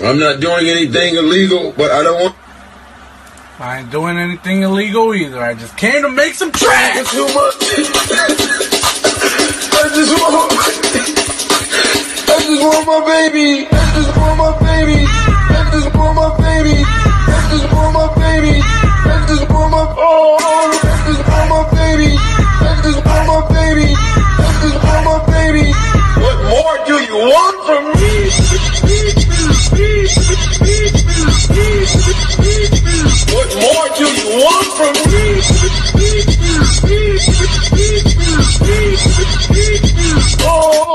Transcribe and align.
I'm 0.00 0.16
not 0.20 0.38
doing 0.38 0.68
anything 0.68 1.16
illegal, 1.16 1.74
but 1.76 1.90
I 1.90 2.04
don't 2.04 2.22
want. 2.22 2.36
I 3.58 3.80
ain't 3.80 3.90
doing 3.90 4.16
anything 4.16 4.62
illegal 4.62 5.12
either. 5.12 5.42
I 5.42 5.54
just 5.54 5.76
came 5.76 6.02
to 6.02 6.08
make 6.08 6.34
some 6.34 6.52
tracks. 6.52 7.10
Too 7.10 7.26
much. 7.26 7.58
I 7.58 7.74
just 9.90 10.14
want. 10.14 10.52
I 12.30 12.38
just 12.46 12.62
want 12.62 12.86
my 12.86 13.00
baby. 13.10 13.66
I 13.66 13.92
just 13.98 14.16
want 14.16 14.38
my 14.38 14.54
baby. 14.62 15.02
I 15.02 15.66
just 15.74 15.90
want 15.96 16.14
my 16.14 16.30
baby. 16.46 16.78
I 16.78 17.50
just 17.50 17.66
want 17.74 17.92
my 17.98 18.06
baby. 18.14 18.62
I 18.62 19.26
just 19.26 19.50
want 19.50 19.72
my 19.74 19.82
oh. 19.98 20.38
I 20.38 21.10
just 21.10 21.26
want 21.26 21.50
my 21.50 21.66
baby. 21.74 22.14
I 22.14 22.78
just 22.86 23.02
want 23.02 23.26
my 23.26 23.42
baby. 23.50 23.90
I 23.98 24.62
just 24.62 24.78
want 24.78 25.02
my 25.10 25.18
baby. 25.26 25.74
What 26.22 26.38
more 26.54 26.78
do 26.86 27.02
you 27.02 27.18
want 27.18 27.66
from 27.66 27.82
me? 27.98 29.27
What 33.30 33.48
more 33.54 33.88
do 33.96 34.04
you 34.04 34.26
want 34.42 34.68
from 34.76 34.94
me? 35.12 35.24
Oh. 40.40 40.94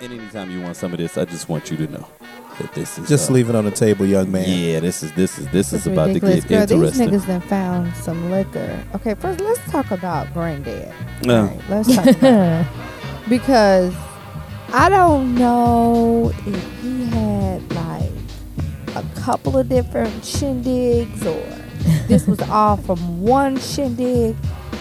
And 0.00 0.12
anytime 0.12 0.50
you 0.50 0.60
want 0.60 0.76
some 0.76 0.92
of 0.92 0.98
this, 0.98 1.16
I 1.16 1.24
just 1.24 1.48
want 1.48 1.70
you 1.70 1.76
to 1.78 1.86
know 1.86 2.08
that 2.60 2.72
this 2.74 2.98
is 2.98 3.08
Just 3.08 3.30
uh, 3.30 3.34
leave 3.34 3.48
it 3.48 3.54
on 3.54 3.64
the 3.64 3.70
table, 3.70 4.06
young 4.06 4.30
man. 4.30 4.44
Yeah, 4.46 4.80
this 4.80 5.02
is 5.02 5.12
this 5.12 5.38
is 5.38 5.48
this 5.48 5.72
is 5.72 5.86
It's 5.86 5.86
about 5.86 6.06
to 6.08 6.20
get 6.20 6.46
Girl, 6.46 6.66
these 6.66 6.98
niggas 6.98 7.26
done 7.26 7.40
found 7.42 7.94
some 7.96 8.30
liquor. 8.30 8.84
Okay, 8.94 9.14
first 9.14 9.40
let's 9.40 9.60
talk 9.70 9.90
about 9.90 10.32
granddad. 10.32 10.92
No. 11.24 11.44
Right, 11.44 11.60
let's 11.68 11.94
talk 11.94 12.06
about 12.06 12.66
because 13.28 13.94
I 14.72 14.88
don't 14.88 15.34
know 15.34 16.32
if 16.46 16.80
he 16.82 17.04
had 17.06 17.72
like 17.72 18.10
a 18.96 19.20
couple 19.20 19.56
of 19.56 19.68
different 19.68 20.14
shindigs 20.22 21.24
or 21.24 21.60
this 22.08 22.26
was 22.26 22.40
all 22.42 22.76
from 22.76 23.22
one 23.22 23.58
shindig. 23.58 24.36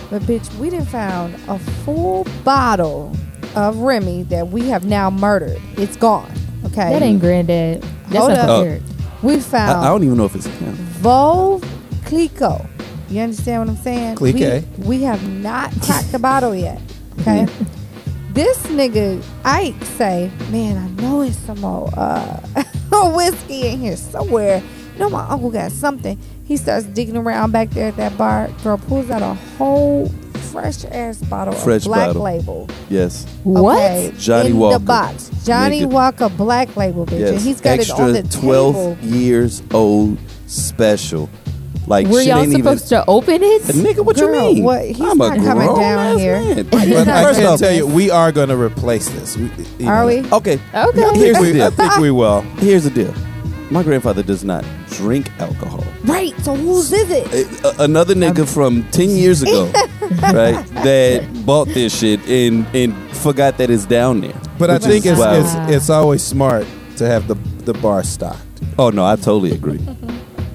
But 0.09 0.23
bitch, 0.23 0.53
we 0.57 0.69
done 0.69 0.85
found 0.85 1.35
a 1.47 1.59
full 1.59 2.25
bottle 2.43 3.15
of 3.55 3.77
Remy 3.77 4.23
that 4.23 4.49
we 4.49 4.67
have 4.69 4.85
now 4.85 5.09
murdered. 5.09 5.61
It's 5.77 5.95
gone. 5.95 6.31
Okay. 6.71 6.91
That 6.91 7.01
ain't 7.01 7.19
granddad. 7.19 7.81
That's 8.07 8.17
Hold 8.17 8.31
Uncle 8.31 8.55
up. 8.55 8.65
Eric. 8.65 8.81
We 9.21 9.39
found 9.39 9.77
I 9.79 9.85
don't 9.85 10.03
even 10.03 10.17
know 10.17 10.25
if 10.25 10.35
it's 10.35 10.45
him. 10.45 10.75
Veuve 11.01 11.63
Clicquot. 12.05 12.65
You 13.09 13.21
understand 13.21 13.61
what 13.61 13.69
I'm 13.69 13.83
saying? 13.83 14.15
Clique. 14.15 14.63
We, 14.77 14.85
we 14.85 15.03
have 15.03 15.27
not 15.27 15.71
cracked 15.81 16.11
the 16.11 16.19
bottle 16.19 16.55
yet. 16.55 16.79
Okay. 17.21 17.45
this 18.31 18.57
nigga 18.67 19.23
Ike 19.43 19.83
say, 19.83 20.31
man, 20.51 20.77
I 20.77 21.01
know 21.01 21.21
it's 21.21 21.35
some 21.37 21.65
old 21.65 21.93
uh, 21.97 22.39
whiskey 23.13 23.67
in 23.67 23.79
here 23.79 23.97
somewhere. 23.97 24.61
You 24.93 24.99
know 24.99 25.09
my 25.09 25.27
uncle 25.27 25.49
got 25.49 25.71
something. 25.71 26.19
He 26.45 26.57
starts 26.57 26.85
digging 26.85 27.17
around 27.17 27.51
back 27.51 27.69
there 27.71 27.87
at 27.89 27.97
that 27.97 28.17
bar. 28.17 28.49
Girl 28.63 28.77
pulls 28.77 29.09
out 29.09 29.21
a 29.21 29.33
whole 29.57 30.11
fresh 30.51 30.85
ass 30.85 31.17
bottle 31.17 31.53
Fresh 31.53 31.81
of 31.83 31.87
Black 31.89 32.07
bottle. 32.07 32.23
Label. 32.23 32.69
Yes. 32.89 33.25
What? 33.43 33.75
Okay, 33.81 34.13
Johnny 34.17 34.49
in 34.49 34.57
Walker. 34.59 34.79
the 34.79 34.85
box. 34.85 35.31
Johnny 35.45 35.81
Nigga. 35.81 35.91
Walker 35.91 36.29
Black 36.29 36.75
Label, 36.77 37.05
bitch. 37.05 37.11
And 37.13 37.19
Yes. 37.35 37.43
he's 37.43 37.61
got 37.61 37.79
Extra 37.79 37.95
it 37.97 38.01
on 38.01 38.13
the 38.13 38.23
12 38.23 38.75
table. 38.75 38.97
years 39.17 39.63
old 39.73 40.17
special. 40.47 41.29
Like 41.87 42.07
Were 42.07 42.19
shit 42.19 42.27
y'all 42.27 42.39
ain't 42.43 42.51
supposed 42.53 42.91
even, 42.91 43.03
to 43.03 43.09
open 43.09 43.41
it? 43.41 43.61
Uh, 43.63 43.73
nigga, 43.73 44.05
what 44.05 44.15
Girl, 44.15 44.27
you 44.47 44.53
mean? 44.55 44.63
what- 44.63 44.85
he's 44.85 44.99
I'm 45.01 45.17
not 45.17 45.37
a 45.37 45.41
coming 45.41 45.65
grown 45.67 45.79
down 45.79 45.99
ass 46.13 46.19
here. 46.19 46.33
Man. 46.39 46.55
He's 46.57 46.63
But 46.65 46.87
not 46.87 47.07
I 47.07 47.23
First 47.23 47.39
can 47.39 47.47
off, 47.47 47.59
tell 47.59 47.73
you, 47.73 47.87
we 47.87 48.11
are 48.11 48.31
going 48.31 48.49
to 48.49 48.57
replace 48.57 49.09
this. 49.09 49.35
We, 49.35 49.49
you 49.79 49.87
Are 49.89 50.05
we? 50.05 50.19
okay. 50.19 50.33
Okay. 50.33 50.59
I 50.73 50.83
Here's 50.83 50.93
think, 50.93 51.35
the 51.37 51.41
we, 51.41 51.49
I 51.49 51.69
deal. 51.69 51.71
think 51.71 51.97
we 51.97 52.11
will. 52.11 52.41
Here's 52.59 52.83
the 52.83 52.91
deal. 52.91 53.13
My 53.71 53.81
grandfather 53.81 54.21
does 54.21 54.43
not 54.43 54.63
drink 54.91 55.31
alcohol. 55.39 55.83
Right. 56.03 56.33
So 56.41 56.55
whose 56.55 56.91
is 56.91 57.09
it? 57.09 57.63
A- 57.63 57.83
another 57.83 58.13
nigga 58.13 58.39
um, 58.41 58.45
from 58.45 58.83
10 58.91 59.09
years 59.09 59.41
ago, 59.41 59.71
right, 60.21 60.65
that 60.83 61.45
bought 61.45 61.67
this 61.69 61.97
shit 61.99 62.19
and, 62.27 62.65
and 62.75 62.93
forgot 63.17 63.57
that 63.57 63.69
it's 63.69 63.85
down 63.85 64.21
there. 64.21 64.39
But 64.57 64.69
I 64.69 64.73
Which 64.73 64.83
think 64.83 65.05
is 65.05 65.11
it's, 65.11 65.19
wild. 65.19 65.45
it's 65.69 65.75
it's 65.75 65.89
always 65.89 66.23
smart 66.23 66.65
to 66.97 67.05
have 67.07 67.27
the 67.27 67.35
the 67.65 67.73
bar 67.73 68.03
stocked. 68.03 68.41
Oh, 68.77 68.89
no, 68.89 69.05
I 69.05 69.15
totally 69.15 69.51
agree. 69.51 69.79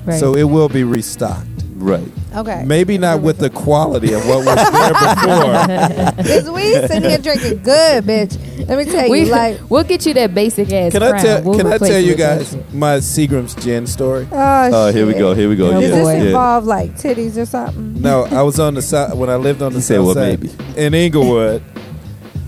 Right. 0.06 0.20
So 0.20 0.34
it 0.36 0.42
will 0.44 0.68
be 0.68 0.84
restocked. 0.84 1.46
Right. 1.84 2.08
Okay. 2.34 2.64
Maybe 2.64 2.96
not 2.96 3.20
with 3.20 3.38
the 3.38 3.50
quality 3.50 4.14
of 4.14 4.26
what 4.26 4.38
was 4.38 4.56
there 4.56 6.14
before. 6.16 6.24
Cause 6.24 6.50
we 6.50 6.72
sitting 6.88 7.02
here 7.10 7.18
drinking 7.18 7.62
good, 7.62 8.04
bitch. 8.04 8.66
Let 8.66 8.78
me 8.78 8.84
tell 8.86 9.04
you, 9.04 9.10
we, 9.10 9.24
like, 9.30 9.60
we'll 9.70 9.84
get 9.84 10.06
you 10.06 10.14
that 10.14 10.32
basic 10.34 10.72
ass. 10.72 10.92
Can 10.92 11.02
I 11.02 11.20
tell 11.20 11.42
We'll 11.42 11.58
Can 11.58 11.66
I 11.66 11.76
tell 11.76 12.00
you 12.00 12.14
guys 12.14 12.52
shit. 12.52 12.72
my 12.72 12.96
Seagram's 12.96 13.54
gin 13.56 13.86
story? 13.86 14.26
oh, 14.32 14.70
Oh, 14.72 14.92
here 14.92 15.06
we 15.06 15.12
go. 15.12 15.34
Here 15.34 15.46
we 15.46 15.56
go. 15.56 15.72
Does 15.72 15.82
yeah. 15.82 15.88
this 15.90 16.04
boy. 16.04 16.14
yeah. 16.16 16.22
involve 16.28 16.64
like 16.64 16.92
titties 16.92 17.36
or 17.36 17.44
something? 17.44 18.00
No, 18.00 18.24
I 18.24 18.40
was 18.40 18.58
on 18.58 18.72
the 18.72 18.82
side 18.82 19.12
when 19.18 19.28
I 19.28 19.36
lived 19.36 19.60
on 19.60 19.72
the 19.74 19.80
He 19.80 19.84
south 19.84 20.06
well, 20.06 20.14
side 20.14 20.40
maybe. 20.42 20.80
in 20.80 20.94
Inglewood. 20.94 21.62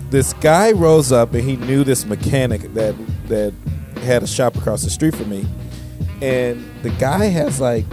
This 0.09 0.33
guy 0.33 0.73
rose 0.73 1.13
up 1.13 1.35
and 1.35 1.43
he 1.45 1.57
knew 1.57 1.85
this 1.85 2.07
mechanic 2.07 2.63
that 2.73 2.95
that 3.29 3.53
had 4.01 4.23
a 4.23 4.27
shop 4.27 4.57
across 4.57 4.83
the 4.83 4.91
street 4.91 5.15
from 5.15 5.29
me, 5.29 5.45
and 6.23 6.65
the 6.83 6.91
guy 6.91 7.27
has 7.27 7.61
like 7.61 7.85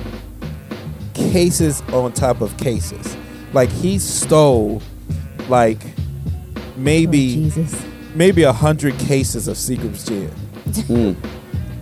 cases 1.13 1.81
on 1.93 2.11
top 2.13 2.41
of 2.41 2.55
cases. 2.57 3.15
Like 3.53 3.69
he 3.69 3.99
stole 3.99 4.81
like 5.49 5.79
Oh, 5.85 6.61
maybe 6.77 7.35
Jesus. 7.35 7.85
maybe 8.15 8.43
a 8.43 8.51
hundred 8.53 8.97
cases 8.97 9.47
of 9.47 9.57
Seagram's 9.57 10.05
gin. 10.05 10.31
Mm. 10.67 11.15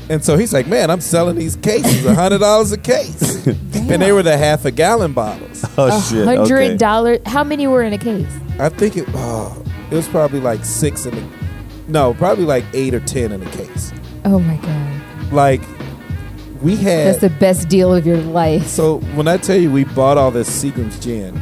And 0.09 0.25
so 0.25 0.35
he's 0.35 0.51
like, 0.51 0.67
man, 0.67 0.89
I'm 0.91 0.99
selling 0.99 1.37
these 1.37 1.55
cases, 1.55 2.05
a 2.05 2.13
hundred 2.13 2.39
dollars 2.39 2.73
a 2.73 2.77
case, 2.77 3.45
and 3.73 4.01
they 4.01 4.11
were 4.11 4.23
the 4.23 4.37
half 4.37 4.65
a 4.65 4.71
gallon 4.71 5.13
bottles. 5.13 5.63
Oh, 5.77 6.01
shit. 6.01 6.27
Okay. 6.27 6.35
Hundred 6.35 6.77
dollars. 6.77 7.19
How 7.25 7.43
many 7.45 7.65
were 7.67 7.83
in 7.83 7.93
a 7.93 7.97
case? 7.97 8.27
I 8.59 8.67
think 8.67 8.97
it, 8.97 9.05
oh, 9.13 9.63
it 9.89 9.95
was 9.95 10.07
probably 10.09 10.41
like 10.41 10.65
six 10.65 11.05
in 11.05 11.15
the, 11.15 11.23
no, 11.87 12.13
probably 12.15 12.43
like 12.45 12.65
eight 12.73 12.93
or 12.93 12.99
ten 12.99 13.31
in 13.31 13.41
a 13.41 13.49
case. 13.51 13.93
Oh 14.25 14.39
my 14.39 14.57
god. 14.57 15.31
Like 15.31 15.61
we 16.61 16.75
had. 16.75 17.07
That's 17.07 17.19
the 17.21 17.29
best 17.29 17.69
deal 17.69 17.93
of 17.93 18.05
your 18.05 18.17
life. 18.17 18.67
so 18.67 18.99
when 19.15 19.27
I 19.27 19.37
tell 19.37 19.57
you 19.57 19.71
we 19.71 19.83
bought 19.83 20.17
all 20.17 20.31
this 20.31 20.49
Seagram's 20.49 20.99
gin, 20.99 21.39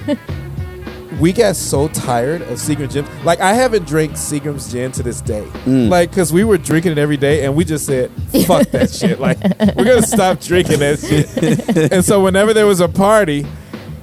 we 1.20 1.32
got 1.32 1.56
so 1.56 1.88
tired 1.88 2.42
of 2.42 2.58
Seagram's 2.58 2.92
gin. 2.94 3.06
Like 3.24 3.40
I 3.40 3.54
haven't 3.54 3.86
drank 3.86 4.12
Seagram's 4.12 4.70
gin 4.70 4.92
to 4.92 5.02
this 5.02 5.20
day. 5.20 5.44
Mm. 5.64 5.88
Like 5.88 6.10
because 6.10 6.32
we 6.32 6.44
were 6.44 6.58
drinking 6.58 6.92
it 6.92 6.98
every 6.98 7.16
day, 7.16 7.44
and 7.44 7.54
we 7.56 7.64
just 7.64 7.86
said, 7.86 8.10
"Fuck 8.46 8.68
that 8.72 8.90
shit!" 8.90 9.20
Like 9.20 9.38
we're 9.76 9.84
gonna 9.84 10.02
stop 10.02 10.40
drinking 10.40 10.80
that 10.80 10.98
shit. 10.98 11.92
and 11.92 12.04
so 12.04 12.22
whenever 12.22 12.52
there 12.52 12.66
was 12.66 12.80
a 12.80 12.88
party, 12.88 13.46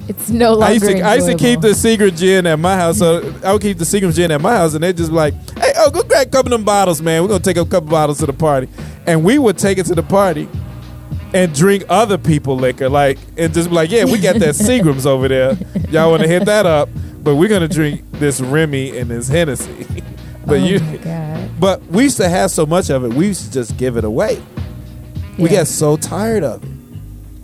It's 0.08 0.28
no 0.30 0.52
longer. 0.52 0.66
I 0.66 0.70
used 0.72 0.86
to 0.86 1.00
I 1.00 1.14
used 1.16 1.28
to 1.28 1.36
keep 1.36 1.60
the 1.60 1.74
secret 1.74 2.16
gin 2.16 2.46
at 2.46 2.58
my 2.58 2.74
house. 2.76 2.98
So 2.98 3.32
I 3.44 3.52
would 3.52 3.62
keep 3.62 3.78
the 3.78 3.84
secret 3.84 4.12
gin 4.14 4.30
at 4.30 4.40
my 4.40 4.56
house, 4.56 4.74
and 4.74 4.82
they'd 4.82 4.96
just 4.96 5.10
be 5.10 5.16
like, 5.16 5.34
"Hey, 5.58 5.72
oh, 5.76 5.90
go 5.90 6.02
grab 6.02 6.26
a 6.26 6.30
couple 6.30 6.52
of 6.52 6.58
them 6.58 6.64
bottles, 6.64 7.00
man. 7.00 7.22
We're 7.22 7.28
gonna 7.28 7.40
take 7.44 7.56
a 7.58 7.64
couple 7.64 7.90
bottles 7.90 8.18
to 8.18 8.26
the 8.26 8.32
party," 8.32 8.68
and 9.06 9.24
we 9.24 9.38
would 9.38 9.58
take 9.58 9.78
it 9.78 9.86
to 9.86 9.94
the 9.94 10.02
party 10.02 10.48
and 11.32 11.54
drink 11.54 11.84
other 11.88 12.16
people 12.18 12.56
liquor, 12.56 12.88
like 12.88 13.18
and 13.36 13.52
just 13.52 13.68
be 13.68 13.74
like, 13.74 13.90
"Yeah, 13.90 14.04
we 14.04 14.18
got 14.18 14.36
that 14.36 14.54
Seagram's 14.54 15.06
over 15.06 15.28
there. 15.28 15.56
Y'all 15.90 16.10
want 16.10 16.22
to 16.22 16.28
hit 16.28 16.44
that 16.46 16.66
up?" 16.66 16.88
But 17.22 17.36
we're 17.36 17.48
gonna 17.48 17.68
drink 17.68 18.02
this 18.12 18.40
Remy 18.40 18.96
and 18.98 19.10
this 19.10 19.28
Hennessy. 19.28 19.86
but 20.46 20.60
oh 20.60 20.64
you, 20.64 20.78
my 20.80 20.96
god. 20.98 21.50
but 21.58 21.82
we 21.86 22.04
used 22.04 22.18
to 22.18 22.28
have 22.28 22.50
so 22.50 22.66
much 22.66 22.90
of 22.90 23.04
it, 23.04 23.14
we 23.14 23.26
used 23.28 23.44
to 23.46 23.50
just 23.52 23.76
give 23.78 23.96
it 23.96 24.04
away. 24.04 24.42
We 25.38 25.48
got 25.48 25.66
so 25.66 25.96
tired 25.96 26.44
of 26.44 26.62
it. 26.62 26.70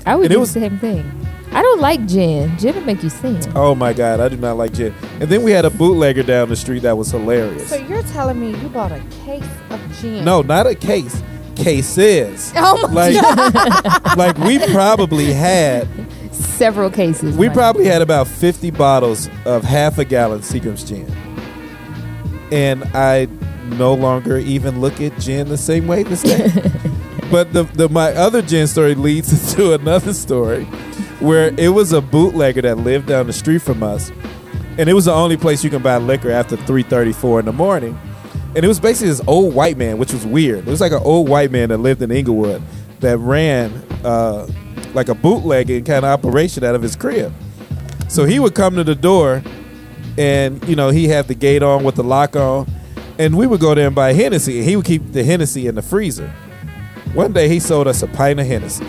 I 0.06 0.16
would 0.16 0.26
and 0.26 0.32
it 0.32 0.34
do 0.34 0.40
was- 0.40 0.54
the 0.54 0.60
same 0.60 0.78
thing. 0.78 1.10
I 1.52 1.62
don't 1.62 1.80
like 1.80 2.06
gin. 2.06 2.56
Gin 2.58 2.76
will 2.76 2.82
make 2.82 3.02
you 3.02 3.10
sin. 3.10 3.40
Oh 3.56 3.74
my 3.74 3.92
god, 3.92 4.20
I 4.20 4.28
do 4.28 4.36
not 4.36 4.56
like 4.56 4.72
gin. 4.72 4.94
And 5.18 5.28
then 5.28 5.42
we 5.42 5.50
had 5.50 5.64
a 5.64 5.70
bootlegger 5.70 6.22
down 6.22 6.48
the 6.48 6.54
street 6.54 6.82
that 6.84 6.96
was 6.96 7.10
hilarious. 7.10 7.70
So 7.70 7.74
you're 7.76 8.04
telling 8.04 8.38
me 8.38 8.50
you 8.56 8.68
bought 8.68 8.92
a 8.92 9.00
case 9.24 9.42
of 9.70 9.80
gin? 10.00 10.24
No, 10.24 10.42
not 10.42 10.68
a 10.68 10.76
case. 10.76 11.20
Cases. 11.62 12.52
Oh 12.56 12.88
my 12.88 13.10
Like, 13.10 14.16
like 14.16 14.38
we 14.38 14.58
probably 14.72 15.32
had, 15.32 15.86
Several 16.32 16.90
cases. 16.90 17.36
we 17.36 17.46
Mike. 17.48 17.56
probably 17.56 17.84
had 17.86 18.02
about 18.02 18.26
fifty 18.28 18.70
bottles 18.70 19.28
of 19.44 19.64
half 19.64 19.98
a 19.98 20.04
gallon 20.04 20.40
Seagram's 20.40 20.84
gin, 20.84 21.06
and 22.52 22.84
I 22.94 23.26
no 23.76 23.94
longer 23.94 24.36
even 24.38 24.80
look 24.80 25.00
at 25.00 25.18
gin 25.18 25.48
the 25.48 25.56
same 25.58 25.86
way 25.86 26.02
this 26.02 26.22
day. 26.22 26.48
but 27.30 27.52
the, 27.52 27.64
the 27.74 27.88
my 27.88 28.12
other 28.12 28.42
gin 28.42 28.66
story 28.66 28.94
leads 28.94 29.54
to 29.54 29.72
another 29.74 30.12
story, 30.12 30.64
where 31.20 31.52
it 31.58 31.68
was 31.68 31.92
a 31.92 32.00
bootlegger 32.00 32.62
that 32.62 32.78
lived 32.78 33.06
down 33.06 33.26
the 33.26 33.32
street 33.32 33.62
from 33.62 33.82
us, 33.82 34.10
and 34.78 34.88
it 34.88 34.94
was 34.94 35.04
the 35.06 35.12
only 35.12 35.36
place 35.36 35.62
you 35.64 35.70
can 35.70 35.82
buy 35.82 35.96
liquor 35.98 36.30
after 36.30 36.56
three 36.56 36.82
thirty 36.82 37.12
four 37.12 37.38
in 37.40 37.46
the 37.46 37.52
morning. 37.52 37.98
And 38.54 38.64
it 38.64 38.68
was 38.68 38.80
basically 38.80 39.08
this 39.08 39.22
old 39.26 39.54
white 39.54 39.76
man, 39.76 39.98
which 39.98 40.12
was 40.12 40.26
weird. 40.26 40.66
It 40.66 40.70
was 40.70 40.80
like 40.80 40.92
an 40.92 41.02
old 41.02 41.28
white 41.28 41.50
man 41.50 41.68
that 41.68 41.78
lived 41.78 42.02
in 42.02 42.10
Inglewood 42.10 42.62
that 43.00 43.16
ran 43.18 43.72
uh, 44.04 44.48
like 44.92 45.08
a 45.08 45.14
bootlegging 45.14 45.84
kind 45.84 46.04
of 46.04 46.10
operation 46.10 46.64
out 46.64 46.74
of 46.74 46.82
his 46.82 46.96
crib. 46.96 47.32
So 48.08 48.24
he 48.24 48.40
would 48.40 48.54
come 48.54 48.74
to 48.74 48.84
the 48.84 48.96
door 48.96 49.42
and 50.18 50.66
you 50.68 50.76
know 50.76 50.90
he 50.90 51.08
had 51.08 51.28
the 51.28 51.34
gate 51.34 51.62
on 51.62 51.84
with 51.84 51.94
the 51.94 52.04
lock 52.04 52.36
on, 52.36 52.66
and 53.18 53.36
we 53.36 53.46
would 53.46 53.60
go 53.60 53.74
there 53.74 53.86
and 53.86 53.96
buy 53.96 54.12
Hennessy, 54.12 54.58
and 54.58 54.68
he 54.68 54.76
would 54.76 54.84
keep 54.84 55.12
the 55.12 55.24
Hennessy 55.24 55.66
in 55.66 55.74
the 55.74 55.82
freezer. 55.82 56.28
One 57.14 57.32
day 57.32 57.48
he 57.48 57.58
sold 57.58 57.88
us 57.88 58.02
a 58.02 58.06
pint 58.06 58.38
of 58.38 58.46
Hennessy. 58.46 58.86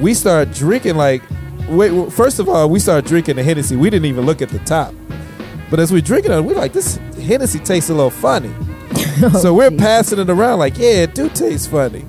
We 0.00 0.14
started 0.14 0.52
drinking 0.54 0.96
like, 0.96 1.22
wait. 1.68 2.12
First 2.12 2.38
of 2.38 2.48
all, 2.48 2.68
we 2.68 2.78
started 2.78 3.06
drinking 3.06 3.36
the 3.36 3.42
Hennessy. 3.42 3.76
We 3.76 3.90
didn't 3.90 4.06
even 4.06 4.26
look 4.26 4.42
at 4.42 4.48
the 4.48 4.58
top, 4.60 4.94
but 5.70 5.78
as 5.78 5.92
we 5.92 6.00
drinking 6.00 6.32
it, 6.32 6.40
we 6.40 6.54
like 6.54 6.72
this 6.72 6.98
Hennessy 7.26 7.58
tastes 7.58 7.90
a 7.90 7.94
little 7.94 8.10
funny. 8.10 8.52
so 9.40 9.52
we're 9.52 9.70
passing 9.70 10.18
it 10.18 10.30
around 10.30 10.58
like, 10.58 10.78
yeah, 10.78 11.02
it 11.02 11.14
do 11.14 11.28
taste 11.28 11.70
funny. 11.70 12.04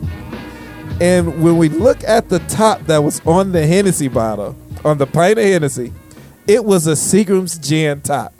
And 1.01 1.43
when 1.43 1.57
we 1.57 1.69
look 1.69 2.03
at 2.03 2.29
the 2.29 2.39
top 2.39 2.81
that 2.83 3.03
was 3.03 3.21
on 3.25 3.51
the 3.51 3.65
Hennessy 3.65 4.07
bottle, 4.07 4.55
on 4.85 4.97
the 4.97 5.07
pint 5.07 5.37
of 5.37 5.45
Hennessy, 5.45 5.93
it 6.47 6.63
was 6.63 6.87
a 6.87 6.93
Seagram's 6.93 7.57
gin 7.57 8.01
top. 8.01 8.33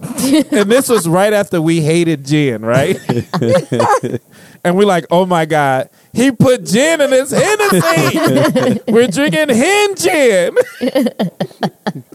and 0.00 0.70
this 0.70 0.88
was 0.88 1.06
right 1.06 1.32
after 1.32 1.60
we 1.60 1.82
hated 1.82 2.24
gin, 2.24 2.64
right? 2.64 2.98
and 4.64 4.76
we're 4.76 4.86
like, 4.86 5.06
oh 5.10 5.26
my 5.26 5.44
God, 5.44 5.90
he 6.12 6.32
put 6.32 6.64
gin 6.64 7.00
in 7.00 7.10
his 7.10 7.30
Hennessy. 7.30 8.80
we're 8.88 9.08
drinking 9.08 9.50
hen 9.50 9.94
gin. 9.96 10.56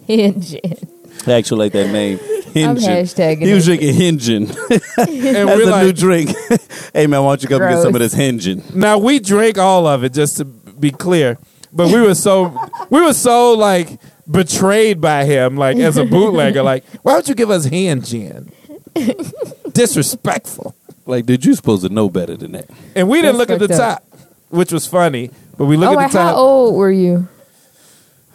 Engine. 0.07 0.94
I 1.27 1.33
actually 1.33 1.59
like 1.59 1.71
that 1.73 1.91
name. 1.91 2.19
I'm 2.55 2.77
Hingin. 2.77 2.77
hashtagging 2.87 3.41
He 3.45 3.53
was 3.53 3.67
it. 3.67 3.79
drinking 3.79 3.95
Hingin. 3.95 4.47
And 4.97 5.49
That's 5.49 5.65
we're 5.65 5.73
a 5.79 5.83
new 5.83 5.91
drink. 5.93 6.29
hey 6.93 7.05
man, 7.07 7.23
why 7.23 7.31
don't 7.31 7.43
you 7.43 7.49
come 7.49 7.59
get 7.59 7.81
some 7.81 7.93
of 7.95 7.99
this 7.99 8.15
Hingin? 8.15 8.73
now 8.75 8.97
we 8.97 9.19
drank 9.19 9.57
all 9.57 9.87
of 9.87 10.03
it, 10.03 10.13
just 10.13 10.37
to 10.37 10.45
be 10.45 10.91
clear. 10.91 11.37
But 11.73 11.91
we 11.91 11.99
were 11.99 12.15
so 12.15 12.57
we 12.89 13.01
were 13.01 13.13
so 13.13 13.53
like 13.53 13.99
betrayed 14.31 15.01
by 15.01 15.25
him, 15.25 15.57
like 15.57 15.77
as 15.77 15.97
a 15.97 16.05
bootlegger. 16.05 16.63
Like, 16.63 16.85
why 17.03 17.15
would 17.15 17.27
you 17.27 17.35
give 17.35 17.49
us 17.49 17.65
hen 17.65 18.01
gin? 18.01 18.49
Disrespectful. 19.73 20.75
Like, 21.05 21.25
dude, 21.25 21.45
you 21.45 21.53
supposed 21.53 21.83
to 21.85 21.89
know 21.93 22.09
better 22.09 22.35
than 22.37 22.53
that. 22.53 22.69
And 22.95 23.09
we 23.09 23.21
didn't 23.21 23.37
That's 23.37 23.49
look 23.49 23.61
at 23.61 23.67
the 23.67 23.75
fucked 23.75 24.09
top, 24.11 24.19
which 24.49 24.71
was 24.71 24.87
funny. 24.87 25.31
But 25.57 25.65
we 25.65 25.77
look 25.77 25.89
Oh, 25.95 25.99
at 25.99 26.11
the 26.11 26.17
top. 26.17 26.29
how 26.35 26.35
old 26.35 26.75
were 26.75 26.91
you? 26.91 27.27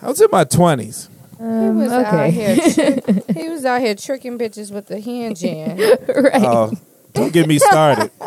I 0.02 0.08
was 0.08 0.20
in 0.20 0.28
my 0.30 0.44
twenties. 0.44 1.08
He 1.40 1.46
Um, 1.46 1.78
was 1.78 1.90
out 1.90 2.30
here. 2.30 2.56
trick- 2.74 3.30
he 3.36 3.48
was 3.48 3.64
out 3.64 3.80
here 3.80 3.94
tricking 3.94 4.38
bitches 4.38 4.70
with 4.70 4.86
the 4.88 5.00
hen 5.00 5.34
gin. 5.40 5.78
right. 5.78 6.42
Oh, 6.44 6.70
don't 7.14 7.32
get 7.32 7.48
me 7.48 7.58
started. 7.58 8.10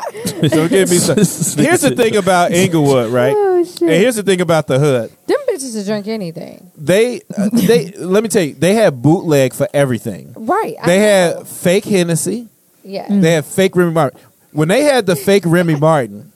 don't 0.49 0.69
get 0.69 0.89
me 0.89 0.97
started. 0.97 1.27
Here's 1.63 1.81
the 1.81 1.93
thing 1.95 2.15
about 2.15 2.51
Inglewood, 2.51 3.11
right? 3.13 3.33
oh 3.37 3.63
shit. 3.63 3.81
And 3.83 3.91
here's 3.91 4.15
the 4.15 4.23
thing 4.23 4.41
about 4.41 4.65
the 4.67 4.79
hood. 4.79 5.11
Them 5.27 5.37
bitches 5.47 5.75
will 5.75 5.83
drink 5.85 6.07
anything. 6.07 6.71
They, 6.75 7.21
uh, 7.37 7.49
they. 7.53 7.91
let 7.91 8.23
me 8.23 8.29
tell 8.29 8.41
you, 8.43 8.55
they 8.55 8.73
had 8.73 9.01
bootleg 9.01 9.53
for 9.53 9.67
everything. 9.75 10.33
Right. 10.35 10.75
I 10.81 10.85
They 10.87 10.97
know. 10.97 11.37
had 11.37 11.47
fake 11.47 11.85
Hennessy. 11.85 12.49
Yeah. 12.83 13.05
They 13.09 13.33
had 13.33 13.45
fake 13.45 13.75
Remy 13.75 13.91
Martin. 13.93 14.19
When 14.51 14.67
they 14.69 14.81
had 14.83 15.05
the 15.05 15.15
fake 15.15 15.43
Remy 15.45 15.75
Martin, 15.75 16.31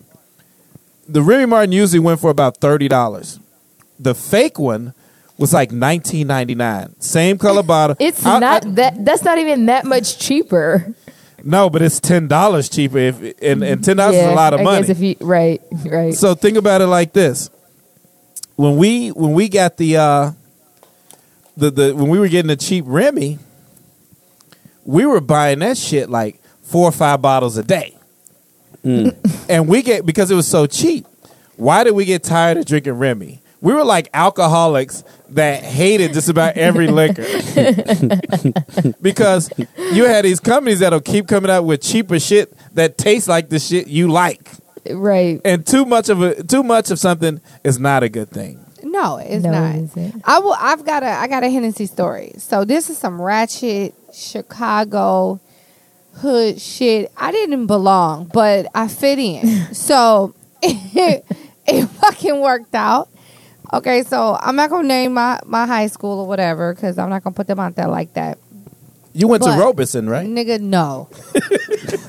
the 1.07 1.21
Remy 1.21 1.47
Martin 1.47 1.71
usually 1.71 2.00
went 2.00 2.19
for 2.19 2.30
about 2.30 2.57
thirty 2.57 2.88
dollars. 2.88 3.39
The 4.00 4.13
fake 4.15 4.59
one 4.59 4.94
was 5.37 5.53
like 5.53 5.71
nineteen 5.71 6.27
ninety 6.27 6.55
nine. 6.55 6.99
Same 6.99 7.37
color 7.37 7.63
bottle. 7.63 7.95
it's 7.99 8.25
I- 8.25 8.39
not 8.39 8.65
I- 8.65 8.69
that. 8.71 9.05
That's 9.05 9.23
not 9.23 9.37
even 9.37 9.67
that 9.67 9.85
much 9.85 10.17
cheaper. 10.19 10.93
no, 11.43 11.69
but 11.69 11.81
it's 11.81 11.99
ten 11.99 12.27
dollars 12.27 12.69
cheaper. 12.69 12.97
If 12.97 13.21
and, 13.41 13.63
and 13.63 13.83
ten 13.83 13.97
dollars 13.97 14.15
is 14.15 14.23
a 14.27 14.33
lot 14.33 14.53
of 14.53 14.61
I 14.61 14.63
money. 14.63 14.81
Guess 14.87 14.89
if 14.89 14.99
you 14.99 15.15
right, 15.21 15.61
right. 15.85 16.13
So 16.13 16.33
think 16.35 16.57
about 16.57 16.81
it 16.81 16.87
like 16.87 17.13
this: 17.13 17.49
when 18.55 18.77
we 18.77 19.09
when 19.09 19.33
we 19.33 19.47
got 19.49 19.77
the 19.77 19.97
uh, 19.97 20.31
the 21.55 21.71
the 21.71 21.95
when 21.95 22.09
we 22.09 22.19
were 22.19 22.27
getting 22.29 22.47
the 22.49 22.55
cheap 22.55 22.83
Remy, 22.87 23.37
we 24.85 25.05
were 25.05 25.21
buying 25.21 25.59
that 25.59 25.77
shit 25.77 26.09
like 26.09 26.41
four 26.63 26.85
or 26.89 26.91
five 26.91 27.21
bottles 27.21 27.57
a 27.57 27.63
day, 27.63 27.95
and 28.83 29.67
we 29.67 29.81
get 29.83 30.05
because 30.05 30.31
it 30.31 30.35
was 30.35 30.47
so 30.47 30.65
cheap. 30.65 31.05
Why 31.55 31.83
did 31.83 31.91
we 31.91 32.05
get 32.05 32.23
tired 32.23 32.57
of 32.57 32.65
drinking 32.65 32.93
Remy? 32.93 33.41
We 33.62 33.74
were 33.74 33.83
like 33.83 34.09
alcoholics 34.13 35.04
that 35.30 35.63
hated 35.63 36.13
just 36.13 36.30
about 36.30 36.56
every 36.57 36.88
liquor 37.00 37.24
because 39.01 39.50
you 39.94 40.06
had 40.06 40.25
these 40.25 40.39
companies 40.39 40.80
that'll 40.80 41.01
keep 41.01 41.27
coming 41.27 41.50
out 41.51 41.63
with 41.65 41.81
cheaper 41.81 42.19
shit 42.19 42.54
that 42.75 42.98
tastes 42.98 43.27
like 43.27 43.50
the 43.50 43.59
shit 43.59 43.88
you 43.88 44.09
like 44.09 44.50
right. 44.92 45.42
and 45.44 45.65
too 45.65 45.86
much 45.86 46.09
of 46.09 46.21
a 46.21 46.44
too 46.44 46.63
much 46.63 46.92
of 46.92 47.00
something 47.00 47.42
is 47.63 47.80
not 47.80 48.04
a 48.04 48.09
good 48.09 48.30
thing. 48.30 48.63
No, 48.83 49.18
it's 49.18 49.44
No, 49.44 49.51
not. 49.51 49.75
it 49.75 49.83
isn't. 49.83 50.21
I 50.24 50.39
will. 50.39 50.56
I've 50.57 50.86
got 50.86 51.04
a. 51.04 51.07
I 51.07 51.27
got 51.27 51.44
a 51.44 51.50
Hennessy 51.50 51.88
story. 51.88 52.33
So 52.38 52.63
this 52.63 52.89
is 52.89 52.98
some 52.98 53.21
ratchet 53.21 53.94
Chicago 54.13 55.39
hood 56.13 56.59
shit. 56.62 57.12
I 57.18 57.31
didn't 57.31 57.68
belong, 57.68 58.30
but 58.33 58.68
I 58.74 58.88
fit 58.88 59.19
in. 59.19 59.45
so 59.74 60.33
it, 60.63 61.25
it 61.68 61.86
fucking 61.88 62.39
worked 62.39 62.74
out. 62.75 63.09
Okay, 63.73 64.03
so 64.03 64.37
I'm 64.41 64.55
not 64.55 64.69
gonna 64.69 64.87
name 64.87 65.13
my 65.13 65.39
my 65.45 65.65
high 65.65 65.87
school 65.87 66.19
or 66.19 66.27
whatever 66.27 66.73
because 66.73 66.97
I'm 66.97 67.09
not 67.09 67.23
gonna 67.23 67.33
put 67.33 67.47
them 67.47 67.59
out 67.59 67.75
there 67.75 67.87
like 67.87 68.13
that. 68.13 68.37
You 69.13 69.27
went 69.27 69.43
But- 69.43 69.55
to 69.55 69.61
Robeson, 69.61 70.09
right? 70.09 70.27
Nigga, 70.27 70.59
no. 70.61 71.09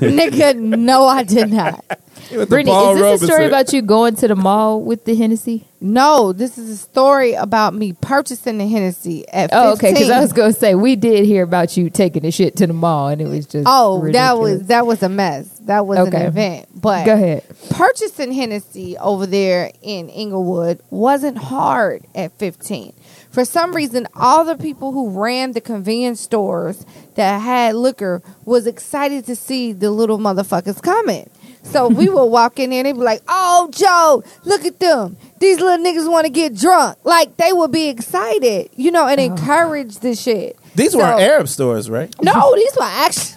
Nigga, 0.00 0.54
no, 0.56 1.06
I 1.06 1.22
did 1.24 1.50
not. 1.50 1.84
You 2.30 2.44
Brittany, 2.46 2.70
is 2.76 2.98
this 2.98 3.22
a 3.22 3.26
story 3.26 3.46
about 3.46 3.72
you 3.72 3.80
going 3.82 4.14
to 4.16 4.28
the 4.28 4.36
mall 4.36 4.82
with 4.82 5.04
the 5.04 5.14
Hennessy? 5.14 5.66
No, 5.80 6.32
this 6.32 6.58
is 6.58 6.68
a 6.70 6.76
story 6.76 7.34
about 7.34 7.72
me 7.72 7.92
purchasing 7.92 8.58
the 8.58 8.66
Hennessy 8.66 9.26
at 9.28 9.50
15. 9.50 9.58
Oh, 9.58 9.72
okay. 9.74 9.92
Because 9.92 10.10
I 10.10 10.20
was 10.20 10.32
going 10.32 10.52
to 10.52 10.58
say 10.58 10.74
we 10.74 10.96
did 10.96 11.24
hear 11.24 11.44
about 11.44 11.76
you 11.76 11.88
taking 11.88 12.22
the 12.22 12.30
shit 12.32 12.56
to 12.56 12.66
the 12.66 12.72
mall, 12.72 13.08
and 13.08 13.20
it 13.22 13.28
was 13.28 13.46
just 13.46 13.64
Oh, 13.68 14.10
that 14.12 14.38
was 14.38 14.64
that 14.66 14.86
was 14.86 15.02
a 15.02 15.08
mess. 15.08 15.48
That 15.60 15.86
was 15.86 15.98
Okay. 16.00 16.16
an 16.16 16.26
event. 16.26 16.66
But 16.74 17.06
Go 17.06 17.14
ahead. 17.14 17.44
purchasing 17.70 18.32
Hennessy 18.32 18.98
over 18.98 19.24
there 19.26 19.70
in 19.82 20.08
Inglewood 20.08 20.80
wasn't 20.90 21.38
hard 21.38 22.06
at 22.14 22.32
15. 22.38 22.92
For 23.30 23.44
some 23.44 23.74
reason, 23.74 24.08
all 24.16 24.44
the 24.44 24.56
people 24.56 24.92
who 24.92 25.10
ran 25.10 25.52
the 25.52 25.60
convenience 25.60 26.20
stores 26.20 26.84
that 27.14 27.38
had 27.40 27.76
liquor 27.76 28.22
was 28.44 28.66
excited 28.66 29.26
to 29.26 29.36
see 29.36 29.72
the 29.72 29.90
little 29.90 30.18
motherfuckers 30.18 30.82
coming. 30.82 31.30
So 31.70 31.88
we 31.88 32.08
would 32.14 32.24
walk 32.26 32.58
in 32.58 32.70
there 32.70 32.80
and 32.80 32.86
they'd 32.86 32.92
be 32.92 32.98
like, 32.98 33.22
"Oh, 33.28 33.68
Joe, 33.72 34.22
look 34.44 34.64
at 34.64 34.78
them! 34.78 35.16
These 35.38 35.60
little 35.60 35.84
niggas 35.84 36.10
want 36.10 36.26
to 36.26 36.30
get 36.32 36.56
drunk." 36.56 36.98
Like 37.04 37.36
they 37.36 37.52
would 37.52 37.72
be 37.72 37.88
excited, 37.88 38.70
you 38.76 38.90
know, 38.90 39.06
and 39.06 39.20
oh. 39.20 39.24
encourage 39.24 39.98
the 39.98 40.14
shit. 40.14 40.56
These 40.74 40.92
So- 40.92 40.98
were 40.98 41.04
Arab 41.04 41.48
stores, 41.48 41.90
right? 41.90 42.14
No, 42.22 42.54
these 42.56 42.76
were 42.76 42.82
actually. 42.82 43.34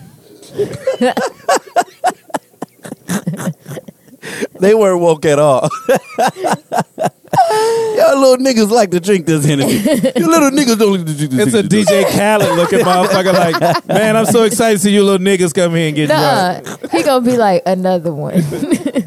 They 4.59 4.75
weren't 4.75 5.01
woke 5.01 5.25
at 5.25 5.39
all. 5.39 5.69
Y'all 7.33 8.19
little 8.19 8.37
niggas 8.45 8.69
like 8.71 8.91
to 8.91 8.99
drink 8.99 9.25
this 9.25 9.45
Hennessy. 9.45 9.77
You 10.19 10.29
little 10.29 10.49
niggas 10.51 10.77
don't 10.77 10.97
like 10.97 11.05
to 11.05 11.13
drink 11.15 11.31
this 11.31 11.47
It's 11.47 11.53
a 11.53 11.57
Hennessy. 11.61 11.83
DJ 11.85 12.03
Khaled 12.11 12.57
looking 12.57 12.79
motherfucker. 12.79 13.33
Like, 13.33 13.87
man, 13.87 14.17
I'm 14.17 14.25
so 14.25 14.43
excited 14.43 14.77
to 14.77 14.83
see 14.83 14.93
you 14.93 15.03
little 15.03 15.25
niggas 15.25 15.53
come 15.53 15.73
here 15.75 15.87
and 15.87 15.95
get 15.95 16.07
drunk. 16.07 16.65
Nuh-uh. 16.65 16.87
He 16.89 17.03
gonna 17.03 17.25
be 17.25 17.37
like 17.37 17.63
another 17.65 18.13
one. 18.13 18.33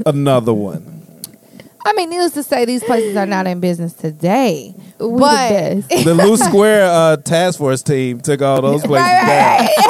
Another 0.07 0.55
one. 0.55 0.91
I 1.87 1.93
mean, 1.93 2.09
needless 2.09 2.33
to 2.33 2.43
say, 2.43 2.65
these 2.65 2.83
places 2.83 3.15
are 3.17 3.27
not 3.27 3.47
in 3.47 3.61
business 3.61 3.93
today. 3.93 4.75
We 4.99 5.19
But- 5.19 5.51
the 5.51 5.85
best. 5.91 6.05
The 6.05 6.15
Loose 6.27 6.41
Square 6.41 6.87
uh, 6.87 7.17
task 7.19 7.59
force 7.59 7.83
team 7.83 8.21
took 8.21 8.41
all 8.43 8.63
those 8.63 8.83
places 8.87 9.07
down. 9.07 9.69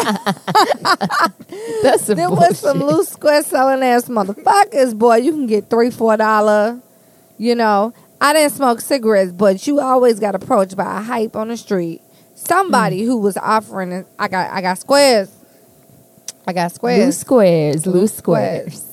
That's 1.82 2.04
some 2.04 2.16
There 2.16 2.28
bullshit. 2.28 2.48
was 2.50 2.58
some 2.58 2.80
loose 2.80 3.08
square 3.10 3.42
selling 3.42 3.82
ass 3.82 4.06
motherfuckers, 4.08 4.98
boy. 4.98 5.16
You 5.16 5.32
can 5.32 5.46
get 5.46 5.70
three, 5.70 5.90
four 5.90 6.16
dollar. 6.16 6.80
You 7.38 7.54
know, 7.56 7.92
I 8.25 8.33
didn't 8.33 8.52
smoke 8.52 8.81
cigarettes, 8.81 9.33
but 9.33 9.66
you 9.66 9.81
always 9.81 10.19
got 10.19 10.35
approached 10.35 10.76
by 10.78 10.99
a 10.99 11.02
hype 11.02 11.37
on 11.37 11.49
the 11.49 11.59
street. 11.59 12.00
Somebody 12.35 13.02
Mm. 13.02 13.04
who 13.04 13.19
was 13.19 13.37
offering. 13.37 13.93
it. 13.93 14.07
I 14.19 14.28
got, 14.28 14.50
I 14.50 14.62
got 14.62 14.78
squares. 14.78 15.28
I 16.47 16.54
got 16.54 16.73
squares. 16.73 17.04
loose 17.04 17.19
squares. 17.19 17.83
squares, 17.83 17.87
loose 17.95 18.14
squares. 18.14 18.85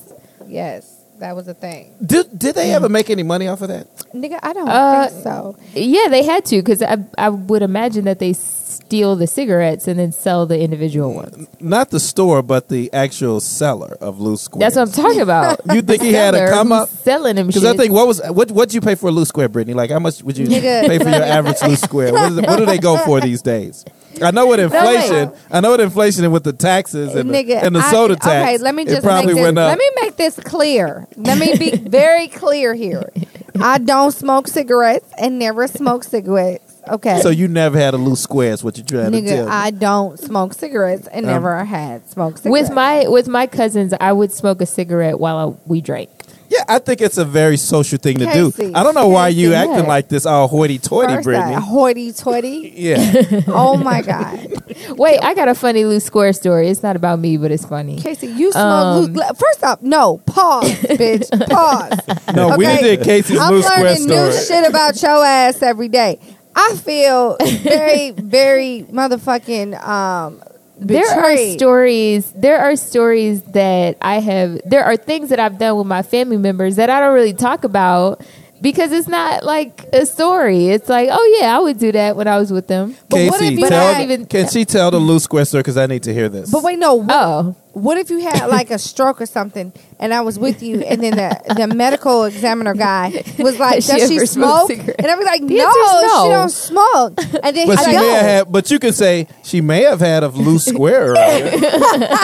Yes, 0.48 0.90
that 1.22 1.36
was 1.36 1.48
a 1.48 1.54
thing, 1.54 1.96
Did, 2.06 2.38
did 2.38 2.56
they 2.56 2.74
ever 2.74 2.90
make 2.90 3.10
any 3.10 3.24
money 3.24 3.48
off 3.48 3.62
of 3.62 3.70
that? 3.70 3.88
nigga. 4.13 4.40
I 4.44 4.51
don't 4.54 4.68
Uh, 4.68 5.08
think 5.08 5.24
so. 5.24 5.56
Yeah, 5.74 6.08
they 6.10 6.24
had 6.24 6.44
to 6.46 6.58
because 6.58 6.82
I 6.82 6.98
I 7.18 7.30
would 7.30 7.62
imagine 7.62 8.04
that 8.06 8.20
they 8.20 8.34
steal 8.34 9.16
the 9.16 9.28
cigarettes 9.28 9.88
and 9.88 9.98
then 10.00 10.12
sell 10.12 10.46
the 10.46 10.60
individual 10.60 11.13
ones. 11.13 11.48
Not 11.60 11.92
the 11.92 12.00
store, 12.00 12.42
but 12.42 12.68
the 12.68 12.92
actual 12.94 13.40
seller 13.40 13.96
of 14.01 14.20
Loose 14.20 14.42
Square. 14.42 14.60
That's 14.60 14.75
what 14.75 14.88
I'm 14.90 14.94
talking 15.04 15.22
about. 15.22 15.62
You 15.74 15.82
think 15.82 16.01
he 16.01 16.12
had 16.13 16.34
a 16.34 16.38
Seller 16.38 16.51
come 16.51 16.68
who's 16.70 16.82
up? 16.82 16.90
selling 16.90 17.36
them 17.38 17.48
Because 17.48 17.62
shit. 17.63 17.74
I 17.74 17.78
think 17.78 17.94
what 17.94 18.08
was 18.08 18.20
what 18.30 18.51
what'd 18.51 18.74
you 18.74 18.82
pay 18.82 18.96
for 18.96 19.08
a 19.08 19.12
loose 19.12 19.30
square, 19.30 19.48
Brittany? 19.48 19.74
Like 19.75 19.92
how 19.92 20.00
much 20.00 20.22
would 20.24 20.38
you 20.38 20.48
Nigga. 20.48 20.88
pay 20.88 20.98
for 21.00 21.10
your 21.10 21.24
average 21.24 21.62
loose 21.63 21.82
square? 21.82 22.12
What, 22.12 22.32
is 22.32 22.42
what 22.42 22.58
do 22.58 22.66
they 22.66 22.80
go 22.80 22.98
for 23.06 23.22
these 23.22 23.42
days? 23.42 23.86
I 24.22 24.32
know 24.32 24.48
with 24.48 24.60
inflation, 24.60 25.30
wait. 25.32 25.39
I 25.51 25.60
know 25.62 25.72
with 25.72 25.82
inflation 25.82 26.24
and 26.24 26.34
with 26.34 26.44
the 26.44 26.53
taxes 26.53 27.15
and, 27.15 27.30
Nigga, 27.30 27.48
the, 27.48 27.63
and 27.65 27.75
the 27.75 27.80
I- 27.80 27.91
soda 27.91 28.15
tax. 28.15 28.27
Okay, 28.27 28.58
let 28.58 28.75
me 28.75 28.84
it 28.84 28.89
just 28.89 29.03
probably 29.03 29.27
make 29.27 29.36
this, 29.36 29.44
went 29.44 29.58
up. 29.58 29.70
let 29.70 29.77
me 29.77 29.89
make 30.01 30.15
this 30.18 30.39
clear. 30.39 31.08
Let 31.15 31.38
me 31.38 31.58
be 31.58 31.75
very 31.89 32.27
clear 32.27 32.74
here. 32.74 33.12
I 33.60 33.77
don't 33.77 34.12
smoke 34.12 34.48
cigarettes 34.48 35.12
and 35.18 35.38
never 35.39 35.68
smoke 35.68 36.03
cigarettes. 36.03 36.68
Okay. 36.88 37.20
So 37.22 37.30
you 37.30 37.48
never 37.48 37.77
had 37.77 37.94
a 37.94 37.98
loose 37.98 38.22
square? 38.22 38.53
Is 38.53 38.63
what 38.63 38.75
you're 38.77 38.86
trying 38.86 39.12
to 39.12 39.22
tell 39.22 39.46
me? 39.46 39.51
I 39.51 39.70
don't 39.70 40.18
smoke 40.20 40.53
cigarettes 40.53 41.08
and 41.08 41.25
Um, 41.27 41.32
never 41.32 41.63
had 41.63 42.10
smoked 42.10 42.39
cigarettes. 42.39 42.70
With 42.70 42.75
my 42.75 43.08
with 43.08 43.27
my 43.27 43.46
cousins, 43.46 43.94
I 44.01 44.12
would 44.13 44.32
smoke 44.32 44.62
a 44.62 44.65
cigarette 44.65 45.20
while 45.20 45.38
I, 45.38 45.70
we 45.70 45.82
drank. 45.82 46.10
Yeah, 46.51 46.65
I 46.67 46.79
think 46.79 47.00
it's 47.00 47.17
a 47.17 47.24
very 47.24 47.55
social 47.55 47.98
thing 47.98 48.17
to 48.20 48.25
Casey, 48.25 48.67
do. 48.67 48.75
I 48.75 48.84
don't 48.84 48.93
know 48.93 49.08
why 49.08 49.29
you 49.29 49.53
acting 49.53 49.77
yeah. 49.77 49.81
like 49.84 50.10
this 50.10 50.25
all 50.25 50.50
hoity-toity, 50.50 51.13
First, 51.13 51.24
Brittany. 51.24 51.53
hoity-toity. 51.55 52.74
yeah. 52.75 53.41
oh 53.48 53.77
my 53.77 54.01
god, 54.01 54.48
Wait, 54.98 55.20
I 55.22 55.34
got 55.34 55.48
a 55.48 55.55
funny 55.55 55.86
loose 55.86 56.03
square 56.03 56.34
story. 56.34 56.67
It's 56.67 56.84
not 56.84 56.96
about 56.98 57.20
me, 57.20 57.38
but 57.38 57.51
it's 57.51 57.65
funny. 57.65 58.00
Casey, 58.01 58.27
you 58.27 58.51
smoke. 58.51 58.63
Um, 58.63 59.13
loose- 59.13 59.31
First 59.38 59.63
up, 59.63 59.81
no 59.81 60.17
pause, 60.25 60.70
bitch, 60.72 61.29
pause. 61.50 62.36
No, 62.36 62.58
we 62.58 62.67
Okay. 62.67 62.81
did 62.98 63.03
Casey's 63.05 63.39
I'm 63.39 63.53
loose 63.53 63.65
square 63.65 63.84
learning 63.93 64.08
new 64.08 64.31
shit 64.34 64.67
about 64.67 65.01
your 65.01 65.24
ass 65.24 65.62
every 65.62 65.88
day. 65.88 66.20
I 66.53 66.75
feel 66.75 67.38
very, 67.39 68.12
very 68.12 68.86
motherfucking 68.91 69.81
um. 69.88 70.43
There 70.82 71.06
are 71.08 71.38
stories. 71.58 72.32
There 72.32 72.60
are 72.60 72.76
stories 72.76 73.42
that 73.54 73.98
I 74.02 74.20
have. 74.20 74.60
There 74.66 74.84
are 74.84 74.98
things 74.98 75.30
that 75.30 75.40
I've 75.40 75.58
done 75.60 75.78
with 75.78 75.88
my 75.88 76.02
family 76.02 76.38
members 76.38 76.76
that 76.78 76.90
I 76.90 77.00
don't 77.00 77.14
really 77.14 77.34
talk 77.34 77.64
about 77.64 78.22
because 78.62 78.92
it's 78.92 79.08
not 79.08 79.44
like 79.44 79.86
a 79.94 80.06
story. 80.06 80.68
It's 80.70 80.90
like, 80.90 81.10
oh 81.12 81.38
yeah, 81.40 81.56
I 81.56 81.60
would 81.60 81.78
do 81.80 81.92
that 81.92 82.16
when 82.16 82.28
I 82.28 82.38
was 82.38 82.52
with 82.52 82.68
them. 82.68 82.96
But 83.10 83.30
what 83.30 83.40
Casey, 83.40 83.54
if 83.54 83.60
you 83.60 83.68
tell, 83.70 83.94
had- 83.94 84.04
even- 84.04 84.26
can 84.26 84.48
she 84.50 84.66
tell 84.66 84.90
the 84.92 84.98
loose 85.00 85.24
square 85.24 85.46
story? 85.46 85.62
Because 85.62 85.78
I 85.78 85.86
need 85.86 86.04
to 86.04 86.14
hear 86.14 86.30
this. 86.30 86.52
But 86.52 86.64
wait, 86.64 86.80
no. 86.80 86.96
What, 86.96 87.10
Oh, 87.16 87.56
what 87.74 87.98
if 87.98 88.10
you 88.10 88.20
had 88.22 88.48
like 88.48 88.70
a 88.72 88.78
stroke 88.78 89.22
or 89.22 89.25
something, 89.25 89.72
and 90.00 90.13
I 90.13 90.22
was 90.22 90.38
with 90.38 90.62
you, 90.62 90.82
and 90.82 91.01
then 91.01 91.16
the, 91.16 91.54
the 91.56 91.68
medical 91.74 92.25
examiner 92.25 92.74
guy 92.74 93.24
was 93.40 93.58
like, 93.60 93.75
Has 93.75 93.86
she 93.86 93.98
"Does 93.98 94.10
she 94.10 94.25
smoked 94.25 94.74
smoke?" 94.74 94.96
And 95.00 95.08
I 95.08 95.16
was 95.16 95.25
like, 95.25 95.42
"No, 95.42 95.56
no. 95.56 96.24
she 96.25 96.30
don't 96.32 96.50
smoke." 96.50 97.13
And 97.44 97.56
then 97.56 97.68
But 97.68 97.80
she 97.80 97.92
don't. 97.92 98.01
may 98.01 98.10
have 98.12 98.22
had, 98.25 98.51
but 98.51 98.70
you 98.72 98.80
can 98.80 98.92
say 98.94 99.28
she 99.44 99.62
may 99.62 99.84
have 99.84 100.00
had 100.01 100.24
a 100.24 100.28
loose 100.30 100.66
square 100.66 101.12
earlier. 101.12 101.51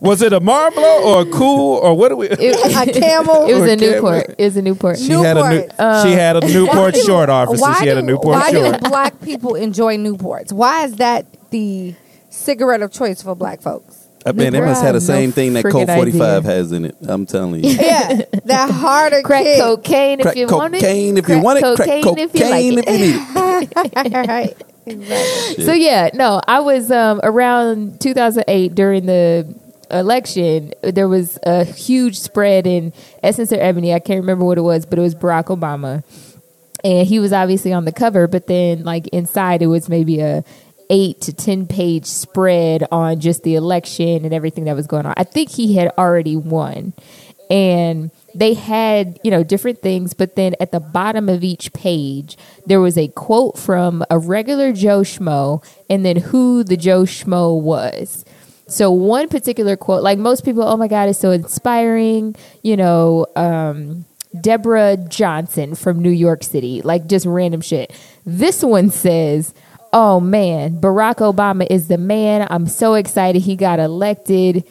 was 0.00 0.22
it 0.22 0.32
a 0.32 0.40
Marlboro 0.40 0.84
or 0.84 1.22
a 1.22 1.26
cool 1.26 1.78
or 1.78 1.96
what 1.96 2.10
do 2.10 2.16
we? 2.16 2.28
it, 2.28 2.40
a 2.40 2.92
camel. 3.00 3.46
it 3.48 3.54
was 3.54 3.62
a 3.64 3.72
Okay, 3.72 3.76
Newport. 3.76 4.34
It 4.38 4.44
was 4.44 4.56
a 4.56 4.62
Newport. 4.62 4.98
she 4.98 5.10
had 5.12 5.36
a 5.36 5.42
new, 5.50 5.56
Newport. 5.60 5.72
she 5.76 5.82
um, 5.82 6.08
had 6.18 6.36
a 6.36 6.46
Newport 6.46 6.96
short 7.04 7.28
officer. 7.28 7.60
Why 7.62 7.80
She 7.80 7.86
had 7.88 7.98
a 7.98 8.00
do- 8.02 8.06
Newport 8.06 8.36
why 8.36 8.52
short. 8.52 8.80
do 8.82 8.88
black 8.88 9.20
people 9.20 9.54
enjoy 9.54 9.96
Newports? 9.96 10.52
Why 10.52 10.84
is 10.84 10.96
that 10.96 11.26
the 11.50 11.94
cigarette 12.34 12.82
of 12.82 12.92
choice 12.92 13.22
for 13.22 13.34
black 13.34 13.60
folks? 13.62 14.00
I 14.26 14.32
mean, 14.32 14.52
they 14.54 14.60
must 14.60 14.82
have 14.82 14.94
the 14.94 15.00
No 15.00 15.06
same 15.06 15.32
thing 15.32 15.52
that 15.52 15.64
Colt 15.64 15.86
45 15.86 16.20
idea. 16.46 16.50
has 16.50 16.72
in 16.72 16.86
it. 16.86 16.96
I'm 17.02 17.26
telling 17.26 17.62
you. 17.64 17.70
Yeah, 17.70 18.22
that 18.46 18.70
harder 18.70 19.20
Crack 19.20 19.44
kick. 19.44 19.60
cocaine 19.60 20.20
if 20.20 20.24
Crack 20.24 20.36
you 20.36 20.46
want 20.46 20.74
it. 20.74 20.80
cocaine 20.80 21.18
if 21.18 21.28
you 21.28 21.40
want 21.40 21.58
it. 21.58 21.76
Crack 21.76 21.76
cocaine 21.76 22.02
cocaine 22.02 22.28
if 22.30 22.34
you 22.34 22.48
like 22.50 22.64
if 22.64 22.72
you 22.72 22.98
need 22.98 24.14
it. 24.16 24.26
right. 24.28 24.56
Exactly. 24.86 25.64
So 25.64 25.72
yeah, 25.72 26.08
no, 26.14 26.40
I 26.46 26.60
was 26.60 26.90
um, 26.90 27.20
around 27.22 28.00
2008 28.00 28.74
during 28.74 29.04
the 29.06 29.54
election. 29.90 30.72
There 30.82 31.08
was 31.08 31.38
a 31.42 31.64
huge 31.64 32.18
spread 32.18 32.66
in 32.66 32.92
Essence 33.22 33.52
or 33.52 33.56
Ebony. 33.60 33.92
I 33.92 33.98
can't 33.98 34.20
remember 34.20 34.44
what 34.46 34.56
it 34.58 34.62
was, 34.62 34.86
but 34.86 34.98
it 34.98 35.02
was 35.02 35.14
Barack 35.14 35.46
Obama, 35.46 36.02
and 36.82 37.06
he 37.06 37.18
was 37.18 37.32
obviously 37.32 37.72
on 37.74 37.84
the 37.84 37.92
cover. 37.92 38.26
But 38.26 38.46
then, 38.46 38.84
like 38.84 39.06
inside, 39.08 39.60
it 39.62 39.66
was 39.68 39.88
maybe 39.90 40.20
a 40.20 40.44
eight 40.90 41.20
to 41.22 41.32
ten 41.32 41.66
page 41.66 42.06
spread 42.06 42.86
on 42.90 43.20
just 43.20 43.42
the 43.42 43.54
election 43.54 44.24
and 44.24 44.32
everything 44.34 44.64
that 44.64 44.76
was 44.76 44.86
going 44.86 45.06
on. 45.06 45.14
I 45.16 45.24
think 45.24 45.50
he 45.50 45.74
had 45.74 45.92
already 45.98 46.36
won, 46.36 46.92
and 47.50 48.10
they 48.34 48.54
had 48.54 49.18
you 49.22 49.30
know 49.30 49.44
different 49.44 49.80
things 49.80 50.12
but 50.12 50.34
then 50.34 50.54
at 50.60 50.72
the 50.72 50.80
bottom 50.80 51.28
of 51.28 51.44
each 51.44 51.72
page 51.72 52.36
there 52.66 52.80
was 52.80 52.98
a 52.98 53.08
quote 53.08 53.56
from 53.56 54.04
a 54.10 54.18
regular 54.18 54.72
joe 54.72 55.00
schmo 55.00 55.64
and 55.88 56.04
then 56.04 56.16
who 56.16 56.64
the 56.64 56.76
joe 56.76 57.02
schmo 57.02 57.60
was. 57.60 58.24
So 58.66 58.90
one 58.90 59.28
particular 59.28 59.76
quote 59.76 60.02
like 60.02 60.18
most 60.18 60.44
people 60.44 60.62
oh 60.62 60.76
my 60.76 60.88
god 60.88 61.08
it's 61.08 61.18
so 61.18 61.30
inspiring 61.30 62.34
you 62.62 62.76
know 62.76 63.26
um 63.36 64.04
deborah 64.40 64.96
johnson 64.96 65.76
from 65.76 66.02
new 66.02 66.10
york 66.10 66.42
city 66.42 66.82
like 66.82 67.06
just 67.06 67.26
random 67.26 67.60
shit. 67.60 67.92
This 68.26 68.62
one 68.62 68.90
says 68.90 69.54
oh 69.94 70.20
man 70.20 70.78
barack 70.78 71.16
obama 71.16 71.66
is 71.70 71.88
the 71.88 71.96
man 71.96 72.46
i'm 72.50 72.66
so 72.66 72.92
excited 72.92 73.40
he 73.40 73.56
got 73.56 73.78
elected 73.78 74.62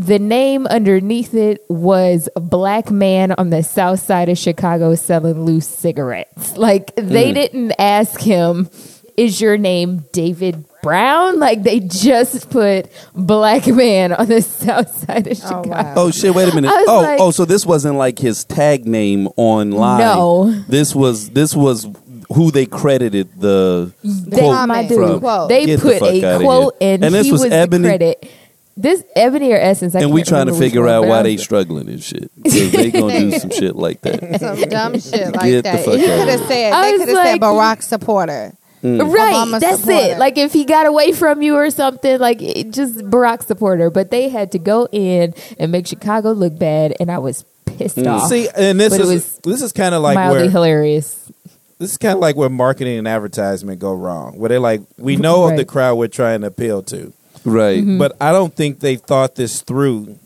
the 0.00 0.18
name 0.18 0.66
underneath 0.66 1.34
it 1.34 1.62
was 1.68 2.28
a 2.34 2.40
black 2.40 2.90
man 2.90 3.32
on 3.32 3.50
the 3.50 3.62
south 3.62 4.00
side 4.00 4.30
of 4.30 4.38
Chicago 4.38 4.94
selling 4.94 5.44
loose 5.44 5.68
cigarettes. 5.68 6.56
Like 6.56 6.94
they 6.96 7.32
mm. 7.32 7.34
didn't 7.34 7.72
ask 7.78 8.18
him, 8.18 8.70
is 9.18 9.42
your 9.42 9.58
name 9.58 10.06
David 10.12 10.64
Brown? 10.82 11.38
Like 11.38 11.64
they 11.64 11.80
just 11.80 12.48
put 12.48 12.90
black 13.14 13.66
man 13.66 14.14
on 14.14 14.26
the 14.26 14.40
south 14.42 15.04
side 15.04 15.26
of 15.26 15.32
Oh 15.32 15.46
Chicago. 15.46 15.68
wow. 15.68 15.94
Oh 15.96 16.10
shit! 16.10 16.34
Wait 16.34 16.50
a 16.50 16.54
minute. 16.54 16.72
Oh, 16.72 17.00
like- 17.02 17.20
oh, 17.20 17.30
so 17.30 17.44
this 17.44 17.66
wasn't 17.66 17.96
like 17.96 18.18
his 18.18 18.44
tag 18.44 18.86
name 18.86 19.28
online. 19.36 20.00
No. 20.00 20.50
this 20.66 20.94
was 20.94 21.28
this 21.30 21.54
was 21.54 21.86
who 22.32 22.50
they 22.50 22.66
credited 22.66 23.28
the 23.40 23.92
They, 24.04 24.38
quote 24.38 24.68
my 24.68 24.86
from. 24.88 25.20
Quote. 25.20 25.48
they 25.48 25.66
Get 25.66 25.80
put 25.80 25.98
fuck 25.98 26.12
a 26.12 26.38
quote 26.38 26.76
here. 26.80 26.94
and, 26.94 27.04
And 27.04 27.14
this 27.14 27.26
he 27.26 27.32
was 27.32 27.42
was, 27.42 27.52
Ebony? 27.52 27.82
the 27.82 27.88
credit. 27.88 28.30
This 28.76 29.04
Ebony 29.14 29.52
or 29.52 29.56
Essence, 29.56 29.94
I 29.94 30.00
and 30.00 30.10
we 30.12 30.20
can't 30.20 30.28
trying 30.28 30.46
to 30.46 30.54
figure 30.54 30.88
out 30.88 31.06
why 31.06 31.22
they 31.22 31.36
struggling 31.36 31.88
and 31.88 32.02
shit. 32.02 32.30
'Cause 32.42 32.72
they 32.72 32.90
gonna 32.90 33.18
do 33.18 33.32
some 33.38 33.50
shit 33.50 33.76
like 33.76 34.00
that. 34.02 34.40
Some 34.40 34.60
dumb 34.70 34.98
shit 34.98 35.34
like 35.34 35.44
Get 35.44 35.56
the 35.56 35.62
that. 35.64 35.84
fuck 35.84 35.94
He 35.96 36.04
outta 36.06 36.18
could 36.18 36.28
have 36.28 36.38
here. 36.40 36.48
said. 36.48 36.72
I 36.72 36.90
They 36.92 36.98
could 36.98 37.08
have 37.08 37.26
said 37.26 37.40
Barack 37.40 37.82
supporter. 37.82 38.52
Mm. 38.82 39.12
Right, 39.12 39.34
Obama 39.34 39.60
that's 39.60 39.80
supporter. 39.80 40.12
it. 40.12 40.18
Like 40.18 40.38
if 40.38 40.54
he 40.54 40.64
got 40.64 40.86
away 40.86 41.12
from 41.12 41.42
you 41.42 41.56
or 41.56 41.68
something, 41.70 42.18
like 42.18 42.40
it, 42.40 42.70
just 42.70 42.96
Barack 43.00 43.42
supporter. 43.44 43.90
But 43.90 44.10
they 44.10 44.30
had 44.30 44.52
to 44.52 44.58
go 44.58 44.88
in 44.90 45.34
and 45.58 45.70
make 45.70 45.86
Chicago 45.86 46.30
look 46.32 46.58
bad, 46.58 46.94
and 46.98 47.10
I 47.10 47.18
was 47.18 47.44
pissed 47.66 47.96
mm. 47.98 48.06
off. 48.06 48.28
See, 48.30 48.48
and 48.56 48.80
this 48.80 48.90
But 48.96 49.00
it 49.00 49.02
is 49.02 49.08
was 49.08 49.36
this 49.44 49.60
is 49.62 49.72
kind 49.72 49.94
of 49.94 50.00
like 50.00 50.14
mildly 50.14 50.42
where 50.44 50.50
hilarious. 50.50 51.30
This 51.80 51.92
is 51.92 51.98
kind 51.98 52.14
of 52.14 52.20
like 52.20 52.36
where 52.36 52.50
marketing 52.50 52.98
and 52.98 53.08
advertisement 53.08 53.80
go 53.80 53.92
wrong. 53.94 54.38
Where 54.38 54.50
they're 54.50 54.60
like, 54.60 54.82
we 54.98 55.16
know 55.16 55.48
of 55.48 55.56
the 55.56 55.64
crowd 55.64 55.96
we're 55.96 56.08
trying 56.08 56.42
to 56.42 56.48
appeal 56.48 56.82
to, 56.84 57.12
Right. 57.44 57.78
Mm-hmm. 57.80 57.98
but 57.98 58.16
I 58.20 58.32
don't 58.32 58.54
think 58.54 58.80
they 58.80 58.96
thought 58.96 59.34
this 59.34 59.62
through. 59.62 60.18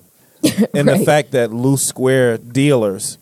And 0.75 0.89
the 0.89 0.99
fact 0.99 1.31
that 1.31 1.53
loose 1.55 1.87
square 1.87 2.37
dealers 2.37 3.17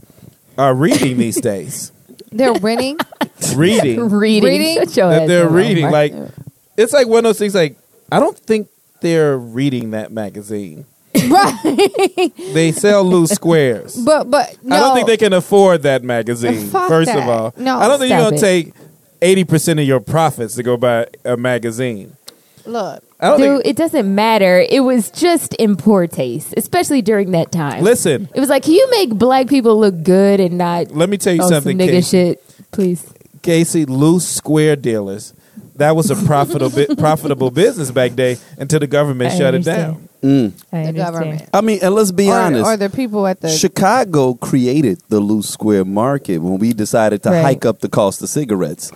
are 0.59 0.75
reading 0.75 1.19
these 1.19 1.41
days, 1.53 1.93
They're 2.33 2.55
renting. 2.55 2.97
reading 3.55 4.09
Reading, 4.09 4.45
Reading? 4.45 4.85
That 4.97 5.29
they're 5.29 5.49
reading. 5.49 5.91
Like 5.91 6.13
it's 6.77 6.93
like 6.93 7.07
one 7.07 7.19
of 7.19 7.25
those 7.25 7.39
things. 7.39 7.55
Like 7.55 7.77
I 8.11 8.19
don't 8.19 8.37
think 8.39 8.69
they're 9.03 9.37
reading 9.39 9.91
that 9.93 10.11
magazine. 10.11 10.87
Right. 11.29 12.33
They 12.53 12.73
sell 12.73 13.05
loose 13.05 13.31
squares. 13.31 13.97
But 13.97 14.31
but 14.31 14.57
no. 14.63 14.77
I 14.77 14.81
don't 14.81 14.95
think 14.95 15.07
they 15.07 15.17
can 15.17 15.33
afford 15.33 15.83
that 15.83 16.03
magazine. 16.03 16.69
Fuck 16.69 16.89
first 16.89 17.11
of 17.11 17.29
all, 17.29 17.55
No. 17.57 17.79
I 17.79 17.89
don't 17.89 17.99
think 17.99 18.11
you're 18.11 18.21
gonna 18.21 18.37
it. 18.37 18.41
take 18.41 18.75
eighty 19.21 19.45
percent 19.45 19.81
of 19.81 19.87
your 19.87 20.01
profits 20.01 20.55
to 20.57 20.63
go 20.63 20.77
buy 20.77 21.07
a 21.25 21.37
magazine. 21.37 22.17
Look. 22.65 23.03
Dude, 23.21 23.39
think. 23.39 23.63
it 23.67 23.77
doesn't 23.77 24.13
matter. 24.13 24.65
It 24.69 24.81
was 24.81 25.09
just 25.11 25.55
in 25.55 25.77
poor 25.77 26.09
taste, 26.09 26.55
especially 26.57 27.03
during 27.03 27.31
that 27.33 27.53
time. 27.53 27.85
Listen, 27.85 28.29
it 28.35 28.41
was 28.41 28.49
like, 28.49 28.65
can 28.65 28.73
you 28.73 28.89
make 28.91 29.11
black 29.11 29.47
people 29.47 29.79
look 29.79 30.03
good 30.03 30.41
and 30.41 30.59
not 30.59 30.91
let 30.91 31.09
me 31.09 31.19
tell 31.19 31.33
you 31.33 31.43
something, 31.43 31.79
some 31.79 31.87
nigga 31.87 31.91
Casey. 31.93 32.11
shit, 32.11 32.45
please? 32.73 33.13
Casey, 33.43 33.85
loose 33.85 34.27
square 34.29 34.75
dealers. 34.75 35.35
That 35.77 35.97
was 35.97 36.11
a 36.11 36.17
profitable 36.27 36.95
profitable 36.99 37.51
business 37.51 37.91
back 37.91 38.15
day 38.15 38.37
until 38.59 38.79
the 38.81 38.87
government 38.87 39.33
I 39.33 39.39
shut 39.39 39.55
it 39.55 39.65
down. 39.65 40.09
Mm. 40.23 40.53
I 40.73 40.83
The 40.83 40.89
understand. 40.89 40.97
government. 40.97 41.51
I 41.55 41.61
mean, 41.63 41.79
and 41.83 41.95
let's 41.95 42.13
be 42.13 42.29
Or, 42.29 42.35
honest. 42.39 42.65
or 42.65 42.77
the 42.77 42.91
people 42.91 43.27
at 43.27 43.41
the 43.41 43.49
Chicago 43.49 44.35
created 44.35 45.01
the 45.09 45.19
loose 45.19 45.49
square 45.49 45.85
market 45.85 46.39
when 46.39 46.59
we 46.59 46.73
decided 46.73 47.23
to 47.25 47.31
Right. 47.31 47.43
hike 47.43 47.65
up 47.65 47.81
the 47.81 47.89
cost 47.89 48.23
of 48.23 48.29
cigarettes. 48.29 48.93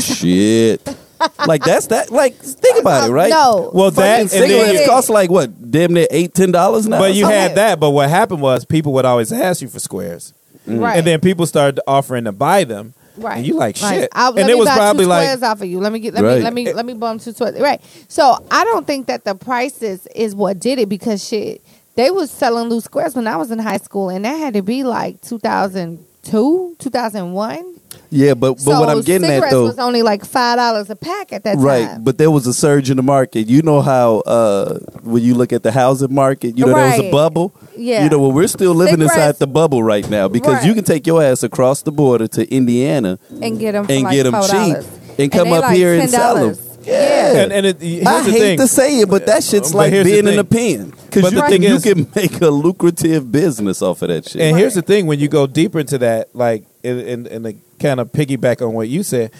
Shit. 0.00 0.96
like 1.46 1.64
that's 1.64 1.86
that. 1.88 2.10
Like 2.10 2.34
think 2.36 2.78
about 2.80 3.08
it, 3.08 3.12
right? 3.12 3.30
No. 3.30 3.70
Well, 3.72 3.90
that 3.92 3.96
Fucking 3.96 4.20
and 4.20 4.30
cigarettes 4.30 4.86
cost 4.86 5.10
like 5.10 5.30
what, 5.30 5.70
damn 5.70 5.92
near 5.94 6.06
eight, 6.10 6.34
ten 6.34 6.52
dollars 6.52 6.86
now. 6.86 6.98
but 6.98 7.14
you 7.14 7.24
Okay. 7.26 7.34
had 7.34 7.54
that. 7.56 7.80
But 7.80 7.90
what 7.90 8.08
happened 8.10 8.40
was 8.42 8.64
people 8.64 8.92
would 8.94 9.04
always 9.04 9.32
ask 9.32 9.60
you 9.62 9.68
for 9.68 9.80
squares, 9.80 10.32
right. 10.66 10.96
and 10.98 11.06
then 11.06 11.20
people 11.20 11.46
started 11.46 11.80
offering 11.86 12.24
to 12.24 12.32
buy 12.32 12.64
them. 12.64 12.94
Right. 13.18 13.38
And 13.38 13.46
you 13.46 13.54
like 13.54 13.76
shit. 13.76 14.08
I'll- 14.12 14.38
and 14.38 14.48
it 14.48 14.56
was 14.58 14.68
probably 14.68 15.04
two 15.04 15.08
like 15.08 15.22
squares 15.24 15.42
off 15.42 15.60
of 15.60 15.68
you. 15.68 15.80
Let 15.80 15.92
me 15.92 15.98
get 15.98 16.14
let 16.14 16.24
Right. 16.24 16.38
me 16.38 16.42
let 16.44 16.54
me 16.54 16.72
let 16.72 16.86
me 16.86 16.94
bum 16.94 17.18
two 17.18 17.32
squares. 17.32 17.58
Right. 17.60 17.80
So 18.08 18.44
I 18.50 18.64
don't 18.64 18.86
think 18.86 19.06
that 19.06 19.24
the 19.24 19.34
prices 19.34 20.06
is 20.14 20.34
what 20.34 20.58
did 20.60 20.78
it 20.78 20.88
because 20.88 21.26
shit 21.26 21.62
they 21.96 22.10
was 22.10 22.30
selling 22.30 22.68
loose 22.68 22.84
squares 22.84 23.14
when 23.16 23.26
I 23.26 23.36
was 23.36 23.50
in 23.50 23.58
high 23.58 23.78
school 23.78 24.08
and 24.08 24.24
that 24.24 24.36
had 24.36 24.54
to 24.54 24.62
be 24.62 24.84
like 24.84 25.20
two 25.20 25.38
thousand 25.38 26.04
two, 26.22 26.76
two 26.78 26.90
thousand 26.90 27.32
one. 27.32 27.74
Yeah, 28.10 28.34
but 28.34 28.54
but 28.54 28.60
so 28.60 28.80
what 28.80 28.88
I'm 28.88 29.02
getting 29.02 29.26
at 29.28 29.34
cigarettes 29.34 29.52
though, 29.52 29.64
was 29.64 29.78
only 29.78 30.02
like 30.02 30.24
five 30.24 30.56
dollars 30.56 30.88
a 30.90 30.96
pack 30.96 31.32
at 31.32 31.44
that 31.44 31.54
time. 31.54 31.62
right? 31.62 31.98
But 32.02 32.18
there 32.18 32.30
was 32.30 32.46
a 32.46 32.54
surge 32.54 32.90
in 32.90 32.96
the 32.96 33.02
market. 33.02 33.48
You 33.48 33.62
know 33.62 33.82
how 33.82 34.20
uh, 34.20 34.78
when 35.02 35.22
you 35.22 35.34
look 35.34 35.52
at 35.52 35.62
the 35.62 35.72
housing 35.72 36.14
market, 36.14 36.56
you 36.56 36.64
know 36.66 36.74
there 36.74 36.90
was 36.90 37.00
a 37.00 37.10
bubble. 37.10 37.54
Yeah. 37.76 38.04
You 38.04 38.10
know, 38.10 38.20
well, 38.20 38.32
we're 38.32 38.48
still 38.48 38.74
living 38.74 38.94
Cigarettes- 38.94 39.14
inside 39.14 39.38
the 39.38 39.46
bubble 39.46 39.82
right 39.82 40.08
now 40.08 40.28
because 40.28 40.64
you 40.64 40.74
can 40.74 40.84
take 40.84 41.06
your 41.06 41.22
ass 41.22 41.42
across 41.42 41.82
the 41.82 41.92
border 41.92 42.28
to 42.28 42.50
Indiana 42.52 43.18
and 43.42 43.58
get 43.58 43.72
them 43.72 43.86
and 43.88 44.04
like 44.04 44.14
get 44.14 44.22
them 44.24 44.42
cheap 44.42 45.18
and 45.18 45.30
come 45.30 45.48
they 45.50 45.56
up 45.56 45.62
like 45.62 45.76
here 45.76 45.98
and 45.98 46.10
sell 46.10 46.34
them. 46.36 46.54
$10. 46.54 46.86
Yeah. 46.86 47.42
And, 47.42 47.52
and 47.52 47.66
it, 47.66 47.80
here's 47.82 48.06
I 48.06 48.22
the 48.22 48.30
hate 48.30 48.38
thing. 48.38 48.58
to 48.60 48.66
say 48.66 49.00
it, 49.00 49.10
but 49.10 49.26
that 49.26 49.44
shit's 49.44 49.72
But 49.72 49.78
like 49.78 49.92
being 50.04 50.26
in 50.26 50.38
a 50.38 50.44
pen 50.44 50.90
because 50.90 51.30
you 51.32 51.40
the 51.40 51.46
think 51.46 51.62
thing 51.64 51.72
you 51.72 51.80
can 51.80 52.10
make 52.16 52.40
a 52.40 52.48
lucrative 52.48 53.30
business 53.30 53.82
off 53.82 54.00
of 54.02 54.08
that 54.08 54.28
shit. 54.28 54.40
And 54.40 54.56
here's 54.56 54.74
the 54.74 54.82
thing: 54.82 55.06
when 55.06 55.18
you 55.18 55.28
go 55.28 55.46
deeper 55.46 55.80
into 55.80 55.98
that, 55.98 56.34
like, 56.34 56.64
and 56.82 57.00
and, 57.00 57.26
and 57.26 57.44
to 57.44 57.56
kind 57.78 58.00
of 58.00 58.12
piggyback 58.12 58.66
on 58.66 58.74
what 58.74 58.88
you 58.88 59.02
said, 59.02 59.30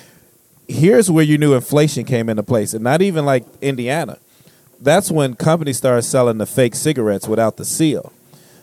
here's 0.69 1.11
where 1.11 1.25
you 1.25 1.39
knew 1.39 1.55
inflation 1.55 2.05
came 2.05 2.29
into 2.29 2.43
place, 2.43 2.75
and 2.75 2.85
not 2.85 3.03
even 3.03 3.25
like 3.25 3.45
Indiana. 3.61 4.19
That's 4.81 5.11
when 5.11 5.35
companies 5.35 5.79
started 5.79 6.03
selling 6.03 6.39
the 6.39 6.47
fake 6.47 6.75
cigarettes 6.75 7.27
without 7.27 7.57
the 7.57 7.65
seal, 7.65 8.13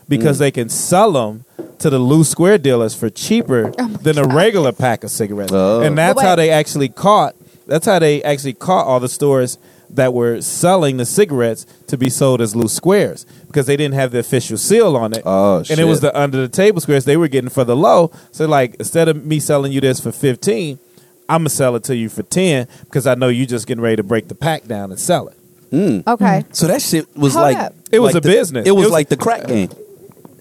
because 0.08 0.36
mm. 0.36 0.40
they 0.40 0.50
can 0.50 0.68
sell 0.68 1.12
them 1.12 1.44
to 1.78 1.90
the 1.90 1.98
loose 1.98 2.30
square 2.30 2.56
dealers 2.58 2.94
for 2.94 3.10
cheaper 3.10 3.70
than 4.02 4.18
a 4.18 4.24
regular 4.24 4.72
pack 4.72 5.04
of 5.04 5.10
cigarettes, 5.10 5.52
Oh. 5.52 5.82
and 5.82 5.96
that's 5.98 6.22
how 6.22 6.34
they 6.34 6.50
actually 6.50 6.88
caught. 6.88 7.34
That's 7.66 7.84
how 7.84 7.98
they 7.98 8.22
actually 8.22 8.54
caught 8.54 8.86
all 8.86 9.00
the 9.00 9.08
stores 9.08 9.58
that 9.90 10.14
were 10.14 10.40
selling 10.40 10.96
the 10.96 11.04
cigarettes 11.04 11.66
to 11.88 11.98
be 11.98 12.08
sold 12.08 12.40
as 12.40 12.56
loose 12.56 12.72
squares 12.72 13.26
because 13.56 13.66
they 13.66 13.76
didn't 13.78 13.94
have 13.94 14.10
the 14.10 14.18
official 14.18 14.58
seal 14.58 14.98
on 14.98 15.14
it 15.14 15.22
Oh, 15.24 15.64
and 15.70 15.80
it 15.80 15.84
was 15.84 16.00
the 16.02 16.14
under 16.18 16.36
the 16.36 16.48
table 16.48 16.78
squares 16.82 17.06
they 17.06 17.16
were 17.16 17.26
getting 17.26 17.48
for 17.48 17.64
the 17.64 17.74
low. 17.74 18.12
So 18.30 18.46
like 18.46 18.74
instead 18.74 19.08
of 19.08 19.24
me 19.24 19.40
selling 19.40 19.72
you 19.72 19.80
this 19.80 19.98
for 19.98 20.12
fifteen, 20.12 20.78
I'm 21.26 21.40
gonna 21.40 21.48
sell 21.48 21.74
it 21.74 21.84
to 21.84 21.96
you 21.96 22.10
for 22.10 22.22
ten 22.22 22.68
because 22.84 23.06
I 23.06 23.14
know 23.14 23.28
you 23.28 23.46
just 23.46 23.66
getting 23.66 23.80
ready 23.80 23.96
to 23.96 24.02
break 24.02 24.28
the 24.28 24.34
pack 24.34 24.66
down 24.66 24.90
and 24.90 25.00
sell 25.00 25.28
it. 25.28 26.04
Okay. 26.06 26.44
so 26.52 26.66
that 26.66 26.82
shit 26.82 27.06
was 27.16 27.32
Hold 27.32 27.44
like 27.44 27.56
up. 27.56 27.72
It 27.90 28.00
was 28.00 28.12
like 28.14 28.24
a 28.24 28.26
the- 28.28 28.32
business. 28.34 28.68
It 28.68 28.72
was, 28.72 28.82
It 28.82 28.86
was- 28.88 28.92
like 28.92 29.08
the 29.08 29.16
crack 29.16 29.46
game. 29.46 29.70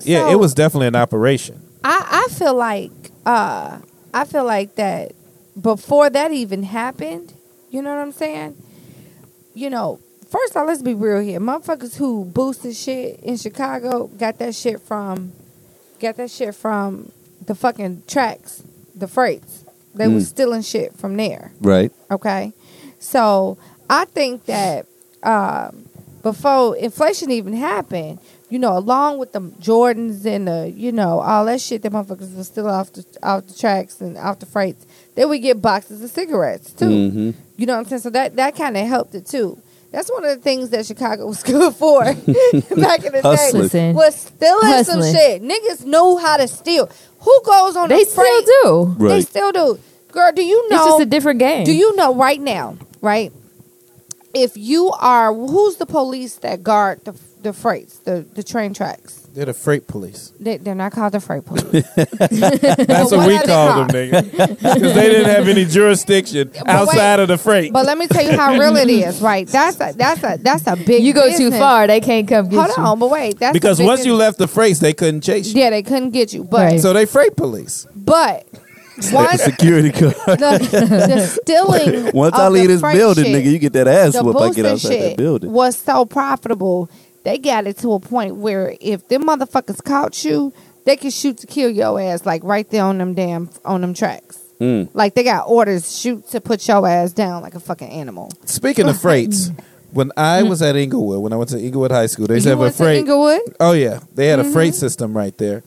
Yeah, 0.02 0.26
So- 0.26 0.32
it 0.32 0.36
was 0.40 0.54
definitely 0.54 0.88
an 0.88 0.98
operation. 0.98 1.62
I, 1.86 2.26
I 2.28 2.34
feel 2.34 2.54
like 2.54 2.92
uh 3.26 3.78
I 4.14 4.26
feel 4.26 4.44
like 4.44 4.76
that 4.76 5.14
before 5.62 6.10
that 6.10 6.34
even 6.34 6.64
happened, 6.64 7.34
you 7.70 7.82
know 7.82 7.92
what 7.96 8.02
I'm 8.02 8.12
saying? 8.12 8.58
You 9.54 9.70
know, 9.70 10.00
first 10.36 10.56
off, 10.58 10.68
let's 10.68 10.82
be 10.82 10.94
real 10.94 11.20
here. 11.22 11.40
Motherfuckers 11.40 11.96
who 11.98 12.26
boosted 12.26 12.76
shit 12.76 13.20
in 13.22 13.38
Chicago 13.38 14.08
got 14.08 14.38
that 14.40 14.56
shit 14.56 14.82
from 14.82 15.32
got 16.00 16.18
that 16.18 16.30
shit 16.30 16.54
from 16.54 17.12
the 17.46 17.56
fucking 17.56 18.04
tracks, 18.08 18.64
the 18.96 19.08
freights. 19.08 19.64
They 19.94 20.08
was 20.10 20.26
Mm. 20.26 20.28
stealing 20.28 20.62
shit 20.62 20.94
from 20.98 21.16
there. 21.16 21.54
Right. 21.62 21.92
Okay, 22.12 22.52
so 23.00 23.58
I 23.90 24.06
think 24.06 24.46
that 24.46 24.86
um, 25.24 25.86
before 26.22 26.76
inflation 26.78 27.32
even 27.32 27.54
happened, 27.54 28.20
you 28.50 28.60
know, 28.60 28.78
along 28.78 29.18
with 29.20 29.32
the 29.32 29.40
Jordans 29.42 30.26
and 30.26 30.48
the, 30.48 30.72
you 30.76 30.92
know, 30.92 31.20
all 31.20 31.46
that 31.46 31.62
shit 31.62 31.82
that 31.84 31.92
motherfuckers 31.94 32.36
was 32.36 32.48
still 32.48 32.68
off 32.68 32.92
the 32.94 33.06
off 33.24 33.48
the 33.48 33.54
tracks 33.54 34.02
and 34.02 34.18
off 34.18 34.40
the 34.40 34.46
freights, 34.46 34.86
they 35.16 35.26
would 35.26 35.42
get 35.42 35.62
boxes 35.62 36.04
of 36.04 36.10
cigarettes 36.12 36.72
too. 36.72 36.86
Mhm. 36.86 37.34
You 37.58 37.66
know 37.66 37.74
what 37.74 37.80
I'm 37.80 37.86
saying? 37.86 38.02
So 38.02 38.10
that 38.12 38.36
that 38.36 38.56
kind 38.56 38.76
of 38.78 38.86
helped 38.86 39.16
it 39.16 39.26
too. 39.26 39.58
That's 39.96 40.12
one 40.12 40.26
of 40.26 40.36
the 40.36 40.42
things 40.44 40.72
that 40.72 40.86
Chicago 40.86 41.26
was 41.26 41.42
good 41.52 41.74
for 41.74 42.04
back 42.04 43.06
in 43.06 43.14
the 43.14 43.22
Hustling. 43.24 43.62
day. 43.70 43.94
Listen. 43.94 43.96
Was 43.96 44.16
stealing 44.16 44.84
some 44.84 45.02
shit. 45.02 45.42
Niggas 45.42 45.86
know 45.86 46.18
how 46.18 46.36
to 46.36 46.50
steal. 46.50 46.90
Who 47.20 47.42
goes 47.46 47.78
on 47.78 47.88
They 47.88 48.04
the 48.04 48.10
still 48.10 48.24
freight? 48.24 48.46
do. 49.00 49.08
They 49.08 49.22
still 49.22 49.52
do. 49.54 49.80
Girl, 50.12 50.32
do 50.34 50.44
you 50.44 50.70
know? 50.70 50.76
It's 50.76 50.86
just 50.86 51.02
a 51.02 51.06
different 51.06 51.40
game. 51.40 51.64
Do 51.64 51.72
you 51.74 51.96
know 51.96 52.14
right 52.14 52.42
now, 52.42 52.78
right? 53.02 53.32
If 54.34 54.58
you 54.58 54.92
are, 55.00 55.34
who's 55.34 55.78
the 55.78 55.86
police 55.86 56.36
that 56.40 56.62
guard 56.62 57.06
the 57.06 57.18
the 57.42 57.54
freights, 57.54 58.00
the 58.00 58.26
the 58.34 58.44
train 58.44 58.74
tracks? 58.74 59.25
They're 59.36 59.46
the 59.46 59.54
freight 59.54 59.86
police. 59.86 60.32
They, 60.40 60.56
they're 60.56 60.74
not 60.74 60.94
called 60.94 61.12
the 61.12 61.20
freight 61.20 61.44
police. 61.46 61.86
That's 61.96 63.12
what 63.12 63.12
what 63.12 63.28
we 63.28 63.36
are 63.36 63.40
they 63.42 63.46
called 63.46 63.90
them, 63.90 64.12
nigga, 64.12 64.32
because 64.58 64.94
they 64.96 65.10
didn't 65.10 65.30
have 65.30 65.48
any 65.50 65.66
jurisdiction 65.66 66.52
outside 66.66 67.18
wait. 67.18 67.20
of 67.24 67.28
the 67.28 67.38
freight. 67.38 67.74
but 67.74 67.86
let 67.86 67.98
me 67.98 68.08
tell 68.08 68.24
you 68.24 68.38
how 68.38 68.58
real 68.58 68.78
it 68.78 68.90
is, 68.90 69.22
right? 69.32 69.46
That's 69.46 69.76
a 69.82 69.94
that's 69.96 70.24
a 70.24 70.38
that's 70.42 70.66
a 70.68 70.78
big. 70.78 71.04
you 71.04 71.14
go 71.14 71.36
too 71.36 71.52
far, 71.52 71.86
they 71.86 72.00
can't 72.00 72.28
come 72.28 72.48
get 72.48 72.56
Hold 72.58 72.78
you. 72.78 72.84
on, 72.84 72.98
but 73.00 73.10
wait, 73.10 73.38
that's 73.38 73.52
because 73.54 73.78
big 73.80 73.88
once 73.88 74.06
you 74.06 74.16
left 74.16 74.38
the 74.38 74.48
freight, 74.48 74.78
they 74.78 74.94
couldn't 74.94 75.22
chase 75.22 75.54
you. 75.54 75.62
yeah, 75.62 75.70
they 75.70 75.84
couldn't 75.84 76.12
get 76.12 76.34
you. 76.34 76.46
But 76.46 76.56
Right. 76.66 76.80
So 76.80 76.94
they 76.94 77.06
freight 77.06 77.36
police. 77.36 77.86
but 77.94 78.48
once 79.12 79.42
Security 79.44 79.92
guard. 79.92 80.14
the, 80.16 81.08
the 81.10 81.28
stealing. 81.28 82.12
Once 82.14 82.36
of 82.36 82.40
I 82.40 82.48
leave 82.48 82.70
the 82.70 82.78
this 82.78 82.82
building, 82.82 83.26
shit, 83.26 83.36
nigga, 83.46 83.52
you 83.52 83.60
get 83.60 83.74
that 83.74 83.88
ass 83.88 84.14
the 84.14 84.24
whoop 84.24 84.38
I 84.38 84.40
get 84.52 84.64
boosting 84.64 84.66
outside 84.66 84.90
that 84.92 85.00
shit 85.10 85.18
building. 85.18 85.52
was 85.52 85.78
so 85.78 86.06
profitable. 86.06 86.90
They 87.26 87.38
got 87.40 87.66
it 87.68 87.78
to 87.80 87.94
a 87.94 88.00
point 88.00 88.36
where 88.36 88.76
if 88.80 89.08
them 89.10 89.24
motherfuckers 89.26 89.84
caught 89.84 90.24
you, 90.24 90.54
they 90.86 90.96
could 90.96 91.12
shoot 91.12 91.40
to 91.40 91.48
kill 91.48 91.70
your 91.70 92.00
ass 92.00 92.26
like 92.26 92.44
right 92.44 92.70
there 92.70 92.84
on 92.84 93.00
them 93.00 93.16
damn 93.16 93.50
on 93.66 93.82
them 93.82 93.94
tracks. 93.96 94.40
Mm. 94.62 94.90
Like 94.94 95.16
they 95.16 95.24
got 95.24 95.48
orders 95.48 95.98
shoot 96.00 96.28
to 96.30 96.40
put 96.40 96.66
your 96.68 96.88
ass 96.88 97.12
down 97.12 97.42
like 97.42 97.56
a 97.56 97.60
fucking 97.60 97.90
animal. 97.90 98.32
Speaking 98.46 98.88
of 98.88 99.02
freights, 99.02 99.50
when 99.92 100.12
I 100.16 100.44
was 100.44 100.62
at 100.62 100.76
Inglewood, 100.76 101.22
when 101.22 101.34
I 101.34 101.36
went 101.36 101.50
to 101.50 101.60
Inglewood 101.60 101.92
High 101.92 102.06
School, 102.06 102.28
they 102.28 102.36
used 102.36 102.46
to 102.46 102.52
have 102.52 102.62
a 102.62 102.72
freight. 102.72 103.00
Inglewood? 103.00 103.42
Oh 103.60 103.72
yeah, 103.74 104.00
they 104.14 104.28
had 104.28 104.40
a 104.40 104.44
freight 104.52 104.76
system 104.76 105.18
right 105.18 105.36
there, 105.40 105.64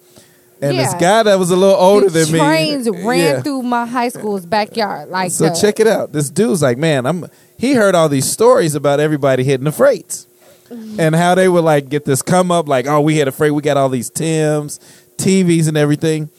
and 0.63 0.79
this 0.79 0.95
guy 0.95 1.25
that 1.25 1.39
was 1.41 1.51
a 1.51 1.57
little 1.57 1.75
older 1.75 2.09
the 2.09 2.21
than 2.21 2.33
me. 2.35 2.39
trains 2.39 2.89
ran 2.89 3.19
yeah. 3.19 3.43
through 3.43 3.63
my 3.65 3.85
high 3.85 4.09
school's 4.11 4.47
backyard. 4.47 5.09
Like 5.09 5.33
So 5.33 5.49
the- 5.49 5.55
check 5.61 5.81
it 5.81 5.89
out. 5.89 6.13
This 6.13 6.31
dude's 6.31 6.63
like, 6.63 6.79
man, 6.79 7.05
I'm. 7.05 7.27
He 7.59 7.75
heard 7.75 7.97
all 7.97 8.09
these 8.09 8.31
stories 8.31 8.77
about 8.77 9.01
everybody 9.01 9.43
hitting 9.43 9.65
the 9.65 9.73
freights, 9.73 10.25
Mm-hmm. 10.25 10.29
And 10.71 11.15
how 11.15 11.35
they 11.35 11.49
would 11.49 11.65
like 11.65 11.89
get 11.89 12.05
this 12.05 12.23
come 12.23 12.51
up, 12.51 12.69
like, 12.69 12.87
oh, 12.87 13.01
we 13.01 13.15
hit 13.17 13.29
a 13.29 13.33
freight, 13.33 13.55
we 13.55 13.63
got 13.63 13.77
all 13.77 13.89
these 13.89 14.11
Tims, 14.11 14.79
TVs, 15.17 15.69
and 15.69 15.77
everything, 15.77 16.31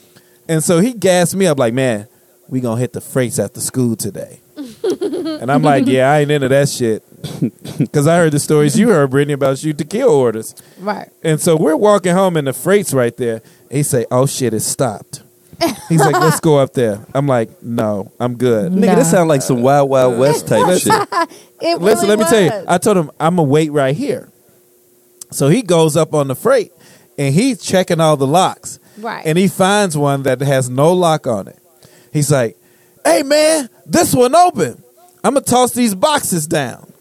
and 0.47 0.63
so 0.63 0.79
he 0.79 0.93
gassed 0.93 1.35
me 1.35 1.45
up, 1.47 1.59
like, 1.59 1.73
man, 1.73 2.07
we 2.47 2.59
gonna 2.59 2.79
hit 2.79 2.93
the 2.93 3.01
freights 3.01 3.39
after 3.39 3.59
school 3.59 3.95
today, 3.95 4.39
and 4.83 5.51
I'm 5.51 5.61
like, 5.63 5.85
yeah, 5.87 6.11
I 6.11 6.19
ain't 6.19 6.31
into 6.31 6.47
that 6.49 6.69
shit, 6.69 7.03
because 7.77 8.07
I 8.07 8.17
heard 8.17 8.31
the 8.31 8.39
stories 8.39 8.77
you 8.77 8.89
heard, 8.89 9.09
Brittany, 9.11 9.33
about 9.33 9.57
shoot 9.57 9.77
to 9.77 9.85
kill 9.85 10.09
orders. 10.09 10.55
right. 10.79 11.09
And 11.23 11.39
so 11.41 11.55
we're 11.55 11.75
walking 11.75 12.13
home 12.13 12.37
and 12.37 12.47
the 12.47 12.53
freight's 12.53 12.93
right 12.93 13.15
there. 13.17 13.41
He 13.69 13.83
say, 13.83 14.05
"Oh 14.09 14.25
shit, 14.25 14.53
it 14.53 14.61
stopped." 14.61 15.21
He's 15.89 15.99
like, 15.99 16.15
"Let's 16.19 16.39
go 16.39 16.57
up 16.57 16.73
there." 16.73 17.05
I'm 17.13 17.27
like, 17.27 17.61
"No, 17.63 18.11
I'm 18.19 18.37
good." 18.37 18.71
Nigga, 18.71 18.95
this 18.95 19.11
sound 19.11 19.27
like 19.29 19.41
some 19.41 19.61
Wild 19.61 19.89
Wild 19.89 20.17
West 20.17 20.47
type 20.47 20.79
shit. 20.79 20.93
It 21.61 21.81
Listen, 21.81 22.07
really 22.07 22.15
let 22.15 22.19
me 22.19 22.25
tell 22.25 22.41
you. 22.41 22.51
was. 22.51 22.65
I 22.69 22.77
told 22.77 22.95
him 22.95 23.11
I'm 23.19 23.35
gonna 23.35 23.49
wait 23.49 23.69
right 23.73 23.93
here. 23.95 24.29
So 25.31 25.49
he 25.49 25.61
goes 25.61 25.97
up 25.97 26.13
on 26.13 26.29
the 26.29 26.35
freight 26.35 26.71
and 27.17 27.35
he's 27.35 27.61
checking 27.61 27.99
all 27.99 28.15
the 28.15 28.25
locks. 28.25 28.79
Right. 28.97 29.25
And 29.25 29.37
he 29.37 29.49
finds 29.49 29.97
one 29.97 30.23
that 30.23 30.39
has 30.39 30.69
no 30.69 30.93
lock 30.93 31.27
on 31.27 31.49
it. 31.49 31.59
He's 32.13 32.31
like, 32.31 32.57
"Hey 33.03 33.23
man, 33.23 33.69
this 33.85 34.13
one 34.15 34.35
open. 34.35 34.81
I'm 35.21 35.33
gonna 35.33 35.41
toss 35.45 35.73
these 35.73 35.95
boxes 35.95 36.47
down." 36.47 36.93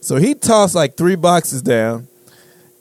So 0.00 0.16
he 0.16 0.34
tossed 0.34 0.74
like 0.74 0.96
three 0.96 1.14
boxes 1.14 1.62
down, 1.62 2.08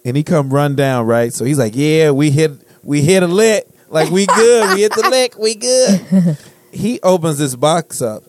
and 0.04 0.18
he 0.18 0.24
come 0.24 0.50
run 0.52 0.76
down 0.76 1.06
right. 1.06 1.32
So 1.32 1.46
he's 1.46 1.60
like, 1.60 1.74
"Yeah, 1.76 2.10
we 2.10 2.32
hit 2.32 2.52
we 2.84 3.02
hit 3.02 3.22
a 3.22 3.28
lick. 3.28 3.68
Like 3.94 4.10
we 4.12 4.26
good. 4.26 4.76
we 4.76 4.82
hit 4.82 4.92
the 4.94 5.08
lick. 5.10 5.38
We 5.38 5.56
good." 5.56 6.38
he 6.72 7.00
opens 7.02 7.38
this 7.38 7.56
box 7.56 8.02
up. 8.02 8.24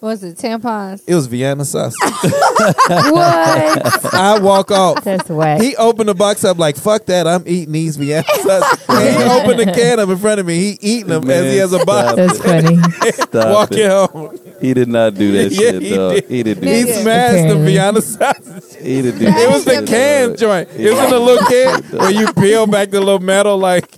was 0.00 0.24
it 0.24 0.36
tampons? 0.38 1.02
It 1.06 1.14
was 1.14 1.26
Vienna 1.28 1.64
sausage. 1.64 1.98
what? 3.12 4.14
I 4.14 4.38
walk 4.40 4.70
off. 4.70 5.04
That's 5.04 5.28
whack. 5.28 5.60
He 5.60 5.76
opened 5.76 6.08
the 6.08 6.14
box 6.14 6.44
up 6.44 6.58
like, 6.58 6.76
fuck 6.76 7.06
that, 7.06 7.26
I'm 7.26 7.44
eating 7.46 7.72
these 7.72 7.96
Vienna 7.96 8.24
sausages. 8.42 8.86
He 8.88 9.22
opened 9.24 9.60
the 9.60 9.72
can 9.74 10.00
up 10.00 10.08
in 10.08 10.18
front 10.18 10.40
of 10.40 10.46
me. 10.46 10.54
He 10.58 10.78
eating 10.80 11.08
them 11.08 11.30
as 11.30 11.44
he 11.52 11.58
has 11.58 11.72
a 11.72 11.84
box. 11.84 12.16
That's 12.16 12.38
funny. 12.38 12.78
Stop 13.12 13.54
Walking 13.54 13.78
it. 13.78 13.90
home. 13.90 14.38
He 14.60 14.74
did 14.74 14.88
not 14.88 15.14
do 15.14 15.32
that 15.32 15.50
Yeah, 15.52 15.70
shit, 15.72 15.82
he 15.82 15.96
dog. 15.96 16.14
did. 16.14 16.24
He 16.28 16.42
didn't 16.42 16.64
do 16.64 16.70
He 16.70 16.82
that. 16.84 17.02
smashed 17.02 17.32
the 17.32 17.38
Apparently. 17.40 17.72
Vienna 17.72 18.00
sausage. 18.00 18.76
He 18.82 19.02
didn't 19.02 19.18
do 19.20 19.26
It 19.26 19.50
was 19.50 19.64
the 19.64 19.84
can 19.86 20.36
joint. 20.36 20.68
It 20.76 20.90
was 20.92 21.04
in 21.04 21.10
the 21.10 21.18
little 21.20 21.46
can 21.48 21.82
where 21.98 22.10
you 22.10 22.32
peel 22.34 22.66
back 22.66 22.90
the 22.90 23.00
little 23.00 23.18
metal 23.20 23.58
like 23.58 23.90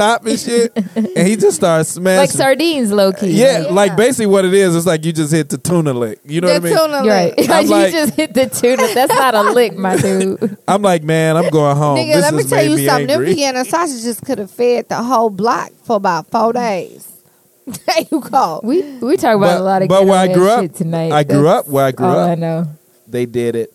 top 0.00 0.24
and 0.26 0.38
shit. 0.38 0.72
And 0.96 1.28
he 1.28 1.36
just 1.36 1.56
starts 1.56 1.90
smashing. 1.90 2.18
like 2.18 2.30
sardines, 2.30 2.90
low 2.92 3.12
key. 3.12 3.30
yeah, 3.32 3.62
Yeah. 3.62 3.68
like 3.72 3.96
basically 3.96 4.26
what 4.26 4.44
it 4.44 4.54
is, 4.54 4.74
it's 4.74 4.86
like 4.86 5.04
you 5.04 5.12
just 5.12 5.32
hit 5.32 5.48
the 5.48 5.58
tuna 5.58 5.92
lick. 5.92 6.20
You 6.24 6.40
know 6.40 6.48
the 6.48 6.54
what 6.54 6.62
I 6.62 6.64
mean? 6.64 6.76
tuna 6.78 7.04
You're 7.04 7.14
right. 7.14 7.38
lick. 7.38 7.50
I'm 7.56 7.64
you 7.64 7.70
like- 7.70 7.92
just 7.92 8.14
hit 8.14 8.34
the 8.34 8.46
tuna. 8.48 8.94
That's 8.94 9.12
not 9.12 9.34
a 9.34 9.42
lick, 9.52 9.76
my 9.76 9.96
dude. 10.00 10.56
I'm 10.66 10.82
like, 10.82 11.02
man, 11.02 11.36
I'm 11.36 11.48
going 11.50 11.76
home. 11.76 11.98
Nigga, 11.98 12.14
this 12.14 12.22
let 12.22 12.34
me 12.34 12.42
tell 12.44 12.64
you 12.64 12.76
me 12.76 12.86
something. 12.86 13.06
Them 13.08 13.20
angry. 13.20 13.34
Vienna 13.34 13.64
sausages 13.64 14.20
could 14.20 14.38
have 14.38 14.50
fed 14.50 14.88
the 14.88 15.02
whole 15.02 15.30
block 15.30 15.70
for 15.84 15.96
about 15.96 16.30
four 16.30 16.52
days. 16.52 17.06
there 17.66 18.04
you 18.10 18.20
go. 18.20 18.60
We 18.64 18.82
we 18.98 19.16
talk 19.16 19.36
about 19.36 19.54
But- 19.56 19.60
a 19.60 19.62
lot 19.62 19.82
of 19.82 19.88
but 19.88 20.06
where 20.06 20.18
I 20.18 20.32
grew 20.32 20.48
up- 20.48 20.62
shit 20.62 20.74
tonight. 20.74 21.12
I 21.12 21.22
grew 21.24 21.46
up 21.48 21.68
where 21.68 21.84
I 21.86 21.92
grew 21.92 22.06
all 22.06 22.18
I 22.18 22.34
know. 22.34 22.66
They 23.06 23.26
did 23.26 23.54
it. 23.56 23.72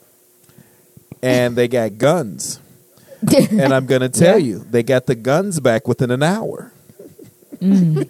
And 1.22 1.56
they 1.56 1.68
got 1.68 1.98
guns. 1.98 2.60
And 3.52 3.74
I'm 3.74 3.86
going 3.86 4.02
to 4.02 4.10
tell 4.10 4.38
you, 4.40 4.60
they 4.70 4.84
got 4.84 5.06
the 5.06 5.16
guns 5.16 5.60
back 5.60 5.88
within 5.88 6.12
an 6.12 6.24
hour. 6.24 6.72
Mm. 7.58 8.10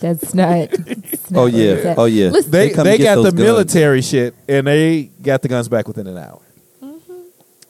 That's 0.00 0.34
not. 0.34 0.70
that's 0.70 1.32
oh, 1.32 1.34
not 1.34 1.40
Oh 1.40 1.46
yeah. 1.46 1.72
it. 1.72 1.98
Oh 1.98 2.04
yeah. 2.04 2.28
Listen, 2.28 2.50
They 2.50 2.70
come 2.70 2.84
they 2.84 2.98
got 2.98 3.16
the 3.16 3.30
guns. 3.30 3.34
military 3.34 4.02
shit, 4.02 4.34
and 4.48 4.66
they 4.66 5.04
got 5.22 5.42
the 5.42 5.48
guns 5.48 5.68
back 5.68 5.88
within 5.88 6.06
an 6.06 6.18
hour. 6.18 6.42
Mm-hmm. 6.82 7.12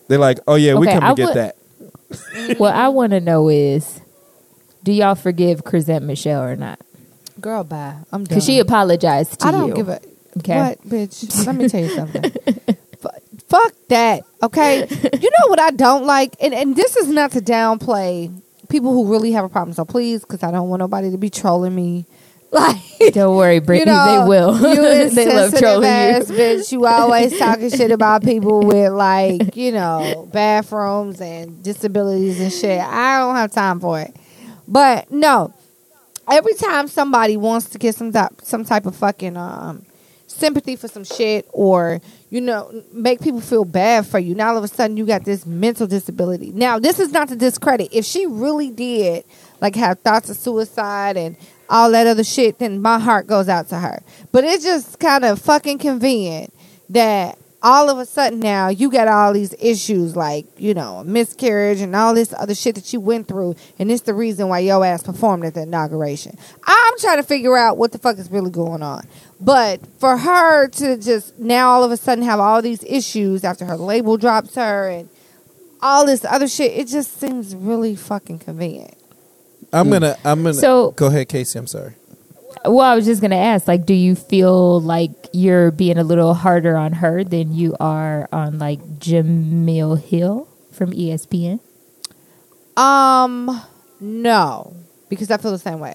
They're 0.09 0.19
like, 0.19 0.39
oh 0.49 0.57
yeah, 0.57 0.75
we 0.75 0.87
Okay, 0.89 0.99
come 0.99 1.03
to 1.03 1.07
I 1.07 1.15
get 1.15 1.27
would- 1.27 1.37
that. 1.37 2.59
what 2.59 2.75
I 2.75 2.89
want 2.89 3.13
to 3.13 3.21
know 3.21 3.49
is, 3.49 4.01
do 4.85 4.93
y'all 4.93 5.15
forgive 5.17 5.65
Chrisette 5.65 6.03
Michele 6.03 6.43
or 6.43 6.57
not? 6.57 6.81
Girl, 7.41 7.65
bye. 7.65 7.97
I'm 8.13 8.23
done. 8.23 8.25
Because 8.25 8.45
she 8.45 8.59
apologized 8.61 9.41
to 9.41 9.47
I 9.47 9.51
don't 9.51 9.69
you. 9.69 9.75
give 9.75 9.89
a 9.89 10.01
Okay. 10.39 10.57
what, 10.57 10.83
bitch. 10.87 11.47
Let 11.47 11.57
me 11.57 11.69
tell 11.69 11.81
you 11.81 11.89
something. 11.91 12.25
Fu- 13.49 13.57
Fuck 13.57 13.73
that. 13.89 14.23
Okay. 14.43 14.81
you 14.91 15.31
know 15.31 15.49
what 15.49 15.61
I 15.61 15.71
don't 15.71 16.05
like, 16.05 16.37
and 16.41 16.53
and 16.55 16.75
this 16.77 16.97
is 16.97 17.09
not 17.09 17.33
to 17.33 17.41
downplay 17.41 18.33
people 18.69 18.93
who 18.93 19.11
really 19.11 19.33
have 19.33 19.45
a 19.45 19.49
problem. 19.49 19.75
So 19.75 19.85
please, 19.85 20.23
because 20.23 20.43
I 20.43 20.51
don't 20.51 20.69
want 20.69 20.81
nobody 20.81 21.11
to 21.11 21.19
be 21.19 21.31
trolling 21.31 21.75
me. 21.75 22.07
Like 22.53 22.79
Don't 23.13 23.37
worry, 23.37 23.59
Brittany. 23.59 23.91
you 23.91 23.97
know, 23.97 24.23
they 24.23 24.29
will. 24.29 24.55
You 24.55 25.11
they 25.15 25.27
love 25.27 25.59
trolling 25.59 25.85
ass 25.91 26.31
you. 26.31 26.37
bitch. 26.37 26.73
You 26.73 26.87
always 26.87 27.37
talking 27.37 27.71
shit 27.71 27.91
about 27.91 28.23
people 28.23 28.61
with 28.61 28.93
like 28.93 29.57
you 29.57 29.73
know 29.73 30.29
bathrooms 30.33 31.21
and 31.21 31.63
disabilities 31.63 32.41
and 32.41 32.53
shit. 32.53 32.81
I 32.81 33.19
don't 33.19 33.35
have 33.35 33.51
time 33.51 33.81
for 33.81 34.01
it. 34.01 34.15
But 34.69 35.11
no, 35.11 35.53
every 36.31 36.55
time 36.55 36.87
somebody 36.87 37.37
wants 37.37 37.69
to 37.71 37.79
get 37.79 37.97
some 37.97 38.13
type, 38.13 38.41
some 38.43 38.65
type 38.65 38.87
of 38.87 38.95
fucking 38.95 39.37
um, 39.37 39.85
sympathy 40.37 40.77
for 40.77 40.89
some 40.89 41.05
shit 41.05 41.49
or 41.53 42.01
you 42.31 42.41
know 42.41 42.83
make 42.93 43.21
people 43.21 43.41
feel 43.41 43.65
bad 43.65 44.07
for 44.07 44.19
you. 44.19 44.35
Now 44.35 44.51
all 44.51 44.59
of 44.59 44.65
a 44.65 44.69
sudden 44.69 44.97
you 44.97 45.07
got 45.07 45.25
this 45.25 45.47
mental 45.47 45.87
disability. 45.87 46.53
Now 46.53 46.79
this 46.79 47.01
is 47.01 47.13
not 47.13 47.29
to 47.29 47.37
discredit. 47.37 47.89
If 47.93 48.05
she 48.05 48.27
really 48.27 48.71
did 48.71 49.25
like 49.61 49.75
have 49.77 50.01
thoughts 50.01 50.31
of 50.31 50.37
suicide 50.37 51.17
and 51.17 51.37
all 51.69 51.91
that 51.91 52.07
other 52.07 52.25
shit 52.25 52.59
then 52.59 52.81
my 52.81 52.99
heart 52.99 53.27
goes 53.27 53.49
out 53.49 53.69
to 53.71 53.79
her. 53.79 54.03
But 54.33 54.45
it's 54.45 54.65
just 54.65 55.01
kind 55.01 55.25
of 55.25 55.41
fucking 55.41 55.79
convenient 55.79 56.53
that 56.91 57.39
all 57.69 57.91
of 57.91 57.99
a 57.99 58.07
sudden 58.07 58.39
now 58.39 58.69
you 58.69 58.89
got 58.89 59.09
all 59.09 59.33
these 59.33 59.53
issues 59.59 60.15
like 60.15 60.47
you 60.57 60.73
know 60.73 60.99
a 60.99 61.05
miscarriage 61.05 61.81
and 61.81 61.97
all 61.97 62.15
this 62.15 62.33
other 62.39 62.55
shit 62.55 62.77
that 62.77 62.93
you 62.93 63.01
went 63.01 63.27
through 63.27 63.57
and 63.81 63.91
it's 63.91 64.03
the 64.03 64.15
reason 64.15 64.49
why 64.49 64.61
your 64.61 64.85
ass 64.85 65.03
performed 65.03 65.45
at 65.45 65.55
the 65.55 65.63
inauguration 65.63 66.39
i'm 66.65 66.99
trying 67.01 67.17
to 67.17 67.25
figure 67.25 67.57
out 67.57 67.77
what 67.77 67.91
the 67.91 67.99
fuck 67.99 68.19
is 68.19 68.31
really 68.31 68.53
going 68.53 68.83
on 68.85 69.05
but 69.41 69.81
for 69.99 70.17
her 70.17 70.69
to 70.69 70.97
just 70.97 71.37
now 71.41 71.69
all 71.71 71.83
of 71.83 71.91
a 71.91 71.97
sudden 71.97 72.23
have 72.23 72.39
all 72.39 72.63
these 72.63 72.85
issues 72.85 73.43
after 73.43 73.65
her 73.65 73.77
label 73.77 74.17
drops 74.17 74.55
her 74.55 74.89
and 74.89 75.09
all 75.83 76.07
this 76.07 76.25
other 76.25 76.47
shit 76.47 76.71
it 76.73 76.87
just 76.87 77.19
seems 77.19 77.53
really 77.57 77.97
fucking 77.97 78.39
convenient 78.39 78.95
I'm 79.73 79.91
gonna 79.91 80.17
I'm 80.25 80.45
gonna 80.45 80.55
So- 80.55 80.93
go 80.93 81.07
ahead, 81.09 81.29
Casey. 81.29 81.59
I'm 81.59 81.67
sorry. 81.67 81.95
Well, 82.67 82.81
I 82.81 82.95
was 82.95 83.05
just 83.07 83.21
gonna 83.23 83.37
ask, 83.37 83.67
like, 83.69 83.87
do 83.87 83.95
you 83.95 84.15
feel 84.15 84.81
like 84.81 85.11
you're 85.33 85.71
being 85.71 85.99
a 85.99 86.05
little 86.05 86.35
harder 86.35 86.77
on 86.77 86.93
her 86.95 87.23
than 87.25 87.55
you 87.55 87.77
are 87.81 88.29
on 88.33 88.59
like 88.59 88.81
Jemele 88.99 90.01
Hill 90.01 90.49
from 90.73 90.93
ESPN? 90.93 91.61
um 92.77 93.63
no 94.01 94.77
because 95.09 95.31
i 95.31 95.39
feel 95.39 95.51
the 95.51 95.59
same 95.59 95.81
way 95.81 95.95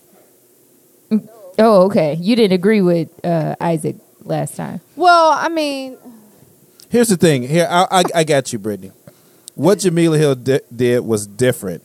Oh, 1.60 1.84
okay. 1.84 2.16
You 2.16 2.36
didn't 2.36 2.54
agree 2.54 2.82
with 2.82 3.10
uh, 3.26 3.56
Isaac 3.62 3.98
last 4.24 4.56
time. 4.56 4.80
well 4.96 5.32
i 5.32 5.48
mean 5.50 5.98
Here's 6.90 7.10
the 7.10 7.18
thing. 7.18 7.44
Here, 7.44 7.68
I 7.70 7.88
I, 8.00 8.04
I 8.16 8.24
got 8.24 8.52
you, 8.52 8.58
Brittany. 8.60 8.92
What 9.54 9.80
Jamila 9.80 10.18
Hill 10.18 10.36
di- 10.36 10.60
did 10.76 11.02
was 11.06 11.28
different. 11.28 11.84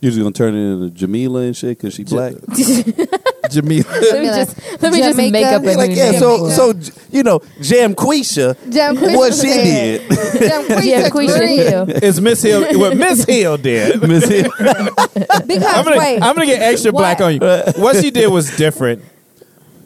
You 0.00 0.10
just 0.10 0.18
gonna 0.20 0.30
turn 0.32 0.54
it 0.54 0.72
into 0.74 0.90
Jamila 0.90 1.40
and 1.40 1.56
shit 1.56 1.76
because 1.76 1.94
she 1.94 2.04
black. 2.04 2.34
Jamila. 3.52 3.84
Let 3.90 4.20
me 4.20 4.26
just 4.26 4.82
let 4.82 4.92
me 4.92 4.98
just 5.00 5.16
make 5.16 5.44
up 5.46 5.62
a 5.62 5.66
Yeah, 5.66 5.86
new 5.86 5.94
yeah, 5.94 6.10
name. 6.12 6.20
so 6.20 6.48
so 6.50 6.72
you 7.10 7.22
know, 7.22 7.40
Jamquisha, 7.60 8.54
Jamquisha 8.70 9.16
what 9.16 9.34
she 9.34 9.42
did. 9.46 10.10
Jamquisha 10.10 10.84
yeah, 10.84 11.08
Quisha 11.08 11.38
Green. 11.38 11.58
Hill. 11.58 11.86
It's 11.88 12.20
Miss 12.20 12.42
Hill. 12.42 12.78
What 12.78 12.96
Miss 12.96 13.24
Hill 13.24 13.56
did. 13.56 14.02
Miss 14.08 14.28
Hill. 14.28 14.50
because 14.58 15.64
I'm 15.64 15.84
gonna 15.84 15.98
wait 15.98 16.20
I'm 16.22 16.34
gonna 16.34 16.46
get 16.46 16.62
extra 16.62 16.92
What? 16.92 17.00
black 17.00 17.20
on 17.20 17.34
you. 17.34 17.40
What 17.82 17.96
she 17.96 18.10
did 18.10 18.28
was 18.28 18.54
different 18.56 19.02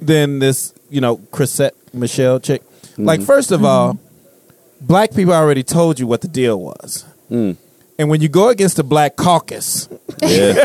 than 0.00 0.38
this, 0.40 0.74
you 0.90 1.00
know, 1.00 1.16
Chrisette 1.30 1.74
Michele 1.94 2.40
chick. 2.40 2.62
Like 2.98 3.22
first 3.22 3.52
of 3.52 3.64
all, 3.64 3.98
black 4.80 5.14
people 5.14 5.32
already 5.32 5.62
told 5.62 5.98
you 5.98 6.06
what 6.06 6.20
the 6.20 6.28
deal 6.28 6.60
was. 6.60 7.04
Mm. 7.30 7.56
And 7.98 8.08
when 8.08 8.20
you 8.20 8.28
go 8.28 8.48
against 8.48 8.76
the 8.76 8.84
black 8.84 9.16
caucus, 9.16 9.88
Yeah. 10.22 10.64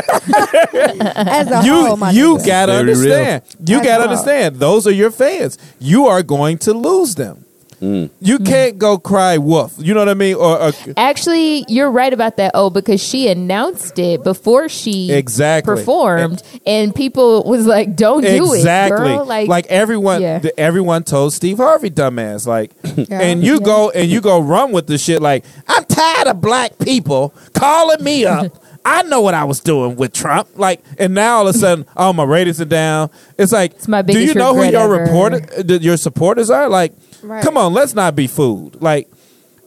as 0.72 1.50
a 1.50 1.62
you 1.64 1.86
whole, 1.96 2.12
you 2.12 2.38
gotta 2.44 2.72
Very 2.72 2.84
real. 2.94 3.12
understand. 3.12 3.42
You 3.66 3.80
As 3.80 3.86
gotta 3.86 4.02
understand. 4.04 4.56
Those 4.56 4.86
are 4.86 4.92
your 4.92 5.10
fans. 5.10 5.58
You 5.78 6.06
are 6.06 6.22
going 6.22 6.58
to 6.58 6.72
lose 6.72 7.14
them. 7.16 7.44
Mm. 7.80 8.10
You 8.20 8.38
can't 8.40 8.76
go 8.78 8.98
cry 8.98 9.38
wolf. 9.38 9.74
You 9.78 9.94
know 9.94 10.00
what 10.00 10.08
I 10.08 10.14
mean? 10.14 10.34
Or, 10.34 10.58
or 10.60 10.72
Actually, 10.96 11.64
you're 11.68 11.90
right 11.90 12.12
about 12.12 12.36
that. 12.38 12.50
Oh, 12.54 12.70
because 12.70 13.00
she 13.02 13.28
announced 13.28 13.98
it 14.00 14.24
before 14.24 14.68
she 14.68 15.12
Exactly. 15.12 15.76
performed, 15.76 16.42
and 16.66 16.92
people 16.94 17.44
was 17.44 17.66
like, 17.66 17.94
"Don't 17.94 18.22
do 18.22 18.52
exactly 18.52 19.12
it, 19.12 19.16
girl." 19.16 19.24
like, 19.26 19.48
Like, 19.48 19.66
everyone 19.66 20.22
Yeah. 20.22 20.40
th- 20.40 20.54
everyone 20.58 21.04
told 21.04 21.32
steve 21.32 21.58
harvey 21.58 21.90
dumbass 21.90 22.46
like 22.46 22.72
Yeah. 22.96 23.20
and 23.20 23.44
you 23.44 23.54
Yeah. 23.54 23.58
go 23.60 23.90
and 23.90 24.10
you 24.10 24.20
go 24.20 24.40
run 24.40 24.72
with 24.72 24.86
the 24.88 24.98
shit 24.98 25.22
like 25.22 25.44
i'm 25.68 25.84
tired 25.84 26.26
of 26.26 26.40
black 26.40 26.78
people 26.78 27.32
calling 27.54 28.02
me 28.02 28.24
up 28.24 28.52
I 28.88 29.02
know 29.02 29.20
what 29.20 29.34
I 29.34 29.44
was 29.44 29.60
doing 29.60 29.96
with 29.96 30.12
Trump. 30.12 30.48
Like, 30.56 30.82
and 30.98 31.14
now 31.14 31.38
all 31.38 31.48
of 31.48 31.54
a 31.54 31.58
sudden, 31.58 31.84
oh, 31.96 32.12
my 32.12 32.24
ratings 32.24 32.60
are 32.60 32.64
down. 32.64 33.10
It's 33.38 33.52
like, 33.52 33.74
It's 33.74 33.88
my 33.88 34.02
do 34.02 34.18
you 34.18 34.34
know 34.34 34.54
who 34.54 34.64
your 34.64 34.94
ever. 34.94 35.04
reporter, 35.04 35.76
your 35.76 35.96
supporters 35.96 36.50
are? 36.50 36.68
Like, 36.68 36.92
Right. 37.22 37.42
come 37.42 37.56
on, 37.56 37.72
let's 37.74 37.94
not 37.94 38.14
be 38.14 38.26
fooled. 38.26 38.80
Like, 38.80 39.10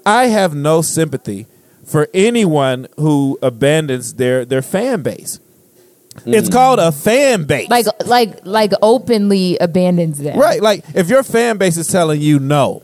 I 0.05 0.27
have 0.27 0.55
no 0.55 0.81
sympathy 0.81 1.47
for 1.86 2.07
anyone 2.13 2.88
who 2.97 3.38
abandons 3.41 4.13
their 4.15 4.45
their 4.45 4.62
fan 4.62 5.01
base. 5.01 5.39
It's 6.25 6.49
mm. 6.49 6.51
called 6.51 6.79
a 6.79 6.91
fan 6.91 7.43
base. 7.43 7.69
like, 7.69 7.86
like, 8.05 8.45
like, 8.45 8.71
openly 8.81 9.57
abandons 9.60 10.17
them. 10.17 10.39
Right. 10.39 10.62
Like 10.62 10.84
if 10.93 11.10
your 11.10 11.23
fan 11.23 11.57
base 11.57 11.77
is 11.77 11.88
telling 11.88 12.21
you 12.21 12.39
no, 12.39 12.84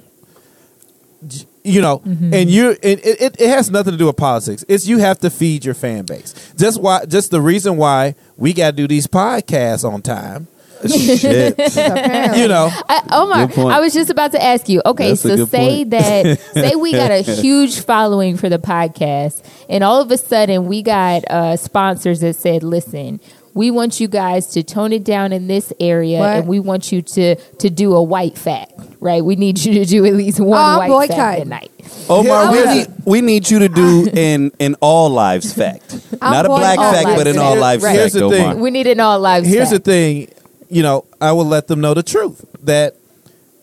j- 1.25 1.46
you 1.67 1.81
know, 1.81 1.99
Mm-hmm. 1.99 2.33
and 2.33 2.49
you 2.49 2.71
it, 2.81 3.05
it, 3.05 3.41
it 3.41 3.49
has 3.49 3.69
nothing 3.69 3.91
to 3.93 3.97
do 3.97 4.05
with 4.07 4.17
politics. 4.17 4.63
It's 4.67 4.87
you 4.87 4.97
have 4.99 5.19
to 5.19 5.29
feed 5.29 5.65
your 5.65 5.73
fan 5.75 6.05
base. 6.05 6.33
Just 6.57 6.81
why 6.81 7.05
just 7.05 7.31
the 7.31 7.41
reason 7.41 7.77
why 7.77 8.15
we 8.37 8.53
got 8.53 8.71
to 8.71 8.75
do 8.77 8.87
these 8.87 9.07
podcasts 9.07 9.83
on 9.89 10.01
time. 10.01 10.47
Shit. 10.87 11.57
You 12.37 12.47
know, 12.47 12.69
I, 12.87 13.01
Omar, 13.11 13.49
I 13.73 13.79
was 13.79 13.93
just 13.93 14.09
about 14.11 14.31
to 14.33 14.43
ask 14.43 14.69
you. 14.69 14.81
Okay, 14.85 15.09
That's 15.09 15.21
so 15.21 15.45
say 15.45 15.77
point. 15.85 15.89
that 15.91 16.39
say 16.53 16.75
we 16.75 16.91
got 16.91 17.09
a 17.11 17.21
huge 17.21 17.79
following 17.79 18.37
for 18.37 18.47
the 18.49 18.59
podcast, 18.59 19.43
and 19.69 19.83
all 19.83 20.01
of 20.01 20.11
a 20.11 20.17
sudden 20.17 20.67
we 20.67 20.83
got 20.83 21.23
uh, 21.31 21.57
sponsors 21.57 22.19
that 22.19 22.35
said, 22.35 22.61
"Listen, 22.63 23.19
we 23.57 23.71
want 23.71 23.99
you 23.99 24.07
guys 24.07 24.47
to 24.47 24.61
tone 24.63 24.93
it 24.93 25.03
down 25.03 25.33
in 25.33 25.47
this 25.47 25.73
area, 25.79 26.19
What? 26.19 26.29
and 26.37 26.47
we 26.47 26.59
want 26.59 26.91
you 26.91 27.01
to 27.01 27.35
to 27.35 27.69
do 27.69 27.95
a 27.95 28.03
white 28.03 28.37
fact. 28.37 28.73
Right? 28.99 29.23
We 29.23 29.35
need 29.35 29.57
you 29.63 29.73
to 29.75 29.85
do 29.85 30.05
at 30.05 30.13
least 30.13 30.39
one 30.39 30.59
Oh, 30.59 30.81
I'm 30.81 30.89
white 30.91 31.09
fact 31.09 31.11
boycotting. 31.17 31.41
at 31.41 31.47
night. 31.47 31.71
Omar, 32.09 32.51
we 32.51 32.59
Yeah. 32.59 32.73
need 32.73 32.87
we 33.05 33.21
need 33.21 33.49
you 33.49 33.59
to 33.59 33.69
do 33.69 34.09
an 34.13 34.51
an 34.59 34.75
all 34.79 35.09
lives 35.09 35.51
fact, 35.53 35.99
I'm 36.21 36.31
not 36.31 36.45
a 36.45 36.49
black 36.49 36.77
fact, 36.77 37.05
but 37.17 37.27
an 37.27 37.37
all 37.39 37.55
lives 37.57 37.83
Right. 37.83 37.95
Here's 37.95 38.13
fact. 38.13 38.23
the 38.23 38.29
thing. 38.29 38.45
Omar. 38.45 38.55
We 38.63 38.71
need 38.71 38.87
an 38.87 38.99
all 38.99 39.19
lives. 39.19 39.45
Fact. 39.47 39.55
Here's 39.55 39.69
the 39.71 39.79
thing. 39.79 40.29
You 40.69 40.83
know, 40.83 41.05
I 41.21 41.31
will 41.31 41.45
let 41.45 41.67
them 41.67 41.79
know 41.81 41.93
the 41.93 42.03
truth 42.03 42.43
that 42.63 42.95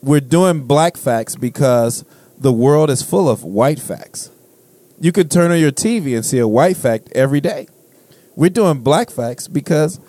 we're 0.03 0.21
doing 0.21 0.61
black 0.63 0.97
facts 0.97 1.37
because 1.37 2.05
the 2.39 2.53
world 2.53 2.91
is 2.91 3.03
full 3.03 3.29
of 3.29 3.45
white 3.45 3.79
facts. 3.79 4.31
You 5.01 5.13
could 5.13 5.31
turn 5.31 5.51
on 5.51 5.59
your 5.59 5.71
TV 5.73 6.15
and 6.15 6.25
see 6.25 6.39
a 6.39 6.49
white 6.49 6.77
fact 6.77 7.09
every 7.15 7.41
day. 7.41 7.69
We're 8.37 8.51
doing 8.51 8.81
black 8.81 9.11
facts 9.11 9.49
because 9.49 10.01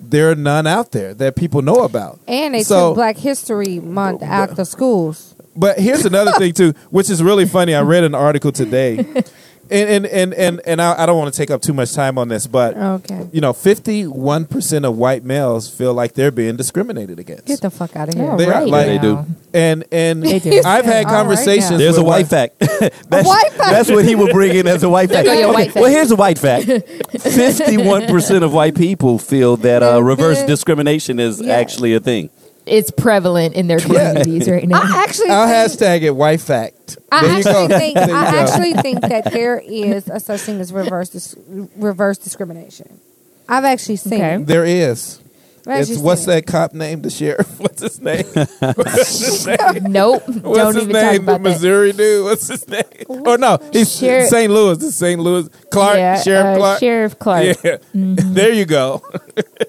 there 0.00 0.30
are 0.30 0.34
none 0.34 0.66
out 0.66 0.92
there 0.92 1.14
that 1.14 1.36
people 1.36 1.62
know 1.62 1.84
about. 1.84 2.20
And 2.26 2.54
they 2.54 2.62
So- 2.62 2.90
took 2.90 2.96
Black 2.96 3.16
History 3.16 3.80
Month 3.80 4.22
oh, 4.22 4.26
out 4.26 4.56
the 4.56 4.64
schools. 4.64 5.34
But 5.56 5.78
here's 5.78 6.04
another 6.04 6.32
thing 6.32 6.52
too, 6.52 6.72
which 6.90 7.08
is 7.08 7.22
really 7.22 7.46
funny. 7.46 7.74
I 7.74 7.82
read 7.82 8.02
an 8.02 8.14
article 8.14 8.50
today, 8.50 9.06
and 9.70 9.88
and 9.88 10.06
and 10.06 10.34
and, 10.34 10.60
and 10.66 10.82
I, 10.82 11.02
I 11.02 11.06
don't 11.06 11.18
want 11.18 11.32
to 11.32 11.36
take 11.38 11.50
up 11.50 11.62
too 11.62 11.72
much 11.72 11.92
time 11.94 12.18
on 12.18 12.28
this, 12.28 12.46
but 12.46 12.76
Okay. 12.76 13.28
you 13.32 13.40
know, 13.40 13.52
fifty 13.52 14.06
one 14.06 14.44
percent 14.46 14.84
of 14.84 14.96
white 14.96 15.24
males 15.24 15.68
feel 15.68 15.94
like 15.94 16.14
they're 16.14 16.30
being 16.30 16.56
discriminated 16.56 17.18
against. 17.18 17.46
Get 17.46 17.60
the 17.60 17.70
fuck 17.70 17.96
out 17.96 18.08
of 18.08 18.14
here. 18.14 18.30
All 18.30 18.36
They 18.36 18.46
are 18.46 18.50
right 18.50 18.68
like- 18.68 18.86
They 18.86 18.98
do. 18.98 19.24
and 19.52 19.84
and 19.92 20.22
They 20.22 20.38
do. 20.38 20.60
I've 20.64 20.84
had 20.84 21.06
conversations. 21.06 21.70
now. 21.72 21.78
There's 21.78 21.96
a 21.98 22.04
white 22.04 22.26
fact. 22.28 22.58
that's, 22.60 23.26
white 23.28 23.52
fact. 23.52 23.70
that's 23.70 23.90
what 23.90 24.04
he 24.04 24.14
would 24.14 24.32
bring 24.32 24.54
in 24.56 24.66
as 24.66 24.82
a 24.82 24.88
white 24.88 25.10
fact. 25.10 25.26
go 25.26 25.32
your 25.32 25.52
white 25.52 25.72
fact. 25.72 25.76
Well, 25.82 25.90
here's 25.90 26.10
a 26.10 26.16
white 26.16 26.38
fact. 26.38 26.66
Fifty-one 27.20 28.06
percent 28.06 28.44
of 28.44 28.52
white 28.52 28.74
people 28.74 29.18
feel 29.18 29.56
that 29.58 29.82
uh, 29.82 30.02
reverse 30.02 30.42
discrimination 30.44 31.18
is 31.18 31.40
Yeah. 31.40 31.54
actually 31.54 31.94
a 31.94 32.00
thing. 32.00 32.30
It's 32.66 32.90
prevalent 32.90 33.54
in 33.54 33.66
their 33.66 33.78
communities 33.78 34.48
right 34.48 34.66
now. 34.66 34.80
I 34.82 35.02
actually 35.04 35.28
I'll 35.30 35.46
think, 35.46 35.80
hashtag 35.80 36.02
it 36.02 36.12
white 36.16 36.40
fact. 36.40 36.96
I 37.12 37.26
actually 37.38 37.68
think 37.68 37.94
There 37.96 38.08
you 38.08 38.14
I 38.14 38.30
go. 38.32 38.38
actually 38.38 38.72
think 38.74 39.00
that 39.02 39.30
there 39.32 39.58
is 39.58 40.08
a 40.08 40.18
such 40.18 40.40
thing 40.40 40.60
as 40.60 40.72
reverse 40.72 41.10
dis- 41.10 41.36
reverse 41.76 42.16
discrimination. 42.18 43.00
I've 43.48 43.64
actually 43.64 43.96
seen 43.96 44.14
Okay. 44.14 44.34
it. 44.36 44.46
there 44.46 44.64
is. 44.64 45.20
As 45.66 45.88
It's 45.88 45.98
you 45.98 46.04
what's 46.04 46.24
said. 46.24 46.44
that 46.44 46.50
cop 46.50 46.74
name? 46.74 47.00
The 47.00 47.08
sheriff? 47.08 47.58
What's 47.60 47.80
his 47.80 47.98
name? 47.98 48.24
What's 48.26 49.18
his 49.18 49.46
name? 49.46 49.58
Nope. 49.84 50.22
What's 50.28 50.40
Don't 50.58 50.74
his 50.74 50.84
even 50.84 50.92
talk 50.94 51.02
name? 51.12 51.12
The 51.12 51.16
about 51.16 51.24
that. 51.24 51.40
Missouri 51.40 51.92
dude. 51.92 52.24
What's 52.24 52.48
his 52.48 52.68
name? 52.68 52.82
Oh 53.08 53.36
no, 53.36 53.58
he's 53.72 53.96
Sheriff- 53.98 54.28
St. 54.28 54.52
Louis. 54.52 54.82
It's 54.84 54.94
St. 54.96 55.18
Louis 55.18 55.48
Clark. 55.70 55.96
yeah, 55.96 56.20
Sheriff 56.20 56.46
uh, 56.46 56.58
Clarke. 56.58 56.80
Sheriff 56.80 57.18
Clarke. 57.18 57.56
Yeah, 57.64 57.76
there 57.94 58.52
you 58.52 58.66
go. 58.66 59.02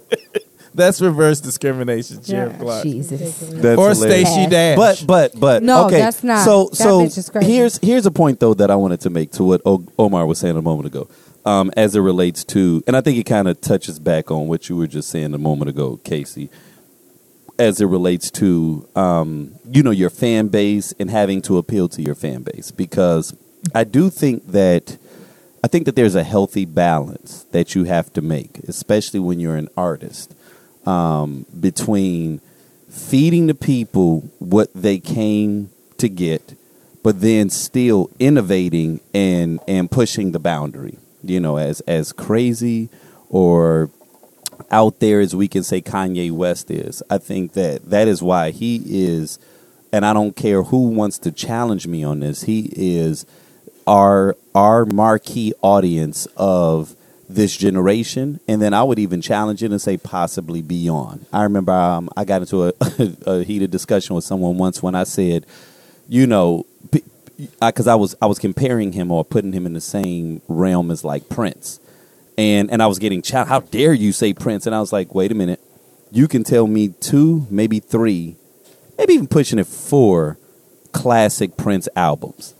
That's 0.75 1.01
reverse 1.01 1.39
discrimination, 1.39 2.21
Sheriff 2.23 2.53
Ah, 2.57 2.61
Clarke. 2.63 2.83
Jesus. 2.83 3.39
That's 3.39 3.77
Or 3.79 3.89
hilarious. 3.91 3.99
Stacy 4.29 4.47
Dash. 4.49 4.77
But 4.77 5.03
but 5.07 5.39
but 5.39 5.63
No, 5.63 5.85
okay. 5.87 5.99
that's 5.99 6.23
not. 6.23 6.43
So 6.45 6.65
That 6.69 6.75
so 6.75 6.99
bitch 7.01 7.17
is 7.17 7.29
crazy. 7.29 7.51
here's 7.53 7.77
here's 7.79 8.05
a 8.05 8.11
point 8.11 8.39
though 8.39 8.53
that 8.53 8.69
I 8.69 8.75
wanted 8.75 9.01
to 9.01 9.09
make 9.09 9.31
to 9.33 9.43
what 9.43 9.61
o- 9.65 9.85
Omar 9.97 10.25
was 10.25 10.39
saying 10.39 10.57
a 10.57 10.61
moment 10.61 10.87
ago, 10.87 11.07
um, 11.45 11.71
as 11.77 11.95
it 11.95 11.99
relates 12.01 12.43
to, 12.45 12.83
and 12.87 12.95
I 12.95 13.01
think 13.01 13.17
it 13.17 13.23
kind 13.25 13.47
of 13.47 13.59
touches 13.61 13.99
back 13.99 14.29
on 14.31 14.47
what 14.47 14.69
you 14.69 14.75
were 14.75 14.87
just 14.87 15.09
saying 15.09 15.33
a 15.33 15.37
moment 15.37 15.69
ago, 15.69 15.99
Casey, 16.03 16.49
as 17.57 17.79
it 17.79 17.85
relates 17.85 18.29
to 18.31 18.87
um, 18.95 19.55
you 19.71 19.81
know 19.81 19.91
your 19.91 20.09
fan 20.09 20.47
base 20.49 20.93
and 20.99 21.09
having 21.09 21.41
to 21.43 21.57
appeal 21.57 21.87
to 21.89 22.01
your 22.01 22.15
fan 22.15 22.43
base 22.43 22.71
because 22.71 23.33
I 23.73 23.83
do 23.83 24.09
think 24.09 24.47
that. 24.51 24.97
I 25.63 25.67
think 25.67 25.85
that 25.87 25.95
there's 25.95 26.13
a 26.13 26.21
healthy 26.23 26.63
balance 26.63 27.43
that 27.51 27.73
you 27.73 27.85
have 27.85 28.13
to 28.13 28.21
make, 28.21 28.59
especially 28.67 29.19
when 29.19 29.39
you're 29.39 29.55
an 29.55 29.67
artist, 29.75 30.35
um, 30.85 31.45
between 31.59 32.41
feeding 32.89 33.47
the 33.47 33.55
people 33.55 34.21
what 34.39 34.69
they 34.73 34.99
came 34.99 35.69
to 35.97 36.09
get, 36.09 36.55
but 37.03 37.21
then 37.21 37.49
still 37.49 38.09
innovating 38.19 38.99
and 39.13 39.59
and 39.67 39.89
pushing 39.91 40.31
the 40.31 40.39
boundary. 40.39 40.97
You 41.23 41.39
know, 41.39 41.57
as 41.57 41.81
as 41.81 42.13
crazy 42.13 42.89
or 43.29 43.89
out 44.71 44.99
there 44.99 45.19
as 45.19 45.35
we 45.35 45.47
can 45.47 45.63
say 45.63 45.81
Kanye 45.81 46.31
West 46.31 46.71
is. 46.71 47.03
I 47.09 47.17
think 47.17 47.53
that 47.53 47.89
that 47.89 48.07
is 48.07 48.21
why 48.21 48.51
he 48.51 48.81
is, 48.85 49.39
and 49.91 50.05
I 50.05 50.13
don't 50.13 50.35
care 50.35 50.63
who 50.63 50.87
wants 50.89 51.17
to 51.19 51.31
challenge 51.31 51.87
me 51.87 52.03
on 52.03 52.19
this. 52.19 52.43
He 52.43 52.71
is 52.75 53.25
our 53.87 54.35
our 54.53 54.85
marquee 54.85 55.53
audience 55.61 56.27
of 56.37 56.95
this 57.27 57.55
generation, 57.55 58.39
and 58.47 58.61
then 58.61 58.73
I 58.73 58.83
would 58.83 58.99
even 58.99 59.21
challenge 59.21 59.63
it 59.63 59.71
and 59.71 59.81
say 59.81 59.97
possibly 59.97 60.61
beyond. 60.61 61.25
I 61.33 61.43
remember 61.43 61.71
um, 61.71 62.09
I 62.15 62.25
got 62.25 62.41
into 62.41 62.67
a, 62.67 62.73
a 63.25 63.43
heated 63.43 63.71
discussion 63.71 64.15
with 64.15 64.23
someone 64.23 64.57
once 64.57 64.83
when 64.83 64.95
I 64.95 65.03
said, 65.03 65.45
you 66.07 66.27
know, 66.27 66.65
because 67.59 67.87
I, 67.87 67.95
was 67.95 68.15
I 68.21 68.27
was 68.27 68.39
comparing 68.39 68.93
him 68.93 69.11
or 69.11 69.25
putting 69.25 69.53
him 69.53 69.65
in 69.65 69.73
the 69.73 69.81
same 69.81 70.41
realm 70.47 70.91
as 70.91 71.03
like 71.03 71.27
Prince, 71.29 71.79
and 72.37 72.69
and 72.69 72.81
I 72.81 72.87
was 72.87 72.99
getting 72.99 73.21
challenged. 73.21 73.49
How 73.49 73.59
dare 73.61 73.93
you 73.93 74.11
say 74.11 74.33
Prince? 74.33 74.65
And 74.65 74.75
I 74.75 74.79
was 74.79 74.93
like, 74.93 75.15
wait 75.15 75.31
a 75.31 75.35
minute, 75.35 75.59
you 76.11 76.27
can 76.27 76.43
tell 76.43 76.67
me 76.67 76.89
two, 76.89 77.47
maybe 77.49 77.79
three, 77.79 78.35
maybe 78.97 79.13
even 79.13 79.27
pushing 79.27 79.59
it 79.59 79.67
four 79.67 80.37
classic 80.91 81.57
Prince 81.57 81.89
albums 81.95 82.55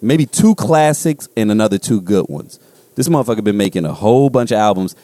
maybe 0.00 0.26
two 0.26 0.54
classics 0.54 1.28
and 1.36 1.50
another 1.50 1.78
two 1.78 2.00
good 2.00 2.26
ones. 2.28 2.58
This 2.98 3.08
motherfucker 3.08 3.44
been 3.44 3.56
making 3.56 3.84
a 3.84 3.94
whole 3.94 4.28
bunch 4.28 4.50
of 4.50 4.58
albums, 4.58 4.96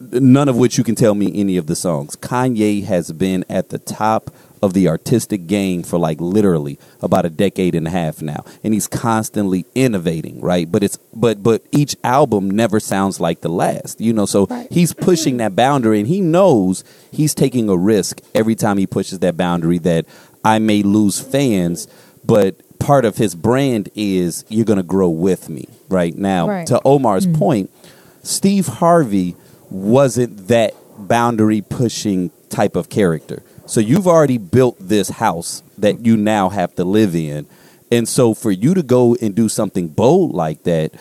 none 0.00 0.48
of 0.48 0.56
which 0.56 0.78
you 0.78 0.82
can 0.82 0.94
tell 0.94 1.14
me 1.14 1.30
any 1.38 1.58
of 1.58 1.66
the 1.66 1.76
songs. 1.76 2.16
Kanye 2.16 2.84
has 2.84 3.12
been 3.12 3.44
at 3.50 3.68
the 3.68 3.78
top 3.78 4.30
of 4.62 4.72
the 4.72 4.88
artistic 4.88 5.46
game 5.46 5.82
for 5.82 5.98
like 5.98 6.18
literally 6.22 6.78
about 7.02 7.26
a 7.26 7.28
decade 7.28 7.74
and 7.74 7.86
a 7.86 7.90
half 7.90 8.22
now 8.22 8.46
and 8.64 8.72
he's 8.72 8.86
constantly 8.86 9.66
innovating 9.74 10.40
right? 10.40 10.72
But 10.72 10.82
it's 10.82 10.96
but 11.14 11.42
but 11.42 11.62
each 11.70 11.94
album 12.02 12.50
never 12.50 12.80
sounds 12.80 13.20
like 13.20 13.42
the 13.42 13.50
last 13.50 14.00
you 14.00 14.14
know? 14.14 14.24
So 14.24 14.46
he's 14.70 14.94
pushing 14.94 15.36
that 15.36 15.54
boundary 15.54 15.98
and 16.00 16.08
he 16.08 16.22
knows 16.22 16.82
he's 17.12 17.34
taking 17.34 17.68
a 17.68 17.76
risk 17.76 18.22
every 18.34 18.54
time 18.54 18.78
he 18.78 18.86
pushes 18.86 19.18
that 19.18 19.36
boundary 19.36 19.78
that 19.80 20.06
I 20.42 20.60
may 20.60 20.82
lose 20.82 21.20
fans 21.20 21.88
but 22.24 22.56
part 22.78 23.04
of 23.04 23.16
his 23.16 23.34
brand 23.34 23.90
is 23.94 24.44
you're 24.48 24.64
going 24.64 24.78
to 24.78 24.82
grow 24.82 25.08
with 25.08 25.48
me 25.48 25.68
right 25.88 26.16
now 26.16 26.48
Right. 26.48 26.66
to 26.68 26.80
Omar's 26.84 27.26
mm-hmm. 27.26 27.38
point 27.38 27.70
Steve 28.22 28.66
Harvey 28.66 29.36
wasn't 29.70 30.48
that 30.48 30.74
boundary 30.98 31.60
pushing 31.60 32.30
type 32.50 32.76
of 32.76 32.88
character. 32.88 33.42
So 33.66 33.80
you've 33.80 34.06
already 34.06 34.38
built 34.38 34.76
this 34.78 35.08
house 35.08 35.62
that 35.78 36.04
you 36.04 36.16
now 36.16 36.48
have 36.48 36.74
to 36.76 36.84
live 36.84 37.14
in. 37.14 37.46
And 37.90 38.08
so 38.08 38.34
for 38.34 38.50
you 38.50 38.74
to 38.74 38.82
go 38.82 39.16
and 39.20 39.34
do 39.34 39.48
something 39.48 39.88
bold 39.88 40.34
like 40.34 40.64
that, 40.64 40.92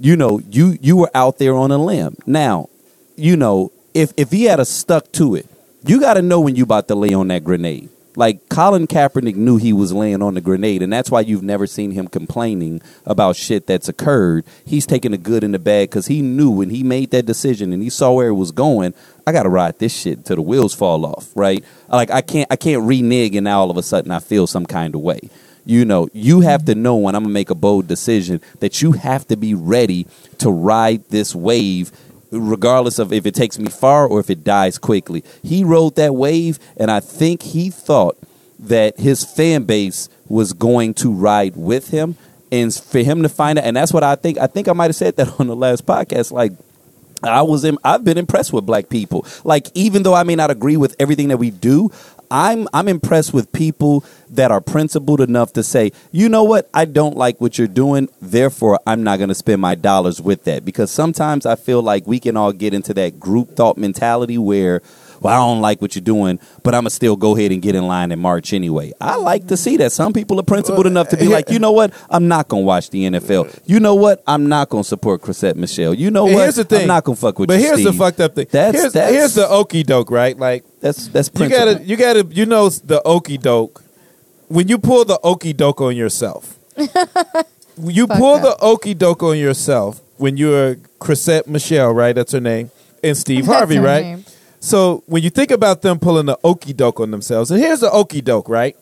you 0.00 0.16
know, 0.16 0.40
you 0.50 0.78
you 0.80 0.96
were 0.96 1.10
out 1.14 1.38
there 1.38 1.54
on 1.54 1.70
a 1.70 1.78
limb. 1.78 2.16
Now, 2.26 2.68
you 3.16 3.36
know, 3.36 3.72
if 3.94 4.12
if 4.16 4.30
he 4.30 4.44
had 4.44 4.58
a 4.58 4.64
stuck 4.64 5.12
to 5.12 5.34
it, 5.36 5.46
you 5.86 6.00
got 6.00 6.14
to 6.14 6.22
know 6.22 6.40
when 6.40 6.56
you 6.56 6.64
about 6.64 6.88
to 6.88 6.94
lay 6.94 7.14
on 7.14 7.28
that 7.28 7.44
grenade. 7.44 7.88
Like 8.16 8.48
Colin 8.48 8.86
Kaepernick 8.86 9.34
knew 9.34 9.56
he 9.56 9.72
was 9.72 9.92
laying 9.92 10.22
on 10.22 10.34
the 10.34 10.40
grenade, 10.40 10.82
and 10.82 10.92
that's 10.92 11.10
why 11.10 11.20
you've 11.20 11.42
never 11.42 11.66
seen 11.66 11.90
him 11.90 12.06
complaining 12.06 12.80
about 13.04 13.36
shit 13.36 13.66
that's 13.66 13.88
occurred. 13.88 14.44
He's 14.64 14.86
taking 14.86 15.10
the 15.10 15.18
good 15.18 15.42
and 15.42 15.52
the 15.52 15.58
bad 15.58 15.90
because 15.90 16.06
he 16.06 16.22
knew 16.22 16.50
when 16.50 16.70
he 16.70 16.82
made 16.82 17.10
that 17.10 17.26
decision 17.26 17.72
and 17.72 17.82
he 17.82 17.90
saw 17.90 18.12
where 18.12 18.28
it 18.28 18.34
was 18.34 18.52
going. 18.52 18.94
I 19.26 19.32
got 19.32 19.44
to 19.44 19.48
ride 19.48 19.78
this 19.78 19.96
shit 19.96 20.24
till 20.24 20.36
the 20.36 20.42
wheels 20.42 20.74
fall 20.74 21.04
off, 21.04 21.30
right? 21.34 21.64
Like 21.88 22.10
I 22.10 22.20
can't, 22.20 22.46
I 22.50 22.56
can't 22.56 22.86
renege, 22.86 23.34
and 23.34 23.44
now 23.44 23.60
all 23.60 23.70
of 23.70 23.76
a 23.76 23.82
sudden 23.82 24.10
I 24.10 24.20
feel 24.20 24.46
some 24.46 24.66
kind 24.66 24.94
of 24.94 25.00
way. 25.00 25.20
You 25.66 25.84
know, 25.84 26.08
you 26.12 26.40
have 26.42 26.66
to 26.66 26.74
know 26.74 26.96
when 26.96 27.14
I'm 27.14 27.22
gonna 27.22 27.32
make 27.32 27.50
a 27.50 27.54
bold 27.54 27.88
decision 27.88 28.40
that 28.60 28.82
you 28.82 28.92
have 28.92 29.26
to 29.28 29.36
be 29.36 29.54
ready 29.54 30.06
to 30.38 30.50
ride 30.50 31.08
this 31.08 31.34
wave 31.34 31.90
regardless 32.34 32.98
of 32.98 33.12
if 33.12 33.26
it 33.26 33.34
takes 33.34 33.58
me 33.58 33.70
far 33.70 34.06
or 34.06 34.20
if 34.20 34.30
it 34.30 34.44
dies 34.44 34.78
quickly. 34.78 35.24
He 35.42 35.64
rode 35.64 35.96
that 35.96 36.14
wave, 36.14 36.58
and 36.76 36.90
I 36.90 37.00
think 37.00 37.42
he 37.42 37.70
thought 37.70 38.18
that 38.58 38.98
his 38.98 39.24
fan 39.24 39.64
base 39.64 40.08
was 40.28 40.52
going 40.52 40.94
to 40.94 41.12
ride 41.12 41.56
with 41.56 41.90
him, 41.90 42.16
and 42.50 42.74
for 42.74 43.00
him 43.00 43.22
to 43.22 43.28
find 43.28 43.58
out, 43.58 43.64
and 43.64 43.76
that's 43.76 43.92
what 43.92 44.04
I 44.04 44.14
think. 44.16 44.38
I 44.38 44.46
think 44.46 44.68
I 44.68 44.72
might 44.72 44.86
have 44.86 44.96
said 44.96 45.16
that 45.16 45.28
on 45.40 45.46
the 45.46 45.56
last 45.56 45.86
podcast, 45.86 46.32
like. 46.32 46.52
I 47.22 47.40
was 47.40 47.64
in, 47.64 47.78
I've 47.82 48.04
been 48.04 48.18
impressed 48.18 48.52
with 48.52 48.66
black 48.66 48.90
people. 48.90 49.24
Like 49.44 49.68
even 49.72 50.02
though 50.02 50.12
I 50.12 50.24
may 50.24 50.36
not 50.36 50.50
agree 50.50 50.76
with 50.76 50.94
everything 50.98 51.28
that 51.28 51.38
we 51.38 51.50
do, 51.50 51.90
I'm 52.30 52.68
I'm 52.72 52.88
impressed 52.88 53.32
with 53.32 53.52
people 53.52 54.04
that 54.30 54.50
are 54.50 54.60
principled 54.60 55.20
enough 55.20 55.52
to 55.54 55.62
say, 55.62 55.92
"You 56.12 56.28
know 56.28 56.44
what? 56.44 56.68
I 56.74 56.84
don't 56.84 57.16
like 57.16 57.40
what 57.40 57.58
you're 57.58 57.68
doing, 57.68 58.08
therefore 58.20 58.80
I'm 58.86 59.02
not 59.02 59.18
going 59.18 59.28
to 59.28 59.34
spend 59.34 59.60
my 59.60 59.74
dollars 59.74 60.20
with 60.20 60.44
that." 60.44 60.64
Because 60.64 60.90
sometimes 60.90 61.46
I 61.46 61.54
feel 61.56 61.82
like 61.82 62.06
we 62.06 62.18
can 62.18 62.36
all 62.36 62.52
get 62.52 62.74
into 62.74 62.94
that 62.94 63.20
group 63.20 63.56
thought 63.56 63.78
mentality 63.78 64.38
where 64.38 64.82
well, 65.20 65.32
I 65.34 65.36
don't 65.36 65.60
like 65.60 65.80
what 65.82 65.94
you're 65.94 66.02
doing, 66.02 66.38
but 66.62 66.74
I'm 66.74 66.80
gonna 66.82 66.90
still 66.90 67.16
go 67.16 67.36
ahead 67.36 67.52
and 67.52 67.60
get 67.62 67.74
in 67.74 67.86
line 67.86 68.12
and 68.12 68.20
march 68.20 68.52
anyway. 68.52 68.92
I 69.00 69.16
like 69.16 69.48
to 69.48 69.56
see 69.56 69.76
that. 69.78 69.92
Some 69.92 70.12
people 70.12 70.38
are 70.40 70.44
principled 70.44 70.86
enough 70.86 71.08
to 71.10 71.16
be 71.16 71.28
like, 71.28 71.50
you 71.50 71.58
know 71.58 71.72
what? 71.72 71.92
I'm 72.10 72.28
not 72.28 72.48
gonna 72.48 72.62
watch 72.62 72.90
the 72.90 73.04
NFL. 73.04 73.60
You 73.66 73.80
know 73.80 73.94
what? 73.94 74.22
I'm 74.26 74.48
not 74.48 74.68
gonna 74.68 74.84
support 74.84 75.22
Chrisette 75.22 75.56
Michele. 75.56 75.94
You 75.94 76.10
know 76.10 76.24
what? 76.24 76.34
here's 76.34 76.56
the 76.56 76.64
thing. 76.64 76.82
I'm 76.82 76.88
not 76.88 77.04
gonna 77.04 77.16
fuck 77.16 77.38
with 77.38 77.48
But 77.48 77.60
you. 77.60 77.66
here's 77.66 77.84
the 77.84 77.92
fucked 77.92 78.20
up 78.20 78.34
thing. 78.34 78.46
That's 78.50 78.78
here's, 78.78 78.92
that's 78.92 79.12
here's 79.12 79.34
the 79.34 79.48
okey 79.48 79.82
doke, 79.82 80.10
right? 80.10 80.36
Like 80.38 80.64
that's 80.80 81.08
that's 81.08 81.30
you 81.38 81.48
gotta 81.48 81.82
you 81.84 81.96
gotta 81.96 82.26
you 82.30 82.46
know 82.46 82.68
the 82.68 83.02
okey 83.04 83.38
doke 83.38 83.82
when 84.48 84.68
you 84.68 84.78
pull 84.78 85.04
the 85.04 85.18
okey 85.24 85.52
doke 85.52 85.80
on 85.80 85.96
yourself. 85.96 86.58
you 86.76 88.06
Fucked 88.06 88.20
pull 88.20 88.34
up. 88.34 88.42
the 88.42 88.56
okey 88.60 88.94
doke 88.94 89.22
on 89.22 89.38
yourself 89.38 90.00
when 90.16 90.36
you're 90.36 90.76
Chrisette 90.98 91.46
Michele, 91.48 91.92
right? 91.92 92.14
That's 92.14 92.32
her 92.32 92.40
name, 92.40 92.70
and 93.02 93.16
Steve 93.16 93.46
That's 93.46 93.58
Harvey, 93.58 93.76
her 93.76 93.82
right? 93.82 94.02
name. 94.04 94.23
So 94.64 95.02
when 95.06 95.22
you 95.22 95.28
think 95.30 95.50
about 95.50 95.82
them 95.82 95.98
pulling 95.98 96.24
the 96.26 96.38
okey 96.42 96.72
doke 96.72 96.98
on 97.00 97.10
themselves, 97.10 97.50
and 97.50 97.60
here's 97.60 97.80
the 97.80 97.90
okey 97.90 98.22
doke, 98.22 98.48
right? 98.48 98.74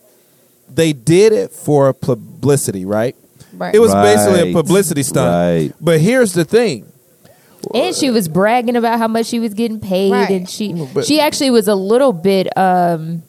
They 0.73 0.93
did 0.93 1.33
it 1.33 1.51
for 1.51 1.93
publicity, 1.93 2.85
right? 2.85 3.17
Right. 3.53 3.75
It 3.75 3.81
was 3.81 3.93
basically 3.93 4.51
a 4.51 4.55
publicity 4.55 5.03
stunt. 5.03 5.29
Right. 5.69 5.75
But 5.81 6.01
here's 6.01 6.35
the 6.35 6.45
thing. 6.45 6.87
And 7.75 7.95
she 7.97 8.11
was 8.11 8.29
bragging 8.29 8.77
about 8.77 8.99
how 8.99 9.09
much 9.09 9.27
she 9.27 9.41
was 9.41 9.55
getting 9.55 9.81
paid, 9.81 10.13
Right. 10.13 10.31
and 10.31 10.49
she 10.49 10.73
But- 10.95 11.05
she 11.05 11.21
actually 11.21 11.51
was 11.51 11.67
a 11.69 11.75
little 11.75 12.13
bit 12.13 12.57
um 12.57 13.23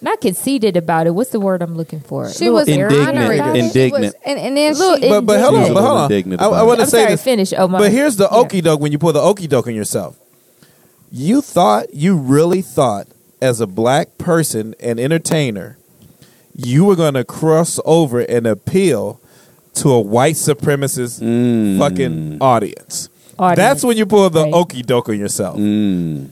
not 0.00 0.20
conceited 0.20 0.76
about 0.76 1.08
it. 1.08 1.10
What's 1.10 1.30
the 1.30 1.40
word 1.40 1.60
I'm 1.62 1.76
looking 1.76 1.98
for? 2.00 2.30
She 2.30 2.48
was 2.48 2.68
Indignant. 2.68 3.08
honoring. 3.18 3.42
She 3.54 3.58
Indignant. 3.60 4.04
was- 4.04 4.14
and, 4.24 4.38
and 4.38 4.56
then 4.56 4.74
she, 4.76 5.08
But 5.08 5.26
but 5.26 5.40
hold 5.40 5.54
on, 5.56 5.74
but 5.74 5.82
hold 5.82 6.12
on. 6.12 6.38
I, 6.40 6.44
I 6.60 6.62
want 6.62 6.78
to 6.78 6.86
say 6.86 6.98
sorry, 7.02 7.10
this. 7.14 7.22
finish. 7.24 7.52
Oh 7.58 7.66
my! 7.66 7.78
But 7.80 7.90
here's 7.90 8.14
the 8.16 8.28
Yeah. 8.30 8.38
okey 8.38 8.60
doke 8.60 8.80
when 8.80 8.92
you 8.92 8.98
pull 8.98 9.12
the 9.12 9.20
okey 9.20 9.48
doke 9.48 9.66
on 9.66 9.74
yourself. 9.74 10.16
You 11.10 11.40
thought, 11.40 11.94
you 11.94 12.16
really 12.16 12.62
thought, 12.62 13.06
as 13.40 13.60
a 13.60 13.66
black 13.66 14.18
person 14.18 14.74
and 14.80 14.98
entertainer, 15.00 15.78
you 16.54 16.84
were 16.84 16.96
going 16.96 17.14
to 17.14 17.24
cross 17.24 17.78
over 17.84 18.20
and 18.20 18.46
appeal 18.46 19.20
to 19.74 19.90
a 19.92 20.00
white 20.00 20.34
supremacist 20.34 21.20
Mm. 21.22 21.78
fucking 21.78 22.38
audience. 22.40 23.08
Audience. 23.38 23.56
That's 23.56 23.84
when 23.84 23.96
you 23.96 24.06
pull 24.06 24.28
the 24.30 24.42
Right. 24.42 24.52
okey 24.52 24.82
doke 24.82 25.08
on 25.10 25.18
yourself. 25.18 25.56
Mm. 25.56 26.28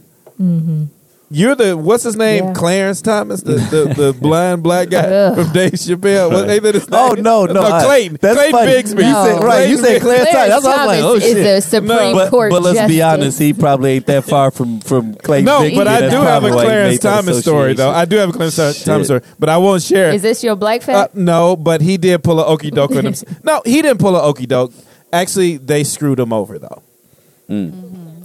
You're 1.29 1.57
the 1.57 1.77
what's 1.77 2.05
his 2.05 2.15
name? 2.15 2.45
Yeah. 2.45 2.53
Clarence 2.55 3.03
Thomas, 3.03 3.43
the, 3.43 3.55
the, 3.55 3.95
the 3.97 4.13
blind 4.21 4.63
black 4.63 4.91
guy 4.91 5.35
from 5.35 5.53
Dave 5.53 5.73
Chappelle. 5.73 6.31
What 6.31 6.49
ain't 6.49 6.63
that 6.63 6.75
his 6.77 6.87
Oh 6.93 7.15
name? 7.15 7.25
no, 7.25 7.47
no, 7.47 7.63
I- 7.63 7.83
Clayton. 7.85 8.19
That's 8.21 8.37
Clayton 8.37 8.53
funny. 8.53 8.71
Bigsby. 8.71 9.07
You 9.09 9.13
said, 9.35 9.43
right? 9.43 9.69
You 9.69 9.77
said 9.79 10.03
Clarence 10.03 10.31
Thomas. 10.31 10.49
That's 10.49 10.65
why 10.65 10.73
I 10.73 10.77
was 10.77 10.87
like, 10.87 11.03
oh 11.05 11.19
shit. 11.19 11.37
is 11.37 11.65
the 11.65 11.69
Supreme 11.69 12.15
but, 12.15 12.31
Court 12.31 12.51
but 12.53 12.63
let's 12.63 12.87
be 12.89 13.03
honest, 13.03 13.41
he 13.41 13.53
probably 13.53 13.91
ain't 13.93 14.07
that 14.07 14.25
far 14.25 14.53
from 14.53 14.79
from 14.81 15.15
Clayton. 15.15 15.47
No, 15.47 15.63
Bigsby. 15.63 15.75
but 15.77 15.89
I 15.89 16.01
do 16.09 16.17
have 16.17 16.45
a 16.45 16.49
probably 16.49 16.65
Clarence 16.65 16.99
Thomas 17.01 17.41
story 17.41 17.75
though. 17.75 17.91
I 17.91 18.05
do 18.05 18.17
have 18.19 18.29
a 18.29 18.33
Clarence 18.33 18.85
Thomas 18.85 19.07
story, 19.07 19.21
but 19.41 19.49
I 19.49 19.57
won't 19.57 19.83
share. 19.83 20.13
Is 20.13 20.23
this 20.23 20.45
your 20.45 20.55
black 20.55 20.89
Uh, 20.89 21.09
no, 21.13 21.57
but 21.57 21.81
he 21.81 21.97
did 21.97 22.23
pull 22.23 22.39
a 22.39 22.47
okey 22.47 22.71
doke 22.71 22.93
on 22.95 23.05
him. 23.07 23.15
No, 23.43 23.63
he 23.65 23.83
didn't 23.83 23.99
pull 23.99 24.15
a 24.15 24.23
okey 24.23 24.47
doke. 24.47 24.73
Actually, 25.13 25.57
they 25.57 25.83
screwed 25.83 26.21
him 26.21 26.33
over 26.33 26.59
though. 26.61 26.83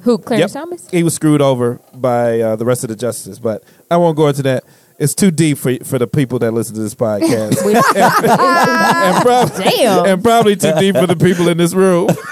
Who? 0.04 0.18
Clarence. 0.18 0.54
Thomas? 0.54 0.90
He 0.90 1.04
was 1.04 1.14
screwed 1.14 1.42
over 1.42 1.80
by 1.94 2.40
uh, 2.40 2.56
the 2.56 2.66
rest 2.66 2.84
of 2.84 2.90
the 2.90 2.96
justices, 2.96 3.40
but 3.40 3.64
I 3.90 3.98
won't 3.98 4.18
go 4.18 4.28
into 4.28 4.44
that. 4.44 4.64
It's 5.02 5.16
too 5.16 5.32
deep 5.32 5.58
for 5.58 5.76
for 5.84 5.98
the 5.98 6.06
people 6.06 6.38
that 6.40 6.52
listen 6.52 6.76
to 6.76 6.82
this 6.82 6.94
podcast, 6.94 7.58
and, 7.96 9.22
prob- 9.24 9.52
Damn. 9.56 10.06
and 10.06 10.24
probably 10.24 10.56
too 10.56 10.74
deep 10.80 10.96
for 10.96 11.08
the 11.08 11.16
people 11.16 11.48
in 11.48 11.58
this 11.58 11.74
room. 11.74 12.08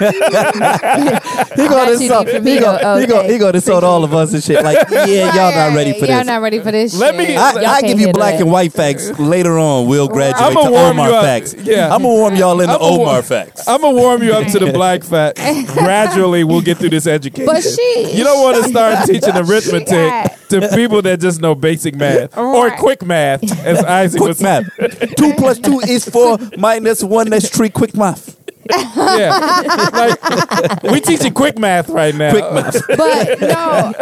He 1.60 1.66
Not 1.66 1.70
gonna 1.70 1.96
too 1.96 2.02
insult. 2.04 2.28
He 2.28 2.38
me, 2.40 2.60
gonna 2.60 2.78
though. 2.80 2.96
he 2.98 3.06
gonna 3.06 3.20
Okay. 3.20 3.32
he 3.32 3.38
gonna 3.38 3.54
insult 3.56 3.84
all 3.84 4.04
of 4.04 4.14
us 4.14 4.32
and 4.32 4.42
shit. 4.42 4.62
Like, 4.64 4.88
yeah, 4.90 5.34
y'all 5.34 5.52
not 5.54 5.74
ready 5.76 5.92
for 5.94 6.00
this. 6.00 6.08
Y'all 6.08 6.18
this. 6.18 6.26
not 6.26 6.42
ready 6.42 6.58
for 6.60 6.70
this. 6.70 6.94
Let 6.98 7.14
shit. 7.16 7.28
me- 7.28 7.36
I, 7.36 7.52
Y'all 7.52 7.58
I 7.66 7.80
can't 7.80 7.86
give 7.88 7.98
you 8.00 8.06
handle 8.06 8.20
black 8.20 8.34
that. 8.34 8.42
and 8.42 8.50
white 8.52 8.72
facts 8.72 9.18
later 9.18 9.58
on. 9.58 9.86
We'll 9.88 10.08
graduate 10.08 10.40
I'ma 10.42 10.62
to 10.64 10.70
warm 10.70 10.96
you 10.96 11.02
Omar 11.04 11.12
up. 11.12 11.24
facts. 11.24 11.54
Yeah. 11.54 11.86
I'm 11.94 12.02
gonna 12.02 12.14
warm 12.14 12.36
y'all 12.36 12.60
into 12.60 12.72
I'ma 12.74 12.88
wa- 12.88 13.02
Omar 13.02 13.22
facts. 13.22 13.66
I'm 13.68 13.80
gonna 13.80 13.96
warm 13.96 14.22
you 14.22 14.32
up 14.32 14.46
to 14.48 14.58
the 14.60 14.72
black 14.72 15.02
fact. 15.02 15.38
Gradually, 15.74 16.44
we'll 16.44 16.60
get 16.62 16.78
through 16.78 16.90
this 16.90 17.06
education. 17.06 17.46
But 17.46 17.62
she- 17.62 18.12
you 18.14 18.22
don't 18.24 18.42
want 18.42 18.62
to 18.64 18.70
start 18.70 19.06
teaching 19.08 19.36
arithmetic 19.36 19.88
got- 19.88 20.36
to 20.50 20.68
people 20.74 21.02
that 21.02 21.20
just 21.20 21.40
know 21.40 21.54
basic 21.54 21.94
math 21.94 22.36
or 22.36 22.70
quick 22.72 23.04
math, 23.04 23.42
as 23.64 23.78
Isaac 23.84 24.18
Quick 24.20 24.28
was 24.28 24.42
math. 24.42 24.66
two 25.16 25.32
plus 25.34 25.58
two 25.58 25.80
is 25.80 26.08
four 26.08 26.38
minus 26.58 27.02
one. 27.02 27.30
That's 27.30 27.48
three. 27.48 27.70
Quick 27.70 27.96
math. 27.96 28.36
Yeah, 28.72 29.88
like, 29.92 30.82
we 30.84 31.00
teaching 31.00 31.32
quick 31.34 31.58
math 31.58 31.88
right 31.88 32.14
now. 32.14 32.30
Quick 32.30 32.52
math. 32.52 32.86
But 32.96 33.40
no, 33.40 33.92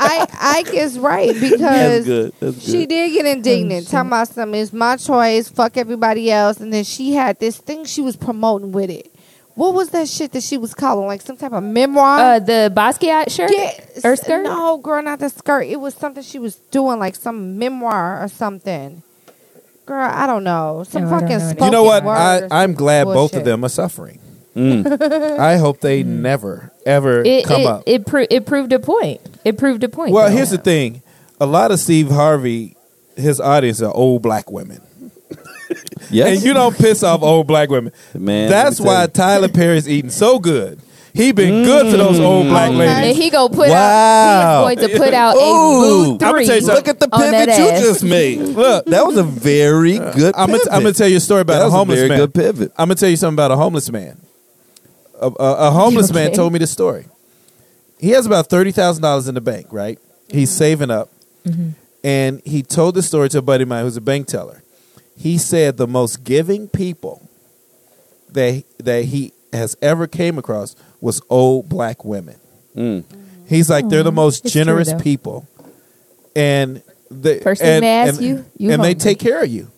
I 0.00 0.26
Ike 0.58 0.74
is 0.74 0.98
right 0.98 1.28
That's 1.34 1.50
because 1.50 2.04
good. 2.04 2.32
That's 2.40 2.56
good. 2.56 2.62
she 2.62 2.86
did 2.86 3.12
get 3.12 3.26
indignant, 3.26 3.86
talking 3.88 4.08
about 4.08 4.28
something. 4.28 4.60
It's 4.60 4.72
my 4.72 4.96
choice. 4.96 5.48
Fuck 5.48 5.76
everybody 5.76 6.30
else. 6.32 6.58
And 6.58 6.72
then 6.72 6.82
she 6.84 7.12
had 7.12 7.38
this 7.38 7.58
thing 7.58 7.84
she 7.84 8.00
was 8.00 8.16
promoting 8.16 8.72
with 8.72 8.90
it. 8.90 9.12
What 9.58 9.74
was 9.74 9.90
that 9.90 10.06
shit 10.06 10.30
that 10.32 10.44
she 10.44 10.56
was 10.56 10.72
calling? 10.72 11.08
Like 11.08 11.20
some 11.20 11.36
type 11.36 11.50
of 11.52 11.64
memoir? 11.64 12.18
Uh, 12.18 12.38
the 12.38 12.72
Basquiat 12.74 13.28
shirt 13.30 13.50
Yeah, 13.52 13.72
or 14.08 14.14
skirt? 14.14 14.44
No, 14.44 14.78
girl, 14.78 15.02
not 15.02 15.18
the 15.18 15.28
skirt. 15.28 15.62
It 15.62 15.80
was 15.80 15.94
something 15.94 16.22
she 16.22 16.38
was 16.38 16.54
doing, 16.70 17.00
like 17.00 17.16
some 17.16 17.58
memoir 17.58 18.22
or 18.22 18.28
something. 18.28 19.02
Girl, 19.84 20.08
I 20.12 20.28
don't 20.28 20.44
know. 20.44 20.84
Some 20.88 21.04
No, 21.04 21.10
fucking 21.10 21.28
know 21.28 21.34
what 21.34 21.42
it 21.42 21.44
is. 21.44 21.50
spoken 21.50 21.64
You 21.66 21.70
know 21.72 21.82
what? 21.82 22.06
I, 22.06 22.36
I'm 22.62 22.70
some 22.70 22.74
glad 22.74 23.04
both 23.06 23.34
of 23.34 23.44
them 23.44 23.64
are 23.64 23.68
suffering. 23.68 24.20
Mm. 24.54 25.38
I 25.40 25.56
hope 25.56 25.80
they 25.80 26.02
never 26.04 26.72
ever 26.86 27.22
It 27.22 27.44
come 27.44 27.60
it, 27.62 27.66
up. 27.66 27.82
it, 27.86 28.06
pro- 28.06 28.26
it 28.30 28.46
proved 28.46 28.72
a 28.72 28.78
point. 28.78 29.20
It 29.44 29.58
proved 29.58 29.82
a 29.82 29.88
point. 29.88 30.12
well, 30.12 30.28
though. 30.28 30.36
here's 30.36 30.50
the 30.50 30.58
thing: 30.58 31.02
a 31.40 31.46
lot 31.46 31.70
of 31.72 31.80
Steve 31.80 32.10
Harvey, 32.10 32.76
his 33.16 33.40
audience 33.40 33.82
are 33.82 33.92
old 33.92 34.22
black 34.22 34.50
women. 34.50 34.82
Yes. 36.10 36.36
And 36.36 36.42
you 36.46 36.54
don't 36.54 36.76
piss 36.76 37.02
off 37.02 37.22
old 37.22 37.46
black 37.46 37.68
women. 37.68 37.92
Man, 38.14 38.48
That's 38.48 38.80
let 38.80 38.84
me 38.84 38.88
tell 38.88 38.96
why 38.96 39.02
you. 39.02 39.08
Tyler 39.08 39.48
Perry's 39.48 39.88
eating 39.88 40.10
so 40.10 40.38
good. 40.38 40.80
He 41.14 41.32
been 41.32 41.64
good 41.64 41.90
to 41.90 41.96
those 41.96 42.20
old 42.20 42.46
mm. 42.46 42.50
black 42.50 42.70
Okay. 42.70 42.86
and 42.86 43.00
ladies. 43.02 43.16
he 43.22 43.30
gonna 43.30 43.52
put 43.52 43.70
Wow. 43.70 43.74
out. 43.76 44.68
He's 44.68 44.78
going 44.78 44.92
to 44.92 44.98
put 44.98 45.14
out 45.14 45.34
a 45.34 45.38
Ooh. 45.38 46.16
blue 46.16 46.28
I'ma 46.28 46.38
tell 46.38 46.40
you 46.40 46.46
something. 46.60 46.74
Look 46.76 46.88
at 46.88 47.00
the 47.00 47.08
on 47.12 47.20
that 47.32 47.48
pivot 47.48 47.58
you 47.64 47.70
ass. 47.70 47.80
just 47.82 48.04
made. 48.04 48.38
Look, 48.56 48.84
That 48.86 49.04
was 49.04 49.16
a 49.16 49.24
very 49.24 49.98
uh, 49.98 50.12
good. 50.12 50.34
I'm 50.36 50.46
gonna 50.48 50.58
pivot. 50.58 50.72
I'm 50.72 50.82
gonna 50.82 50.92
tell 50.94 51.08
you 51.08 51.16
a 51.16 51.20
story 51.20 51.40
about 51.40 51.54
that 51.54 51.62
a 51.62 51.64
was 51.64 51.72
homeless 51.74 51.98
a 51.98 52.00
very 52.02 52.08
man. 52.10 52.18
good 52.20 52.34
pivot. 52.34 52.72
I'm 52.78 52.86
gonna 52.88 52.94
tell 52.94 53.08
you 53.08 53.16
something 53.16 53.34
about 53.34 53.50
a 53.50 53.56
homeless 53.56 53.90
man. 53.90 54.20
A, 55.20 55.26
a, 55.26 55.30
a 55.68 55.70
homeless 55.72 56.12
man 56.12 56.28
Okay. 56.28 56.36
told 56.36 56.52
me 56.52 56.58
this 56.60 56.70
story. 56.70 57.06
He 57.98 58.10
has 58.10 58.24
about 58.26 58.46
thirty 58.48 58.70
thousand 58.70 59.02
dollars 59.02 59.26
in 59.26 59.34
the 59.34 59.40
bank, 59.40 59.66
right? 59.72 59.98
He's 60.30 60.50
saving 60.50 60.90
up, 60.90 61.08
mm-hmm. 61.44 61.70
and 62.04 62.40
he 62.44 62.62
told 62.62 62.94
this 62.94 63.08
story 63.08 63.28
to 63.30 63.38
a 63.38 63.42
buddy 63.42 63.62
of 63.62 63.68
mine 63.68 63.82
who's 63.84 63.96
a 63.96 64.00
bank 64.00 64.28
teller. 64.28 64.62
He 65.18 65.36
said 65.36 65.76
the 65.76 65.86
most 65.88 66.22
giving 66.24 66.68
people 66.68 67.28
that 68.30 68.62
that 68.78 69.04
he 69.06 69.32
has 69.52 69.76
ever 69.82 70.06
came 70.06 70.38
across 70.38 70.76
was 71.00 71.20
old 71.28 71.68
black 71.68 72.04
women. 72.04 72.36
Mm. 72.76 73.04
He's 73.48 73.68
like 73.68 73.88
they're 73.88 74.02
the 74.02 74.12
most 74.12 74.44
It's 74.44 74.54
generous 74.54 74.92
though. 74.92 74.98
people, 74.98 75.48
and 76.36 76.82
they 77.10 77.40
First 77.40 77.62
thing 77.62 77.70
and, 77.70 77.82
they 77.84 77.88
ask 77.88 78.14
and- 78.20 78.22
you, 78.26 78.44
you 78.58 78.70
and 78.70 78.82
they 78.82 78.88
hungry. 78.90 78.94
take 78.94 79.18
care 79.18 79.42
of 79.42 79.48
you. 79.50 79.70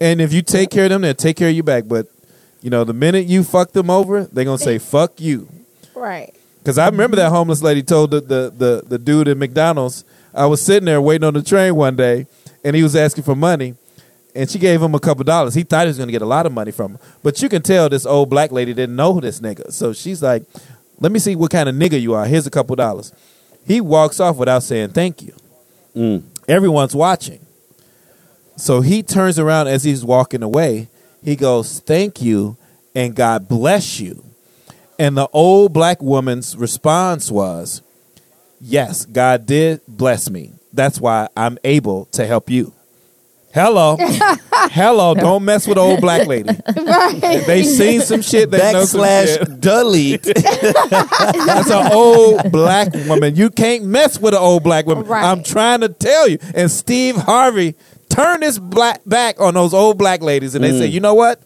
And 0.00 0.20
if 0.20 0.32
you 0.32 0.42
take 0.42 0.70
care 0.70 0.84
of 0.84 0.90
them, 0.90 1.02
they'll 1.02 1.14
take 1.14 1.36
care 1.36 1.48
of 1.48 1.54
you 1.54 1.62
back. 1.62 1.84
But 1.88 2.06
you 2.60 2.70
know, 2.70 2.84
the 2.84 2.92
minute 2.92 3.26
you 3.26 3.44
fuck 3.44 3.72
them 3.72 3.88
over, 3.90 4.24
they're 4.24 4.44
gonna 4.44 4.58
say 4.58 4.78
"fuck 4.94 5.20
you." 5.20 5.48
Right. 5.94 6.34
Because 6.58 6.76
I 6.76 6.86
remember 6.88 7.16
that 7.16 7.30
homeless 7.30 7.62
lady 7.62 7.82
told 7.82 8.10
the, 8.10 8.20
the 8.20 8.52
the 8.56 8.82
the 8.86 8.98
dude 8.98 9.28
at 9.28 9.36
McDonald's. 9.36 10.04
I 10.34 10.46
was 10.46 10.60
sitting 10.60 10.84
there 10.84 11.00
waiting 11.00 11.24
on 11.26 11.34
the 11.34 11.42
train 11.42 11.74
one 11.74 11.96
day, 11.96 12.26
and 12.62 12.76
he 12.76 12.82
was 12.82 12.94
asking 12.94 13.24
for 13.24 13.34
money, 13.34 13.74
and 14.38 14.48
she 14.48 14.58
gave 14.58 14.80
him 14.80 14.94
a 14.94 15.00
couple 15.00 15.24
dollars. 15.24 15.54
He 15.54 15.64
thought 15.64 15.82
he 15.82 15.88
was 15.88 15.96
going 15.96 16.08
to 16.08 16.12
get 16.12 16.22
a 16.22 16.26
lot 16.26 16.46
of 16.46 16.52
money 16.52 16.70
from 16.70 16.92
her, 16.92 17.00
but 17.22 17.42
you 17.42 17.48
can 17.48 17.62
tell 17.62 17.88
this 17.88 18.06
old 18.06 18.30
black 18.30 18.52
lady 18.52 18.72
didn't 18.72 18.96
know 18.96 19.20
this 19.20 19.40
nigga. 19.40 19.72
So 19.72 19.92
she's 19.92 20.22
like, 20.22 20.44
"Let 21.00 21.12
me 21.12 21.18
see 21.18 21.34
what 21.36 21.50
kind 21.50 21.68
of 21.68 21.74
nigga 21.74 22.00
you 22.00 22.14
are. 22.14 22.24
Here's 22.26 22.46
a 22.46 22.50
couple 22.50 22.76
dollars." 22.76 23.12
He 23.66 23.80
walks 23.80 24.20
off 24.20 24.36
without 24.36 24.62
saying 24.62 24.90
thank 24.90 25.22
you. 25.22 25.34
Mm. 25.94 26.22
Everyone's 26.46 26.94
watching, 26.94 27.44
so 28.56 28.80
he 28.80 29.02
turns 29.02 29.38
around 29.38 29.68
as 29.68 29.84
he's 29.84 30.04
walking 30.04 30.42
away. 30.42 30.88
He 31.22 31.36
goes, 31.36 31.80
"Thank 31.80 32.22
you, 32.22 32.56
and 32.94 33.14
God 33.14 33.48
bless 33.48 33.98
you." 33.98 34.24
And 34.98 35.16
the 35.16 35.28
old 35.32 35.72
black 35.72 36.02
woman's 36.02 36.56
response 36.56 37.30
was, 37.30 37.82
Yes, 38.60 39.06
God 39.06 39.46
did 39.46 39.80
bless 39.86 40.28
me. 40.28 40.52
That's 40.72 41.00
why 41.00 41.28
I'm 41.36 41.58
able 41.62 42.06
to 42.06 42.26
help 42.26 42.50
you. 42.50 42.72
Hello. 43.54 43.96
Hello. 44.52 45.14
Don't 45.14 45.44
mess 45.44 45.66
with 45.66 45.76
the 45.76 45.80
old 45.80 46.00
black 46.00 46.26
lady. 46.26 46.50
Right. 46.76 47.42
They 47.46 47.62
seen 47.62 48.00
some 48.02 48.20
shit. 48.22 48.50
They 48.50 48.72
know 48.72 48.84
some 48.84 49.00
shit. 49.00 49.40
Backslash 49.40 49.60
delete. 49.60 50.22
That's 51.46 51.70
an 51.70 51.92
old 51.92 52.52
black 52.52 52.92
woman. 53.06 53.36
You 53.36 53.50
can't 53.50 53.84
mess 53.84 54.20
with 54.20 54.34
an 54.34 54.40
old 54.40 54.62
black 54.62 54.86
woman. 54.86 55.04
Right. 55.06 55.24
I'm 55.24 55.42
trying 55.42 55.80
to 55.80 55.88
tell 55.88 56.28
you. 56.28 56.38
And 56.54 56.70
Steve 56.70 57.16
Harvey 57.16 57.74
turned 58.10 58.42
his 58.42 58.58
black 58.58 59.00
back 59.06 59.40
on 59.40 59.54
those 59.54 59.72
old 59.74 59.96
black 59.98 60.20
ladies, 60.22 60.54
and 60.54 60.62
they 60.62 60.70
Mm. 60.70 60.78
say, 60.78 60.86
"You 60.86 61.00
know 61.00 61.14
what? 61.14 61.40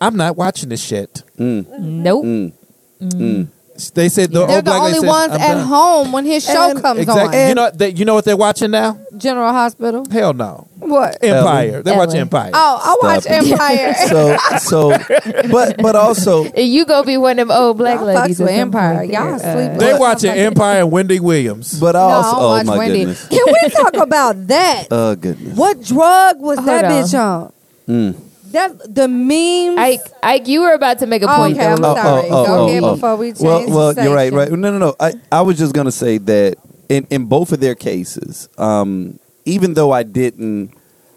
I'm 0.00 0.16
not 0.16 0.36
watching 0.36 0.68
this 0.68 0.82
shit." 0.82 1.22
Nope. 1.38 2.24
Mm. 2.24 3.48
They 3.94 4.08
said 4.10 4.30
the 4.32 4.40
They're 4.46 4.56
old 4.56 4.58
the 4.58 4.62
black 4.70 4.80
only 4.80 4.92
lady 4.92 5.00
says, 5.00 5.08
ones 5.08 5.32
"I'm 5.32 5.40
at 5.40 5.54
done." 5.54 5.66
home 5.66 6.12
when 6.12 6.26
his 6.26 6.44
show 6.44 6.70
And- 6.70 6.82
comes 6.82 7.00
exactly. 7.00 7.42
on. 7.42 7.48
You 7.48 7.54
know, 7.54 7.70
they, 7.74 7.88
you 7.90 8.04
know 8.04 8.14
what 8.14 8.24
they're 8.24 8.36
watching 8.36 8.70
now? 8.70 8.98
General 9.16 9.50
Hospital. 9.52 10.04
Hell 10.10 10.34
no. 10.34 10.68
What? 10.78 11.16
Empire. 11.22 11.82
They 11.82 11.92
watch 11.92 12.08
Ellen. 12.08 12.20
Empire. 12.22 12.50
Oh, 12.52 12.80
I 12.82 13.06
watch 13.06 13.22
Stop 13.22 13.42
it. 13.42 13.50
Empire. 13.52 13.94
So 14.08 14.36
so, 14.58 15.48
but 15.50 15.76
but 15.80 15.96
also 15.96 16.44
You 16.54 16.84
go 16.84 17.02
be 17.02 17.16
one 17.16 17.38
of 17.38 17.48
them 17.48 17.56
old 17.56 17.78
black 17.78 17.98
Y'all 18.00 18.06
ladies. 18.06 18.38
with 18.40 18.50
Empire. 18.50 18.98
point 18.98 19.12
Y'all 19.12 19.38
there. 19.38 19.68
sleep 19.68 19.78
They 19.80 19.92
What? 19.92 20.00
watching 20.00 20.30
Empire 20.32 20.80
and 20.80 20.90
Wendy 20.92 21.20
Williams. 21.20 21.78
but 21.80 21.92
no, 21.92 21.98
also 22.00 22.36
I 22.36 22.40
oh 22.42 22.48
watch 22.48 22.66
my 22.66 22.78
Wendy. 22.78 22.98
goodness. 23.00 23.28
Can 23.28 23.44
we 23.46 23.68
talk 23.70 23.94
about 23.96 24.46
that? 24.48 24.88
Oh 24.90 25.14
goodness. 25.20 25.56
What 25.56 25.82
drug 25.82 26.40
was 26.40 26.58
Hold 26.58 26.68
that 26.68 26.84
on. 26.84 26.90
bitch 26.90 27.18
on? 27.18 27.52
Mm. 27.88 28.16
That 28.52 28.94
the 28.94 29.08
memes. 29.08 29.78
Ike, 29.78 30.00
Ike, 30.22 30.48
you 30.48 30.60
were 30.60 30.72
about 30.72 30.98
to 31.00 31.06
make 31.06 31.22
a 31.22 31.26
Oh, 31.32 31.36
point. 31.36 31.56
okay, 31.56 31.66
I'm 31.66 31.76
though. 31.80 31.92
Uh, 31.92 32.02
sorry. 32.02 32.30
Uh, 32.30 32.36
uh, 32.42 32.46
Go 32.46 32.68
ahead 32.68 32.82
before 32.82 33.16
we 33.16 33.26
change 33.28 33.40
Well, 33.40 33.68
well, 33.70 33.94
the 33.94 34.04
you're 34.04 34.14
right, 34.14 34.32
right. 34.32 34.50
No, 34.50 34.70
no, 34.70 34.78
no. 34.78 34.94
I, 35.00 35.14
I 35.30 35.40
was 35.42 35.58
just 35.58 35.74
gonna 35.74 35.92
say 35.92 36.18
that 36.18 36.56
in, 36.88 37.06
in 37.10 37.24
both 37.26 37.52
of 37.52 37.60
their 37.60 37.74
cases, 37.74 38.48
um, 38.58 39.18
even 39.44 39.74
though 39.74 39.90
I 39.90 40.02
didn't, 40.02 40.72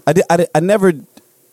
I 0.08 0.14
did, 0.14 0.24
I, 0.30 0.38
did- 0.38 0.50
I 0.56 0.60
never, 0.62 0.94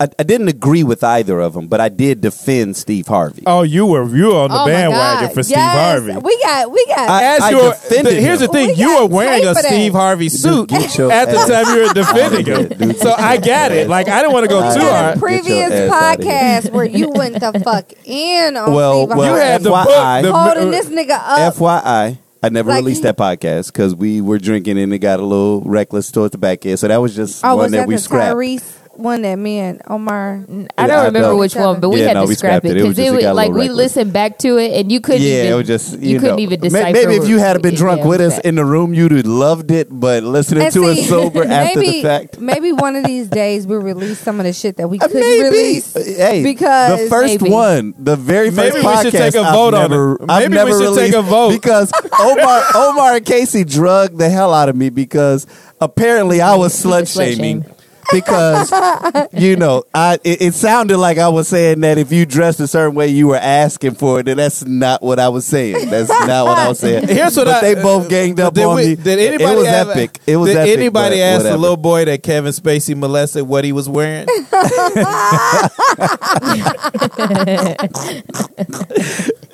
I, 0.03 0.09
I 0.19 0.23
didn't 0.25 0.49
agree 0.49 0.83
with 0.83 1.05
either 1.05 1.39
of 1.41 1.53
them, 1.55 1.69
but 1.69 1.81
I 1.81 1.89
did 1.89 2.21
defend 2.21 2.77
Steve 2.77 3.07
Harvey. 3.07 3.45
Oh, 3.47 3.63
you 3.63 3.87
were 3.87 4.05
you 4.15 4.27
were 4.29 4.35
on 4.41 4.51
the 4.51 4.63
Oh 4.63 4.67
bandwagon 4.67 5.27
God. 5.29 5.35
for 5.35 5.43
Steve 5.43 5.59
Harvey. 5.59 6.17
We 6.17 6.43
got, 6.43 6.71
we 6.73 6.87
got. 6.87 7.09
I- 7.11 7.25
As 7.37 7.51
you 7.51 7.57
were, 7.59 7.71
defended 7.71 8.17
the- 8.17 8.21
here's 8.21 8.41
him. 8.41 8.47
the 8.49 8.53
thing: 8.53 8.69
We 8.71 8.75
you 8.75 8.97
were 9.01 9.07
wearing 9.07 9.47
a. 9.47 9.55
Steve 9.55 9.93
Harvey 9.93 10.29
suit 10.29 10.69
get 10.71 10.99
at 10.99 11.27
the 11.31 11.37
time 11.47 11.75
you 11.77 11.87
were 11.87 11.95
defending 11.95 12.47
him. 12.47 12.69
Dude, 12.89 12.97
So 12.99 13.13
I 13.17 13.37
got 13.37 13.71
it. 13.73 13.89
Like 13.89 14.09
I 14.09 14.21
didn't 14.23 14.33
want 14.33 14.45
to 14.45 14.49
go 14.49 14.59
I 14.61 14.75
too 14.75 14.81
we 14.81 14.87
got 14.87 14.93
had 14.93 15.03
a 15.05 15.05
hard. 15.05 15.19
Previous 15.21 15.73
ass 15.73 15.93
outta 15.93 16.23
here. 16.25 16.33
podcast 16.33 16.73
where 16.73 16.85
you 16.85 17.11
went 17.11 17.35
the 17.41 17.61
fuck 17.63 17.93
in 18.05 18.57
on 18.57 18.73
Well, 18.75 19.07
Steve 19.07 19.17
well, 19.17 19.27
You 19.27 19.33
Harvey. 19.35 19.45
had 19.47 19.63
the 19.63 19.71
FYI. 19.71 19.85
book. 20.23 20.23
The, 20.23 20.33
holding 20.33 20.69
uh, 20.69 20.71
this 20.73 20.87
nigga 20.89 21.11
up. 21.13 21.55
FYI, 21.55 22.19
I 22.43 22.49
never 22.49 22.71
Like 22.71 22.79
released 22.79 23.03
that 23.05 23.17
podcast 23.17 23.67
because 23.69 23.95
we 23.95 24.21
were 24.21 24.39
drinking 24.39 24.79
and 24.79 24.93
it 24.93 24.99
got 24.99 25.21
a 25.21 25.25
little 25.25 25.61
reckless 25.63 26.11
towards 26.11 26.33
the 26.33 26.39
back 26.39 26.67
end. 26.67 26.79
So 26.81 26.89
that 26.89 26.97
was 26.97 27.15
just 27.15 27.45
oh, 27.45 27.55
one 27.55 27.65
was 27.67 27.73
that, 27.73 27.79
that 27.79 27.89
we 27.89 27.97
scrapped. 27.99 28.35
Tyrese? 28.37 28.79
One 28.95 29.23
that 29.23 29.37
me 29.37 29.59
and 29.59 29.81
Omar. 29.87 30.45
I 30.77 30.87
don't 30.87 30.91
I 30.99 31.05
remember 31.07 31.21
know. 31.29 31.37
which 31.37 31.55
one, 31.55 31.81
but 31.81 31.89
we 31.91 32.01
Yeah, 32.01 32.09
had 32.09 32.15
no, 32.15 32.23
to 32.23 32.29
we 32.29 32.35
scrap 32.35 32.63
scrapped 32.63 32.67
it 32.67 32.77
it. 32.77 32.77
It 32.85 32.87
was 32.89 32.97
because 32.97 33.13
just- 33.15 33.25
it 33.25 33.33
like 33.35 33.49
little 33.49 33.55
we 33.61 33.69
reckless. 33.69 33.77
listened 33.97 34.13
back 34.13 34.39
to 34.39 34.59
it 34.59 34.73
and 34.79 34.93
you 34.93 35.01
couldn't. 35.01 35.23
Yeah, 35.23 35.29
even, 35.45 35.53
it 35.53 35.55
was 35.57 35.67
just 35.67 35.99
you, 35.99 36.11
you 36.11 36.21
couldn't 36.21 36.39
even 36.41 36.61
may- 36.61 36.69
decipher. 36.69 36.93
Maybe 36.93 37.15
if 37.17 37.29
you 37.29 37.39
had 37.39 37.61
been 37.63 37.75
drunk 37.75 38.01
yeah, 38.03 38.07
with 38.07 38.21
us 38.21 38.39
in 38.41 38.55
the 38.57 38.65
room, 38.65 38.93
you'd 38.95 39.13
have 39.13 39.27
loved 39.27 39.71
it. 39.71 39.89
But 39.91 40.23
listening 40.25 40.65
And 40.65 40.73
to 40.75 40.85
it 40.89 40.97
see, 40.97 41.03
sober 41.05 41.45
after 41.49 41.79
maybe, 41.81 41.91
the 41.93 42.03
fact, 42.03 42.39
Maybe 42.41 42.73
one 42.73 42.97
of 42.97 43.05
these 43.05 43.29
days 43.29 43.67
we'll 43.67 43.81
release 43.81 44.19
some 44.19 44.39
of 44.41 44.45
the 44.45 44.53
shit 44.53 44.77
that 44.77 44.89
we 44.89 44.99
Uh, 45.01 45.07
couldn't 45.09 45.21
maybe. 45.23 45.43
release. 45.45 45.95
Hey, 46.17 46.43
because 46.43 47.01
the 47.05 47.09
first 47.09 47.41
maybe. 47.41 47.51
one, 47.51 47.95
the 47.99 48.17
very 48.17 48.51
first 48.51 48.57
Maybe 48.75 48.77
we 48.77 48.83
podcast, 48.83 49.03
should 49.03 49.13
take 49.13 49.35
a 49.35 49.41
I've 49.41 49.55
vote 49.55 49.75
on 49.75 49.91
never, 49.91 50.15
it. 50.17 50.21
I've 50.29 50.51
Maybe 50.51 50.65
we 50.73 50.85
should 50.85 50.95
take 50.97 51.15
a 51.15 51.23
vote. 51.23 51.53
because 51.53 51.93
Omar, 52.21 52.63
Omar 52.75 53.17
and 53.17 53.27
Casey 53.27 53.65
drugged 53.65 54.19
the 54.19 54.29
hell 54.29 54.53
out 54.53 54.69
of 54.69 54.77
me 54.77 54.91
because 54.91 55.47
apparently 55.81 56.41
I 56.41 56.55
was 56.57 56.75
slut 56.75 57.03
slut 57.03 57.37
shaming. 57.37 57.65
Shame. 58.13 58.21
Because 58.21 59.29
you 59.33 59.57
know, 59.57 59.85
I 59.95 60.19
it, 60.25 60.43
it 60.43 60.55
sounded 60.55 60.99
like 60.99 61.19
I 61.19 61.29
was 61.29 61.49
saying 61.49 61.81
that 61.81 61.99
if 61.99 62.13
you 62.13 62.27
dressed 62.27 62.61
a 62.61 62.67
certain 62.67 62.95
way, 62.95 63.09
you 63.09 63.29
were 63.29 63.37
asking 63.37 63.95
for 63.95 64.21
it, 64.21 64.29
and 64.29 64.39
that's 64.39 64.65
not 64.65 65.03
what 65.03 65.19
I 65.19 65.29
was 65.29 65.45
saying. 65.45 65.91
That's 65.91 66.09
not 66.09 66.47
what 66.47 66.59
I 66.59 66.69
was 66.69 66.79
saying. 66.79 67.09
Here's 67.09 67.37
what 67.37 67.47
but 67.47 67.63
I, 67.65 67.75
they 67.75 67.83
both 67.83 68.09
ganged 68.09 68.41
up 68.41 68.55
did 68.55 68.65
on 68.65 68.77
we- 68.77 68.83
me. 68.91 68.95
Did 68.97 69.19
anybody 69.19 69.53
It 69.53 69.57
was 69.57 69.67
have- 69.67 69.89
epic. 69.91 70.19
It 70.27 70.37
was 70.37 70.49
Did 70.51 70.57
epic, 70.59 70.79
anybody 70.79 71.21
ask 71.23 71.39
whatever. 71.41 71.57
the 71.57 71.61
little 71.61 71.77
boy 71.77 72.05
that 72.07 72.23
Kevin 72.23 72.53
Spacey 72.53 72.97
molested 72.97 73.47
what 73.49 73.65
he 73.65 73.73
was 73.73 73.89
wearing? 73.89 74.27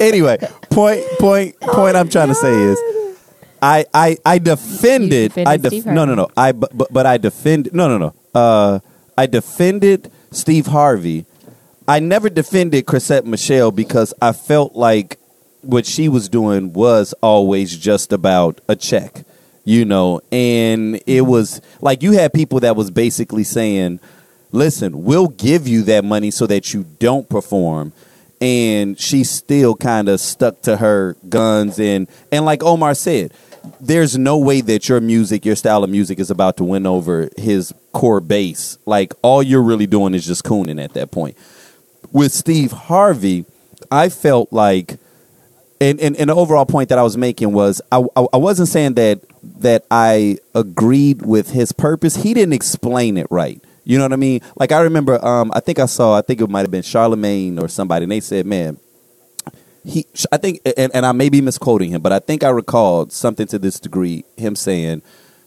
anyway, 0.00 0.38
point 0.70 1.02
point 1.18 1.58
point 1.60 1.96
I'm 1.96 2.08
trying 2.08 2.28
to 2.28 2.34
say 2.34 2.52
is 2.52 2.78
I 3.60 3.84
I 3.92 4.16
I 4.24 4.38
defended 4.38 5.30
defended 5.34 5.48
I 5.48 5.56
def- 5.56 5.86
no 5.86 6.04
no 6.04 6.14
no 6.14 6.28
I 6.36 6.52
but, 6.52 6.76
but 6.76 6.92
but 6.92 7.06
I 7.06 7.18
defended 7.18 7.74
no 7.74 7.88
no 7.88 7.98
no 7.98 8.14
uh 8.38 8.80
I 9.16 9.26
defended 9.26 10.12
Steve 10.30 10.66
Harvey. 10.66 11.26
I 11.88 11.98
never 11.98 12.28
defended 12.30 12.86
Chrisette 12.86 13.26
Michele 13.26 13.72
because 13.72 14.14
I 14.22 14.32
felt 14.32 14.76
like 14.76 15.18
what 15.62 15.86
she 15.86 16.08
was 16.08 16.28
doing 16.28 16.72
was 16.72 17.14
always 17.20 17.76
just 17.76 18.12
about 18.12 18.60
a 18.68 18.76
check, 18.76 19.24
you 19.64 19.84
know, 19.84 20.20
and 20.30 21.00
it 21.06 21.22
was 21.22 21.60
like 21.80 22.02
you 22.02 22.12
had 22.12 22.32
people 22.32 22.60
that 22.60 22.76
was 22.76 22.92
basically 22.92 23.42
saying, 23.42 23.98
"Listen, 24.52 25.02
we'll 25.02 25.28
give 25.28 25.66
you 25.66 25.82
that 25.84 26.04
money 26.04 26.30
so 26.30 26.46
that 26.46 26.72
you 26.72 26.84
don't 27.00 27.28
perform." 27.28 27.92
And 28.40 28.96
she 29.00 29.24
still 29.24 29.74
kind 29.74 30.08
of 30.08 30.20
stuck 30.20 30.62
to 30.62 30.76
her 30.76 31.16
guns 31.28 31.80
and 31.80 32.06
and 32.30 32.44
like 32.44 32.62
Omar 32.62 32.94
said, 32.94 33.32
there's 33.80 34.16
no 34.16 34.38
way 34.38 34.60
that 34.60 34.88
your 34.88 35.00
music, 35.00 35.44
your 35.44 35.56
style 35.56 35.84
of 35.84 35.90
music 35.90 36.18
is 36.18 36.30
about 36.30 36.56
to 36.58 36.64
win 36.64 36.86
over 36.86 37.28
his 37.36 37.72
core 37.98 38.20
base. 38.20 38.78
Like 38.86 39.12
all 39.22 39.42
you're 39.42 39.62
really 39.62 39.88
doing 39.88 40.14
is 40.14 40.24
just 40.24 40.44
cooning 40.44 40.80
at 40.82 40.94
that 40.94 41.10
point. 41.10 41.36
With 42.12 42.32
Steve 42.32 42.70
Harvey, 42.70 43.44
I 43.90 44.08
felt 44.08 44.52
like 44.52 44.98
and, 45.80 46.00
and, 46.00 46.16
and 46.16 46.30
the 46.30 46.34
overall 46.34 46.64
point 46.64 46.90
that 46.90 46.98
I 46.98 47.02
was 47.02 47.16
making 47.16 47.52
was 47.52 47.82
I, 47.90 48.04
I, 48.14 48.26
I 48.32 48.36
wasn't 48.36 48.68
saying 48.68 48.94
that 48.94 49.20
that 49.60 49.84
I 49.90 50.38
agreed 50.54 51.22
with 51.22 51.50
his 51.50 51.72
purpose. 51.72 52.14
He 52.14 52.34
didn't 52.34 52.52
explain 52.54 53.16
it 53.16 53.26
right. 53.30 53.60
You 53.82 53.98
know 53.98 54.04
what 54.04 54.12
I 54.12 54.16
mean? 54.16 54.42
Like 54.54 54.70
I 54.70 54.80
remember, 54.82 55.24
um, 55.24 55.50
I 55.52 55.58
think 55.58 55.80
I 55.80 55.86
saw, 55.86 56.16
I 56.16 56.22
think 56.22 56.40
it 56.40 56.48
might 56.48 56.60
have 56.60 56.70
been 56.70 56.82
Charlemagne 56.82 57.58
or 57.58 57.66
somebody, 57.66 58.04
and 58.04 58.12
they 58.12 58.20
said, 58.20 58.46
"Man, 58.46 58.78
he." 59.84 60.06
I 60.30 60.36
think, 60.36 60.60
and, 60.76 60.94
and 60.94 61.04
I 61.04 61.12
may 61.12 61.30
be 61.30 61.40
misquoting 61.40 61.90
him, 61.90 62.02
but 62.02 62.12
I 62.12 62.20
think 62.20 62.44
I 62.44 62.50
recalled 62.50 63.12
something 63.12 63.48
to 63.48 63.58
this 63.58 63.80
degree. 63.80 64.24
Him 64.36 64.54
saying 64.54 65.02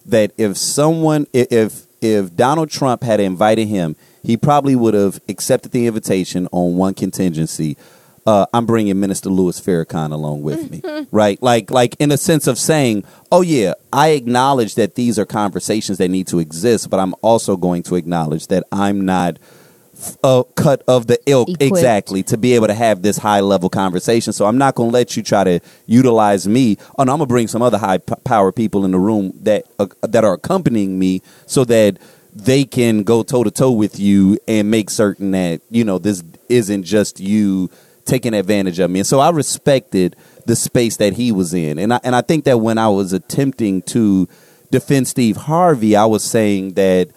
that 0.06 0.32
if 0.38 0.58
someone, 0.58 1.28
if 1.34 1.86
if 2.02 2.36
Donald 2.36 2.70
Trump 2.70 3.04
had 3.04 3.20
invited 3.20 3.68
him, 3.68 3.96
he 4.24 4.38
probably 4.38 4.76
would 4.76 4.94
have 4.94 5.22
accepted 5.30 5.72
the 5.72 5.88
invitation 5.88 6.48
on 6.52 6.76
one 6.76 6.94
contingency. 6.94 7.78
Uh, 8.26 8.46
I'm 8.54 8.66
bringing 8.66 9.00
Minister 9.00 9.30
Louis 9.30 9.60
Farrakhan 9.60 10.12
along 10.12 10.44
with 10.44 10.70
me, 10.70 11.08
right? 11.12 11.42
Like, 11.42 11.72
like 11.72 11.96
in 12.00 12.12
a 12.12 12.18
sense 12.18 12.46
of 12.46 12.60
saying, 12.60 13.04
"Oh 13.32 13.42
yeah, 13.42 13.74
I 13.92 14.10
acknowledge 14.10 14.76
that 14.76 14.94
these 14.94 15.18
are 15.18 15.26
conversations 15.26 15.98
that 15.98 16.10
need 16.10 16.28
to 16.28 16.38
exist, 16.38 16.90
but 16.90 17.00
I'm 17.00 17.16
also 17.24 17.58
going 17.58 17.82
to 17.84 17.96
acknowledge 17.96 18.48
that 18.48 18.64
I'm 18.72 19.06
not 19.06 19.38
a 20.24 20.44
cut 20.56 20.84
of 20.88 21.08
the 21.08 21.20
ilk 21.26 21.50
Equipped. 21.50 21.62
exactly 21.64 22.24
to 22.24 22.38
be 22.38 22.54
able 22.54 22.68
to 22.68 22.74
have 22.74 23.02
this 23.02 23.18
high 23.18 23.40
level 23.42 23.70
conversation. 23.70 24.34
So 24.34 24.46
I'm 24.46 24.58
not 24.58 24.76
going 24.76 24.90
to 24.90 24.94
let 24.94 25.16
you 25.16 25.24
try 25.24 25.44
to 25.44 25.60
utilize 25.86 26.48
me. 26.48 26.78
And 26.98 27.10
I'm 27.10 27.18
going 27.18 27.20
to 27.20 27.26
bring 27.28 27.48
some 27.48 27.62
other 27.62 27.78
high 27.78 28.00
p- 28.00 28.16
power 28.24 28.52
people 28.52 28.86
in 28.86 28.92
the 28.92 29.00
room 29.00 29.34
that 29.42 29.66
uh, 29.80 29.88
that 30.02 30.24
are 30.24 30.34
accompanying 30.34 30.98
me 30.98 31.22
so 31.46 31.66
that 31.66 31.98
they 32.34 32.64
can 32.64 33.04
go 33.04 33.24
toe 33.24 33.44
to 33.44 33.52
toe 33.52 33.72
with 33.72 34.00
you 34.00 34.40
and 34.48 34.72
make 34.72 34.90
certain 34.90 35.32
that 35.32 35.62
you 35.70 35.84
know 35.84 35.98
this 36.00 36.24
isn't 36.50 36.84
just 36.84 37.20
you 37.20 37.70
taking 38.06 38.34
advantage 38.34 38.80
of 38.80 38.90
me. 38.90 39.00
And 39.00 39.08
so 39.08 39.20
I 39.20 39.30
respected 39.30 40.16
the 40.46 40.56
space 40.56 40.98
that 40.98 41.14
he 41.14 41.32
was 41.32 41.54
in, 41.54 41.78
and 41.78 41.94
I 41.94 42.00
and 42.04 42.16
I 42.16 42.22
think 42.22 42.46
that 42.46 42.58
when 42.60 42.78
I 42.78 42.88
was 42.88 43.14
attempting 43.14 43.82
to 43.84 44.28
defend 44.72 45.08
Steve 45.08 45.38
Harvey, 45.38 45.96
I 45.96 46.06
was 46.06 46.24
saying 46.24 46.74
that. 46.74 47.10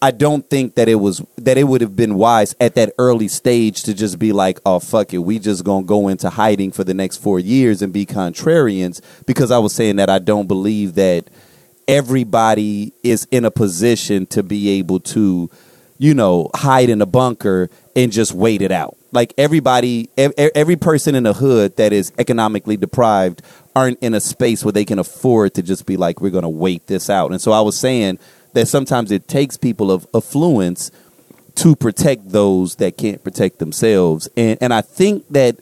I 0.00 0.12
don't 0.12 0.48
think 0.48 0.76
that 0.76 0.88
it 0.88 0.96
was 0.96 1.22
that 1.36 1.58
it 1.58 1.64
would 1.64 1.80
have 1.80 1.96
been 1.96 2.14
wise 2.14 2.54
at 2.60 2.74
that 2.76 2.92
early 2.98 3.26
stage 3.26 3.82
to 3.84 3.94
just 3.94 4.18
be 4.18 4.32
like, 4.32 4.60
"Oh 4.64 4.78
fuck 4.78 5.12
it, 5.12 5.18
we 5.18 5.38
just 5.38 5.64
gonna 5.64 5.84
go 5.84 6.08
into 6.08 6.30
hiding 6.30 6.70
for 6.70 6.84
the 6.84 6.94
next 6.94 7.16
four 7.16 7.40
years 7.40 7.82
and 7.82 7.92
be 7.92 8.06
contrarians." 8.06 9.00
Because 9.26 9.50
I 9.50 9.58
was 9.58 9.74
saying 9.74 9.96
that 9.96 10.08
I 10.08 10.20
don't 10.20 10.46
believe 10.46 10.94
that 10.94 11.28
everybody 11.88 12.92
is 13.02 13.26
in 13.30 13.44
a 13.44 13.50
position 13.50 14.26
to 14.26 14.42
be 14.42 14.68
able 14.78 15.00
to, 15.00 15.50
you 15.96 16.14
know, 16.14 16.50
hide 16.54 16.90
in 16.90 17.02
a 17.02 17.06
bunker 17.06 17.68
and 17.96 18.12
just 18.12 18.32
wait 18.32 18.62
it 18.62 18.70
out. 18.70 18.96
Like 19.10 19.32
everybody, 19.38 20.10
ev- 20.18 20.34
ev- 20.36 20.52
every 20.54 20.76
person 20.76 21.14
in 21.14 21.24
the 21.24 21.32
hood 21.32 21.76
that 21.76 21.92
is 21.92 22.12
economically 22.18 22.76
deprived 22.76 23.42
aren't 23.74 23.98
in 24.00 24.14
a 24.14 24.20
space 24.20 24.64
where 24.64 24.72
they 24.72 24.84
can 24.84 24.98
afford 24.98 25.54
to 25.54 25.62
just 25.62 25.86
be 25.86 25.96
like, 25.96 26.20
"We're 26.20 26.30
gonna 26.30 26.48
wait 26.48 26.86
this 26.86 27.10
out." 27.10 27.32
And 27.32 27.40
so 27.40 27.50
I 27.50 27.62
was 27.62 27.76
saying 27.76 28.20
that 28.58 28.66
sometimes 28.66 29.12
it 29.12 29.28
takes 29.28 29.56
people 29.56 29.92
of 29.92 30.04
affluence 30.12 30.90
to 31.54 31.76
protect 31.76 32.28
those 32.30 32.76
that 32.76 32.96
can't 32.96 33.22
protect 33.22 33.60
themselves. 33.60 34.28
And 34.36 34.58
and 34.60 34.74
I 34.74 34.80
think 34.80 35.28
that 35.30 35.56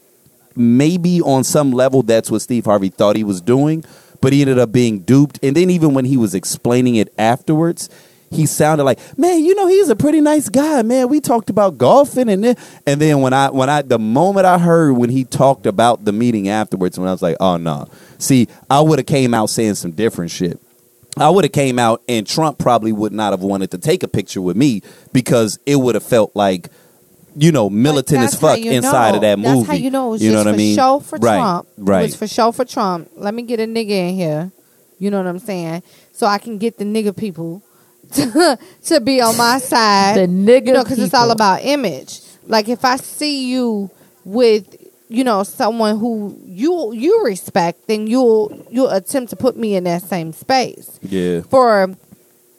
maybe 0.54 1.20
on 1.20 1.44
some 1.44 1.72
level 1.72 2.02
that's 2.02 2.30
what 2.30 2.40
Steve 2.40 2.64
Harvey 2.64 2.88
thought 2.88 3.16
he 3.16 3.24
was 3.24 3.42
doing, 3.42 3.84
but 4.22 4.32
he 4.32 4.40
ended 4.40 4.58
up 4.58 4.72
being 4.72 5.00
duped. 5.00 5.38
And 5.42 5.54
then 5.54 5.68
even 5.68 5.92
when 5.92 6.06
he 6.06 6.16
was 6.16 6.34
explaining 6.34 6.96
it 6.96 7.12
afterwards, 7.18 7.90
he 8.30 8.46
sounded 8.46 8.84
like, 8.84 8.98
"Man, 9.18 9.44
you 9.44 9.54
know, 9.54 9.66
he's 9.66 9.90
a 9.90 9.96
pretty 9.96 10.22
nice 10.22 10.48
guy, 10.48 10.80
man. 10.80 11.10
We 11.10 11.20
talked 11.20 11.50
about 11.50 11.76
golfing 11.76 12.30
and 12.30 12.42
then 12.42 12.56
and 12.86 12.98
then 12.98 13.20
when 13.20 13.34
I 13.34 13.50
when 13.50 13.68
I 13.68 13.82
the 13.82 13.98
moment 13.98 14.46
I 14.46 14.58
heard 14.58 14.92
when 14.94 15.10
he 15.10 15.24
talked 15.24 15.66
about 15.66 16.06
the 16.06 16.12
meeting 16.12 16.48
afterwards 16.48 16.98
when 16.98 17.08
I 17.08 17.12
was 17.12 17.22
like, 17.22 17.36
"Oh 17.40 17.58
no." 17.58 17.88
See, 18.16 18.48
I 18.70 18.80
would 18.80 18.98
have 18.98 19.06
came 19.06 19.34
out 19.34 19.50
saying 19.50 19.74
some 19.74 19.90
different 19.90 20.30
shit. 20.30 20.58
I 21.18 21.30
would 21.30 21.44
have 21.44 21.52
came 21.52 21.78
out 21.78 22.02
and 22.08 22.26
Trump 22.26 22.58
probably 22.58 22.92
would 22.92 23.12
not 23.12 23.32
have 23.32 23.42
wanted 23.42 23.70
to 23.70 23.78
take 23.78 24.02
a 24.02 24.08
picture 24.08 24.42
with 24.42 24.56
me 24.56 24.82
because 25.12 25.58
it 25.64 25.76
would 25.76 25.94
have 25.94 26.04
felt 26.04 26.36
like, 26.36 26.68
you 27.34 27.52
know, 27.52 27.70
militant 27.70 28.20
as 28.20 28.34
fuck 28.34 28.58
inside 28.58 29.10
know. 29.10 29.16
of 29.16 29.20
that 29.22 29.38
movie. 29.38 29.56
That's 29.58 29.68
how 29.68 29.74
you 29.74 29.90
know 29.90 30.08
it 30.08 30.10
was 30.10 30.22
you 30.22 30.32
just 30.32 30.44
know 30.44 30.50
what 30.50 30.54
for 30.54 30.54
I 30.54 30.56
mean? 30.56 30.76
show 30.76 31.00
for 31.00 31.18
right, 31.18 31.36
Trump. 31.36 31.68
Right. 31.78 32.00
It 32.00 32.02
was 32.04 32.16
for 32.16 32.26
show 32.26 32.52
for 32.52 32.64
Trump. 32.64 33.10
Let 33.14 33.32
me 33.32 33.42
get 33.42 33.60
a 33.60 33.64
nigga 33.64 33.90
in 33.90 34.14
here. 34.14 34.52
You 34.98 35.10
know 35.10 35.18
what 35.18 35.26
I'm 35.26 35.38
saying? 35.38 35.82
So 36.12 36.26
I 36.26 36.38
can 36.38 36.58
get 36.58 36.78
the 36.78 36.84
nigga 36.84 37.16
people 37.16 37.62
to, 38.12 38.58
to 38.84 39.00
be 39.00 39.20
on 39.20 39.36
my 39.36 39.58
side. 39.62 40.16
The 40.16 40.26
nigga 40.26 40.66
you 40.66 40.72
know, 40.74 40.82
because 40.82 40.98
it's 40.98 41.14
all 41.14 41.30
about 41.30 41.62
image. 41.62 42.20
Like 42.44 42.68
if 42.68 42.84
I 42.84 42.96
see 42.96 43.50
you 43.50 43.90
with 44.24 44.85
you 45.08 45.22
know 45.24 45.42
someone 45.42 45.98
who 45.98 46.38
you 46.44 46.92
you 46.92 47.22
respect, 47.24 47.86
then 47.86 48.06
you'll 48.06 48.66
you'll 48.70 48.90
attempt 48.90 49.30
to 49.30 49.36
put 49.36 49.56
me 49.56 49.74
in 49.76 49.84
that 49.84 50.02
same 50.02 50.32
space. 50.32 50.98
yeah. 51.02 51.40
For 51.42 51.94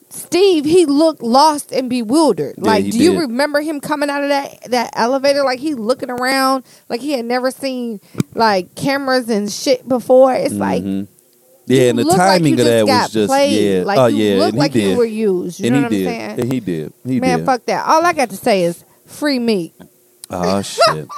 Steve, 0.10 0.64
he 0.64 0.86
looked 0.86 1.22
lost 1.22 1.72
and 1.74 1.90
bewildered. 1.90 2.56
Yeah, 2.58 2.64
like, 2.64 2.86
he 2.86 2.92
do 2.92 2.98
you 3.00 3.20
remember 3.20 3.60
him 3.60 3.82
coming 3.82 4.10
out 4.10 4.24
of 4.24 4.30
that 4.30 4.64
that 4.72 4.90
elevator? 4.94 5.44
Like 5.44 5.60
he 5.60 5.74
looking 5.76 6.10
around, 6.10 6.64
like 6.90 7.02
he 7.02 7.12
had 7.12 7.26
never 7.26 7.52
seen 7.52 8.00
like 8.34 8.74
cameras 8.76 9.30
and 9.30 9.52
shit 9.52 9.88
before. 9.88 10.34
It's 10.34 10.54
like 10.54 10.82
Mhm. 10.84 11.08
yeah, 11.66 11.90
and 11.90 12.00
the 12.00 12.04
look 12.06 12.18
like 12.18 12.40
timing 12.40 12.58
of 12.60 12.66
that 12.66 12.86
was 12.88 13.12
just 13.12 13.28
played. 13.30 13.62
yeah. 13.80 13.84
Like 13.84 14.00
oh 14.00 14.06
you 14.08 14.24
yeah, 14.24 14.36
look 14.38 14.46
and 14.46 14.54
he 14.56 14.60
like 14.60 14.72
did. 14.72 14.92
you 14.92 14.98
were 14.98 15.06
used. 15.06 15.60
You 15.60 15.66
and 15.68 15.74
know 15.74 15.80
he 15.80 15.84
what 15.84 15.90
did. 15.92 16.08
I'm 16.08 16.14
saying? 16.14 16.40
And 16.40 16.54
he 16.54 16.60
did. 16.62 16.94
He 17.06 17.20
Man, 17.20 17.40
did. 17.40 17.46
fuck 17.46 17.66
that. 17.66 17.86
All 17.86 18.06
I 18.06 18.14
got 18.14 18.30
to 18.30 18.38
say 18.38 18.64
is 18.64 18.86
free 19.06 19.40
Meek. 19.40 19.74
Oh 20.30 20.62
shit. 20.62 21.08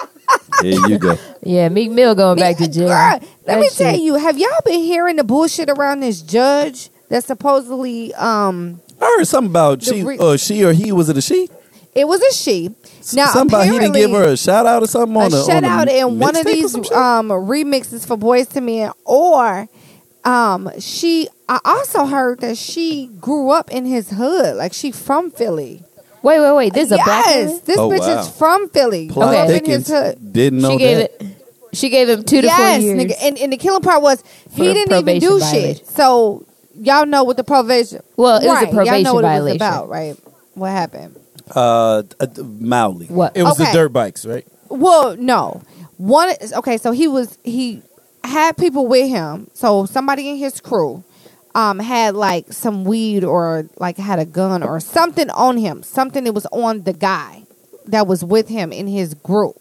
There 0.61 0.89
you 0.89 0.97
go. 0.97 1.17
Yeah, 1.41 1.69
Meek 1.69 1.91
Mill 1.91 2.15
going 2.15 2.37
back 2.37 2.57
to 2.57 2.67
jail. 2.67 2.87
Girl, 2.89 2.95
let 2.95 3.21
That 3.45 3.59
me 3.59 3.69
tell 3.69 3.97
you, 3.97 4.15
have 4.15 4.37
y'all 4.37 4.49
been 4.65 4.81
hearing 4.81 5.15
the 5.15 5.23
bullshit 5.23 5.69
around 5.69 6.01
this 6.01 6.21
judge 6.21 6.89
that 7.09 7.23
supposedly 7.23 8.13
um 8.15 8.81
I 9.01 9.05
heard 9.17 9.25
something 9.25 9.49
about 9.51 9.81
she 9.81 10.03
re- 10.03 10.17
or 10.17 10.37
she 10.37 10.63
or 10.65 10.73
he 10.73 10.91
was 10.91 11.07
it 11.09 11.17
a 11.17 11.21
she? 11.21 11.49
it 11.95 12.07
was 12.07 12.21
a 12.21 12.33
she. 12.33 12.75
Now 13.13 13.27
something 13.31 13.55
about 13.55 13.65
he 13.67 13.79
didn't 13.79 13.93
give 13.93 14.11
her 14.11 14.23
a 14.29 14.37
shout 14.37 14.65
out 14.65 14.83
or 14.83 14.87
something 14.87 15.15
on 15.17 15.27
a 15.27 15.29
the 15.29 15.43
shout 15.45 15.63
on 15.63 15.65
out 15.65 15.87
the 15.87 15.97
in 15.99 16.19
one 16.19 16.35
of 16.35 16.45
these 16.45 16.75
um 16.91 17.29
remixes 17.29 18.05
for 18.05 18.17
Boyz 18.17 18.53
II 18.55 18.61
Men, 18.61 18.91
or 19.05 19.67
um 20.25 20.69
she. 20.79 21.29
I 21.47 21.59
also 21.65 22.05
heard 22.05 22.41
that 22.41 22.57
she 22.57 23.09
grew 23.19 23.49
up 23.51 23.71
in 23.71 23.85
his 23.85 24.11
hood, 24.11 24.57
like 24.57 24.73
she 24.73 24.91
from 24.91 25.31
Philly. 25.31 25.83
Wait, 26.21 26.39
wait, 26.39 26.55
wait. 26.55 26.73
This 26.73 26.87
is 26.87 26.91
a 26.93 26.95
black 26.97 27.25
yes, 27.27 27.59
this 27.61 27.77
Oh, 27.77 27.89
bitch 27.89 27.99
wow. 27.99 28.19
is 28.21 28.29
from 28.29 28.69
Philly. 28.69 29.09
Plot 29.09 29.29
Grew 29.29 29.37
up 29.37 29.49
in 29.49 29.53
thickens. 29.65 29.87
hood. 29.87 30.33
Didn't 30.33 30.59
know 30.61 30.71
She 30.71 30.77
gave 30.77 30.97
that. 30.97 31.11
it. 31.21 31.35
She 31.71 31.89
gave 31.89 32.09
him 32.09 32.23
two 32.23 32.41
to 32.41 32.49
four 32.49 32.67
years. 32.77 32.99
nigga. 33.03 33.13
And, 33.21 33.37
and 33.37 33.53
the 33.53 33.57
killing 33.57 33.81
part 33.81 34.01
was 34.01 34.21
For 34.49 34.63
he 34.63 34.73
didn't 34.73 34.91
even 34.91 35.03
probation 35.03 35.29
do 35.29 35.39
violation. 35.39 35.75
shit. 35.75 35.87
So 35.87 36.45
y'all 36.81 37.05
know 37.05 37.23
what 37.23 37.37
the 37.37 37.43
probation. 37.43 38.01
Well, 38.17 38.37
it 38.41 38.47
was 38.47 38.61
a 38.61 38.65
right, 38.65 38.73
probation 38.73 38.93
y'all 38.95 39.03
know 39.03 39.13
what 39.13 39.21
violation. 39.23 39.61
it 39.61 39.63
was 39.65 39.69
about, 39.75 39.89
right? 39.89 40.17
What 40.55 40.71
happened? 40.71 41.15
Uh, 41.55 42.03
uh, 42.19 42.27
mildly. 42.59 43.05
what? 43.07 43.35
It 43.37 43.43
was 43.43 43.59
Okay. 43.59 43.71
the 43.71 43.77
dirt 43.77 43.89
bikes, 43.89 44.25
right? 44.25 44.45
Well, 44.69 45.15
no. 45.17 45.61
One 45.97 46.33
okay, 46.57 46.77
so 46.77 46.91
he 46.91 47.07
was 47.07 47.37
he 47.43 47.81
had 48.23 48.57
people 48.57 48.87
with 48.87 49.07
him. 49.09 49.49
So 49.53 49.85
somebody 49.85 50.29
in 50.29 50.37
his 50.37 50.59
crew 50.61 51.03
um 51.55 51.79
had 51.79 52.15
like 52.15 52.51
some 52.53 52.83
weed 52.83 53.23
or 53.23 53.67
like 53.77 53.97
had 53.97 54.19
a 54.19 54.25
gun 54.25 54.63
or 54.63 54.79
something 54.79 55.29
on 55.31 55.57
him. 55.57 55.83
Something 55.83 56.23
that 56.25 56.33
was 56.33 56.45
on 56.47 56.83
the 56.83 56.93
guy 56.93 57.43
that 57.87 58.07
was 58.07 58.23
with 58.23 58.47
him 58.49 58.71
in 58.71 58.87
his 58.87 59.13
group. 59.13 59.55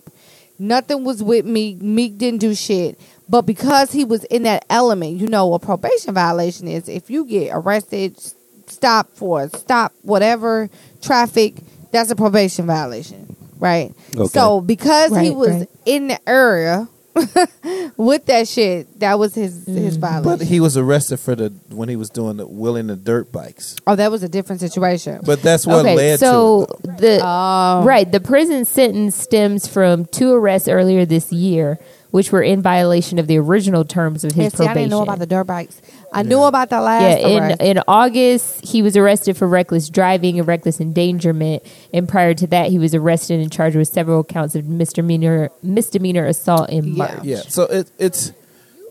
Nothing 0.59 1.05
was 1.05 1.23
with 1.23 1.45
Meek. 1.45 1.81
Meek 1.81 2.19
didn't 2.19 2.41
do 2.41 2.55
shit. 2.55 2.99
But 3.29 3.43
because 3.43 3.93
he 3.93 4.05
was 4.05 4.25
in 4.25 4.45
that 4.45 4.65
element, 4.71 5.19
you 5.19 5.29
know, 5.29 5.53
a 5.55 5.59
probation 5.59 6.15
violation 6.15 6.67
is 6.67 6.89
if 6.89 7.11
you 7.11 7.27
get 7.27 7.51
arrested, 7.53 8.17
s- 8.17 8.35
stopped 8.67 9.17
for 9.17 9.49
stop, 9.51 9.93
whatever, 10.03 10.71
traffic, 11.03 11.57
that's 11.93 12.11
a 12.11 12.17
probation 12.17 12.67
violation, 12.67 13.37
right? 13.59 13.93
Okay. 14.15 14.27
So 14.29 14.61
because 14.61 15.17
he 15.17 15.31
was 15.31 15.51
right. 15.51 15.69
in 15.85 16.09
the 16.09 16.29
area 16.29 16.89
with 17.97 18.27
that 18.27 18.47
shit, 18.49 18.99
that 19.01 19.19
was 19.19 19.35
his 19.35 19.67
his 19.67 19.99
mm. 19.99 20.01
violation. 20.01 20.39
But 20.39 20.47
he 20.47 20.61
was 20.61 20.77
arrested 20.77 21.19
for 21.19 21.35
the 21.35 21.51
when 21.71 21.89
he 21.89 21.97
was 21.97 22.11
doing 22.11 22.37
the 22.37 22.47
wheeling 22.47 22.87
the 22.89 22.97
dirt 22.97 23.33
bikes. 23.33 23.77
oh, 23.87 23.97
that 23.97 24.11
was 24.11 24.23
a 24.23 24.29
different 24.29 24.61
situation. 24.61 25.21
But 25.25 25.43
that's 25.43 25.67
what 25.67 25.81
okay, 25.81 25.95
led 25.97 26.21
so 26.21 26.67
to 26.67 26.91
it. 26.91 26.99
the 26.99 27.21
Oh. 27.23 27.83
right 27.85 28.11
the 28.11 28.21
prison 28.21 28.65
sentence 28.65 29.17
stems 29.17 29.67
from 29.67 30.05
two 30.07 30.33
arrests 30.33 30.69
earlier 30.69 31.05
this 31.05 31.33
year, 31.33 31.79
which 32.11 32.33
were 32.33 32.43
in 32.43 32.63
violation 32.63 33.19
of 33.19 33.27
the 33.27 33.39
original 33.39 33.85
terms 33.85 34.25
of 34.25 34.33
his 34.33 34.45
And 34.47 34.53
see, 34.53 34.57
probation. 34.57 34.71
I 34.71 34.75
didn't 34.75 34.91
know 34.91 35.03
about 35.03 35.19
the 35.19 35.27
dirt 35.27 35.45
bikes. 35.45 35.81
I 36.13 36.23
knew 36.23 36.43
about 36.43 36.71
the 36.71 36.81
last 36.81 37.21
yeah, 37.21 37.27
in 37.29 37.43
arrest. 37.43 37.63
in 37.63 37.81
August 37.89 38.65
he 38.65 38.83
was 38.83 38.97
arrested 38.97 39.37
for 39.37 39.47
reckless 39.49 39.89
driving 39.91 40.39
and 40.39 40.49
reckless 40.49 40.81
endangerment, 40.81 41.63
and 41.93 42.09
prior 42.09 42.35
to 42.35 42.47
that 42.49 42.71
he 42.71 42.79
was 42.79 42.95
arrested 42.95 43.41
and 43.41 43.51
charged 43.53 43.77
with 43.77 43.89
several 43.89 44.25
counts 44.25 44.55
of 44.55 44.67
misdemeanor 44.67 45.51
misdemeanor 45.63 46.25
assault 46.27 46.71
in 46.71 46.89
Yeah. 46.89 46.95
March. 46.97 47.25
Yeah, 47.25 47.41
so 47.49 47.65
it, 47.65 47.91
it's 47.99 48.33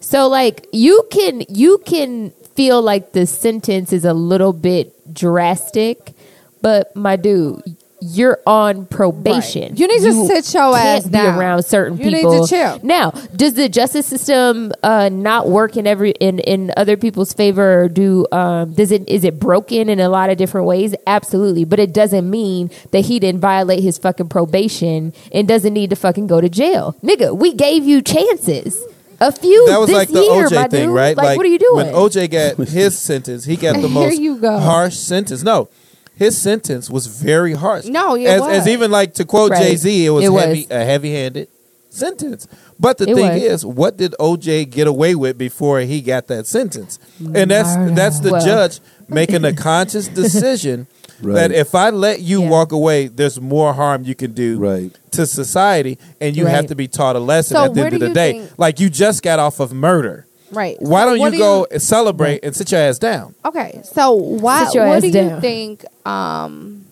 So 0.02 0.28
like 0.28 0.68
you 0.72 1.08
can 1.10 1.44
you 1.50 1.80
can 1.86 2.32
feel 2.56 2.82
like 2.82 3.14
the 3.14 3.26
sentence 3.26 3.94
is 3.94 4.04
a 4.06 4.14
little 4.14 4.54
bit 4.54 4.94
drastic, 5.14 6.14
but 6.62 6.96
my 6.96 7.16
dude, 7.16 7.77
you're 8.00 8.40
on 8.46 8.86
probation. 8.86 9.70
Right. 9.72 9.80
You 9.80 9.88
need 9.88 10.02
to 10.02 10.28
sit 10.28 10.54
your 10.54 10.72
can't 10.74 10.86
ass 10.86 11.04
be 11.06 11.10
down. 11.12 11.40
around 11.40 11.64
certain 11.64 11.98
You 11.98 12.06
need 12.06 12.16
people. 12.18 12.46
to 12.46 12.48
chill. 12.50 12.80
Now, 12.84 13.12
does 13.36 13.56
the 13.56 13.70
justice 13.70 14.06
system 14.06 14.72
uh, 14.84 15.10
not 15.10 15.50
work 15.50 15.78
in 15.78 15.88
every 15.88 16.12
in, 16.12 16.40
in 16.40 16.72
other 16.78 16.96
people's 16.96 17.34
favor? 17.34 17.82
Or 17.84 17.90
do 17.90 18.28
um, 18.32 18.74
does 18.74 18.92
it 18.92 19.08
is 19.10 19.24
it 19.24 19.40
broken 19.40 19.90
in 19.90 20.00
a 20.00 20.10
lot 20.10 20.30
of 20.30 20.38
different 20.38 20.68
ways? 20.68 20.94
Absolutely, 21.08 21.66
but 21.66 21.80
it 21.80 21.94
doesn't 21.94 22.30
mean 22.30 22.70
that 22.92 23.06
he 23.06 23.20
didn't 23.20 23.42
violate 23.42 23.82
his 23.82 23.98
fucking 23.98 24.30
probation 24.30 25.12
and 25.32 25.48
doesn't 25.48 25.74
need 25.74 25.90
to 25.90 25.96
fucking 25.96 26.28
go 26.28 26.40
to 26.40 26.50
jail, 26.50 26.96
nigga. 27.04 27.36
We 27.36 27.54
gave 27.54 27.84
you 27.84 28.02
chances. 28.02 28.82
A 29.20 29.32
few 29.32 29.66
that 29.70 29.80
was 29.80 29.88
this 29.90 29.98
like 29.98 30.10
the 30.10 30.22
year, 30.22 30.48
OJ 30.48 30.70
thing, 30.70 30.88
dude. 30.90 30.96
right? 30.96 31.18
Like, 31.18 31.38
what 31.38 31.44
are 31.48 31.50
you 31.50 31.58
doing? 31.58 31.88
When 31.88 31.96
OJ 31.96 32.30
got 32.30 32.68
his 32.68 33.00
sentence, 33.00 33.46
he 33.46 33.56
got 33.56 33.82
the 33.82 33.88
most 33.90 34.20
you 34.20 34.38
go. 34.38 34.60
harsh 34.60 34.94
sentence. 34.96 35.42
No, 35.42 35.70
his 36.18 36.38
sentence 36.38 36.90
was 36.90 37.08
very 37.08 37.54
harsh. 37.54 37.86
No, 37.86 38.16
it 38.16 38.26
as, 38.26 38.42
was. 38.42 38.50
as 38.60 38.68
even 38.68 38.92
like 38.92 39.14
to 39.16 39.26
quote 39.26 39.52
Right. 39.52 39.62
Jay 39.64 39.76
Z, 39.76 40.06
it 40.06 40.10
was 40.10 40.26
It 40.26 40.30
was. 40.30 40.66
a 40.70 40.84
heavy-handed 40.86 41.48
sentence. 41.90 42.48
But 42.80 42.98
the 42.98 43.10
It 43.10 43.16
thing 43.16 43.34
was. 43.34 43.42
is, 43.44 43.66
what 43.66 43.98
did 43.98 44.14
OJ 44.20 44.66
get 44.70 44.88
away 44.88 45.16
with 45.16 45.38
before 45.38 45.80
he 45.82 46.02
got 46.02 46.28
that 46.28 46.46
sentence? 46.46 47.00
And 47.34 47.50
that's 47.52 47.76
Murder. 47.76 47.96
that's 47.96 48.20
the 48.20 48.32
Well. 48.34 48.46
judge 48.46 48.80
making 49.08 49.46
a 49.46 49.54
conscious 49.54 50.08
decision 50.24 50.88
Right. 51.22 51.34
that 51.36 51.52
if 51.52 51.74
I 51.74 51.90
let 51.90 52.22
you 52.22 52.44
Yeah. 52.44 52.50
walk 52.50 52.72
away, 52.72 53.08
there's 53.08 53.42
more 53.42 53.74
harm 53.74 54.04
you 54.04 54.14
can 54.14 54.34
do 54.34 54.60
Right. 54.60 54.92
to 55.12 55.26
society, 55.26 55.98
and 56.22 56.36
you 56.38 56.46
have 56.46 56.68
to 56.68 56.76
be 56.76 56.88
taught 56.88 57.16
a 57.16 57.20
lesson 57.20 57.56
So 57.58 57.64
at 57.64 57.74
the 57.74 57.82
end 57.86 57.94
of 57.96 58.00
the 58.02 58.10
day. 58.10 58.34
think- 58.40 58.52
like 58.60 58.80
you 58.80 58.90
just 58.92 59.24
got 59.24 59.40
off 59.40 59.60
of 59.60 59.74
murder. 59.74 60.26
Right. 60.52 60.78
Why 60.80 61.02
So 61.04 61.10
don't 61.10 61.20
what 61.20 61.34
you 61.34 61.40
do 61.40 61.44
go 61.72 61.78
celebrate 61.78 62.44
and 62.44 62.56
sit 62.56 62.72
your 62.72 62.82
ass 62.82 63.00
down? 63.00 63.36
Okay, 63.46 63.82
so 63.84 64.14
why? 64.14 64.66
Sit 64.66 64.76
your 64.76 64.88
What 64.88 64.96
ass 64.98 65.02
do 65.04 65.08
you 65.20 65.40
think? 65.40 65.86
Um, 66.06 66.86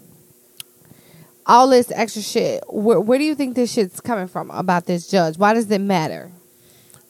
all 1.45 1.67
this 1.67 1.91
extra 1.91 2.21
shit. 2.21 2.63
Where, 2.67 2.99
where 2.99 3.19
do 3.19 3.23
you 3.23 3.35
think 3.35 3.55
this 3.55 3.71
shit's 3.71 4.01
coming 4.01 4.27
from 4.27 4.49
about 4.51 4.85
this 4.85 5.07
judge? 5.07 5.37
Why 5.37 5.53
does 5.53 5.69
it 5.69 5.79
matter? 5.79 6.31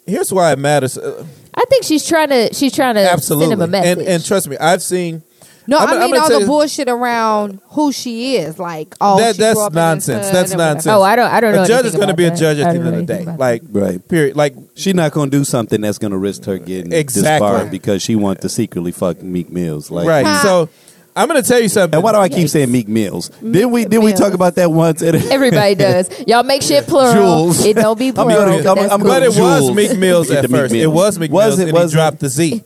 Here's 0.05 0.31
why 0.31 0.51
it 0.51 0.59
matters. 0.59 0.97
Uh, 0.97 1.25
I 1.55 1.63
think 1.69 1.83
she's 1.83 2.05
trying 2.05 2.29
to 2.29 2.53
she's 2.53 2.73
trying 2.73 2.95
to 2.95 3.09
absolutely, 3.09 3.47
send 3.47 3.53
him 3.53 3.61
a 3.61 3.67
message. 3.67 3.97
and 3.99 4.07
and 4.07 4.25
trust 4.25 4.47
me, 4.47 4.57
I've 4.57 4.83
seen 4.83 5.23
No, 5.67 5.77
I'm- 5.77 5.89
i 5.89 6.03
I'm 6.03 6.11
mean 6.11 6.19
all 6.21 6.39
the 6.39 6.45
bullshit 6.45 6.87
around 6.89 7.59
who 7.69 7.91
she 7.91 8.35
is. 8.37 8.59
Like, 8.59 8.95
oh, 9.01 9.17
That- 9.17 9.35
she 9.35 9.41
that's 9.41 9.55
grew 9.55 9.65
up 9.65 9.73
nonsense. 9.73 10.25
hood 10.27 10.35
That's 10.35 10.51
and 10.51 10.59
nonsense. 10.59 10.87
oh, 10.87 11.01
I 11.01 11.15
don't 11.15 11.31
I 11.31 11.39
don't 11.39 11.55
know. 11.55 11.63
a 11.63 11.67
judge 11.67 11.85
is 11.85 11.91
going 11.93 12.07
to 12.07 12.13
about 12.13 12.17
be 12.17 12.25
a 12.25 12.35
judge 12.35 12.59
at 12.59 12.71
the 12.73 12.79
end 12.79 12.87
of 12.87 12.95
the 12.95 13.01
day. 13.03 13.13
anything 13.13 13.27
about 13.29 13.39
Like, 13.39 13.61
Right. 13.71 14.07
period. 14.07 14.35
Like, 14.35 14.55
She's 14.77 14.93
not 14.93 15.11
gonna 15.13 15.31
do 15.31 15.43
something 15.45 15.79
that's 15.81 15.97
gonna 15.97 16.17
risk 16.17 16.43
her 16.45 16.57
getting 16.57 16.91
Exactly. 16.91 17.47
disbarred 17.47 17.71
because 17.71 18.01
she 18.01 18.15
wants 18.15 18.41
to 18.41 18.49
secretly 18.49 18.91
fuck 18.91 19.21
Meek 19.23 19.49
Mills. 19.49 19.89
Like, 19.89 20.05
right. 20.07 20.25
Ha. 20.25 20.41
So, 20.43 20.69
I'm 21.17 21.29
going 21.29 21.41
to 21.41 21.47
tell 21.47 21.61
you 21.61 21.69
something. 21.69 21.95
And 21.95 22.03
why 22.03 22.11
do 22.11 22.17
I 22.17 22.27
keep 22.27 22.49
saying 22.49 22.69
Meek 22.69 22.89
Mills? 22.89 23.29
Did 23.39 23.67
we 23.67 23.85
did 23.85 23.99
we 24.03 24.11
talk 24.11 24.33
about 24.33 24.55
that 24.55 24.69
once? 24.69 25.01
Everybody 25.01 25.73
does. 25.75 26.09
Y'all 26.27 26.43
make 26.43 26.61
shit 26.61 26.85
plural. 26.87 27.13
Jules. 27.53 27.65
It 27.65 27.77
don't 27.77 27.97
be 27.97 28.09
I'm 28.09 28.13
plural. 28.15 28.61
gonna- 28.61 28.63
but 28.63 28.67
I'm- 28.67 28.75
that's 28.75 28.93
I'm 28.93 28.99
cool. 28.99 29.09
but 29.09 29.23
it 29.23 29.27
was 29.27 29.35
Jules. 29.37 29.75
Meek 29.75 29.97
Mills 29.97 30.29
at 30.31 30.41
the 30.41 30.47
Meek 30.49 30.57
first. 30.61 30.73
It 30.75 30.87
was 30.87 31.17
Meek 31.17 31.31
Was 31.31 31.57
Mills, 31.57 31.59
it- 31.59 31.63
and 31.69 31.73
was 31.73 31.93
he 31.93 31.97
it? 31.97 32.01
dropped 32.01 32.19
the 32.19 32.27
Z. 32.29 32.63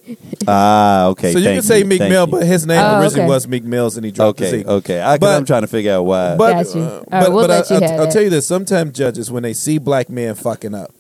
ah, 0.47 1.06
okay. 1.10 1.32
so 1.32 1.38
you 1.38 1.45
can 1.45 1.62
say 1.62 1.84
Meek 1.84 2.00
thank 2.00 2.10
Mill, 2.12 2.26
but 2.26 2.43
his 2.43 2.66
name 2.66 2.80
Oh, 2.82 3.00
originally 3.02 3.22
okay. 3.26 3.30
was 3.30 3.47
Meek 3.47 3.64
Mills, 3.66 3.97
and 3.97 4.06
he 4.06 4.12
dropped 4.12 4.41
okay, 4.41 4.52
the 4.52 4.58
Z. 4.60 4.66
okay. 4.66 5.00
I, 5.00 5.18
But- 5.20 5.36
am 5.38 5.45
trying 5.45 5.62
to 5.62 5.68
figure 5.68 5.93
out 5.93 6.04
why. 6.06 6.36
But, 6.36 6.64
Got 6.64 6.76
you. 6.76 6.82
uh, 6.82 6.86
All 6.86 6.97
right, 7.00 7.08
but, 7.12 7.32
we'll 7.32 7.47
but 7.47 7.72
I, 7.72 7.76
you 7.76 7.86
I'll, 7.86 8.02
I'll 8.02 8.12
tell 8.12 8.24
you 8.24 8.30
this: 8.32 8.47
sometimes 8.47 8.97
judges, 8.97 9.30
when 9.32 9.43
they 9.43 9.54
see 9.54 9.78
black 9.78 10.10
men 10.10 10.34
fucking 10.34 10.74
up, 10.74 10.91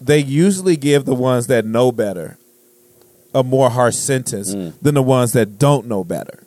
they 0.00 0.18
usually 0.20 0.76
give 0.76 1.04
the 1.04 1.14
ones 1.16 1.48
that 1.48 1.64
know 1.64 1.90
better 1.90 2.38
a 3.34 3.42
more 3.42 3.70
harsh 3.70 3.96
sentence 3.96 4.54
Mm. 4.54 4.74
than 4.80 4.94
the 4.94 5.02
ones 5.02 5.32
that 5.32 5.58
don't 5.58 5.86
know 5.86 6.04
better. 6.04 6.44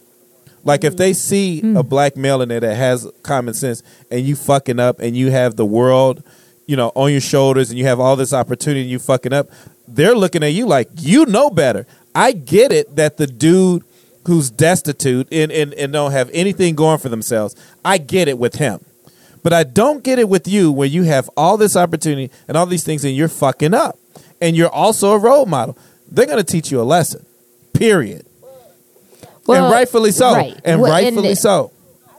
Like 0.64 0.84
if 0.84 0.95
they 0.95 1.11
mm. 1.11 1.16
see 1.16 1.59
a 1.59 1.64
mm. 1.64 1.89
black 1.89 2.16
male 2.16 2.41
in 2.41 2.49
there 2.49 2.59
that 2.59 2.76
has 2.76 3.09
common 3.22 3.53
sense, 3.53 3.84
and 4.09 4.26
you 4.26 4.36
fucking 4.36 4.80
up, 4.80 4.99
and 4.99 5.16
you 5.16 5.32
have 5.32 5.55
the 5.55 5.66
world, 5.66 6.24
you 6.66 6.76
know, 6.76 6.91
on 6.95 7.11
your 7.11 7.22
shoulders, 7.22 7.70
and 7.70 7.78
you 7.78 7.86
have 7.86 7.99
all 7.99 8.16
this 8.16 8.34
opportunity, 8.34 8.82
and 8.82 8.89
you 8.89 8.99
fucking 8.99 9.34
up, 9.34 9.49
they're 9.88 10.16
looking 10.16 10.43
at 10.43 10.53
you 10.53 10.66
like 10.66 10.89
you 10.97 11.26
know 11.26 11.49
better. 11.49 11.86
I 12.16 12.32
get 12.32 12.72
it 12.72 12.95
that 12.95 13.18
the 13.18 13.28
dude 13.28 13.84
who's 14.26 14.49
destitute 14.49 15.28
and, 15.32 15.51
and, 15.51 15.74
and 15.74 15.91
don't 15.91 16.11
have 16.11 16.30
anything 16.34 16.76
going 16.76 16.99
for 16.99 17.09
themselves, 17.09 17.55
I 17.84 17.97
get 17.97 18.28
it 18.28 18.38
with 18.38 18.55
him. 18.55 18.80
But 19.41 19.51
I 19.51 19.64
don't 19.64 20.03
get 20.03 20.20
it 20.20 20.30
with 20.30 20.47
you 20.47 20.72
when 20.72 20.91
you 20.91 21.03
have 21.03 21.30
all 21.36 21.57
this 21.57 21.76
opportunity 21.76 22.32
and 22.47 22.55
all 22.55 22.66
these 22.66 22.86
things 22.86 23.03
and 23.03 23.16
you're 23.16 23.28
fucking 23.28 23.74
up. 23.74 23.99
And 24.39 24.55
you're 24.55 24.70
also 24.70 25.11
a 25.11 25.18
role 25.18 25.45
model. 25.45 25.78
They're 26.09 26.26
going 26.26 26.38
to 26.38 26.43
teach 26.43 26.72
you 26.72 26.80
a 26.80 26.84
lesson. 26.84 27.26
Period. 27.74 28.26
Well, 29.47 29.65
and 29.65 29.73
rightfully 29.73 30.11
so. 30.11 30.33
right. 30.33 30.55
And 30.63 30.81
Well, 30.81 30.91
rightfully 30.91 31.29
and- 31.29 31.37
so. 31.37 31.71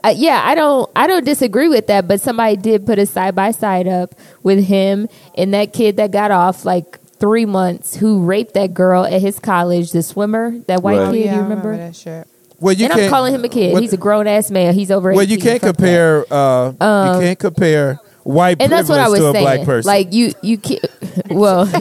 Uh, 0.03 0.13
yeah, 0.15 0.41
I 0.45 0.53
don't 0.53 0.87
I 0.95 1.07
don't 1.07 1.25
disagree 1.25 1.67
with 1.67 1.87
that, 1.87 2.07
but 2.07 2.21
somebody 2.21 2.55
did 2.57 2.85
put 2.85 2.99
a 2.99 3.07
side 3.07 3.33
by 3.33 3.49
side 3.49 3.87
up 3.87 4.13
with 4.43 4.63
him 4.65 5.07
and 5.35 5.51
that 5.55 5.73
kid 5.73 5.97
that 5.97 6.11
got 6.11 6.29
off 6.29 6.63
like 6.63 6.99
three 7.19 7.45
months 7.47 7.95
who 7.95 8.23
raped 8.23 8.53
that 8.53 8.73
girl 8.75 9.03
at 9.03 9.19
his 9.21 9.39
college, 9.39 9.91
the 9.93 10.03
swimmer, 10.03 10.59
that 10.67 10.83
white 10.83 10.99
Right. 10.99 11.11
kid. 11.13 11.25
yeah, 11.25 11.33
you 11.33 11.39
I 11.39 11.43
remember? 11.43 11.75
that 11.77 11.95
shit. 11.95 12.27
Well, 12.59 12.73
you 12.75 12.83
and 12.85 12.93
I'm 12.93 12.99
can't- 12.99 13.11
calling 13.11 13.33
him 13.33 13.43
a 13.43 13.49
kid. 13.49 13.73
what- 13.73 13.81
He's 13.81 13.93
a 13.93 13.97
grown 13.97 14.27
ass 14.27 14.51
man. 14.51 14.75
He's 14.75 14.91
over. 14.91 15.11
Well, 15.11 15.25
you 15.25 15.39
can't 15.39 15.59
compare. 15.61 16.23
Uh, 16.31 16.67
you 16.71 17.21
can't 17.21 17.39
compare 17.39 17.99
white 18.23 18.57
and 18.59 18.71
that's 18.71 18.87
what 18.89 18.99
I 18.99 19.07
was 19.09 19.19
to 19.21 19.29
a 19.29 19.31
saying. 19.31 19.43
black 19.43 19.63
person. 19.63 19.87
Like 19.87 20.13
you, 20.13 20.33
you 20.43 20.59
can't. 20.59 20.85
Well, 21.29 21.61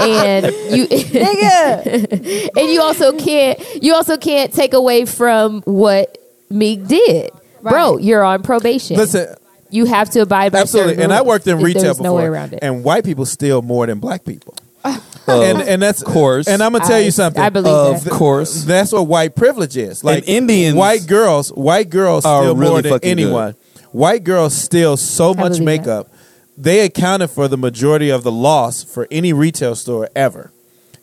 and 0.00 0.46
you, 0.46 0.86
Nigga, 0.88 2.50
and 2.56 2.68
you 2.70 2.80
also 2.82 3.16
can't. 3.18 3.58
You 3.82 3.94
also 3.94 4.16
can't 4.16 4.52
take 4.52 4.74
away 4.74 5.04
from 5.04 5.62
what 5.62 6.18
Meek 6.50 6.86
did, 6.86 7.30
bro. 7.62 7.96
You're 7.98 8.24
on 8.24 8.42
probation. 8.42 8.96
listen, 8.96 9.34
you 9.70 9.84
have 9.86 10.10
to 10.10 10.20
abide 10.20 10.52
by 10.52 10.60
absolutely. 10.60 11.02
And 11.02 11.12
I 11.12 11.22
worked 11.22 11.46
in 11.46 11.58
There's 11.58 11.74
retail 11.74 11.94
no 11.96 12.14
way 12.14 12.24
around 12.24 12.52
it. 12.54 12.60
and 12.62 12.84
white 12.84 13.04
people 13.04 13.26
steal 13.26 13.62
more 13.62 13.86
than 13.86 13.98
black 14.00 14.24
people. 14.24 14.54
Of 15.28 15.42
and 15.42 15.60
and 15.60 15.82
that's 15.82 16.02
course. 16.02 16.48
And 16.48 16.62
I'm 16.62 16.72
gonna 16.72 16.86
tell 16.86 16.96
I- 16.96 17.00
you 17.00 17.10
something. 17.10 17.42
I 17.42 17.50
believe 17.50 17.70
Of 17.74 18.04
that. 18.04 18.10
course. 18.10 18.64
That's 18.64 18.92
what 18.92 19.06
white 19.06 19.36
privilege 19.36 19.76
is. 19.76 20.02
Like 20.02 20.26
Indians 20.26 20.74
white 20.74 21.06
girls, 21.06 21.50
white 21.52 21.90
girls 21.90 22.24
are 22.24 22.44
steal 22.44 22.56
really 22.56 22.70
more 22.70 22.80
than 22.82 22.92
fucking 22.92 23.10
anyone. 23.10 23.54
White 23.92 24.24
girls 24.24 24.54
steal 24.56 24.96
so 24.96 25.34
much 25.34 25.60
makeup. 25.60 26.08
that. 26.10 26.17
Makeup. 26.58 26.64
They 26.64 26.80
accounted 26.80 27.30
for 27.30 27.48
the 27.48 27.56
majority 27.56 28.10
of 28.10 28.22
the 28.24 28.32
loss 28.32 28.82
for 28.84 29.06
any 29.10 29.32
retail 29.32 29.74
store 29.74 30.08
ever. 30.14 30.50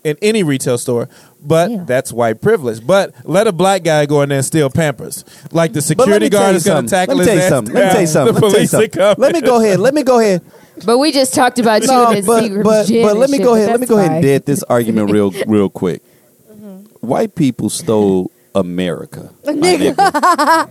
in 0.03 0.15
any 0.21 0.43
retail 0.43 0.77
store. 0.77 1.09
But 1.43 1.71
Yeah. 1.71 1.83
that's 1.87 2.13
white 2.13 2.39
privilege. 2.39 2.85
But 2.85 3.11
let 3.23 3.47
a 3.47 3.51
black 3.51 3.83
guy 3.83 4.05
go 4.05 4.21
in 4.21 4.29
there 4.29 4.37
and 4.37 4.45
steal 4.45 4.69
Pampers, 4.69 5.25
like 5.51 5.73
the 5.73 5.81
security 5.81 6.29
guard 6.29 6.51
you 6.51 6.57
is 6.57 6.63
going 6.63 6.83
to 6.83 6.89
something. 6.89 7.07
tackle 7.07 7.15
Let 7.15 7.21
me 7.21 7.25
tell 7.25 7.33
his 7.33 7.41
you 7.41 7.45
ass. 7.45 7.49
something. 7.49 7.73
Let 7.73 7.85
me 7.85 7.91
tell 7.91 8.01
you 8.01 8.07
something. 8.17 8.35
The 8.35 8.41
Let 8.41 8.41
me 8.41 8.41
tell 8.41 8.49
you 8.49 8.55
police 8.55 8.69
something. 8.71 8.89
coming. 8.91 9.15
Let 9.17 9.33
me 9.33 9.41
go 9.41 9.59
ahead. 9.59 9.79
Let 9.79 9.93
me 9.95 10.03
go 10.03 10.19
ahead. 10.19 10.41
But 10.85 10.97
we 10.99 11.11
just 11.11 11.33
talked 11.33 11.57
about 11.57 11.81
you 11.81 11.87
No, 11.87 12.11
and 12.11 12.23
but 12.23 12.43
secret 12.43 12.63
but, 12.63 12.85
gin 12.85 13.01
but 13.03 13.17
let 13.17 13.29
me 13.31 13.37
shit, 13.37 13.45
go 13.45 13.55
ahead. 13.55 13.69
Let 13.71 13.79
me 13.79 13.87
go 13.87 13.97
ahead 13.97 14.11
and 14.11 14.15
fine. 14.17 14.21
dead 14.21 14.45
this 14.45 14.61
argument 14.63 15.09
real 15.11 15.31
real 15.47 15.69
quick. 15.69 16.03
Mm-hmm. 16.51 17.07
White 17.07 17.33
people 17.33 17.71
stole 17.71 18.29
America. 18.53 19.31
my 19.43 19.53
nigga. 19.53 20.69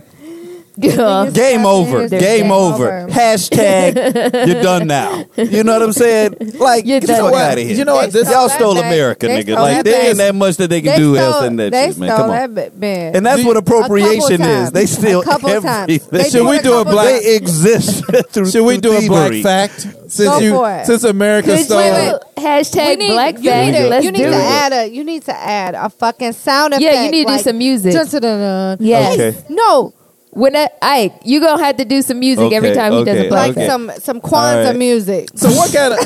Yeah. 0.77 1.29
Game 1.33 1.65
over. 1.65 2.07
Game 2.09 2.19
game 2.19 2.51
over. 2.51 3.03
over. 3.03 3.07
Hashtag 3.11 3.95
you're 4.47 4.61
done 4.61 4.87
now. 4.87 5.25
You 5.37 5.63
know 5.63 5.73
what 5.73 5.83
I'm 5.83 5.93
saying? 5.93 6.35
Like 6.59 6.85
You're 6.85 6.99
get 6.99 7.07
the 7.07 7.13
done 7.13 7.21
fuck 7.23 7.33
now. 7.33 7.39
out 7.51 7.57
of 7.57 7.63
here. 7.63 7.75
You 7.77 7.85
know 7.85 7.95
what? 7.95 8.11
This- 8.11 8.29
Y'all 8.29 8.49
stole 8.49 8.71
stole 8.75 8.77
America. 8.79 9.27
They 9.27 9.43
nigga. 9.43 9.53
stole 9.53 9.61
Like 9.63 9.77
that 9.77 9.85
there 9.85 10.07
ain't 10.09 10.17
that 10.17 10.35
much 10.35 10.57
that 10.57 10.69
they 10.69 10.81
can 10.81 10.91
They 10.91 10.97
do 10.97 11.15
stole, 11.15 11.25
else 11.33 11.41
than 11.43 11.55
that 11.57 11.71
they 11.71 11.87
shit, 11.89 11.97
man. 11.99 12.09
Come 12.17 12.29
on. 12.29 12.53
that 12.53 12.55
ba- 12.55 12.71
man. 12.79 13.15
And 13.15 13.25
that's 13.25 13.43
what 13.43 13.57
appropriation 13.57 14.41
is. 14.41 14.71
They 14.71 14.81
times. 14.81 14.91
steal 14.97 15.21
a 15.21 15.23
couple 15.23 15.49
of 15.49 15.63
times. 15.63 15.83
everything. 15.83 16.09
They 16.19 16.29
Should 16.29 16.47
we 16.47 16.59
do 16.59 16.73
a 16.79 16.85
black- 16.85 17.21
They 17.21 17.35
exist 17.35 18.03
through. 18.29 18.49
Should 18.51 18.65
we 18.65 18.77
do 18.77 18.93
a 18.97 19.07
black 19.07 19.33
fact 19.43 19.81
since 19.81 20.17
Go 20.29 20.39
you 20.39 20.51
for 20.55 20.71
it. 20.71 20.85
since 20.85 21.03
America 21.03 21.55
Could 21.55 21.65
stole? 21.65 21.81
you 21.83 21.91
wait. 22.13 22.21
hashtag 22.37 22.97
need- 22.97 23.11
black 23.13 23.37
you 23.39 23.49
fact? 23.49 23.65
need 23.71 23.77
to, 23.79 23.87
Let's 23.89 24.05
you 24.05 24.11
need 24.11 24.17
do 24.19 24.23
to 24.25 24.31
it. 24.37 24.41
add 24.41 24.73
a 24.73 24.87
you 24.89 25.03
need 25.03 25.23
to 25.23 25.35
add 25.37 25.73
a 25.75 25.89
fucking 25.89 26.33
sound 26.33 26.73
effect. 26.73 26.83
Yeah, 26.83 27.03
you 27.05 27.11
need 27.11 27.27
to 27.27 27.37
do 27.37 27.43
some 27.43 27.57
music. 27.57 27.93
dun, 27.93 28.07
dun, 28.07 28.21
dun, 28.21 28.77
dun. 28.77 28.85
Yes. 28.85 29.13
Okay. 29.19 29.37
No, 29.49 29.93
When 30.35 30.53
I, 30.53 30.67
Ike, 30.81 31.13
you 31.23 31.39
gonna 31.39 31.63
have 31.63 31.77
to 31.77 31.85
do 31.85 32.01
some 32.01 32.19
music 32.19 32.51
every 32.51 32.71
Okay, 32.71 32.77
time 32.77 32.91
he 32.91 33.05
does 33.05 33.15
okay, 33.17 33.27
a 33.27 33.29
black 33.29 33.47
like 33.55 33.57
okay. 33.57 33.67
some 33.67 33.89
some 34.01 34.19
Kwanzaa 34.19 34.57
All 34.57 34.63
right. 34.65 34.75
music. 34.75 35.29
So 35.35 35.47
what 35.49 35.71
kind 35.73 35.93
of 35.93 35.99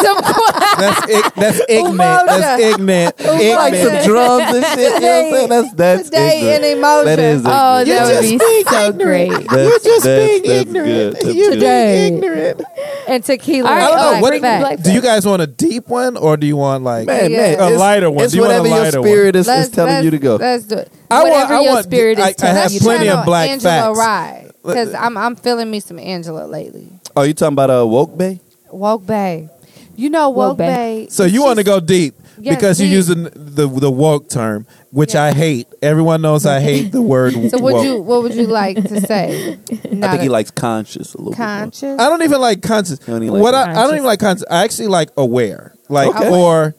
some 0.00 0.16
that's 0.80 1.08
ig- 1.10 1.34
that's 1.36 1.60
ignorant. 1.68 1.96
That's 2.26 2.62
ignorant. 2.62 3.16
Like 3.20 3.74
some 3.74 4.08
drums 4.08 4.54
and 4.56 4.64
shit. 4.72 4.94
You 4.94 5.00
know 5.00 5.22
what 5.22 5.26
I'm 5.26 5.32
saying? 5.34 5.48
That's 5.50 5.74
that's 5.74 6.04
Today 6.04 6.38
ignorant. 6.56 6.64
in 6.64 6.78
emotion. 6.78 7.04
That 7.06 7.18
is 7.18 7.42
Oh, 7.44 7.80
ignorant. 7.80 7.86
that 7.86 8.22
would 8.22 8.38
be 8.38 8.70
so 8.70 8.92
great. 8.92 9.28
That's, 9.30 9.52
You're 9.52 9.78
just 9.80 10.04
that's, 10.04 10.26
being 10.40 10.42
that's 10.42 10.60
ignorant. 10.66 10.86
Good. 10.86 11.12
That's 11.16 11.34
You're 11.36 11.50
good. 11.50 11.54
Today. 11.60 12.06
ignorant. 12.06 12.62
and 13.06 13.24
tequila. 13.24 13.68
All 13.68 13.74
right, 13.76 13.82
I 13.82 13.86
don't 13.90 13.96
know. 14.14 14.20
What 14.22 14.28
bring 14.30 14.40
the 14.42 14.48
black 14.60 14.80
do 14.82 14.92
you 14.92 15.02
guys 15.02 15.26
want 15.26 15.42
a 15.42 15.46
deep 15.46 15.88
one 15.88 16.16
or 16.16 16.38
do 16.38 16.46
you 16.46 16.56
want 16.56 16.84
like 16.84 17.06
Man, 17.06 17.30
Yeah. 17.30 17.36
man, 17.36 17.48
A 17.60 17.64
it's- 17.66 17.78
lighter 17.78 18.10
one. 18.10 18.24
It's 18.24 18.32
Do 18.32 18.38
you 18.38 18.44
want 18.44 18.54
a 18.54 18.58
whatever 18.60 18.68
your 18.76 18.84
lighter 18.84 19.02
spirit 19.02 19.36
is, 19.36 19.46
is 19.46 19.68
telling 19.68 20.04
you 20.04 20.10
to 20.10 20.18
go. 20.18 20.36
Let's 20.36 20.64
do 20.64 20.76
it. 20.78 20.90
I 21.10 21.22
want. 21.22 21.30
Whatever 21.32 21.54
I 21.54 21.60
your 21.62 21.72
want. 21.74 21.84
spirit 21.84 22.18
is 22.18 22.24
I, 22.42 22.46
I 22.46 22.50
have 22.52 22.72
you 22.72 22.80
plenty 22.80 23.08
of 23.08 23.24
black 23.24 23.50
Angela 23.50 23.70
facts. 23.94 23.98
Rye 23.98 24.50
because 24.62 24.94
I'm 24.94 25.16
I'm 25.16 25.36
feeling 25.36 25.70
me 25.70 25.80
some 25.80 25.98
Angela 25.98 26.46
lately. 26.46 26.88
Oh, 27.16 27.22
you 27.22 27.34
talking 27.34 27.54
about 27.54 27.70
uh, 27.70 27.86
woke 27.86 28.16
bae? 28.16 28.40
Woke 28.70 29.04
Bae, 29.04 29.48
you 29.96 30.10
know 30.10 30.30
Woke 30.30 30.50
Woke 30.50 30.58
Bae. 30.58 30.66
Bay. 30.66 31.06
So 31.10 31.24
you 31.24 31.42
want 31.42 31.58
to 31.58 31.64
go 31.64 31.80
deep 31.80 32.14
Yes, 32.38 32.54
because 32.54 32.80
you're 32.80 32.88
using 32.88 33.24
the 33.24 33.66
the 33.66 33.90
woke 33.90 34.28
term, 34.30 34.64
which 34.92 35.14
Yeah. 35.14 35.24
I 35.24 35.32
hate. 35.32 35.66
Everyone 35.82 36.22
knows 36.22 36.46
I 36.46 36.60
hate 36.60 36.92
the 36.92 37.02
word 37.02 37.32
So 37.50 37.58
woke. 37.58 37.62
would 37.74 37.84
you 37.84 38.00
what 38.00 38.22
would 38.22 38.34
you 38.34 38.46
like 38.46 38.76
to 38.76 39.00
say? 39.06 39.58
I 39.84 39.88
Not 39.94 40.10
think 40.12 40.22
he 40.22 40.28
likes 40.28 40.50
conscious 40.52 41.14
a 41.14 41.18
little 41.18 41.32
conscious. 41.34 41.98
I 42.00 42.08
don't 42.08 42.22
even 42.22 42.40
like 42.40 42.62
conscious. 42.62 43.00
You 43.08 43.18
like 43.18 43.42
what 43.42 43.54
I, 43.54 43.72
I 43.72 43.74
don't 43.86 43.94
even 43.94 44.04
like 44.06 44.20
conscious. 44.20 44.46
I 44.48 44.62
actually 44.62 44.86
like 44.88 45.10
aware, 45.16 45.74
like 45.88 46.14
Okay. 46.14 46.30
or 46.30 46.76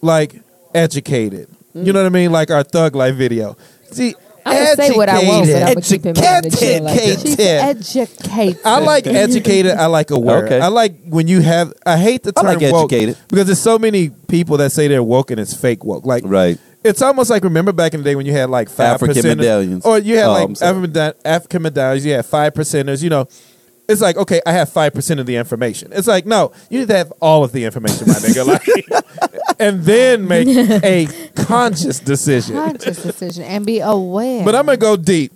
like 0.00 0.40
educated. 0.74 1.48
You 1.74 1.92
know 1.92 2.00
what 2.02 2.06
I 2.06 2.10
mean? 2.10 2.32
Like 2.32 2.50
our 2.50 2.62
thug 2.62 2.94
life 2.96 3.14
video. 3.14 3.56
See, 3.92 4.14
I'm 4.46 4.56
gonna 4.64 4.76
say 4.76 4.96
what 4.96 5.08
I 5.08 5.22
want, 5.24 5.46
but 5.46 5.56
I'm 5.62 5.68
gonna 5.74 5.80
keep 5.82 6.06
in 6.06 6.14
the 6.14 6.56
shit 6.58 6.82
like 6.82 6.96
that. 6.96 7.04
educated. 7.04 7.84
She's 7.86 8.06
educated. 8.08 8.60
I 8.64 8.78
like 8.80 9.06
educated. 9.06 9.72
I 9.72 9.86
like 9.86 10.10
aware. 10.10 10.44
Okay. 10.46 10.60
I 10.60 10.68
like 10.68 10.96
when 11.04 11.28
you 11.28 11.40
have. 11.40 11.72
I 11.84 11.98
hate 11.98 12.22
the 12.22 12.32
I 12.36 12.40
term 12.42 12.60
like 12.60 12.72
woke 12.72 12.92
educated. 12.92 13.18
because 13.28 13.46
there's 13.46 13.60
so 13.60 13.78
many 13.78 14.08
people 14.10 14.56
that 14.58 14.72
say 14.72 14.88
they're 14.88 15.02
woke 15.02 15.30
and 15.30 15.38
it's 15.38 15.54
fake 15.54 15.84
woke. 15.84 16.06
Like 16.06 16.22
Right. 16.26 16.58
it's 16.82 17.02
almost 17.02 17.28
like 17.28 17.44
remember 17.44 17.72
back 17.72 17.92
in 17.92 18.00
the 18.00 18.04
day 18.04 18.14
when 18.16 18.24
you 18.24 18.32
had 18.32 18.48
like 18.48 18.70
five 18.70 18.94
African 18.94 19.16
percenters- 19.16 19.36
medallions. 19.36 19.84
or 19.84 19.98
you 19.98 20.16
had 20.16 20.26
Oh, 20.28 20.32
like 20.32 20.56
sorry. 20.56 20.70
African, 20.70 20.92
meda- 20.92 21.14
African 21.26 21.62
medallions. 21.62 22.06
You 22.06 22.12
had 22.14 22.24
five 22.26 22.54
percenters. 22.54 23.02
You 23.02 23.10
know, 23.10 23.28
it's 23.88 24.00
like 24.00 24.16
okay, 24.16 24.40
I 24.46 24.52
have 24.52 24.68
five 24.68 24.92
percent 24.94 25.18
of 25.20 25.26
the 25.26 25.36
information. 25.36 25.92
It's 25.92 26.06
like 26.06 26.26
no, 26.26 26.52
you 26.70 26.80
need 26.80 26.88
to 26.88 26.96
have 26.96 27.10
all 27.20 27.42
of 27.44 27.52
the 27.52 27.64
information, 27.64 28.06
my 28.06 28.14
nigga. 28.14 28.46
Like, 28.46 29.34
and 29.58 29.82
then 29.82 30.28
make 30.28 30.46
a 30.48 31.06
conscious 31.36 31.98
decision. 31.98 32.56
conscious 32.56 33.02
decision 33.02 33.44
and 33.44 33.64
be 33.64 33.80
aware. 33.80 34.44
But 34.44 34.54
I'm 34.54 34.66
gonna 34.66 34.76
go 34.76 34.96
deep. 34.96 35.32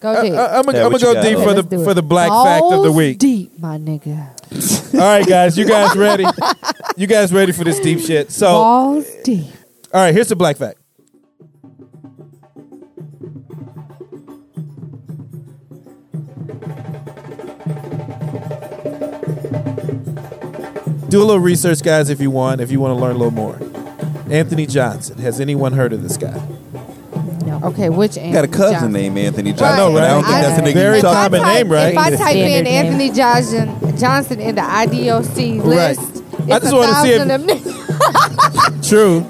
go 0.00 0.08
uh, 0.08 0.12
uh, 0.14 0.22
deep. 0.22 0.32
I, 0.32 0.58
am 0.58 0.64
gonna, 0.64 0.78
I'm 0.78 0.84
gonna 0.92 0.94
you 0.94 0.98
go 0.98 1.14
got? 1.14 1.22
deep 1.22 1.38
Yeah, 1.38 1.44
for 1.44 1.62
the 1.62 1.84
for 1.84 1.94
the 1.94 2.02
black 2.02 2.30
fact 2.30 2.64
of 2.64 2.82
the 2.82 2.92
week. 2.92 3.18
deep, 3.18 3.58
my 3.58 3.76
nigga. 3.78 4.34
All 4.94 5.00
right, 5.00 5.26
guys, 5.26 5.56
you 5.56 5.64
guys 5.64 5.94
ready? 5.96 6.24
You 6.96 7.06
guys 7.06 7.32
ready 7.32 7.52
for 7.52 7.62
this 7.64 7.78
deep 7.78 8.00
shit? 8.00 8.32
So, 8.32 8.48
all 8.48 8.94
Balls 8.94 9.06
deep. 9.22 9.46
right, 9.94 10.12
here's 10.12 10.28
the 10.28 10.34
black 10.36 10.56
fact. 10.56 10.79
Do 21.10 21.20
a 21.22 21.24
little 21.24 21.40
research, 21.40 21.82
guys, 21.82 22.08
if 22.08 22.20
you 22.20 22.30
want. 22.30 22.60
If 22.60 22.70
you 22.70 22.78
want 22.80 22.96
to 22.96 23.00
learn 23.02 23.16
a 23.16 23.18
little 23.18 23.32
more, 23.32 23.56
Anthony 24.30 24.64
Johnson. 24.66 25.18
Has 25.18 25.40
anyone 25.40 25.72
heard 25.72 25.92
of 25.92 26.02
this 26.04 26.16
guy? 26.16 26.40
No. 27.44 27.60
Okay, 27.64 27.88
which 27.88 28.16
Anthony 28.16 28.32
Got 28.32 28.44
a 28.44 28.48
cousin 28.48 28.72
Johnson? 28.74 28.92
named 28.92 29.18
Anthony 29.18 29.50
Right. 29.50 29.58
Johnson. 29.58 29.74
I 29.74 29.88
know, 29.88 29.92
but 29.92 30.04
I 30.04 30.08
don't 30.08 30.22
right? 30.22 30.30
think 30.30 30.42
that's 30.56 30.58
a 30.60 30.62
nigga 30.70 30.74
Very 30.74 31.00
common 31.00 31.40
about. 31.40 31.54
name, 31.54 31.68
right? 31.68 31.92
If 31.92 31.98
I 31.98 32.10
type 32.16 32.36
in 32.36 32.66
Anthony 32.66 33.10
Johnson 33.10 33.98
Johnson 33.98 34.40
in 34.40 34.54
the 34.54 34.60
IDOC 34.62 35.58
Right. 35.58 35.66
list, 35.98 36.00
I 36.00 36.56
it's 36.56 36.60
just 36.60 36.72
a 36.72 36.76
wanna 36.76 36.94
see 37.02 37.10
if- 37.10 37.22
thousand 37.22 37.30
of 37.32 37.40
niggas. 37.42 38.88
True. 38.88 39.26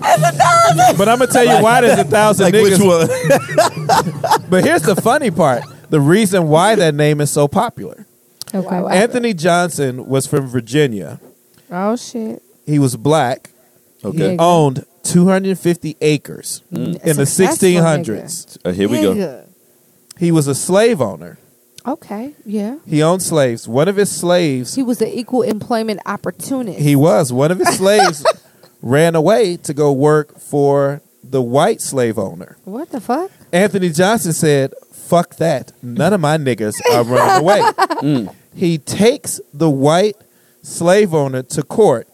But 0.98 1.08
I'm 1.08 1.18
gonna 1.18 1.26
tell 1.28 1.44
you 1.44 1.62
why 1.62 1.80
there's 1.80 1.98
a 1.98 2.04
thousand 2.04 2.44
Like 2.44 2.54
niggas. 2.54 2.78
which 2.78 2.80
one? 2.80 4.40
But 4.50 4.64
here's 4.64 4.82
the 4.82 4.96
funny 4.96 5.30
part: 5.30 5.62
the 5.88 6.00
reason 6.00 6.48
why 6.48 6.74
that 6.74 6.94
name 6.94 7.20
is 7.20 7.30
so 7.30 7.48
popular. 7.48 8.04
Okay. 8.54 8.76
Anthony 8.98 9.32
Johnson 9.32 10.06
was 10.06 10.26
from 10.26 10.46
Virginia. 10.46 11.20
Oh 11.70 11.96
shit! 11.96 12.42
He 12.66 12.78
was 12.78 12.96
black. 12.96 13.50
Okay. 14.04 14.32
He 14.32 14.38
owned 14.38 14.84
250 15.02 15.96
acres 16.00 16.62
in 16.70 16.92
the 16.92 17.26
Successful 17.26 17.68
1600s. 17.68 18.58
Uh, 18.64 18.72
here 18.72 18.88
we 18.88 19.00
go. 19.02 19.14
Nigga. 19.14 19.46
He 20.18 20.32
was 20.32 20.46
a 20.46 20.54
slave 20.54 21.00
owner. 21.00 21.38
Okay, 21.86 22.34
yeah. 22.44 22.78
He 22.86 23.02
owned 23.02 23.22
slaves. 23.22 23.66
One 23.68 23.88
of 23.88 23.96
his 23.96 24.10
slaves, 24.14 24.74
He 24.74 24.82
was 24.82 25.00
an 25.00 25.08
equal 25.08 25.42
employment 25.42 26.00
opportunist. 26.06 26.78
he 26.78 26.94
was 26.96 27.32
one 27.32 27.50
of 27.50 27.58
his 27.58 27.76
slaves, 27.76 28.24
ran 28.82 29.14
away 29.14 29.56
to 29.58 29.72
go 29.74 29.90
work 29.92 30.38
for 30.38 31.00
the 31.24 31.40
white 31.42 31.80
slave 31.80 32.18
owner. 32.18 32.56
what 32.64 32.90
the 32.90 33.00
fuck? 33.00 33.30
Anthony 33.52 33.88
Johnson 33.90 34.32
said, 34.32 34.72
"Fuck 34.92 35.36
that! 35.36 35.72
None 35.82 36.12
of 36.12 36.20
my 36.20 36.36
niggas 36.38 36.74
are 36.92 37.04
running 37.04 37.42
away." 37.42 38.28
He 38.54 38.78
takes 38.78 39.40
the 39.54 39.70
white 39.70 40.16
slave 40.62 41.14
owner 41.14 41.42
to 41.42 41.62
court, 41.62 42.08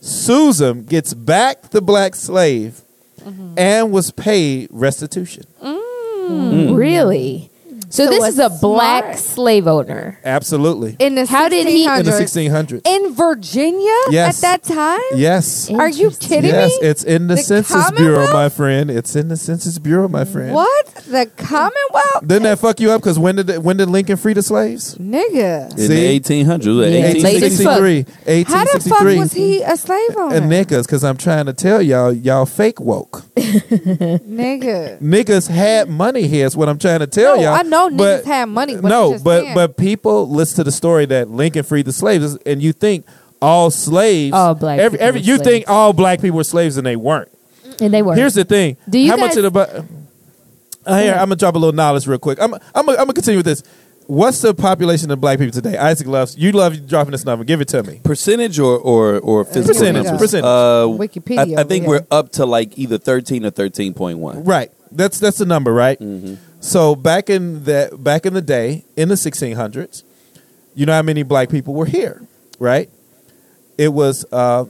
sues 0.00 0.60
him, 0.60 0.84
gets 0.84 1.14
back 1.14 1.70
the 1.70 1.80
black 1.82 2.14
slave, 2.14 2.82
mm-hmm. 3.20 3.54
and 3.58 3.92
was 3.92 4.10
paid 4.10 4.68
restitution. 4.70 5.44
Mm. 5.62 5.86
Mm. 6.28 6.76
Really? 6.76 7.50
So, 7.88 8.04
So 8.06 8.10
this 8.10 8.28
is 8.28 8.38
a 8.38 8.50
black 8.50 9.04
smart- 9.04 9.18
slave 9.18 9.66
owner. 9.68 10.18
Absolutely, 10.24 10.96
In 10.98 11.14
the 11.14 11.24
How 11.26 11.48
did 11.48 11.66
he- 11.68 11.84
in 11.84 12.04
the 12.04 12.10
1600s. 12.12 12.80
1600s. 12.82 12.82
in 12.84 13.14
Virginia 13.14 13.92
Yes. 14.10 14.42
at 14.42 14.42
that 14.42 14.74
time? 14.74 15.00
yes. 15.14 15.70
Are 15.70 15.88
you 15.88 16.10
kidding 16.10 16.50
Yes, 16.50 16.70
me? 16.80 16.88
it's 16.88 17.04
in 17.04 17.28
the, 17.28 17.36
The 17.36 17.42
Census 17.42 17.90
Bureau, 17.92 18.32
my 18.32 18.48
friend. 18.48 18.90
It's 18.90 19.14
in 19.14 19.28
the 19.28 19.36
Census 19.36 19.78
Bureau, 19.78 20.08
my 20.08 20.24
friend. 20.24 20.52
What? 20.52 20.86
The 21.08 21.26
Commonwealth? 21.36 22.22
Didn't 22.26 22.42
that 22.44 22.58
fuck 22.58 22.80
you 22.80 22.90
up? 22.90 23.00
Because 23.02 23.18
when 23.18 23.36
did 23.36 23.62
when 23.62 23.76
did 23.76 23.88
Lincoln 23.88 24.16
free 24.16 24.32
the 24.32 24.42
slaves? 24.42 24.96
Nigga. 24.96 25.70
In 25.72 25.78
See? 25.78 25.86
the 25.86 26.06
1800s. 26.44 26.90
Yeah, 26.90 27.22
late 27.22 27.42
as 27.42 27.62
fuck. 27.62 27.80
1863. 27.80 28.06
How 28.52 28.64
the 28.64 28.80
fuck 28.80 29.00
1863. 29.02 29.18
was 29.18 29.32
he 29.32 29.62
a 29.62 29.76
slave 29.76 30.16
uh, 30.16 30.20
owner? 30.22 30.34
And 30.36 30.50
niggas, 30.50 30.82
because 30.86 31.04
I'm 31.04 31.16
trying 31.16 31.46
to 31.46 31.52
tell 31.52 31.80
y'all, 31.82 32.12
y'all 32.12 32.46
fake 32.46 32.80
woke. 32.80 33.22
Nigga. 33.36 34.98
niggas 35.00 35.48
had 35.48 35.88
money 35.88 36.26
here. 36.26 36.46
Is 36.46 36.56
what 36.56 36.68
I'm 36.68 36.78
trying 36.78 37.00
to 37.00 37.06
tell 37.06 37.36
No, 37.36 37.42
y'all. 37.42 37.54
I 37.54 37.62
know 37.62 37.75
niggas 37.90 37.96
But- 37.96 38.24
had 38.24 38.46
money. 38.48 38.74
But 38.76 38.88
no, 38.88 39.06
I'm 39.06 39.12
just 39.12 39.24
but 39.24 39.42
saying. 39.42 39.54
but 39.54 39.76
people 39.76 40.28
listen 40.28 40.56
to 40.56 40.64
the 40.64 40.72
story 40.72 41.06
that 41.06 41.30
Lincoln 41.30 41.62
freed 41.64 41.86
the 41.86 41.92
slaves, 41.92 42.36
and 42.46 42.62
you 42.62 42.72
think 42.72 43.04
all 43.42 43.70
slaves, 43.70 44.32
All 44.34 44.54
black 44.54 44.78
every, 44.78 44.98
every, 44.98 45.20
you 45.20 45.36
slaves. 45.36 45.42
think 45.48 45.68
all 45.68 45.92
black 45.92 46.20
people 46.20 46.36
were 46.38 46.44
slaves, 46.44 46.76
and 46.76 46.86
they 46.86 46.96
weren't. 46.96 47.28
And 47.80 47.92
they 47.92 48.02
were. 48.02 48.14
Here's 48.14 48.34
the 48.34 48.44
thing. 48.44 48.76
Do 48.88 48.98
you 48.98 49.10
How 49.10 49.16
much 49.18 49.36
of 49.36 49.42
the 49.42 49.50
bu- 49.50 49.84
uh, 50.86 50.98
here, 51.00 51.12
I'm 51.12 51.18
gonna 51.28 51.36
drop 51.36 51.54
a 51.54 51.58
little 51.58 51.74
knowledge 51.74 52.06
real 52.06 52.18
quick. 52.18 52.38
I'm 52.40 52.54
I'm 52.54 52.60
gonna, 52.86 52.92
I'm 52.92 52.96
gonna 53.04 53.12
continue 53.12 53.38
with 53.38 53.46
this. 53.46 53.62
What's 54.06 54.40
the 54.40 54.54
population 54.54 55.10
of 55.10 55.20
black 55.20 55.38
people 55.40 55.52
today? 55.52 55.76
Isaac 55.76 56.06
loves 56.06 56.38
you. 56.38 56.52
Love 56.52 56.86
dropping 56.86 57.10
this 57.10 57.24
number. 57.24 57.44
Give 57.44 57.60
it 57.60 57.66
to 57.68 57.82
me. 57.82 58.00
Percentage 58.04 58.58
or 58.60 58.78
or 58.78 59.18
or 59.18 59.44
physical 59.44 59.74
Percentage, 59.74 60.04
numbers? 60.04 60.20
percentage. 60.20 60.44
Uh, 60.44 60.86
Wikipedia 60.96 61.58
I, 61.58 61.62
I 61.62 61.64
think 61.64 61.86
over 61.88 61.98
we're 61.98 62.06
up 62.16 62.30
to 62.32 62.46
like 62.46 62.78
either 62.78 62.98
13 62.98 63.44
or 63.44 63.50
13.1. 63.50 64.46
Right. 64.46 64.70
That's 64.92 65.18
that's 65.18 65.38
the 65.38 65.44
number, 65.46 65.72
right? 65.74 65.98
Mm-hmm. 65.98 66.34
So 66.66 66.96
back 66.96 67.30
in 67.30 67.62
the 67.62 67.96
back 67.96 68.26
in 68.26 68.34
the 68.34 68.42
day, 68.42 68.84
in 68.96 69.08
the 69.08 69.14
1600s, 69.14 70.02
you 70.74 70.84
know 70.84 70.94
how 70.94 71.02
many 71.02 71.22
black 71.22 71.48
people 71.48 71.74
were 71.74 71.86
here, 71.86 72.26
right? 72.58 72.90
It 73.78 73.92
was 73.92 74.26
uh, 74.32 74.64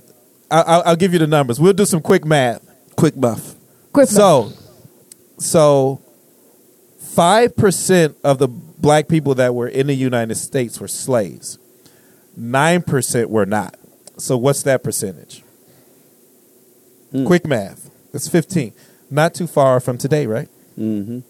I, 0.50 0.60
I'll, 0.60 0.82
I'll 0.88 0.96
give 0.96 1.14
you 1.14 1.18
the 1.18 1.26
numbers. 1.26 1.58
We'll 1.58 1.72
do 1.72 1.86
some 1.86 2.02
quick 2.02 2.26
math. 2.26 2.62
Quick 2.96 3.18
buff. 3.18 3.54
Quick 3.94 4.08
So, 4.10 4.52
so 5.38 6.02
five 6.98 7.56
percent 7.56 8.18
of 8.22 8.36
the 8.36 8.48
black 8.48 9.08
people 9.08 9.34
that 9.36 9.54
were 9.54 9.68
in 9.68 9.86
the 9.86 9.96
United 9.96 10.34
States 10.34 10.78
were 10.78 10.88
slaves. 10.88 11.58
Nine 12.36 12.82
percent 12.82 13.30
were 13.30 13.46
not. 13.46 13.74
So 14.18 14.36
what's 14.36 14.62
that 14.64 14.84
percentage? 14.84 15.42
Quick 17.24 17.46
math. 17.46 17.90
It's 18.12 18.28
fifteen. 18.28 18.74
Not 19.10 19.32
too 19.34 19.46
far 19.46 19.80
from 19.80 19.96
today, 19.96 20.26
right? 20.26 20.48
Mm-hmm. 20.78 21.20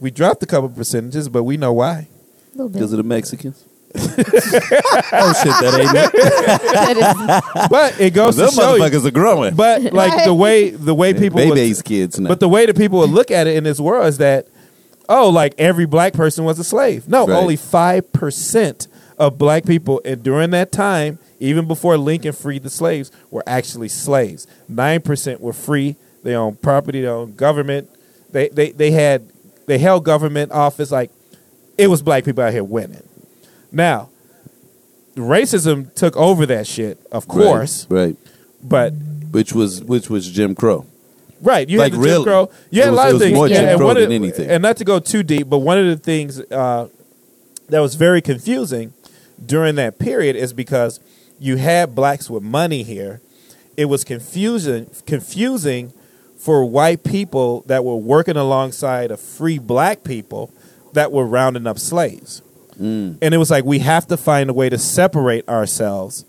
We 0.00 0.10
dropped 0.10 0.42
a 0.42 0.46
couple 0.46 0.68
percentages, 0.68 1.28
but 1.28 1.42
we 1.44 1.56
know 1.56 1.72
why. 1.72 2.08
Because 2.56 2.92
of 2.92 2.96
the 2.98 3.02
Mexicans. 3.04 3.64
oh 3.96 4.02
shit, 4.04 5.54
that 5.60 5.74
ain't 5.80 5.90
it. 5.94 7.68
But 7.70 8.00
it 8.00 8.12
goes 8.14 8.36
to 8.36 8.42
Them 8.42 8.50
show 8.50 8.74
you. 8.74 8.82
motherfuckers 8.82 9.04
are 9.06 9.10
growing. 9.10 9.54
But 9.54 9.82
like 9.92 10.24
the 10.24 10.34
way 10.34 10.70
the 10.70 10.94
way 10.94 11.14
people 11.14 11.44
would- 11.44 11.54
baby's 11.54 11.82
kids 11.82 12.18
now. 12.18 12.28
But 12.28 12.40
the 12.40 12.48
way 12.48 12.66
that 12.66 12.76
people 12.76 12.98
would 13.00 13.10
look 13.10 13.30
at 13.30 13.46
it 13.46 13.56
in 13.56 13.64
this 13.64 13.80
world 13.80 14.06
is 14.06 14.18
that, 14.18 14.46
oh, 15.08 15.30
like 15.30 15.54
every 15.58 15.86
black 15.86 16.12
person 16.12 16.44
was 16.44 16.58
a 16.58 16.64
slave. 16.64 17.08
No, 17.08 17.26
Right. 17.26 17.36
only 17.36 17.56
five 17.56 18.12
percent 18.12 18.88
of 19.18 19.38
black 19.38 19.64
people, 19.64 20.00
and 20.04 20.22
during 20.22 20.50
that 20.50 20.70
time, 20.70 21.18
even 21.40 21.66
before 21.66 21.96
Lincoln 21.98 22.32
freed 22.32 22.62
the 22.62 22.70
slaves, 22.70 23.10
were 23.30 23.42
actually 23.46 23.88
slaves. 23.88 24.46
Nine 24.68 25.00
percent 25.00 25.40
were 25.40 25.52
free. 25.52 25.96
They 26.24 26.34
owned 26.34 26.60
property. 26.62 27.00
They 27.02 27.08
owned 27.08 27.36
government. 27.36 27.88
They 28.30 28.48
they 28.48 28.70
they 28.72 28.90
had 28.90 29.30
they 29.68 29.78
held 29.78 30.04
government 30.04 30.50
office. 30.50 30.90
Like 30.90 31.10
it 31.78 31.86
was 31.86 32.02
black 32.02 32.24
people 32.24 32.42
out 32.42 32.52
here 32.52 32.64
winning. 32.64 33.04
Now, 33.70 34.08
racism 35.16 35.94
took 35.94 36.16
over 36.16 36.46
that 36.46 36.66
shit, 36.66 36.98
of 37.12 37.28
course, 37.28 37.86
right, 37.90 38.00
right. 38.06 38.16
but 38.62 38.92
Which 39.30 39.52
was 39.52 39.82
which 39.84 40.08
was 40.10 40.28
Jim 40.30 40.54
Crow. 40.54 40.86
Right, 41.40 41.68
you 41.68 41.78
Like, 41.78 41.92
had 41.92 42.02
the 42.02 42.06
Jim? 42.08 42.22
Crow. 42.24 42.50
You 42.70 42.82
had 42.82 42.88
It 42.88 42.90
a 42.90 42.92
was- 42.92 42.96
lot 42.96 43.06
it 43.06 43.08
of 43.08 43.14
was 43.14 43.22
things. 43.22 43.34
more 43.36 43.48
Jim 43.48 43.68
and 43.68 43.76
Crow 43.78 43.86
one 43.86 43.96
of 43.96 44.02
than 44.02 44.12
anything. 44.12 44.50
And 44.50 44.60
not 44.62 44.76
to 44.78 44.84
go 44.84 44.98
too 44.98 45.22
deep, 45.22 45.48
but 45.48 45.58
one 45.58 45.78
of 45.78 45.86
the 45.86 45.96
things 45.96 46.40
uh, 46.50 46.88
that 47.68 47.78
was 47.80 47.94
very 47.94 48.20
confusing 48.20 48.92
during 49.46 49.76
that 49.76 50.00
period 50.00 50.34
is 50.34 50.52
because 50.52 50.98
you 51.38 51.56
had 51.56 51.94
blacks 51.94 52.28
with 52.28 52.42
money 52.42 52.82
here. 52.82 53.20
It 53.76 53.84
was 53.84 54.02
confusing, 54.02 54.90
confusing 55.06 55.92
for 56.38 56.64
white 56.64 57.04
people 57.04 57.62
that 57.66 57.84
were 57.84 57.96
working 57.96 58.36
alongside 58.36 59.10
of 59.10 59.20
free 59.20 59.58
black 59.58 60.04
people 60.04 60.50
that 60.94 61.12
were 61.12 61.26
rounding 61.26 61.66
up 61.66 61.78
slaves. 61.78 62.40
Mm. 62.80 63.18
And 63.20 63.34
it 63.34 63.38
was 63.38 63.50
like 63.50 63.64
we 63.64 63.80
have 63.80 64.06
to 64.06 64.16
find 64.16 64.48
a 64.48 64.52
way 64.52 64.68
to 64.70 64.78
separate 64.78 65.46
ourselves. 65.48 66.24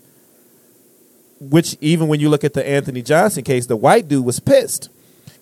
Which 1.40 1.76
even 1.80 2.08
when 2.08 2.20
you 2.20 2.28
look 2.28 2.44
at 2.44 2.52
the 2.52 2.66
Anthony 2.68 3.00
Johnson 3.02 3.44
case, 3.44 3.66
the 3.66 3.76
white 3.76 4.08
dude 4.08 4.26
was 4.26 4.40
pissed. 4.40 4.90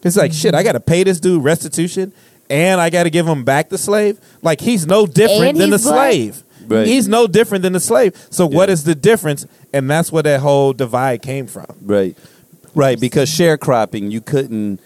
It's 0.04 0.16
like 0.16 0.32
shit. 0.32 0.54
I 0.54 0.62
got 0.62 0.72
to 0.72 0.80
pay 0.80 1.02
this 1.02 1.18
dude 1.18 1.42
restitution, 1.42 2.12
and 2.48 2.80
I 2.80 2.88
got 2.88 3.02
to 3.02 3.10
give 3.10 3.26
him 3.26 3.42
back 3.44 3.68
the 3.68 3.78
slave. 3.78 4.20
Like 4.42 4.60
he's 4.60 4.86
no 4.86 5.06
different 5.06 5.50
And 5.52 5.60
than 5.60 5.70
the 5.70 5.78
black. 5.78 6.12
slave. 6.12 6.42
Right. 6.68 6.86
He's 6.86 7.08
no 7.08 7.26
different 7.26 7.62
than 7.62 7.72
the 7.72 7.80
slave. 7.80 8.14
So 8.30 8.46
what 8.46 8.68
Yeah. 8.68 8.74
is 8.74 8.84
the 8.84 8.94
difference? 8.94 9.46
And 9.72 9.90
that's 9.90 10.12
where 10.12 10.22
that 10.22 10.40
whole 10.40 10.72
divide 10.72 11.22
came 11.22 11.46
from. 11.46 11.66
Right. 11.82 12.16
Right, 12.74 13.00
because 13.00 13.30
sharecropping 13.30 14.10
you 14.10 14.20
couldn't 14.20 14.80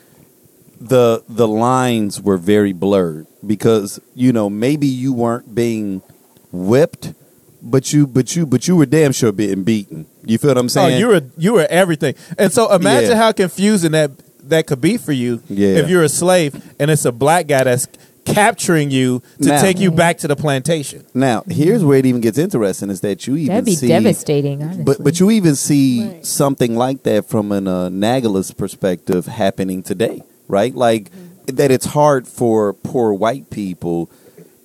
the 0.80 1.22
the 1.28 1.47
lines 1.47 2.20
were 2.20 2.37
very 2.37 2.72
blurred 2.72 3.26
because 3.47 4.01
you 4.14 4.33
know 4.33 4.51
maybe 4.51 4.87
you 4.87 5.12
weren't 5.12 5.55
being 5.55 6.03
whipped 6.51 7.14
but 7.62 7.93
you 7.93 8.07
but 8.07 8.35
you 8.35 8.45
but 8.47 8.66
you 8.66 8.74
were 8.76 8.87
damn 8.87 9.12
sure 9.12 9.30
being 9.33 9.62
beaten. 9.62 10.07
You 10.24 10.39
feel 10.39 10.51
what 10.51 10.59
I'm 10.59 10.68
saying? 10.68 10.87
Oh, 10.87 10.91
saying? 10.91 11.01
you 11.01 11.07
were 11.09 11.22
you 11.39 11.53
were 11.53 11.66
everything. 11.70 12.14
And 12.39 12.53
so 12.53 12.72
imagine 12.72 13.11
Yeah. 13.11 13.16
how 13.16 13.33
confusing 13.33 13.93
that 13.93 14.11
that 14.49 14.66
could 14.66 14.80
be 14.80 14.97
for 14.97 15.12
you 15.12 15.41
Yeah. 15.49 15.76
if 15.76 15.89
you're 15.89 16.03
a 16.03 16.09
slave 16.09 16.61
and 16.80 16.91
it's 16.91 17.05
a 17.05 17.12
black 17.12 17.47
guy 17.47 17.62
that's 17.64 17.87
capturing 18.25 18.91
you 18.91 19.23
to 19.41 19.49
Now- 19.49 19.61
take 19.61 19.79
you 19.81 19.91
back 19.91 20.18
to 20.18 20.29
the 20.29 20.37
plantation. 20.37 21.05
now, 21.14 21.43
here's 21.49 21.85
where 21.85 21.99
it 21.99 22.07
even 22.07 22.20
gets 22.20 22.39
interesting 22.39 22.91
is 22.91 23.01
that 23.01 23.27
you 23.27 23.37
even 23.37 23.49
That'd 23.49 23.64
be 23.64 23.75
see 23.75 23.89
devastating, 23.89 24.62
honestly. 24.62 24.85
But 24.85 25.03
but 25.03 25.20
you 25.20 25.31
even 25.31 25.57
see 25.57 26.05
Right. 26.05 26.27
something 26.27 26.77
like 26.77 27.03
that 27.03 27.29
from 27.29 27.53
an 27.53 27.66
uh, 27.68 27.89
Nagalus 27.89 28.57
perspective 28.57 29.27
happening 29.27 29.83
today, 29.83 30.23
right? 30.49 30.75
Like 30.75 31.11
Mm-hmm. 31.11 31.57
that 31.57 31.70
it's 31.70 31.87
hard 31.87 32.29
for 32.29 32.73
poor 32.73 33.12
white 33.12 33.51
people 33.51 34.09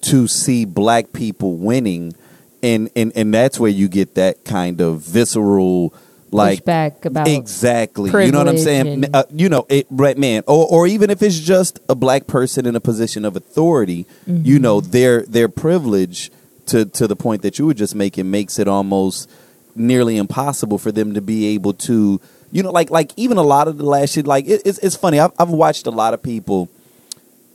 to 0.01 0.27
see 0.27 0.63
black 0.63 1.11
people 1.11 1.55
winning, 1.57 2.13
and 2.61 2.89
and 2.95 3.11
and 3.15 3.33
that's 3.33 3.59
where 3.59 3.71
you 3.71 3.87
get 3.87 4.13
that 4.15 4.43
kind 4.45 4.79
of 4.79 4.99
visceral, 5.01 5.93
like 6.37 6.63
Pushback 6.63 7.05
about 7.05 7.27
exactly. 7.27 8.09
You 8.25 8.31
know 8.31 8.37
what 8.39 8.47
I'm 8.49 8.57
saying? 8.57 8.87
and- 9.05 9.15
Uh, 9.15 9.23
you 9.33 9.49
know, 9.49 9.65
it, 9.69 9.87
right, 9.89 10.17
man. 10.17 10.43
Or 10.47 10.65
or 10.67 10.87
even 10.87 11.09
if 11.09 11.21
it's 11.21 11.39
just 11.39 11.79
a 11.89 11.95
black 11.95 12.27
person 12.27 12.65
in 12.65 12.75
a 12.75 12.79
position 12.79 13.25
of 13.25 13.35
authority, 13.35 14.05
Mm-hmm. 14.27 14.45
you 14.45 14.59
know, 14.59 14.79
their 14.81 15.23
their 15.23 15.49
privilege 15.49 16.31
to 16.67 16.85
to 16.85 17.07
the 17.07 17.15
point 17.15 17.41
that 17.41 17.57
you 17.59 17.65
were 17.65 17.73
just 17.73 17.95
making 17.95 18.29
makes 18.31 18.59
it 18.59 18.67
almost 18.67 19.29
nearly 19.75 20.17
impossible 20.17 20.77
for 20.77 20.91
them 20.91 21.13
to 21.13 21.21
be 21.21 21.45
able 21.55 21.73
to, 21.73 22.19
you 22.51 22.63
know, 22.63 22.71
like 22.71 22.89
like 22.89 23.11
even 23.17 23.37
a 23.37 23.43
lot 23.43 23.67
of 23.67 23.77
the 23.77 23.85
last 23.85 24.13
shit. 24.13 24.25
Like 24.27 24.45
it, 24.47 24.61
it's 24.65 24.77
it's 24.79 24.95
funny. 24.95 25.19
I've, 25.19 25.31
I've 25.39 25.49
watched 25.49 25.85
a 25.87 25.91
lot 25.91 26.13
of 26.13 26.21
people 26.23 26.69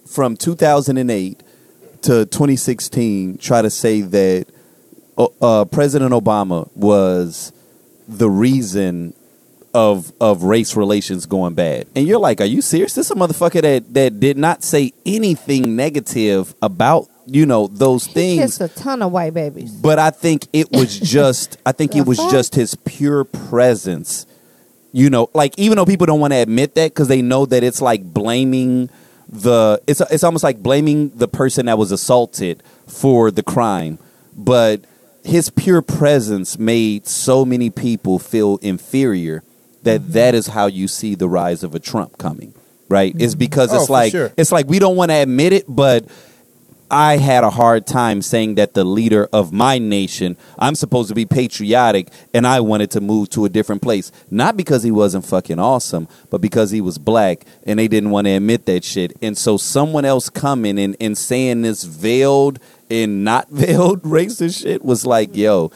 from 0.06 0.36
2008 0.36 1.42
to 2.02 2.26
2016 2.26 3.38
try 3.38 3.62
to 3.62 3.70
say 3.70 4.00
that 4.00 4.46
uh, 5.16 5.26
uh, 5.40 5.64
President 5.66 6.12
Obama 6.12 6.68
was 6.76 7.52
the 8.18 8.30
reason 8.30 9.14
of 9.74 10.12
of 10.20 10.42
race 10.42 10.76
relations 10.76 11.26
going 11.26 11.54
bad. 11.54 11.86
And 11.96 12.06
you're 12.06 12.18
like, 12.18 12.40
are 12.40 12.46
you 12.46 12.60
serious? 12.62 12.94
This 12.94 13.06
is 13.06 13.10
a 13.12 13.14
motherfucker 13.14 13.62
that 13.62 13.94
that 13.94 14.20
did 14.20 14.36
not 14.36 14.62
say 14.62 14.92
anything 15.06 15.76
negative 15.76 16.54
about 16.62 17.08
you 17.26 17.46
know 17.46 17.68
those 17.68 18.06
He 18.06 18.12
things. 18.12 18.40
kissed 18.42 18.60
a 18.60 18.68
ton 18.68 19.00
of 19.02 19.12
white 19.12 19.32
babies. 19.32 19.72
But 19.72 19.98
I 19.98 20.10
think 20.10 20.46
it 20.52 20.70
was 20.72 20.98
just 21.16 21.56
I 21.64 21.72
think 21.72 21.96
it 21.96 22.06
was 22.06 22.18
just 22.30 22.54
his 22.54 22.74
pure 22.74 23.24
presence. 23.24 24.26
You 24.94 25.08
know, 25.08 25.30
like 25.32 25.58
even 25.58 25.76
though 25.76 25.86
people 25.86 26.06
don't 26.06 26.20
want 26.20 26.34
to 26.34 26.38
admit 26.38 26.74
that 26.74 26.90
because 26.92 27.08
they 27.08 27.22
know 27.22 27.46
that 27.46 27.62
it's 27.62 27.80
like 27.80 28.04
blaming 28.04 28.90
the 29.26 29.80
it's 29.86 30.02
it's 30.02 30.22
almost 30.24 30.44
like 30.44 30.62
blaming 30.62 31.10
the 31.16 31.28
person 31.28 31.64
that 31.66 31.78
was 31.78 31.92
assaulted 31.92 32.62
for 32.86 33.30
the 33.30 33.42
crime, 33.42 33.98
but 34.36 34.82
his 35.24 35.50
pure 35.50 35.82
presence 35.82 36.58
made 36.58 37.06
so 37.06 37.44
many 37.44 37.70
people 37.70 38.18
feel 38.18 38.58
inferior 38.58 39.42
that 39.82 40.00
mm-hmm. 40.00 40.12
that 40.12 40.34
is 40.34 40.48
how 40.48 40.66
you 40.66 40.88
see 40.88 41.14
the 41.14 41.28
rise 41.28 41.62
of 41.62 41.74
a 41.74 41.78
Trump 41.78 42.18
coming. 42.18 42.54
Right? 42.88 43.14
It's 43.18 43.34
mm-hmm. 43.34 43.38
because 43.38 43.72
Oh, 43.72 43.76
it's 43.76 43.86
for 43.86 43.92
like 43.92 44.12
sure. 44.12 44.32
it's 44.36 44.52
like 44.52 44.66
we 44.66 44.78
don't 44.78 44.96
want 44.96 45.10
to 45.10 45.16
admit 45.16 45.52
it, 45.52 45.64
but 45.68 46.06
I 46.92 47.16
had 47.16 47.42
a 47.42 47.48
hard 47.48 47.86
time 47.86 48.20
saying 48.20 48.56
that 48.56 48.74
the 48.74 48.84
leader 48.84 49.26
of 49.32 49.50
my 49.50 49.78
nation, 49.78 50.36
I'm 50.58 50.74
supposed 50.74 51.08
to 51.08 51.14
be 51.14 51.24
patriotic 51.24 52.08
and 52.34 52.46
I 52.46 52.60
wanted 52.60 52.90
to 52.90 53.00
move 53.00 53.30
to 53.30 53.46
a 53.46 53.48
different 53.48 53.80
place. 53.80 54.12
Not 54.30 54.58
because 54.58 54.82
he 54.82 54.90
wasn't 54.90 55.24
fucking 55.24 55.58
awesome, 55.58 56.06
but 56.28 56.42
because 56.42 56.70
he 56.70 56.82
was 56.82 56.98
black 56.98 57.46
and 57.64 57.78
they 57.78 57.88
didn't 57.88 58.10
want 58.10 58.26
to 58.26 58.32
admit 58.32 58.66
that 58.66 58.84
shit. 58.84 59.16
And 59.22 59.38
so 59.38 59.56
someone 59.56 60.04
else 60.04 60.28
coming 60.28 60.78
and, 60.78 60.94
and 61.00 61.16
saying 61.16 61.62
this 61.62 61.82
veiled 61.84 62.58
and 62.92 63.24
not 63.24 63.48
veiled 63.50 64.02
racist 64.02 64.62
shit 64.62 64.84
was 64.84 65.06
like, 65.06 65.30
mm-hmm. 65.30 65.38
yo, 65.38 65.72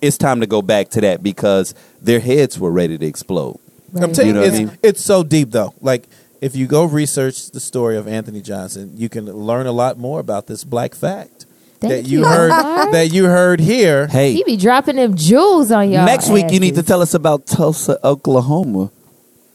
it's 0.00 0.16
time 0.16 0.40
to 0.40 0.46
go 0.46 0.62
back 0.62 0.88
to 0.90 1.00
that 1.00 1.22
because 1.22 1.74
their 2.00 2.20
heads 2.20 2.58
were 2.58 2.70
ready 2.70 2.98
to 2.98 3.06
explode. 3.06 3.58
I'm 3.94 4.12
telling 4.12 4.28
You 4.28 4.32
know 4.34 4.42
you, 4.42 4.50
what 4.50 4.58
I 4.58 4.62
it's, 4.62 4.70
mean? 4.70 4.78
it's 4.82 5.02
so 5.02 5.22
deep 5.22 5.50
though. 5.50 5.74
Like 5.80 6.08
if 6.40 6.56
you 6.56 6.66
go 6.66 6.84
research 6.84 7.50
the 7.50 7.60
story 7.60 7.96
of 7.96 8.08
Anthony 8.08 8.40
Johnson, 8.40 8.92
you 8.96 9.08
can 9.08 9.26
learn 9.26 9.66
a 9.66 9.72
lot 9.72 9.98
more 9.98 10.18
about 10.18 10.46
this 10.46 10.64
black 10.64 10.94
fact 10.94 11.46
Thank 11.80 11.92
that 11.92 12.08
you 12.08 12.20
you, 12.20 12.24
heard 12.24 12.48
Mark. 12.50 12.90
that 12.92 13.12
you 13.12 13.24
heard 13.26 13.60
here. 13.60 14.06
Hey, 14.06 14.32
he 14.32 14.44
be 14.44 14.56
dropping 14.56 14.96
them 14.96 15.14
jewels 15.16 15.70
on 15.70 15.90
y'all. 15.90 16.06
next 16.06 16.30
week 16.30 16.50
you 16.50 16.58
need 16.60 16.74
to 16.76 16.82
tell 16.82 17.02
us 17.02 17.14
about 17.14 17.46
Tulsa, 17.46 17.98
Oklahoma. 18.06 18.90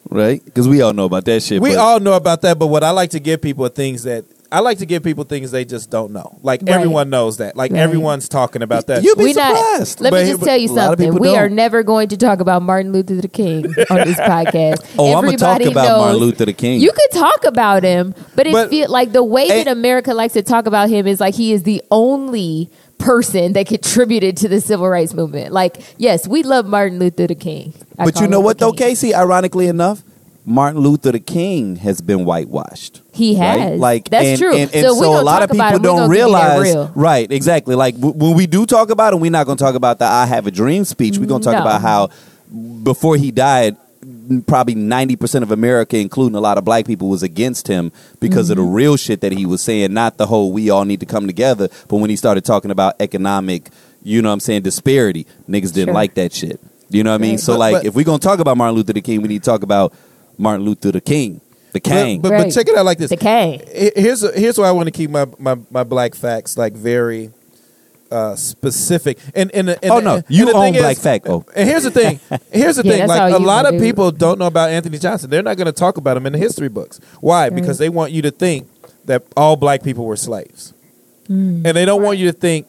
Right? 0.10 0.44
Because 0.46 0.70
we 0.70 0.82
all 0.82 0.94
know 0.94 1.04
about 1.04 1.26
that 1.26 1.44
shit. 1.44 1.62
We 1.62 1.72
but- 1.72 1.80
all 1.80 2.00
know 2.00 2.14
about 2.14 2.42
that, 2.44 2.58
but 2.58 2.68
what 2.68 2.84
I 2.84 2.92
like 2.92 3.10
to 3.10 3.20
give 3.20 3.42
people 3.42 3.66
are 3.66 3.70
things 3.70 4.04
that 4.04 4.24
I 4.52 4.60
like 4.62 4.78
to 4.80 4.86
give 4.86 5.04
people 5.04 5.24
things 5.24 5.52
they 5.52 5.66
just 5.66 5.90
don't 5.90 6.12
know. 6.14 6.38
Like 6.42 6.62
Right. 6.62 6.70
everyone 6.70 7.10
knows 7.10 7.38
that. 7.38 7.56
Like 7.58 7.72
Right. 7.72 7.80
everyone's 7.82 8.30
talking 8.30 8.62
about 8.62 8.88
that. 8.88 9.04
You'd 9.04 9.18
be 9.18 9.26
We 9.26 9.34
not- 9.34 9.56
surprised. 9.58 10.02
let 10.02 10.12
But- 10.12 10.24
me 10.26 10.32
just 10.32 10.44
tell 10.44 10.58
you 10.58 10.70
a 10.70 10.74
lot 10.74 10.94
of 10.94 11.00
something. 11.04 11.20
We 11.20 11.36
are 11.36 11.48
don't. 11.48 11.56
never 11.56 11.84
going 11.84 12.08
to 12.10 12.18
talk 12.18 12.40
about 12.40 12.62
Martin 12.64 12.92
Luther 12.94 13.16
the 13.16 13.28
King 13.28 13.66
on 13.90 13.98
this 14.08 14.18
podcast. 14.20 14.78
Oh, 14.98 15.14
I'm 15.16 15.26
gonna 15.26 15.38
talk 15.38 15.56
Everybody 15.60 15.72
about 15.72 16.00
Martin 16.00 16.18
Luther 16.22 16.46
the 16.46 16.54
King. 16.54 16.80
You 16.82 16.92
could 16.92 17.12
talk 17.20 17.46
about 17.46 17.84
him, 17.84 18.14
but 18.36 18.48
it 18.48 18.54
But- 18.54 18.70
feel 18.70 18.90
like 18.90 19.12
the 19.12 19.24
way 19.24 19.48
that. 19.50 19.68
America 19.68 20.14
likes 20.14 20.34
to 20.34 20.42
talk 20.42 20.66
about 20.66 20.90
him 20.90 21.08
is 21.08 21.20
like 21.20 21.36
he 21.36 21.52
is 21.54 21.64
the 21.64 21.82
only 21.92 22.70
person 22.98 23.54
that 23.54 23.68
contributed 23.68 24.36
to 24.38 24.48
the 24.48 24.60
civil 24.62 24.90
rights 24.90 25.14
movement. 25.14 25.54
Like, 25.54 25.78
yes, 25.98 26.28
we 26.28 26.42
love 26.44 26.66
Martin 26.66 27.00
Luther 27.00 27.28
the 27.28 27.36
King. 27.36 27.74
I 28.00 28.06
but 28.06 28.20
you 28.20 28.28
know 28.28 28.40
him 28.40 28.46
what 28.46 28.58
the 28.58 28.66
though, 28.68 28.72
King. 28.72 28.88
Casey? 28.90 29.14
Ironically 29.14 29.68
enough, 29.68 30.04
Martin 30.50 30.80
Luther 30.80 31.12
the 31.12 31.20
King 31.20 31.76
has 31.76 32.00
been 32.00 32.24
whitewashed. 32.24 33.02
He 33.12 33.38
right? 33.38 33.60
has. 33.60 33.80
Like 33.82 34.10
That's 34.10 34.26
and, 34.26 34.40
true. 34.40 34.56
And, 34.56 34.74
and 34.74 34.88
So 34.88 34.96
so, 34.96 35.20
a 35.20 35.22
lot 35.22 35.44
of 35.44 35.52
people 35.52 35.68
don't 35.72 35.82
gonna 35.82 36.08
give 36.08 36.26
you 36.26 36.32
that 36.32 36.58
realize, 36.60 36.90
right? 36.96 37.30
Exactly. 37.30 37.76
Like 37.76 37.96
w- 37.96 38.14
when 38.16 38.34
we 38.38 38.48
do 38.48 38.66
talk 38.66 38.90
about 38.90 39.12
it, 39.12 39.18
we're 39.18 39.30
not 39.30 39.46
going 39.46 39.58
to 39.58 39.64
talk 39.64 39.76
about 39.76 40.00
the 40.00 40.06
"I 40.06 40.26
have 40.26 40.48
a 40.48 40.52
dream" 40.52 40.86
speech. 40.86 41.18
We're 41.18 41.26
going 41.26 41.42
to 41.42 41.46
talk 41.46 41.56
No. 41.56 41.64
about 41.64 41.82
how 41.82 42.10
before 42.82 43.18
he 43.18 43.30
died, 43.30 43.76
probably 44.48 44.74
ninety 44.74 45.18
percent 45.18 45.44
of 45.44 45.52
America, 45.52 45.98
including 45.98 46.38
a 46.38 46.40
lot 46.40 46.58
of 46.58 46.64
black 46.64 46.86
people, 46.86 47.10
was 47.10 47.24
against 47.24 47.68
him 47.68 47.92
because 48.22 48.50
of 48.50 48.56
the 48.56 48.64
mm-hmm. 48.64 48.72
real 48.72 48.96
shit 48.96 49.20
that 49.20 49.34
he 49.34 49.46
was 49.46 49.62
saying, 49.62 49.94
not 49.94 50.16
the 50.18 50.28
whole 50.28 50.54
"we 50.54 50.70
all 50.70 50.86
need 50.86 51.02
to 51.02 51.06
come 51.06 51.28
together." 51.28 51.68
But 51.90 51.98
when 51.98 52.10
he 52.10 52.16
started 52.16 52.46
talking 52.46 52.72
about 52.72 52.96
economic, 53.02 53.70
you 54.02 54.22
know, 54.22 54.30
what 54.30 54.34
I'm 54.36 54.40
saying 54.40 54.62
disparity, 54.62 55.28
niggas 55.50 55.74
didn't 55.74 55.88
Sure. 55.88 55.94
like 55.94 56.14
that 56.14 56.32
shit. 56.32 56.62
You 56.90 57.04
know 57.04 57.12
what 57.12 57.16
I 57.16 57.22
mean? 57.22 57.32
Right. 57.32 57.40
So 57.42 57.52
But- 57.54 57.60
like, 57.60 57.74
but- 57.74 57.86
if 57.86 57.96
we're 57.96 58.06
gonna 58.06 58.20
talk 58.20 58.40
about 58.40 58.56
Martin 58.56 58.78
Luther 58.78 58.94
King, 58.94 59.22
we 59.22 59.28
need 59.28 59.44
to 59.44 59.50
talk 59.50 59.62
about 59.62 59.94
Martin 60.38 60.66
Luther 60.66 60.92
the 60.92 61.02
King, 61.02 61.42
the 61.74 61.80
King. 61.80 62.22
But, 62.22 62.30
but, 62.30 62.44
but 62.46 62.52
check 62.54 62.68
it 62.68 62.76
out 62.78 62.86
like 62.86 62.98
this. 62.98 63.10
The 63.10 63.18
K. 63.18 63.92
He- 63.96 64.02
Here's 64.02 64.22
here's 64.36 64.58
why 64.58 64.68
I 64.68 64.72
want 64.72 64.88
to 64.88 64.92
keep 64.92 65.10
my, 65.10 65.26
my, 65.40 65.56
my 65.72 65.84
black 65.84 66.16
facts 66.16 66.58
like 66.58 66.74
very 66.74 67.32
uh, 68.12 68.36
specific. 68.36 69.18
And 69.36 69.52
and, 69.54 69.70
and 69.70 69.80
Oh, 69.92 70.00
no. 70.00 70.16
and 70.16 70.24
You 70.30 70.46
the 70.46 70.54
own 70.54 70.64
thing 70.66 70.76
is- 70.76 70.82
black 70.82 70.98
fact, 70.98 71.28
oh. 71.28 71.46
And 71.56 71.68
here's 71.68 71.84
the 71.84 71.92
thing. 71.92 72.20
Here's 72.52 72.78
the 72.78 72.84
Yeah, 72.86 72.94
thing. 73.00 73.08
Like 73.08 73.34
a 73.34 73.38
lot 73.38 73.66
of 73.66 73.74
do 73.74 73.80
people 73.80 74.12
don't 74.12 74.40
know 74.40 74.48
about 74.48 74.70
Anthony 74.70 74.98
Johnson. 74.98 75.30
They're 75.30 75.44
not 75.44 75.58
going 75.58 75.66
to 75.68 75.72
talk 75.74 75.98
about 75.98 76.16
him 76.18 76.26
in 76.26 76.34
the 76.34 76.40
history 76.40 76.70
books. 76.70 77.00
Why? 77.22 77.50
Because 77.50 77.78
they 77.78 77.90
want 77.90 78.12
you 78.14 78.22
to 78.24 78.32
think 78.32 78.68
that 79.06 79.24
all 79.36 79.56
black 79.56 79.84
people 79.84 80.06
were 80.06 80.16
slaves, 80.18 80.74
Hmm. 81.28 81.66
and 81.66 81.76
they 81.78 81.86
don't 81.86 82.02
want 82.02 82.18
you 82.18 82.28
to 82.32 82.38
think 82.38 82.68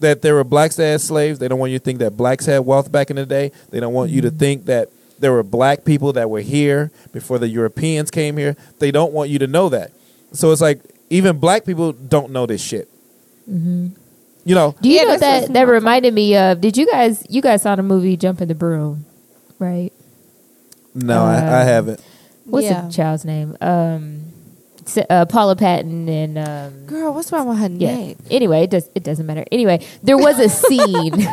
that 0.00 0.22
there 0.22 0.34
were 0.34 0.44
blacks 0.44 0.76
that 0.76 0.84
had 0.86 1.00
slaves. 1.00 1.38
They 1.38 1.46
don't 1.48 1.58
want 1.58 1.72
you 1.72 1.78
to 1.78 1.84
think 1.84 1.98
that 2.00 2.16
blacks 2.16 2.46
had 2.46 2.60
wealth 2.60 2.90
back 2.90 3.10
in 3.10 3.16
the 3.16 3.26
day. 3.26 3.52
They 3.70 3.78
don't 3.80 3.92
want 3.92 4.10
Hmm. 4.10 4.16
you 4.16 4.22
to 4.22 4.30
think 4.30 4.66
that 4.66 4.88
there 5.20 5.32
were 5.32 5.42
black 5.42 5.84
people 5.84 6.12
that 6.14 6.28
were 6.30 6.40
here 6.40 6.90
before 7.12 7.38
the 7.38 7.48
Europeans 7.48 8.10
came 8.10 8.36
here. 8.36 8.56
They 8.78 8.90
don't 8.90 9.12
want 9.12 9.30
you 9.30 9.38
to 9.38 9.46
know 9.46 9.68
that. 9.68 9.92
So 10.32 10.50
it's 10.52 10.60
like 10.60 10.80
even 11.10 11.38
black 11.38 11.64
people 11.64 11.92
don't 11.92 12.30
know 12.32 12.46
this 12.46 12.62
shit. 12.62 12.88
You 13.46 14.54
know, 14.54 14.74
Do 14.80 14.88
you 14.88 14.96
Yeah, 14.96 15.02
know 15.02 15.08
that's 15.10 15.20
that 15.20 15.40
just- 15.42 15.52
that 15.52 15.62
reminded 15.68 16.14
me 16.14 16.36
of? 16.36 16.60
Did 16.60 16.76
you 16.76 16.86
guys 16.90 17.24
you 17.28 17.42
guys 17.42 17.62
saw 17.62 17.76
the 17.76 17.82
movie 17.82 18.16
Jumping 18.16 18.48
the 18.48 18.54
Broom, 18.54 19.04
right? 19.58 19.92
no, 20.94 21.22
I, 21.24 21.34
I 21.34 21.38
Uh, 21.60 21.64
haven't. 21.64 22.00
What's 22.46 22.66
Yeah. 22.66 22.82
the 22.86 22.92
child's 22.92 23.24
name? 23.24 23.56
Um, 23.60 24.22
uh, 25.08 25.24
Paula 25.26 25.54
Patton 25.56 26.08
and 26.08 26.36
um, 26.38 26.86
Girl, 26.86 27.12
what's 27.14 27.30
wrong 27.30 27.46
with 27.48 27.58
her 27.58 27.68
yeah. 27.68 27.96
neck? 27.96 28.16
Anyway, 28.30 28.62
it 28.64 28.70
does 28.70 28.88
it 28.94 29.02
doesn't 29.04 29.26
matter. 29.26 29.44
Anyway, 29.52 29.84
there 30.02 30.16
was 30.18 30.38
a 30.38 30.48
scene 30.48 31.12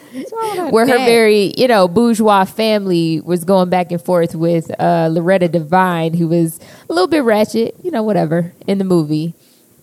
What's 0.40 0.58
wrong 0.58 0.66
with 0.66 0.66
her 0.66 0.70
where 0.70 0.86
her 0.86 1.04
very 1.04 1.52
you 1.56 1.68
know 1.68 1.88
bourgeois 1.88 2.44
family 2.44 3.20
was 3.20 3.44
going 3.44 3.70
back 3.70 3.92
and 3.92 4.00
forth 4.00 4.34
with 4.34 4.70
uh, 4.80 5.08
Loretta 5.10 5.48
Devine, 5.48 6.14
who 6.14 6.28
was 6.28 6.60
a 6.88 6.92
little 6.92 7.08
bit 7.08 7.24
ratchet, 7.24 7.74
you 7.82 7.90
know, 7.90 8.02
whatever 8.02 8.52
in 8.66 8.78
the 8.78 8.84
movie, 8.84 9.34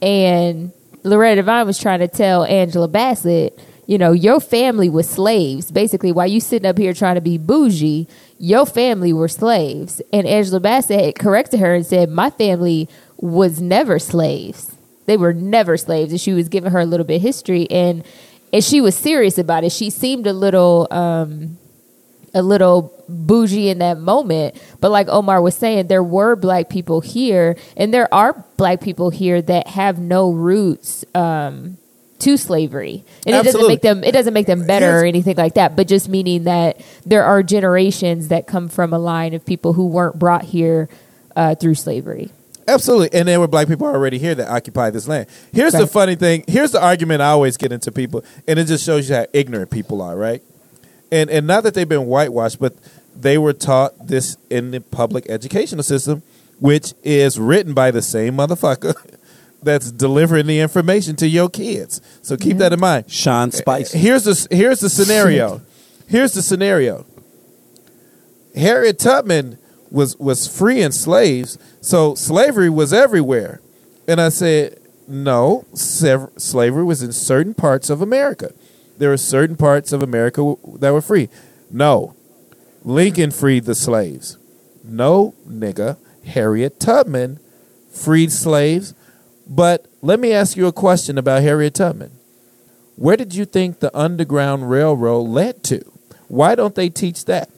and 0.01 0.71
Loretta 1.03 1.37
Devine 1.37 1.67
was 1.67 1.77
trying 1.77 1.99
to 1.99 2.07
tell 2.07 2.45
Angela 2.45 2.87
Bassett, 2.87 3.59
you 3.85 3.97
know, 3.97 4.11
your 4.11 4.39
family 4.39 4.89
was 4.89 5.07
slaves. 5.07 5.69
Basically, 5.69 6.11
while 6.11 6.27
you 6.27 6.39
sitting 6.39 6.67
up 6.67 6.77
here 6.77 6.93
trying 6.93 7.15
to 7.15 7.21
be 7.21 7.37
bougie, 7.37 8.07
your 8.39 8.65
family 8.65 9.13
were 9.13 9.27
slaves. 9.27 10.01
And 10.11 10.25
Angela 10.25 10.59
Bassett 10.59 11.19
corrected 11.19 11.59
her 11.59 11.75
and 11.75 11.85
said, 11.85 12.09
my 12.09 12.31
family 12.31 12.89
was 13.17 13.61
never 13.61 13.99
slaves. 13.99 14.75
They 15.05 15.17
were 15.17 15.33
never 15.33 15.77
slaves. 15.77 16.11
And 16.11 16.19
she 16.19 16.33
was 16.33 16.49
giving 16.49 16.71
her 16.71 16.79
a 16.79 16.85
little 16.85 17.05
bit 17.05 17.17
of 17.17 17.21
history 17.21 17.69
and 17.69 18.03
and 18.53 18.63
she 18.63 18.81
was 18.81 18.95
serious 18.95 19.37
about 19.37 19.63
it. 19.63 19.71
She 19.71 19.89
seemed 19.89 20.27
a 20.27 20.33
little 20.33 20.87
um 20.91 21.57
a 22.35 22.41
little 22.41 22.93
bougie 23.07 23.69
in 23.69 23.79
that 23.79 23.97
moment. 23.97 24.61
But 24.81 24.91
like 24.91 25.07
Omar 25.07 25.41
was 25.41 25.55
saying, 25.55 25.87
there 25.87 26.03
were 26.03 26.35
black 26.35 26.69
people 26.69 27.01
here, 27.01 27.55
and 27.77 27.93
there 27.93 28.13
are 28.13 28.45
black 28.57 28.81
people 28.81 29.09
here 29.09 29.41
that 29.41 29.67
have 29.69 29.99
no 29.99 30.31
roots 30.31 31.05
um, 31.15 31.77
to 32.19 32.37
slavery, 32.37 33.05
and 33.25 33.35
it 33.35 33.43
doesn't 33.43 33.67
make 33.67 33.81
them 33.81 34.03
it 34.03 34.11
doesn't 34.11 34.33
make 34.33 34.47
them 34.47 34.67
better 34.67 34.99
or 34.99 35.05
anything 35.05 35.37
like 35.37 35.55
that. 35.55 35.75
But 35.75 35.87
just 35.87 36.09
meaning 36.09 36.43
that 36.43 36.81
there 37.05 37.23
are 37.23 37.41
generations 37.41 38.27
that 38.27 38.47
come 38.47 38.67
from 38.67 38.93
a 38.93 38.99
line 38.99 39.33
of 39.33 39.45
people 39.45 39.73
who 39.73 39.87
weren't 39.87 40.19
brought 40.19 40.43
here 40.43 40.89
uh, 41.35 41.55
through 41.55 41.75
slavery. 41.75 42.31
Absolutely. 42.67 43.17
And 43.17 43.27
there 43.27 43.39
were 43.39 43.47
black 43.47 43.67
people 43.67 43.87
already 43.87 44.17
here 44.17 44.35
that 44.35 44.49
occupied 44.49 44.93
this 44.93 45.07
land. 45.07 45.27
Here's 45.53 45.73
the 45.73 45.87
funny 45.87 46.15
thing. 46.15 46.43
Here's 46.47 46.71
the 46.71 46.81
argument 46.81 47.21
I 47.21 47.29
always 47.29 47.57
get 47.57 47.71
into 47.71 47.91
people, 47.91 48.23
and 48.47 48.57
it 48.57 48.65
just 48.65 48.85
shows 48.85 49.09
you 49.09 49.15
how 49.15 49.27
ignorant 49.33 49.69
people 49.71 50.01
are, 50.01 50.15
right? 50.15 50.41
And 51.11 51.29
and 51.29 51.45
not 51.45 51.63
that 51.63 51.73
they've 51.73 51.87
been 51.87 52.07
whitewashed, 52.07 52.59
but 52.59 52.75
they 53.15 53.37
were 53.37 53.53
taught 53.53 54.07
this 54.07 54.37
in 54.49 54.71
the 54.71 54.81
public 54.81 55.29
educational 55.29 55.83
system, 55.83 56.23
which 56.59 56.93
is 57.03 57.39
written 57.39 57.73
by 57.73 57.91
the 57.91 58.01
same 58.01 58.35
motherfucker 58.35 58.95
that's 59.63 59.91
delivering 59.91 60.47
the 60.47 60.59
information 60.59 61.15
to 61.17 61.27
your 61.27 61.49
kids. 61.49 62.01
So 62.21 62.35
keep 62.35 62.51
mm-hmm. 62.51 62.59
that 62.59 62.73
in 62.73 62.79
mind. 62.79 63.11
Sean 63.11 63.49
uh, 63.49 63.51
Spice. 63.51 63.91
Here's 63.91 64.23
the 64.23 64.47
here's 64.55 64.79
the 64.79 64.89
scenario. 64.89 65.61
Here's 66.07 66.33
the 66.33 66.43
scenario. 66.43 67.03
Harriet 68.55 68.99
Tubman 68.99 69.57
was 69.91 70.17
was 70.17 70.47
freeing 70.47 70.91
slaves, 70.91 71.57
so 71.81 72.15
slavery 72.15 72.69
was 72.69 72.93
everywhere. 72.93 73.61
And 74.07 74.21
I 74.21 74.29
said, 74.29 74.79
no, 75.07 75.65
slavery 75.73 76.83
was 76.83 77.01
in 77.01 77.11
certain 77.11 77.53
parts 77.53 77.89
of 77.89 78.01
America. 78.01 78.53
There 78.97 79.09
were 79.09 79.17
certain 79.17 79.55
parts 79.55 79.91
of 79.91 80.01
America 80.01 80.41
w- 80.41 80.77
that 80.79 80.93
were 80.93 81.01
free. 81.01 81.29
No, 81.71 82.15
Lincoln 82.83 83.31
freed 83.31 83.65
the 83.65 83.75
slaves. 83.75 84.37
No, 84.83 85.33
nigga, 85.47 85.97
Harriet 86.25 86.79
Tubman 86.79 87.39
freed 87.91 88.31
slaves. 88.31 88.93
But 89.47 89.87
let 90.01 90.19
me 90.19 90.33
ask 90.33 90.57
you 90.57 90.67
a 90.67 90.71
question 90.71 91.17
about 91.17 91.43
Harriet 91.43 91.75
Tubman. 91.75 92.11
Where 92.95 93.17
did 93.17 93.35
you 93.35 93.45
think 93.45 93.79
the 93.79 93.95
Underground 93.97 94.69
Railroad 94.69 95.27
led 95.27 95.63
to? 95.65 95.81
Why 96.27 96.55
don't 96.55 96.75
they 96.75 96.89
teach 96.89 97.25
that? 97.25 97.49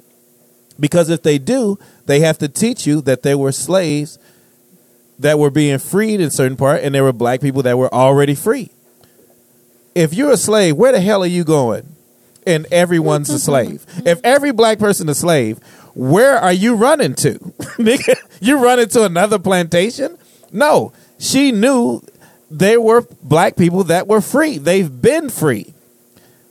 Because 0.80 1.10
if 1.10 1.24
they 1.24 1.38
do, 1.38 1.78
they 2.08 2.22
have 2.22 2.38
to 2.40 2.48
teach 2.48 2.88
you 2.88 3.02
that 3.02 3.24
there 3.24 3.38
were 3.38 3.52
slaves 3.52 4.18
that 5.20 5.40
were 5.40 5.50
being 5.50 5.80
freed 5.80 6.20
in 6.20 6.30
certain 6.30 6.58
part, 6.58 6.84
and 6.84 6.94
there 6.94 7.04
were 7.04 7.14
black 7.14 7.42
people 7.42 7.62
that 7.64 7.78
were 7.78 7.94
already 7.94 8.36
free. 8.36 8.72
If 9.96 10.14
you're 10.14 10.32
a 10.32 10.38
slave, 10.38 10.76
where 10.78 10.92
the 10.92 11.02
hell 11.02 11.24
are 11.24 11.28
you 11.28 11.44
going? 11.44 11.96
And 12.46 12.66
everyone's 12.72 13.30
a 13.30 13.40
slave. 13.40 13.86
Mm-hmm. 13.88 14.08
If 14.08 14.22
every 14.24 14.52
black 14.52 14.80
person 14.80 15.10
is 15.10 15.18
a 15.18 15.20
slave, 15.20 15.60
where 15.96 16.38
are 16.38 16.54
you 16.54 16.76
running 16.76 17.16
to? 17.16 17.54
You 18.40 18.64
running 18.64 18.88
to 18.90 19.04
another 19.04 19.40
plantation? 19.40 20.16
No. 20.52 20.94
She 21.18 21.52
knew 21.52 22.02
there 22.52 22.80
were 22.80 23.02
black 23.24 23.56
people 23.56 23.84
that 23.86 24.08
were 24.08 24.22
free. 24.22 24.60
They've 24.60 25.02
been 25.02 25.30
free. 25.30 25.74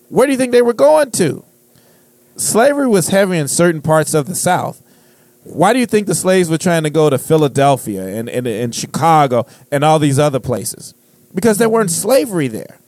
Where 0.08 0.26
do 0.26 0.32
you 0.32 0.38
think 0.38 0.50
they 0.50 0.62
were 0.62 0.72
going 0.72 1.12
to? 1.12 1.44
Slavery 2.36 2.88
was 2.88 3.08
heavy 3.08 3.38
in 3.38 3.48
certain 3.48 3.82
parts 3.82 4.14
of 4.14 4.26
the 4.26 4.34
South. 4.34 4.82
Why 5.46 5.72
do 5.72 5.78
you 5.78 5.86
think 5.86 6.06
the 6.06 6.14
slaves 6.14 6.50
were 6.50 6.58
trying 6.58 6.82
to 6.82 6.90
go 6.90 7.08
to 7.08 7.18
Philadelphia 7.18 8.06
and, 8.06 8.28
and, 8.28 8.46
and 8.46 8.74
Chicago 8.74 9.46
and 9.70 9.84
all 9.84 9.98
these 9.98 10.18
other 10.18 10.40
places? 10.40 10.92
Because 11.34 11.58
there 11.58 11.68
weren't 11.68 11.90
slavery 11.90 12.48
there. 12.48 12.78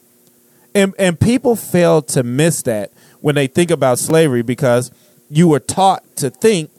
And, 0.74 0.94
and 0.98 1.18
people 1.18 1.56
fail 1.56 2.02
to 2.02 2.22
miss 2.22 2.62
that 2.62 2.92
when 3.20 3.34
they 3.34 3.46
think 3.46 3.70
about 3.70 3.98
slavery 3.98 4.42
because 4.42 4.90
you 5.30 5.48
were 5.48 5.60
taught 5.60 6.04
to 6.16 6.30
think 6.30 6.70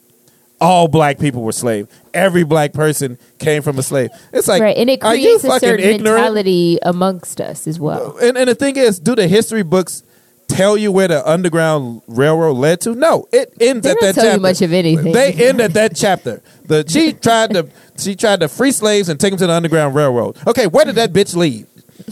all 0.60 0.86
black 0.86 1.18
people 1.18 1.42
were 1.42 1.52
slaves. 1.52 1.88
Every 2.12 2.44
black 2.44 2.72
person 2.72 3.18
came 3.38 3.62
from 3.62 3.78
a 3.78 3.82
slave. 3.82 4.10
It's 4.32 4.48
like, 4.48 4.60
right, 4.60 4.76
and 4.76 4.90
it 4.90 5.02
are 5.02 5.16
you 5.16 5.38
creates 5.38 5.44
a 5.44 5.60
certain 5.60 5.86
ignorant? 5.86 6.02
mentality 6.02 6.78
amongst 6.82 7.40
us 7.40 7.66
as 7.66 7.80
well. 7.80 8.18
And, 8.18 8.36
and 8.36 8.48
the 8.48 8.54
thing 8.54 8.76
is, 8.76 9.00
do 9.00 9.14
the 9.14 9.26
history 9.26 9.62
books 9.62 10.02
tell 10.60 10.76
you 10.76 10.92
where 10.92 11.08
the 11.08 11.28
Underground 11.28 12.02
Railroad 12.06 12.56
led 12.56 12.80
to? 12.82 12.94
No, 12.94 13.26
it 13.32 13.52
ends 13.60 13.84
They 13.84 13.90
at 13.92 13.96
don't 13.98 14.06
that 14.06 14.14
tell 14.14 14.24
you 14.24 14.30
chapter. 14.32 14.40
much 14.40 14.62
of 14.62 14.72
anything. 14.72 15.12
They 15.12 15.32
end 15.32 15.60
at 15.60 15.72
that 15.74 15.96
chapter. 15.96 16.42
The 16.66 16.84
she 16.88 17.12
tried 17.26 17.50
to 17.54 17.68
she 17.98 18.14
tried 18.16 18.40
to 18.40 18.48
free 18.48 18.72
slaves 18.72 19.08
and 19.08 19.18
take 19.18 19.30
them 19.32 19.38
to 19.38 19.46
the 19.46 19.52
Underground 19.52 19.94
Railroad. 19.94 20.36
Okay, 20.46 20.66
where 20.66 20.84
did 20.84 20.94
that 20.96 21.12
bitch 21.12 21.34
lead? 21.36 21.66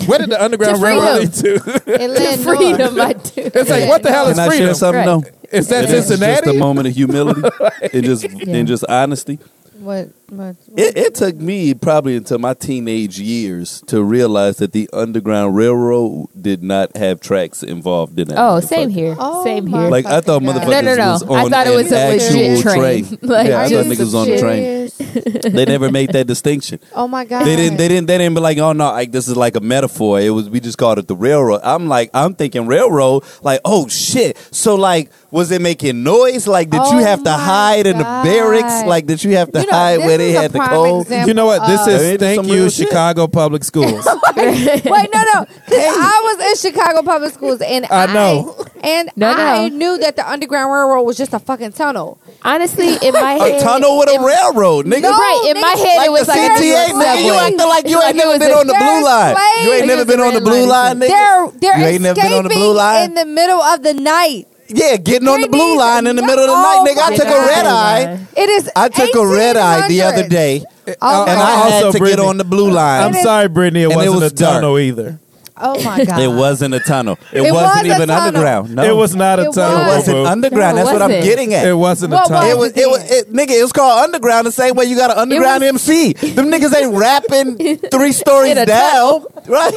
Where 0.06 0.18
did 0.18 0.30
the 0.30 0.42
Underground 0.42 0.82
Railroad 0.82 1.18
lead 1.20 1.34
freedom. 1.34 1.62
to? 1.62 2.02
It 2.02 2.10
led 2.10 2.40
north. 2.44 2.58
Freedom, 2.58 3.00
I 3.00 3.12
do. 3.14 3.30
It's 3.36 3.70
like 3.70 3.88
what 3.88 4.02
the 4.02 4.10
hell 4.10 4.28
is 4.28 4.36
Can 4.36 4.44
I 4.44 4.48
freedom? 4.48 4.66
share 4.66 4.74
something 4.74 4.98
Right. 5.06 5.24
though? 5.24 5.56
Is 5.56 5.68
that 5.68 5.84
And 5.86 5.94
it's 5.94 6.08
just 6.08 6.46
a 6.46 6.52
moment 6.54 6.88
of 6.88 6.94
humility 6.94 7.42
and 7.92 8.04
just 8.04 8.24
and 8.24 8.68
just 8.68 8.84
honesty. 8.88 9.38
What? 9.78 10.08
What? 10.30 10.56
It, 10.76 10.96
it 10.96 11.14
took 11.14 11.36
me 11.36 11.72
probably 11.72 12.14
until 12.14 12.38
my 12.38 12.52
teenage 12.52 13.18
years 13.18 13.82
to 13.86 14.02
realize 14.02 14.58
that 14.58 14.72
the 14.72 14.88
Underground 14.92 15.56
Railroad 15.56 16.28
did 16.38 16.62
not 16.62 16.94
have 16.98 17.20
tracks 17.20 17.62
involved 17.62 18.18
in 18.18 18.30
it. 18.30 18.34
Oh, 18.36 18.60
same 18.60 18.90
here. 18.90 19.16
Oh 19.18 19.42
same 19.42 19.66
here. 19.66 19.88
Like 19.88 20.04
I 20.04 20.20
thought 20.20 20.42
fucking 20.42 20.60
motherfuckers 20.62 20.70
No, 20.70 20.80
no, 20.82 20.94
no. 20.96 21.12
was 21.12 21.22
I 21.22 21.44
on 21.44 21.50
thought 21.50 21.66
it 21.66 21.70
an 21.70 21.76
was 21.76 21.92
a 21.92 22.10
legit 22.10 22.58
actual 22.58 22.72
train. 22.74 23.18
Like, 23.22 23.48
yeah, 23.48 23.60
I 23.60 23.68
thought 23.68 23.86
niggas 23.86 23.98
was 24.00 24.14
on 24.14 24.28
the 24.28 24.38
train. 24.38 25.52
They 25.54 25.64
never 25.64 25.90
made 25.90 26.12
that 26.12 26.26
distinction. 26.26 26.80
Oh 26.98 27.06
my 27.06 27.24
god! 27.24 27.44
They 27.44 27.54
didn't. 27.54 27.76
They 27.76 27.86
didn't. 27.86 28.06
They 28.06 28.18
didn't 28.18 28.34
be 28.34 28.40
like, 28.40 28.58
oh 28.58 28.72
no, 28.72 28.90
like 28.90 29.12
this 29.12 29.28
is 29.28 29.36
like 29.36 29.54
a 29.56 29.60
metaphor. 29.60 30.20
It 30.20 30.30
was. 30.30 30.50
We 30.50 30.58
just 30.58 30.78
called 30.78 30.98
it 30.98 31.06
the 31.06 31.14
railroad. 31.14 31.60
I'm 31.62 31.86
like, 31.86 32.10
I'm 32.12 32.34
thinking 32.34 32.66
railroad. 32.66 33.22
Like, 33.42 33.60
oh 33.64 33.86
shit. 33.88 34.36
So 34.50 34.74
like, 34.74 35.10
was 35.30 35.50
it 35.52 35.62
making 35.62 36.02
noise? 36.02 36.48
Like, 36.48 36.70
did 36.70 36.80
Oh 36.82 36.98
you 36.98 37.04
have 37.04 37.22
to 37.22 37.30
my 37.30 37.38
hide 37.38 37.86
in 37.86 37.98
the 37.98 38.04
barracks? 38.04 38.84
Like, 38.86 39.06
did 39.06 39.22
you 39.22 39.36
have 39.36 39.52
to 39.52 39.60
You 39.60 39.66
know, 39.66 39.72
hide 39.72 39.96
this 39.98 40.06
where 40.06 40.17
they 40.18 40.30
is 40.34 40.40
had 40.40 40.52
the 40.52 40.58
cold? 40.60 41.02
example 41.06 41.28
You 41.28 41.34
know 41.34 41.46
what? 41.46 41.66
This 41.66 41.86
is 41.86 42.00
did 42.02 42.20
thank 42.20 42.46
you, 42.46 42.54
real 42.54 42.70
shit. 42.70 42.88
Chicago 42.88 43.26
Public 43.26 43.64
Schools. 43.64 44.06
Wait, 44.36 44.84
no, 45.14 45.22
no. 45.34 45.44
'Cause 45.44 45.46
I 45.70 46.20
was 46.36 46.46
in 46.50 46.72
Chicago 46.72 47.02
public 47.02 47.32
schools, 47.34 47.60
and 47.60 47.86
I 47.90 48.06
know. 48.12 48.54
And 48.82 49.10
No, 49.16 49.32
no. 49.36 49.42
I 49.42 49.68
knew 49.68 49.98
that 49.98 50.16
the 50.16 50.28
Underground 50.28 50.72
Railroad 50.72 51.02
was 51.02 51.16
just 51.16 51.32
a 51.34 51.38
fucking 51.38 51.72
tunnel. 51.72 52.18
Honestly, 52.42 52.94
in 53.02 53.12
my 53.14 53.32
head, 53.32 53.60
A 53.60 53.64
tunnel 53.64 53.98
with 53.98 54.08
a 54.08 54.14
in- 54.14 54.22
railroad, 54.22 54.86
nigga. 54.86 55.02
No, 55.02 55.10
right 55.10 55.52
in 55.54 55.60
my 55.60 55.68
head, 55.70 55.96
like 55.96 56.06
it 56.06 56.12
was 56.12 56.26
the 56.26 56.32
like 56.32 56.50
a 56.50 56.54
CTA, 56.54 56.86
nigga. 56.92 57.24
You 57.24 57.32
acting 57.34 57.58
like 57.58 57.88
you 57.88 57.96
Like 57.96 58.14
ain't 58.14 58.16
it 58.16 58.26
never 58.26 58.38
been 58.38 58.52
on 58.52 58.66
the 58.66 58.74
blue 58.74 58.86
They're 58.86 59.02
line. 59.02 59.36
You 59.64 59.72
ain't 59.72 59.86
never 59.86 60.04
been 60.04 60.20
on 60.20 60.34
the 60.34 60.40
blue 60.40 60.64
line 60.66 60.68
line, 60.68 61.00
nigga. 61.00 61.08
They're 61.08 61.50
they're 61.60 61.78
You 61.80 61.86
ain't 61.86 62.02
never 62.02 62.20
been 62.20 62.32
on 62.32 62.42
the 62.44 62.48
blue 62.50 62.72
escaping 62.72 62.76
line? 62.76 63.04
in 63.10 63.14
the 63.14 63.24
middle 63.26 63.60
of 63.60 63.82
the 63.82 63.94
night. 63.94 64.46
Yeah, 64.68 64.96
getting 64.96 65.28
on 65.28 65.40
the 65.40 65.48
blue 65.48 65.78
line 65.78 66.06
in 66.06 66.16
the 66.16 66.22
middle 66.22 66.44
of 66.44 66.50
the 66.50 66.62
night, 66.62 66.86
nigga. 66.86 67.02
I 67.02 67.16
took 67.16 67.26
a 67.26 67.46
red 67.46 67.66
eye. 67.66 68.26
It 68.36 68.48
is. 68.50 68.70
I 68.76 68.88
took 68.88 69.14
a 69.14 69.26
red 69.26 69.56
eye 69.56 69.88
the 69.88 70.02
other 70.02 70.28
day, 70.28 70.62
Oh 71.00 71.24
and 71.26 71.38
I 71.40 71.50
had 71.70 71.84
Also, 71.84 71.98
to 71.98 72.04
get 72.04 72.20
on 72.20 72.36
the 72.36 72.44
blue 72.44 72.70
line. 72.70 73.02
I'm 73.02 73.22
sorry, 73.22 73.48
Brittany. 73.48 73.82
It 73.82 73.84
And 73.84 73.92
it 73.92 73.96
wasn't 73.96 74.22
was 74.22 74.32
a 74.32 74.36
tunnel 74.36 74.78
either. 74.78 75.18
Oh 75.60 75.82
my 75.84 76.04
god! 76.06 76.20
It 76.20 76.28
wasn't 76.28 76.74
a 76.74 76.80
tunnel. 76.80 77.18
It, 77.32 77.42
It 77.42 77.52
wasn't 77.52 77.54
was 77.54 77.76
a 77.76 77.86
even 77.96 78.08
tunnel. 78.08 78.26
underground. 78.26 78.74
No, 78.74 78.84
It 78.84 78.94
was 78.96 79.14
not 79.16 79.38
a 79.38 79.42
It 79.48 79.52
tunnel. 79.52 79.78
It 79.78 79.86
was. 79.86 79.96
wasn't 79.98 80.16
boo-boo. 80.16 80.26
underground. 80.28 80.76
No, 80.76 80.82
it 80.82 80.84
That's 80.84 80.92
what 80.92 81.02
I'm 81.02 81.08
wasn't. 81.10 81.24
getting 81.24 81.54
at. 81.54 81.66
It 81.66 81.74
wasn't 81.74 82.12
a 82.12 82.16
What 82.16 82.28
tunnel. 82.28 82.58
was 82.58 82.72
It 82.76 82.88
was, 82.88 83.00
it 83.02 83.10
was, 83.10 83.10
it, 83.10 83.32
nigga. 83.32 83.58
It 83.58 83.62
was 83.62 83.72
called 83.72 84.04
underground 84.04 84.46
the 84.46 84.52
same 84.52 84.74
way 84.76 84.84
you 84.86 84.96
got 84.96 85.10
an 85.10 85.18
underground 85.18 85.62
was- 85.62 85.88
MC. 85.88 86.12
Them 86.12 86.50
niggas 86.50 86.74
ain't 86.76 86.94
rapping 86.94 87.78
three 87.90 88.12
stories 88.12 88.52
In 88.52 88.58
a 88.58 88.66
down, 88.66 89.24
right? 89.46 89.72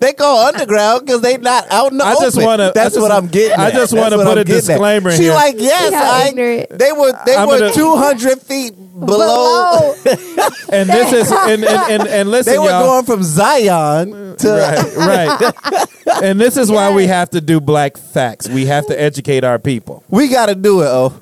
they 0.00 0.12
call 0.12 0.46
underground 0.46 1.06
because 1.06 1.20
they 1.20 1.36
not 1.38 1.66
out 1.70 1.92
in 1.92 1.98
the 1.98 2.04
I 2.04 2.12
open. 2.14 2.24
just 2.24 2.42
wanna- 2.42 2.72
That's 2.74 2.78
I 2.96 2.98
just- 2.98 3.00
what 3.00 3.10
I'm 3.12 3.26
getting. 3.28 3.58
I 3.58 3.66
at. 3.68 3.72
just 3.74 3.92
That's 3.92 4.02
wanna 4.02 4.16
what 4.16 4.26
put 4.26 4.32
I'm 4.38 4.42
a 4.42 4.44
getting 4.44 4.56
at. 4.56 4.66
disclaimer 4.66 5.10
She 5.12 5.22
here. 5.24 5.34
like 5.34 5.54
yes, 5.58 5.88
See 5.88 5.94
how 5.94 6.12
I. 6.12 6.28
ignorant- 6.28 6.78
They 6.78 6.92
were 6.92 7.12
they 7.26 7.34
I'm 7.36 7.48
were 7.48 7.58
gonna- 7.58 7.72
200 7.72 8.40
feet 8.42 8.74
below. 8.98 9.94
Below. 10.04 10.14
and 10.72 10.88
this 10.88 11.12
is 11.12 11.30
and 11.32 11.64
and, 11.64 11.90
and, 11.90 12.08
and 12.08 12.30
listen, 12.30 12.52
They 12.52 12.58
were 12.58 12.66
y'all. 12.70 12.84
going 12.84 13.04
from 13.04 13.22
Zion 13.22 14.36
to. 14.38 14.48
right, 14.50 14.97
right. 14.98 15.52
and 16.22 16.40
this 16.40 16.56
is 16.56 16.70
why 16.70 16.92
we 16.92 17.06
have 17.06 17.30
to 17.30 17.40
do 17.40 17.60
black 17.60 17.96
facts. 17.96 18.48
We 18.48 18.66
have 18.66 18.86
to 18.88 19.00
educate 19.00 19.44
our 19.44 19.58
people. 19.58 20.04
We 20.08 20.28
got 20.28 20.46
to 20.46 20.54
do 20.54 20.82
it. 20.82 20.86
Oh. 20.86 21.20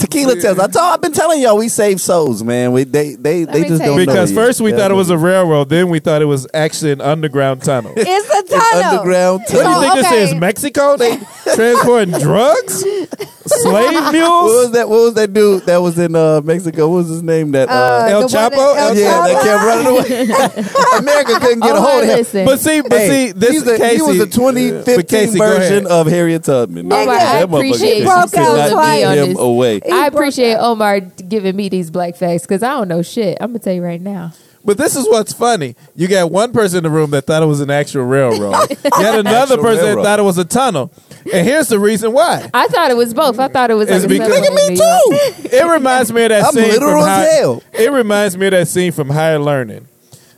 Tequila 0.00 0.40
tells. 0.40 0.58
I 0.58 0.66
told. 0.66 0.76
I've 0.94 1.00
been 1.00 1.12
telling 1.12 1.40
y'all 1.42 1.56
we 1.58 1.68
save 1.68 2.00
souls, 2.00 2.42
man. 2.42 2.72
We 2.72 2.84
they 2.84 3.14
they, 3.14 3.44
Let 3.44 3.52
they 3.52 3.62
me 3.62 3.68
just 3.68 3.80
tell 3.82 3.90
don't 3.92 4.00
you 4.00 4.06
know 4.06 4.12
Because 4.12 4.30
yet. 4.32 4.36
first 4.36 4.60
we 4.60 4.70
Yeah. 4.70 4.78
thought 4.78 4.90
it 4.90 4.94
was 4.94 5.10
a 5.10 5.18
railroad, 5.18 5.68
then 5.68 5.88
we 5.90 5.98
thought 6.00 6.22
it 6.22 6.26
was 6.26 6.46
actually 6.54 6.92
an 6.92 7.00
underground 7.00 7.62
tunnel. 7.62 7.92
What 7.92 8.06
It's 8.08 8.28
a 8.28 8.54
tunnel. 8.58 8.88
underground 8.90 9.40
What 9.42 9.48
do 9.48 9.56
you 9.56 9.62
tunnel. 9.62 9.80
think 9.80 9.92
okay. 10.06 10.20
this 10.20 10.30
is? 10.32 10.34
Mexico? 10.36 10.96
They 10.96 11.16
transporting 11.54 12.18
drugs, 12.18 12.80
slave 12.80 13.92
What 13.92 14.12
mules. 14.12 14.52
was 14.52 14.70
that? 14.72 14.88
What 14.88 15.00
was 15.00 15.14
that 15.14 15.32
dude 15.32 15.64
that 15.66 15.78
was 15.82 15.98
in 15.98 16.14
uh, 16.16 16.40
Mexico? 16.42 16.88
What 16.88 16.96
was 16.96 17.08
his 17.08 17.22
name? 17.22 17.52
That 17.52 17.68
uh, 17.68 17.72
Uh, 17.72 18.08
El 18.10 18.20
the 18.28 18.36
one 18.36 18.50
that- 18.50 18.52
Chapo? 18.52 18.76
El 18.76 18.96
yeah, 18.96 19.26
that 19.26 19.36
Chapo? 19.36 19.42
kept 19.42 19.64
running 19.64 19.86
away. 19.86 20.98
America 20.98 21.40
couldn't 21.40 21.60
get 21.60 21.70
a 21.76 21.78
Oh, 21.78 21.82
hold 21.82 22.02
of 22.04 22.08
him. 22.08 22.16
listen. 22.18 22.44
But 22.46 22.60
see, 22.60 22.80
but 22.80 22.92
Hey, 22.92 23.08
see, 23.26 23.32
this 23.32 23.50
he's 23.50 23.66
a- 23.66 23.78
Casey, 23.78 23.96
he 23.96 24.02
was 24.02 24.16
a 24.20 24.26
but 24.26 24.32
2015 24.32 25.06
Casey, 25.06 25.38
go 25.38 25.46
version 25.46 25.86
of 25.86 26.06
Harriet 26.06 26.44
Tubman. 26.44 26.86
Omar, 26.92 27.00
I 27.14 27.18
That 27.18 27.48
motherfucker 27.48 27.56
appreciate 27.58 27.90
could 27.90 27.98
you 27.98 28.04
broke 28.04 28.28
sitting 28.28 28.46
out 28.46 28.54
with 28.56 28.72
twice. 28.72 29.06
me 29.08 29.16
him 29.32 29.36
away. 29.38 29.80
I 29.92 30.06
appreciate 30.06 30.54
Omar 30.56 31.00
giving 31.00 31.56
me 31.56 31.68
these 31.68 31.90
black 31.90 32.16
facts 32.16 32.42
because 32.42 32.62
I 32.62 32.70
don't 32.70 32.88
know 32.88 33.02
shit. 33.02 33.38
I'm 33.40 33.48
gonna 33.50 33.58
tell 33.60 33.74
you 33.74 33.82
right 33.82 34.00
now. 34.00 34.32
But 34.62 34.76
this 34.76 34.94
is 34.94 35.08
what's 35.08 35.32
funny. 35.32 35.74
You 35.96 36.06
got 36.06 36.30
one 36.30 36.52
person 36.52 36.78
in 36.78 36.84
the 36.84 36.90
room 36.90 37.10
that 37.12 37.26
thought 37.26 37.42
it 37.42 37.46
was 37.46 37.60
an 37.60 37.70
actual 37.70 38.04
railroad. 38.04 38.54
you 38.70 38.90
had 38.94 39.18
another 39.18 39.54
Actual 39.54 39.56
person 39.58 39.84
railroad. 39.86 40.02
that 40.02 40.04
thought 40.04 40.18
it 40.18 40.22
was 40.22 40.36
a 40.36 40.44
tunnel. 40.44 40.92
And 41.32 41.46
here's 41.46 41.68
the 41.68 41.78
reason 41.78 42.12
why. 42.12 42.50
I 42.52 42.68
thought 42.68 42.90
it 42.90 42.96
was 42.96 43.14
both. 43.14 43.38
I 43.38 43.48
thought 43.48 43.70
it 43.70 43.74
was 43.74 43.88
It's 43.88 44.04
like 44.04 44.04
a 44.04 44.08
because- 44.08 44.34
subway 44.34 44.50
Nigga, 44.50 44.68
in 44.68 44.74
me 44.74 44.76
too. 44.76 45.56
It 45.56 45.66
reminds 45.72 46.12
me 46.12 46.24
of 46.24 46.28
that 46.28 46.44
I'm 46.44 46.52
scene 46.52 46.64
literal 46.68 46.90
from 46.92 47.00
as 47.00 47.06
high, 47.06 47.24
hell. 47.36 47.62
It 47.72 47.90
reminds 47.90 48.36
me 48.36 48.46
of 48.48 48.50
that 48.50 48.68
scene 48.68 48.92
from 48.92 49.08
higher 49.08 49.38
learning, 49.38 49.88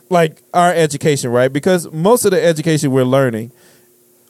like 0.08 0.40
our 0.54 0.72
education, 0.72 1.30
right? 1.32 1.52
Because 1.52 1.90
most 1.90 2.24
of 2.24 2.30
the 2.30 2.40
education 2.44 2.92
we're 2.92 3.02
learning, 3.04 3.50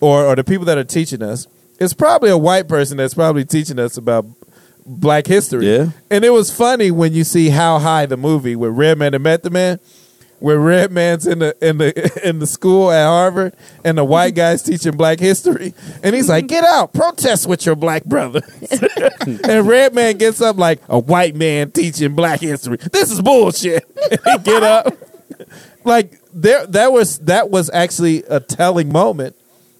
or 0.01 0.25
or 0.25 0.37
the 0.37 0.45
people 0.45 0.64
that 0.66 0.79
are 0.79 0.85
teaching 0.85 1.23
us, 1.23 1.47
is 1.79 1.93
probably 1.93 2.31
a 2.31 2.39
white 2.39 2.66
person 2.66 2.97
that's 2.97 3.12
probably 3.14 3.45
teaching 3.45 3.79
us 3.79 3.99
about 3.99 4.25
Black 4.85 5.26
history. 5.26 5.70
Yeah. 5.70 5.91
and 6.11 6.24
it 6.24 6.30
was 6.30 6.51
funny 6.51 6.91
when 6.91 7.12
you 7.12 7.24
see 7.24 7.51
How 7.51 7.78
High 7.78 8.07
the 8.07 8.16
movie 8.16 8.57
with 8.57 8.72
Redman 8.72 9.14
and 9.14 9.22
Method 9.24 9.53
Man. 9.53 9.78
Where 10.41 10.59
Redman's 10.59 11.24
in 11.24 11.39
the 11.39 11.57
in 11.64 11.78
the 11.78 12.20
in 12.28 12.41
the 12.41 12.49
school 12.49 12.91
at 12.91 13.07
Harvard 13.07 13.55
and 13.85 13.97
the 13.97 14.03
white 14.05 14.35
guy's 14.35 14.61
teaching 14.61 14.97
black 14.97 15.20
history 15.20 15.72
and 16.03 16.16
he's 16.16 16.28
like, 16.28 16.49
Get 16.49 16.64
out, 16.64 16.93
protest 16.93 17.47
with 17.47 17.64
your 17.64 17.76
black 17.76 18.03
brother. 18.05 18.41
and 19.45 19.68
Redman 19.68 20.18
gets 20.18 20.41
up 20.41 20.57
like 20.59 20.80
a 20.89 20.99
white 20.99 21.37
man 21.37 21.70
teaching 21.70 22.16
black 22.16 22.41
history. 22.41 22.78
This 22.91 23.12
is 23.12 23.22
bullshit. 23.22 23.85
Get 24.43 24.64
up. 24.64 24.93
like 25.85 26.20
there 26.35 26.66
that 26.66 26.93
was 26.93 27.18
that 27.20 27.49
was 27.51 27.70
actually 27.72 28.24
a 28.28 28.41
telling 28.41 28.91
moment 28.93 29.37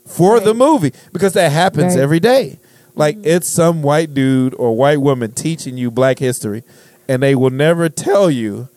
for 0.07 0.39
the 0.39 0.55
movie 0.55 0.93
because 1.13 1.33
that 1.33 1.51
happens 1.51 1.97
Right. 1.97 2.03
every 2.03 2.21
day. 2.21 2.61
Like 2.95 3.17
mm-hmm. 3.17 3.27
it's 3.27 3.49
some 3.49 3.83
white 3.83 4.15
dude 4.15 4.55
or 4.55 4.77
white 4.77 5.01
woman 5.01 5.33
teaching 5.33 5.77
you 5.77 5.91
black 5.91 6.19
history 6.19 6.63
and 7.09 7.23
they 7.23 7.35
will 7.35 7.51
never 7.51 7.89
tell 7.89 8.31
you 8.31 8.69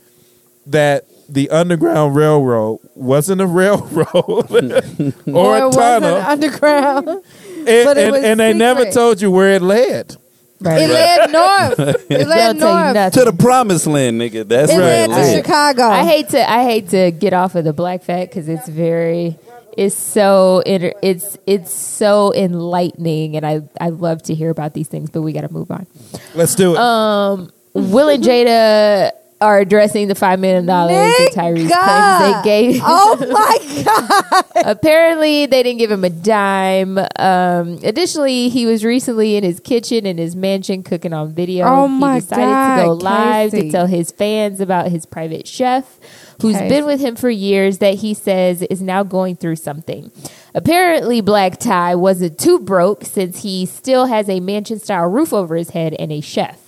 that 0.66 1.06
the 1.30 1.50
Underground 1.50 2.16
Railroad 2.16 2.80
wasn't 2.96 3.42
a 3.42 3.48
railroad 3.48 4.06
or, 4.16 4.44
Or 5.34 5.58
a 5.58 5.68
it 5.68 5.74
tunnel, 5.74 6.14
wasn't 6.16 6.28
underground. 6.28 7.08
and, 7.08 7.24
but 7.66 7.98
it 7.98 8.04
and, 8.04 8.12
was 8.12 8.24
and 8.24 8.40
they 8.40 8.54
never 8.54 8.92
told 8.92 9.22
you 9.22 9.32
where 9.32 9.54
it 9.54 9.62
led. 9.62 10.16
Right. 10.62 10.82
It 10.82 10.90
led 10.90 11.32
north. 11.32 12.06
It 12.10 12.28
led 12.28 12.58
north. 12.58 13.14
To 13.14 13.26
the 13.26 13.34
promised 13.34 13.88
land, 13.88 14.20
nigga. 14.20 14.48
That's 14.48 14.72
It 14.72 14.76
right. 14.76 14.82
led 14.82 15.08
to 15.08 15.14
Right. 15.14 15.36
Chicago. 15.36 15.84
I 15.84 16.04
hate 16.06 16.30
to 16.30 16.50
I 16.50 16.64
hate 16.64 16.90
to 16.90 17.12
get 17.12 17.34
off 17.34 17.56
of 17.56 17.66
the 17.66 17.74
black 17.74 18.04
fact 18.04 18.32
because 18.32 18.48
it's 18.48 18.68
very 18.68 19.38
it's 19.78 19.96
so 19.96 20.60
inter- 20.66 20.94
it's 21.02 21.38
it's 21.46 21.74
so 21.74 22.34
enlightening 22.34 23.36
and 23.36 23.46
I 23.46 23.62
I 23.80 23.90
love 23.90 24.24
to 24.24 24.34
hear 24.36 24.50
about 24.50 24.74
these 24.74 24.88
things 24.88 25.10
but 25.10 25.22
we 25.22 25.34
got 25.34 25.42
to 25.42 25.52
move 25.52 25.72
on. 25.72 25.88
Let's 26.34 26.56
do 26.56 26.74
it. 26.74 26.80
Um, 26.80 27.52
Will 27.74 28.10
and 28.10 28.24
Jada 28.24 29.12
are 29.42 29.60
addressing 29.60 30.08
the 30.08 30.16
five 30.16 30.40
million 30.40 30.66
dollars 30.66 30.94
that 30.94 31.32
Tyrese 31.34 31.70
claims 31.70 32.36
they 32.36 32.42
gave. 32.44 32.82
Oh 32.84 33.18
my 33.30 33.84
god! 33.84 34.46
Apparently, 34.66 35.46
they 35.46 35.62
didn't 35.62 35.80
give 35.80 35.92
him 35.92 36.04
a 36.04 36.10
dime. 36.10 36.98
Um, 36.98 37.80
additionally, 37.84 38.50
he 38.50 38.66
was 38.66 38.86
recently 38.86 39.36
in 39.36 39.44
his 39.44 39.60
kitchen 39.60 40.06
in 40.06 40.18
his 40.18 40.36
mansion 40.36 40.84
cooking 40.84 41.14
on 41.14 41.34
video. 41.34 41.66
Oh 41.66 41.88
my 41.88 42.16
he 42.16 42.22
decided 42.22 42.82
to 42.82 42.88
go 42.88 42.94
live 42.94 43.52
Casey. 43.52 43.64
to 43.64 43.72
tell 43.72 43.88
his 43.88 44.12
fans 44.12 44.60
about 44.62 44.88
his 44.88 45.06
private 45.06 45.48
chef, 45.48 46.00
who's 46.42 46.56
Casey. 46.56 46.70
been 46.70 46.86
with 46.86 47.02
him 47.02 47.16
for 47.16 47.30
years, 47.30 47.80
that 47.80 47.96
he 47.96 48.14
says 48.14 48.62
is 48.64 48.82
now 48.82 49.04
going 49.04 49.36
through 49.36 49.58
something. 49.58 50.12
Apparently, 50.54 51.20
Black 51.20 51.60
Ty 51.60 51.96
wasn't 51.96 52.40
too 52.40 52.60
broke 52.60 53.04
since 53.04 53.44
he 53.44 53.66
still 53.66 54.06
has 54.06 54.30
a 54.30 54.40
mansion 54.40 54.80
style 54.80 55.08
roof 55.08 55.34
over 55.34 55.56
his 55.56 55.72
head 55.72 55.94
and 56.00 56.12
a 56.12 56.22
chef. 56.22 56.65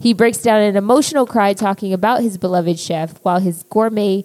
He 0.00 0.14
breaks 0.14 0.38
down 0.38 0.62
an 0.62 0.76
emotional 0.76 1.26
cry 1.26 1.52
talking 1.52 1.92
about 1.92 2.22
his 2.22 2.38
beloved 2.38 2.78
chef 2.78 3.18
while 3.22 3.38
his 3.38 3.62
gourmet, 3.64 4.24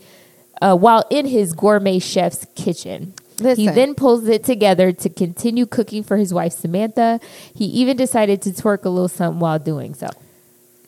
uh, 0.61 0.75
while 0.75 1.05
in 1.09 1.25
his 1.27 1.53
gourmet 1.53 1.99
chef's 1.99 2.47
kitchen. 2.55 3.13
He 3.37 3.67
then 3.67 3.95
pulls 3.95 4.27
it 4.29 4.45
together 4.45 4.93
to 4.93 5.09
continue 5.09 5.65
cooking 5.65 6.03
for 6.03 6.15
his 6.15 6.33
wife 6.33 6.53
Samantha. 6.53 7.19
He 7.53 7.65
even 7.65 7.97
decided 7.97 8.41
to 8.43 8.51
twerk 8.51 8.85
a 8.85 8.89
little 8.89 9.09
something 9.09 9.41
while 9.41 9.59
doing 9.59 9.93
so. 9.93 10.07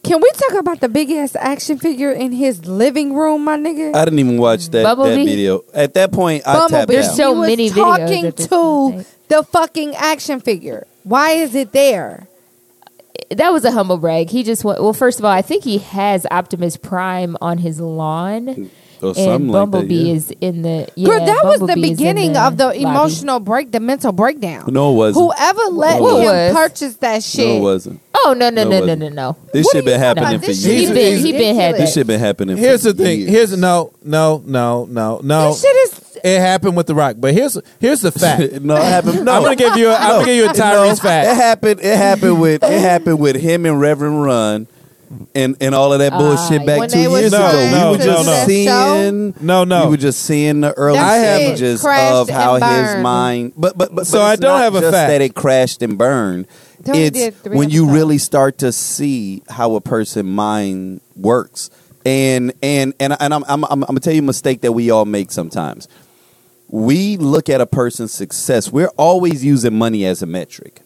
Can 0.04 0.22
we 0.22 0.32
talk 0.32 0.58
about 0.58 0.80
the 0.80 0.88
big 0.88 1.12
ass 1.12 1.36
action 1.36 1.78
figure 1.78 2.14
in 2.14 2.32
his 2.32 2.66
living 2.66 3.14
room, 3.14 3.44
my 3.44 3.58
nigga? 3.58 3.94
I 3.94 4.06
didn't 4.06 4.20
even 4.20 4.38
watch 4.38 4.70
that, 4.70 4.96
that 4.96 5.26
video. 5.26 5.66
At 5.74 5.96
that 5.96 6.14
point, 6.14 6.48
I 6.48 6.70
tapped 6.70 6.88
There's 6.88 7.10
out. 7.10 7.16
so 7.16 7.34
he 7.34 7.40
was 7.40 7.50
many 7.50 7.70
videos 7.70 7.76
talking 7.76 8.32
to 8.48 9.06
the 9.28 9.44
fucking 9.44 9.96
action 9.98 10.40
figure. 10.40 10.88
Why 11.04 11.32
is 11.32 11.56
it 11.56 11.74
there? 11.74 12.30
That 13.32 13.52
was 13.52 13.66
a 13.66 13.72
humble 13.72 13.98
brag. 13.98 14.30
He 14.30 14.44
just 14.44 14.64
went. 14.64 14.82
Well, 14.82 14.94
first 14.94 15.20
of 15.20 15.26
all, 15.26 15.32
I 15.32 15.42
think 15.42 15.64
he 15.64 15.80
has 15.80 16.26
Optimus 16.32 16.78
Prime 16.78 17.36
on 17.42 17.58
his 17.58 17.80
lawn, 17.82 18.70
or 19.02 19.10
and 19.10 19.16
something 19.16 19.48
like 19.50 19.66
that, 19.66 19.72
Bumblebee 19.72 19.96
yeah. 19.96 20.14
is 20.14 20.32
in 20.42 20.62
the. 20.62 20.88
Yeah, 20.96 21.08
Girl, 21.10 21.26
that 21.26 21.42
was 21.44 21.60
the 21.60 21.68
Bumblebee 21.68 21.82
is 21.82 21.90
in 21.92 21.96
beginning 21.98 22.38
of 22.38 22.58
the 22.58 22.66
lobby. 22.68 22.82
emotional 22.84 23.40
break, 23.40 23.72
the 23.72 23.80
mental 23.80 24.12
breakdown. 24.12 24.66
No, 24.74 24.92
it 24.94 24.96
wasn't. 24.96 25.26
Whoever 25.26 25.62
let 25.72 26.00
No, 26.00 26.18
him 26.18 26.24
wasn't. 26.26 26.56
purchase 26.56 26.96
that 26.98 27.24
shit. 27.24 27.48
No, 27.48 27.58
it 27.58 27.62
wasn't. 27.62 28.02
Oh 28.26 28.34
no 28.34 28.50
no 28.50 28.64
No, 28.64 28.80
no 28.80 28.86
no 28.86 28.96
no 28.96 29.10
no! 29.10 29.38
This 29.54 29.66
What 29.66 29.74
shit 29.76 29.86
been 29.86 30.00
happening 30.00 30.40
for 30.40 30.46
about? 30.46 30.48
Years. 30.48 30.64
He 30.64 30.86
shit 30.88 30.96
been 30.96 31.14
is 31.14 31.24
he 31.24 31.32
been 31.34 31.56
had 31.56 31.76
This 31.76 31.82
that. 31.94 32.00
shit 32.00 32.08
been 32.08 32.20
happening. 32.20 32.58
Here's 32.58 32.82
the 32.82 32.94
thing. 32.94 33.20
years. 33.20 33.30
Here's 33.32 33.58
no, 33.58 33.94
no, 34.04 34.42
no, 34.46 34.86
no, 34.90 35.20
no. 35.24 35.50
This 35.50 35.62
shit 35.62 35.76
is. 35.76 35.87
It 36.24 36.40
happened 36.40 36.76
with 36.78 36.88
the 36.88 36.96
Rock, 36.96 37.16
but 37.20 37.34
here's 37.34 37.58
here's 37.80 38.02
the 38.02 38.12
fact. 38.12 38.54
no, 38.62 38.76
it 38.76 38.84
happened. 38.84 39.26
No, 39.26 39.34
I'm 39.34 39.44
gonna 39.44 39.56
give 39.56 39.78
you. 39.78 39.90
A, 39.90 39.96
I'm 39.96 40.10
gonna 40.20 40.26
give 40.26 40.36
you 40.36 40.44
a 40.46 40.48
No, 40.54 40.54
Tyrese 40.54 40.94
It 40.94 41.00
fact. 41.02 41.28
happened. 41.38 41.80
It 41.82 41.98
happened 41.98 42.42
with. 42.42 42.64
It 42.64 42.80
happened 42.82 43.20
with 43.20 43.36
him 43.36 43.66
and 43.66 43.80
Reverend 43.80 44.24
Run. 44.24 44.68
And, 45.34 45.56
and 45.62 45.74
all 45.74 45.94
of 45.94 46.00
that 46.00 46.12
bullshit 46.12 46.64
Ah, 46.64 46.66
back 46.66 46.90
two 46.90 46.98
they 47.00 47.08
was 47.08 47.22
years 47.22 47.32
No, 47.32 47.38
ago, 47.38 47.52
trying 47.52 47.72
we 47.72 47.78
no, 47.80 47.92
were 47.92 47.98
no, 47.98 48.04
just 48.04 48.26
no. 48.28 48.46
seeing. 48.46 49.34
No, 49.40 49.64
no. 49.64 49.86
we 49.86 49.92
were 49.92 49.98
just 49.98 50.22
seeing 50.24 50.60
the 50.60 50.74
early 50.74 50.98
That 50.98 51.38
stages 51.58 51.86
of 51.86 52.28
how 52.30 52.56
his 52.56 53.02
mind. 53.02 53.54
But 53.56 53.78
but 53.78 53.96
but 53.96 54.06
So 54.06 54.18
but 54.20 54.26
I 54.26 54.36
don't 54.36 54.60
have 54.60 54.76
a 54.76 54.82
fact. 54.82 55.10
that 55.10 55.22
it 55.22 55.34
crashed 55.34 55.82
and 55.82 55.98
burned. 55.98 56.46
They 56.82 56.92
only 56.92 57.04
It's 57.06 57.46
when 57.46 57.70
you 57.70 57.90
really 57.90 58.18
start 58.18 58.58
to 58.58 58.74
see 58.74 59.44
how 59.48 59.76
a 59.76 59.82
person 59.82 60.26
mind 60.26 61.00
works, 61.16 61.70
and 62.06 62.52
and 62.62 62.94
and 63.00 63.16
and 63.18 63.34
I'm 63.34 63.46
I'm, 63.48 63.64
I'm, 63.64 63.72
I'm 63.84 63.88
gonna 63.88 64.00
tell 64.02 64.14
you 64.14 64.20
a 64.20 64.26
mistake 64.26 64.60
that 64.62 64.74
we 64.74 64.90
all 64.92 65.06
make 65.06 65.32
sometimes. 65.32 65.88
We 66.70 67.18
look 67.18 67.50
at 67.50 67.62
a 67.62 67.66
person's 67.66 68.12
success, 68.12 68.72
we're 68.72 68.92
always 68.98 69.44
using 69.44 69.78
money 69.78 70.06
as 70.06 70.22
a 70.22 70.26
metric. 70.26 70.82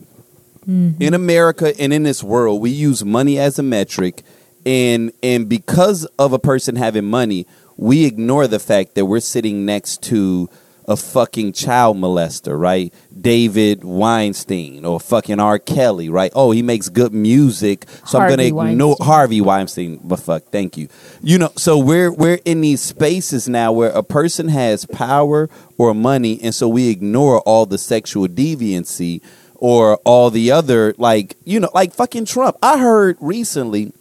Mm-hmm. 0.67 1.01
In 1.01 1.13
America 1.13 1.73
and 1.79 1.91
in 1.91 2.03
this 2.03 2.23
world, 2.23 2.61
we 2.61 2.69
use 2.69 3.03
money 3.03 3.39
as 3.39 3.57
a 3.57 3.63
metric, 3.63 4.21
and 4.63 5.11
and 5.23 5.49
because 5.49 6.05
of 6.19 6.34
a 6.34 6.39
person 6.39 6.75
having 6.75 7.05
money, 7.05 7.47
we 7.77 8.05
ignore 8.05 8.47
the 8.47 8.59
fact 8.59 8.93
that 8.93 9.05
we're 9.05 9.21
sitting 9.21 9.65
next 9.65 10.03
to 10.03 10.49
a 10.88 10.97
fucking 10.97 11.53
child 11.53 11.97
molester, 11.97 12.59
right? 12.59 12.93
David 13.19 13.84
Weinstein 13.84 14.86
or 14.86 14.99
fucking 14.99 15.39
R. 15.39 15.59
Kelly, 15.59 16.09
right? 16.09 16.32
Oh, 16.36 16.51
he 16.51 16.61
makes 16.61 16.89
good 16.89 17.13
music, 17.13 17.86
so 18.05 18.19
I'm 18.19 18.29
gonna 18.29 18.43
ignore 18.43 18.89
Weinstein. 18.89 19.07
Harvey 19.07 19.41
Weinstein. 19.41 19.99
But 20.03 20.19
fuck, 20.19 20.43
thank 20.51 20.77
you. 20.77 20.89
You 21.21 21.38
know, 21.38 21.51
so 21.55 21.77
we're 21.77 22.11
we're 22.11 22.39
in 22.45 22.61
these 22.61 22.82
spaces 22.82 23.47
now 23.47 23.71
where 23.71 23.91
a 23.91 24.03
person 24.03 24.47
has 24.49 24.86
power 24.86 25.49
or 25.77 25.93
money, 25.93 26.39
and 26.41 26.53
so 26.53 26.67
we 26.67 26.89
ignore 26.89 27.41
all 27.41 27.65
the 27.65 27.77
sexual 27.77 28.27
deviancy 28.27 29.21
or 29.55 29.97
all 29.97 30.29
the 30.32 30.51
other 30.51 30.93
like 30.97 31.38
you 31.45 31.59
know 31.59 31.69
like 31.73 31.93
fucking 31.93 32.25
Trump. 32.25 32.57
I 32.61 32.79
heard 32.79 33.17
recently 33.21 33.93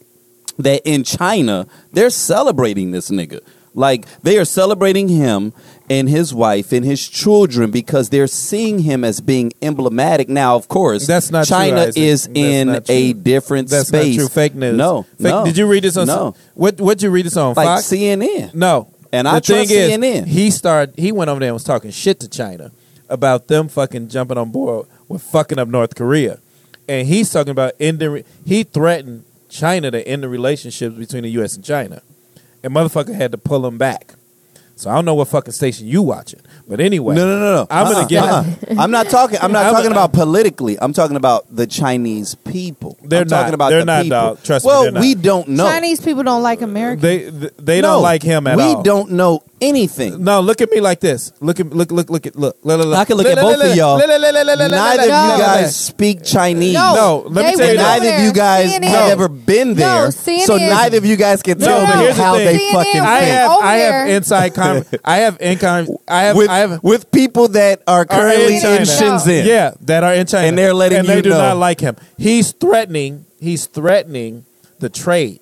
that 0.59 0.83
in 0.85 1.05
China 1.05 1.67
they're 1.93 2.11
celebrating 2.11 2.91
this 2.91 3.11
nigga. 3.11 3.41
Like 3.75 4.07
they 4.23 4.39
are 4.39 4.45
celebrating 4.45 5.09
him 5.09 5.53
and 5.91 6.09
his 6.09 6.33
wife 6.33 6.71
and 6.73 6.85
his 6.87 7.07
children 7.07 7.71
because 7.73 8.09
they're 8.11 8.29
seeing 8.29 8.79
him 8.79 9.05
as 9.05 9.21
being 9.21 9.53
emblematic. 9.61 10.29
Now, 10.29 10.55
of 10.57 10.69
course, 10.69 11.07
That's 11.07 11.31
not 11.33 11.47
China 11.47 11.81
Isaac. 11.83 11.97
is 12.03 12.27
That's 12.27 12.39
in 12.39 12.83
a 12.89 13.13
different 13.13 13.69
That's 13.69 13.89
space. 13.89 14.17
not 14.17 14.21
true. 14.23 14.29
Fake 14.29 14.55
news. 14.55 14.77
No, 14.77 15.03
Fake, 15.03 15.21
no. 15.21 15.45
Did 15.45 15.59
you 15.59 15.67
read 15.67 15.83
this 15.83 15.97
on? 15.97 16.07
No. 16.07 16.35
What? 16.55 16.81
What 16.81 17.03
you 17.03 17.11
read 17.11 17.27
this 17.27 17.37
on? 17.37 17.55
like 17.55 17.67
Fox? 17.67 17.89
CNN? 17.89 18.55
No. 18.55 18.89
And 19.13 19.27
the 19.27 19.31
I 19.33 19.41
thing 19.41 19.67
trust 19.67 19.71
is, 19.73 19.91
CNN. 19.91 20.27
he 20.27 20.51
started. 20.53 20.95
He 20.97 21.11
went 21.11 21.29
over 21.29 21.41
there 21.41 21.49
and 21.49 21.55
was 21.55 21.65
talking 21.65 21.91
shit 21.91 22.21
to 22.21 22.29
China 22.29 22.71
about 23.09 23.49
them 23.49 23.67
fucking 23.69 24.09
jumping 24.09 24.39
on 24.39 24.53
board 24.53 24.87
with 25.09 25.21
fucking 25.21 25.59
up 25.59 25.67
North 25.67 25.97
Korea, 25.97 26.39
and 26.89 27.09
he's 27.09 27.29
talking 27.33 27.51
about 27.51 27.73
ending. 27.81 28.23
He 28.47 28.63
threatened 28.63 29.25
China 29.49 29.91
to 29.91 30.07
end 30.07 30.23
the 30.23 30.29
relationships 30.29 30.95
between 30.95 31.25
the 31.25 31.31
U.S. 31.31 31.57
and 31.57 31.65
China, 31.65 32.03
and 32.63 32.73
motherfucker 32.73 33.13
had 33.13 33.33
to 33.33 33.39
pull 33.39 33.67
him 33.67 33.77
back. 33.79 34.15
So 34.81 34.89
I 34.89 34.95
don't 34.95 35.05
know 35.05 35.13
what 35.15 35.29
fucking 35.29 35.53
station 35.53 35.87
you 35.87 36.01
watching, 36.01 36.41
but 36.67 36.81
anyway, 36.81 37.15
No, 37.15 37.27
no, 37.27 37.39
no, 37.39 37.55
no. 37.57 37.67
I'm 37.71 37.85
gonna 37.85 37.99
Uh-uh, 37.99 38.07
get- 38.07 38.25
uh-uh. 38.25 38.45
I'm 38.79 38.91
not 38.91 39.11
talking. 39.11 39.39
I'm 39.43 39.53
not 39.53 39.67
I'm- 39.67 39.75
talking 39.75 39.91
about 39.93 40.15
politically. 40.15 40.79
I'm 40.81 40.95
talking 40.95 41.17
about 41.17 41.45
the 41.55 41.67
Chinese 41.67 42.35
people. 42.35 42.97
They're 43.05 43.21
I'm 43.21 43.29
talking 43.29 43.49
not. 43.49 43.55
about 43.55 43.71
They're 43.71 43.81
the 43.81 43.85
not, 43.85 44.03
people. 44.05 44.19
dog. 44.19 44.43
Trust 44.43 44.65
me, 44.65 44.69
well, 44.71 44.93
we 44.95 45.15
don't 45.15 45.49
know. 45.49 45.69
Chinese 45.69 46.01
people 46.01 46.23
don't 46.23 46.43
like 46.43 46.63
Americans. 46.63 47.03
They 47.03 47.29
they, 47.29 47.51
they 47.59 47.81
No, 47.83 47.89
don't 47.97 48.03
like 48.05 48.23
him 48.23 48.47
at 48.47 48.57
we 48.57 48.63
all. 48.63 48.79
We 48.79 48.83
don't 48.83 49.11
know 49.13 49.43
anything. 49.61 50.23
No, 50.25 50.41
look 50.41 50.61
at 50.61 50.71
me 50.71 50.81
like 50.81 51.01
this. 51.01 51.33
Look 51.41 51.61
at 51.61 51.67
look 51.71 51.91
look 51.93 52.11
look 52.11 52.27
at 52.27 52.37
look. 52.37 52.57
look, 52.63 52.79
look, 52.79 52.87
look. 52.89 52.99
I 52.99 53.05
can 53.05 53.17
look 53.17 53.27
at 53.27 53.37
Look, 53.37 53.45
both 53.45 53.59
look, 53.59 53.71
of 53.71 53.77
y'all. 53.77 53.99
look, 53.99 54.09
look, 54.09 54.21
look, 54.21 54.35
look, 54.35 54.47
look, 54.47 54.59
look, 54.59 54.71
Neither 54.71 55.03
of 55.03 55.09
No. 55.09 55.33
you 55.35 55.39
guys 55.43 55.77
speak 55.77 56.25
Chinese. 56.25 56.75
No, 56.75 56.95
No, 56.95 57.25
let 57.29 57.45
me 57.47 57.51
they 57.53 57.57
tell 57.57 57.73
you 57.73 57.79
went 57.79 57.81
And 57.81 58.03
neither 58.05 58.17
of 58.17 58.23
you 58.25 58.33
guys 58.33 58.73
CNN. 58.73 58.85
have 58.89 59.11
ever 59.11 59.29
been 59.29 59.75
there. 59.75 60.05
No, 60.05 60.11
so 60.11 60.57
neither 60.57 60.99
of 60.99 61.05
you 61.05 61.17
guys 61.17 61.43
can 61.43 61.59
No, 61.59 61.67
tell 61.67 61.87
no, 61.87 61.97
me 61.97 62.03
here's 62.05 62.17
how 62.17 62.35
thing. 62.37 62.45
they 62.47 62.59
CNN 62.59 62.73
fucking 62.73 63.01
I 63.01 63.21
think. 63.21 63.31
have 63.33 63.51
I 63.61 63.75
have 63.77 64.09
inside 64.09 64.55
com- 64.55 64.85
I 65.05 65.17
have 65.19 65.41
income 65.41 65.87
I 66.09 66.23
have 66.23 66.37
with, 66.37 66.49
I 66.49 66.59
have 66.59 66.83
with 66.83 67.11
people 67.13 67.49
that 67.49 67.83
are 67.87 68.01
are 68.01 68.05
currently 68.07 68.57
in 68.57 68.65
in 68.65 68.83
Shenzhen. 68.83 69.45
Yeah, 69.45 69.73
that 69.83 70.03
are 70.05 70.15
in 70.15 70.27
China. 70.27 70.47
And 70.49 70.57
they're 70.59 70.73
letting 70.75 70.99
you 70.99 71.03
know. 71.05 71.11
and 71.13 71.19
they 71.19 71.23
do 71.23 71.31
know. 71.31 71.39
not 71.39 71.57
like 71.57 71.81
him. 71.81 71.97
He's 72.17 72.53
threatening 72.53 73.27
he's 73.41 73.67
threatening 73.67 74.45
the 74.79 74.89
trade. 74.89 75.41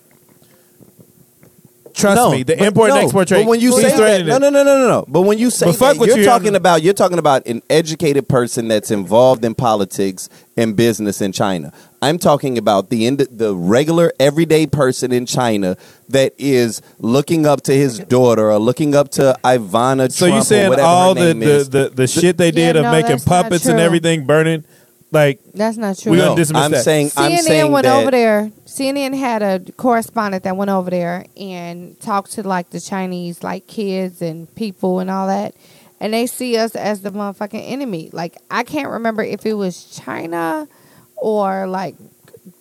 Trust 1.99 2.17
no, 2.17 2.31
me, 2.31 2.45
the 2.45 2.65
import 2.65 2.91
no, 2.91 2.95
and 2.95 3.05
export 3.05 3.27
trade. 3.27 3.43
But 3.43 3.49
when 3.49 3.61
you 3.61 3.73
say 3.73 3.97
that, 3.97 4.25
no, 4.25 4.39
no, 4.39 4.51
no, 4.51 4.63
no, 4.63 4.79
no, 4.79 4.89
no. 4.89 5.05
But 5.09 5.23
when 5.23 5.37
you 5.37 5.51
say 5.51 5.67
But 5.67 5.75
fuck 5.75 5.95
that, 5.95 5.99
what 5.99 6.07
you're 6.09 6.19
you 6.19 6.25
talking 6.25 6.55
about 6.55 6.83
you're 6.83 6.95
talking 6.95 7.19
about 7.19 7.45
an 7.49 7.61
educated 7.69 8.29
person 8.29 8.69
that's 8.69 8.93
involved 8.93 9.45
in 9.45 9.57
politics 9.57 10.29
and 10.57 10.77
business 10.77 11.21
in 11.21 11.33
China. 11.33 11.73
I'm 12.01 12.19
talking 12.19 12.57
about 12.57 12.91
the 12.91 13.07
end, 13.07 13.19
the 13.19 13.53
regular 13.55 14.13
everyday 14.21 14.69
person 14.69 15.11
in 15.11 15.27
China 15.27 15.77
that 16.09 16.35
is 16.39 16.81
looking 17.01 17.47
up 17.47 17.63
to 17.63 17.75
his 17.75 17.99
daughter 17.99 18.51
or 18.51 18.59
looking 18.59 18.95
up 18.95 19.11
to 19.13 19.37
Ivana 19.43 20.13
So 20.13 20.27
Trump 20.27 20.35
you 20.35 20.41
or 20.41 20.45
saying 20.45 20.69
whatever 20.69 20.87
all 20.89 21.15
the, 21.15 21.35
the, 21.35 21.69
the, 21.69 21.91
the 21.93 22.07
shit 22.07 22.37
they 22.37 22.53
did 22.53 22.77
Yeah, 22.77 22.81
of 22.81 22.85
no, 22.85 22.93
making 22.93 23.19
puppets 23.21 23.67
and 23.67 23.81
everything 23.81 24.25
burning, 24.25 24.65
like 25.11 25.41
That's 25.55 25.77
not 25.77 25.99
true. 25.99 26.13
We 26.13 26.19
no, 26.19 26.27
gonna 26.27 26.37
dismiss 26.37 26.63
I'm 26.63 26.71
that. 26.73 26.85
saying 26.85 27.11
I'm 27.17 27.33
CNN 27.33 27.39
saying 27.43 27.73
went 27.73 27.85
that 27.85 28.01
over 28.01 28.11
there. 28.11 28.51
CNN 28.67 29.19
had 29.19 29.43
a 29.43 29.73
correspondent 29.73 30.45
that 30.45 30.57
went 30.57 30.71
over 30.71 30.91
there 30.91 31.25
and 31.37 31.99
talked 32.01 32.33
to 32.33 32.47
like 32.47 32.71
the 32.71 32.81
Chinese 32.81 33.43
like 33.43 33.67
kids 33.67 34.21
and 34.23 34.53
people 34.55 35.01
and 35.01 35.11
all 35.11 35.27
that. 35.29 35.55
And 36.01 36.13
they 36.13 36.27
see 36.27 36.57
us 36.57 36.77
as 36.77 37.03
the 37.03 37.11
motherfucking 37.11 37.63
enemy. 37.71 38.11
Like 38.13 38.37
I 38.51 38.63
can't 38.65 38.91
remember 38.91 39.23
if 39.23 39.47
it 39.47 39.55
was 39.55 39.85
China 39.85 40.69
or 41.17 41.67
like 41.67 41.97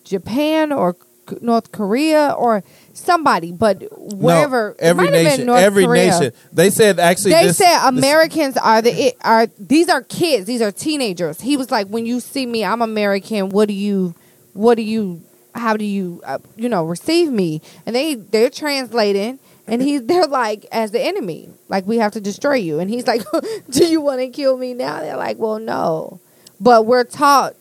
Japan 0.03 0.71
or 0.71 0.93
C- 0.93 1.06
North 1.41 1.71
Korea 1.71 2.33
or 2.37 2.63
somebody, 2.93 3.51
but 3.51 3.83
wherever 3.91 4.75
no, 4.79 4.87
every 4.87 5.07
it 5.07 5.11
might 5.11 5.13
have 5.13 5.13
been 5.13 5.23
nation, 5.25 5.45
North 5.45 5.61
every 5.61 5.85
Korea. 5.85 6.11
nation. 6.11 6.31
They 6.51 6.69
said 6.69 6.99
actually 6.99 7.31
They 7.31 7.43
this- 7.47 7.57
said 7.57 7.73
this- 7.91 7.97
Americans 7.99 8.57
are 8.57 8.81
the 8.81 8.91
it 8.91 9.17
are 9.23 9.47
these 9.59 9.89
are 9.89 10.01
kids, 10.03 10.45
these 10.45 10.61
are 10.61 10.71
teenagers. 10.71 11.41
He 11.41 11.57
was 11.57 11.69
like, 11.71 11.87
when 11.87 12.05
you 12.05 12.19
see 12.19 12.45
me, 12.45 12.63
I'm 12.65 12.81
American. 12.81 13.49
What 13.49 13.67
do 13.67 13.73
you, 13.73 14.15
what 14.53 14.75
do 14.75 14.81
you, 14.83 15.21
how 15.53 15.77
do 15.77 15.85
you, 15.85 16.21
uh, 16.25 16.39
you 16.55 16.69
know, 16.69 16.83
receive 16.85 17.31
me? 17.31 17.61
And 17.85 17.95
they 17.95 18.15
they're 18.15 18.49
translating, 18.49 19.39
and 19.67 19.81
he 19.81 19.97
they're 19.99 20.25
like 20.27 20.65
as 20.71 20.91
the 20.91 21.01
enemy, 21.01 21.49
like 21.69 21.85
we 21.85 21.97
have 21.97 22.13
to 22.13 22.21
destroy 22.21 22.55
you. 22.55 22.79
And 22.79 22.89
he's 22.89 23.05
like, 23.05 23.21
do 23.69 23.85
you 23.85 24.01
want 24.01 24.21
to 24.21 24.29
kill 24.29 24.57
me 24.57 24.73
now? 24.73 25.01
They're 25.01 25.17
like, 25.17 25.37
well, 25.37 25.59
no, 25.59 26.19
but 26.59 26.85
we're 26.87 27.03
taught 27.03 27.55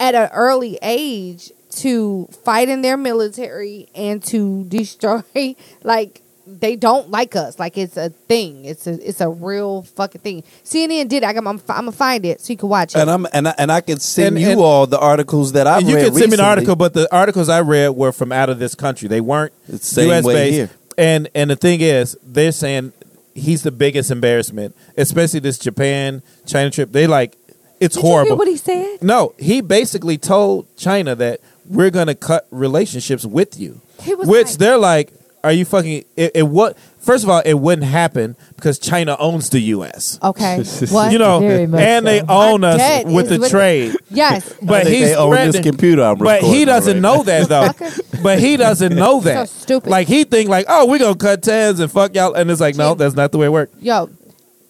at 0.00 0.14
an 0.14 0.30
early 0.32 0.78
age 0.82 1.52
to 1.70 2.26
fight 2.44 2.68
in 2.68 2.82
their 2.82 2.96
military 2.96 3.88
and 3.94 4.22
to 4.24 4.64
destroy 4.64 5.22
like 5.82 6.22
they 6.46 6.74
don't 6.74 7.10
like 7.10 7.36
us 7.36 7.60
like 7.60 7.78
it's 7.78 7.96
a 7.96 8.08
thing 8.08 8.64
it's 8.64 8.86
a 8.88 9.08
it's 9.08 9.20
a 9.20 9.28
real 9.28 9.82
fucking 9.82 10.20
thing 10.20 10.42
cnn 10.64 11.08
did 11.08 11.22
it. 11.22 11.26
I, 11.26 11.30
am 11.30 11.46
I'm, 11.46 11.58
I'm 11.68 11.84
gonna 11.84 11.92
find 11.92 12.26
it 12.26 12.40
so 12.40 12.52
you 12.52 12.56
can 12.56 12.68
watch 12.68 12.96
it 12.96 12.98
and 12.98 13.08
I'm 13.08 13.24
and 13.32 13.46
I, 13.46 13.54
and 13.56 13.70
I 13.70 13.80
can 13.80 14.00
send 14.00 14.36
And- 14.36 14.44
you 14.44 14.50
and- 14.52 14.60
all 14.60 14.86
the 14.86 14.98
articles 14.98 15.52
that 15.52 15.68
I've 15.68 15.80
And 15.82 15.88
you 15.88 15.94
read 15.96 16.06
can 16.06 16.14
send 16.14 16.32
me 16.32 16.38
an 16.38 16.44
article, 16.44 16.74
but 16.74 16.92
the 16.94 17.06
articles 17.14 17.48
I 17.48 17.60
read 17.60 17.90
were 17.90 18.10
from 18.10 18.32
out 18.32 18.50
of 18.50 18.58
this 18.58 18.74
country. 18.74 19.06
They 19.08 19.20
weren't 19.20 19.52
It's 19.68 19.88
the 19.90 19.94
same 19.94 20.08
U.S. 20.08 20.24
way 20.24 20.34
based. 20.34 20.54
here. 20.56 20.70
And 20.98 21.28
and 21.36 21.50
the 21.50 21.56
thing 21.56 21.82
is, 21.82 22.18
they're 22.24 22.50
saying 22.52 22.94
he's 23.32 23.62
the 23.62 23.70
biggest 23.70 24.10
embarrassment, 24.10 24.76
especially 24.96 25.38
this 25.40 25.56
Japan 25.56 26.20
China 26.46 26.70
trip. 26.70 26.90
They 26.90 27.06
like 27.06 27.36
it's 27.78 27.94
did 27.94 28.02
you 28.02 28.08
horrible. 28.10 28.30
hear 28.30 28.36
what 28.36 28.48
he 28.48 28.56
said 28.56 28.98
no, 29.02 29.34
he 29.38 29.60
basically 29.60 30.18
told 30.18 30.66
China 30.76 31.14
that 31.14 31.40
we're 31.70 31.90
going 31.90 32.08
to 32.08 32.14
cut 32.14 32.46
relationships 32.50 33.24
with 33.24 33.58
you, 33.58 33.80
which 34.06 34.26
like- 34.48 34.58
they're 34.58 34.76
like, 34.78 35.12
"Are 35.44 35.52
you 35.52 35.64
fucking?" 35.64 36.04
It, 36.16 36.32
it 36.34 36.42
what? 36.42 36.76
First 36.98 37.24
of 37.24 37.30
all, 37.30 37.40
it 37.46 37.54
wouldn't 37.54 37.86
happen 37.86 38.36
because 38.56 38.78
China 38.78 39.16
owns 39.18 39.48
the 39.48 39.58
U.S. 39.60 40.18
okay 40.22 40.62
what 40.90 41.12
You 41.12 41.18
know, 41.18 41.40
Very 41.40 41.66
much 41.66 41.80
and 41.80 42.06
they 42.06 42.18
so. 42.18 42.26
own 42.28 42.62
Our 42.62 42.72
us 42.72 43.04
with 43.06 43.30
the 43.30 43.38
with- 43.38 43.50
trade. 43.50 43.96
yes 44.10 44.52
But 44.62 44.86
he's 44.86 45.08
they 45.08 45.16
own 45.16 45.34
this 45.34 45.60
computer 45.60 46.02
I'm 46.02 46.18
But 46.18 46.42
he 46.42 46.66
doesn't 46.66 46.96
right 46.96 47.00
know 47.00 47.22
that 47.22 47.48
though. 47.48 48.20
but 48.22 48.38
he 48.38 48.58
doesn't 48.58 48.94
know 48.94 49.20
that. 49.20 49.48
So 49.48 49.60
stupid. 49.62 49.88
Like 49.88 50.08
he 50.08 50.24
think 50.24 50.50
like, 50.50 50.66
oh, 50.68 50.84
we 50.84 50.98
gonna 50.98 51.16
cut 51.16 51.42
tabs 51.42 51.80
and 51.80 51.90
fuck 51.90 52.14
y'all, 52.14 52.34
and 52.34 52.50
it's 52.50 52.60
like, 52.60 52.76
no, 52.76 52.90
Jim. 52.90 52.98
that's 52.98 53.14
not 53.14 53.32
the 53.32 53.38
way 53.38 53.46
it 53.46 53.52
works. 53.52 53.72
yo 53.80 54.10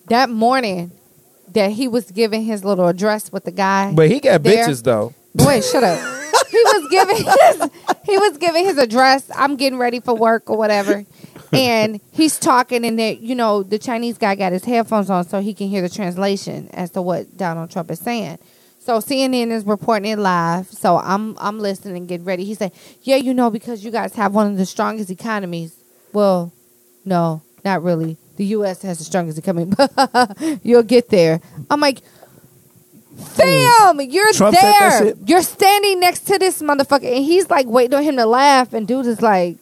that 0.06 0.30
morning 0.30 0.92
that 1.52 1.72
he 1.72 1.88
was 1.88 2.12
giving 2.12 2.44
his 2.44 2.64
little 2.64 2.86
address 2.86 3.32
with 3.32 3.42
the 3.44 3.50
guy 3.50 3.92
But 3.92 4.08
he 4.08 4.20
got 4.20 4.44
There. 4.44 4.68
bitches 4.68 4.84
though. 4.84 5.14
Wait, 5.34 5.64
shut 5.64 5.82
up. 5.82 5.98
He 6.50 6.62
was 6.62 6.88
giving 6.90 7.16
his 7.16 7.70
he 8.04 8.18
was 8.18 8.38
giving 8.38 8.64
his 8.64 8.78
address. 8.78 9.30
I'm 9.34 9.56
getting 9.56 9.78
ready 9.78 10.00
for 10.00 10.14
work 10.14 10.50
or 10.50 10.56
whatever. 10.56 11.04
And 11.52 12.00
he's 12.12 12.38
talking 12.38 12.84
and 12.84 12.98
that 12.98 13.20
you 13.20 13.34
know, 13.34 13.62
the 13.62 13.78
Chinese 13.78 14.18
guy 14.18 14.34
got 14.34 14.52
his 14.52 14.64
headphones 14.64 15.10
on 15.10 15.26
so 15.28 15.40
he 15.40 15.54
can 15.54 15.68
hear 15.68 15.82
the 15.82 15.88
translation 15.88 16.68
as 16.72 16.90
to 16.90 17.02
what 17.02 17.36
Donald 17.36 17.70
Trump 17.70 17.90
is 17.90 17.98
saying. 17.98 18.38
So 18.78 18.98
CNN 18.98 19.50
is 19.50 19.64
reporting 19.64 20.10
it 20.12 20.18
live. 20.18 20.66
So 20.68 20.98
I'm 20.98 21.36
I'm 21.38 21.58
listening 21.58 21.96
and 21.96 22.08
getting 22.08 22.24
ready. 22.24 22.44
He 22.44 22.54
said, 22.54 22.72
Yeah, 23.02 23.16
you 23.16 23.34
know, 23.34 23.50
because 23.50 23.84
you 23.84 23.90
guys 23.90 24.14
have 24.14 24.34
one 24.34 24.50
of 24.50 24.56
the 24.56 24.66
strongest 24.66 25.10
economies. 25.10 25.76
Well, 26.12 26.52
no, 27.04 27.42
not 27.64 27.82
really. 27.82 28.16
The 28.36 28.46
US 28.46 28.82
has 28.82 28.98
the 28.98 29.04
strongest 29.04 29.38
economy. 29.38 29.74
You'll 30.62 30.82
get 30.82 31.10
there. 31.10 31.40
I'm 31.70 31.80
like, 31.80 32.00
Damn, 33.36 33.98
mm. 33.98 34.12
you're 34.12 34.32
Trump 34.32 34.56
there. 34.60 35.14
You're 35.26 35.42
standing 35.42 36.00
next 36.00 36.20
to 36.28 36.38
this 36.38 36.60
motherfucker, 36.62 37.04
and 37.16 37.24
he's 37.24 37.48
like 37.50 37.66
waiting 37.66 37.94
on 37.96 38.02
him 38.02 38.16
to 38.16 38.26
laugh, 38.26 38.72
and 38.72 38.86
dude 38.88 39.06
is 39.06 39.20
like, 39.22 39.56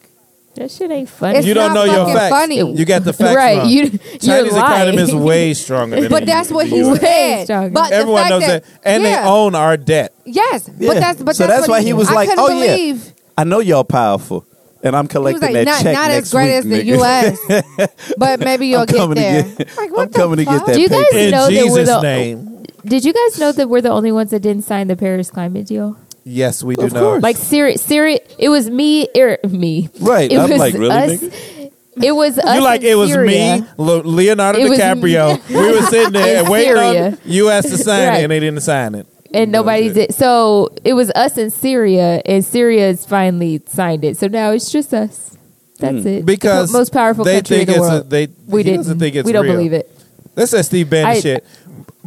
That 0.56 0.70
shit 0.70 0.90
ain't 0.90 1.08
funny. 1.08 1.38
It's 1.38 1.46
you 1.46 1.54
don't 1.54 1.74
not 1.74 1.86
know 1.86 1.92
your 1.92 1.94
fucking 2.06 2.14
facts. 2.14 2.34
funny. 2.34 2.72
You 2.78 2.84
got 2.84 3.04
the 3.04 3.12
facts 3.12 3.34
right. 3.36 3.58
wrong. 3.58 3.68
You, 3.68 3.82
you're 3.84 4.18
Chinese 4.18 4.56
economy 4.56 5.02
is 5.02 5.14
way 5.14 5.54
stronger 5.64 5.94
than 5.96 6.04
that. 6.04 6.10
but 6.10 6.26
that's 6.26 6.50
what 6.50 6.68
the 6.68 6.76
he 6.76 6.96
said. 6.96 7.44
Stronger. 7.44 7.70
But 7.70 7.92
Everyone 7.92 8.22
fact 8.22 8.30
knows 8.30 8.46
that, 8.46 8.64
and 8.84 9.02
yeah, 9.02 9.22
they 9.22 9.28
own 9.28 9.54
our 9.54 9.76
debt. 9.76 10.14
Yes, 10.24 10.68
Yeah. 10.78 10.88
but 10.92 11.00
that's 11.00 11.22
but 11.22 11.36
So 11.36 11.46
that's, 11.46 11.60
that's 11.60 11.68
why 11.68 11.82
he 11.82 11.92
was 11.92 12.10
like, 12.10 12.28
couldn't 12.28 12.44
"Oh, 12.44 12.62
yeah." 12.62 12.96
I 13.36 13.44
know 13.44 13.60
y'all 13.60 13.84
powerful. 13.84 14.44
and 14.82 14.94
I'm 14.96 15.04
He 15.04 15.18
was 15.18 15.38
collecting 15.38 15.42
like, 15.42 15.52
that 15.54 15.64
not, 15.64 15.82
check 15.82 15.92
not 15.94 16.08
next 16.08 16.26
as 16.26 16.30
great 16.32 16.44
week, 16.46 16.54
as 16.54 16.64
the 16.64 16.82
nigga. 16.82 17.78
U.S., 17.78 18.14
but 18.18 18.40
maybe 18.40 18.66
you'll 18.68 18.80
I'm 18.80 18.86
get 18.86 18.96
coming 18.96 19.14
to 19.16 19.20
there. 19.20 19.42
get- 19.42 19.76
like, 19.76 19.90
what 19.92 20.02
I'm 20.06 20.10
the 20.10 20.18
coming 20.18 20.36
to 20.38 20.44
get 20.44 20.66
that 20.66 20.74
Do 20.74 20.80
you 20.80 20.88
guys 20.88 21.04
paper. 21.10 21.18
In 21.18 21.30
know 21.30 21.46
that 21.46 21.50
we're 21.50 21.62
Jesus' 21.64 21.88
the 21.88 22.00
name. 22.02 22.57
Did 22.84 23.04
you 23.04 23.12
guys 23.12 23.38
know 23.38 23.52
that 23.52 23.68
we're 23.68 23.80
the 23.80 23.90
only 23.90 24.12
ones 24.12 24.30
that 24.30 24.40
didn't 24.40 24.62
sign 24.62 24.88
the 24.88 24.96
Paris 24.96 25.30
climate 25.30 25.66
deal? 25.66 25.96
Yes, 26.24 26.62
we 26.62 26.74
do 26.76 26.82
Of 26.86 26.92
know. 26.92 27.00
course. 27.10 27.22
Like 27.22 27.36
Syria, 27.36 27.78
Syria. 27.78 28.20
It 28.38 28.48
was 28.50 28.68
me, 28.70 29.08
er, 29.16 29.38
me. 29.48 29.88
Right. 30.00 30.30
It 30.30 30.38
I'm 30.38 30.50
was 30.50 30.58
like, 30.58 30.74
really, 30.74 30.90
us. 30.94 31.10
nigga? 31.22 31.72
It 32.00 32.12
was 32.12 32.38
us 32.38 32.54
You 32.56 32.62
like 32.62 32.82
it 32.82 32.94
was 32.94 33.10
Syria. 33.10 33.60
me, 33.60 33.66
Leonardo 33.76 34.58
It 34.60 34.68
was 34.68 34.78
DiCaprio. 34.78 35.48
we 35.48 35.56
were 35.56 35.82
sitting 35.86 36.12
there 36.12 36.42
In 36.44 36.50
waiting 36.50 36.74
Syria. 36.74 37.06
on 37.10 37.18
U.S. 37.24 37.70
to 37.70 37.76
sign 37.78 38.08
Right. 38.08 38.18
it, 38.20 38.22
and 38.24 38.30
they 38.30 38.38
didn't 38.40 38.60
sign 38.60 38.94
it. 38.94 39.06
and 39.34 39.50
nobody 39.50 39.92
did. 39.92 40.14
So 40.14 40.68
it 40.84 40.92
was 40.94 41.10
us 41.12 41.36
in 41.38 41.50
Syria, 41.50 42.22
and 42.24 42.44
Syria 42.44 42.86
has 42.86 43.04
finally 43.04 43.60
signed 43.66 44.04
it. 44.04 44.16
So 44.16 44.28
now 44.28 44.52
it's 44.52 44.70
just 44.70 44.94
us. 44.94 45.36
That's 45.80 46.04
it. 46.04 46.20
Hmm. 46.20 46.26
Because 46.26 46.72
most 46.72 46.92
powerful 46.92 47.24
they 47.24 47.36
country 47.36 47.60
in 47.60 47.66
think 47.66 47.68
the 47.78 47.82
it's 47.82 47.86
a- 47.88 47.90
world. 47.96 48.10
they- 48.10 48.28
we 48.46 48.62
didn't. 48.62 48.78
doesn't 48.80 48.98
think 49.00 49.16
it's 49.16 49.26
we 49.26 49.32
don't 49.32 49.44
real. 49.44 49.54
believe 49.54 49.72
it. 49.72 49.90
That's 50.36 50.52
that 50.52 50.64
Steve 50.66 50.88
Bannon 50.90 51.10
I- 51.16 51.20
shit. 51.20 51.44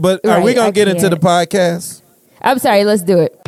But 0.01 0.25
are 0.25 0.41
we 0.41 0.55
gonna 0.55 0.69
I 0.69 0.71
get 0.71 0.87
into 0.87 1.09
the 1.09 1.15
podcast? 1.15 2.01
I'm 2.41 2.57
sorry. 2.57 2.83
Let's 2.85 3.03
do 3.03 3.19
it. 3.19 3.39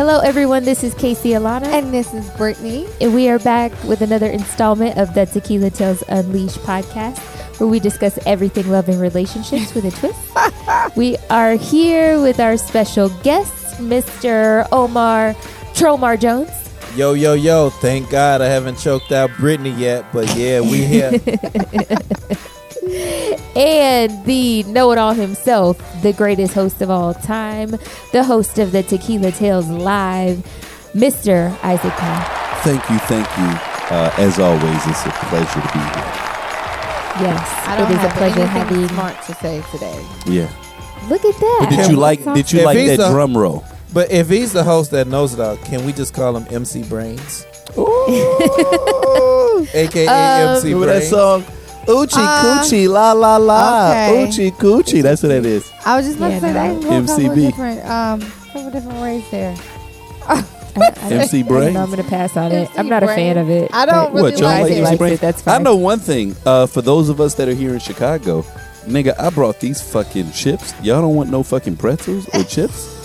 Hello, 0.00 0.20
everyone. 0.20 0.64
This 0.64 0.82
is 0.82 0.94
Casey 0.94 1.32
Alana. 1.32 1.66
And 1.66 1.92
this 1.92 2.14
is 2.14 2.26
Brittany. 2.30 2.86
And 3.02 3.14
we 3.14 3.28
are 3.28 3.38
back 3.38 3.70
with 3.84 4.00
another 4.00 4.28
installment 4.30 4.96
of 4.96 5.12
the 5.12 5.26
Tequila 5.26 5.68
Tales 5.68 6.02
Unleashed 6.08 6.56
podcast, 6.60 7.18
where 7.60 7.68
we 7.68 7.80
discuss 7.80 8.18
everything 8.24 8.70
love 8.70 8.88
and 8.88 8.98
relationships 8.98 9.74
with 9.74 9.84
a 9.84 9.90
twist. 9.90 10.96
we 10.96 11.18
are 11.28 11.52
here 11.52 12.18
with 12.18 12.40
our 12.40 12.56
special 12.56 13.10
guest, 13.22 13.52
Mr. 13.76 14.66
Omar 14.72 15.34
Tromar 15.74 16.18
Jones. 16.18 16.48
Yo, 16.96 17.12
yo, 17.12 17.34
yo! 17.34 17.68
Thank 17.68 18.08
God 18.08 18.40
I 18.40 18.46
haven't 18.46 18.78
choked 18.78 19.12
out 19.12 19.28
Brittany 19.36 19.72
yet, 19.72 20.06
but 20.14 20.34
yeah, 20.34 20.62
we 20.62 20.82
here. 20.82 21.20
And 23.56 24.24
the 24.24 24.62
know 24.64 24.92
it 24.92 24.98
all 24.98 25.12
himself, 25.14 25.76
the 26.02 26.12
greatest 26.12 26.54
host 26.54 26.80
of 26.82 26.90
all 26.90 27.14
time, 27.14 27.70
the 28.12 28.24
host 28.24 28.58
of 28.58 28.72
the 28.72 28.82
Tequila 28.82 29.32
Tales 29.32 29.68
Live, 29.68 30.38
Mr. 30.94 31.56
Isaac 31.62 31.92
Khan. 31.94 32.24
Thank 32.62 32.88
you, 32.90 32.98
thank 33.00 33.26
you. 33.38 33.96
Uh, 33.96 34.12
as 34.18 34.38
always, 34.38 34.86
it's 34.86 35.04
a 35.06 35.10
pleasure 35.28 35.60
to 35.60 35.72
be 35.72 35.78
here. 35.78 36.16
Yes, 37.20 37.66
I 37.66 37.76
don't 37.76 37.90
it 37.90 37.94
is 37.94 37.98
have 38.00 38.12
a 38.12 38.14
pleasure 38.16 38.40
anything 38.40 38.62
having. 38.62 38.88
smart 38.88 39.22
to 39.26 39.34
say 39.34 39.62
today. 39.72 40.06
Yeah. 40.26 40.48
Look 41.08 41.24
at 41.24 41.34
that. 41.34 41.66
But 41.70 41.76
did 41.76 41.90
you 41.90 41.96
like? 41.96 42.24
That's 42.24 42.36
Did 42.38 42.52
you 42.52 42.58
If 42.60 42.64
like 42.66 42.78
he's 42.78 42.96
that 42.98 43.08
a- 43.08 43.12
drum 43.12 43.36
roll? 43.36 43.64
but 43.92 44.10
if 44.12 44.28
he's 44.28 44.52
the 44.52 44.62
host 44.62 44.90
that 44.92 45.06
knows 45.08 45.34
it 45.34 45.40
all, 45.40 45.56
can 45.58 45.84
we 45.84 45.92
just 45.92 46.14
call 46.14 46.36
him 46.36 46.46
MC 46.54 46.82
Brains, 46.84 47.44
Ooh. 47.76 49.66
aka 49.74 50.06
Um, 50.06 50.56
MC 50.56 50.72
Remember 50.74 50.86
that 50.86 51.02
song? 51.04 51.44
Oochie 51.86 52.16
Uh, 52.18 52.42
coochie 52.62 52.88
la 52.88 53.12
la 53.12 53.36
la. 53.36 53.90
okay. 53.90 54.26
Oochie 54.26 54.52
coochie. 54.52 55.02
That's 55.02 55.22
what 55.22 55.30
that 55.30 55.44
is. 55.46 55.70
I 55.84 55.96
was 55.96 56.06
just 56.06 56.18
about 56.18 56.30
Yeah, 56.32 56.40
to 56.40 56.46
say 56.46 56.52
no. 56.52 56.60
can 56.60 56.74
go 56.74 56.88
couple 56.88 56.98
of 57.00 57.32
MCB. 57.32 57.46
different, 57.46 57.90
um, 57.90 58.20
couple 58.52 58.70
different 58.70 59.00
ways 59.00 59.24
there. 59.30 59.56
I- 60.28 60.44
I 60.76 60.78
don't- 60.78 61.02
MC 61.12 61.38
I 61.38 61.42
don't 61.42 61.48
Brains? 61.48 61.74
know, 61.74 61.80
I'm 61.82 61.90
going 61.90 62.02
to 62.02 62.08
pass 62.08 62.36
on 62.36 62.52
it. 62.52 62.54
MC 62.68 62.72
I'm 62.78 62.88
not 62.88 63.02
a 63.02 63.06
fan 63.08 63.38
of 63.38 63.50
it. 63.50 63.70
I 63.72 63.86
don't 63.86 64.12
really 64.14 64.30
What, 64.32 64.38
y'all 64.40 64.48
like 64.50 64.62
like 64.62 64.70
it. 64.72 64.74
MC 64.76 64.84
likes 64.84 64.98
Brains? 64.98 65.14
it, 65.14 65.20
that's 65.20 65.46
I 65.48 65.58
know 65.58 65.74
one 65.74 65.98
thing. 65.98 66.36
Uh, 66.46 66.66
for 66.66 66.80
those 66.82 67.08
of 67.08 67.20
us 67.20 67.34
that 67.34 67.48
are 67.48 67.54
here 67.54 67.72
in 67.74 67.80
Chicago, 67.80 68.44
nigga, 68.86 69.18
I 69.18 69.30
brought 69.30 69.58
these 69.58 69.80
fucking 69.80 70.30
chips. 70.32 70.72
Y'all 70.82 71.00
don't 71.02 71.16
want 71.16 71.28
no 71.30 71.42
fucking 71.42 71.76
pretzels 71.76 72.28
or 72.34 72.44
chips? 72.44 72.99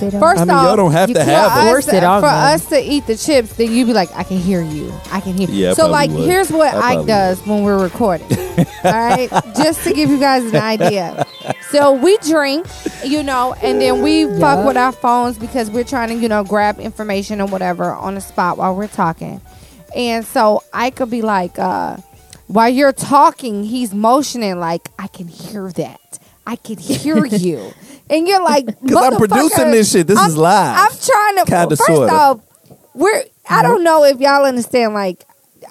They 0.00 0.10
don't. 0.10 0.20
First 0.20 0.42
I 0.42 0.44
mean, 0.44 0.50
off, 0.54 0.64
y'all 0.66 0.76
don't 0.76 0.92
have 0.92 1.08
you 1.08 1.14
to 1.14 1.24
have 1.24 1.52
for 1.52 1.58
them. 1.58 1.66
us, 1.66 1.70
Force 1.72 1.86
to, 1.86 1.96
it 1.96 2.04
on 2.04 2.20
for 2.22 2.26
them. 2.28 2.54
us 2.54 2.66
to 2.66 2.80
eat 2.80 3.06
the 3.06 3.16
chips, 3.16 3.52
then 3.54 3.72
you'd 3.72 3.86
be 3.86 3.92
like, 3.92 4.10
I 4.14 4.22
can 4.24 4.38
hear 4.38 4.62
you. 4.62 4.92
I 5.10 5.20
can 5.20 5.34
hear. 5.36 5.48
Yeah, 5.50 5.70
I 5.70 5.74
so 5.74 5.88
like, 5.88 6.10
would. 6.10 6.28
here's 6.28 6.50
what 6.50 6.74
I 6.74 6.78
Ike 6.78 6.82
probably 6.94 7.06
does 7.06 7.46
when 7.46 7.62
we're 7.64 7.82
recording. 7.82 8.26
all 8.84 8.92
right, 8.92 9.28
just 9.56 9.84
to 9.84 9.92
give 9.92 10.10
you 10.10 10.18
guys 10.18 10.44
an 10.44 10.56
idea. 10.56 11.26
So 11.70 11.92
we 11.92 12.16
drink, 12.18 12.66
you 13.04 13.22
know, 13.22 13.54
and 13.62 13.80
then 13.80 14.02
we 14.02 14.24
fuck 14.38 14.66
with 14.66 14.76
our 14.76 14.92
phones 14.92 15.38
because 15.38 15.70
we're 15.70 15.84
trying 15.84 16.08
to, 16.08 16.14
you 16.14 16.28
know, 16.28 16.44
grab 16.44 16.78
information 16.80 17.40
or 17.40 17.46
whatever 17.46 17.92
on 17.92 18.14
the 18.14 18.20
spot 18.20 18.56
while 18.58 18.74
we're 18.74 18.86
talking. 18.88 19.40
And 19.94 20.24
so 20.24 20.62
I 20.72 20.90
could 20.90 21.10
be 21.10 21.22
like, 21.22 21.58
uh, 21.58 21.96
while 22.48 22.68
you're 22.68 22.92
talking, 22.92 23.64
he's 23.64 23.92
motioning 23.94 24.58
like, 24.60 24.88
I 24.98 25.08
can 25.08 25.26
hear 25.28 25.70
that. 25.72 26.18
I 26.46 26.56
can 26.56 26.78
hear 26.78 27.24
you. 27.26 27.72
And 28.08 28.28
you're 28.28 28.42
like, 28.42 28.66
Because 28.82 29.12
I'm 29.12 29.16
producing 29.16 29.70
this 29.70 29.90
shit. 29.90 30.06
This 30.06 30.18
I'm- 30.18 30.28
is 30.28 30.36
live. 30.36 30.76
I'm 30.78 30.98
trying 30.98 31.36
to. 31.36 31.44
Kinda, 31.44 31.76
first 31.76 31.86
sorta. 31.86 32.12
off, 32.12 32.40
we're. 32.94 33.24
I 33.48 33.62
don't 33.62 33.84
know 33.84 34.04
if 34.04 34.18
y'all 34.20 34.44
understand. 34.44 34.94
Like, 34.94 35.24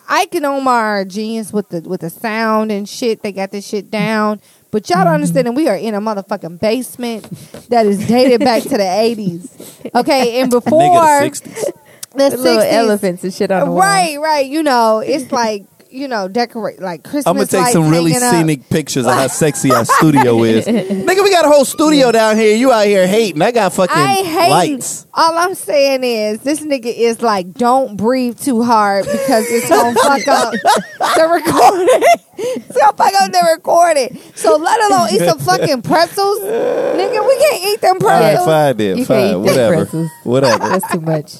Ike 0.07 0.35
and 0.35 0.45
Omar 0.45 1.01
are 1.01 1.05
genius 1.05 1.51
with 1.51 1.69
the 1.69 1.81
with 1.81 2.01
the 2.01 2.09
sound 2.09 2.71
and 2.71 2.87
shit. 2.87 3.21
They 3.21 3.31
got 3.31 3.51
this 3.51 3.67
shit 3.67 3.91
down. 3.91 4.41
But 4.71 4.89
y'all 4.89 4.97
don't 4.97 5.05
mm-hmm. 5.05 5.13
understand 5.15 5.47
that 5.47 5.53
we 5.53 5.69
are 5.69 5.77
in 5.77 5.93
a 5.93 6.01
motherfucking 6.01 6.59
basement 6.59 7.23
that 7.69 7.85
is 7.85 8.05
dated 8.07 8.41
back 8.41 8.61
to 8.63 8.69
the 8.69 8.77
80s. 8.79 9.95
Okay, 9.95 10.41
and 10.41 10.51
before 10.51 10.81
Nigga, 10.81 11.31
the 11.31 11.49
60s. 11.49 11.63
the 12.11 12.35
The 12.35 12.37
little 12.37 12.61
elephants 12.61 13.23
and 13.23 13.33
shit 13.33 13.51
on 13.51 13.61
the 13.61 13.71
wall. 13.71 13.79
Right, 13.79 14.19
right. 14.19 14.45
You 14.45 14.63
know, 14.63 14.99
it's 14.99 15.31
like 15.31 15.65
you 15.95 16.07
know, 16.07 16.27
decorate 16.27 16.81
like 16.81 17.03
Christmas. 17.03 17.27
I'm 17.27 17.35
gonna 17.35 17.47
take 17.47 17.67
some 17.73 17.89
really 17.89 18.11
hanging 18.11 18.27
up. 18.27 18.33
scenic 18.33 18.69
pictures 18.69 19.05
of 19.05 19.13
how 19.13 19.27
sexy 19.41 19.71
our 19.71 19.85
studio 19.85 20.43
is. 20.43 20.65
Nigga, 20.65 21.23
we 21.23 21.31
got 21.31 21.45
a 21.45 21.49
whole 21.49 21.65
studio 21.65 22.11
down 22.11 22.35
here. 22.35 22.55
You 22.55 22.71
out 22.71 22.85
here 22.85 23.07
hating. 23.07 23.41
I 23.41 23.51
got 23.51 23.73
fucking 23.73 23.95
I 23.95 24.15
hating. 24.23 24.49
lights. 24.49 25.07
All 25.13 25.37
I'm 25.37 25.55
saying 25.55 26.03
is 26.03 26.41
this 26.41 26.59
nigga 26.61 26.93
is 26.93 27.21
like, 27.21 27.53
don't 27.53 27.95
breathe 27.95 28.39
too 28.39 28.61
hard 28.63 29.05
because 29.05 29.45
it's 29.49 29.69
gonna 29.69 29.95
fuck 30.03 30.27
up 30.27 30.51
the 30.53 31.27
recording. 31.27 31.87
it's 32.37 32.77
gonna 32.77 32.97
fuck 32.97 33.13
up 33.21 33.31
the 33.31 33.47
recording. 33.55 34.19
So 34.35 34.57
let 34.57 34.91
alone 34.91 35.07
eat 35.13 35.19
some 35.19 35.39
fucking 35.39 35.81
pretzels, 35.81 36.39
nigga. 36.41 37.25
We 37.27 37.37
can't 37.37 37.63
eat 37.63 37.81
them 37.81 37.97
All 38.01 38.07
right, 38.09 38.21
pretzels. 38.35 38.45
fine 38.45 38.77
then. 38.77 38.97
You 38.97 39.05
fine. 39.05 39.17
can't 39.17 39.37
eat 39.37 39.49
Whatever. 39.49 39.85
Whatever. 40.23 40.59
That's 40.59 40.91
too 40.91 41.01
much. 41.01 41.35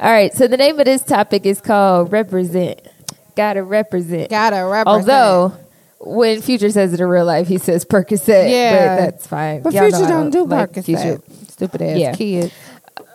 All 0.00 0.10
right. 0.10 0.32
So 0.32 0.46
the 0.46 0.56
name 0.56 0.78
of 0.78 0.86
this 0.86 1.02
topic 1.02 1.44
is 1.44 1.60
called 1.60 2.12
represent. 2.12 2.80
Gotta 3.36 3.62
represent. 3.62 4.30
Gotta 4.30 4.64
represent. 4.64 4.86
Although 5.10 5.52
when 6.00 6.40
Future 6.42 6.70
says 6.70 6.92
it 6.92 7.00
in 7.00 7.06
real 7.06 7.24
life, 7.24 7.46
he 7.48 7.58
says 7.58 7.84
Percocet. 7.84 8.50
Yeah. 8.50 8.96
but 8.96 8.96
that's 9.10 9.26
fine. 9.26 9.62
but 9.62 9.72
Y'all 9.72 9.90
know 9.90 9.98
Future 9.98 10.04
I 10.04 10.08
don't 10.08 10.30
do 10.30 10.44
like 10.44 10.72
Percocet. 10.72 10.84
Future. 10.84 11.20
Stupid 11.48 11.82
ass 11.82 11.98
Yeah. 11.98 12.14
kid. 12.14 12.52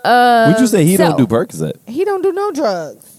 Um, 0.04 0.52
Would 0.54 0.62
you 0.62 0.68
say 0.68 0.86
he 0.86 0.98
so- 0.98 1.08
don't 1.10 1.18
do 1.18 1.26
Percocet? 1.28 1.74
He 1.88 2.06
don't 2.06 2.22
do 2.22 2.32
no 2.32 2.52
drugs. 2.52 3.12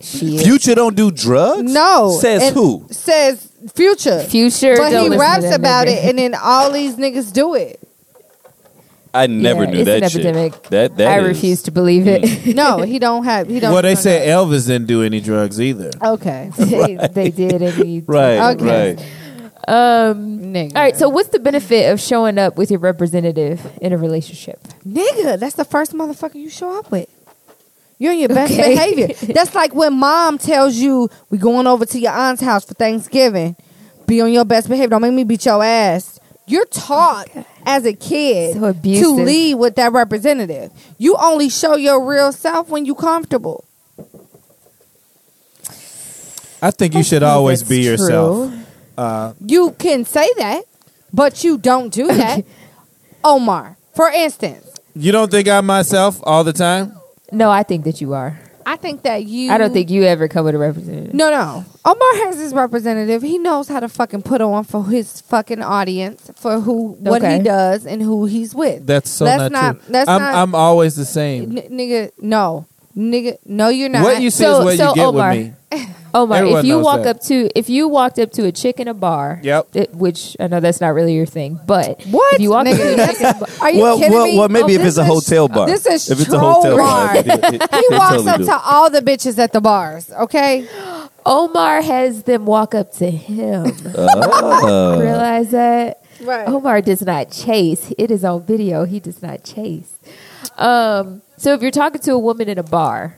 Shit. 0.00 0.40
Future 0.40 0.74
don't 0.74 0.96
do 0.96 1.10
drugs? 1.10 1.70
No. 1.70 2.16
Says 2.20 2.42
And 2.44 2.54
who? 2.56 2.86
Says 2.90 3.46
Future. 3.74 4.20
Future, 4.20 4.76
but 4.78 4.88
don't 4.90 5.12
he 5.12 5.18
raps 5.18 5.54
about 5.54 5.86
nigga. 5.86 5.90
it, 6.04 6.04
and 6.08 6.18
then 6.18 6.34
all 6.34 6.72
these 6.72 6.94
niggas 6.96 7.30
do 7.34 7.54
it. 7.54 7.78
I 9.12 9.26
never 9.26 9.64
Yeah, 9.64 9.70
knew 9.70 9.78
it's 9.80 9.86
that 9.86 10.02
an 10.04 10.08
shit. 10.08 10.24
epidemic. 10.26 10.62
That 10.70 10.96
that 10.98 11.08
I 11.08 11.18
is- 11.20 11.26
refuse 11.28 11.62
to 11.62 11.70
believe 11.72 12.06
it. 12.06 12.54
No, 12.54 12.82
he 12.82 12.98
don't 12.98 13.24
have. 13.24 13.48
He 13.48 13.58
don't. 13.60 13.72
Well, 13.72 13.82
they 13.82 13.94
do 13.94 14.00
said 14.00 14.28
Elvis 14.28 14.66
didn't 14.66 14.86
do 14.86 15.02
any 15.02 15.20
drugs 15.20 15.60
either. 15.60 15.90
drugs. 15.90 16.22
okay, 16.22 16.50
they, 16.58 17.08
they 17.12 17.30
did, 17.30 17.60
and 17.62 17.72
he 17.74 18.00
Right, 18.06 18.54
Okay. 18.54 18.94
right. 18.96 19.06
Um. 19.68 20.38
nigga. 20.52 20.74
All 20.76 20.82
right. 20.82 20.96
So, 20.96 21.08
what's 21.08 21.28
the 21.28 21.38
benefit 21.38 21.92
of 21.92 22.00
showing 22.00 22.38
up 22.38 22.56
with 22.56 22.70
your 22.70 22.80
representative 22.80 23.60
in 23.80 23.92
a 23.92 23.98
relationship? 23.98 24.60
nigga, 24.86 25.38
that's 25.38 25.54
the 25.56 25.64
first 25.64 25.92
motherfucker 25.92 26.36
you 26.36 26.48
show 26.48 26.78
up 26.78 26.90
with. 26.90 27.08
You're 27.98 28.12
in 28.12 28.20
your 28.20 28.28
best 28.30 28.52
Okay. 28.52 28.74
behavior. 28.74 29.08
That's 29.34 29.54
like 29.54 29.74
when 29.74 29.92
mom 29.92 30.38
tells 30.38 30.76
you 30.76 31.10
we're 31.28 31.36
going 31.36 31.66
over 31.66 31.84
to 31.84 31.98
your 32.00 32.12
aunt's 32.12 32.40
house 32.40 32.64
for 32.64 32.72
Thanksgiving. 32.72 33.56
Be 34.06 34.22
on 34.22 34.32
your 34.32 34.46
best 34.46 34.68
behavior. 34.70 34.88
Don't 34.88 35.02
make 35.02 35.12
me 35.12 35.22
beat 35.24 35.44
your 35.44 35.62
ass. 35.62 36.18
You're 36.46 36.64
taught 36.64 37.28
as 37.66 37.84
a 37.84 37.92
kid 37.92 38.54
So 38.54 38.72
to 38.72 39.14
lead 39.14 39.54
with 39.54 39.76
that 39.76 39.92
representative. 39.92 40.72
You 40.98 41.16
only 41.16 41.48
show 41.48 41.76
your 41.76 42.04
real 42.04 42.32
self 42.32 42.68
when 42.68 42.84
you 42.86 42.94
comfortable. 42.94 43.64
I 46.62 46.70
think 46.70 46.94
you 46.94 47.02
should 47.02 47.22
think 47.22 47.30
always 47.30 47.60
that's 47.60 47.70
be 47.70 47.80
yourself. 47.82 48.52
Uh, 48.96 49.32
You 49.44 49.70
can 49.78 50.04
say 50.04 50.28
that, 50.36 50.64
but 51.12 51.42
you 51.42 51.56
don't 51.56 51.92
do 51.92 52.06
that. 52.08 52.44
Omar, 53.24 53.76
for 53.94 54.08
instance, 54.10 54.66
you 54.94 55.12
don't 55.12 55.30
think 55.30 55.48
I'm 55.48 55.66
myself 55.66 56.20
all 56.22 56.44
the 56.44 56.52
time? 56.52 56.94
No, 57.32 57.50
I 57.50 57.62
think 57.62 57.84
that 57.84 58.00
you 58.00 58.12
are. 58.12 58.38
I 58.70 58.74
I 58.74 58.76
think 58.76 59.02
that 59.02 59.24
you. 59.24 59.50
I 59.50 59.58
don't 59.58 59.72
think 59.72 59.90
you 59.90 60.04
ever 60.04 60.28
come 60.28 60.44
with 60.44 60.54
a 60.54 60.58
representative. 60.58 61.12
No, 61.12 61.28
no. 61.30 61.64
Omar 61.84 62.14
has 62.24 62.38
his 62.38 62.54
representative. 62.54 63.20
He 63.22 63.36
knows 63.38 63.68
how 63.68 63.80
to 63.80 63.88
fucking 63.88 64.22
put 64.22 64.40
on 64.40 64.64
for 64.64 64.84
his 64.86 65.20
fucking 65.22 65.60
audience, 65.62 66.30
for 66.36 66.60
who 66.60 66.92
what 67.00 67.22
Okay. 67.22 67.38
he 67.38 67.42
does 67.42 67.84
and 67.84 68.00
who 68.00 68.26
he's 68.26 68.54
with. 68.54 68.86
That's 68.86 69.10
so 69.10 69.24
Let's 69.24 69.50
not, 69.50 69.52
not- 69.52 69.72
true. 69.80 69.84
let's 69.92 70.08
I'm 70.08 70.20
not- 70.20 70.34
I'm 70.34 70.54
always 70.54 70.94
the 70.96 71.04
same. 71.04 71.58
N- 71.58 71.68
nigga, 71.70 72.10
no, 72.20 72.66
nigga, 72.96 73.36
no, 73.44 73.68
you're 73.70 73.88
not. 73.88 74.04
What 74.04 74.22
you 74.22 74.30
say 74.30 74.44
So- 74.44 74.60
is 74.60 74.64
what 74.64 74.76
so, 74.78 74.88
you 74.90 74.94
get 74.94 75.06
Omar, 75.06 75.30
with 75.30 75.38
me. 75.38 75.52
Omar, 76.12 76.38
Everyone 76.38 76.58
if 76.60 76.64
you 76.66 76.74
knows 76.76 76.84
walk 76.84 77.02
that. 77.04 77.16
up 77.16 77.22
to 77.24 77.48
if 77.58 77.68
you 77.70 77.86
walked 77.88 78.18
up 78.18 78.32
to 78.32 78.44
a 78.46 78.52
chick 78.52 78.80
in 78.80 78.88
a 78.88 78.94
bar, 78.94 79.40
Yep. 79.42 79.66
it- 79.74 79.94
which 79.94 80.36
I 80.40 80.48
know 80.48 80.58
that's 80.60 80.80
not 80.80 80.88
really 80.94 81.14
your 81.14 81.26
thing, 81.26 81.60
but 81.66 82.00
What? 82.10 82.34
if 82.34 82.40
you 82.40 82.50
walk 82.50 82.66
up 82.66 82.76
to 82.76 82.94
a 82.94 83.06
chick 83.06 83.20
in 83.20 83.26
a 83.26 83.34
bar, 83.34 83.48
Are 83.60 83.70
you 83.70 83.82
well, 83.82 83.96
kidding 83.98 84.12
well, 84.12 84.24
me? 84.26 84.38
well, 84.38 84.48
maybe 84.48 84.76
Oh, 84.76 84.80
if 84.80 84.86
it's 84.86 84.96
a 84.98 85.02
this 85.02 85.08
is- 85.08 85.28
hotel 85.28 85.48
bar. 85.48 85.66
This 85.66 85.86
is 85.86 86.10
if 86.10 86.20
it's 86.20 86.32
a 86.32 86.38
troll 86.38 86.52
hotel 86.62 86.76
bar. 86.76 87.06
bar, 87.08 87.16
it- 87.16 87.26
it- 87.26 87.44
it- 87.44 87.62
He 87.74 87.84
they 87.90 87.96
walks 87.98 88.10
totally 88.16 88.28
up 88.30 88.38
do. 88.38 88.44
to 88.46 88.60
all 88.64 88.90
the 88.90 89.00
bitches 89.02 89.38
at 89.38 89.52
the 89.52 89.60
bars. 89.60 90.10
Okay, 90.20 90.64
Omar 91.26 91.82
has 91.82 92.22
them 92.24 92.44
walk 92.46 92.74
up 92.74 92.92
to 92.94 93.10
him. 93.10 93.72
Oh. 93.96 94.98
Realize 95.00 95.50
that 95.50 96.00
right. 96.24 96.48
Omar 96.48 96.80
does 96.80 97.02
not 97.02 97.30
chase. 97.30 97.92
It 97.98 98.10
is 98.10 98.24
on 98.24 98.42
video. 98.42 98.84
He 98.84 98.98
does 99.00 99.22
not 99.22 99.44
chase. 99.44 99.92
Um, 100.58 101.22
so 101.36 101.52
if 101.54 101.62
you're 101.62 101.70
talking 101.70 102.00
to 102.00 102.12
a 102.12 102.18
woman 102.18 102.48
in 102.48 102.58
a 102.58 102.62
bar, 102.62 103.16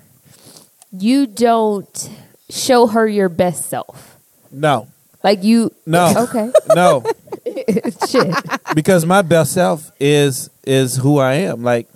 you 0.97 1.27
don't 1.27 2.11
show 2.53 2.87
her 2.87 3.07
your 3.09 3.29
best 3.29 3.69
self. 3.69 4.17
No, 4.51 4.89
Like 5.25 5.43
you. 5.43 5.73
No. 5.87 6.13
Okay. 6.29 6.53
no, 6.75 7.05
Shit. 8.09 8.35
because 8.75 9.07
my 9.07 9.23
best 9.23 9.53
self 9.53 9.91
is 9.99 10.51
is 10.65 10.97
who 10.97 11.19
I 11.19 11.35
am. 11.35 11.63
Like, 11.63 11.89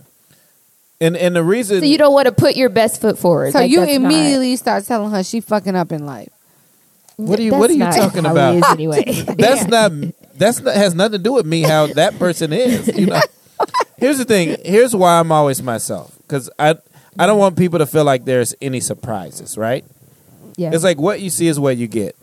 and 1.01 1.17
and 1.17 1.37
the 1.37 1.43
reason 1.45 1.81
So 1.81 1.87
you 1.87 1.99
don't 1.99 2.15
want 2.15 2.27
to 2.27 2.33
put 2.33 2.57
your 2.57 2.69
best 2.71 3.01
foot 3.01 3.19
forward. 3.19 3.53
So 3.53 3.59
Like, 3.61 3.71
you 3.71 3.81
that's 3.81 3.99
not- 3.99 4.11
immediately 4.13 4.57
start 4.57 4.85
telling 4.87 5.11
her 5.11 5.23
she 5.23 5.41
fucking 5.41 5.77
up 5.77 5.93
in 5.93 6.07
life. 6.07 6.31
What 7.17 7.39
are 7.39 7.43
you- 7.43 7.53
what 7.55 7.71
are 7.71 7.73
you 7.73 7.79
not 7.79 7.95
talking 7.95 8.25
how 8.25 8.33
about? 8.33 8.55
Is 8.57 8.65
anyway. 8.71 9.05
that's 9.39 9.67
not 9.67 9.93
that's 10.37 10.61
not 10.61 10.75
has 10.75 10.95
nothing 10.95 11.13
to 11.13 11.19
do 11.19 11.33
with 11.33 11.47
me 11.47 11.63
how 11.63 11.87
that 11.89 12.19
person 12.19 12.53
is 12.53 12.89
you 12.97 13.07
know 13.07 13.21
here's 13.97 14.19
the 14.19 14.25
thing 14.27 14.55
here's 14.67 14.95
why 14.95 15.19
i'm 15.19 15.33
always 15.33 15.63
myself 15.63 16.15
because 16.19 16.51
i 16.59 16.75
i 17.19 17.25
don't 17.25 17.39
want 17.39 17.57
people 17.57 17.79
to 17.79 17.87
feel 17.87 18.05
like 18.05 18.27
there's 18.27 18.55
any 18.61 18.79
surprises 18.81 19.57
right 19.57 19.83
yeah. 20.57 20.71
it's 20.73 20.85
like 20.85 20.99
what 20.99 21.21
you 21.21 21.31
see 21.31 21.47
is 21.47 21.59
what 21.61 21.77
you 21.77 21.87
get 21.87 22.17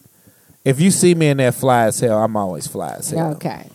if 0.65 0.79
you 0.79 0.91
see 0.91 1.15
me 1.15 1.27
in 1.29 1.37
there 1.37 1.51
fly 1.51 1.83
as 1.85 1.99
hell 1.99 2.23
i'm 2.23 2.35
always 2.35 2.67
fly 2.67 2.93
as 2.93 3.09
hell 3.09 3.31
Okay. 3.33 3.67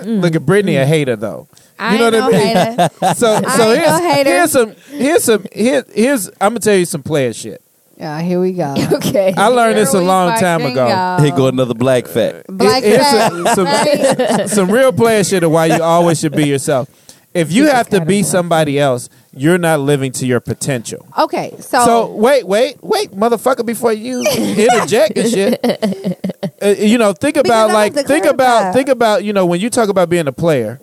look 0.00 0.34
at 0.34 0.42
mm. 0.42 0.46
brittany 0.46 0.76
a 0.76 0.84
mm. 0.84 0.88
hater 0.88 1.16
though 1.16 1.46
I 1.78 1.94
you 1.94 1.98
know 1.98 2.06
ain't 2.06 2.14
what 2.14 2.20
no 2.32 2.38
i 2.38 2.42
mean 2.42 2.56
hater. 2.56 2.88
so 3.14 3.40
I 3.44 3.56
so 3.56 3.72
ain't 3.72 3.86
no 3.86 3.98
here's, 3.98 4.14
hater. 4.14 4.30
here's 4.30 4.52
some 4.52 4.74
here's 4.90 5.24
some 5.24 5.44
here, 5.52 5.84
here's 5.94 6.28
i'm 6.40 6.50
gonna 6.50 6.60
tell 6.60 6.76
you 6.76 6.84
some 6.84 7.02
player 7.02 7.32
shit 7.32 7.60
Yeah, 7.96 8.20
here 8.20 8.40
we 8.40 8.52
go. 8.52 8.74
okay. 8.92 9.32
i 9.36 9.46
learned 9.48 9.76
this 9.78 9.94
a 9.94 10.00
long 10.00 10.38
time 10.38 10.62
ago 10.62 10.86
go. 10.88 11.22
Here 11.24 11.34
go 11.36 11.46
another 11.48 11.74
black 11.74 12.06
fact. 12.08 12.46
Black 12.48 12.82
Here's 12.82 13.00
fact, 13.02 13.34
some- 13.54 13.64
right? 13.66 14.48
some 14.48 14.70
real 14.70 14.92
player 14.92 15.22
shit 15.24 15.42
of 15.44 15.50
why 15.52 15.66
you 15.66 15.80
always 15.82 16.18
should 16.20 16.32
be 16.32 16.46
yourself. 16.46 16.88
If 17.34 17.50
you 17.50 17.66
have 17.66 17.88
to 17.90 18.04
be 18.04 18.22
somebody 18.22 18.78
else, 18.78 19.08
you're 19.32 19.58
not 19.58 19.80
living 19.80 20.12
to 20.12 20.26
your 20.26 20.38
potential. 20.38 21.04
Okay, 21.18 21.52
so, 21.58 21.84
So 21.84 22.10
wait, 22.12 22.46
wait, 22.46 22.76
wait, 22.80 23.10
motherfucker! 23.10 23.66
Before 23.66 23.92
you 23.92 24.20
interject 24.24 25.18
and 25.18 25.28
shit, 25.28 25.60
uh, 26.62 26.68
you 26.78 26.96
know, 26.96 27.12
think 27.12 27.36
about 27.36 27.70
I 27.70 27.72
like 27.74 27.94
have 27.94 28.04
to 28.04 28.08
think 28.08 28.24
about 28.24 28.58
clarify. 28.60 28.72
think 28.72 28.88
about 28.88 29.24
you 29.24 29.32
know 29.32 29.46
when 29.46 29.60
you 29.60 29.68
talk 29.68 29.88
about 29.88 30.08
being 30.08 30.28
a 30.28 30.32
player, 30.32 30.80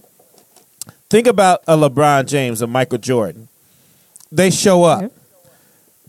think 1.10 1.26
about 1.26 1.61
a 1.68 1.78
LeBron 1.78 2.26
James, 2.28 2.61
a 2.61 2.68
Michael 2.68 2.98
Jordan. 2.98 3.48
They 4.30 4.49
show 4.52 4.84
up. 4.84 5.10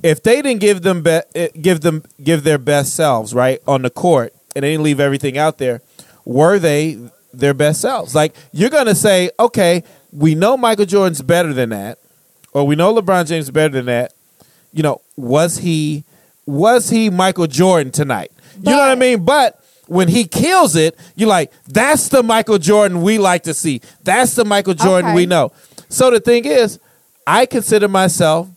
If 0.02 0.24
they 0.24 0.43
didn't 0.43 0.60
give 0.60 0.82
them 0.82 1.02
be- 1.02 1.20
eh, 1.36 1.48
give 1.60 1.82
them 1.82 2.02
give 2.23 2.43
their 2.43 2.59
best 2.59 2.94
selves 2.97 3.32
right 3.32 3.60
on 3.69 3.82
the 3.82 3.90
court, 3.90 4.35
and 4.56 4.64
they 4.64 4.73
didn't 4.73 4.82
leave 4.82 4.98
everything 4.98 5.39
out 5.39 5.59
there, 5.59 5.81
were 6.24 6.59
they 6.59 6.98
their 7.32 7.55
best 7.55 7.81
selves? 7.81 8.12
Like 8.12 8.35
you're 8.52 8.70
gonna 8.70 8.97
say, 8.97 9.31
okay, 9.39 9.85
we 10.12 10.34
know 10.34 10.56
Michael 10.56 10.84
Jordan's 10.84 11.22
better 11.22 11.52
than 11.52 11.70
that, 11.70 11.98
or 12.52 12.66
we 12.66 12.76
know 12.76 12.94
LeBron 12.94 13.26
James 13.26 13.51
better 13.51 13.72
than 13.72 13.86
that. 13.86 14.12
You 14.72 14.82
know, 14.82 15.01
was 15.16 15.59
he 15.59 16.05
was 16.47 16.90
he 16.90 17.10
Michael 17.10 17.47
Jordan 17.47 17.93
tonight? 17.93 18.30
you 18.56 18.70
know 18.70 18.78
what 18.78 18.90
I 18.90 18.94
mean? 18.94 19.24
But 19.24 19.59
when 19.86 20.09
he 20.09 20.24
kills 20.24 20.76
it, 20.76 20.97
you're 21.16 21.28
like, 21.28 21.52
that's 21.66 22.09
the 22.09 22.22
Michael 22.22 22.59
Jordan 22.59 23.02
we 23.02 23.18
like 23.18 23.44
to 23.44 23.55
see. 23.55 23.80
That's 24.02 24.34
the 24.34 24.44
Michael 24.44 24.74
Jordan 24.74 25.10
Okay. 25.10 25.16
we 25.16 25.26
know. 25.26 25.52
So 25.89 26.10
the 26.10 26.20
thing 26.20 26.44
is, 26.44 26.78
I 27.26 27.47
consider 27.47 27.89
myself 27.89 28.48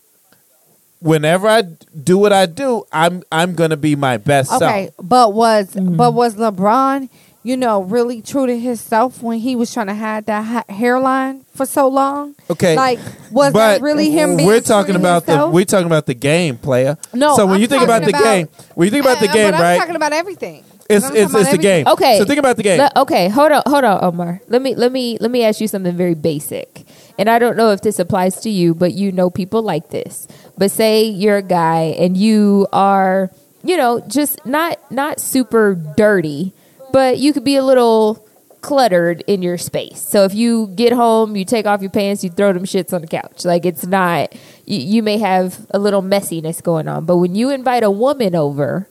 whenever 1.00 1.46
I 1.46 1.62
do 1.62 2.18
what 2.18 2.32
I 2.32 2.46
do, 2.46 2.84
I'm 2.92 3.22
I'm 3.30 3.54
gonna 3.54 3.76
be 3.76 3.96
my 3.96 4.16
best 4.16 4.52
okay, 4.52 4.90
self. 4.96 5.08
but 5.08 5.34
was 5.34 5.74
mm-hmm. 5.74 5.96
but 5.96 6.12
was 6.12 6.36
LeBron, 6.36 7.08
you 7.46 7.56
know, 7.56 7.82
really 7.82 8.20
true 8.22 8.46
to 8.46 8.58
himself 8.58 9.22
when 9.22 9.38
he 9.38 9.54
was 9.54 9.72
trying 9.72 9.86
to 9.86 9.94
hide 9.94 10.26
that 10.26 10.42
ha- 10.44 10.64
hairline 10.74 11.44
for 11.54 11.64
so 11.64 11.86
long? 11.86 12.34
Okay, 12.50 12.74
Like, 12.74 12.98
was 13.30 13.52
but 13.52 13.78
that 13.78 13.82
really 13.82 14.10
him? 14.10 14.36
Being 14.36 14.48
we're 14.48 14.60
talking 14.60 14.96
about 14.96 15.26
the 15.26 15.48
we're 15.48 15.64
talking 15.64 15.86
about 15.86 16.06
the 16.06 16.14
game, 16.14 16.58
player. 16.58 16.98
No, 17.14 17.36
So 17.36 17.46
when 17.46 17.54
I'm 17.56 17.60
you 17.60 17.66
think 17.68 17.82
about 17.84 18.00
talking 18.00 18.12
the 18.12 18.18
about- 18.18 18.34
game, 18.34 18.48
when 18.74 18.86
you 18.86 18.90
think 18.90 19.04
about 19.04 19.20
the 19.20 19.28
game, 19.28 19.52
but 19.52 19.60
right? 19.60 19.72
I'm 19.74 19.78
talking 19.78 19.96
about 19.96 20.12
everything. 20.12 20.64
it's 20.90 21.06
it's, 21.06 21.14
it's 21.16 21.30
about 21.34 21.50
the 21.50 21.58
game. 21.58 21.86
Okay. 21.86 22.18
So 22.18 22.24
think 22.24 22.38
about 22.38 22.56
the 22.56 22.62
game. 22.62 22.78
Le- 22.78 22.92
okay, 23.02 23.28
hold 23.28 23.52
on, 23.52 23.62
hold 23.66 23.84
on, 23.84 24.02
Omar. 24.04 24.40
Let 24.48 24.60
me 24.62 24.74
let 24.74 24.90
me 24.92 25.16
let 25.20 25.30
me 25.30 25.44
ask 25.44 25.60
you 25.60 25.68
something 25.68 25.96
very 25.96 26.14
basic. 26.14 26.84
And 27.18 27.30
I 27.30 27.38
don't 27.38 27.56
know 27.56 27.70
if 27.70 27.80
this 27.80 27.98
applies 27.98 28.40
to 28.42 28.50
you, 28.50 28.74
but 28.74 28.92
you 28.92 29.10
know 29.12 29.30
people 29.30 29.62
like 29.62 29.88
this. 29.90 30.26
But 30.58 30.70
say 30.70 31.04
you're 31.04 31.38
a 31.38 31.42
guy 31.42 31.94
and 31.98 32.16
you 32.16 32.66
are, 32.72 33.30
you 33.64 33.76
know, 33.76 34.00
just 34.06 34.44
not 34.46 34.78
not 34.90 35.18
super 35.20 35.74
dirty, 35.74 36.52
but 36.92 37.18
you 37.18 37.32
could 37.32 37.44
be 37.44 37.56
a 37.56 37.62
little 37.64 38.26
cluttered 38.62 39.22
in 39.26 39.42
your 39.42 39.58
space. 39.58 40.00
So 40.00 40.24
if 40.24 40.34
you 40.34 40.68
get 40.74 40.92
home, 40.92 41.36
you 41.36 41.44
take 41.44 41.66
off 41.66 41.80
your 41.82 41.90
pants, 41.90 42.24
you 42.24 42.30
throw 42.30 42.52
them 42.52 42.64
shits 42.64 42.92
on 42.92 43.00
the 43.02 43.06
couch. 43.06 43.44
Like 43.44 43.64
it's 43.64 43.86
not 43.86 44.34
you, 44.64 44.78
you 44.80 45.02
may 45.02 45.18
have 45.18 45.66
a 45.70 45.78
little 45.78 46.02
messiness 46.02 46.62
going 46.62 46.88
on, 46.88 47.04
but 47.04 47.18
when 47.18 47.34
you 47.34 47.50
invite 47.50 47.82
a 47.84 47.90
woman 47.90 48.34
over, 48.34 48.88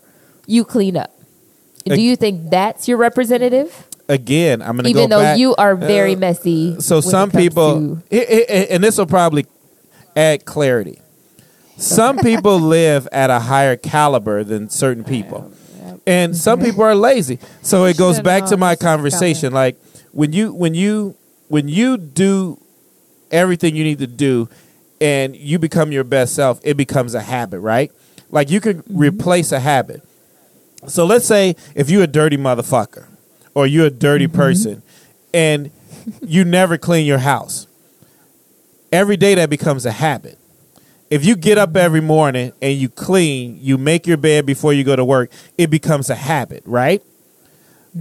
you 0.48 0.64
clean 0.64 0.96
up. 0.96 1.12
Do 1.86 2.02
you 2.02 2.16
think 2.16 2.50
that's 2.50 2.88
your 2.88 2.98
representative? 2.98 3.88
Again, 4.08 4.62
I'm 4.62 4.76
gonna 4.78 4.90
Even 4.90 5.10
go 5.10 5.18
though 5.18 5.24
back. 5.24 5.38
you 5.40 5.56
are 5.56 5.76
very 5.76 6.16
Uh, 6.16 6.20
messy. 6.20 6.80
So 6.80 7.02
some 7.02 7.30
people, 7.32 7.98
to- 8.10 8.18
i- 8.18 8.46
i- 8.50 8.68
and 8.72 8.84
this 8.84 8.98
will 8.98 9.06
probably 9.08 9.46
add 10.16 10.46
clarity. 10.46 11.00
Some 11.78 12.18
people 12.30 12.60
live 12.60 13.08
at 13.12 13.30
a 13.30 13.40
higher 13.40 13.76
caliber 13.76 14.44
than 14.44 14.70
certain 14.70 15.04
people, 15.04 15.52
and 16.08 16.36
some 16.36 16.60
people 16.60 16.84
are 16.84 16.96
lazy. 16.96 17.40
So 17.62 17.86
it 17.86 17.98
goes 17.98 18.20
back 18.20 18.46
to 18.46 18.58
my 18.58 18.76
conversation. 18.76 19.54
Like 19.54 19.78
when 20.12 20.34
you 20.34 20.54
when 20.54 20.74
you 20.74 21.16
when 21.48 21.68
you 21.68 21.98
do 21.98 22.60
everything 23.32 23.76
you 23.76 23.84
need 23.84 24.00
to 24.00 24.08
do, 24.08 24.50
and 25.02 25.36
you 25.36 25.60
become 25.60 25.92
your 25.92 26.04
best 26.04 26.36
self, 26.36 26.60
it 26.64 26.78
becomes 26.78 27.14
a 27.14 27.22
habit, 27.22 27.60
right? 27.60 27.92
Like 28.30 28.50
you 28.50 28.60
can 28.62 28.84
replace 28.90 29.52
a 29.52 29.60
habit. 29.60 30.02
So 30.88 31.06
let's 31.06 31.26
say 31.26 31.56
if 31.76 31.90
you're 31.90 32.04
a 32.04 32.08
dirty 32.08 32.38
motherfucker 32.38 33.08
or 33.54 33.68
you're 33.68 33.88
a 33.88 33.92
dirty 33.92 34.28
person 34.28 34.84
and 35.34 35.72
you 36.22 36.46
never 36.46 36.78
clean 36.78 37.06
your 37.06 37.18
house, 37.20 37.68
every 38.92 39.18
day 39.18 39.36
that 39.36 39.50
becomes 39.50 39.86
a 39.86 39.92
habit. 39.92 40.38
If 41.10 41.24
you 41.24 41.36
get 41.36 41.58
up 41.58 41.76
every 41.76 42.02
morning 42.02 42.52
and 42.62 42.74
you 42.78 42.90
clean, 42.90 43.60
you 43.62 43.78
make 43.78 44.08
your 44.08 44.18
bed 44.18 44.46
before 44.46 44.74
you 44.74 44.84
go 44.84 44.96
to 44.96 45.06
work, 45.06 45.32
it 45.58 45.70
becomes 45.70 46.10
a 46.10 46.16
habit, 46.16 46.64
right? 46.66 47.02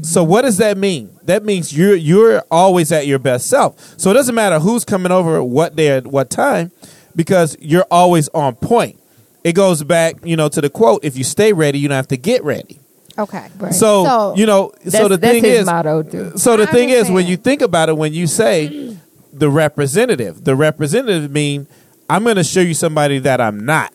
So 0.03 0.25
what 0.25 0.43
does 0.43 0.57
that 0.57 0.77
mean? 0.77 1.11
That 1.23 1.45
means 1.45 1.77
you're 1.77 1.95
you're 1.95 2.43
always 2.51 2.91
at 2.91 3.07
your 3.07 3.19
best 3.21 3.47
self. 3.47 3.95
So 3.99 4.11
it 4.11 4.15
doesn't 4.15 4.35
matter 4.35 4.59
who's 4.59 4.85
coming 4.85 5.13
over, 5.13 5.43
what 5.43 5.77
day, 5.77 5.89
at 5.89 6.07
what 6.07 6.31
time, 6.31 6.73
because 7.15 7.57
you're 7.61 7.87
always 7.91 8.29
on 8.31 8.57
point. 8.57 8.99
It 9.45 9.53
goes 9.53 9.85
back, 9.85 10.17
you 10.25 10.35
know, 10.37 10.49
to 10.49 10.61
the 10.61 10.69
quote: 10.71 11.05
"If 11.05 11.17
you 11.17 11.23
stay 11.23 11.53
ready, 11.53 11.79
you 11.79 11.87
don't 11.89 11.95
have 11.97 12.09
to 12.09 12.17
get 12.17 12.43
ready." 12.43 12.81
Okay. 13.17 13.47
So, 13.71 14.05
So- 14.05 14.35
you 14.37 14.47
know, 14.47 14.73
so 14.89 15.07
the 15.07 15.19
thing 15.19 15.45
is, 15.45 15.67
motto, 15.67 16.03
too. 16.03 16.33
so 16.37 16.57
the 16.57 16.65
I 16.69 16.73
thing 16.73 16.89
is, 16.91 17.09
when 17.09 17.27
you 17.27 17.37
think 17.37 17.63
about 17.63 17.89
it, 17.89 17.97
when 17.97 18.13
you 18.13 18.27
say 18.27 18.97
the 19.33 19.49
representative, 19.49 20.43
the 20.43 20.57
representative 20.57 21.31
mean 21.31 21.69
I'm 22.09 22.23
going 22.25 22.37
to 22.37 22.45
show 22.45 22.61
you 22.61 22.75
somebody 22.75 23.19
that 23.21 23.41
I'm 23.41 23.65
not. 23.65 23.93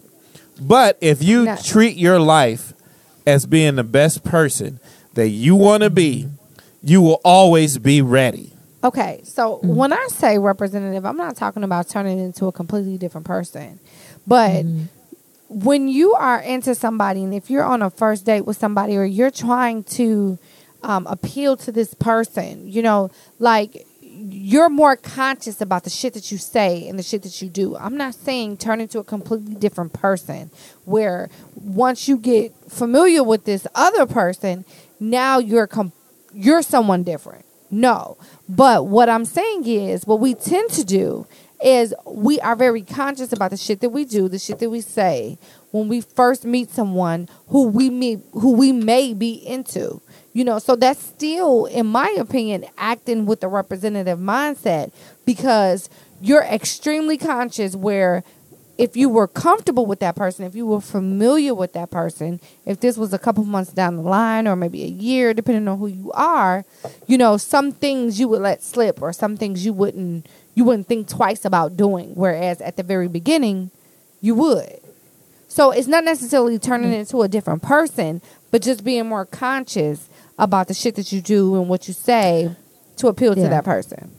But 0.62 0.98
if 1.02 1.24
you 1.24 1.46
No. 1.46 1.56
treat 1.64 1.96
your 1.98 2.20
life 2.20 2.74
as 3.26 3.46
being 3.46 3.76
the 3.76 3.84
best 3.84 4.24
person 4.24 4.80
that 5.14 5.30
you 5.30 5.56
want 5.56 5.84
to 5.84 5.90
be, 5.90 6.28
you 6.84 7.02
will 7.02 7.22
always 7.24 7.78
be 7.78 8.02
ready. 8.02 8.54
Okay, 8.84 9.22
so 9.24 9.58
Mm-hmm. 9.58 9.76
when 9.76 9.94
I 9.94 10.08
say 10.10 10.38
representative, 10.38 11.06
I'm 11.06 11.18
not 11.18 11.36
talking 11.36 11.64
about 11.64 11.90
turning 11.90 12.18
into 12.20 12.46
a 12.48 12.52
completely 12.52 12.98
different 12.98 13.28
person. 13.28 13.80
But 14.26 14.66
Mm-hmm. 14.66 14.84
when 15.50 15.88
you 15.88 16.14
are 16.14 16.40
into 16.40 16.76
somebody, 16.76 17.24
and 17.24 17.34
if 17.34 17.50
you're 17.50 17.64
on 17.64 17.82
a 17.82 17.90
first 17.90 18.26
date 18.26 18.46
with 18.46 18.58
somebody, 18.58 18.96
or 18.98 19.04
you're 19.06 19.32
trying 19.32 19.84
to 19.84 20.38
um, 20.84 21.06
appeal 21.08 21.58
to 21.58 21.72
this 21.72 21.94
person, 21.94 22.68
you 22.72 22.82
know, 22.82 23.12
like 23.40 23.86
you're 24.20 24.70
more 24.70 24.96
conscious 24.96 25.62
about 25.62 25.84
the 25.84 25.90
shit 25.90 26.14
that 26.14 26.32
you 26.32 26.38
say 26.38 26.88
and 26.88 27.00
the 27.00 27.04
shit 27.04 27.24
that 27.24 27.42
you 27.42 27.50
do. 27.50 27.76
I'm 27.78 27.96
not 27.96 28.14
saying 28.14 28.58
turn 28.58 28.82
into 28.82 29.00
a 29.00 29.04
completely 29.04 29.56
different 29.56 29.94
person 29.94 30.52
where 30.86 31.30
once 31.56 32.08
you 32.08 32.18
get 32.18 32.54
familiar 32.70 33.24
with 33.24 33.46
this 33.46 33.66
other 33.76 34.06
person, 34.06 34.66
now 35.00 35.40
you're 35.40 35.68
com- 35.68 35.94
you're 36.34 36.62
someone 36.62 37.04
different. 37.04 37.46
No. 37.72 38.18
But 38.48 38.88
what 38.88 39.10
I'm 39.10 39.26
saying 39.26 39.66
is 39.66 40.06
what 40.06 40.20
we 40.20 40.34
tend 40.34 40.72
to 40.72 40.84
do 40.84 41.28
is 41.64 41.94
we 42.06 42.40
are 42.40 42.56
very 42.56 42.82
conscious 42.82 43.34
about 43.34 43.52
the 43.52 43.58
shit 43.58 43.82
that 43.82 43.90
we 43.90 44.06
do, 44.06 44.30
the 44.30 44.40
shit 44.40 44.60
that 44.60 44.70
we 44.70 44.82
say 44.82 45.38
when 45.72 45.88
we 45.88 46.02
first 46.02 46.46
meet 46.46 46.70
someone 46.70 47.28
who 47.48 47.68
we 47.68 47.90
meet 47.90 48.20
who 48.34 48.54
we 48.54 48.72
may 48.72 49.14
be 49.14 49.34
into. 49.34 50.02
You 50.34 50.44
know, 50.44 50.60
so 50.60 50.76
that's 50.76 51.02
still, 51.04 51.66
in 51.66 51.88
my 51.88 52.16
opinion, 52.18 52.66
acting 52.78 53.26
with 53.26 53.42
the 53.42 53.48
representative 53.48 54.20
mindset 54.20 54.92
because 55.26 55.90
you're 56.22 56.44
extremely 56.44 57.18
conscious 57.18 57.76
where 57.76 58.24
if 58.78 58.96
you 58.96 59.10
were 59.10 59.28
comfortable 59.28 59.86
with 59.86 60.00
that 60.00 60.16
person, 60.16 60.46
if 60.46 60.56
you 60.56 60.66
were 60.66 60.80
familiar 60.80 61.54
with 61.54 61.74
that 61.74 61.92
person, 61.92 62.40
if 62.66 62.80
this 62.80 62.96
was 62.98 63.14
a 63.14 63.20
couple 63.20 63.44
months 63.44 63.74
down 63.74 63.98
the 63.98 64.02
line 64.02 64.48
or 64.48 64.56
maybe 64.56 64.84
a 64.84 64.88
year, 64.88 65.34
depending 65.34 65.68
on 65.68 65.78
who 65.78 65.88
you 65.88 66.12
are, 66.14 66.64
you 67.06 67.18
know, 67.18 67.36
some 67.36 67.74
things 67.74 68.22
you 68.22 68.30
would 68.30 68.42
let 68.42 68.64
slip 68.64 69.02
or 69.02 69.12
some 69.12 69.36
things 69.36 69.66
you 69.66 69.74
wouldn't 69.74 70.26
you 70.56 70.64
wouldn't 70.64 70.88
think 70.88 71.08
twice 71.08 71.46
about 71.46 71.78
doing. 71.78 72.16
Whereas 72.16 72.62
at 72.62 72.78
the 72.78 72.84
very 72.84 73.08
beginning, 73.08 73.72
you 74.22 74.36
would. 74.36 74.80
So 75.48 75.72
it's 75.72 75.88
not 75.88 76.04
necessarily 76.04 76.60
turning 76.60 76.94
into 76.94 77.22
a 77.22 77.28
different 77.28 77.64
person, 77.64 78.22
but 78.52 78.62
just 78.62 78.84
being 78.84 79.08
more 79.08 79.26
conscious 79.26 80.08
about 80.38 80.68
the 80.68 80.74
shit 80.74 80.96
that 80.96 81.12
you 81.12 81.22
do 81.22 81.56
and 81.56 81.68
what 81.68 81.88
you 81.88 81.94
say 81.94 82.56
to 82.98 83.08
appeal 83.08 83.34
to 83.36 83.42
that 83.42 83.64
person. 83.64 84.12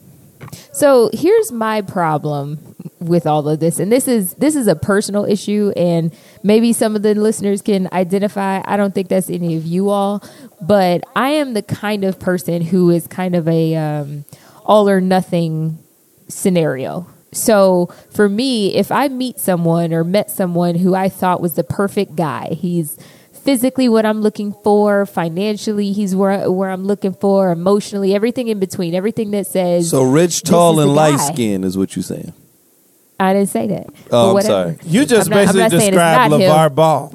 So 0.73 1.09
here's 1.13 1.51
my 1.51 1.81
problem 1.81 2.75
with 2.99 3.25
all 3.25 3.47
of 3.47 3.59
this, 3.59 3.79
and 3.79 3.91
this 3.91 4.07
is 4.07 4.33
this 4.35 4.55
is 4.55 4.67
a 4.67 4.75
personal 4.75 5.25
issue, 5.25 5.71
and 5.75 6.15
maybe 6.43 6.73
some 6.73 6.95
of 6.95 7.01
the 7.01 7.13
listeners 7.15 7.61
can 7.61 7.87
identify. 7.91 8.61
I 8.65 8.77
don't 8.77 8.93
think 8.93 9.07
that's 9.07 9.29
any 9.29 9.55
of 9.55 9.65
you 9.65 9.89
all, 9.89 10.23
but 10.61 11.03
I 11.15 11.29
am 11.29 11.53
the 11.53 11.61
kind 11.61 12.03
of 12.03 12.19
person 12.19 12.61
who 12.61 12.89
is 12.89 13.07
kind 13.07 13.35
of 13.35 13.47
a 13.47 13.75
um, 13.75 14.25
all 14.65 14.89
or 14.89 15.01
nothing 15.01 15.80
scenario. 16.31 17.07
So 17.33 17.89
for 18.11 18.27
me, 18.27 18.75
if 18.75 18.91
I 18.91 19.07
meet 19.07 19.39
someone 19.39 19.93
or 19.93 20.03
met 20.03 20.29
someone 20.31 20.75
who 20.75 20.95
I 20.95 21.07
thought 21.09 21.39
was 21.41 21.53
the 21.53 21.63
perfect 21.63 22.15
guy, 22.15 22.49
he's 22.59 22.97
physically 23.31 23.87
what 23.89 24.05
I'm 24.05 24.21
looking 24.21 24.53
for, 24.63 25.05
financially 25.05 25.93
he's 25.93 26.13
where 26.15 26.51
where 26.51 26.69
I'm 26.69 26.83
looking 26.85 27.13
for, 27.13 27.51
emotionally, 27.51 28.13
everything 28.13 28.49
in 28.49 28.59
between, 28.59 28.93
everything 28.93 29.31
that 29.31 29.47
says 29.47 29.89
So 29.89 30.03
rich, 30.03 30.43
tall, 30.43 30.79
and 30.81 30.93
light 30.93 31.17
guy. 31.17 31.33
skin 31.33 31.63
is 31.63 31.77
what 31.77 31.95
you're 31.95 32.03
saying. 32.03 32.33
I 33.19 33.33
didn't 33.33 33.49
say 33.49 33.67
that. 33.67 33.85
But 34.09 34.13
Oh, 34.17 34.27
I'm 34.29 34.33
whatever. 34.33 34.73
sorry. 34.73 34.77
You 34.83 35.05
just 35.05 35.29
I'm 35.31 35.37
basically 35.37 35.61
not 35.61 35.71
saying 35.71 35.81
it's 35.83 35.89
described 35.91 36.31
not 36.31 36.41
him. 36.41 36.51
LaVar 36.51 36.75
Ball. 36.75 37.11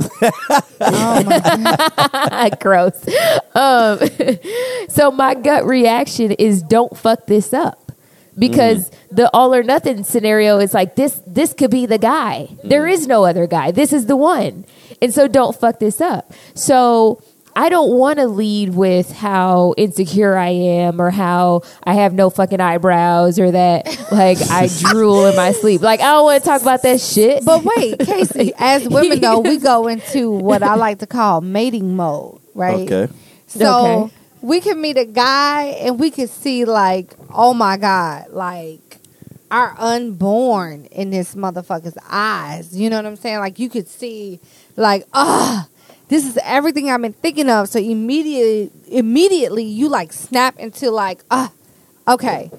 Oh 0.80 1.24
my 1.24 2.50
God. 2.50 2.60
Gross. 2.60 3.08
Um, 3.54 3.98
so 4.88 5.10
my 5.10 5.34
gut 5.34 5.64
reaction 5.66 6.32
is 6.32 6.62
don't 6.62 6.96
fuck 6.96 7.26
this 7.26 7.52
up. 7.52 7.85
Because 8.38 8.90
mm-hmm. 8.90 9.16
the 9.16 9.30
all 9.32 9.54
or 9.54 9.62
nothing 9.62 10.04
scenario 10.04 10.58
is 10.58 10.74
like 10.74 10.94
this 10.94 11.20
this 11.26 11.52
could 11.52 11.70
be 11.70 11.86
the 11.86 11.98
guy. 11.98 12.48
There 12.62 12.82
mm-hmm. 12.82 12.92
is 12.92 13.06
no 13.06 13.24
other 13.24 13.46
guy. 13.46 13.70
This 13.70 13.92
is 13.92 14.06
the 14.06 14.16
one. 14.16 14.64
And 15.00 15.12
so 15.12 15.28
don't 15.28 15.54
fuck 15.54 15.78
this 15.78 16.00
up. 16.00 16.32
So 16.54 17.22
I 17.56 17.70
don't 17.70 17.96
want 17.96 18.18
to 18.18 18.26
lead 18.26 18.74
with 18.74 19.10
how 19.10 19.72
insecure 19.78 20.36
I 20.36 20.50
am 20.50 21.00
or 21.00 21.10
how 21.10 21.62
I 21.82 21.94
have 21.94 22.12
no 22.12 22.28
fucking 22.28 22.60
eyebrows 22.60 23.38
or 23.38 23.50
that 23.50 23.86
like 24.12 24.38
I 24.50 24.68
drool 24.80 25.24
in 25.24 25.34
my 25.36 25.52
sleep. 25.52 25.80
Like 25.80 26.00
I 26.00 26.12
don't 26.12 26.24
want 26.24 26.42
to 26.42 26.48
talk 26.48 26.60
about 26.60 26.82
that 26.82 27.00
shit. 27.00 27.46
But 27.46 27.64
wait, 27.64 27.98
Casey, 28.00 28.52
as 28.58 28.86
women 28.86 29.20
though, 29.20 29.40
we 29.40 29.56
go 29.56 29.88
into 29.88 30.30
what 30.30 30.62
I 30.62 30.74
like 30.76 30.98
to 30.98 31.06
call 31.06 31.40
mating 31.40 31.96
mode, 31.96 32.42
right? 32.54 32.92
Okay. 32.92 33.12
So 33.46 34.04
Okay. 34.04 34.14
We 34.46 34.60
can 34.60 34.80
meet 34.80 34.96
a 34.96 35.04
guy 35.04 35.64
and 35.80 35.98
we 35.98 36.08
can 36.08 36.28
see 36.28 36.64
like, 36.64 37.14
oh 37.34 37.52
my 37.52 37.76
God, 37.76 38.30
like 38.30 38.98
our 39.50 39.74
unborn 39.76 40.84
in 40.86 41.10
this 41.10 41.34
motherfucker's 41.34 41.98
eyes. 42.08 42.76
You 42.76 42.88
know 42.88 42.96
what 42.96 43.06
I'm 43.06 43.16
saying? 43.16 43.40
Like 43.40 43.58
you 43.58 43.68
could 43.68 43.88
see 43.88 44.38
like, 44.76 45.04
ah, 45.12 45.66
this 46.08 46.24
is 46.24 46.38
everything 46.44 46.88
I've 46.88 47.02
been 47.02 47.12
thinking 47.12 47.50
of. 47.50 47.68
So 47.68 47.80
immediately 47.80 48.70
immediately 48.88 49.64
you 49.64 49.88
like 49.88 50.12
snap 50.12 50.56
into 50.60 50.92
like, 50.92 51.24
ah, 51.28 51.50
okay, 52.06 52.52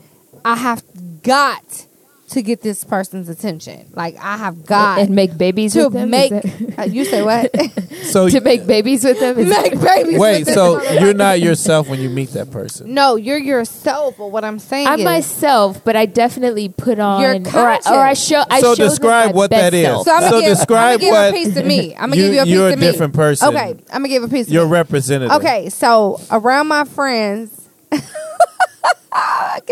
I 0.43 0.57
have 0.57 0.83
got 1.23 1.85
to 2.29 2.41
get 2.41 2.61
this 2.61 2.83
person's 2.83 3.29
attention. 3.29 3.89
Like 3.93 4.17
I 4.17 4.35
have 4.37 4.65
got 4.65 4.99
and 4.99 5.11
make 5.11 5.37
babies 5.37 5.73
to 5.73 5.85
with 5.85 5.93
them. 5.93 6.09
Make 6.09 6.31
that- 6.31 6.73
uh, 6.79 6.83
you 6.83 7.05
say 7.05 7.21
what? 7.23 7.53
So 8.07 8.29
to 8.29 8.39
make 8.39 8.65
babies 8.65 9.03
with 9.03 9.19
them. 9.19 9.37
Is 9.37 9.49
make 9.49 9.79
babies. 9.81 10.17
wait, 10.17 10.45
with 10.45 10.53
so 10.53 10.79
this 10.79 11.01
you're 11.01 11.13
not 11.13 11.41
yourself 11.41 11.89
when 11.89 11.99
you 11.99 12.09
meet 12.09 12.29
that 12.31 12.51
person. 12.51 12.93
No, 12.93 13.15
you're 13.17 13.37
yourself. 13.37 14.15
But 14.17 14.27
what 14.27 14.45
I'm 14.45 14.59
saying 14.59 14.87
I'm 14.87 14.99
is, 14.99 15.05
myself, 15.05 15.83
but 15.83 15.95
I 15.97 16.05
definitely 16.05 16.69
put 16.69 16.99
on, 16.99 17.19
You're 17.21 17.35
or 17.35 17.67
I, 17.69 17.79
or 17.91 17.99
I 17.99 18.13
show. 18.13 18.43
I 18.49 18.61
So 18.61 18.75
show 18.75 18.85
describe 18.87 19.31
my 19.31 19.35
what 19.35 19.49
that 19.49 19.73
is. 19.73 19.85
self. 19.85 20.05
so 20.05 20.13
I'm 20.13 20.29
So 20.29 20.39
give, 20.39 20.49
describe 20.49 20.79
I'm 20.79 20.99
gonna 20.99 20.99
give 20.99 21.11
what- 21.11 21.29
a 21.29 21.33
piece 21.33 21.57
of 21.57 21.65
me. 21.65 21.95
I'm 21.95 22.09
gonna 22.11 22.15
You- 22.15 22.31
give 22.31 22.33
you 22.33 22.39
a 22.39 22.43
piece 22.43 22.43
of 22.43 22.47
me. 22.47 22.53
you're 22.53 22.67
a 22.69 22.75
different 22.75 23.13
person. 23.13 23.47
Okay, 23.49 23.75
I'm 23.91 24.01
gonna 24.01 24.07
give 24.09 24.23
a 24.23 24.27
piece. 24.29 24.47
You're 24.49 24.63
of 24.63 24.69
me. 24.69 24.73
representative. 24.73 25.35
Okay, 25.37 25.69
so 25.69 26.21
around 26.31 26.67
my 26.67 26.85
friends, 26.85 27.67
I 27.91 27.97
can't 27.99 28.07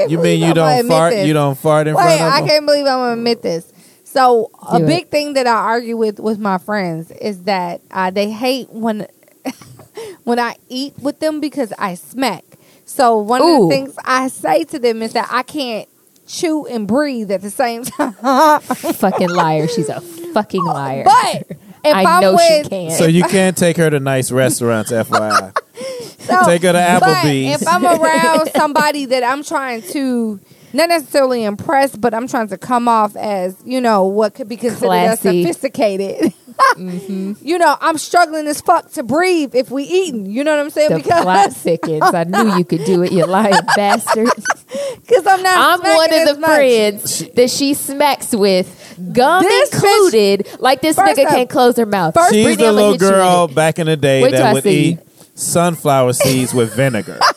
You 0.07 0.17
mean 0.19 0.39
you 0.39 0.47
I'm 0.47 0.53
don't 0.55 0.87
fart? 0.87 1.13
this. 1.13 1.27
You 1.27 1.33
don't 1.33 1.57
fart 1.57 1.87
in 1.87 1.95
Wait, 1.95 2.01
front 2.03 2.13
of 2.13 2.19
me? 2.19 2.25
I 2.31 2.39
them? 2.41 2.49
can't 2.49 2.65
believe 2.65 2.85
I'm 2.85 2.99
gonna 2.99 3.13
admit 3.13 3.41
this. 3.41 3.71
So 4.03 4.49
a 4.71 4.79
Do 4.79 4.85
it. 4.85 4.87
big 4.87 5.07
thing 5.09 5.33
that 5.33 5.47
I 5.47 5.55
argue 5.55 5.97
with 5.97 6.19
with 6.19 6.39
my 6.39 6.57
friends 6.57 7.11
is 7.11 7.43
that 7.43 7.81
uh, 7.91 8.11
they 8.11 8.31
hate 8.31 8.69
when 8.69 9.07
when 10.23 10.39
I 10.39 10.55
eat 10.69 10.93
with 10.99 11.19
them 11.19 11.39
because 11.41 11.73
I 11.77 11.95
smack. 11.95 12.43
So 12.85 13.17
one 13.17 13.41
of 13.41 13.47
the 13.47 13.67
things 13.69 13.95
I 14.05 14.27
say 14.29 14.63
to 14.65 14.79
them 14.79 15.01
is 15.01 15.13
that 15.13 15.27
I 15.31 15.43
can't 15.43 15.89
chew 16.27 16.65
and 16.67 16.87
breathe 16.87 17.31
at 17.31 17.41
the 17.41 17.49
same 17.49 17.83
time. 17.83 18.13
fucking 18.61 19.29
liar. 19.35 19.67
She's 19.67 19.89
a 19.89 20.01
fucking 20.01 20.63
liar. 20.63 21.03
But 21.03 21.57
if 21.83 21.95
I 21.95 22.01
am 22.03 22.21
know 22.21 22.33
with, 22.35 22.63
she 22.65 22.69
can. 22.69 22.91
So 22.91 23.05
you 23.05 23.23
can't 23.23 23.57
take 23.57 23.77
her 23.77 23.89
to 23.89 23.99
nice 23.99 24.31
restaurants, 24.31 24.91
FYI. 24.91 25.55
So, 26.25 26.43
Take 26.45 26.63
her 26.63 26.73
to 26.73 26.97
but 26.99 27.03
Applebee's. 27.03 27.61
if 27.61 27.67
I'm 27.67 27.85
around 28.01 28.49
somebody 28.55 29.05
that 29.05 29.23
I'm 29.23 29.43
trying 29.43 29.83
to 29.89 30.39
not 30.73 30.89
necessarily 30.89 31.43
impress, 31.43 31.95
but 31.95 32.15
I'm 32.15 32.27
trying 32.27 32.47
to 32.47 32.57
come 32.57 32.87
off 32.87 33.15
as 33.15 33.55
you 33.63 33.79
know 33.79 34.05
what 34.05 34.33
could 34.33 34.47
be 34.49 34.57
considered 34.57 34.91
as 34.91 35.19
sophisticated. 35.19 36.33
Mm-hmm. 36.77 37.33
You 37.41 37.57
know, 37.57 37.75
I'm 37.81 37.97
struggling 37.97 38.47
as 38.47 38.61
fuck 38.61 38.89
to 38.93 39.03
breathe 39.03 39.55
if 39.55 39.69
we 39.69 39.83
eating. 39.83 40.25
You 40.25 40.41
know 40.45 40.55
what 40.55 40.61
I'm 40.63 40.69
saying? 40.69 40.89
the 40.89 40.95
because 40.97 41.23
plot 41.23 41.51
thickens. 41.51 42.01
I 42.01 42.23
knew 42.23 42.55
you 42.57 42.63
could 42.63 42.85
do 42.85 43.03
it, 43.03 43.11
you 43.11 43.25
lying 43.25 43.59
bastard. 43.75 44.29
because 44.35 45.27
I'm 45.27 45.43
not. 45.43 45.81
I'm 45.83 45.95
one 45.95 46.13
of 46.13 46.27
the 46.35 46.39
much. 46.39 46.49
friends 46.55 47.27
that 47.33 47.49
she 47.49 47.73
smacks 47.73 48.33
with, 48.33 48.97
gum 49.11 49.43
This 49.43 49.73
included. 49.73 50.47
Like 50.61 50.79
this 50.79 50.95
nigga 50.95 51.25
up- 51.25 51.29
can't 51.29 51.49
close 51.49 51.75
her 51.75 51.85
mouth. 51.85 52.13
first- 52.13 52.31
She's 52.33 52.45
Brittany, 52.45 52.65
the 52.67 52.71
little 52.71 52.91
hit 52.93 53.01
you 53.01 53.07
with 53.07 53.15
girl 53.15 53.47
back 53.49 53.77
in 53.77 53.87
the 53.87 53.97
day 53.97 54.23
Wait 54.23 54.31
that 54.31 54.53
would 54.53 54.63
see 54.63 54.91
eat 54.93 54.99
sunflower 55.35 56.13
seeds 56.13 56.53
with 56.53 56.73
vinegar. 56.73 57.19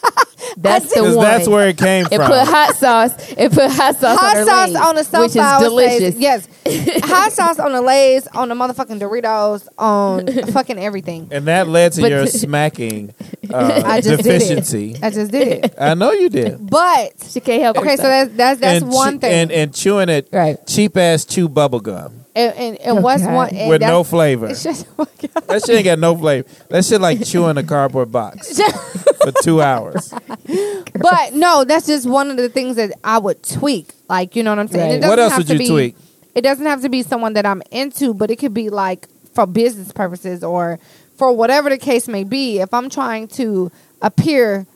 That's 0.57 0.93
the 0.93 1.05
one. 1.05 1.15
that's 1.25 1.47
where 1.47 1.69
it 1.69 1.79
came 1.79 2.07
and 2.07 2.15
from. 2.15 2.23
It 2.23 2.27
put 2.27 2.49
hot 2.49 2.75
sauce 2.75 3.13
It 3.33 3.53
put 3.53 3.71
hot 3.71 3.95
sauce 3.97 4.19
Hot 4.19 4.31
on 4.31 4.37
her 4.37 4.45
sauce 4.45 4.69
legs, 4.71 4.77
on 4.87 4.95
the 4.95 5.01
which 5.01 5.27
is 5.29 5.33
sunflower 5.35 5.61
delicious. 5.63 6.15
Stays. 6.17 6.19
Yes, 6.19 6.49
hot 7.05 7.33
sauce 7.33 7.59
on 7.61 7.73
the 7.73 7.81
Lay's, 7.81 8.27
on 8.29 8.49
the 8.49 8.55
motherfucking 8.57 8.99
Doritos, 8.99 9.69
on 9.79 10.27
fucking 10.53 10.79
everything. 10.79 11.29
and 11.31 11.47
that 11.47 11.69
led 11.69 11.93
to 11.93 12.01
But- 12.01 12.11
your 12.11 12.27
smacking 12.27 13.15
uh, 13.53 13.83
I 13.85 14.01
just 14.01 14.23
deficiency. 14.25 14.95
did 14.95 14.97
it. 14.97 15.05
I 15.05 15.11
just 15.11 15.31
did 15.31 15.49
it. 15.65 15.75
I 15.79 15.95
know 15.95 16.11
you 16.13 16.29
did. 16.29 16.69
But 16.69 17.13
She 17.29 17.39
can't 17.41 17.63
help 17.63 17.77
okay, 17.79 17.97
so 17.97 18.03
that's 18.03 18.33
that's 18.35 18.61
that's 18.61 18.85
one 18.85 19.15
chew- 19.15 19.19
thing. 19.21 19.33
And, 19.33 19.53
and 19.53 19.75
chewing 19.75 20.09
it 20.09 20.29
right. 20.33 20.57
cheap 20.67 20.97
ass 20.97 21.25
chew 21.25 21.49
bubble 21.49 21.81
gum 21.81 22.18
And 22.39 22.55
and, 22.57 22.77
and 22.79 22.99
Oh, 22.99 23.01
what's 23.01 23.23
God. 23.25 23.35
one 23.35 23.49
and 23.57 23.69
with 23.69 23.81
no 23.81 24.05
flavor. 24.05 24.47
it's 24.47 24.63
just- 24.63 24.87
oh 24.99 25.07
That 25.49 25.63
shit 25.67 25.77
ain't 25.77 25.85
got 25.85 25.99
no 25.99 26.17
flavor. 26.17 26.49
That 26.69 26.85
shit 26.85 27.01
like 27.01 27.25
chewing 27.25 27.57
a 27.59 27.63
cardboard 27.65 28.13
box 28.13 28.59
for 29.23 29.33
two 29.43 29.61
hours. 29.61 30.13
but 30.47 31.35
no, 31.35 31.65
that's 31.65 31.87
just 31.87 32.09
one 32.09 32.31
of 32.31 32.37
the 32.37 32.49
things 32.49 32.77
that 32.77 32.93
I 33.03 33.19
would 33.19 33.43
tweak. 33.43 33.93
Like 34.09 34.37
you 34.37 34.43
know 34.43 34.53
what 34.53 34.59
I'm 34.61 34.69
saying. 34.69 34.89
Right. 34.89 34.97
It 34.97 35.01
doesn't 35.01 35.11
What 35.11 35.19
else 35.19 35.33
have 35.33 35.39
would 35.41 35.47
to 35.49 35.53
you 35.55 35.59
be, 35.59 35.69
tweak? 35.69 35.97
It 36.35 36.43
doesn't 36.43 36.67
have 36.67 36.83
to 36.83 36.89
be 36.89 37.03
someone 37.03 37.33
that 37.33 37.45
I'm 37.45 37.63
into, 37.73 38.15
but 38.15 38.31
it 38.31 38.37
could 38.37 38.55
be 38.55 38.71
like 38.71 39.09
for 39.35 39.45
business 39.47 39.91
purposes 39.93 40.45
or 40.45 40.79
for 41.17 41.33
whatever 41.33 41.69
the 41.71 41.79
case 41.79 42.07
may 42.07 42.23
be. 42.23 42.61
If 42.61 42.73
I'm 42.73 42.89
trying 42.89 43.27
to 43.29 43.73
appear 44.01 44.67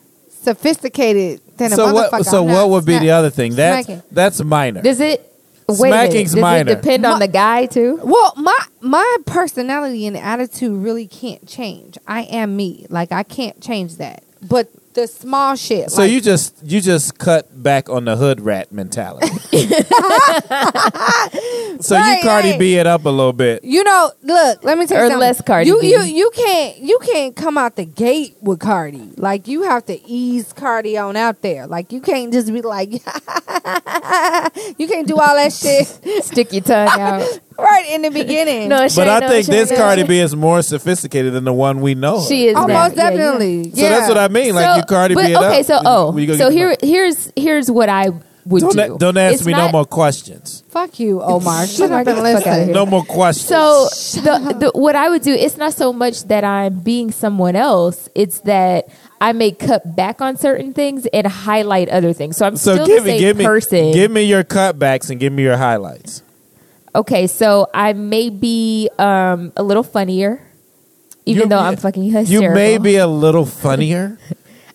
sophisticated, 0.43 1.40
then 1.56 1.72
a 1.72 1.76
So 1.76 1.86
motherfucker. 1.86 2.12
what? 2.12 2.26
So 2.26 2.44
I'm 2.47 2.52
what 2.52 2.68
would 2.70 2.84
be 2.84 2.93
smack- 2.94 3.02
the 3.02 3.10
other 3.10 3.30
thing? 3.30 3.55
That's 3.55 3.86
smacking. 3.86 4.02
that's 4.10 4.43
minor. 4.43 4.82
Does 4.82 5.01
it? 5.01 5.28
Wait 5.68 5.89
a 5.89 5.90
minute. 6.09 6.26
Does 6.34 6.34
it 6.60 6.82
depend 6.82 7.02
Ma- 7.02 7.12
on 7.12 7.18
the 7.20 7.28
guy 7.28 7.66
too? 7.66 8.01
Well, 8.02 8.32
my 8.36 8.59
my 8.80 9.16
personality 9.26 10.06
and 10.06 10.16
attitude 10.16 10.82
really 10.82 11.06
can't 11.06 11.47
change. 11.47 11.98
I 12.06 12.22
am 12.22 12.56
me. 12.56 12.86
Like 12.89 13.12
I 13.12 13.22
can't 13.22 13.60
change 13.62 13.97
that. 13.97 14.22
But 14.43 14.68
the 14.94 15.06
small 15.06 15.56
shit. 15.56 15.90
So 15.90 16.02
like, 16.02 16.10
you 16.10 16.20
just 16.20 16.62
you 16.64 16.81
just 16.81 17.19
cut 17.19 17.62
back 17.62 17.89
on 17.89 18.05
the 18.05 18.16
hood 18.16 18.40
rat 18.40 18.73
mentality. 18.73 19.27
so 21.81 21.97
Right, 21.97 22.19
you 22.19 22.23
Cardi 22.23 22.51
right. 22.51 22.59
B 22.59 22.77
it 22.77 22.86
up 22.86 23.05
a 23.05 23.09
little 23.10 23.32
bit. 23.32 23.64
You 23.64 23.85
know, 23.85 24.12
look. 24.23 24.64
Let 24.64 24.78
me 24.78 24.86
tell 24.86 24.98
you 24.98 25.05
Or 25.05 25.06
something. 25.06 25.20
less 25.20 25.40
Cardi 25.43 25.66
you, 25.69 25.81
B. 25.81 25.90
You 25.90 26.01
you 26.02 26.31
can't 26.35 26.78
you 26.78 26.98
can't 27.02 27.35
come 27.36 27.56
out 27.59 27.77
the 27.77 27.85
gate 27.85 28.36
with 28.40 28.60
Cardi. 28.60 29.12
Like 29.16 29.48
you 29.48 29.62
have 29.62 29.85
to 29.86 30.01
ease 30.06 30.52
Cardi 30.52 30.97
on 30.98 31.16
out 31.16 31.43
there. 31.43 31.66
Like 31.66 31.93
you 31.93 32.01
can't 32.01 32.32
just 32.32 32.52
be 32.52 32.60
like, 32.62 32.93
you 32.93 34.89
can't 34.89 35.06
do 35.09 35.16
all 35.16 35.35
that 35.36 35.52
shit 35.52 35.86
Stick 36.24 36.52
your 36.52 36.62
tongue 36.62 36.89
out. 37.01 37.40
Right 37.59 37.87
in 37.91 38.03
the 38.03 38.11
beginning. 38.23 38.69
No, 38.69 38.87
But 38.95 39.09
I 39.09 39.19
no, 39.20 39.29
think 39.29 39.47
Shay, 39.47 39.53
this 39.53 39.70
no. 39.70 39.77
Cardi 39.77 40.03
B 40.05 40.19
is 40.19 40.35
more 40.37 40.62
sophisticated 40.62 41.33
than 41.33 41.45
the 41.45 41.53
one 41.53 41.81
we 41.81 41.95
know. 41.95 42.20
her. 42.20 42.27
She 42.27 42.47
is 42.49 42.57
oh, 42.57 42.66
that. 42.66 42.73
most 42.91 42.97
Yeah, 42.97 43.11
yeah. 43.11 43.16
definitely. 43.16 43.70
So 43.73 43.81
that's 43.83 44.09
what 44.09 44.19
I 44.19 44.29
mean. 44.29 44.55
Like 44.55 44.77
you 44.79 44.83
Cardi 44.85 45.15
but, 45.15 45.27
B 45.27 45.33
it 45.33 45.37
okay, 45.37 45.61
up. 45.61 45.66
so 45.66 45.81
oh, 45.85 46.12
when 46.12 46.29
you 46.29 46.35
so 46.35 46.39
get 46.39 46.45
the 46.51 46.53
here 46.53 46.69
mic. 46.70 46.81
here's 46.83 47.33
here's 47.37 47.70
what 47.70 47.89
I 47.89 48.11
would 48.45 48.61
Don't, 48.61 48.73
do. 48.77 48.95
a- 48.97 48.99
don't 48.99 49.16
ask 49.16 49.35
It's 49.35 49.47
me 49.47 49.53
no 49.53 49.70
more 49.70 49.85
questions. 49.85 50.65
Fuck 50.70 50.99
you, 50.99 51.23
Omar. 51.23 51.65
Shut 51.69 51.91
Omar, 51.91 52.01
up 52.01 52.07
and 52.09 52.19
the 52.19 52.23
fuck 52.23 52.35
outta 52.35 52.39
listen. 52.51 52.65
here. 52.65 52.74
No 52.74 52.87
more 52.87 53.05
questions. 53.05 53.47
So 53.47 53.89
the, 54.20 54.57
the, 54.73 54.79
what 54.79 54.97
I 54.97 55.09
would 55.11 55.23
do, 55.23 55.33
it's 55.33 55.57
not 55.57 55.74
so 55.74 55.93
much 55.93 56.24
that 56.24 56.43
I'm 56.43 56.81
being 56.81 57.12
someone 57.12 57.55
else. 57.55 58.09
It's 58.16 58.41
that 58.41 58.89
I 59.20 59.33
may 59.33 59.53
cut 59.53 59.95
back 59.95 60.20
on 60.20 60.37
certain 60.37 60.73
things 60.73 61.07
and 61.12 61.24
highlight 61.24 61.89
other 61.89 62.12
things. 62.12 62.37
So 62.37 62.45
I'm 62.45 62.57
So 62.57 62.74
still 62.74 62.87
give 62.89 63.05
the 63.05 63.11
me 63.12 63.19
same 63.19 63.20
give 63.20 63.37
me 63.37 63.45
person. 63.45 63.93
give 63.93 64.11
me 64.11 64.23
your 64.24 64.43
cutbacks 64.43 65.09
and 65.11 65.20
give 65.20 65.33
me 65.33 65.45
your 65.45 65.57
highlights. 65.59 66.24
Okay, 66.94 67.27
so 67.27 67.69
I 67.74 67.93
may 67.93 68.31
be 68.31 68.89
um, 68.98 69.52
a 69.56 69.62
little 69.62 69.82
funnier, 69.82 70.43
even 71.27 71.44
You- 71.44 71.48
though 71.48 71.59
I'm 71.59 71.77
fucking 71.77 72.02
hysterical. 72.10 72.48
You 72.48 72.55
may 72.55 72.78
be 72.78 72.97
a 72.97 73.06
little 73.06 73.47
funnier. 73.47 74.19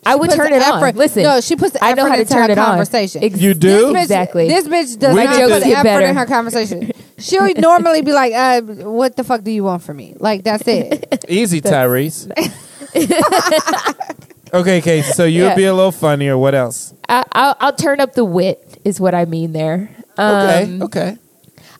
I 0.05 0.15
would 0.15 0.29
Puts 0.29 0.37
turn 0.37 0.53
it 0.53 0.61
effort- 0.61 0.85
on. 0.85 0.95
Listen, 0.95 1.23
no, 1.23 1.41
she 1.41 1.57
puts 1.57 1.73
the 1.73 1.83
I 1.83 1.91
know 1.93 2.03
effort 2.03 2.09
how 2.09 2.15
to 2.15 2.21
into 2.21 2.33
turn 2.33 2.45
her 2.45 2.51
it 2.51 2.57
on. 2.57 2.65
conversation. 2.65 3.23
Ex- 3.25 3.41
You 3.41 3.53
do? 3.53 3.67
This 3.67 3.93
bitch, 3.93 4.01
Exactly. 4.03 4.47
This 4.47 4.65
bitch 4.67 4.99
does 4.99 5.13
We 5.15 5.23
not 5.25 5.35
need 5.35 5.49
put 5.49 5.63
Get 5.63 5.73
effort 5.73 5.83
better. 5.83 6.05
in 6.05 6.15
her 6.15 6.25
conversation. 6.25 6.91
She'll 7.17 7.53
normally 7.57 8.03
be 8.03 8.13
like, 8.13 8.31
uh, 8.33 8.61
"What 8.61 9.17
the 9.17 9.25
fuck 9.25 9.43
do 9.43 9.51
you 9.51 9.65
want 9.65 9.83
from 9.83 9.97
me?" 9.97 10.15
Like 10.17 10.45
that's 10.45 10.65
it. 10.65 11.25
Easy, 11.27 11.59
Tyrese. 11.59 12.31
okay, 14.53 14.81
Casey. 14.81 15.11
So 15.13 15.25
you'll 15.25 15.49
Yeah. 15.49 15.55
be 15.55 15.65
a 15.65 15.73
little 15.73 15.91
funnier. 15.91 16.37
What 16.37 16.55
else? 16.55 16.93
I, 17.09 17.23
I'll, 17.33 17.55
I'll 17.59 17.75
turn 17.75 17.99
up 17.99 18.13
the 18.13 18.23
wit, 18.25 18.79
is 18.85 18.99
what 19.01 19.13
I 19.13 19.25
mean 19.25 19.51
there. 19.51 19.89
Okay. 20.17 20.63
Um, 20.63 20.81
okay. 20.83 21.17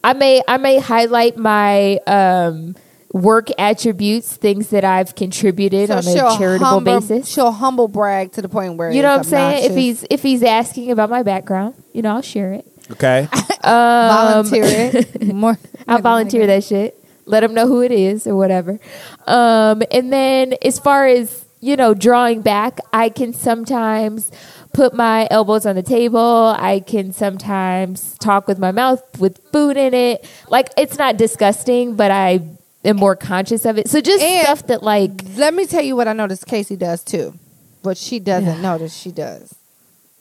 I 0.07 0.13
may 0.13 0.41
I 0.47 0.55
may 0.55 0.79
highlight 0.79 1.35
my 1.35 1.97
um, 2.07 2.77
work 3.11 3.49
attributes, 3.59 4.37
things 4.37 4.69
that 4.69 4.85
I've 4.85 5.15
contributed 5.15 5.91
on 5.91 5.99
a 5.99 6.13
charitable 6.37 6.65
humble, 6.65 7.01
basis. 7.01 7.27
She'll 7.27 7.51
humble 7.51 7.89
brag 7.89 8.31
to 8.33 8.41
the 8.41 8.47
point 8.47 8.77
where 8.77 8.89
You 8.89 9.01
know 9.01 9.09
what 9.09 9.15
I'm 9.15 9.19
it's 9.19 9.29
saying? 9.29 9.69
If 9.69 9.75
he's 9.75 10.05
if 10.09 10.23
he's 10.23 10.43
asking 10.43 10.91
about 10.91 11.09
my 11.09 11.23
background, 11.23 11.75
you 11.91 12.01
know, 12.03 12.15
I'll 12.15 12.21
share 12.21 12.53
it. 12.53 12.65
Okay. 12.91 13.27
volunteer 13.63 14.63
it, 14.63 15.27
more. 15.33 15.59
I'll 15.89 16.01
volunteer 16.01 16.47
that 16.47 16.63
shit. 16.63 16.97
Let 17.25 17.41
them 17.41 17.53
know 17.53 17.67
who 17.67 17.81
it 17.81 17.91
is 17.91 18.25
or 18.27 18.35
whatever. 18.37 18.79
Um, 19.25 19.83
and 19.91 20.13
then 20.13 20.53
as 20.61 20.79
far 20.79 21.05
as 21.05 21.43
you 21.59 21.75
know, 21.75 21.93
drawing 21.93 22.41
back, 22.41 22.79
I 22.93 23.09
can 23.09 23.33
sometimes 23.33 24.31
put 24.77 24.93
my 24.93 25.27
elbows 25.31 25.65
on 25.65 25.75
the 25.75 25.81
table. 25.81 26.55
I 26.55 26.81
can 26.85 27.11
sometimes 27.11 28.15
talk 28.19 28.47
with 28.47 28.59
my 28.59 28.71
mouth 28.71 29.01
with 29.19 29.39
food 29.51 29.75
in 29.75 29.95
it. 29.95 30.23
Like 30.49 30.69
it's 30.77 30.99
not 30.99 31.17
disgusting, 31.17 31.95
but 31.95 32.11
I 32.11 32.41
am 32.85 32.95
more 32.97 33.15
conscious 33.15 33.65
of 33.65 33.79
it. 33.79 33.89
So 33.89 34.01
just 34.01 34.23
And- 34.23 34.43
stuff 34.43 34.67
that 34.67 34.83
like 34.83 35.11
Let 35.35 35.55
me 35.55 35.65
tell 35.65 35.81
you 35.83 35.95
what 35.95 36.07
I 36.07 36.13
noticed 36.13 36.45
Casey 36.45 36.75
does 36.75 37.03
too. 37.03 37.33
But 37.81 37.97
she 37.97 38.19
doesn't 38.19 38.61
notice, 38.61 38.95
she 38.95 39.11
does. 39.11 39.55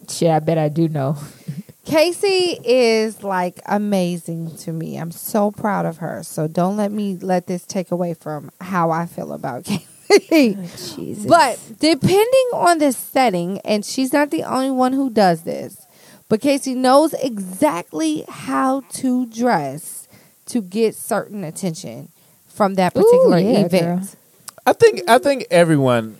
shit. 0.09 0.31
I 0.31 0.39
bet 0.39 0.57
I 0.57 0.69
do 0.71 0.89
know. 0.89 1.17
Casey 1.85 2.59
is 2.65 3.23
like 3.23 3.61
amazing 3.67 4.57
to 4.59 4.73
me. 4.73 4.97
I'm 4.97 5.11
so 5.13 5.51
proud 5.51 5.85
of 5.85 5.99
her. 5.99 6.23
So 6.23 6.49
don't 6.49 6.77
let 6.79 6.91
me 6.93 7.17
let 7.21 7.47
this 7.47 7.65
take 7.65 7.91
away 7.91 8.15
from 8.15 8.51
how 8.61 8.91
I 8.91 9.05
feel 9.07 9.33
about 9.33 9.65
Casey. 9.65 9.87
Oh, 10.33 10.71
Jesus. 10.95 11.27
But 11.27 11.59
depending 11.81 12.49
on 12.53 12.79
the 12.79 12.93
setting, 12.93 13.61
and 13.61 13.85
she's 13.85 14.13
not 14.13 14.31
the 14.31 14.45
only 14.45 14.71
one 14.71 14.93
who 14.93 15.11
does 15.11 15.43
this, 15.43 15.87
but 16.29 16.41
Casey 16.41 16.75
knows 16.75 17.13
exactly 17.15 18.25
how 18.29 18.83
to 18.95 19.27
dress 19.27 20.09
to 20.47 20.61
get 20.63 20.95
certain 20.95 21.45
attention 21.45 22.11
from 22.47 22.75
that 22.75 22.97
Ooh, 22.97 23.03
particular 23.03 23.39
yeah, 23.39 23.65
event. 23.67 24.01
girl. 24.01 24.09
I 24.67 24.73
think 24.73 25.03
I 25.09 25.19
think 25.19 25.47
everyone 25.51 26.17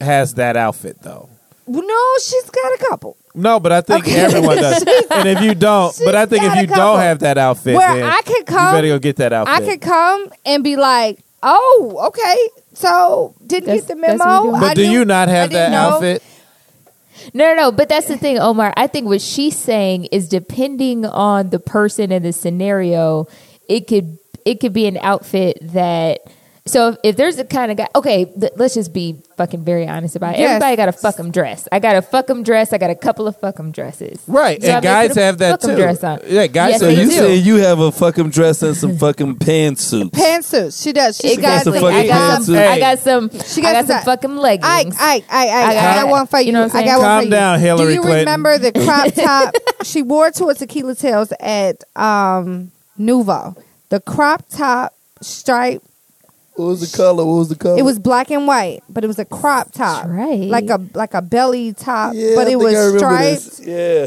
has 0.00 0.34
that 0.34 0.56
outfit 0.56 0.98
though. 1.02 1.28
No, 1.66 2.04
she's 2.22 2.50
got 2.50 2.72
a 2.74 2.78
couple. 2.88 3.16
No, 3.34 3.60
but 3.60 3.70
I 3.70 3.80
think 3.80 4.04
Okay. 4.04 4.18
everyone 4.18 4.56
does. 4.56 4.82
and 5.10 5.28
if 5.28 5.40
you 5.40 5.54
don't, 5.54 5.96
but 6.04 6.16
I 6.16 6.26
think 6.26 6.42
if 6.42 6.54
you 6.56 6.66
couple. 6.66 6.84
don't 6.94 6.98
have 6.98 7.20
that 7.20 7.38
outfit, 7.38 7.76
Where 7.76 7.94
then 7.94 8.04
I 8.04 8.22
could 8.22 8.38
you 8.38 8.44
come, 8.44 8.74
better 8.74 8.88
go 8.88 8.98
get 8.98 9.16
that 9.16 9.32
outfit. 9.32 9.54
I 9.54 9.60
could 9.68 9.80
come 9.80 10.32
and 10.44 10.64
be 10.64 10.74
like, 10.76 11.20
"Oh, 11.44 12.02
okay." 12.08 12.48
So 12.80 13.34
didn't 13.46 13.66
That's- 13.66 13.86
get 13.86 13.96
the 13.96 14.00
that's 14.00 14.18
what 14.18 14.26
memo. 14.26 14.42
doing. 14.42 14.60
but 14.60 14.70
I 14.70 14.74
do 14.74 14.86
knew- 14.86 14.98
you 15.00 15.04
not 15.04 15.28
I 15.28 15.32
have 15.32 15.50
that 15.50 15.56
didn't 15.58 15.72
know. 15.72 15.78
outfit? 15.96 16.22
No, 17.34 17.44
no, 17.48 17.54
no. 17.54 17.72
But 17.72 17.88
that's 17.90 18.06
the 18.08 18.16
thing, 18.16 18.38
Omar. 18.38 18.72
I 18.76 18.86
think 18.86 19.06
what 19.06 19.20
she's 19.20 19.56
saying 19.56 20.06
is 20.06 20.28
depending 20.28 21.04
on 21.04 21.50
the 21.50 21.58
person 21.58 22.10
and 22.12 22.24
the 22.24 22.32
scenario, 22.32 23.26
it 23.68 23.86
could 23.86 24.16
it 24.46 24.60
could 24.60 24.72
be 24.72 24.86
an 24.86 24.98
outfit 25.02 25.58
that. 25.74 26.20
So 26.66 26.88
if, 26.90 26.96
if 27.02 27.16
there's 27.16 27.38
a 27.38 27.44
kind 27.44 27.70
of 27.72 27.78
guy, 27.78 27.88
okay, 27.96 28.26
th- 28.26 28.52
let's 28.56 28.74
just 28.74 28.92
be 28.92 29.16
fucking 29.38 29.64
very 29.64 29.88
honest 29.88 30.14
about 30.14 30.34
it. 30.34 30.40
Yes. 30.40 30.50
Everybody 30.50 30.76
got 30.76 30.88
a 30.88 30.92
fuck 30.92 31.18
'em 31.18 31.30
dress. 31.30 31.66
I 31.72 31.78
got 31.78 31.96
a 31.96 32.02
fuck 32.02 32.28
'em 32.28 32.42
dress. 32.42 32.72
I 32.74 32.78
got 32.78 32.90
a 32.90 32.94
couple 32.94 33.26
of 33.26 33.36
fuck 33.40 33.58
'em 33.58 33.72
dresses. 33.72 34.20
Right, 34.28 34.62
So 34.62 34.68
I 34.68 34.74
and 34.74 34.84
may 34.84 34.90
guys 34.90 35.08
put 35.08 35.16
a 35.16 35.20
have 35.22 35.38
that 35.38 35.50
fuck 35.62 35.64
'em 35.70 35.76
too. 35.76 35.82
Dress 35.82 36.04
on. 36.04 36.20
Yeah, 36.28 36.46
guys 36.48 36.70
Yes, 36.72 36.80
So 36.80 36.86
they 36.86 36.94
you 37.02 37.08
do. 37.08 37.10
saying 37.12 37.44
you 37.46 37.56
have 37.56 37.78
a 37.80 37.90
fucking 37.90 38.28
dress 38.30 38.62
and 38.62 38.76
some 38.76 38.98
fucking 38.98 39.36
pantsuits? 39.36 40.10
Pantsuits. 40.10 40.82
She 40.82 40.92
does. 40.92 41.16
She 41.16 41.36
got 41.36 41.62
some 41.64 41.72
Exactly. 41.74 41.80
fucking 41.80 41.96
I 41.98 42.06
got 42.06 42.42
some. 42.42 42.54
pantsuits. 42.54 42.68
I 42.68 42.78
got 42.78 42.98
some. 42.98 43.30
She 43.30 43.60
I 43.60 43.62
got 43.62 43.72
got 43.72 43.86
some- 43.86 43.96
some 43.96 44.04
fucking 44.04 44.36
leggings. 44.36 44.96
I, 44.98 45.00
I, 45.00 45.22
I, 45.30 45.48
I, 45.48 45.64
I, 45.70 45.74
got- 45.74 45.94
got 46.02 46.08
one 46.10 46.26
for 46.26 46.40
you. 46.40 46.46
you 46.46 46.52
know 46.52 46.62
what 46.66 46.74
I'm 46.74 46.82
I 46.82 46.84
got 46.84 46.88
saying? 46.90 46.98
one 47.00 47.06
Calm 47.08 47.18
for 47.20 47.24
you. 47.24 47.30
down, 47.30 47.60
Hillary 47.60 47.86
Do 47.88 47.94
you 47.94 48.00
Clinton. 48.02 48.18
remember 48.20 48.58
the 48.58 48.72
crop 48.84 49.14
top? 49.14 49.54
she 49.82 50.02
wore 50.02 50.28
it 50.28 50.34
to 50.34 50.46
a 50.46 50.54
Tequila 50.54 50.94
Tales 50.94 51.32
at 51.40 51.82
um, 51.96 52.70
Nuvo. 52.98 53.56
The 53.88 54.00
crop 54.00 54.44
top 54.50 54.94
stripe. 55.22 55.82
What 56.60 56.68
was 56.68 56.90
the 56.90 56.96
color? 56.96 57.24
What 57.24 57.38
was 57.38 57.48
the 57.48 57.56
color? 57.56 57.78
It 57.78 57.82
was 57.82 57.98
black 57.98 58.30
and 58.30 58.46
white, 58.46 58.82
but 58.88 59.04
it 59.04 59.06
was 59.06 59.18
a 59.18 59.24
crop 59.24 59.72
top, 59.72 60.06
right. 60.08 60.40
like 60.40 60.68
a 60.70 60.80
like 60.94 61.14
a 61.14 61.22
belly 61.22 61.72
top, 61.72 62.14
Yeah, 62.14 62.34
but 62.34 62.46
I 62.46 62.50
it 62.52 62.58
think 62.58 62.62
was 62.62 62.74
I 62.74 62.98
striped. 62.98 63.44
this. 63.58 63.60
Yeah. 63.66 64.06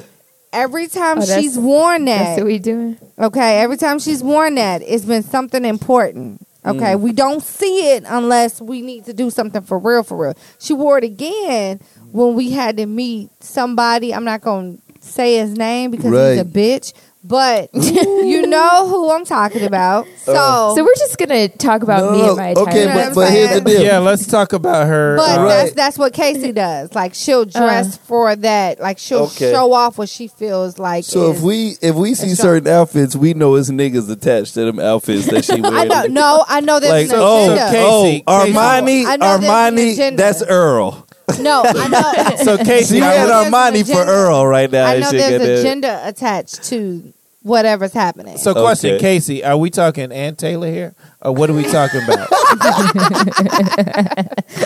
Every 0.54 0.88
time 0.88 1.18
Oh, 1.20 1.26
she's 1.26 1.58
worn 1.58 2.06
that, 2.06 2.18
That's 2.20 2.36
that, 2.36 2.44
what 2.44 2.48
we 2.48 2.60
doing. 2.60 2.98
Okay, 3.18 3.60
every 3.60 3.78
time 3.78 3.98
she's 3.98 4.22
worn 4.24 4.56
that, 4.56 4.84
it's 4.86 5.04
been 5.06 5.24
something 5.24 5.66
important. 5.66 6.46
Okay, 6.66 6.94
mm. 6.94 7.00
we 7.02 7.12
don't 7.12 7.42
see 7.44 7.94
it 7.96 8.04
unless 8.08 8.62
we 8.62 8.82
need 8.82 9.06
to 9.06 9.14
do 9.14 9.30
something 9.30 9.62
for 9.64 9.78
real, 9.80 10.04
for 10.04 10.16
real. 10.16 10.34
She 10.60 10.74
wore 10.74 10.98
it 11.00 11.04
again 11.04 11.80
when 12.12 12.36
we 12.36 12.52
had 12.52 12.78
to 12.78 12.86
meet 12.86 13.32
somebody. 13.44 14.14
I'm 14.14 14.24
not 14.24 14.42
going 14.42 14.78
to 14.78 15.02
say 15.02 15.38
his 15.38 15.58
name 15.58 15.92
because 15.92 16.06
he's 16.06 16.42
a 16.42 16.46
bitch, 16.46 16.94
but 17.24 17.70
you 17.74 18.46
know 18.48 18.88
who 18.88 19.12
I'm 19.12 19.26
talking 19.26 19.64
about. 19.64 20.08
So, 20.24 20.72
So 20.74 20.84
we're 20.86 20.96
just 20.96 21.18
gonna 21.18 21.50
talk 21.50 21.84
about 21.84 22.00
No, 22.06 22.12
me 22.14 22.28
and 22.30 22.38
my 22.38 22.54
no. 22.54 22.62
Okay, 22.62 22.84
attire. 22.84 22.94
You 22.94 23.10
know 23.10 23.10
but, 23.10 23.16
but 23.16 23.32
here's 23.34 23.54
the 23.56 23.60
deal. 23.62 23.82
Yeah, 23.84 23.98
let's 24.00 24.26
talk 24.26 24.54
about 24.54 24.88
her. 24.88 25.18
but 25.18 25.38
uh, 25.38 25.46
that's 25.50 25.72
that's 25.74 25.98
what 25.98 26.14
Casey 26.14 26.54
does. 26.54 26.94
Like 26.96 27.14
she'll 27.14 27.44
dress 27.44 27.98
for 27.98 28.34
that. 28.38 28.80
Like 28.80 29.00
she'll 29.00 29.24
Okay. 29.24 29.52
show 29.52 29.74
off 29.74 29.98
what 29.98 30.08
she 30.08 30.30
feels 30.30 30.80
like. 30.80 31.04
So 31.04 31.32
is- 31.32 31.38
if 31.40 31.44
we 31.44 31.76
if 31.82 31.96
we 31.96 32.16
see 32.16 32.36
certain 32.36 32.70
outfits, 32.72 33.18
we 33.18 33.34
know 33.34 33.56
it's 33.56 33.70
niggas 33.70 34.10
attached 34.10 34.54
to 34.54 34.64
them 34.64 34.80
outfits 34.80 35.26
that 35.26 35.44
she 35.44 35.60
wears. 35.60 35.74
I 35.78 35.84
know, 35.84 36.04
no, 36.06 36.46
I 36.48 36.62
know 36.62 36.80
there's 36.80 37.10
Like 37.10 37.18
an 37.18 37.22
oh 37.22 37.52
agenda. 37.54 37.72
Casey, 37.72 38.24
oh 38.26 38.40
Casey. 38.46 38.54
Armani 38.58 39.06
I 39.06 39.16
know 39.18 39.38
there's 39.40 39.52
Armani 39.52 39.92
agenda. 39.94 40.18
that's 40.24 40.42
Earl. 40.44 41.06
no, 41.40 41.64
I 41.66 41.88
know. 41.90 42.36
so 42.44 42.58
Casey, 42.64 42.96
She 42.98 43.02
I 43.02 43.12
had 43.14 43.24
would- 43.26 43.30
there's 43.30 43.46
an 43.48 43.54
Armani 43.54 43.92
for. 43.94 44.10
Earl 44.10 44.48
right 44.48 44.72
now. 44.72 44.86
I 44.86 44.94
and 44.96 45.04
know 45.04 45.10
shit 45.12 45.20
there's 45.20 45.40
got 45.42 45.46
that- 45.46 45.60
agenda 45.60 46.02
attached 46.08 46.64
to 46.66 47.13
whatever's 47.44 47.94
happening. 47.94 48.38
so 48.38 48.54
question, 48.54 48.92
Okay. 48.96 49.00
Casey, 49.00 49.44
are 49.44 49.58
we 49.58 49.70
talking 49.70 50.12
Ann 50.12 50.36
Taylor 50.36 50.72
here, 50.72 50.96
or 51.24 51.34
what 51.34 51.50
are 51.50 51.54
we 51.54 51.64
talking 51.64 52.04
about? 52.04 52.28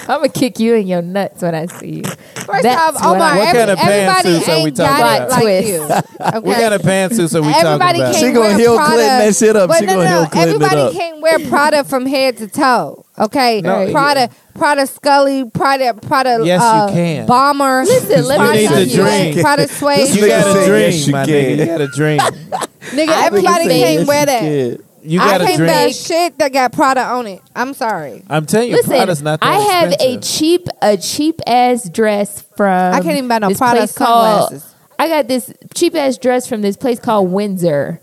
I'm 0.09 0.17
gonna 0.19 0.29
kick 0.29 0.59
you 0.59 0.75
in 0.75 0.87
your 0.87 1.01
nuts 1.01 1.41
when 1.41 1.55
I 1.55 1.65
see 1.67 1.97
you. 1.97 2.03
First 2.03 2.63
That's 2.63 2.81
off, 2.81 2.95
what 2.95 3.15
Omar, 3.15 3.37
What 3.37 3.47
every, 3.47 3.59
kind 3.59 3.71
of 3.71 3.79
everybody 3.79 4.29
pantsuits 4.39 4.49
are 4.59 4.63
we 4.63 4.71
talking 4.71 4.95
about? 4.97 5.29
like 5.29 5.41
Twist. 5.41 5.67
you. 5.67 5.83
Okay? 5.83 6.39
what 6.39 6.57
kind 6.59 6.73
of 6.73 6.81
pantsuits 6.81 7.35
are 7.35 7.41
we 7.41 7.53
everybody 7.53 7.99
talking 7.99 8.01
about? 8.01 8.13
can't 8.13 8.15
She 8.17 8.31
gonna 8.31 8.39
wear 8.39 8.57
Hill 8.57 8.75
Prada. 8.75 8.93
Clinton 8.93 9.17
that 9.19 9.35
shit 9.35 9.55
up. 9.55 9.67
But 9.69 9.79
She 9.79 9.85
no, 9.85 9.93
gonna 9.93 10.03
no, 10.05 10.09
Hill 10.09 10.23
no. 10.23 10.29
Clinton 10.29 10.49
it 10.49 10.55
Everybody 10.65 10.81
up. 10.81 10.93
can't 10.93 11.21
wear 11.21 11.39
Prada 11.49 11.83
from 11.83 12.05
head 12.05 12.37
to 12.37 12.47
toe. 12.47 13.05
Okay, 13.19 13.61
No, 13.61 13.91
Prada, 13.91 14.29
Prada 14.53 14.85
Scully, 14.85 15.49
Prada, 15.49 15.93
Prada. 15.95 16.39
Yes, 16.43 16.61
you 16.61 16.67
uh, 16.67 16.91
can. 16.91 17.25
Bomber. 17.25 17.83
Listen, 17.83 18.25
let 18.25 18.37
Prada, 18.37 18.53
me 18.53 18.63
You 18.63 18.69
need 18.69 18.89
to 18.89 18.95
tell 18.95 19.05
drink. 19.05 19.41
Prada 19.41 19.67
suede. 19.67 19.97
This 19.99 20.15
You 20.15 20.27
got 20.27 20.47
a 20.47 20.53
say 20.53 20.67
dream, 20.67 20.81
yes, 20.81 21.07
you 21.07 21.13
my 21.13 21.25
can. 21.25 21.33
nigga. 21.33 21.57
You 21.57 21.65
got 21.65 21.81
a 21.81 21.87
dream. 21.87 22.19
Nigga, 22.87 23.25
everybody 23.25 23.67
can't 23.67 24.07
wear 24.07 24.25
that. 24.27 24.79
Can. 25.07 25.11
You 25.11 25.21
I 25.21 25.31
got 25.31 25.37
to 25.39 25.45
can't 25.45 25.57
drink. 25.57 25.73
buy 25.73 25.89
shit 25.91 26.37
that 26.39 26.53
got 26.53 26.71
Prada 26.73 27.01
on 27.03 27.27
it. 27.27 27.41
I'm 27.55 27.73
sorry. 27.73 28.23
I'm 28.29 28.45
telling 28.45 28.69
you, 28.69 28.75
Listen, 28.75 28.91
Prada's 28.91 29.21
not 29.21 29.39
that 29.39 29.45
I 29.47 29.55
have 29.55 29.93
a 29.99 30.17
cheap 30.19 30.67
a 30.81 30.97
cheap 30.97 31.41
ass 31.47 31.89
dress 31.89 32.41
from. 32.55 32.93
I 32.93 33.01
can't 33.01 33.17
even 33.17 33.27
buy 33.27 33.39
no 33.39 33.49
this 33.49 33.57
Prada 33.57 33.79
place 33.79 33.93
called- 33.97 34.63
I 34.99 35.07
got 35.09 35.27
this 35.27 35.53
cheap 35.75 35.95
ass 35.95 36.17
dress 36.17 36.47
from 36.47 36.61
this 36.61 36.75
place 36.75 36.99
called 36.99 37.31
Windsor, 37.31 37.99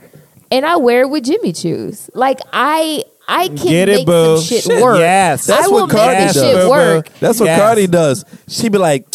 and 0.53 0.65
I 0.65 0.77
wear 0.77 1.03
it 1.03 1.11
with 1.11 1.25
Jimmy 1.25 1.53
Choos. 1.53 2.09
Like 2.15 2.39
I, 2.53 3.03
I 3.27 3.49
can 3.49 3.57
Get 3.57 3.89
it, 3.89 3.97
make 3.99 4.07
boo. 4.07 4.37
some 4.37 4.45
shit, 4.47 4.63
Shit, 4.65 4.81
work. 4.83 4.99
yes. 4.99 5.47
That's 5.47 5.67
I 5.67 5.69
what 5.71 5.81
will 5.83 5.89
Cardi 5.89 6.23
this 6.25 6.35
does. 6.35 6.43
shit 6.45 6.55
Boo, 6.55 6.63
boo. 6.65 6.71
work. 6.71 7.09
That's 7.19 7.41
what 7.41 7.47
Yes. 7.47 7.61
Cardi 7.61 7.87
does. 7.89 8.25
She 8.47 8.69
be 8.69 8.79
like, 8.79 9.07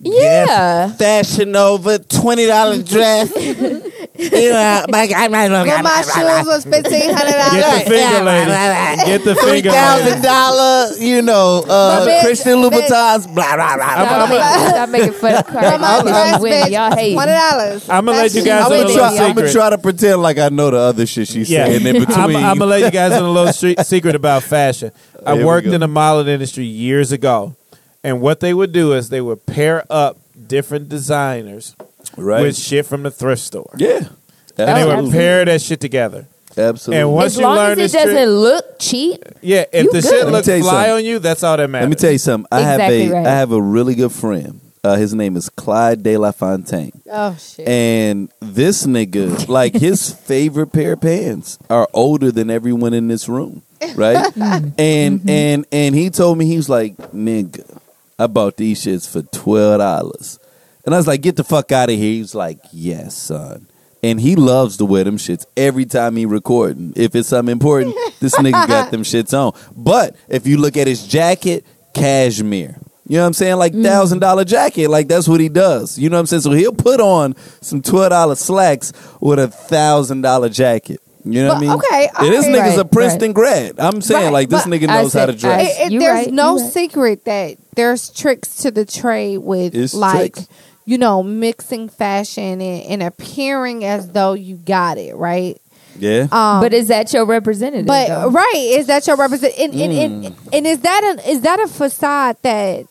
Yeah. 0.00 0.88
Fashion 0.92 1.54
over 1.56 1.98
twenty 1.98 2.46
dollar 2.46 2.82
dress. 2.82 3.30
you 4.18 4.50
my, 4.52 5.08
I 5.14 5.28
might 5.28 5.48
know. 5.48 5.64
Well, 5.64 5.82
my 5.82 6.02
shoes 6.02 6.46
was 6.46 6.64
fifteen 6.64 7.12
hundred 7.14 7.32
Get 7.32 7.84
the 7.84 7.90
finger, 7.90 8.24
lady. 8.24 9.04
Get 9.06 9.24
the 9.24 9.34
finger, 9.36 9.70
thousand 9.70 10.06
lady. 10.10 10.22
dollar, 10.22 10.92
you 10.98 11.22
know, 11.22 11.64
uh, 11.68 12.06
bitch, 12.06 12.20
Christian 12.22 12.58
Louboutins, 12.58 13.34
blah 13.34 13.56
blah 13.56 13.76
blah. 13.76 13.86
Stop, 13.86 14.28
blah. 14.28 14.28
making, 14.28 14.68
stop 14.68 14.88
making 14.90 15.12
fun 15.12 15.34
of 15.34 15.46
Cardi 15.46 15.68
From 15.70 15.80
my 15.80 16.02
because 16.02 16.10
dress, 16.12 16.40
she 16.40 16.46
bitch, 16.48 16.70
Y'all 16.70 16.96
hate. 16.96 17.14
twenty 17.14 17.32
dollars. 17.32 17.88
I'ma 17.88 18.12
let 18.12 18.34
you 18.34 18.44
guys 18.44 18.64
I'm 18.66 18.72
in 18.72 18.78
a 18.78 18.82
gonna, 18.82 18.88
little 18.94 19.16
try, 19.16 19.26
I'm 19.26 19.34
gonna 19.34 19.52
try 19.52 19.70
to 19.70 19.78
pretend 19.78 20.22
like 20.22 20.38
I 20.38 20.48
know 20.48 20.70
the 20.70 20.78
other 20.78 21.06
shit 21.06 21.28
she's 21.28 21.50
Yeah, 21.50 21.66
saying 21.66 21.86
in 21.86 21.92
between. 22.06 22.18
I'm, 22.18 22.36
I'm 22.36 22.58
gonna 22.58 22.66
let 22.66 22.82
you 22.82 22.90
guys 22.90 23.12
in 23.12 23.22
a 23.22 23.30
little 23.30 23.52
street 23.52 23.80
secret 23.84 24.14
about 24.14 24.42
fashion. 24.42 24.92
I 25.24 25.34
Here 25.36 25.46
worked 25.46 25.66
in 25.66 25.80
the 25.80 25.88
modeling 25.88 26.28
industry 26.28 26.64
years 26.64 27.12
ago, 27.12 27.56
and 28.04 28.20
what 28.20 28.40
they 28.40 28.54
would 28.54 28.72
do 28.72 28.92
is 28.92 29.08
they 29.08 29.20
would 29.20 29.46
pair 29.46 29.84
up 29.90 30.18
different 30.46 30.88
designers 30.88 31.74
right? 32.16 32.42
with 32.42 32.56
shit 32.56 32.86
from 32.86 33.02
the 33.02 33.10
thrift 33.10 33.42
store, 33.42 33.70
yeah, 33.76 33.96
and 33.98 34.08
they 34.56 34.84
would 34.84 34.92
absolutely. 34.92 35.10
pair 35.12 35.44
that 35.44 35.60
shit 35.62 35.80
together. 35.80 36.26
absolutely. 36.56 37.00
And 37.02 37.12
once 37.12 37.32
As 37.34 37.38
you 37.38 37.44
long 37.44 37.56
learn 37.56 37.72
as 37.72 37.78
it 37.78 37.80
this 37.82 37.92
doesn't 37.92 38.14
trick, 38.14 38.28
look 38.28 38.78
cheap, 38.78 39.24
yeah, 39.42 39.64
if 39.72 39.84
you 39.84 39.92
the 39.92 40.00
good. 40.00 40.04
shit 40.04 40.12
Let 40.20 40.26
me 40.26 40.32
looks 40.32 40.46
tell 40.46 40.56
you 40.56 40.62
fly 40.62 40.72
something. 40.86 40.92
on 40.92 41.04
you, 41.04 41.18
that's 41.18 41.42
all 41.42 41.56
that 41.56 41.68
matters. 41.70 41.84
Let 41.84 41.90
me 41.90 41.96
tell 41.96 42.12
you 42.12 42.18
something. 42.18 42.48
I 42.52 42.60
Exactly 42.60 43.02
have 43.04 43.12
a 43.12 43.16
I 43.16 43.20
right. 43.22 43.26
have 43.28 43.52
a 43.52 43.60
really 43.62 43.94
good 43.94 44.12
friend. 44.12 44.60
Uh, 44.84 44.94
his 44.94 45.12
name 45.14 45.36
is 45.36 45.48
Clyde 45.48 46.04
De 46.04 46.16
La 46.16 46.30
Fontaine. 46.30 46.92
Oh 47.10 47.36
shit. 47.40 47.66
And 47.66 48.30
this 48.38 48.86
nigga, 48.86 49.48
like 49.48 49.74
his 49.74 50.12
favorite 50.26 50.68
pair 50.68 50.92
of 50.92 51.00
pants 51.00 51.58
are 51.68 51.88
older 51.92 52.30
than 52.30 52.50
everyone 52.50 52.94
in 52.94 53.08
this 53.08 53.28
room, 53.28 53.62
right? 53.96 54.30
and 54.78 55.28
and 55.28 55.66
and 55.72 55.94
he 55.96 56.08
told 56.08 56.38
me 56.38 56.46
he 56.46 56.56
was 56.56 56.68
like, 56.68 56.96
"Nigga, 57.12 57.80
I 58.16 58.28
bought 58.28 58.58
these 58.58 58.84
shits 58.84 59.10
for 59.10 59.22
twelve 59.22 59.80
dollars," 59.80 60.38
and 60.86 60.94
I 60.94 60.98
was 60.98 61.06
like, 61.06 61.20
"Get 61.20 61.36
the 61.36 61.44
fuck 61.44 61.72
out 61.72 61.90
of 61.90 61.96
here." 61.96 62.12
He 62.14 62.20
was 62.20 62.34
like, 62.34 62.58
"Yes, 62.72 63.16
son." 63.16 63.66
And 64.02 64.20
he 64.20 64.36
loves 64.36 64.76
to 64.76 64.84
wear 64.84 65.02
them 65.04 65.16
shits 65.16 65.44
every 65.56 65.84
time 65.84 66.16
he 66.16 66.26
recording. 66.26 66.92
If 66.96 67.14
it's 67.16 67.28
something 67.28 67.50
important, 67.52 67.96
this 68.20 68.36
nigga 68.36 68.68
got 68.68 68.90
them 68.92 69.02
shits 69.02 69.34
on. 69.34 69.58
But 69.76 70.14
if 70.28 70.46
you 70.46 70.58
look 70.58 70.76
at 70.76 70.86
his 70.86 71.06
jacket, 71.06 71.64
cashmere. 71.94 72.76
You 73.08 73.16
know 73.18 73.22
what 73.22 73.26
I'm 73.28 73.32
saying? 73.34 73.56
Like 73.56 73.72
mm. 73.72 73.82
thousand 73.84 74.18
dollar 74.20 74.44
jacket. 74.44 74.88
Like 74.88 75.08
that's 75.08 75.28
what 75.28 75.40
he 75.40 75.48
does. 75.48 75.98
You 75.98 76.08
know 76.10 76.16
what 76.16 76.20
I'm 76.20 76.26
saying? 76.26 76.42
So 76.42 76.50
he'll 76.52 76.72
put 76.72 77.00
on 77.00 77.34
some 77.60 77.80
twelve 77.82 78.10
dollar 78.10 78.34
slacks 78.34 78.92
with 79.20 79.38
a 79.38 79.48
thousand 79.48 80.22
dollar 80.22 80.48
jacket. 80.48 81.00
You 81.24 81.42
know 81.42 81.48
what 81.48 81.56
I 81.56 81.60
mean? 81.60 81.70
okay, 81.70 82.08
And 82.20 82.28
this 82.32 82.44
okay. 82.46 82.54
nigga's 82.56 82.78
a 82.78 82.82
Right, 82.84 82.92
Princeton 82.92 83.32
grad. 83.32 83.80
I'm 83.80 84.00
saying 84.00 84.26
Right, 84.26 84.32
like 84.32 84.48
this 84.48 84.64
nigga 84.64 84.88
I 84.88 85.02
knows 85.02 85.12
how 85.12 85.26
to 85.26 85.32
dress. 85.32 85.60
I- 85.60 85.82
It- 85.86 85.92
it- 85.92 85.98
there's 85.98 86.26
right, 86.26 86.32
no 86.32 86.56
you 86.56 86.62
right. 86.62 86.72
secret 86.72 87.24
that 87.24 87.56
there's 87.74 88.10
tricks 88.10 88.56
to 88.58 88.70
the 88.70 88.84
trade 88.84 89.38
with 89.38 89.74
It's 89.74 89.92
like 89.92 90.34
tricks. 90.34 90.48
You 90.86 90.96
know 90.96 91.22
mixing 91.22 91.88
fashion 91.90 92.60
and, 92.62 92.82
and 92.86 93.02
appearing 93.02 93.84
as 93.84 94.08
though 94.12 94.32
you 94.32 94.56
got 94.56 94.96
it 94.98 95.14
right. 95.16 95.60
yeah. 95.98 96.26
Um, 96.32 96.60
but 96.62 96.72
is 96.72 96.88
that 96.88 97.12
your 97.12 97.26
representative? 97.26 97.86
but 97.86 98.08
though? 98.08 98.30
right 98.30 98.54
is 98.78 98.86
that 98.86 99.06
your 99.06 99.16
represent 99.16 99.52
and, 99.58 99.74
and, 99.74 99.92
and, 99.92 100.24
Mm. 100.36 100.48
and 100.54 100.66
is 100.66 100.80
that 100.80 101.02
a 101.18 101.30
is 101.30 101.40
that 101.42 101.60
a 101.60 101.66
facade 101.68 102.36
that 102.42 102.86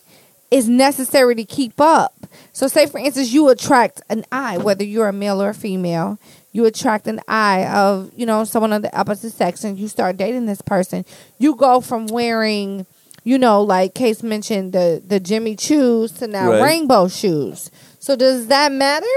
is 0.52 0.68
necessary 0.70 1.36
to 1.36 1.44
keep 1.46 1.80
up? 1.82 2.14
So 2.54 2.68
say 2.68 2.86
for 2.86 3.00
instance 3.00 3.32
you 3.34 3.50
attract 3.50 4.02
an 4.10 4.26
eye 4.32 4.58
whether 4.58 4.84
you're 4.84 5.08
a 5.08 5.14
male 5.14 5.42
or 5.42 5.50
a 5.50 5.54
female. 5.56 6.20
You 6.52 6.64
attract 6.66 7.06
an 7.08 7.20
eye 7.28 7.66
of, 7.66 8.12
you 8.16 8.26
know, 8.26 8.46
someone 8.46 8.72
of 8.72 8.82
the 8.82 8.98
opposite 8.98 9.34
sex 9.34 9.66
and 9.66 9.78
you 9.78 9.90
start 9.90 10.16
dating 10.16 10.46
this 10.46 10.62
person. 10.62 11.04
You 11.38 11.54
go 11.56 11.82
from 11.82 12.08
wearing, 12.08 12.86
you 13.26 13.38
know, 13.38 13.62
like 13.62 13.94
Case 13.94 14.24
mentioned 14.24 14.72
the 14.72 15.04
the 15.06 15.20
Jimmy 15.20 15.58
Choos 15.58 16.18
to 16.20 16.28
now 16.28 16.52
Right. 16.52 16.62
rainbow 16.64 17.10
shoes. 17.10 17.70
So 18.06 18.16
does 18.16 18.46
that 18.48 18.72
matter? 18.72 19.08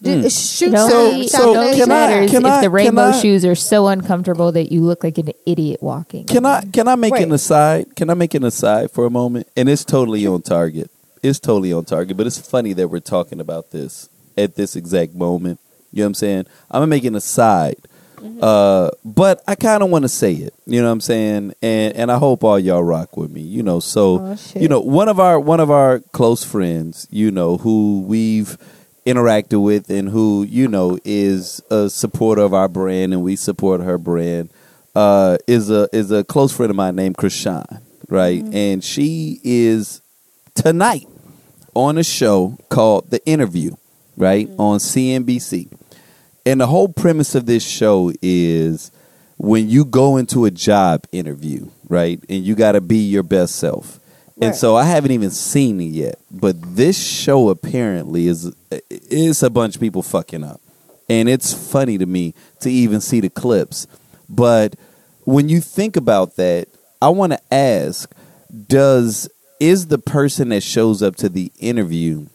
Do-. 0.00 0.20
Hmm. 0.22 0.28
Shoot 0.28 0.72
It 0.72 0.76
only, 0.78 0.92
So- 0.92 1.20
it 1.20 1.30
so 1.30 1.56
only 1.56 1.76
can 1.76 1.90
I- 1.90 1.94
matters 2.08 2.30
can 2.30 2.46
if 2.46 2.52
I- 2.52 2.56
the 2.58 2.62
can 2.66 2.72
rainbow 2.72 3.02
I- 3.06 3.20
shoes 3.20 3.44
are 3.44 3.56
so 3.56 3.88
uncomfortable 3.88 4.52
that 4.52 4.70
you 4.70 4.82
look 4.82 5.02
like 5.02 5.18
an 5.18 5.30
idiot 5.44 5.82
walking. 5.82 6.24
Can 6.26 6.46
I 6.46 6.60
can 6.72 6.86
I 6.86 6.94
make 6.94 7.12
Wait. 7.14 7.24
an 7.24 7.32
aside? 7.32 7.96
Can 7.96 8.10
I 8.10 8.14
make 8.14 8.34
an 8.34 8.44
aside 8.44 8.92
for 8.92 9.04
a 9.04 9.10
moment? 9.10 9.48
And 9.56 9.68
it's 9.68 9.84
totally 9.84 10.24
on 10.28 10.42
target. 10.42 10.92
It's 11.24 11.40
totally 11.40 11.72
on 11.72 11.86
target, 11.86 12.16
but 12.16 12.28
it's 12.28 12.38
funny 12.38 12.72
that 12.74 12.86
we're 12.86 13.00
talking 13.00 13.40
about 13.40 13.72
this 13.72 14.08
at 14.38 14.54
this 14.54 14.76
exact 14.76 15.16
moment. 15.16 15.58
You 15.92 16.02
know 16.02 16.04
what 16.04 16.08
I'm 16.10 16.14
saying? 16.14 16.46
I'm 16.70 16.82
gonna 16.82 16.86
make 16.86 17.04
an 17.04 17.16
aside. 17.16 17.78
Uh, 18.40 18.90
but 19.04 19.42
I 19.46 19.54
kind 19.54 19.82
of 19.82 19.90
want 19.90 20.02
to 20.02 20.08
say 20.08 20.32
it. 20.32 20.54
You 20.66 20.80
know 20.80 20.86
what 20.88 20.92
I'm 20.92 21.00
saying? 21.00 21.54
And 21.62 21.94
and 21.94 22.10
I 22.12 22.18
hope 22.18 22.42
all 22.44 22.58
y'all 22.58 22.82
rock 22.84 23.16
with 23.16 23.30
me. 23.30 23.42
You 23.42 23.62
know, 23.62 23.80
so 23.80 24.20
Oh, 24.20 24.36
you 24.54 24.68
know 24.68 24.80
one 24.80 25.08
of 25.08 25.20
our 25.20 25.38
one 25.38 25.60
of 25.60 25.70
our 25.70 26.00
close 26.12 26.42
friends, 26.44 27.06
you 27.10 27.30
know, 27.30 27.58
who 27.58 28.02
we've 28.02 28.56
interacted 29.06 29.62
with 29.62 29.90
and 29.90 30.08
who 30.08 30.44
you 30.44 30.66
know 30.66 30.98
is 31.04 31.60
a 31.70 31.90
supporter 31.90 32.40
of 32.42 32.54
our 32.54 32.68
brand 32.68 33.12
and 33.12 33.22
we 33.22 33.36
support 33.36 33.82
her 33.82 33.98
brand 33.98 34.50
uh, 34.94 35.36
is 35.46 35.70
a 35.70 35.88
is 35.92 36.10
a 36.10 36.24
close 36.24 36.52
friend 36.56 36.70
of 36.70 36.76
mine 36.76 36.96
named 36.96 37.16
Krishan, 37.16 37.82
right? 38.08 38.42
And 38.52 38.82
she 38.82 39.40
is 39.44 40.00
tonight 40.54 41.06
on 41.74 41.98
a 41.98 42.04
show 42.04 42.56
called 42.68 43.10
The 43.10 43.24
Interview, 43.26 43.76
right 44.16 44.48
on 44.58 44.78
CNBC. 44.78 45.68
And 46.46 46.60
the 46.60 46.66
whole 46.66 46.88
premise 46.88 47.34
of 47.34 47.46
this 47.46 47.66
show 47.66 48.12
is 48.20 48.90
when 49.38 49.68
you 49.68 49.84
go 49.84 50.16
into 50.16 50.44
a 50.44 50.50
job 50.50 51.04
interview, 51.10 51.68
right, 51.88 52.22
and 52.28 52.44
you 52.44 52.54
got 52.54 52.72
to 52.72 52.80
be 52.80 52.98
your 52.98 53.22
best 53.22 53.56
self. 53.56 53.98
And 54.40 54.54
so 54.54 54.76
I 54.76 54.84
haven't 54.84 55.12
even 55.12 55.30
seen 55.30 55.80
it 55.80 55.84
yet, 55.84 56.18
but 56.30 56.56
this 56.76 57.00
show 57.00 57.50
apparently 57.50 58.26
is 58.26 58.52
is 58.90 59.42
a 59.42 59.48
bunch 59.48 59.76
of 59.76 59.80
people 59.80 60.02
fucking 60.02 60.42
up, 60.42 60.60
and 61.08 61.28
it's 61.28 61.54
funny 61.54 61.98
to 61.98 62.06
me 62.06 62.34
to 62.60 62.70
even 62.70 63.00
see 63.00 63.20
the 63.20 63.30
clips. 63.30 63.86
But 64.28 64.74
when 65.22 65.48
you 65.48 65.60
think 65.60 65.96
about 65.96 66.34
that, 66.36 66.66
I 67.00 67.10
want 67.10 67.32
to 67.32 67.54
ask: 67.54 68.12
Does 68.66 69.28
is 69.60 69.86
the 69.86 69.98
person 69.98 70.48
that 70.48 70.64
shows 70.64 71.00
up 71.00 71.14
to 71.16 71.28
the 71.28 71.52
interview 71.60 72.26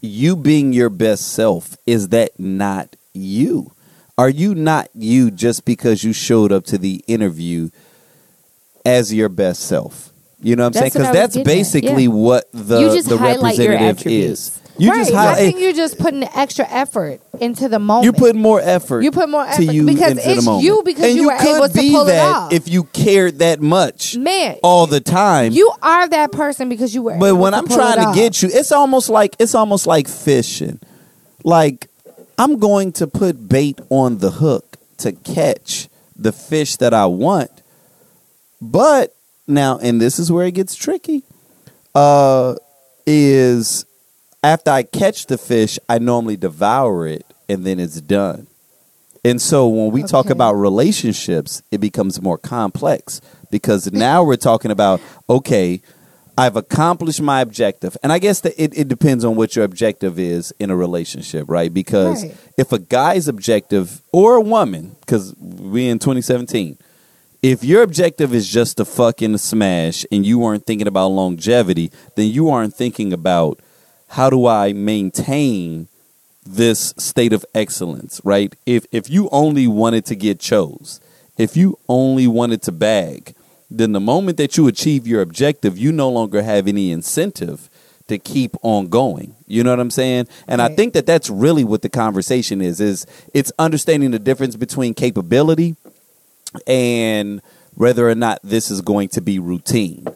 you 0.00 0.34
being 0.34 0.72
your 0.72 0.88
best 0.88 1.32
self? 1.32 1.76
Is 1.86 2.08
that 2.08 2.40
not 2.40 2.96
you? 3.14 3.72
Are 4.18 4.28
you 4.28 4.54
not 4.54 4.88
you 4.94 5.30
just 5.30 5.64
because 5.64 6.04
you 6.04 6.12
showed 6.12 6.52
up 6.52 6.64
to 6.66 6.78
the 6.78 7.02
interview 7.06 7.70
as 8.84 9.12
your 9.12 9.28
best 9.28 9.62
self? 9.62 10.12
You 10.40 10.56
know 10.56 10.64
what 10.64 10.66
I'm 10.66 10.72
That's 10.72 10.94
saying? 10.94 11.04
Because 11.04 11.32
that's 11.34 11.44
basically 11.44 12.04
yeah. 12.04 12.10
what 12.10 12.50
the 12.52 12.80
You 12.80 12.88
just 12.88 13.08
the 13.08 13.16
representative 13.16 14.06
is. 14.06 14.60
You 14.78 14.90
right. 14.90 14.98
just 14.98 15.12
I 15.12 15.34
think 15.36 15.60
you're 15.60 15.72
just 15.72 15.98
putting 15.98 16.24
extra 16.24 16.66
effort 16.68 17.20
into 17.40 17.68
the 17.68 17.78
moment. 17.78 18.04
You 18.06 18.12
put 18.12 18.34
more 18.34 18.60
effort. 18.60 19.02
You 19.02 19.10
put 19.10 19.28
more 19.28 19.44
effort 19.44 19.56
to 19.56 19.72
you 19.72 19.86
because 19.86 20.18
it's 20.18 20.46
you 20.46 20.82
because 20.82 21.04
and 21.04 21.14
you 21.14 21.22
you 21.22 21.26
were 21.28 21.34
able 21.34 21.68
to 21.68 21.74
be 21.74 21.90
pull 21.90 22.04
it 22.04 22.12
that 22.12 22.34
off. 22.34 22.52
if 22.52 22.68
you 22.68 22.84
cared 22.84 23.38
that 23.40 23.60
much 23.60 24.16
man. 24.16 24.58
all 24.62 24.86
the 24.86 25.00
time. 25.00 25.52
you 25.52 25.70
are 25.82 26.08
that 26.08 26.32
person 26.32 26.68
because 26.68 26.94
you 26.94 27.02
were. 27.02 27.18
But 27.18 27.36
when 27.36 27.54
I'm 27.54 27.68
trying 27.68 28.04
to 28.04 28.12
get 28.18 28.42
you, 28.42 28.48
it's 28.52 28.72
almost 28.72 29.08
like 29.08 29.36
it's 29.38 29.54
almost 29.54 29.86
like 29.86 30.08
fishing. 30.08 30.80
Like 31.44 31.88
I'm 32.38 32.58
going 32.58 32.92
to 32.92 33.06
put 33.06 33.48
bait 33.48 33.80
on 33.90 34.18
the 34.18 34.30
hook 34.30 34.76
to 34.98 35.12
catch 35.12 35.88
the 36.16 36.32
fish 36.32 36.76
that 36.76 36.94
I 36.94 37.06
want. 37.06 37.50
But 38.60 39.14
now, 39.46 39.78
and 39.78 40.00
this 40.00 40.18
is 40.18 40.30
where 40.30 40.46
it 40.46 40.52
gets 40.52 40.74
tricky. 40.74 41.24
Uh, 41.94 42.54
is 43.06 43.84
after 44.42 44.70
I 44.70 44.82
catch 44.82 45.26
the 45.26 45.38
fish, 45.38 45.78
I 45.88 45.98
normally 45.98 46.36
devour 46.36 47.06
it 47.06 47.26
and 47.48 47.64
then 47.64 47.78
it's 47.78 48.00
done. 48.00 48.46
And 49.24 49.40
so 49.40 49.68
when 49.68 49.92
we 49.92 50.02
talk 50.02 50.30
about 50.30 50.54
relationships, 50.54 51.62
it 51.70 51.78
becomes 51.78 52.20
more 52.20 52.38
complex 52.38 53.20
because 53.50 53.92
now 53.92 54.24
we're 54.24 54.36
talking 54.36 54.70
about 54.70 55.00
okay, 55.28 55.80
I've 56.36 56.56
accomplished 56.56 57.20
my 57.20 57.40
objective. 57.40 57.96
And 58.02 58.12
I 58.12 58.18
guess 58.18 58.40
that 58.40 58.54
it, 58.62 58.76
it 58.76 58.88
depends 58.88 59.24
on 59.24 59.36
what 59.36 59.54
your 59.54 59.64
objective 59.64 60.18
is 60.18 60.52
in 60.58 60.70
a 60.70 60.76
relationship, 60.76 61.46
right? 61.48 61.72
Because 61.72 62.24
Right. 62.24 62.36
if 62.56 62.72
a 62.72 62.78
guy's 62.78 63.28
objective 63.28 64.02
or 64.12 64.36
a 64.36 64.40
woman, 64.40 64.96
because 65.00 65.34
we're 65.38 65.90
in 65.90 65.98
2017, 65.98 66.78
if 67.42 67.62
your 67.64 67.82
objective 67.82 68.34
is 68.34 68.48
just 68.48 68.76
to 68.78 68.84
fucking 68.84 69.36
smash 69.38 70.06
and 70.10 70.24
you 70.24 70.44
aren't 70.44 70.64
thinking 70.64 70.86
about 70.86 71.08
longevity, 71.08 71.90
then 72.16 72.28
you 72.28 72.48
aren't 72.48 72.74
thinking 72.74 73.12
about 73.12 73.60
how 74.08 74.30
do 74.30 74.46
I 74.46 74.72
maintain 74.72 75.88
this 76.44 76.94
state 76.98 77.32
of 77.32 77.44
excellence, 77.54 78.20
right? 78.24 78.54
If 78.66 78.86
if 78.90 79.10
you 79.10 79.28
only 79.32 79.66
wanted 79.66 80.04
to 80.06 80.14
get 80.14 80.40
chose 80.40 81.00
if 81.38 81.56
you 81.56 81.78
only 81.88 82.26
wanted 82.26 82.62
to 82.62 82.72
bag, 82.72 83.34
then 83.78 83.92
the 83.92 84.00
moment 84.00 84.36
that 84.36 84.56
you 84.56 84.66
achieve 84.66 85.06
your 85.06 85.22
objective, 85.22 85.78
you 85.78 85.92
no 85.92 86.08
longer 86.08 86.42
have 86.42 86.68
any 86.68 86.90
incentive 86.90 87.68
to 88.08 88.18
keep 88.18 88.54
on 88.62 88.88
going. 88.88 89.34
You 89.46 89.64
know 89.64 89.70
what 89.70 89.80
I'm 89.80 89.90
saying? 89.90 90.28
And 90.46 90.60
I 90.60 90.74
think 90.74 90.92
that 90.94 91.06
that's 91.06 91.30
really 91.30 91.64
what 91.64 91.82
the 91.82 91.88
conversation 91.88 92.60
is 92.60 92.80
is 92.80 93.06
it's 93.32 93.52
understanding 93.58 94.10
the 94.10 94.18
difference 94.18 94.56
between 94.56 94.94
capability 94.94 95.76
and 96.66 97.40
whether 97.74 98.08
or 98.08 98.14
not 98.14 98.38
this 98.42 98.70
is 98.70 98.80
going 98.80 99.08
to 99.10 99.20
be 99.20 99.38
routine. 99.38 100.06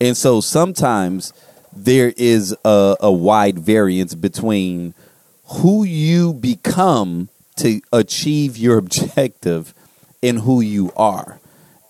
And 0.00 0.16
so 0.16 0.40
sometimes 0.40 1.32
there 1.74 2.12
is 2.16 2.54
a, 2.64 2.96
a 3.00 3.12
wide 3.12 3.58
variance 3.58 4.14
between 4.14 4.94
who 5.44 5.84
you 5.84 6.34
become 6.34 7.28
to 7.56 7.80
achieve 7.92 8.56
your 8.56 8.78
objective 8.84 9.72
and 10.22 10.40
who 10.40 10.60
you 10.60 10.92
are. 10.96 11.38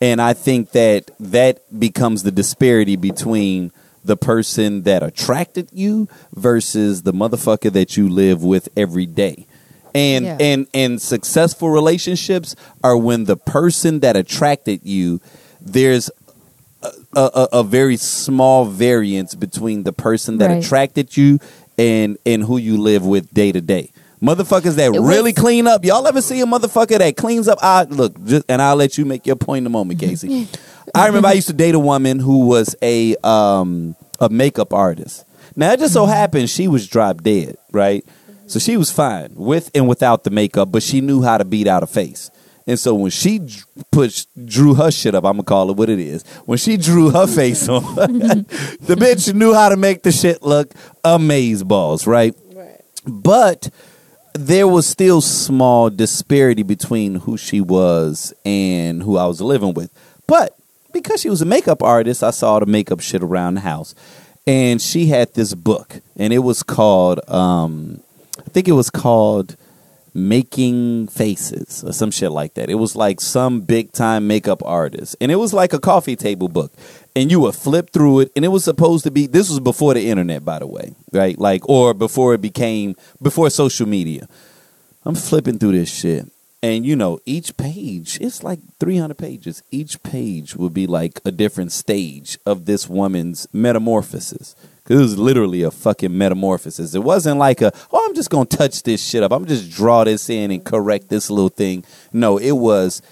And 0.01 0.20
I 0.20 0.35
think 0.35 0.73
that 0.73 1.10
that 1.18 1.60
becomes 1.78 2.23
the 2.23 2.31
disparity 2.31 2.97
between 2.97 3.73
the 4.05 4.16
person 4.16 4.82
that 4.82 5.02
attracted 5.02 5.68
you 5.73 6.09
versus 6.35 7.02
the 7.02 7.12
motherfucker 7.12 7.73
that 7.73 7.97
you 7.97 8.09
live 8.09 8.44
with 8.44 8.68
every 8.77 9.06
day. 9.06 9.47
And 9.94 10.24
Yeah. 10.27 10.36
and 10.39 10.66
and 10.74 11.01
successful 11.02 11.70
relationships 11.70 12.55
are 12.85 12.97
when 12.97 13.24
the 13.24 13.36
person 13.36 14.01
that 14.01 14.14
attracted 14.16 14.81
you 14.85 15.20
there's 15.60 16.10
a, 16.82 16.90
a, 17.14 17.48
a 17.55 17.62
very 17.64 17.97
small 17.97 18.66
variance 18.66 19.35
between 19.35 19.82
the 19.82 19.93
person 19.93 20.39
that 20.39 20.51
Right. 20.51 20.64
attracted 20.64 21.16
you 21.16 21.40
and 21.78 22.18
and 22.27 22.44
who 22.44 22.59
you 22.59 22.77
live 22.77 23.05
with 23.06 23.32
day 23.32 23.51
to 23.52 23.60
day. 23.60 23.90
Motherfuckers 24.27 24.74
that 24.74 24.90
really 24.90 25.32
clean 25.32 25.69
up. 25.69 25.85
Y'all 25.85 26.07
ever 26.07 26.20
see 26.20 26.40
a 26.40 26.47
motherfucker 26.47 26.98
that 26.98 27.16
cleans 27.16 27.47
up? 27.47 27.59
I 27.62 27.85
look, 27.85 28.23
just, 28.24 28.44
and 28.48 28.61
I'll 28.61 28.74
let 28.74 28.98
you 28.98 29.05
make 29.05 29.24
your 29.24 29.36
point 29.36 29.62
in 29.62 29.66
a 29.66 29.70
moment, 29.70 30.01
Casey. 30.01 30.48
I 30.94 31.07
remember 31.07 31.28
I 31.28 31.32
used 31.35 31.47
to 31.47 31.53
date 31.53 31.77
a 31.77 31.78
woman 31.78 32.19
who 32.19 32.47
was 32.47 32.74
a 32.82 33.15
um 33.23 33.94
a 34.19 34.28
makeup 34.28 34.73
artist. 34.73 35.24
Now 35.55 35.73
it 35.73 35.78
just 35.78 35.94
so 35.94 36.07
happened 36.07 36.51
she 36.51 36.66
was 36.66 36.89
drop 36.89 37.23
dead, 37.23 37.57
right? 37.70 38.05
So 38.47 38.59
she 38.59 38.77
was 38.77 38.90
fine 38.90 39.32
with 39.35 39.70
and 39.74 39.86
without 39.86 40.24
the 40.24 40.31
makeup, 40.31 40.73
but 40.73 40.82
she 40.82 41.01
knew 41.01 41.23
how 41.23 41.39
to 41.39 41.44
beat 41.44 41.69
out 41.69 41.82
a 41.85 41.86
face. 41.86 42.31
And 42.66 42.78
so 42.81 42.94
when 42.94 43.12
she 43.12 43.40
pushed, 43.93 44.28
drew 44.44 44.74
her 44.74 44.90
shit 44.90 45.15
up, 45.15 45.24
I'm 45.24 45.35
gonna 45.35 45.44
call 45.44 45.70
it 45.70 45.77
what 45.77 45.89
it 45.89 46.01
is. 46.01 46.24
When 46.47 46.59
she 46.59 46.77
drew 46.77 47.11
her 47.11 47.28
face 47.28 47.69
on, 47.69 47.82
the 47.94 48.97
bitch 48.98 49.32
knew 49.35 49.55
how 49.55 49.69
to 49.69 49.77
make 49.77 50.03
the 50.03 50.11
shit 50.11 50.43
look 50.43 50.73
amaze 51.05 51.62
balls, 51.62 52.09
right? 52.09 52.35
But 53.07 53.70
there 54.36 54.68
was 54.68 54.86
still 54.86 55.20
small 55.20 55.90
disparity 55.90 56.62
between 56.62 57.16
who 57.16 57.36
she 57.36 57.60
was 57.60 58.34
and 58.44 59.02
who 59.02 59.16
I 59.16 59.26
was 59.26 59.40
living 59.40 59.74
with. 59.74 59.90
But 60.26 60.56
because 60.92 61.20
she 61.20 61.30
was 61.30 61.42
a 61.42 61.46
makeup 61.46 61.82
artist, 61.82 62.22
I 62.22 62.30
saw 62.30 62.58
the 62.58 62.66
makeup 62.66 63.00
shit 63.00 63.22
around 63.22 63.54
the 63.54 63.60
house. 63.60 63.94
And 64.46 64.80
she 64.80 65.06
had 65.06 65.34
this 65.34 65.54
book, 65.54 66.00
and 66.16 66.32
it 66.32 66.38
was 66.38 66.62
called, 66.62 67.28
um, 67.28 68.00
I 68.38 68.48
think 68.50 68.68
it 68.68 68.72
was 68.72 68.90
called 68.90 69.56
Making 70.14 71.08
Faces 71.08 71.82
or 71.84 71.92
some 71.92 72.12
shit 72.12 72.30
like 72.30 72.54
that. 72.54 72.70
It 72.70 72.76
was 72.76 72.94
like 72.94 73.20
some 73.20 73.60
big 73.60 73.92
time 73.92 74.28
makeup 74.28 74.62
artist. 74.64 75.16
And 75.20 75.32
it 75.32 75.36
was 75.36 75.52
like 75.52 75.72
a 75.72 75.80
coffee 75.80 76.14
table 76.14 76.48
book. 76.48 76.72
And 77.16 77.30
you 77.30 77.40
would 77.40 77.55
flip 77.55 77.90
through 77.90 78.20
it, 78.20 78.32
and 78.36 78.44
it 78.44 78.48
was 78.48 78.62
supposed 78.62 79.05
to 79.05 79.10
be, 79.10 79.26
this 79.26 79.48
was 79.48 79.59
before 79.59 79.94
the 79.94 80.09
internet, 80.09 80.44
by 80.44 80.59
the 80.59 80.66
way, 80.66 80.94
right? 81.12 81.38
Like, 81.38 81.66
or 81.68 81.94
before 81.94 82.34
it 82.34 82.43
became, 82.43 82.94
before 83.22 83.48
social 83.51 83.88
media. 83.88 84.28
I'm 85.05 85.14
flipping 85.14 85.59
through 85.59 85.72
this 85.72 85.93
shit. 85.93 86.30
And 86.62 86.84
you 86.84 86.97
know, 86.97 87.20
each 87.24 87.56
page, 87.56 88.18
it's 88.20 88.43
like 88.43 88.59
300 88.80 89.16
pages. 89.16 89.62
Each 89.70 90.02
page 90.02 90.56
would 90.56 90.74
be 90.74 90.86
like 90.86 91.20
a 91.24 91.30
different 91.30 91.70
stage 91.70 92.38
of 92.44 92.64
this 92.64 92.88
woman's 92.88 93.47
metamorphosis. 93.52 94.56
Cause 94.84 94.97
it 94.98 95.01
was 95.01 95.18
literally 95.18 95.62
a 95.62 95.70
fucking 95.70 96.16
metamorphosis. 96.16 96.94
It 96.94 97.02
wasn't 97.02 97.38
like 97.38 97.60
a, 97.60 97.72
oh, 97.93 98.06
I'm 98.06 98.14
just 98.14 98.30
gonna 98.30 98.47
touch 98.47 98.82
this 98.82 99.05
shit 99.05 99.22
up. 99.22 99.32
I'm 99.32 99.47
just 99.47 99.70
draw 99.70 100.05
this 100.05 100.28
in 100.30 100.51
and 100.51 100.64
correct 100.64 101.09
this 101.09 101.30
little 101.30 101.48
thing. 101.48 101.84
No, 102.12 102.36
it 102.38 102.52
was 102.52 103.02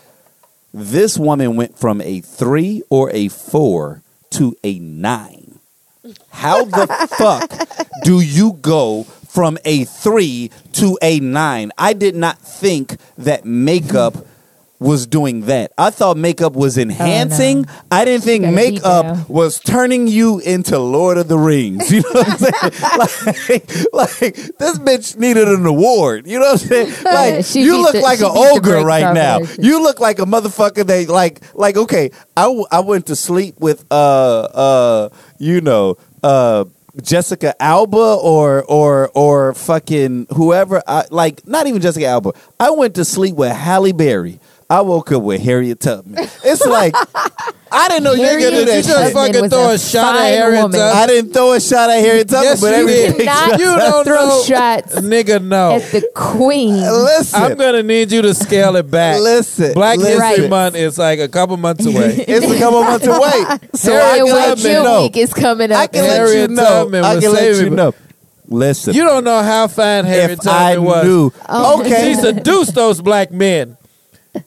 this 0.74 1.16
woman 1.16 1.54
went 1.54 1.78
from 1.78 2.00
a 2.00 2.20
three 2.20 2.82
or 2.90 3.08
a 3.12 3.28
four 3.28 4.02
to 4.30 4.56
a 4.64 4.80
nine. 4.80 5.60
How 6.30 6.64
the 6.64 6.86
fuck 7.16 7.48
do 8.02 8.20
you 8.20 8.54
go 8.54 9.04
from 9.04 9.56
a 9.64 9.84
three 9.84 10.50
to 10.72 10.98
a 11.00 11.20
nine? 11.20 11.70
I 11.78 11.92
did 11.92 12.16
not 12.16 12.38
think 12.40 12.96
that 13.16 13.44
makeup 13.44 14.26
was 14.84 15.06
doing 15.06 15.42
that. 15.46 15.72
I 15.78 15.90
thought 15.90 16.16
makeup 16.16 16.52
was 16.52 16.76
enhancing. 16.78 17.66
I 17.90 18.04
didn't 18.04 18.24
think 18.24 18.44
makeup 18.54 19.28
was 19.28 19.58
turning 19.58 20.06
you 20.06 20.38
into 20.40 20.78
Lord 20.78 21.16
of 21.18 21.28
the 21.28 21.38
Rings. 21.38 21.90
You 21.94 22.02
know 22.02 22.10
what 22.12 22.28
I'm 22.28 23.34
saying? 23.34 23.62
like, 23.92 24.12
like 24.20 24.34
this 24.58 24.78
bitch 24.78 25.16
needed 25.16 25.48
an 25.48 25.64
award. 25.64 26.26
You 26.26 26.38
know 26.38 26.52
what 26.52 26.62
I'm 26.62 26.68
saying? 26.68 26.92
Like 27.04 27.44
she 27.44 27.62
you 27.62 27.80
look 27.80 27.92
the- 27.94 28.00
like 28.00 28.20
an 28.20 28.30
ogre 28.30 28.84
right 28.84 29.14
now. 29.14 29.38
You 29.58 29.82
look 29.82 30.00
like 30.00 30.18
a 30.18 30.24
motherfucker 30.26 30.86
that 30.86 31.08
like 31.08 31.40
like 31.54 31.76
okay. 31.76 32.10
I, 32.36 32.42
w- 32.42 32.66
I 32.70 32.80
went 32.80 33.06
to 33.06 33.16
sleep 33.16 33.58
with 33.58 33.84
uh 33.90 34.40
uh 34.42 35.08
you 35.38 35.60
know 35.60 35.96
uh 36.22 36.64
Jessica 37.02 37.60
Alba 37.62 37.96
or 38.22 38.62
or 38.64 39.10
or 39.14 39.54
fucking 39.54 40.26
whoever 40.34 40.82
I 40.86 41.04
like 41.10 41.46
not 41.46 41.66
even 41.66 41.80
Jessica 41.80 42.06
Alba. 42.06 42.32
I 42.60 42.70
went 42.70 42.94
to 42.96 43.04
sleep 43.04 43.34
with 43.34 43.52
Halle 43.52 43.92
Berry. 43.92 44.40
I 44.70 44.80
woke 44.80 45.12
up 45.12 45.22
with 45.22 45.40
Harriet 45.42 45.80
Tubman. 45.80 46.16
It's 46.44 46.64
like 46.66 46.94
I 47.70 47.88
didn't 47.88 48.04
know 48.04 48.12
you 48.12 48.26
could 48.26 48.38
do 48.38 48.44
Harriet 48.50 48.66
that 48.66 48.76
You 48.76 48.82
just. 48.82 49.12
Tubman 49.12 49.12
fucking 49.12 49.42
was 49.42 49.50
throw 49.52 49.68
a 49.70 49.74
a 49.74 49.78
shot 49.78 50.14
at 50.14 50.18
fine 50.20 50.32
Harriet 50.32 50.62
woman. 50.62 50.80
Tubman. 50.80 50.96
I 50.96 51.06
didn't 51.06 51.32
throw 51.32 51.52
a 51.52 51.60
shot 51.60 51.90
at 51.90 51.98
Harriet 52.00 52.28
Tubman, 52.28 52.44
Yes, 52.44 52.60
but 52.60 52.66
you 52.68 52.74
every 52.74 52.92
did. 52.94 53.10
picture- 53.16 53.24
Not 53.26 53.58
You 53.58 53.64
don't 53.76 54.04
throw 54.04 54.28
know. 54.28 54.42
shots 54.44 54.94
Nigga, 55.00 55.44
no. 55.44 55.72
at 55.72 55.82
the 55.92 56.08
queen. 56.14 56.74
Listen, 56.80 57.42
I'm 57.42 57.56
gonna 57.56 57.82
need 57.82 58.10
you 58.12 58.22
to 58.22 58.32
scale 58.34 58.76
it 58.76 58.90
back. 58.90 59.20
Listen, 59.20 59.74
Black 59.74 59.98
listen. 59.98 60.20
History 60.22 60.42
Right. 60.44 60.50
Month 60.50 60.76
is 60.76 60.98
like 60.98 61.18
a 61.20 61.28
couple 61.28 61.56
months 61.56 61.84
away. 61.86 62.14
it's 62.28 62.46
a 62.50 62.58
couple 62.58 62.82
months 62.84 63.06
away. 63.06 63.58
So 63.74 63.92
I 63.94 64.16
and 64.16 64.16
can 64.16 64.24
when 64.26 64.34
let 64.34 64.58
you 64.58 64.64
Chill 64.64 64.84
know. 64.84 65.02
Week 65.02 65.16
is 65.16 65.34
coming 65.34 65.72
up. 65.72 65.78
I 65.78 65.84
up. 65.84 65.92
can 65.92 66.02
let 66.02 66.20
you 66.20 66.26
Harriet 66.26 66.50
know. 66.50 66.64
Tubman 66.64 67.04
I 67.04 67.14
was 67.16 67.24
can 67.24 67.32
let 67.34 67.44
you 67.48 67.54
saving- 67.54 67.74
know. 67.74 67.94
Listen, 68.46 68.94
You 68.94 69.04
don't 69.04 69.24
know 69.24 69.42
how 69.42 69.66
fine 69.68 70.04
Harriet 70.04 70.38
if 70.40 70.46
I 70.46 70.74
Tubman 70.74 70.84
was. 70.84 71.04
knew, 71.04 71.32
Oh. 71.48 71.80
okay, 71.80 72.12
She 72.14 72.20
seduced 72.20 72.74
those 72.74 73.00
black 73.00 73.30
men. 73.32 73.76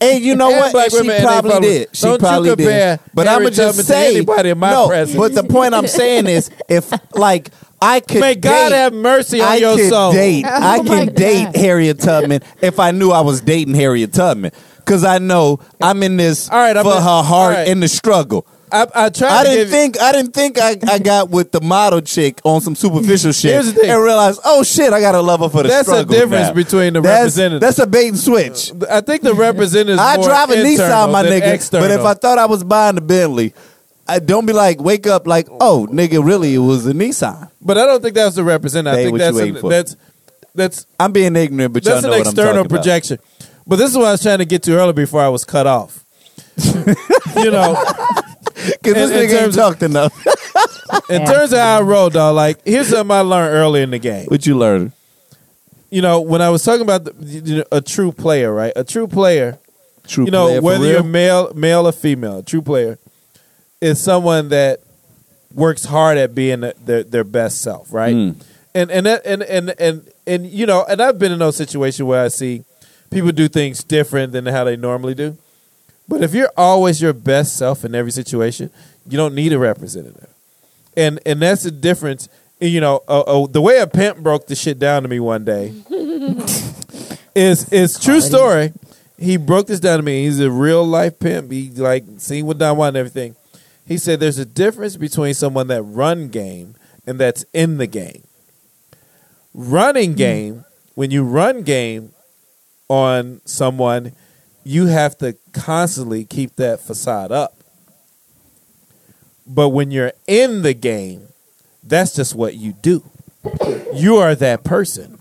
And 0.01 0.23
you 0.23 0.35
know 0.35 0.49
and 0.49 0.57
what? 0.59 0.72
black 0.72 0.89
she 0.91 0.97
women, 0.97 1.15
and 1.15 1.19
they 1.23 1.27
probably 1.27 1.51
probably- 1.51 1.69
did. 1.69 1.89
She 1.95 2.01
Don't 2.03 2.14
you 2.14 2.18
probably 2.19 2.49
compare 2.51 2.97
did. 2.97 3.05
But 3.14 3.27
I'm 3.27 3.39
gonna 3.39 3.51
just 3.51 3.80
to 3.80 3.85
say, 3.85 4.15
anybody 4.15 4.49
in 4.49 4.57
my 4.57 4.72
no. 4.72 4.88
presence. 4.88 5.18
But 5.18 5.34
the 5.34 5.43
point 5.43 5.73
I'm 5.73 5.88
saying 5.88 6.27
is, 6.27 6.49
if 6.69 6.91
like 7.15 7.49
I 7.81 7.99
could, 7.99 8.22
May 8.22 8.35
God 8.35 8.69
date- 8.69 8.76
have 8.76 8.93
mercy 8.93 9.39
on 9.41 9.47
I 9.47 9.55
your 9.57 9.76
could 9.76 9.89
soul. 9.89 10.11
date. 10.11 10.45
Oh 10.47 10.49
I 10.51 10.81
my 10.81 10.84
can 11.05 11.14
date 11.14 11.55
Harriet 11.55 11.99
Tubman 11.99 12.41
if 12.61 12.80
I 12.80 12.91
knew 12.91 13.11
I 13.11 13.22
was 13.22 13.41
dating 13.41 13.76
Harriet 13.76 14.14
Tubman. 14.14 14.51
Cause 14.85 15.03
I 15.03 15.18
know 15.18 15.59
I'm 15.81 16.01
in 16.01 16.15
this 16.18 16.49
All 16.49 16.57
right, 16.57 16.76
I'm 16.77 16.84
for 16.85 16.91
in- 16.95 17.03
her 17.03 17.22
heart 17.23 17.55
right. 17.55 17.68
and 17.68 17.84
the 17.84 17.88
struggle. 17.89 18.47
I, 18.69 18.88
I 18.94 19.10
tried 19.10 19.31
I 19.31 19.44
didn't 19.45 19.69
think 19.72 20.02
I 20.02 20.11
didn't 20.11 20.34
think 20.34 20.60
I, 20.60 20.76
I 20.88 20.99
got 20.99 21.30
with 21.30 21.52
the 21.52 21.61
model 21.61 22.02
chick 22.02 22.41
on 22.44 22.60
some 22.60 22.76
superficial 22.76 23.31
shit 23.31 23.52
Here's 23.53 23.73
the 23.73 23.80
thing. 23.80 23.89
and 23.89 24.03
realized, 24.03 24.41
oh 24.44 24.61
shit, 24.64 24.91
I 24.91 24.99
got 24.99 25.15
a 25.15 25.22
lover 25.22 25.48
for 25.48 25.64
the 25.64 25.69
That's 25.69 25.88
a 25.88 26.03
difference 26.03 26.49
now. 26.49 26.53
between 26.53 26.94
the 26.94 27.02
that's, 27.02 27.19
representative- 27.19 27.61
That's 27.61 27.80
a 27.80 27.88
bait 27.88 28.10
and 28.10 28.18
switch. 28.18 28.72
Uh, 28.72 28.85
I 28.89 29.02
think 29.02 29.22
the 29.22 29.34
representative. 29.34 29.99
I 29.99 30.22
drive 30.22 30.49
a 30.49 30.56
Nissan, 30.56 31.11
my 31.14 31.23
nigga, 31.23 31.53
External. 31.53 31.88
but 31.88 31.98
if 31.98 32.06
I 32.06 32.14
thought 32.14 32.38
I 32.38 32.45
was 32.45 32.64
buying 32.65 32.95
the 32.95 33.02
Bentley, 33.02 33.53
I 34.06 34.19
don't 34.19 34.45
be 34.45 34.53
like 34.53 34.81
wake 34.81 35.07
up 35.07 35.27
like, 35.27 35.48
oh 35.49 35.88
nigga, 35.89 36.23
really 36.26 36.53
it 36.53 36.60
was 36.60 36.85
a 36.88 36.94
Nissan. 36.94 37.49
but 37.61 37.77
I 37.77 37.85
don't 37.85 38.02
think 38.02 38.15
that's 38.15 38.35
the 38.35 38.44
representative. 38.44 38.99
I 38.99 39.03
think 39.03 39.18
that's 39.18 39.35
waiting 39.38 39.56
an, 39.56 39.61
for? 39.61 39.69
that's 39.69 39.95
that's 40.53 40.85
I'm 40.99 41.14
being 41.14 41.35
ignorant, 41.38 41.73
but 41.73 41.84
that's 41.85 42.03
an 42.03 42.03
know 42.03 42.10
what 42.10 42.15
I'm 42.15 42.31
external 42.31 42.53
talking 42.53 42.65
about. 42.65 42.69
projection. 42.77 43.19
But 43.65 43.77
this 43.77 43.91
is 43.91 43.98
what 43.98 44.07
I 44.07 44.11
was 44.11 44.22
trying 44.22 44.39
to 44.39 44.45
get 44.45 44.64
to 44.64 44.73
earlier 44.73 44.94
before 44.94 45.22
I 45.22 45.30
was 45.30 45.45
cut 45.45 45.68
off. 45.68 46.03
you 47.35 47.52
know, 47.52 47.76
this 48.84 49.11
In- 49.11 49.18
in 49.18 49.23
nigga 49.30 49.31
ain't 49.31 49.31
terms 49.31 49.57
of- 49.57 49.61
talked 49.64 49.84
enough. 49.84 50.26
in 51.10 51.26
terms 51.26 51.53
of 51.53 51.60
how 51.60 51.80
I 51.80 51.81
roll, 51.81 52.10
dog. 52.10 52.35
Like 52.35 52.60
here's 52.65 52.88
something 52.89 53.15
I 53.15 53.22
learned 53.22 53.53
early 53.56 53.81
in 53.81 53.91
the 53.91 53.99
game. 53.99 54.26
what 54.27 54.45
you 54.45 54.57
learn? 54.57 54.94
You 55.89 56.02
know, 56.02 56.19
when 56.19 56.41
I 56.41 56.49
was 56.49 56.64
talking 56.64 56.81
about 56.81 57.06
the, 57.06 57.14
you 57.23 57.57
know, 57.57 57.64
a 57.72 57.80
true 57.81 58.11
player, 58.11 58.53
right? 58.53 58.73
A 58.76 58.84
true 58.84 59.07
player 59.07 59.57
True 60.06 60.26
you 60.26 60.31
know 60.31 60.48
player 60.48 60.60
for 60.60 60.65
whether 60.65 60.84
real? 60.84 60.91
you're 60.94 61.03
male 61.03 61.53
male 61.53 61.88
or 61.88 61.91
female 61.91 62.38
a 62.39 62.44
true 62.44 62.61
player 62.61 62.98
is 63.81 63.99
someone 63.99 64.48
that 64.49 64.80
works 65.53 65.84
hard 65.85 66.18
at 66.18 66.34
being 66.34 66.61
the- 66.61 66.73
their 66.85 67.03
their 67.03 67.23
best 67.26 67.61
self 67.61 67.91
right 67.91 68.15
Mm. 68.15 68.35
and 68.73 68.89
and 68.89 69.06
that, 69.06 69.22
and 69.26 69.44
and 69.44 69.73
and 69.77 70.10
and 70.26 70.45
you 70.48 70.65
know 70.65 70.85
and 70.88 71.02
i've 71.02 71.19
been 71.19 71.34
in 71.34 71.39
those 71.39 71.57
situations 71.57 72.03
where 72.07 72.23
i 72.23 72.30
see 72.30 72.64
people 73.11 73.34
do 73.34 73.49
things 73.49 73.84
different 73.84 74.31
than 74.31 74.45
how 74.45 74.64
they 74.64 74.77
normally 74.77 75.14
do 75.14 75.38
but 76.07 76.23
if 76.23 76.34
you're 76.34 76.51
always 76.57 77.01
your 77.01 77.13
best 77.13 77.57
self 77.57 77.84
in 77.85 77.93
every 77.95 78.11
situation 78.11 78.69
you 79.07 79.17
don't 79.17 79.35
need 79.35 79.53
a 79.53 79.59
representative 79.59 80.29
and 80.95 81.19
and 81.25 81.41
that's 81.41 81.63
the 81.63 81.71
difference 81.71 82.29
you 82.59 82.81
know 82.81 83.03
uh, 83.07 83.21
uh, 83.21 83.47
the 83.47 83.61
way 83.61 83.79
a 83.79 83.88
pimp 83.88 84.19
broke 84.19 84.47
the 84.47 84.55
shit 84.55 84.79
down 84.79 85.03
to 85.03 85.09
me 85.09 85.19
one 85.19 85.43
day 85.43 85.73
is 87.35 87.71
is 87.71 87.99
true 87.99 88.21
story 88.21 88.71
he 89.17 89.38
broke 89.38 89.67
this 89.67 89.79
down 89.79 89.97
to 89.97 90.03
me. 90.03 90.23
He's 90.23 90.39
a 90.39 90.51
real 90.51 90.85
life 90.85 91.19
pimp. 91.19 91.51
He 91.51 91.69
like 91.71 92.05
seen 92.17 92.45
with 92.45 92.59
Don 92.59 92.77
Juan 92.77 92.89
and 92.89 92.97
everything. 92.97 93.35
He 93.85 93.97
said 93.97 94.19
there's 94.19 94.38
a 94.38 94.45
difference 94.45 94.95
between 94.97 95.34
someone 95.34 95.67
that 95.67 95.81
run 95.81 96.29
game 96.29 96.75
and 97.05 97.19
that's 97.19 97.43
in 97.53 97.77
the 97.77 97.88
game. 97.88 98.23
Running 99.53 100.13
game, 100.13 100.65
when 100.93 101.09
you 101.09 101.23
run 101.23 101.63
game 101.63 102.11
on 102.89 103.41
someone, 103.45 104.13
you 104.68 104.88
have 104.88 105.18
to 105.19 105.35
constantly 105.53 106.26
keep 106.26 106.57
that 106.57 106.81
facade 106.81 107.31
up. 107.31 107.56
But 109.45 109.69
when 109.69 109.91
you're 109.91 110.11
in 110.27 110.61
the 110.61 110.73
game, 110.73 111.30
that's 111.84 112.14
just 112.14 112.35
what 112.35 112.56
you 112.56 112.73
do. 112.73 113.02
You 113.94 114.18
are 114.18 114.35
that 114.35 114.65
person. 114.65 115.18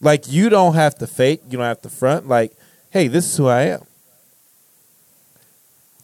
Like 0.00 0.30
you 0.32 0.48
don't 0.48 0.72
have 0.74 0.96
to 0.98 1.06
fake, 1.06 1.42
you 1.50 1.58
don't 1.58 1.66
have 1.66 1.82
to 1.82 1.90
front. 1.90 2.26
Like, 2.28 2.52
hey, 2.90 3.08
this 3.08 3.26
is 3.26 3.36
who 3.36 3.46
I 3.46 3.62
am. 3.62 3.80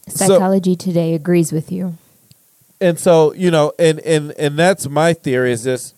So- 0.07 0.27
Psychology 0.27 0.75
Today 0.75 1.15
agrees 1.15 1.51
with 1.51 1.71
you. 1.71 1.97
and 2.79 2.99
so 2.99 3.33
you 3.33 3.49
know 3.49 3.73
and 3.79 3.99
and 4.01 4.31
and 4.33 4.57
that's 4.59 4.87
my 4.87 5.11
theory 5.11 5.51
is 5.51 5.63
this 5.63 5.95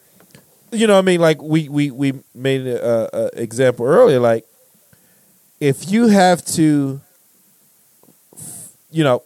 you 0.72 0.88
know 0.88 0.98
i 0.98 1.02
mean 1.02 1.20
like 1.20 1.42
we 1.42 1.68
we 1.68 1.92
we 1.92 2.14
made 2.34 2.66
a, 2.66 3.10
a 3.14 3.42
example 3.42 3.86
earlier 3.86 4.18
like 4.20 4.46
if 5.60 5.90
you 5.92 6.08
have 6.08 6.44
to 6.46 7.02
you 8.92 9.04
know 9.04 9.24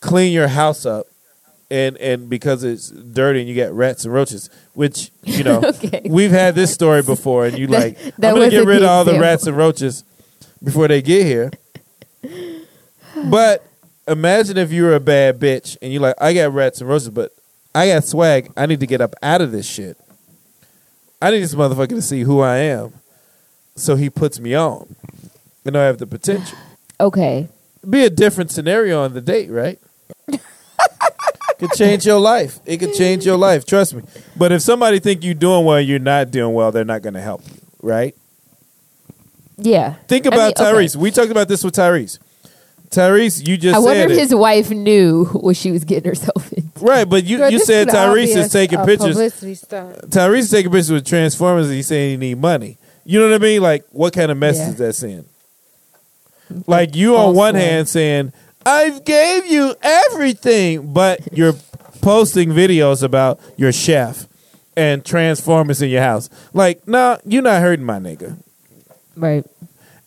clean 0.00 0.32
your 0.32 0.48
house 0.48 0.84
up 0.86 1.06
and 1.70 1.96
and 1.98 2.28
because 2.28 2.62
it's 2.64 2.88
dirty 2.90 3.40
and 3.40 3.48
you 3.48 3.54
get 3.54 3.72
rats 3.72 4.04
and 4.04 4.12
roaches 4.12 4.50
which 4.74 5.10
you 5.24 5.42
know 5.44 5.60
Okay. 5.64 6.02
we've 6.08 6.30
had 6.30 6.54
this 6.54 6.72
story 6.72 7.02
before 7.02 7.46
and 7.46 7.56
you 7.58 7.66
That- 7.68 7.80
like 7.80 7.98
that 8.16 8.30
i'm 8.30 8.36
gonna 8.36 8.50
get 8.50 8.66
rid 8.66 8.82
of 8.82 8.88
all 8.88 9.04
the 9.04 9.18
rats 9.18 9.46
and 9.46 9.56
roaches 9.56 10.04
before 10.62 10.88
they 10.88 11.02
get 11.02 11.24
here 11.26 11.50
but 13.30 13.64
imagine 14.08 14.56
if 14.56 14.72
you 14.72 14.82
were 14.84 14.94
a 14.94 15.00
bad 15.00 15.38
bitch 15.38 15.76
and 15.82 15.92
you're 15.92 16.02
like, 16.02 16.14
I 16.20 16.34
got 16.34 16.52
rats 16.52 16.80
and 16.80 16.88
roaches, 16.88 17.10
but 17.10 17.32
I 17.74 17.88
got 17.88 18.04
swag. 18.04 18.50
I 18.56 18.66
need 18.66 18.80
to 18.80 18.86
get 18.86 19.00
up 19.00 19.14
out 19.22 19.40
of 19.40 19.52
this 19.52 19.66
shit. 19.66 19.96
I 21.20 21.30
need 21.30 21.40
this 21.40 21.54
motherfucker 21.54 21.90
to 21.90 22.02
see 22.02 22.22
who 22.22 22.40
I 22.40 22.56
am. 22.58 22.92
So 23.74 23.96
he 23.96 24.10
puts 24.10 24.38
me 24.38 24.54
on. 24.54 24.94
And 25.64 25.76
I 25.76 25.84
have 25.84 25.98
the 25.98 26.06
potential. 26.06 26.58
Okay. 27.00 27.48
Be 27.88 28.04
a 28.04 28.10
different 28.10 28.50
scenario 28.50 29.02
on 29.02 29.14
the 29.14 29.20
date, 29.20 29.50
right? 29.50 29.78
could 31.62 31.72
change 31.72 32.04
your 32.04 32.18
life. 32.18 32.58
It 32.66 32.78
could 32.78 32.94
change 32.94 33.24
your 33.24 33.36
life. 33.36 33.64
Trust 33.64 33.94
me. 33.94 34.02
But 34.36 34.52
if 34.52 34.62
somebody 34.62 34.98
think 34.98 35.22
you're 35.24 35.34
doing 35.34 35.64
well, 35.64 35.80
you're 35.80 35.98
not 35.98 36.30
doing 36.30 36.54
well, 36.54 36.72
they're 36.72 36.84
not 36.84 37.02
going 37.02 37.14
to 37.14 37.20
help 37.20 37.42
you, 37.46 37.60
right? 37.80 38.16
Yeah. 39.56 39.94
Think 40.08 40.26
I 40.26 40.28
about 40.28 40.58
mean, 40.58 40.66
okay. 40.68 40.84
Tyrese. 40.84 40.96
We 40.96 41.10
talked 41.10 41.30
about 41.30 41.48
this 41.48 41.62
with 41.62 41.74
Tyrese. 41.74 42.18
Tyrese, 42.90 43.46
you 43.46 43.56
just 43.56 43.74
I 43.74 43.78
said 43.78 43.84
wonder 43.84 44.02
if 44.02 44.10
it. 44.10 44.18
his 44.18 44.34
wife 44.34 44.70
knew 44.70 45.24
what 45.32 45.56
she 45.56 45.70
was 45.70 45.84
getting 45.84 46.10
herself 46.10 46.52
into. 46.52 46.84
Right, 46.84 47.08
but 47.08 47.24
you, 47.24 47.38
Girl, 47.38 47.50
you 47.50 47.58
said 47.60 47.88
is 47.88 47.94
Tyrese 47.94 48.08
obvious, 48.08 48.36
is 48.36 48.52
taking 48.52 48.78
uh, 48.78 48.84
pictures. 48.84 49.14
Publicity 49.14 49.54
stunt. 49.54 50.10
Tyrese 50.10 50.38
is 50.38 50.50
taking 50.50 50.70
pictures 50.70 50.90
with 50.90 51.06
Transformers 51.06 51.66
and 51.66 51.76
he's 51.76 51.86
saying 51.86 52.10
he 52.10 52.16
need 52.28 52.38
money. 52.38 52.76
You 53.04 53.18
know 53.18 53.28
what 53.30 53.34
I 53.34 53.38
mean? 53.38 53.62
Like, 53.62 53.84
what 53.90 54.12
kind 54.12 54.30
of 54.30 54.38
message 54.38 54.66
Yeah. 54.66 54.70
is 54.70 54.78
that 54.78 54.92
saying? 54.94 55.24
Like 56.66 56.94
you 56.94 57.16
on 57.16 57.34
one 57.34 57.54
hand 57.54 57.88
saying, 57.88 58.32
I've 58.66 59.04
gave 59.04 59.46
you 59.46 59.74
everything, 59.82 60.92
but 60.92 61.32
you're 61.32 61.54
posting 62.00 62.50
videos 62.50 63.02
about 63.02 63.40
your 63.56 63.72
chef 63.72 64.26
and 64.76 65.04
Transformers 65.04 65.80
in 65.82 65.88
your 65.90 66.02
house. 66.02 66.28
Like, 66.52 66.86
no, 66.86 67.18
you're 67.24 67.42
not 67.42 67.60
hurting 67.62 67.84
my 67.84 67.98
nigga. 67.98 68.36
Right. 69.16 69.44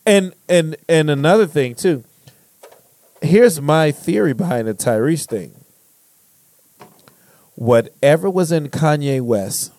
And 0.06 0.34
and 0.48 0.76
and 0.88 1.10
another 1.10 1.48
thing 1.48 1.74
too. 1.76 2.04
Here's 3.22 3.60
my 3.60 3.92
theory 3.92 4.34
behind 4.34 4.68
the 4.68 4.74
Tyrese 4.76 5.26
thing. 5.28 5.54
Whatever 7.56 8.30
was 8.30 8.52
in 8.52 8.68
Kanye 8.70 9.22
West 9.22 9.72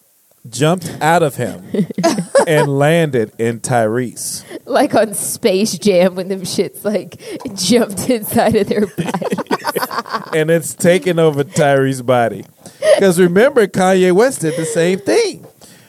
jumped 0.51 0.91
out 1.01 1.23
of 1.23 1.37
him 1.37 1.65
and 2.47 2.79
landed 2.79 3.33
in 3.39 3.61
Tyrese. 3.61 4.45
Like 4.67 4.95
on 4.95 5.15
Space 5.15 5.79
Jam 5.79 6.15
when 6.15 6.29
them 6.29 6.41
shits 6.43 6.85
like 6.85 7.21
jumped 7.57 8.09
inside 8.11 8.57
of 8.57 8.67
their 8.69 8.87
body. 8.97 9.37
And 10.39 10.51
it's 10.51 10.75
taken 10.75 11.19
over 11.19 11.45
Tyrese's 11.45 12.03
body. 12.03 12.45
Because 12.95 13.19
remember, 13.21 13.67
Kanye 13.67 14.13
West 14.13 14.41
did 14.41 14.57
the 14.57 14.65
same 14.67 14.99
thing. 14.99 15.47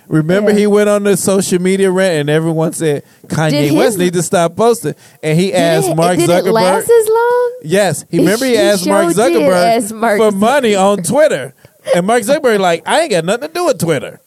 Remember, 0.07 0.51
Yeah. 0.51 0.57
he 0.59 0.67
went 0.67 0.87
on 0.87 1.03
the 1.03 1.17
social 1.17 1.61
media 1.61 1.91
rant, 1.91 2.21
and 2.21 2.29
everyone 2.29 2.71
said 2.71 3.03
Kanye 3.27 3.49
Did 3.51 3.73
West 3.73 3.97
needs 3.97 4.15
to 4.15 4.23
stop 4.23 4.55
posting. 4.55 4.95
And 5.21 5.37
he 5.37 5.47
Did 5.47 5.55
asked 5.55 5.89
it- 5.89 5.95
Mark 5.97 6.17
did 6.17 6.29
Zuckerberg. 6.29 6.47
it 6.47 6.51
last 6.53 6.89
as 6.89 7.07
long? 7.09 7.51
Yes, 7.63 8.05
he 8.09 8.19
remember 8.19 8.45
he 8.45 8.51
He 8.51 8.57
asked 8.57 8.87
Mark 8.87 9.13
sure 9.13 9.29
did 9.29 9.35
Zuckerberg 9.41 9.75
ask 9.75 9.93
Mark 9.93 10.17
for 10.17 10.31
money 10.31 10.75
on 10.75 11.03
Twitter, 11.03 11.53
and 11.93 12.07
Mark 12.07 12.23
Zuckerberg 12.23 12.59
like, 12.59 12.87
I 12.87 13.01
ain't 13.01 13.11
got 13.11 13.25
nothing 13.25 13.49
to 13.49 13.53
do 13.53 13.65
with 13.65 13.79
Twitter. 13.79 14.21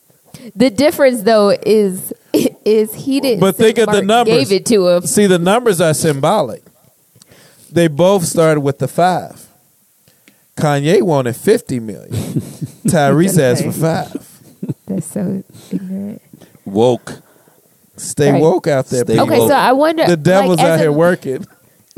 The 0.57 0.71
difference 0.71 1.23
though 1.23 1.51
is 1.51 2.12
is 2.65 2.95
he 2.95 3.21
didn't. 3.21 3.41
But 3.41 3.57
think 3.57 3.79
of 3.79 3.87
the 3.87 4.03
Mark 4.03 4.05
numbers. 4.05 4.49
Gave 4.49 4.53
it 4.61 4.67
to 4.67 4.89
him. 4.89 5.03
See, 5.03 5.27
the 5.27 5.39
numbers 5.39 5.81
are 5.81 5.95
symbolic. 5.95 6.62
They 7.71 7.89
both 7.89 8.25
started 8.25 8.61
with 8.61 8.79
the 8.79 8.89
five. 8.89 9.47
Kanye 10.57 11.03
wanted 11.03 11.37
fifty 11.37 11.81
million. 11.81 12.11
Tyrese 12.87 13.39
asked 13.39 13.65
for 13.65 13.73
five. 13.73 14.41
That's 14.87 15.07
so 15.07 15.43
ignorant. 15.71 16.21
Woke. 16.65 17.23
Stay 17.97 18.33
Right. 18.33 18.41
woke 18.41 18.67
out 18.67 18.87
there. 18.87 19.05
Stay 19.05 19.12
people. 19.15 19.27
Okay, 19.27 19.39
woke. 19.41 19.51
so 19.51 19.55
I 19.57 19.73
wonder. 19.73 20.07
the 20.07 20.17
devil's 20.17 20.59
like, 20.59 20.67
out 20.67 20.75
a- 20.77 20.79
here 20.79 20.93
working. 20.93 21.47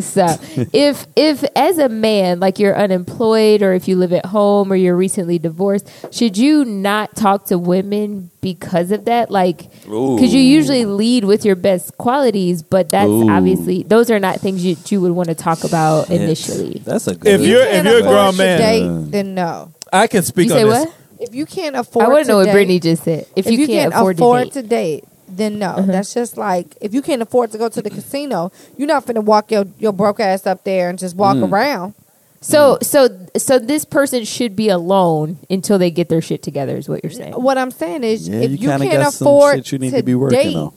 So 0.01 0.27
if 0.73 1.07
if 1.17 1.45
as 1.55 1.79
a 1.79 1.89
man, 1.89 2.41
like 2.41 2.59
you're 2.59 2.77
unemployed 2.77 3.63
or 3.63 3.73
if 3.75 3.87
you 3.89 3.97
live 3.97 4.13
at 4.13 4.27
home 4.27 4.73
or 4.73 4.77
you're 4.77 4.97
recently 4.97 5.39
divorced, 5.39 5.89
should 6.15 6.37
you 6.37 6.65
not 6.65 7.15
talk 7.15 7.47
to 7.47 7.59
women 7.59 8.31
because 8.41 8.91
of 8.91 9.05
that? 9.05 9.31
Like 9.31 9.71
because 9.83 10.33
you 10.35 10.41
usually 10.41 10.87
lead 10.87 11.25
with 11.25 11.45
your 11.45 11.57
best 11.57 11.97
qualities, 11.99 12.63
but 12.63 12.89
that's 12.89 13.09
Ooh. 13.09 13.31
obviously 13.31 13.83
those 13.83 14.11
are 14.11 14.19
not 14.19 14.41
things 14.41 14.65
you, 14.65 14.77
you 14.89 15.01
would 15.01 15.13
want 15.13 15.29
to 15.29 15.35
talk 15.35 15.63
about 15.65 16.11
initially. 16.11 16.81
That's 16.85 17.07
a 17.07 17.15
good 17.15 17.41
If 17.41 17.47
you're- 17.47 17.63
if 17.63 17.85
you're 17.85 17.99
a 17.99 18.03
grown 18.03 18.37
man- 18.37 18.59
date, 18.59 19.11
then 19.13 19.35
no. 19.35 19.73
I 19.93 20.07
can 20.07 20.23
speak 20.23 20.49
You 20.49 20.55
on 20.55 20.59
say 20.61 20.65
this. 20.65 20.87
what? 20.87 20.95
If 21.21 21.35
you 21.37 21.47
can't 21.47 21.77
afford, 21.77 22.07
I 22.07 22.09
want 22.09 22.25
to 22.25 22.33
know 22.33 22.39
what 22.39 22.51
Brittany 22.51 22.81
just 22.81 23.05
said. 23.05 23.27
If, 23.37 23.47
If, 23.47 23.53
you, 23.53 23.67
can't, 23.69 23.93
afford, 23.95 24.51
to 24.53 24.63
date. 24.63 24.69
date, 24.69 25.05
then 25.37 25.59
no. 25.59 25.75
Mm-hmm. 25.77 25.91
That's 25.91 26.15
just 26.15 26.37
like 26.37 26.77
if 26.81 26.95
you 26.95 27.03
can't 27.03 27.23
afford 27.23 27.51
to 27.53 27.59
go 27.59 27.69
to 27.69 27.83
the 27.83 27.91
casino, 27.91 28.53
you're 28.77 28.89
not 28.89 29.07
finna 29.07 29.23
walk 29.23 29.51
your, 29.51 29.67
your 29.79 29.93
broke 29.93 30.21
ass 30.21 30.47
up 30.47 30.65
there 30.65 30.89
and 30.89 30.99
just 30.99 31.17
walk 31.17 31.37
mm. 31.37 31.51
around. 31.51 31.95
So 32.41 32.77
mm. 32.77 32.85
so 32.85 33.09
so 33.37 33.59
this 33.59 33.85
person 33.85 34.25
should 34.25 34.57
be 34.57 34.69
alone 34.69 35.39
until 35.49 35.79
they 35.79 35.91
get 35.91 36.09
their 36.09 36.21
shit 36.21 36.43
together. 36.43 36.77
Is 36.77 36.89
what 36.89 37.03
you're 37.03 37.13
saying? 37.13 37.35
What 37.35 37.59
I'm 37.59 37.71
saying 37.71 38.05
is, 38.05 38.29
Yeah, 38.29 38.41
if 38.41 38.51
you 38.53 38.57
you, 38.57 38.79
can't 38.79 39.07
afford 39.07 39.59
shit 39.59 39.73
you 39.73 39.79
need 39.79 39.91
to, 39.91 39.99
to 39.99 40.03
be 40.03 40.15
working 40.15 40.39
date, 40.39 40.57
on. 40.57 40.75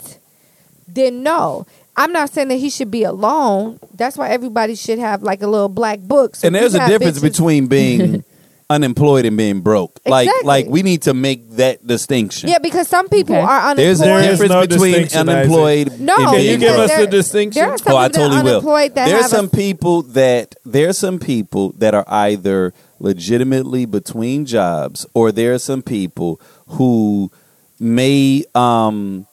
then 0.88 1.23
no. 1.23 1.65
I'm 1.98 2.11
not 2.11 2.30
saying 2.30 2.49
that 2.49 2.56
he 2.56 2.69
should 2.69 2.91
be 2.91 3.03
alone. 3.03 3.80
That's 3.94 4.18
why 4.18 4.30
everybody 4.30 4.76
should 4.76 4.99
have 4.99 5.23
like 5.23 5.41
a 5.41 5.48
little 5.48 5.69
black 5.69 5.99
book. 5.99 6.36
So 6.36 6.48
and 6.48 6.56
there's 6.56 6.76
a 6.76 6.86
difference 6.88 7.19
bitches- 7.19 7.22
between 7.22 7.68
being 7.68 8.23
unemployed 8.70 9.26
and 9.26 9.38
being 9.38 9.62
broke. 9.62 10.00
Like 10.06 10.28
Exactly. 10.28 10.48
like 10.48 10.66
we 10.68 10.82
need 10.84 11.04
to 11.04 11.14
make 11.14 11.50
that 11.52 11.86
distinction. 11.86 12.50
Yeah, 12.50 12.58
because 12.60 12.88
some 12.88 13.08
people 13.10 13.36
Okay. 13.36 13.44
are 13.44 13.72
unemployed. 13.72 13.78
There's 13.78 14.02
a 14.02 14.04
There 14.06 14.20
is 14.20 14.26
difference 14.28 14.52
no 14.52 14.62
between 14.68 14.92
distinction, 14.94 15.30
unemployed. 15.30 16.00
No, 16.00 16.16
and 16.16 16.26
Can 16.30 16.34
you 16.34 16.40
being 16.48 16.60
give 16.60 16.72
because 16.74 16.90
us 16.92 16.98
broke. 16.98 17.10
the 17.12 17.18
distinction? 17.18 17.62
There 17.64 17.72
are 17.72 17.78
some 17.78 17.94
Oh, 17.94 17.98
I 17.98 18.08
people 18.08 18.22
that 18.24 18.26
are 18.26 18.30
totally 18.30 18.44
will. 18.44 18.50
unemployed 18.58 18.96
that 18.96 19.06
There's 19.08 19.22
have 19.22 19.30
some 19.32 19.46
a, 19.46 19.50
people 19.50 20.02
that 20.04 20.56
there's 20.66 20.98
some 20.98 21.20
people 21.20 21.74
that 21.78 21.94
are 21.94 22.06
either 22.08 22.74
legitimately 23.00 23.86
between 23.86 24.46
jobs, 24.46 25.06
or 25.14 25.32
there 25.32 25.54
are 25.54 25.60
some 25.60 25.82
people 25.84 26.40
who 26.70 27.32
may 27.80 28.44
um 28.56 29.28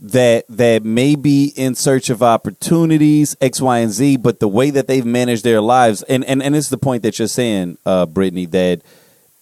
that 0.00 0.44
that 0.48 0.84
may 0.84 1.14
be 1.14 1.52
in 1.56 1.74
search 1.74 2.10
of 2.10 2.22
opportunities 2.22 3.36
X, 3.40 3.60
Y, 3.60 3.78
and 3.78 3.90
Z, 3.92 4.18
but 4.18 4.40
the 4.40 4.48
way 4.48 4.70
that 4.70 4.88
they've 4.88 5.06
managed 5.06 5.44
their 5.44 5.60
lives, 5.60 6.02
and 6.04 6.24
and 6.24 6.42
and 6.42 6.54
it's 6.54 6.68
the 6.68 6.78
point 6.78 7.02
that 7.02 7.18
you're 7.18 7.28
saying, 7.28 7.78
uh, 7.86 8.06
Brittany, 8.06 8.46
that 8.46 8.82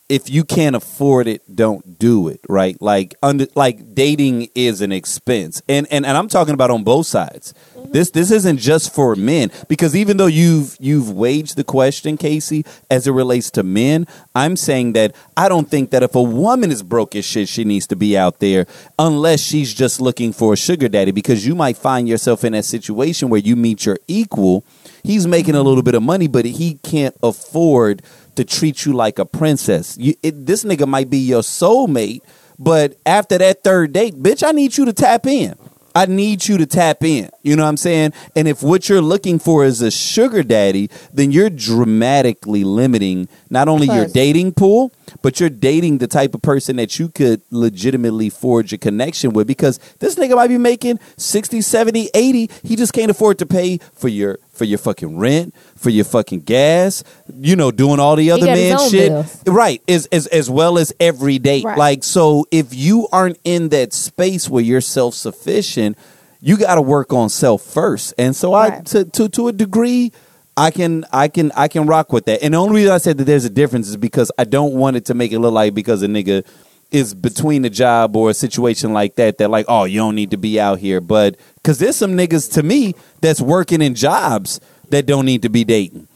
if 0.09 0.29
you 0.29 0.45
can't 0.45 0.77
afford 0.77 1.27
it, 1.27 1.43
don't 1.55 1.99
do 1.99 2.29
it. 2.29 2.41
Right? 2.49 2.81
Like 2.81 3.15
under 3.23 3.47
like 3.55 3.95
dating 3.95 4.49
is 4.55 4.81
an 4.81 4.93
expense, 4.93 5.63
and 5.69 5.87
and 5.91 6.07
and 6.07 6.17
I'm 6.17 6.29
talking 6.29 6.55
about 6.55 6.71
on 6.71 6.85
both 6.85 7.07
sides. 7.07 7.55
This 7.91 8.11
this 8.11 8.31
isn't 8.31 8.59
just 8.59 8.93
for 8.93 9.15
men 9.15 9.51
because 9.69 9.95
even 9.95 10.17
though 10.17 10.27
you've 10.27 10.77
you've 10.81 11.11
waged 11.11 11.57
the 11.57 11.65
question, 11.65 12.17
Casey, 12.17 12.65
as 12.91 13.07
it 13.07 13.13
relates 13.13 13.51
to 13.53 13.63
men, 13.63 14.07
I'm 14.35 14.57
saying 14.57 14.95
that 14.95 15.15
I 15.37 15.49
don't 15.49 15.71
think 15.71 15.91
that 15.91 16.03
if 16.03 16.15
a 16.15 16.23
woman 16.23 16.73
is 16.73 16.83
broke 16.83 17.15
as 17.15 17.25
shit, 17.25 17.49
she 17.49 17.65
needs 17.65 17.87
to 17.89 17.97
be 17.97 18.17
out 18.17 18.41
there 18.41 18.67
unless 18.99 19.41
she's 19.41 19.73
just 19.73 20.01
looking 20.01 20.33
for 20.33 20.55
a 20.55 20.57
sugar 20.57 20.89
daddy 20.89 21.13
because 21.13 21.47
you 21.47 21.55
might 21.55 21.77
find 21.77 22.09
yourself 22.09 22.45
in 22.45 22.53
that 22.55 22.65
situation 22.65 23.29
where 23.29 23.41
you 23.41 23.55
meet 23.57 23.87
your 23.87 23.99
equal. 24.09 24.65
He's 25.03 25.27
making 25.27 25.55
a 25.55 25.63
little 25.63 25.83
bit 25.83 25.95
of 25.95 26.03
money, 26.03 26.27
but 26.27 26.47
he 26.47 26.79
can't 26.83 27.17
afford 27.23 28.03
to 28.37 28.45
treat 28.45 28.85
you 28.85 28.93
like 28.93 29.19
a 29.19 29.27
princess. 29.27 29.97
You, 29.99 30.15
it, 30.23 30.47
this 30.47 30.65
nigga 30.65 30.89
might 30.89 31.11
be 31.11 31.19
your 31.19 31.43
soulmate, 31.43 32.23
but 32.59 32.97
after 33.05 33.39
that 33.39 33.63
third 33.63 33.93
date, 33.93 34.15
bitch, 34.15 34.47
I 34.47 34.53
need 34.53 34.77
you 34.77 34.85
to 34.87 34.93
tap 34.93 35.27
in. 35.27 35.55
I 35.95 36.07
need 36.07 36.49
you 36.49 36.59
to 36.59 36.67
tap 36.67 37.05
in. 37.05 37.31
You 37.43 37.55
know 37.55 37.63
what 37.63 37.69
I'm 37.69 37.77
saying? 37.77 38.15
And 38.35 38.49
if 38.49 38.63
what 38.63 38.89
you're 38.89 39.01
looking 39.01 39.39
for 39.39 39.65
is 39.65 39.81
a 39.81 39.91
sugar 39.91 40.43
daddy, 40.43 40.91
then 41.13 41.31
you're 41.31 41.51
dramatically 41.51 42.65
limiting 42.65 43.29
not 43.49 43.69
only 43.69 43.87
your 43.87 44.07
dating 44.07 44.55
pool, 44.55 44.93
but 45.23 45.39
you're 45.39 45.51
dating 45.51 45.99
the 45.99 46.09
type 46.09 46.35
of 46.35 46.43
person 46.43 46.77
that 46.77 46.99
you 46.99 47.09
could 47.09 47.43
legitimately 47.51 48.29
forge 48.29 48.73
a 48.73 48.79
connection 48.79 49.33
with 49.33 49.47
because 49.47 49.79
this 50.01 50.17
nigga 50.17 50.35
might 50.35 50.49
be 50.49 50.59
making 50.59 50.99
60, 51.17 51.61
70, 51.61 52.11
80. 52.13 52.51
He 52.65 52.75
just 52.75 52.93
can't 52.93 53.11
afford 53.11 53.39
to 53.39 53.47
pay 53.47 53.79
for 53.93 54.09
your 54.09 54.39
for 54.55 54.65
your 54.65 54.79
fucking 54.79 55.19
rent, 55.19 55.55
for 55.77 55.91
your 55.91 56.05
fucking 56.05 56.41
gas, 56.41 57.05
you 57.35 57.57
know, 57.57 57.71
doing 57.71 58.01
all 58.01 58.17
the 58.17 58.31
other 58.31 58.47
man 58.47 58.79
shit. 58.91 59.11
bills. 59.11 59.43
Right. 59.47 59.83
As, 59.89 60.07
as 60.07 60.27
as 60.29 60.49
well 60.49 60.79
as 60.79 60.93
every 61.01 61.39
date. 61.39 61.65
Right. 61.65 61.77
Like 61.79 62.05
so 62.05 62.47
if 62.51 62.75
you 62.75 63.09
aren't 63.13 63.39
in 63.45 63.71
that 63.71 63.93
space 63.93 64.49
where 64.49 64.63
you're 64.63 64.81
self 64.81 65.15
sufficient, 65.15 65.99
you 66.41 66.57
gotta 66.57 66.83
work 66.83 67.13
on 67.13 67.29
self 67.29 67.63
first. 67.63 68.15
And 68.19 68.35
so 68.35 68.55
I 68.55 68.81
to, 68.81 69.05
to 69.05 69.29
to 69.29 69.49
a 69.49 69.53
degree 69.53 70.13
I 70.57 70.71
can 70.71 71.05
I 71.13 71.29
can 71.29 71.53
I 71.57 71.69
can 71.69 71.87
rock 71.87 72.13
with 72.13 72.27
that. 72.27 72.43
And 72.43 72.55
the 72.55 72.59
only 72.59 72.77
reason 72.77 72.93
I 72.93 72.99
said 72.99 73.19
that 73.19 73.25
there's 73.25 73.45
a 73.45 73.51
difference 73.51 73.89
is 73.89 73.97
because 73.97 74.31
I 74.39 74.45
don't 74.45 74.75
want 74.75 74.97
it 74.97 75.07
to 75.07 75.15
make 75.15 75.33
it 75.33 75.41
look 75.41 75.53
like 75.53 75.75
because 75.75 76.03
a 76.03 76.07
nigga 76.07 76.47
is 76.95 77.13
between 77.15 77.65
a 77.65 77.71
job 77.71 78.15
or 78.17 78.31
a 78.31 78.35
situation 78.35 78.93
like 78.93 79.17
that 79.17 79.39
that 79.39 79.51
like 79.51 79.67
oh 79.69 79.85
you 79.85 79.99
don't 79.99 80.15
need 80.15 80.31
to 80.31 80.37
be 80.37 80.61
out 80.61 80.79
here 80.79 81.01
but 81.01 81.37
because 81.57 81.79
there's 81.79 81.97
some 81.97 82.13
niggas 82.17 82.53
to 82.53 82.63
me 82.63 82.95
that's 83.21 83.41
working 83.41 83.83
in 83.83 83.95
jobs 83.95 84.61
that 84.91 85.05
don't 85.07 85.27
need 85.27 85.43
to 85.43 85.49
be 85.49 85.65
dating 85.65 86.07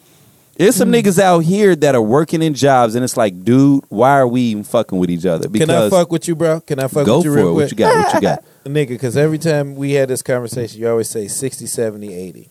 there's 0.56 0.74
some 0.76 0.90
Mm. 0.90 1.02
niggas 1.02 1.18
out 1.18 1.40
here 1.40 1.74
that 1.76 1.94
are 1.94 2.02
working 2.02 2.42
in 2.42 2.54
jobs 2.54 2.94
and 2.94 3.02
it's 3.04 3.16
like 3.16 3.44
dude 3.44 3.82
why 3.88 4.10
are 4.12 4.26
we 4.28 4.40
even 4.42 4.64
fucking 4.64 4.98
with 4.98 5.10
each 5.10 5.26
other 5.26 5.48
Can 5.48 5.68
I 5.70 5.88
fuck 5.90 6.10
with 6.12 6.26
you, 6.28 6.34
bro? 6.36 6.60
Can 6.60 6.78
I 6.80 6.86
fuck 6.88 7.06
go 7.06 7.16
with 7.18 7.26
you 7.26 7.32
for 7.32 7.36
real 7.36 7.48
it 7.48 7.52
quick? 7.54 7.64
what 7.64 7.70
you 7.72 7.76
got 7.78 8.04
what 8.04 8.14
you 8.14 8.20
got 8.20 8.44
Nigga, 8.68 8.88
because 8.88 9.16
every 9.16 9.38
time 9.38 9.76
we 9.76 9.92
had 9.92 10.08
this 10.10 10.20
conversation, 10.20 10.78
you 10.80 10.90
always 10.90 11.08
say 11.08 11.26
60, 11.26 11.64
70, 11.64 12.12
80. 12.12 12.50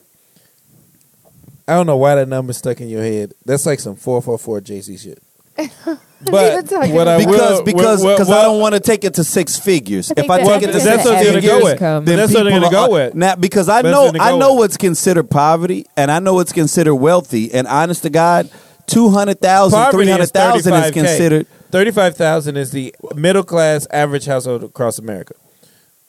I 1.68 1.74
don't 1.76 1.86
know 1.86 1.98
why 1.98 2.16
that 2.16 2.28
number 2.28 2.54
stuck 2.54 2.82
in 2.82 2.88
your 2.90 3.04
head. 3.04 3.34
That's 3.46 3.68
like 3.68 3.80
some 3.80 3.96
444 3.96 4.62
Jay-Z 4.62 4.98
shit. 4.98 5.22
But 6.32 6.66
what 6.72 7.08
I 7.08 7.18
because 7.20 7.60
will, 7.60 7.64
because 7.64 8.04
what- 8.04 8.16
because 8.16 8.28
what- 8.28 8.38
I 8.40 8.42
don't 8.44 8.60
want 8.60 8.74
to 8.74 8.80
take 8.80 9.04
it 9.04 9.14
to 9.16 9.24
six 9.24 9.58
figures. 9.58 10.12
I 10.12 10.22
If 10.22 10.30
I 10.30 10.38
that- 10.38 10.48
take 10.48 10.64
it 10.70 10.72
to 10.74 10.80
six 10.80 11.06
what 11.06 11.14
they're 11.14 11.24
gonna 11.26 11.42
figures, 11.42 11.52
go 11.60 11.64
with. 11.64 11.80
then 11.80 12.18
That's 12.18 12.34
what 12.34 12.44
they're 12.44 12.60
gonna 12.60 12.72
go 12.72 12.90
with. 12.90 13.14
Now, 13.16 13.36
because 13.36 13.70
I 13.70 13.82
That's 13.84 13.94
know 13.94 14.12
I 14.20 14.32
know 14.32 14.40
go 14.50 14.54
what's 14.56 14.78
considered 14.78 15.30
poverty, 15.30 15.86
and 15.96 16.10
I 16.12 16.20
know 16.20 16.34
what's 16.34 16.52
considered 16.52 16.96
wealthy. 16.96 17.54
And 17.54 17.68
honest 17.68 18.02
to 18.04 18.10
God, 18.10 18.50
200,000, 18.88 19.78
Poverty 19.78 20.10
is 20.10 20.32
300,000 20.32 20.74
is 20.74 20.80
35K. 20.86 20.92
considered. 20.94 21.48
35,000 21.72 22.58
is 22.58 22.72
the 22.72 22.96
middle 23.16 23.44
class 23.44 23.86
average 23.92 24.26
household 24.26 24.64
across 24.64 24.98
America. 24.98 25.34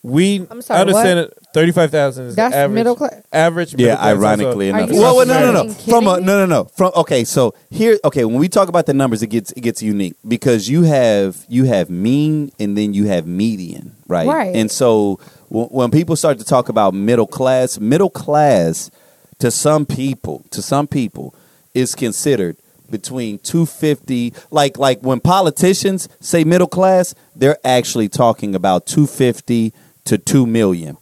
We 0.02 0.46
I'm 0.50 0.62
sorry, 0.62 0.80
understand 0.80 1.18
it. 1.18 1.34
35,000 1.54 2.26
is 2.26 2.36
That's 2.36 2.52
the 2.54 2.58
average. 2.60 2.74
middle 2.74 2.94
class? 2.96 3.22
Average 3.32 3.72
middle 3.72 3.86
Yeah, 3.86 3.96
class 3.96 4.06
ironically 4.16 4.70
household. 4.70 4.74
Are 4.74 4.78
enough. 4.84 4.94
you 4.96 5.00
Well, 5.02 5.16
well, 5.16 5.26
no, 5.26 5.40
no, 5.40 5.52
no. 5.64 5.68
fucking 5.72 5.92
From 5.92 6.06
a, 6.06 6.10
kidding 6.12 6.26
no, 6.26 6.38
no, 6.38 6.46
no. 6.46 6.64
From 6.76 6.92
okay, 6.96 7.24
so 7.24 7.54
here, 7.70 7.98
okay, 8.04 8.24
when 8.24 8.36
we 8.36 8.48
talk 8.48 8.68
about 8.68 8.86
the 8.86 8.94
numbers, 8.94 9.22
it 9.22 9.26
gets 9.26 9.50
it 9.52 9.60
gets 9.62 9.82
unique 9.82 10.14
because 10.26 10.68
you 10.68 10.82
have 10.84 11.44
you 11.48 11.64
have 11.64 11.90
mean 11.90 12.52
and 12.60 12.78
then 12.78 12.94
you 12.94 13.06
have 13.06 13.26
median, 13.26 13.96
right? 14.06 14.28
Right. 14.28 14.54
And 14.54 14.70
so 14.70 15.18
w- 15.50 15.68
when 15.68 15.90
people 15.90 16.14
start 16.14 16.38
to 16.38 16.44
talk 16.44 16.68
about 16.68 16.94
middle 16.94 17.26
class, 17.26 17.80
middle 17.80 18.10
class 18.10 18.90
to 19.40 19.50
some 19.50 19.84
people, 19.84 20.44
to 20.50 20.62
some 20.62 20.86
people, 20.86 21.34
is 21.74 21.94
considered 21.96 22.56
between 22.90 23.38
250 23.40 24.32
like 24.50 24.78
like 24.78 25.00
when 25.02 25.20
politicians 25.20 26.08
say 26.20 26.42
middle 26.42 26.66
class 26.66 27.14
they're 27.36 27.58
actually 27.62 28.08
talking 28.08 28.54
about 28.54 28.86
250 28.86 29.74
to 30.09 30.18
2 30.18 30.47
million 30.47 30.97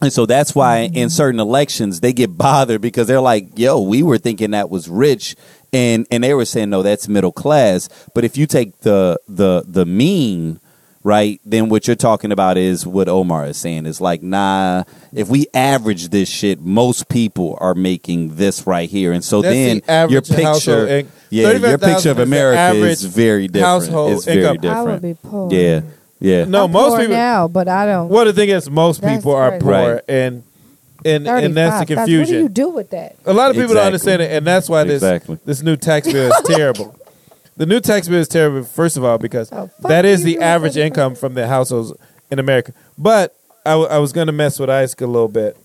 and 0.00 0.12
so 0.12 0.26
that's 0.26 0.54
why 0.54 0.88
mm-hmm. 0.88 0.96
in 0.96 1.10
certain 1.10 1.40
elections 1.40 2.00
they 2.00 2.12
get 2.12 2.36
bothered 2.36 2.80
because 2.80 3.06
they're 3.06 3.20
like, 3.20 3.58
"Yo, 3.58 3.80
we 3.80 4.02
were 4.02 4.18
thinking 4.18 4.52
that 4.52 4.70
was 4.70 4.88
rich," 4.88 5.36
and 5.72 6.06
and 6.10 6.24
they 6.24 6.32
were 6.32 6.46
saying, 6.46 6.70
"No, 6.70 6.82
that's 6.82 7.06
middle 7.06 7.32
class." 7.32 7.88
But 8.14 8.24
if 8.24 8.36
you 8.36 8.46
take 8.46 8.80
the 8.80 9.20
the 9.28 9.62
the 9.66 9.84
mean, 9.84 10.58
right, 11.02 11.38
then 11.44 11.68
what 11.68 11.86
you're 11.86 11.96
talking 11.96 12.32
about 12.32 12.56
is 12.56 12.86
what 12.86 13.08
Omar 13.08 13.46
is 13.46 13.58
saying 13.58 13.84
is 13.84 14.00
like, 14.00 14.22
"Nah, 14.22 14.84
if 15.12 15.28
we 15.28 15.48
average 15.52 16.08
this 16.08 16.30
shit, 16.30 16.60
most 16.62 17.10
people 17.10 17.58
are 17.60 17.74
making 17.74 18.36
this 18.36 18.66
right 18.66 18.88
here." 18.88 19.12
And 19.12 19.22
so 19.22 19.42
That's 19.42 19.54
then 19.54 19.82
the 19.86 20.12
your 20.12 20.22
picture, 20.22 21.04
yeah, 21.28 21.50
your 21.52 21.76
picture 21.76 22.10
of 22.10 22.20
America 22.20 22.86
is 22.86 23.04
very 23.04 23.48
different. 23.48 23.66
household 23.66 24.12
It's 24.12 24.24
very 24.24 24.40
income. 24.40 24.70
I 24.70 24.82
would 24.82 25.02
different. 25.02 25.22
be 25.22 25.28
poor. 25.28 25.52
Yeah, 25.52 25.82
yeah. 26.20 26.44
No, 26.44 26.64
I'm 26.66 26.72
most 26.72 26.90
poor 26.92 27.00
people. 27.00 27.16
now, 27.16 27.48
but 27.48 27.66
I 27.68 27.86
don't. 27.86 28.08
Well, 28.08 28.24
the 28.24 28.32
thing 28.32 28.48
is, 28.50 28.70
most 28.70 29.00
That's 29.00 29.16
people 29.18 29.34
are 29.34 29.50
crazy. 29.50 29.62
poor, 29.64 29.94
Right. 29.94 30.02
and 30.08 30.42
and 31.04 31.26
and 31.26 31.54
that's 31.56 31.80
the 31.88 31.94
35,000. 31.94 31.96
What 31.96 32.06
do 32.06 32.16
confusion. 32.16 32.42
you 32.42 32.48
do 32.48 32.68
with 32.70 32.90
that? 32.90 33.16
A 33.24 33.32
lot 33.32 33.50
of 33.50 33.56
people 33.56 33.70
Exactly. 33.72 33.74
don't 33.74 33.86
understand 33.86 34.22
it, 34.22 34.30
and 34.32 34.46
that's 34.46 34.68
why 34.68 34.84
this 34.84 35.02
Exactly. 35.02 35.38
this 35.46 35.62
new 35.62 35.76
tax 35.76 36.10
bill 36.12 36.30
is 36.30 36.42
terrible. 36.44 36.94
The 37.56 37.66
new 37.66 37.80
tax 37.80 38.08
bill 38.08 38.20
is 38.20 38.28
terrible, 38.28 38.62
first 38.64 38.96
of 38.96 39.04
all, 39.04 39.18
because 39.18 39.50
Oh, 39.52 39.66
fuck 39.80 39.88
that 39.90 40.04
is 40.04 40.20
you 40.20 40.26
the 40.26 40.32
doing 40.34 40.42
average 40.44 40.76
with 40.76 40.84
income 40.84 41.14
from 41.14 41.34
the 41.34 41.46
households 41.46 41.92
in 42.30 42.38
America. 42.38 42.72
But 42.96 43.34
I, 43.66 43.70
w- 43.72 43.88
I 43.88 43.98
was 43.98 44.12
going 44.12 44.28
to 44.28 44.32
mess 44.32 44.58
with 44.58 44.70
Isaac 44.70 45.00
a 45.02 45.06
little 45.06 45.28
bit 45.28 45.56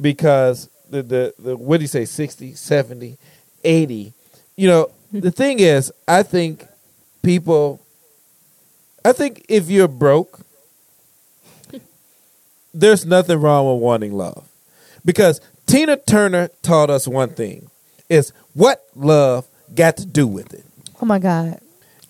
because 0.00 0.68
the, 0.90 1.02
the, 1.02 1.34
the 1.38 1.56
what 1.56 1.78
do 1.78 1.82
you 1.82 1.88
say, 1.88 2.04
60, 2.04 2.54
70, 2.54 3.18
80. 3.64 4.12
You 4.56 4.68
know, 4.68 4.90
the 5.12 5.30
thing 5.30 5.58
is, 5.60 5.92
I 6.08 6.22
think 6.22 6.66
people, 7.22 7.80
I 9.04 9.12
think 9.12 9.44
if 9.48 9.68
you're 9.68 9.88
broke, 9.88 10.40
there's 12.72 13.04
nothing 13.04 13.40
wrong 13.40 13.72
with 13.72 13.82
wanting 13.82 14.12
love. 14.12 14.48
Because 15.04 15.40
Tina 15.66 15.96
Turner 15.96 16.48
taught 16.62 16.90
us 16.90 17.06
one 17.06 17.30
thing 17.30 17.70
is 18.08 18.32
what 18.54 18.84
love 18.94 19.46
got 19.74 19.96
to 19.98 20.06
do 20.06 20.26
with 20.26 20.52
it. 20.54 20.64
Oh 21.00 21.06
my 21.06 21.18
God! 21.18 21.60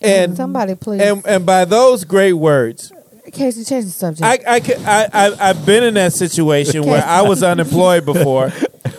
And 0.01 0.37
somebody 0.37 0.75
please, 0.75 1.01
and 1.01 1.25
and 1.25 1.45
by 1.45 1.65
those 1.65 2.03
great 2.05 2.33
words, 2.33 2.93
Casey, 3.31 3.63
change 3.63 3.85
the 3.85 3.91
subject. 3.91 4.23
I, 4.23 4.39
I, 4.47 4.61
I, 4.85 5.09
I, 5.13 5.49
I've 5.49 5.65
been 5.65 5.83
in 5.83 5.95
that 5.95 6.13
situation 6.13 6.83
where 6.85 7.03
I 7.03 7.21
was 7.21 7.43
unemployed 7.43 8.05
before. 8.05 8.51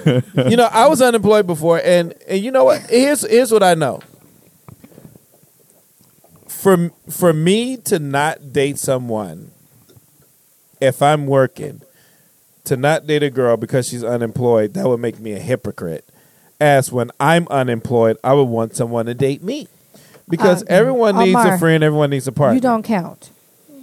you 0.06 0.56
know, 0.56 0.68
I 0.70 0.88
was 0.88 1.00
unemployed 1.00 1.46
before, 1.46 1.80
and 1.82 2.12
and 2.28 2.42
you 2.42 2.50
know 2.50 2.64
what? 2.64 2.82
Here's 2.90 3.22
here's 3.22 3.52
what 3.52 3.62
I 3.62 3.74
know. 3.74 4.00
For 6.66 6.90
for 7.08 7.32
me 7.32 7.76
to 7.84 8.00
not 8.00 8.52
date 8.52 8.76
someone, 8.76 9.52
if 10.80 11.00
I'm 11.00 11.28
working, 11.28 11.80
to 12.64 12.76
not 12.76 13.06
date 13.06 13.22
a 13.22 13.30
girl 13.30 13.56
because 13.56 13.86
she's 13.86 14.02
unemployed, 14.02 14.74
that 14.74 14.84
would 14.84 14.98
make 14.98 15.20
me 15.20 15.30
a 15.30 15.38
hypocrite. 15.38 16.04
As 16.60 16.90
when 16.90 17.12
I'm 17.20 17.46
unemployed, 17.50 18.16
I 18.24 18.32
would 18.32 18.48
want 18.48 18.74
someone 18.74 19.06
to 19.06 19.14
date 19.14 19.44
me. 19.44 19.68
Because 20.28 20.64
Uh, 20.64 20.66
everyone 20.70 21.18
needs 21.18 21.38
a 21.38 21.56
friend, 21.56 21.84
everyone 21.84 22.10
needs 22.10 22.26
a 22.26 22.32
partner. 22.32 22.56
you 22.56 22.60
don't 22.60 22.82
count, 22.82 23.30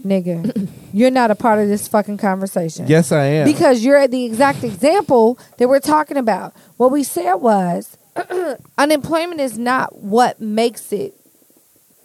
nigga. 0.05 0.67
you're 0.91 1.09
not 1.09 1.31
a 1.31 1.35
part 1.35 1.59
of 1.59 1.69
this 1.69 1.87
fucking 1.87 2.17
conversation. 2.17 2.85
Yes, 2.89 3.13
I 3.13 3.23
am. 3.23 3.45
Because 3.45 3.85
you're 3.85 4.09
the 4.09 4.25
exact 4.25 4.61
example 4.61 5.39
that 5.57 5.69
we're 5.69 5.79
talking 5.79 6.17
about. 6.17 6.53
What 6.75 6.91
we 6.91 7.03
said 7.03 7.35
was 7.35 7.97
unemployment 8.77 9.39
is 9.39 9.57
not 9.57 9.99
what 9.99 10.41
makes 10.41 10.91
it 10.91 11.15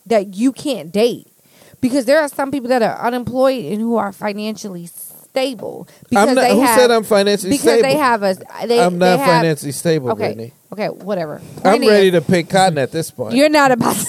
that 0.09 0.35
you 0.35 0.53
can't 0.53 0.93
date. 0.93 1.27
Because 1.81 2.07
there 2.07 2.21
are 2.21 2.29
some 2.29 2.51
people 2.51 2.69
that 2.71 2.83
are 2.83 2.99
unemployed 3.07 3.65
and 3.67 3.81
who 3.81 3.97
are 3.97 4.13
financially 4.13 4.87
stable. 4.87 5.87
Because 6.09 6.29
I'm 6.31 6.35
not, 6.35 6.41
they 6.41 6.55
who 6.55 6.61
have, 6.63 6.79
said 6.79 6.91
I'm 6.91 7.05
financially 7.05 7.51
because 7.51 7.63
stable? 7.65 7.83
they 7.83 7.97
have 7.97 8.23
a 8.25 8.37
they, 8.67 8.81
I'm 8.81 8.99
not 8.99 9.07
they 9.07 9.17
have- 9.19 9.29
financially 9.29 9.73
stable, 9.73 10.11
Okay. 10.11 10.35
Brittany. 10.35 10.53
Okay, 10.73 10.89
whatever. 10.89 11.41
I'm 11.65 11.79
Point 11.79 11.87
ready 11.87 12.11
to 12.11 12.21
pick 12.21 12.51
cotton 12.51 12.79
at 12.79 12.91
this 12.93 13.11
point. 13.11 13.35
You're 13.37 13.49
not 13.49 13.71
about 13.71 13.97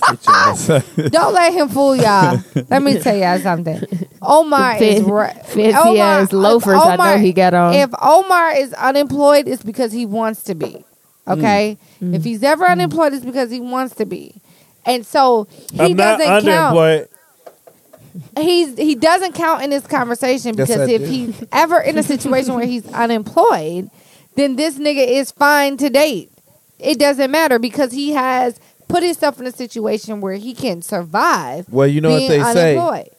Don't 0.96 1.34
let 1.34 1.52
him 1.52 1.68
fool 1.68 1.94
y'all. 1.94 2.42
Let 2.68 2.82
me 2.82 2.98
tell 3.00 3.16
y'all 3.16 3.38
something. 3.38 3.80
Omar 4.22 4.82
is 4.82 5.02
Fan- 5.02 5.10
right. 5.10 5.46
fancy 5.46 6.00
ass 6.00 6.32
loafers 6.32 6.80
I 6.80 6.96
know 6.96 7.18
he 7.18 7.32
got 7.32 7.54
on. 7.54 7.74
If 7.74 7.90
Omar 8.00 8.56
is 8.56 8.72
unemployed, 8.74 9.46
it's 9.46 9.62
because 9.62 9.92
he 9.92 10.06
wants 10.06 10.42
to 10.44 10.54
be. 10.54 10.84
Okay. 11.28 11.78
Mm. 12.00 12.14
If 12.14 12.24
he's 12.24 12.42
ever 12.42 12.64
unemployed, 12.64 13.12
it's 13.12 13.24
because 13.24 13.50
he 13.50 13.60
wants 13.60 13.94
to 13.96 14.06
be. 14.06 14.40
And 14.86 15.04
so 15.06 15.46
he 15.72 15.80
I'm 15.80 15.96
doesn't 15.96 16.26
count. 16.26 16.76
underemployed. 16.76 17.08
He's 18.38 18.76
he 18.76 18.94
doesn't 18.96 19.34
count 19.34 19.62
in 19.62 19.70
this 19.70 19.86
conversation 19.86 20.54
Yes, 20.56 20.68
because 20.68 20.88
I 20.88 20.92
if 20.92 21.02
do. 21.02 21.06
he's 21.08 21.44
ever 21.52 21.80
in 21.80 21.96
a 21.96 22.02
situation 22.02 22.54
where 22.54 22.66
he's 22.66 22.86
unemployed, 22.92 23.88
then 24.34 24.56
this 24.56 24.78
nigga 24.78 25.06
is 25.06 25.30
fine 25.30 25.76
to 25.76 25.88
date. 25.90 26.32
It 26.78 26.98
doesn't 26.98 27.30
matter 27.30 27.58
because 27.58 27.92
he 27.92 28.10
has 28.12 28.58
put 28.88 29.02
himself 29.04 29.38
in 29.40 29.46
a 29.46 29.52
situation 29.52 30.20
where 30.20 30.34
he 30.34 30.54
can 30.54 30.82
survive. 30.82 31.66
Well, 31.70 31.86
you 31.86 32.00
know 32.00 32.10
what 32.10 32.18
being 32.18 32.30
they 32.30 32.52
say. 32.52 32.76
unemployed. 32.76 33.10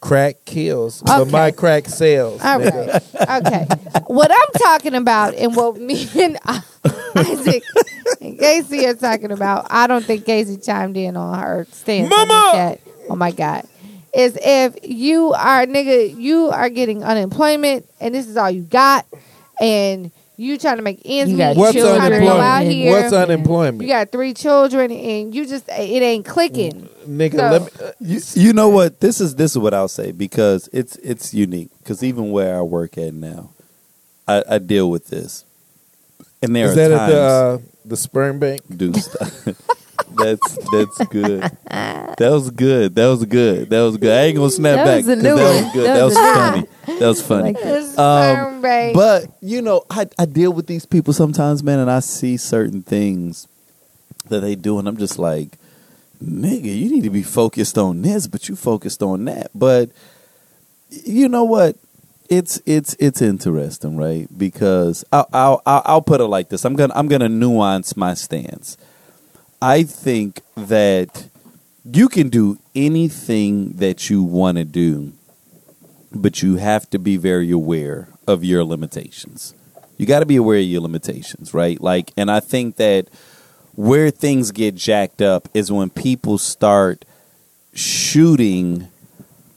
Crack 0.00 0.36
kills, 0.46 1.02
but 1.02 1.26
my 1.26 1.50
crack 1.50 1.86
sells. 1.86 2.40
All 2.42 2.58
nigga. 2.58 3.26
right. 3.28 3.46
Okay. 3.46 3.66
What 4.06 4.30
I'm 4.32 4.60
talking 4.60 4.94
about 4.94 5.34
and 5.34 5.54
what 5.54 5.76
me 5.76 6.08
and 6.18 6.38
Isaac 7.16 7.62
and 8.20 8.38
Casey 8.38 8.86
are 8.86 8.94
talking 8.94 9.30
about, 9.30 9.66
I 9.70 9.86
don't 9.86 10.04
think 10.04 10.24
Casey 10.24 10.56
chimed 10.56 10.96
in 10.96 11.16
on 11.16 11.38
her 11.38 11.66
stance. 11.70 12.08
Mama! 12.08 12.48
chat. 12.52 12.80
Oh 13.10 13.16
my 13.16 13.30
God. 13.30 13.66
is 14.14 14.38
if 14.42 14.76
you 14.82 15.32
are 15.34 15.66
nigga, 15.66 16.16
you 16.18 16.48
are 16.48 16.70
getting 16.70 17.04
unemployment 17.04 17.86
and 18.00 18.14
this 18.14 18.26
is 18.26 18.36
all 18.38 18.50
you 18.50 18.62
got, 18.62 19.04
and 19.60 20.10
you 20.40 20.56
trying 20.58 20.76
to 20.76 20.82
make 20.82 21.00
ends 21.04 21.30
You 21.30 21.36
meet. 21.36 21.44
got 21.44 21.56
What's 21.56 21.74
you 21.74 21.82
trying 21.82 22.10
to 22.12 22.18
go 22.20 22.28
out 22.38 22.62
unemployment? 22.62 22.72
here. 22.72 22.92
What's 23.02 23.12
unemployment? 23.12 23.82
you 23.82 23.88
got 23.88 24.10
three 24.10 24.32
children 24.34 24.90
and 24.90 25.34
you 25.34 25.46
just 25.46 25.68
it 25.68 26.02
ain't 26.02 26.24
clicking. 26.26 26.88
Nigga, 27.06 27.36
So- 27.36 27.50
let 27.50 27.62
me. 27.62 27.86
uh, 27.86 27.92
You, 28.00 28.20
you 28.34 28.52
know 28.52 28.68
what? 28.68 29.00
This 29.00 29.20
is 29.20 29.34
this 29.36 29.52
is 29.52 29.58
what 29.58 29.74
I'll 29.74 29.88
say 29.88 30.12
because 30.12 30.68
it's 30.72 30.96
it's 30.96 31.34
unique. 31.34 31.70
Because 31.78 32.02
even 32.02 32.30
where 32.30 32.56
I 32.56 32.62
work 32.62 32.96
at 32.98 33.12
now, 33.14 33.50
I, 34.26 34.42
I 34.48 34.58
deal 34.58 34.90
with 34.90 35.08
this, 35.08 35.44
and 36.42 36.54
there 36.56 36.66
is 36.66 36.72
are 36.72 36.74
that 36.76 36.88
times 36.96 37.00
at 37.12 37.14
the 37.14 37.20
uh, 37.20 37.58
the 37.84 37.96
sperm 37.96 38.38
bank? 38.38 38.60
do 38.74 38.92
stuff. 38.94 39.46
that's 40.16 40.58
that's 40.72 40.98
good. 41.06 41.40
That 41.70 42.30
was 42.32 42.50
good. 42.50 42.94
That 42.94 43.06
was 43.06 43.24
good. 43.24 43.70
That 43.70 43.80
was 43.82 43.96
good. 43.96 44.12
I 44.12 44.22
ain't 44.24 44.36
gonna 44.36 44.50
snap 44.50 44.76
That 44.76 44.84
back. 44.84 44.96
was 44.98 45.08
a 45.08 45.14
'cause 45.14 45.22
new 45.24 45.36
that 45.36 45.54
one. 45.54 45.64
was 45.64 45.72
good. 45.72 45.86
That 45.86 45.94
That 45.94 46.04
was 46.04 46.14
was 46.14 46.22
funny. 46.36 46.66
That 46.98 47.06
was 47.08 47.22
funny. 47.22 47.52
Um. 47.96 48.60
But 48.94 49.26
you 49.40 49.62
know, 49.62 49.84
I 49.90 50.06
I 50.18 50.24
deal 50.26 50.52
with 50.52 50.66
these 50.66 50.86
people 50.86 51.12
sometimes, 51.12 51.62
man, 51.62 51.78
and 51.78 51.90
I 51.90 52.00
see 52.00 52.36
certain 52.36 52.82
things 52.82 53.46
that 54.28 54.40
they 54.40 54.54
do, 54.54 54.78
and 54.78 54.86
I'm 54.86 54.96
just 54.96 55.18
like, 55.18 55.58
nigga, 56.22 56.64
you 56.76 56.90
need 56.90 57.04
to 57.04 57.10
be 57.10 57.22
focused 57.22 57.78
on 57.78 58.02
this, 58.02 58.26
but 58.26 58.48
you 58.48 58.56
focused 58.56 59.02
on 59.02 59.24
that. 59.26 59.50
But 59.54 59.90
you 60.90 61.28
know 61.28 61.44
what? 61.44 61.76
It's 62.28 62.60
it's 62.66 62.94
it's 63.00 63.20
interesting, 63.22 63.96
right? 63.96 64.28
Because 64.36 65.04
I'll 65.12 65.28
I'll 65.32 65.62
I'll 65.66 65.82
I'll 65.84 66.02
put 66.02 66.20
it 66.20 66.26
like 66.26 66.48
this. 66.48 66.64
I'm 66.64 66.74
gonna 66.74 66.92
I'm 66.94 67.08
gonna 67.08 67.28
nuance 67.28 67.96
my 67.96 68.14
stance. 68.14 68.76
I 69.62 69.82
think 69.82 70.40
that 70.56 71.28
you 71.84 72.08
can 72.08 72.30
do 72.30 72.58
anything 72.74 73.74
that 73.74 74.08
you 74.08 74.22
want 74.22 74.56
to 74.56 74.64
do, 74.64 75.12
but 76.12 76.42
you 76.42 76.56
have 76.56 76.88
to 76.90 76.98
be 76.98 77.16
very 77.18 77.50
aware 77.50 78.08
of 78.26 78.42
your 78.42 78.64
limitations. 78.64 79.54
You 79.98 80.06
got 80.06 80.20
to 80.20 80.26
be 80.26 80.36
aware 80.36 80.58
of 80.58 80.64
your 80.64 80.80
limitations, 80.80 81.52
right? 81.52 81.78
Like, 81.78 82.12
and 82.16 82.30
I 82.30 82.40
think 82.40 82.76
that 82.76 83.08
where 83.74 84.10
things 84.10 84.50
get 84.50 84.76
jacked 84.76 85.20
up 85.20 85.48
is 85.52 85.70
when 85.70 85.90
people 85.90 86.38
start 86.38 87.04
shooting 87.74 88.88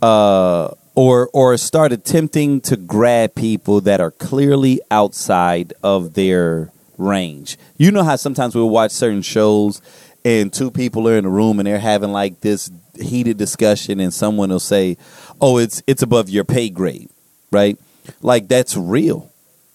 uh, 0.02 0.70
or 0.96 1.30
or 1.34 1.56
start 1.58 1.94
attempting 1.94 2.60
to 2.62 2.76
grab 2.76 3.36
people 3.36 3.80
that 3.82 4.02
are 4.02 4.12
clearly 4.12 4.82
outside 4.92 5.74
of 5.82 6.14
their 6.14 6.72
range. 6.98 7.58
You 7.78 7.92
know 7.92 8.04
how 8.04 8.16
sometimes 8.16 8.56
we'll 8.56 8.70
watch 8.70 8.92
certain 8.92 9.22
shows 9.22 9.82
and 10.26 10.52
two 10.54 10.72
people 10.72 11.08
are 11.08 11.18
in 11.18 11.26
a 11.26 11.30
room 11.30 11.60
and 11.60 11.68
they're 11.68 11.80
having 11.80 12.12
like 12.12 12.42
this 12.42 12.72
heated 13.00 13.38
discussion 13.38 14.00
and 14.00 14.14
someone 14.14 14.50
will 14.50 14.60
say, 14.60 14.98
"Oh, 15.42 15.58
it's 15.58 15.84
it's 15.88 16.02
above 16.02 16.30
your 16.30 16.44
pay 16.44 16.70
grade." 16.70 17.10
Right? 17.52 17.78
Like 18.22 18.48
that's 18.48 18.76
real. 18.76 19.32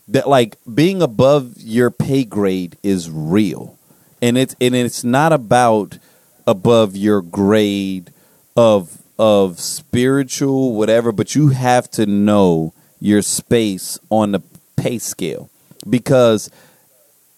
That 0.08 0.28
like 0.28 0.56
being 0.72 1.02
above 1.02 1.54
your 1.58 1.90
pay 1.90 2.24
grade 2.24 2.76
is 2.82 3.10
real. 3.10 3.78
And 4.22 4.36
it's 4.38 4.56
and 4.60 4.74
it's 4.74 5.04
not 5.04 5.32
about 5.32 5.98
above 6.46 6.96
your 6.96 7.20
grade 7.20 8.12
of 8.56 9.02
of 9.18 9.60
spiritual 9.60 10.74
whatever, 10.74 11.12
but 11.12 11.34
you 11.34 11.48
have 11.48 11.90
to 11.92 12.06
know 12.06 12.72
your 13.00 13.22
space 13.22 13.98
on 14.10 14.32
the 14.32 14.42
pay 14.76 14.98
scale 14.98 15.50
because 15.88 16.50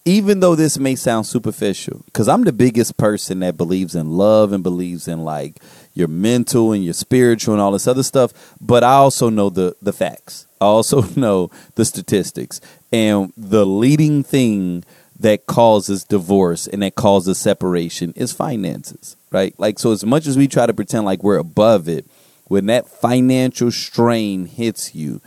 even 0.05 0.39
though 0.39 0.55
this 0.55 0.77
may 0.79 0.95
sound 0.95 1.27
superficial, 1.27 2.01
because 2.05 2.27
I'm 2.27 2.43
the 2.43 2.53
biggest 2.53 2.97
person 2.97 3.39
that 3.39 3.57
believes 3.57 3.93
in 3.95 4.11
love 4.11 4.51
and 4.51 4.63
believes 4.63 5.07
in 5.07 5.23
like 5.23 5.61
your 5.93 6.07
mental 6.07 6.71
and 6.71 6.83
your 6.83 6.93
spiritual 6.93 7.53
and 7.53 7.61
all 7.61 7.71
this 7.71 7.87
other 7.87 8.03
stuff, 8.03 8.55
but 8.59 8.83
I 8.83 8.93
also 8.93 9.29
know 9.29 9.49
the 9.49 9.75
the 9.81 9.93
facts. 9.93 10.47
I 10.59 10.65
also 10.65 11.01
know 11.15 11.51
the 11.75 11.85
statistics 11.85 12.61
and 12.91 13.31
the 13.37 13.65
leading 13.65 14.23
thing 14.23 14.83
that 15.19 15.45
causes 15.45 16.03
divorce 16.03 16.65
and 16.65 16.81
that 16.81 16.95
causes 16.95 17.37
separation 17.37 18.11
is 18.15 18.31
finances, 18.31 19.15
right? 19.31 19.53
Like 19.59 19.77
so 19.77 19.91
as 19.91 20.03
much 20.03 20.25
as 20.25 20.35
we 20.35 20.47
try 20.47 20.65
to 20.65 20.73
pretend 20.73 21.05
like 21.05 21.21
we're 21.21 21.37
above 21.37 21.87
it, 21.87 22.05
when 22.45 22.65
that 22.65 22.87
financial 22.87 23.71
strain 23.71 24.47
hits 24.47 24.95
you, 24.95 25.21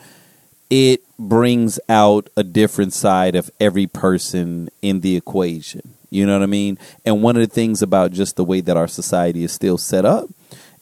it 0.68 1.03
brings 1.18 1.78
out 1.88 2.28
a 2.36 2.42
different 2.42 2.92
side 2.92 3.34
of 3.34 3.50
every 3.60 3.86
person 3.86 4.68
in 4.82 5.00
the 5.00 5.16
equation. 5.16 5.94
You 6.10 6.26
know 6.26 6.34
what 6.34 6.42
I 6.42 6.46
mean? 6.46 6.78
And 7.04 7.22
one 7.22 7.36
of 7.36 7.40
the 7.40 7.52
things 7.52 7.82
about 7.82 8.12
just 8.12 8.36
the 8.36 8.44
way 8.44 8.60
that 8.60 8.76
our 8.76 8.88
society 8.88 9.42
is 9.44 9.52
still 9.52 9.78
set 9.78 10.04
up 10.04 10.28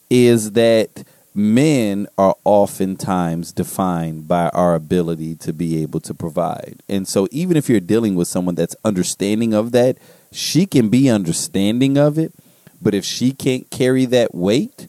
is 0.09 0.51
that 0.51 1.03
men 1.35 2.07
are 2.17 2.35
oftentimes 2.43 3.51
defined 3.51 4.27
by 4.27 4.49
our 4.49 4.75
ability 4.75 5.35
to 5.35 5.51
be 5.51 5.81
able 5.81 5.99
to 6.01 6.13
provide. 6.13 6.75
And 6.87 7.07
so 7.07 7.27
even 7.31 7.57
if 7.57 7.67
you're 7.67 7.79
dealing 7.79 8.15
with 8.15 8.27
someone 8.27 8.55
that's 8.55 8.75
understanding 8.85 9.53
of 9.53 9.71
that, 9.71 9.97
she 10.31 10.65
can 10.65 10.89
be 10.89 11.09
understanding 11.09 11.97
of 11.97 12.17
it, 12.17 12.33
but 12.81 12.93
if 12.93 13.05
she 13.05 13.31
can't 13.31 13.69
carry 13.69 14.05
that 14.05 14.35
weight 14.35 14.87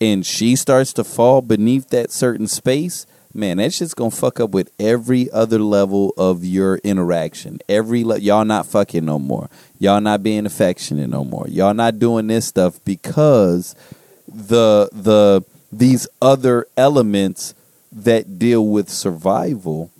and 0.00 0.24
she 0.24 0.56
starts 0.56 0.92
to 0.94 1.04
fall 1.04 1.42
beneath 1.42 1.90
that 1.90 2.10
certain 2.10 2.46
space, 2.46 3.06
man, 3.38 3.58
that 3.58 3.72
shit's 3.72 3.94
gonna 3.94 4.10
fuck 4.10 4.40
up 4.40 4.50
with 4.50 4.70
every 4.78 5.30
other 5.30 5.58
level 5.58 6.12
of 6.18 6.44
your 6.44 6.76
interaction. 6.78 7.60
Every 7.68 8.04
le- 8.04 8.18
y'all 8.18 8.44
not 8.44 8.66
fucking 8.66 9.04
no 9.04 9.18
more. 9.18 9.48
Y'all 9.78 10.00
not 10.00 10.22
being 10.22 10.44
affectionate 10.44 11.08
no 11.08 11.24
more. 11.24 11.46
Y'all 11.48 11.74
not 11.74 11.98
doing 11.98 12.26
this 12.26 12.46
stuff 12.46 12.78
because 12.84 13.74
the 14.26 14.90
the 14.92 15.42
these 15.72 16.06
other 16.20 16.66
elements 16.76 17.54
that 17.92 18.38
deal 18.38 18.66
with 18.66 18.90
survival 18.90 19.90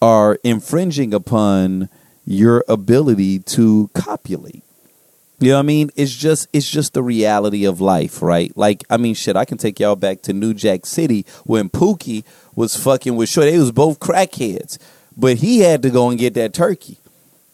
are 0.00 0.38
infringing 0.44 1.14
upon 1.14 1.88
your 2.24 2.64
ability 2.68 3.38
to 3.38 3.88
copulate. 3.94 4.62
You 5.38 5.50
know 5.50 5.56
what 5.56 5.60
I 5.60 5.66
mean? 5.66 5.90
It's 5.96 6.14
just 6.14 6.48
it's 6.52 6.68
just 6.68 6.94
the 6.94 7.02
reality 7.02 7.66
of 7.66 7.80
life, 7.80 8.22
right? 8.22 8.56
Like, 8.56 8.84
I 8.88 8.96
mean, 8.96 9.14
shit, 9.14 9.36
I 9.36 9.44
can 9.44 9.58
take 9.58 9.78
y'all 9.78 9.96
back 9.96 10.22
to 10.22 10.32
New 10.32 10.54
Jack 10.54 10.86
City 10.86 11.26
when 11.44 11.68
Pookie 11.68 12.24
was 12.54 12.74
fucking 12.74 13.16
with 13.16 13.28
Short. 13.28 13.46
They 13.46 13.58
was 13.58 13.72
both 13.72 14.00
crackheads, 14.00 14.78
but 15.14 15.38
he 15.38 15.60
had 15.60 15.82
to 15.82 15.90
go 15.90 16.08
and 16.08 16.18
get 16.18 16.32
that 16.34 16.54
turkey. 16.54 16.98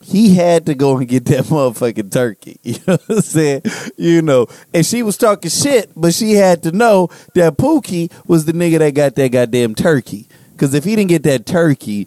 He 0.01 0.35
had 0.35 0.67
to 0.67 0.75
go 0.75 0.97
and 0.97 1.09
get 1.09 1.25
that 1.27 1.45
motherfucking 1.45 2.13
turkey. 2.13 2.61
You 2.63 2.79
know 2.87 2.99
what 3.07 3.11
I'm 3.17 3.21
saying? 3.21 3.63
You 3.97 4.23
know, 4.23 4.47
and 4.73 4.87
she 4.87 5.03
was 5.03 5.17
talking 5.17 5.51
shit, 5.51 5.91
but 5.97 6.15
she 6.15 6.33
had 6.33 6.63
to 6.65 6.73
know 6.73 7.09
that 7.35 7.57
Pookie 7.57 8.13
was 8.27 8.45
the 8.45 8.53
nigga 8.53 8.79
that 8.79 8.95
got 8.95 9.17
that 9.17 9.29
goddamn 9.33 9.75
turkey. 9.75 10.29
Because 10.53 10.75
if 10.75 10.85
he 10.85 10.95
didn't 10.95 11.09
get 11.09 11.25
that 11.25 11.47
turkey, 11.47 12.07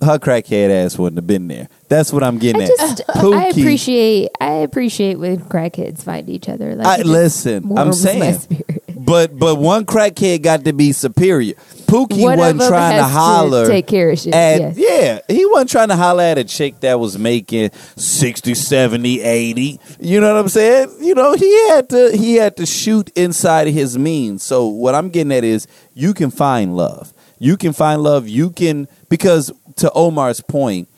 her 0.00 0.18
crackhead 0.18 0.70
ass 0.70 0.96
wouldn't 0.98 1.18
have 1.18 1.26
been 1.26 1.48
there. 1.48 1.68
That's 1.88 2.12
what 2.12 2.22
I'm 2.22 2.38
getting 2.38 2.62
I 2.62 2.64
at. 2.66 2.70
just 2.70 3.02
I 3.08 3.12
Pookie- 3.14 3.50
appreciate 3.60 4.30
I 4.40 4.52
appreciate 4.52 5.16
when 5.18 5.38
crackheads 5.40 6.02
find 6.02 6.28
each 6.28 6.48
other. 6.48 6.74
Like 6.76 6.86
I, 6.86 7.02
listen, 7.02 7.76
I'm 7.76 7.92
saying, 7.92 8.38
but 8.96 9.36
but 9.38 9.56
one 9.56 9.86
crackhead 9.86 10.42
got 10.42 10.64
to 10.64 10.72
be 10.72 10.92
superior. 10.92 11.54
Pookie 11.86 12.22
One 12.22 12.38
wasn't 12.38 12.60
trying 12.68 12.96
to 12.98 13.02
has 13.02 13.12
to 13.12 13.18
holler 13.18 13.66
take 13.66 13.86
care 13.86 14.10
of 14.10 14.18
shit, 14.18 14.34
At, 14.34 14.60
yes. 14.60 14.74
Yeah, 14.76 15.20
he 15.34 15.46
wasn't 15.46 15.70
trying 15.70 15.88
to 15.88 15.96
holler 15.96 16.22
at 16.22 16.36
a 16.36 16.44
chick 16.44 16.80
that 16.80 17.00
was 17.00 17.18
making 17.18 17.70
60, 17.96 18.54
70, 18.54 19.22
80. 19.22 19.80
You 19.98 20.20
know 20.20 20.34
what 20.34 20.40
I'm 20.40 20.48
saying? 20.50 20.94
You 21.00 21.14
know, 21.14 21.32
he 21.34 21.68
had 21.70 21.88
to 21.88 22.14
he 22.14 22.34
had 22.34 22.58
to 22.58 22.66
shoot 22.66 23.10
inside 23.16 23.68
of 23.68 23.74
his 23.74 23.96
means. 23.98 24.42
So 24.42 24.66
what 24.66 24.94
I'm 24.94 25.08
getting 25.08 25.32
at 25.32 25.44
is 25.44 25.66
you 25.94 26.12
can 26.12 26.30
find 26.30 26.76
love. 26.76 27.14
You 27.38 27.56
can 27.56 27.72
find 27.72 28.02
love. 28.02 28.28
You 28.28 28.50
can 28.50 28.86
because 29.08 29.52
to 29.76 29.90
Omar's 29.92 30.40
point, 30.40 30.88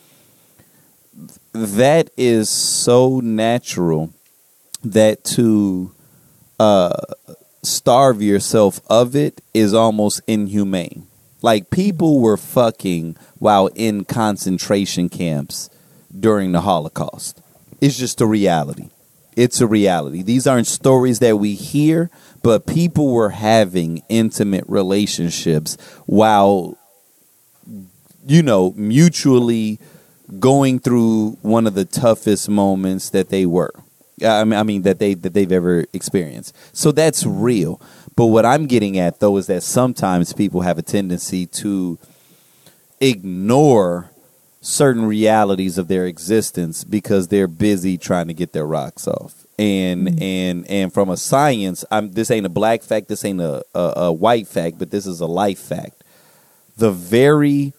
that 1.52 2.10
is 2.16 2.48
so 2.48 3.20
natural 3.20 4.12
that 4.82 5.24
to 5.24 5.92
uh, 6.58 6.96
starve 7.62 8.22
yourself 8.22 8.80
of 8.88 9.14
it 9.14 9.40
is 9.52 9.74
almost 9.74 10.20
inhumane. 10.26 11.06
Like 11.42 11.70
people 11.70 12.20
were 12.20 12.36
fucking 12.36 13.16
while 13.38 13.68
in 13.68 14.04
concentration 14.04 15.08
camps 15.08 15.70
during 16.18 16.52
the 16.52 16.60
Holocaust. 16.62 17.40
It's 17.80 17.96
just 17.96 18.20
a 18.20 18.26
reality. 18.26 18.90
It's 19.36 19.60
a 19.60 19.66
reality. 19.66 20.22
These 20.22 20.46
aren't 20.46 20.66
stories 20.66 21.20
that 21.20 21.38
we 21.38 21.54
hear, 21.54 22.10
but 22.42 22.66
people 22.66 23.12
were 23.12 23.30
having 23.30 24.02
intimate 24.08 24.64
relationships 24.68 25.78
while 26.04 26.76
you 28.26 28.42
know, 28.42 28.72
mutually 28.76 29.78
going 30.38 30.78
through 30.78 31.38
one 31.42 31.66
of 31.66 31.74
the 31.74 31.84
toughest 31.84 32.48
moments 32.48 33.10
that 33.10 33.30
they 33.30 33.46
were. 33.46 33.72
I 34.24 34.44
mean, 34.44 34.58
I 34.58 34.62
mean 34.62 34.82
that 34.82 34.98
they 34.98 35.14
that 35.14 35.32
they've 35.32 35.50
ever 35.50 35.86
experienced. 35.92 36.54
So 36.72 36.92
that's 36.92 37.24
real. 37.24 37.80
But 38.16 38.26
what 38.26 38.44
I'm 38.44 38.66
getting 38.66 38.98
at 38.98 39.20
though 39.20 39.36
is 39.38 39.46
that 39.46 39.62
sometimes 39.62 40.32
people 40.32 40.60
have 40.60 40.78
a 40.78 40.82
tendency 40.82 41.46
to 41.46 41.98
ignore 43.00 44.10
certain 44.60 45.06
realities 45.06 45.78
of 45.78 45.88
their 45.88 46.04
existence 46.04 46.84
because 46.84 47.28
they're 47.28 47.48
busy 47.48 47.96
trying 47.96 48.28
to 48.28 48.34
get 48.34 48.52
their 48.52 48.66
rocks 48.66 49.08
off. 49.08 49.46
and 49.58 50.08
mm-hmm. 50.08 50.22
and 50.22 50.70
and 50.70 50.92
from 50.92 51.08
a 51.08 51.16
science, 51.16 51.84
I'm 51.90 52.12
this 52.12 52.30
ain't 52.30 52.46
a 52.46 52.50
black 52.50 52.82
fact, 52.82 53.08
this 53.08 53.24
ain't 53.24 53.40
a, 53.40 53.64
a, 53.74 53.92
a 53.96 54.12
white 54.12 54.46
fact, 54.46 54.78
but 54.78 54.90
this 54.90 55.06
is 55.06 55.20
a 55.20 55.26
life 55.26 55.58
fact. 55.58 56.04
The 56.76 56.92
very 56.92 57.72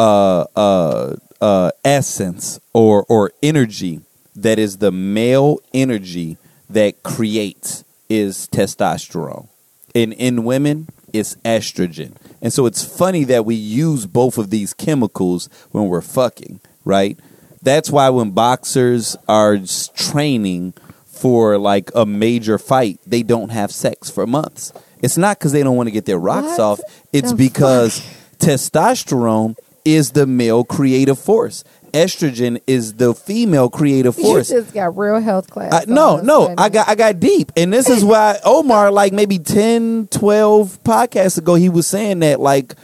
uh, 0.00 0.46
uh, 0.56 1.16
uh, 1.42 1.70
essence 1.84 2.58
or 2.72 3.04
or 3.08 3.32
energy 3.42 4.00
that 4.34 4.58
is 4.58 4.78
the 4.78 4.90
male 4.90 5.58
energy 5.74 6.38
that 6.70 7.02
creates 7.02 7.84
is 8.08 8.48
testosterone. 8.50 9.48
and 9.94 10.14
in 10.14 10.44
women, 10.44 10.88
it's 11.12 11.34
estrogen. 11.44 12.14
And 12.40 12.52
so 12.52 12.64
it's 12.64 12.82
funny 12.82 13.24
that 13.24 13.44
we 13.44 13.54
use 13.54 14.06
both 14.06 14.38
of 14.38 14.48
these 14.48 14.72
chemicals 14.72 15.50
when 15.70 15.88
we're 15.88 16.00
fucking, 16.00 16.60
right? 16.84 17.18
That's 17.60 17.90
why 17.90 18.08
when 18.08 18.30
boxers 18.30 19.16
are 19.28 19.58
training 19.94 20.72
for 21.04 21.58
like 21.58 21.90
a 21.94 22.06
major 22.06 22.56
fight, 22.56 23.00
they 23.06 23.22
don't 23.22 23.50
have 23.50 23.70
sex 23.70 24.08
for 24.08 24.26
months. 24.26 24.72
It's 25.02 25.18
not 25.18 25.38
because 25.38 25.52
they 25.52 25.62
don't 25.62 25.76
want 25.76 25.88
to 25.88 25.92
get 25.92 26.06
their 26.06 26.18
rocks 26.18 26.58
What 26.58 26.60
off. 26.60 26.80
It's 27.12 27.32
the 27.32 27.36
because 27.36 28.00
testosterone 28.38 29.56
is 29.84 30.12
the 30.12 30.26
male 30.26 30.64
creative 30.64 31.18
force. 31.18 31.64
Estrogen 31.92 32.60
is 32.66 32.94
the 32.94 33.14
female 33.14 33.68
creative 33.68 34.14
force. 34.14 34.50
You 34.50 34.60
just 34.60 34.72
got 34.72 34.96
real 34.96 35.18
health 35.20 35.50
class. 35.50 35.72
I, 35.72 35.84
no, 35.86 36.02
all 36.02 36.14
of 36.18 36.22
a 36.22 36.26
no. 36.26 36.54
I 36.56 36.68
got 36.68 36.88
I 36.88 36.94
got 36.94 37.18
deep, 37.18 37.50
and 37.56 37.72
this 37.72 37.88
is 37.88 38.04
why 38.04 38.38
Omar, 38.44 38.92
like 38.92 39.12
maybe 39.12 39.38
10, 39.38 40.08
12 40.08 40.82
podcasts 40.84 41.36
ago, 41.38 41.54
he 41.56 41.68
was 41.68 41.86
saying 41.86 42.20
that 42.20 42.38
like 42.38 42.74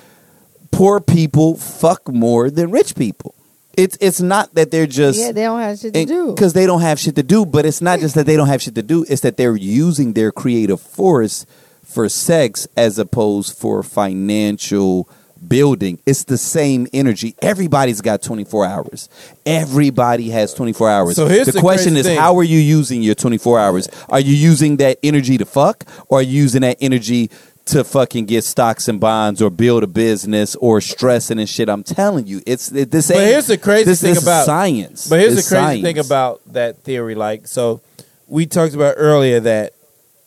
poor 0.73 1.01
people 1.01 1.57
fuck 1.57 2.09
more 2.09 2.51
than 2.51 2.71
rich 2.71 2.97
people. 2.97 3.35
It's 3.77 3.97
it's 4.01 4.21
not 4.21 4.55
that 4.55 4.71
they're 4.71 4.87
just 4.87 5.19
Yeah, 5.19 5.33
they 5.33 5.43
don't 5.43 5.61
have 5.61 5.79
shit 5.79 5.95
to 5.95 6.05
do. 6.05 6.33
because 6.33 6.55
they 6.55 6.67
don't 6.67 6.81
have 6.81 6.99
shit 6.99 7.15
to 7.17 7.23
do, 7.23 7.45
but 7.47 7.65
it's 7.67 7.81
not 7.83 8.01
just 8.01 8.15
that 8.15 8.27
they 8.27 8.35
don't 8.35 8.49
have 8.49 8.63
shit 8.63 8.75
to 8.75 8.83
do; 8.83 9.05
it's 9.09 9.21
that 9.21 9.37
they're 9.37 9.55
using 9.55 10.15
their 10.15 10.33
creative 10.33 10.81
force 10.81 11.47
for 11.85 12.09
sex 12.09 12.67
as 12.77 12.99
opposed 12.99 13.57
for 13.57 13.83
financial 13.83 15.09
building. 15.49 15.99
It's 16.07 16.25
the 16.25 16.39
same 16.39 16.87
energy. 16.93 17.35
Everybody's 17.43 18.01
got 18.01 18.23
24 18.23 18.67
hours. 18.67 19.09
Everybody 19.45 20.31
has 20.31 20.53
24 20.55 20.91
hours. 20.91 21.17
So 21.17 21.27
here's 21.27 21.47
the 21.47 21.53
the 21.53 21.61
question 21.61 21.97
is 21.97 22.07
thing. 22.07 22.19
how 22.19 22.37
are 22.39 22.45
you 22.45 22.59
using 22.59 23.03
your 23.03 23.15
24 23.15 23.59
hours? 23.61 23.89
Are 24.09 24.21
you 24.21 24.35
using 24.35 24.77
that 24.79 24.99
energy 25.03 25.39
to 25.39 25.45
fuck 25.45 25.85
or 26.09 26.19
are 26.19 26.23
you 26.23 26.43
using 26.43 26.63
that 26.63 26.77
energy 26.81 27.31
to 27.67 27.83
fucking 27.83 28.27
get 28.27 28.45
stocks 28.45 28.87
and 28.87 29.01
bonds 29.01 29.43
or 29.43 29.51
build 29.51 29.83
a 29.83 29.87
business 29.89 30.55
or 30.57 30.81
stressing 30.81 31.39
and 31.39 31.49
shit? 31.49 31.69
I'm 31.69 31.83
telling 31.83 32.27
you, 32.27 32.41
it's 32.47 32.71
it, 32.73 32.91
this 32.91 33.09
But 33.09 33.17
here's 33.19 33.47
the 33.47 33.59
crazy 33.59 33.85
this, 33.85 34.01
thing 34.03 34.15
this 34.15 34.23
about- 34.23 34.47
science. 34.47 35.09
But 35.09 35.21
here's 35.21 35.39
It's 35.39 35.49
the 35.49 35.57
crazy 35.57 35.83
thing 35.83 35.99
about 35.99 36.41
that 36.53 36.79
theory. 36.79 37.15
Like, 37.15 37.47
so 37.49 37.81
we 38.29 38.47
talked 38.47 38.75
about 38.75 38.95
earlier 38.99 39.41
that 39.41 39.73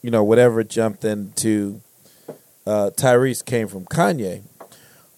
you 0.02 0.10
know 0.10 0.24
whatever 0.24 0.64
jumped 0.64 1.04
into 1.04 1.80
uh, 2.66 2.90
Tyrese 2.96 3.44
came 3.44 3.68
from 3.68 3.84
Kanye. 3.86 4.42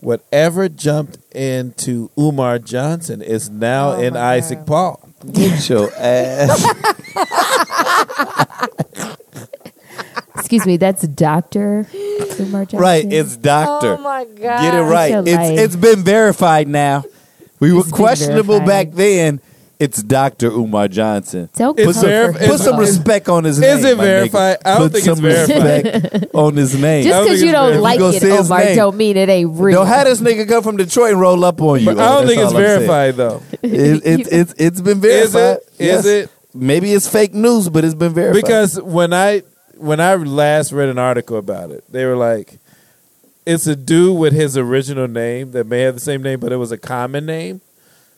Whatever 0.03 0.69
jumped 0.69 1.17
into 1.33 2.11
Umar 2.19 2.59
Johnson 2.59 3.23
is 3.23 3.49
now 3.49 3.93
Oh, 3.93 4.01
in 4.01 4.17
Isaac 4.17 4.59
God. 4.59 4.67
Paul. 4.67 5.09
Get 5.33 5.69
your 5.69 5.91
ass. 5.97 6.61
Excuse 10.35 10.67
me, 10.67 10.77
that's 10.77 11.07
Doctor 11.07 11.87
Umar 12.41 12.65
Johnson. 12.65 12.79
right, 12.81 13.05
it's 13.11 13.37
doctor. 13.37 13.97
Oh 13.99 14.03
my 14.03 14.25
god! 14.25 14.63
Get 14.63 14.75
it 14.75 14.83
right. 14.83 15.13
It's 15.27 15.37
life. 15.37 15.59
it's 15.59 15.77
been 15.77 16.03
verified 16.03 16.69
now. 16.69 17.05
We 17.61 17.73
were 17.73 17.85
questionable 17.85 18.59
verified. 18.59 18.91
back 18.91 18.97
then. 18.97 19.41
It's 19.83 20.03
Dr. 20.03 20.47
Umar 20.49 20.87
Johnson. 20.87 21.49
Don't 21.57 21.77
It's 21.79 21.87
Put 21.87 21.97
some, 21.97 22.09
verif- 22.09 22.47
put 22.47 22.59
some 22.61 22.75
it's- 22.81 22.89
respect 22.97 23.29
on 23.29 23.45
his 23.45 23.59
name. 23.59 23.79
Is 23.79 23.85
it 23.85 23.97
my 23.97 24.05
nigga. 24.05 24.07
verified? 24.07 24.57
I 24.65 24.79
don't 24.79 24.83
Put 24.83 24.93
think 24.93 25.07
it's 25.07 25.17
some 25.17 25.25
respect 25.25 26.27
on 26.35 26.57
his 26.57 26.75
name. 26.81 27.03
Just 27.05 27.13
don't 27.15 27.25
because 27.25 27.41
think 27.41 27.45
you 27.45 27.51
it's 27.51 27.53
don't 27.53 27.69
verified. 27.71 27.83
like 27.83 27.95
You 27.99 28.05
gonna 28.05 28.17
it, 28.17 28.21
say 28.21 28.31
his 28.37 28.47
Omar, 28.51 28.65
name. 28.65 28.77
don't 28.77 28.97
mean 28.97 29.17
it 29.17 29.29
ain't 29.29 29.61
real. 29.61 29.79
Don't 29.79 29.87
have 29.89 30.05
this 30.07 30.21
nigga 30.21 30.47
come 30.49 30.63
from 30.63 30.77
Detroit 30.77 31.13
and 31.13 31.21
roll 31.21 31.45
up 31.45 31.61
on 31.61 31.81
you. 31.81 31.87
But 31.87 31.99
I 31.99 32.09
don't 32.19 32.27
think 32.29 32.41
it's 32.41 32.53
all 32.53 32.57
I'm 32.59 32.65
saying. 32.65 32.79
verified 32.87 33.17
though. 33.17 33.43
It, 33.63 34.07
it, 34.07 34.29
it's 34.33 34.55
it's 34.59 34.81
been 34.81 34.99
Is 35.05 35.33
verified. 35.33 35.57
it? 35.57 35.69
Is 35.79 35.87
Yes. 35.87 36.07
it? 36.07 36.31
Maybe 36.55 36.93
it's 36.93 37.09
fake 37.09 37.35
news, 37.35 37.69
but 37.69 37.85
it's 37.85 37.95
been 37.95 38.13
verified. 38.15 38.41
Because 38.43 38.81
when 38.81 39.13
I 39.13 39.43
when 39.79 39.99
I 40.01 40.15
last 40.15 40.71
read 40.73 40.91
an 40.91 40.99
article 40.99 41.39
about 41.39 41.71
it, 41.73 41.83
they 41.91 42.05
were 42.05 42.17
like, 42.17 42.59
it's 43.45 43.67
a 43.67 43.75
dude 43.75 44.17
with 44.19 44.33
his 44.33 44.57
original 44.57 45.09
name 45.09 45.51
that 45.53 45.67
may 45.67 45.81
have 45.81 45.95
the 45.95 46.01
same 46.01 46.23
name, 46.23 46.39
but 46.39 46.53
it 46.53 46.57
was 46.57 46.71
a 46.71 46.79
common 46.79 47.27
name, 47.27 47.61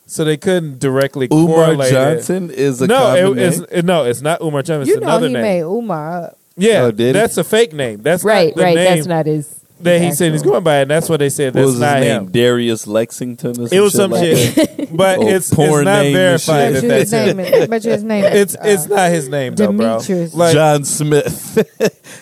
so 0.06 0.24
they 0.24 0.36
couldn't 0.36 0.78
directly 0.78 1.28
Umar 1.32 1.66
correlate 1.66 1.92
Johnson 1.92 2.50
is 2.50 2.80
a 2.82 2.86
No, 2.86 2.96
common 2.98 3.38
it, 3.38 3.42
it's, 3.42 3.58
name. 3.58 3.66
it- 3.70 3.84
no, 3.84 4.04
it's 4.04 4.20
not 4.22 4.40
Umar 4.42 4.62
Johnson. 4.62 4.82
It's 4.82 4.88
you 4.90 5.00
know 5.00 5.06
another 5.06 5.28
he 5.28 5.32
name. 5.34 5.42
made 5.42 5.60
Umar 5.62 6.24
up. 6.24 6.38
yeah, 6.56 6.82
Oh, 6.82 6.90
did 6.90 7.06
he? 7.14 7.20
that's 7.20 7.36
a 7.38 7.44
fake 7.44 7.72
name. 7.72 8.02
That's 8.02 8.22
right, 8.24 8.48
not 8.48 8.56
the 8.56 8.62
right. 8.62 8.74
name 8.76 8.94
That's 8.96 9.06
not 9.06 9.26
his. 9.26 9.60
that 9.80 10.00
he 10.00 10.06
his 10.06 10.18
said 10.18 10.32
he's 10.32 10.42
going 10.42 10.62
by, 10.62 10.76
and 10.78 10.90
that's 10.90 11.08
what 11.08 11.18
they 11.20 11.28
said. 11.30 11.54
What 11.54 11.60
That's 11.60 11.64
was 11.66 11.74
his 11.74 11.80
name? 11.82 12.02
him. 12.26 12.30
Darius 12.32 12.86
Lexington. 12.86 13.60
Or 13.60 13.68
It 13.72 13.80
was 13.80 13.92
some 13.94 14.12
like 14.12 14.24
shit, 14.24 14.90
but 14.96 15.18
Or 15.18 15.28
it's, 15.28 15.50
it's 15.50 15.58
not 15.58 15.84
name 15.84 16.12
verified 16.14 16.74
shit. 16.74 16.82
that 16.82 16.98
his 17.00 17.10
that's 17.10 17.12
name. 17.12 17.38
him. 17.40 17.72
Is, 17.72 17.84
his 17.84 18.04
name. 18.04 18.24
It's 18.24 18.54
is, 18.54 18.58
it's 18.62 18.90
uh, 18.90 18.94
not 18.96 19.10
his 19.10 19.28
name 19.28 19.54
though, 19.56 19.72
bro. 19.72 19.98
Demetrius. 19.98 20.32
Like 20.34 20.52
John 20.54 20.84
Smith 20.84 21.56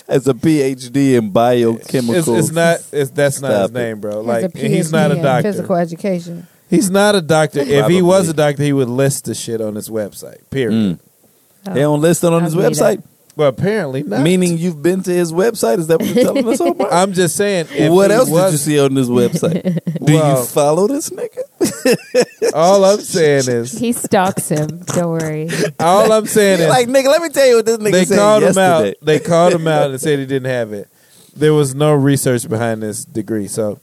has 0.09 0.27
a 0.27 0.35
PhD 0.35 1.15
in 1.19 1.31
biochemical. 1.31 2.15
it's, 2.15 2.29
it's 2.47 2.51
not. 2.53 2.79
It's, 2.93 3.11
that's 3.11 3.41
not 3.41 3.51
Stop 3.51 3.63
his 3.63 3.71
name, 3.73 4.01
bro. 4.01 4.21
Like 4.23 4.57
he's 4.57 4.91
not 4.91 5.13
a 5.13 5.17
doctor. 5.17 5.51
Physical 5.53 5.77
education. 5.77 6.47
He's 6.73 6.91
not 6.91 7.15
a 7.15 7.21
doctor. 7.21 7.61
If 7.61 7.89
he 7.89 8.01
was 8.03 8.29
a 8.29 8.33
doctor, 8.35 8.63
he 8.63 8.73
would 8.73 8.89
list 8.89 9.27
the 9.27 9.35
shit 9.35 9.61
on 9.61 9.75
his 9.75 9.89
website. 9.91 10.49
Period. 10.51 10.99
Mm. 10.99 11.75
They 11.75 11.81
don't 11.83 12.01
list 12.01 12.25
it 12.25 12.33
on 12.33 12.41
I 12.43 12.45
his 12.47 12.57
made 12.57 12.65
website. 12.73 13.03
Well, 13.37 13.49
apparently 13.49 14.03
not. 14.03 14.21
Meaning 14.21 14.59
you've 14.59 14.83
been 14.83 15.03
to 15.05 15.11
his 15.11 15.33
website? 15.33 15.79
Is 15.79 15.87
that 15.87 16.01
what 16.01 16.09
you're 16.15 16.25
telling 16.25 16.47
us, 16.49 16.61
Omar? 16.61 16.89
I'm 16.93 17.13
just 17.15 17.35
saying. 17.37 17.67
If 17.71 17.91
what 17.93 18.11
he 18.11 18.17
else 18.17 18.29
did 18.29 18.35
you 18.35 18.41
was- 18.43 18.63
see 18.63 18.79
on 18.81 18.95
this 18.95 19.09
website? 19.09 19.63
Do 20.05 20.15
Well- 20.15 20.41
you 20.41 20.47
follow 20.47 20.87
this 20.89 21.09
nigga? 21.11 22.53
All 22.55 22.85
I'm 22.85 23.01
saying 23.01 23.45
is. 23.49 23.73
He 23.79 23.93
stalks 23.93 24.49
him. 24.51 24.79
Don't 24.87 25.11
worry. 25.13 25.49
All 25.79 26.11
I'm 26.13 26.27
saying 26.27 26.61
is. 26.61 26.69
like, 26.69 26.89
nigga, 26.89 27.07
let 27.07 27.23
me 27.23 27.29
tell 27.31 27.47
you 27.47 27.57
what 27.57 27.67
this 27.67 27.79
nigga 27.79 27.93
they 27.93 28.05
said 28.05 28.19
called 28.19 28.43
him 28.43 28.47
yesterday. 28.49 28.89
out. 28.91 28.95
They 29.03 29.19
called 29.21 29.53
him 29.55 29.67
out 29.69 29.91
and 29.91 30.01
said 30.01 30.19
he 30.19 30.27
didn't 30.27 30.51
have 30.51 30.73
it. 30.73 30.89
There 31.35 31.55
was 31.55 31.75
no 31.75 31.95
research 31.95 32.47
behind 32.49 32.83
this 32.83 33.05
degree. 33.07 33.47
So, 33.49 33.81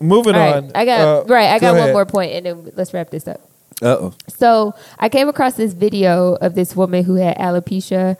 moving 0.00 0.34
All 0.34 0.40
right, 0.40 0.56
on. 0.56 0.72
I 0.74 0.84
got 0.84 1.00
uh, 1.00 1.24
right. 1.26 1.50
I 1.50 1.58
go 1.58 1.68
got 1.68 1.72
one 1.72 1.78
ahead. 1.82 1.92
more 1.92 2.06
point, 2.06 2.32
and 2.32 2.46
then 2.46 2.72
let's 2.74 2.92
wrap 2.92 3.10
this 3.10 3.28
up. 3.28 3.40
Uh-oh. 3.82 4.12
So 4.28 4.74
I 4.98 5.08
came 5.08 5.28
across 5.28 5.54
this 5.54 5.72
video 5.72 6.34
of 6.34 6.54
this 6.54 6.76
woman 6.76 7.04
who 7.04 7.14
had 7.14 7.36
alopecia. 7.38 8.16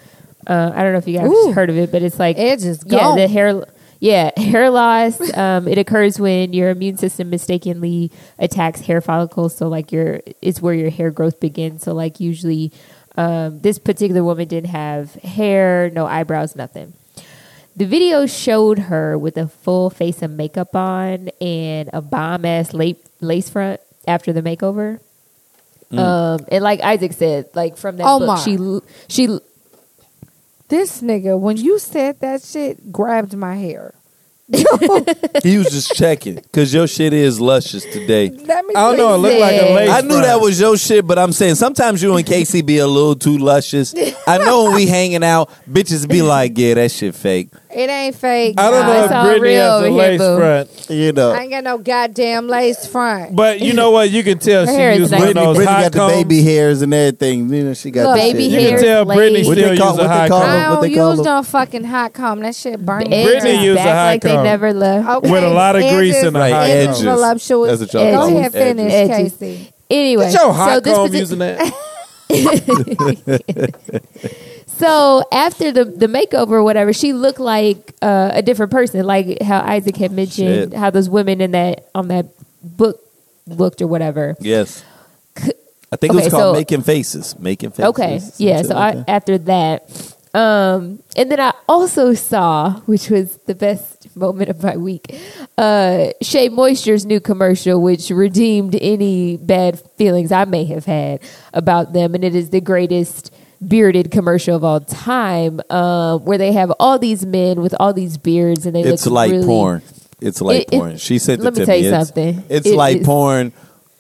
Uh, 0.47 0.73
I 0.75 0.83
don't 0.83 0.93
know 0.93 0.99
if 0.99 1.07
you 1.07 1.19
guys 1.19 1.29
Ooh. 1.29 1.53
heard 1.53 1.69
of 1.71 1.77
it, 1.77 1.93
but 1.93 2.03
it's 2.03 2.19
like 2.19 2.39
Edge 2.39 2.65
is 2.65 2.83
yeah, 2.87 3.01
gone. 3.01 3.17
the 3.19 3.29
hair. 3.29 3.65
Yeah, 3.99 4.31
hair 4.41 4.71
loss. 4.71 5.21
Um, 5.37 5.69
it 5.69 5.77
occurs 5.77 6.19
when 6.19 6.55
your 6.55 6.71
immune 6.71 6.97
system 6.97 7.29
mistakenly 7.29 8.11
attacks 8.39 8.81
hair 8.81 9.03
follicles. 9.03 9.55
So 9.55 9.69
like 9.69 9.93
your, 9.93 10.23
it's 10.41 10.63
where 10.63 10.73
your 10.73 10.89
hair 10.89 11.11
growth 11.11 11.39
begins. 11.41 11.83
So 11.83 11.93
like 11.93 12.19
usually, 12.19 12.73
um, 13.17 13.61
this 13.61 13.79
particular 13.79 14.25
woman 14.25 14.49
didn't 14.49 14.71
have 14.71 15.15
hair, 15.17 15.91
no 15.91 16.07
eyebrows, 16.07 16.57
nothing. 16.57 16.95
The 17.81 17.87
video 17.87 18.27
showed 18.27 18.79
her 18.79 19.17
with 19.17 19.39
a 19.39 19.49
full 19.49 19.89
face 19.89 20.21
of 20.21 20.31
makeup 20.33 20.77
on 20.77 21.31
and 21.41 21.89
a 21.95 22.03
bomb 22.03 22.45
ass 22.45 22.75
lace, 22.75 22.99
lace 23.23 23.49
front 23.49 23.81
after 24.07 24.35
the 24.35 24.43
makeover. 24.43 25.01
Um, 25.91 26.45
and 26.53 26.63
like 26.63 26.83
Isaac 26.83 27.15
said, 27.15 27.49
like 27.55 27.79
from 27.79 27.97
that 27.97 28.05
Omar. 28.07 28.37
book, 28.37 28.45
she 28.45 28.59
she 29.09 29.39
This 30.69 31.01
nigga, 31.01 31.41
when 31.41 31.57
you 31.57 31.79
said 31.79 32.21
that 32.21 32.43
shit, 32.43 32.93
grabbed 32.93 33.35
my 33.35 33.55
hair. 33.57 33.95
He 35.43 35.57
was 35.57 35.71
just 35.71 35.95
checking 35.95 36.35
because 36.35 36.75
your 36.75 36.87
shit 36.87 37.15
is 37.15 37.41
luscious 37.41 37.85
today. 37.85 38.29
Let 38.29 38.67
me 38.67 38.75
I 38.75 38.95
don't 38.95 38.99
know. 38.99 39.15
It 39.15 39.17
you 39.17 39.23
looked 39.23 39.41
like 39.41 39.55
a 39.55 39.59
said- 39.59 39.75
lace. 39.75 39.91
I 39.91 40.01
knew 40.03 40.09
front. 40.09 40.25
that 40.25 40.39
was 40.43 40.61
your 40.61 40.77
shit, 40.77 41.07
but 41.07 41.19
I'm 41.19 41.33
saying 41.33 41.55
sometimes 41.55 42.03
you 42.03 42.15
and 42.15 42.27
Casey 42.27 42.61
be 42.61 42.77
a 42.77 42.87
little 42.87 43.17
too 43.17 43.39
luscious. 43.39 43.95
I 44.27 44.37
know 44.37 44.65
when 44.65 44.75
we 44.75 44.87
hanging 44.87 45.25
out, 45.25 45.49
bitches 45.67 46.07
be 46.07 46.21
like, 46.21 46.59
"Yeah, 46.59 46.75
that 46.75 46.91
shit 46.91 47.15
fake." 47.15 47.49
It 47.73 47.89
ain't 47.89 48.17
fake. 48.17 48.57
I 48.59 48.69
don't 48.71 48.81
Nah, 48.81 48.87
know 48.87 49.03
it's 49.05 49.11
if 49.11 49.17
all 49.17 49.25
Brittany 49.27 49.49
real 49.49 49.63
has 49.63 49.73
over 49.83 49.87
a 49.87 49.91
here, 49.91 49.99
lace 49.99 50.19
boo. 50.19 50.37
front, 50.39 50.91
You 50.91 51.13
know, 51.13 51.31
I 51.31 51.43
ain't 51.43 51.51
got 51.53 51.63
no 51.65 51.79
goddamn 51.79 52.49
lace 52.49 52.85
front. 52.87 53.37
but 53.37 53.61
you 53.61 53.73
know 53.75 53.93
what? 53.93 54.11
You 54.11 54.25
can 54.25 54.39
tell 54.41 54.67
Her 54.67 54.73
she 54.73 54.77
hair 54.77 54.91
is 54.93 54.99
used 54.99 55.13
nice. 55.13 55.21
one 55.21 55.29
of 55.29 55.35
Brittany, 55.35 55.47
those 55.47 55.57
Brittany 55.57 55.75
hot 55.77 55.83
got 55.85 55.93
the 55.93 55.99
combs. 55.99 56.13
baby 56.15 56.43
hairs 56.43 56.83
and 56.83 56.93
everything. 56.93 57.49
You 57.55 57.63
know, 57.65 57.75
she 57.75 57.91
got 57.93 58.07
Look, 58.07 58.17
the 58.17 58.21
baby 58.33 58.43
shit. 58.43 58.51
You 58.51 58.61
hair, 58.61 58.71
can 58.71 58.81
tell 58.85 59.05
Brittany 59.05 59.47
What 59.47 59.55
they 59.57 59.63
still 59.63 59.77
call- 59.77 59.91
use 59.91 59.99
a 59.99 60.03
what 60.03 60.09
they 60.09 60.11
high 60.19 60.29
call 60.29 60.41
comb. 60.41 60.51
I 60.51 60.71
what 60.71 60.75
don't 60.83 60.95
call 60.95 61.11
use 61.11 61.17
them? 61.19 61.25
no 61.27 61.43
fucking 61.45 61.85
hot 61.85 62.13
comb. 62.13 62.41
That 62.41 62.55
shit 62.57 62.85
burn. 62.85 63.13
edges 63.13 63.31
Brittany 63.43 63.65
used 63.65 63.81
a 63.81 63.85
back 63.85 63.95
high 63.95 64.11
like 64.11 64.23
they 64.23 64.35
comb. 64.35 64.45
never 64.45 64.73
left. 64.73 65.09
Okay, 65.09 65.31
With 65.31 65.45
a 65.45 65.49
lot 65.51 65.77
of 65.77 65.83
grease 65.83 66.15
edges- 66.17 66.27
in 66.27 66.33
the 66.35 66.41
Right, 66.41 66.53
high 66.53 66.71
edges 66.71 66.89
edges. 66.97 67.05
comb. 67.05 67.15
voluptuous. 67.15 67.79
That's 67.79 67.95
what 67.95 68.03
y'all 68.03 68.11
Go 68.11 68.17
call 68.19 68.37
ahead, 68.37 68.53
them, 68.53 68.77
finish, 68.77 68.93
edges. 68.93 69.33
Casey. 69.39 69.73
Anyway, 69.89 70.25
Get 70.33 70.43
your 70.43 70.53
hot 70.53 70.75
so 70.75 70.81
this 70.81 70.95
comb 70.95 71.09
partic- 71.09 71.19
using 71.21 71.39
that. 71.39 71.73
So 74.79 75.23
after 75.31 75.73
the 75.73 75.85
the 75.85 76.07
makeover 76.07 76.53
or 76.53 76.63
whatever, 76.63 76.93
she 76.93 77.13
looked 77.13 77.41
like 77.41 77.95
uh, 78.01 78.31
a 78.33 78.43
different 78.43 78.73
person, 78.73 79.05
like 79.05 79.43
how 79.43 79.61
Isaac 79.61 79.97
had 79.97 80.13
mentioned, 80.13 80.73
Shit. 80.73 80.75
how 80.75 80.91
those 80.91 81.09
women 81.09 81.41
in 81.41 81.51
that 81.53 81.89
on 81.95 82.09
that 82.09 82.27
book 82.63 83.01
looked 83.47 83.83
or 83.83 83.87
whatever. 83.87 84.37
Yes. 84.41 84.85
I 85.93 85.97
think 85.97 86.13
it 86.13 86.17
was 86.17 86.29
called 86.29 86.55
so- 86.55 86.59
Making 86.59 86.83
Faces. 86.83 87.39
Making 87.39 87.71
Faces. 87.71 87.85
Okay, 87.91 88.21
yeah. 88.39 88.63
So 88.63 88.75
like 88.75 88.95
I, 88.95 88.97
that. 88.99 89.11
after 89.11 89.39
that, 89.39 90.15
um, 90.35 91.03
and 91.17 91.31
then 91.31 91.41
I 91.41 91.53
also 91.69 92.15
saw, 92.15 92.79
which 92.87 93.11
was 93.11 93.37
the 93.47 93.55
best 93.57 94.15
moment 94.17 94.51
of 94.51 94.63
my 94.63 94.77
week, 94.77 95.07
uh, 95.59 96.13
SheaMoisture's 96.23 97.05
new 97.05 97.21
commercial, 97.21 97.83
which 97.83 98.11
redeemed 98.11 98.77
any 98.81 99.37
bad 99.37 99.81
feelings 99.97 100.31
I 100.31 100.45
may 100.45 100.65
have 100.67 100.85
had 100.85 101.21
about 101.53 101.93
them, 101.93 102.15
and 102.15 102.23
it 102.23 102.37
is 102.37 102.51
the 102.51 102.61
greatest 102.61 103.35
bearded 103.67 104.11
commercial 104.11 104.57
of 104.57 104.65
all 104.65 104.81
time, 104.81 105.61
uh, 105.71 106.19
where 106.19 106.39
they 106.39 106.53
have 106.53 106.73
all 106.81 106.99
these 106.99 107.25
men 107.27 107.61
with 107.61 107.75
all 107.79 107.93
these 107.93 108.17
beards, 108.19 108.67
and 108.67 108.75
they 108.75 108.83
it's 108.83 109.07
look 109.07 109.15
like 109.15 109.31
really, 109.33 109.47
porn. 109.47 109.83
It's 110.21 110.41
like 110.41 110.63
It- 110.63 110.69
it- 110.75 110.79
porn. 110.79 110.97
She 110.99 111.19
said 111.19 111.41
let 111.41 111.57
it 111.57 111.61
me 111.61 111.67
tell 111.67 111.75
me. 111.77 111.81
you 111.83 111.89
It's- 111.89 112.07
something. 112.07 112.43
It's 112.49 112.67
It 112.67 112.75
like 112.77 112.99
is 112.99 113.07
porn. 113.07 113.53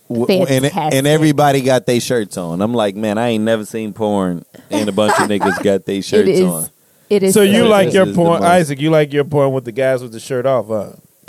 And, 0.08 0.64
and 0.74 1.06
everybody 1.06 1.60
got 1.60 1.86
their 1.86 2.00
shirts 2.00 2.36
on. 2.36 2.60
I'm 2.60 2.74
like, 2.74 2.96
man, 2.96 3.16
I 3.16 3.28
ain't 3.28 3.44
never 3.44 3.64
seen 3.64 3.92
porn, 3.92 4.44
and 4.68 4.88
a 4.88 4.92
bunch 4.92 5.12
of 5.20 5.28
niggas 5.28 5.62
got 5.62 5.84
their 5.86 6.02
shirts 6.02 6.28
It 6.28 6.34
is. 6.34 6.40
on. 6.42 6.68
It 7.08 7.22
is 7.22 7.34
So 7.34 7.42
you 7.42 7.62
This 7.62 7.68
like 7.70 7.88
is 7.88 7.94
your 7.94 8.06
the 8.06 8.14
porn, 8.14 8.42
Isaac? 8.42 8.80
You 8.80 8.90
like 8.90 9.12
your 9.12 9.22
porn 9.24 9.52
with 9.52 9.64
the 9.66 9.72
guys 9.72 10.02
with 10.02 10.10
the 10.10 10.18
shirt 10.20 10.46
off, 10.46 10.66
huh? 10.66 10.92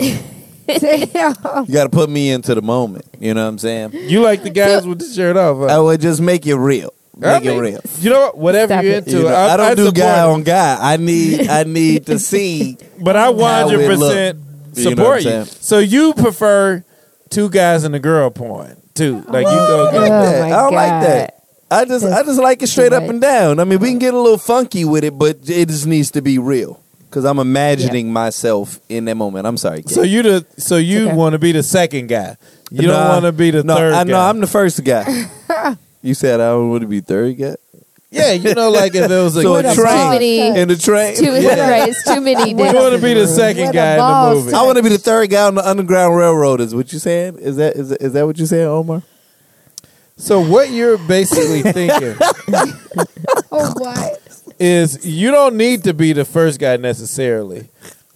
You 0.68 1.74
got 1.74 1.84
to 1.84 1.88
put 1.90 2.08
me 2.08 2.30
into 2.30 2.54
the 2.54 2.62
moment. 2.62 3.04
You 3.20 3.34
know 3.34 3.42
what 3.42 3.48
I'm 3.50 3.58
saying? 3.58 3.90
You 3.92 4.20
like 4.22 4.42
the 4.42 4.50
guys 4.50 4.86
with 4.86 4.98
the 5.00 5.04
shirt 5.12 5.36
off, 5.36 5.58
huh? 5.58 5.66
I 5.66 5.78
would 5.78 6.00
just 6.00 6.20
make 6.20 6.46
it 6.46 6.54
real. 6.56 6.92
I 7.20 7.38
Make 7.38 7.44
it 7.44 7.58
real. 7.60 7.80
You 8.00 8.10
know 8.10 8.20
what? 8.20 8.38
Whatever 8.38 8.72
Stop 8.74 8.84
you're 8.84 8.92
it. 8.94 8.98
into, 9.06 9.10
You 9.18 9.22
know, 9.24 9.34
I, 9.34 9.52
I 9.52 9.56
don't 9.56 9.76
do 9.76 9.84
support 9.86 9.96
guy 9.96 10.24
it. 10.24 10.32
on 10.32 10.42
guy. 10.44 10.78
I 10.92 10.96
need 10.96 11.48
I 11.48 11.64
need 11.64 12.06
to 12.06 12.18
see. 12.18 12.78
But 13.02 13.16
I 13.16 13.22
How 13.24 13.30
it 13.32 13.36
100 13.36 13.86
percent 13.86 14.38
look. 14.38 14.46
You 14.78 14.84
know 14.84 14.90
what 14.90 14.96
support 14.96 15.12
I'm 15.12 15.16
you. 15.18 15.22
saying? 15.22 15.44
So 15.60 15.78
you 15.78 16.14
prefer 16.14 16.84
two 17.30 17.50
guys 17.50 17.84
and 17.84 17.94
a 17.94 17.98
girl 17.98 18.30
porn 18.30 18.76
too? 18.94 19.22
Like 19.28 19.44
you 19.46 19.52
go. 19.52 19.88
Oh, 19.88 19.92
get 19.92 20.08
that. 20.08 20.40
my 20.40 20.46
I 20.46 20.56
don't 20.62 20.74
like 20.74 21.02
that. 21.02 21.38
I 21.70 21.84
just 21.84 22.04
I 22.04 22.22
just 22.22 22.38
like 22.40 22.62
it 22.62 22.66
straight 22.68 22.92
up 22.92 23.02
and 23.02 23.20
down. 23.20 23.58
I 23.60 23.64
mean, 23.64 23.78
we 23.80 23.88
can 23.88 23.98
get 23.98 24.14
a 24.14 24.18
little 24.18 24.38
funky 24.38 24.84
with 24.84 25.04
it, 25.04 25.18
but 25.18 25.38
it 25.48 25.68
just 25.68 25.86
needs 25.86 26.10
to 26.12 26.22
be 26.22 26.38
real. 26.38 26.80
Because 27.08 27.24
I'm 27.26 27.38
imagining 27.38 28.10
myself 28.12 28.80
in 28.88 29.04
that 29.06 29.16
moment. 29.16 29.46
I'm 29.46 29.56
sorry. 29.58 29.82
So 29.86 30.02
you 30.02 30.22
the 30.22 30.46
so 30.58 30.76
you 30.76 31.08
Okay. 31.08 31.16
want 31.16 31.34
to 31.34 31.38
be 31.38 31.52
the 31.52 31.62
second 31.62 32.06
guy. 32.08 32.36
You 32.70 32.88
don't 32.88 33.08
want 33.08 33.24
to 33.26 33.32
be 33.32 33.50
the 33.50 33.62
no, 33.64 33.74
third 33.76 33.92
I 33.94 34.04
guy. 34.04 34.10
know 34.10 34.20
I'm 34.20 34.40
the 34.40 34.46
first 34.46 34.82
guy. 34.84 35.04
you 36.02 36.14
said 36.14 36.40
I 36.40 36.50
don't 36.50 36.70
want 36.70 36.82
to 36.82 36.88
be 36.88 37.00
third 37.00 37.36
guy. 37.38 37.54
yeah, 38.10 38.32
you 38.32 38.54
know, 38.54 38.70
like 38.70 38.94
if 38.94 39.10
it 39.10 39.22
was 39.22 39.36
a 39.36 39.42
So 39.42 39.54
a 39.56 39.58
a 39.60 39.74
train 39.74 40.10
many- 40.10 40.48
in 40.60 40.68
the 40.68 40.76
train. 40.76 41.16
Too, 41.16 41.30
right, 41.32 41.88
it's 41.88 42.04
too 42.04 42.20
many. 42.20 42.50
you 42.50 42.56
want 42.56 42.94
to 42.94 43.00
be 43.00 43.14
the 43.14 43.26
second 43.26 43.64
Where 43.64 43.72
guy 43.72 43.90
in 43.92 43.96
the 43.96 44.02
balls 44.02 44.44
movie. 44.44 44.54
I 44.56 44.62
want 44.62 44.76
to 44.76 44.82
be 44.82 44.88
the 44.90 44.98
third 44.98 45.30
guy 45.30 45.46
on 45.46 45.54
the 45.54 45.66
Underground 45.68 46.16
Railroad. 46.16 46.60
Is 46.60 46.74
what 46.74 46.92
you 46.92 46.98
saying? 46.98 47.38
Is 47.38 47.56
that 47.56 47.76
is 47.76 47.88
that, 47.90 48.02
is 48.02 48.12
that 48.12 48.26
what 48.26 48.38
you 48.38 48.46
saying, 48.46 48.66
Omar? 48.66 49.02
So 50.16 50.40
what 50.40 50.70
you're 50.70 50.98
basically 50.98 51.62
thinking 51.72 52.14
Oh, 53.50 53.72
what? 53.78 54.18
is 54.58 55.04
you 55.06 55.30
don't 55.30 55.56
need 55.56 55.84
to 55.84 55.94
be 55.94 56.12
the 56.12 56.24
first 56.24 56.60
guy 56.60 56.76
necessarily, 56.76 57.68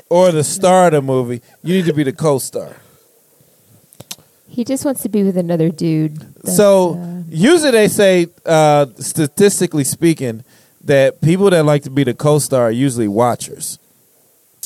or 0.08 0.30
the 0.30 0.44
star 0.44 0.86
of 0.86 0.92
the 0.92 1.02
movie. 1.02 1.40
You 1.62 1.74
need 1.76 1.86
to 1.86 1.92
be 1.94 2.02
the 2.04 2.12
co-star. 2.12 2.76
He 4.48 4.64
just 4.64 4.84
wants 4.84 5.02
to 5.02 5.08
be 5.08 5.22
with 5.22 5.36
another 5.36 5.68
dude. 5.70 6.16
That's, 6.16 6.56
so 6.56 6.94
uh, 6.94 7.22
usually 7.28 7.72
they 7.72 7.88
say, 7.88 8.28
uh, 8.44 8.86
statistically 8.98 9.84
speaking, 9.84 10.44
that 10.84 11.20
people 11.20 11.50
that 11.50 11.64
like 11.64 11.82
to 11.82 11.90
be 11.90 12.04
the 12.04 12.14
co-star 12.14 12.62
are 12.62 12.70
usually 12.70 13.08
watchers. 13.08 13.78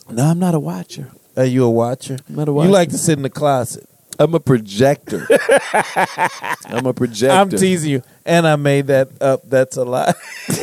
No, 0.08 0.24
I'm 0.24 0.38
not 0.38 0.54
a 0.54 0.60
watcher. 0.60 1.10
Are 1.36 1.44
you 1.44 1.64
a 1.64 1.70
watcher? 1.70 2.18
I'm 2.28 2.36
not 2.36 2.48
a 2.48 2.52
You 2.52 2.68
like 2.68 2.90
to 2.90 2.98
sit 2.98 3.16
in 3.16 3.22
the 3.22 3.30
closet. 3.30 3.88
I'm 4.20 4.34
a 4.34 4.40
projector. 4.40 5.26
I'm 6.66 6.84
a 6.84 6.92
projector. 6.92 7.34
I'm 7.34 7.48
teasing 7.48 7.90
you, 7.90 8.02
and 8.26 8.46
I 8.46 8.56
made 8.56 8.88
that 8.88 9.08
up. 9.22 9.48
That's 9.48 9.78
a 9.78 9.84
lie. 9.84 10.12
the 10.46 10.58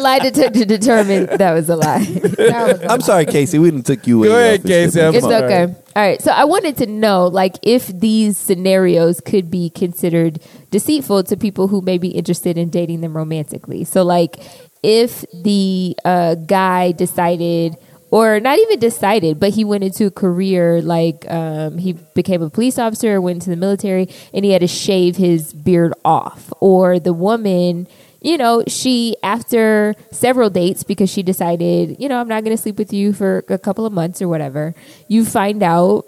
lie 0.00 0.18
detector 0.18 0.64
determined 0.64 1.28
that 1.28 1.52
was 1.52 1.68
a 1.70 1.76
lie. 1.76 2.00
That 2.40 2.80
was 2.80 2.90
I'm 2.90 3.00
sorry, 3.02 3.24
Casey. 3.26 3.60
We 3.60 3.70
didn't 3.70 3.86
took 3.86 4.04
you 4.04 4.18
away. 4.18 4.28
Go 4.28 4.36
ahead, 4.36 4.60
off. 4.60 4.66
Casey. 4.66 5.00
I'm 5.00 5.14
it's 5.14 5.24
sorry. 5.24 5.44
okay. 5.44 5.74
All 5.94 6.02
right. 6.02 6.20
So 6.20 6.32
I 6.32 6.42
wanted 6.42 6.76
to 6.78 6.86
know, 6.86 7.28
like, 7.28 7.54
if 7.62 7.86
these 7.86 8.36
scenarios 8.36 9.20
could 9.20 9.48
be 9.48 9.70
considered 9.70 10.40
deceitful 10.72 11.22
to 11.24 11.36
people 11.36 11.68
who 11.68 11.82
may 11.82 11.98
be 11.98 12.08
interested 12.08 12.58
in 12.58 12.68
dating 12.68 13.00
them 13.02 13.16
romantically. 13.16 13.84
So, 13.84 14.02
like, 14.02 14.42
if 14.82 15.24
the 15.32 15.96
uh, 16.04 16.34
guy 16.34 16.90
decided, 16.90 17.76
or 18.10 18.40
not 18.40 18.58
even 18.58 18.78
decided, 18.78 19.38
but 19.38 19.50
he 19.50 19.64
went 19.64 19.84
into 19.84 20.06
a 20.06 20.10
career 20.10 20.82
like 20.82 21.24
um, 21.30 21.78
he 21.78 21.92
became 21.92 22.42
a 22.42 22.50
police 22.50 22.78
officer, 22.78 23.20
went 23.20 23.36
into 23.36 23.50
the 23.50 23.56
military, 23.56 24.08
and 24.34 24.44
he 24.44 24.52
had 24.52 24.60
to 24.60 24.68
shave 24.68 25.16
his 25.16 25.52
beard 25.52 25.94
off, 26.04 26.52
or 26.60 26.98
the 26.98 27.12
woman 27.12 27.86
you 28.22 28.36
know, 28.36 28.62
she 28.66 29.16
after 29.22 29.94
several 30.12 30.50
dates 30.50 30.82
because 30.82 31.10
she 31.10 31.22
decided, 31.22 31.96
you 31.98 32.08
know, 32.08 32.20
I'm 32.20 32.28
not 32.28 32.44
going 32.44 32.54
to 32.54 32.62
sleep 32.62 32.76
with 32.76 32.92
you 32.92 33.12
for 33.12 33.44
a 33.48 33.58
couple 33.58 33.86
of 33.86 33.92
months 33.92 34.20
or 34.20 34.28
whatever. 34.28 34.74
You 35.08 35.24
find 35.24 35.62
out 35.62 36.04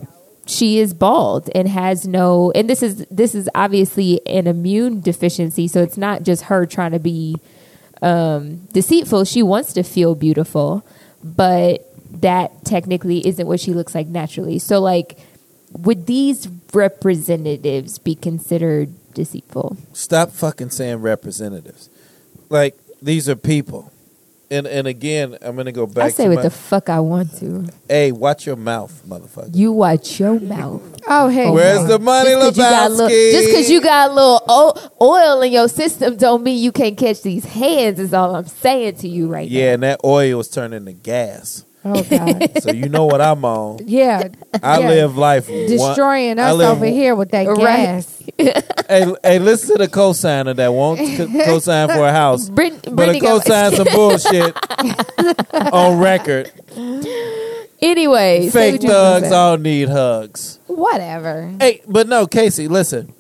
she 0.47 0.79
is 0.79 0.93
bald 0.93 1.49
and 1.55 1.69
has 1.69 2.07
no 2.07 2.51
and 2.55 2.69
this 2.69 2.83
is 2.83 3.07
this 3.11 3.35
is 3.35 3.49
obviously 3.55 4.21
an 4.27 4.47
immune 4.47 5.01
deficiency, 5.01 5.69
so 5.69 5.83
it's 5.83 5.97
not 5.97 6.23
just 6.23 6.45
her 6.45 6.67
trying 6.67 6.93
to 6.93 6.99
be 6.99 7.37
um 8.03 8.57
deceitful. 8.73 9.25
She 9.25 9.43
wants 9.43 9.73
to 9.75 9.83
feel 9.83 10.15
beautiful, 10.15 10.85
but 11.25 11.92
that 12.21 12.65
technically 12.65 13.27
isn't 13.27 13.47
what 13.47 13.61
she 13.61 13.73
looks 13.73 13.95
like 13.95 14.07
naturally. 14.07 14.59
So 14.59 14.81
like 14.81 15.19
would 15.73 16.07
these 16.07 16.49
representatives 16.73 17.99
be 17.99 18.15
considered 18.15 18.91
deceitful? 19.15 19.77
Stop 19.93 20.31
fucking 20.31 20.71
saying 20.71 21.01
representatives. 21.01 21.89
Like 22.49 22.77
these 23.01 23.29
are 23.29 23.37
people. 23.37 23.93
And 24.51 24.67
and 24.67 24.87
again, 24.87 25.39
I'm 25.41 25.57
gonna 25.57 25.73
go 25.73 25.87
back 25.87 26.05
I 26.05 26.09
say 26.11 26.25
to 26.25 26.29
what 26.29 26.37
my, 26.37 26.43
the 26.43 26.51
fuck 26.51 26.91
I 26.91 27.01
want 27.01 27.35
to. 27.39 27.67
Hey, 27.89 28.13
watch 28.13 28.45
your 28.45 28.57
mouth, 28.57 29.03
motherfucker. 29.09 29.57
You 29.57 29.73
watch 29.73 30.21
your 30.21 30.39
mouth. 30.39 30.83
Oh, 31.07 31.29
hey. 31.29 31.51
Where's 31.51 31.89
the 31.89 31.99
money, 31.99 32.29
Just 32.29 32.43
'cause 32.43 32.57
you 32.59 32.63
little- 32.63 33.09
Lebowski? 33.09 33.33
Just 33.33 33.47
because 33.49 33.71
you 33.71 33.81
got 33.81 34.11
a 34.11 34.13
little 34.13 34.93
oil 35.01 35.41
in 35.41 35.53
your 35.53 35.69
system 35.69 36.17
don't 36.17 36.43
mean 36.43 36.63
you 36.63 36.71
can't 36.71 36.99
catch 36.99 37.23
these 37.23 37.47
hands. 37.47 37.99
Is 37.99 38.13
all 38.13 38.37
I'm 38.37 38.47
saying 38.47 38.97
to 38.97 39.09
you 39.09 39.27
right 39.27 39.51
now. 39.51 39.57
Yeah, 39.59 39.73
and 39.73 39.83
that 39.85 40.01
oil 40.05 40.41
is 40.41 40.49
turning 40.49 40.85
to 40.85 40.93
gas. 40.93 41.65
Oh, 41.85 42.03
God. 42.05 42.51
So 42.63 42.71
you 42.71 42.89
know 42.89 43.07
what 43.07 43.21
I'm 43.21 43.45
on. 43.45 43.79
Yeah. 43.87 44.29
I 44.63 44.79
yeah. 44.81 44.89
live 44.89 45.17
life 45.17 45.49
one- 45.49 45.67
Destroying 45.67 46.39
I 46.39 46.51
us 46.51 46.57
live- 46.57 46.71
over 46.77 46.87
here 46.87 47.15
with 47.17 47.31
that 47.33 47.47
Right. 47.49 47.57
gas. 47.59 48.19
Hey, 48.89 49.07
hey, 49.23 49.39
listen 49.39 49.77
to 49.79 49.87
the 49.87 49.89
cosigner 49.89 50.55
that 50.57 50.69
won't 50.73 50.99
co- 50.99 51.27
cosign 51.27 51.89
for 51.95 52.07
a 52.07 52.13
house. 52.13 52.49
Brit- 52.51 52.83
but 52.83 52.93
a 52.93 52.95
Brittany 52.95 53.21
got- 53.21 53.45
cosign 53.45 53.75
some 53.77 53.87
bullshit 53.93 54.55
on 55.73 55.99
record. 55.99 56.53
anyway, 57.81 58.49
Fake 58.51 58.75
what 58.75 58.83
you 58.83 58.89
was 58.89 58.97
gonna 58.97 59.21
thugs 59.21 59.33
all 59.33 59.59
need 59.59 59.89
hugs. 59.89 60.59
Whatever. 60.67 61.53
Hey, 61.61 61.83
but 61.87 62.09
no, 62.09 62.27
Casey, 62.27 62.69
listen. 62.69 63.13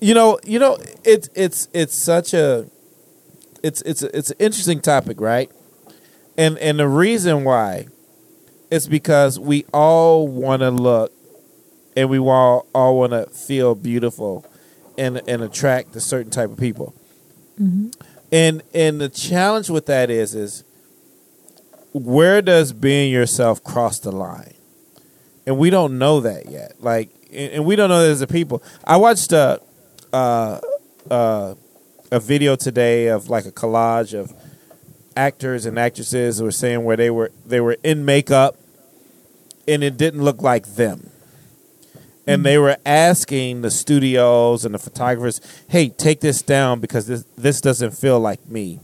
You 0.00 0.14
know, 0.14 0.38
you 0.44 0.58
know, 0.58 0.78
it's 1.04 1.28
it's 1.34 1.68
it's 1.72 1.94
such 1.94 2.34
a 2.34 2.66
it's 3.62 3.80
it's 3.82 4.02
it's 4.02 4.30
an 4.30 4.36
interesting 4.38 4.80
topic, 4.80 5.20
right? 5.20 5.50
And 6.36 6.58
and 6.58 6.78
the 6.78 6.88
reason 6.88 7.44
why 7.44 7.86
is 8.74 8.88
because 8.88 9.38
we 9.38 9.64
all 9.72 10.26
want 10.26 10.60
to 10.60 10.70
look 10.70 11.12
and 11.96 12.10
we 12.10 12.18
all 12.18 12.66
all 12.74 12.98
want 12.98 13.12
to 13.12 13.26
feel 13.26 13.76
beautiful 13.76 14.44
and 14.98 15.22
and 15.28 15.42
attract 15.42 15.94
a 15.94 16.00
certain 16.00 16.30
type 16.30 16.50
of 16.50 16.58
people. 16.58 16.92
And 18.32 18.62
and 18.74 19.00
the 19.00 19.08
challenge 19.08 19.70
with 19.70 19.86
that 19.86 20.10
is 20.10 20.34
is 20.34 20.64
where 21.92 22.42
does 22.42 22.72
being 22.72 23.12
yourself 23.12 23.62
cross 23.62 24.00
the 24.00 24.10
line? 24.10 24.54
And 25.46 25.56
we 25.56 25.70
don't 25.70 25.96
know 25.98 26.18
that 26.20 26.50
yet. 26.50 26.72
Like 26.80 27.10
and, 27.32 27.52
and 27.52 27.64
we 27.64 27.76
don't 27.76 27.88
know 27.88 28.02
that 28.02 28.10
as 28.10 28.22
a 28.22 28.26
people. 28.26 28.60
I 28.84 28.96
watched 28.96 29.30
a 29.32 29.62
uh, 30.12 30.60
uh, 31.08 31.54
a 32.10 32.18
video 32.18 32.56
today 32.56 33.06
of 33.06 33.28
like 33.28 33.46
a 33.46 33.52
collage 33.52 34.18
of 34.18 34.32
actors 35.16 35.64
and 35.64 35.78
actresses 35.78 36.38
who 36.38 36.44
were 36.44 36.50
saying 36.50 36.82
where 36.82 36.96
they 36.96 37.10
were 37.10 37.30
they 37.46 37.60
were 37.60 37.76
in 37.84 38.04
makeup 38.04 38.56
and 39.66 39.82
it 39.82 39.96
didn't 39.96 40.22
look 40.22 40.42
like 40.42 40.74
them. 40.74 41.10
And 42.26 42.44
they 42.44 42.56
were 42.56 42.78
asking 42.86 43.60
the 43.60 43.70
studios 43.70 44.64
and 44.64 44.74
the 44.74 44.78
photographers, 44.78 45.40
"Hey, 45.68 45.90
take 45.90 46.20
this 46.20 46.40
down 46.40 46.80
because 46.80 47.06
this 47.06 47.24
this 47.36 47.60
doesn't 47.60 47.92
feel 47.92 48.18
like 48.18 48.48
me." 48.48 48.80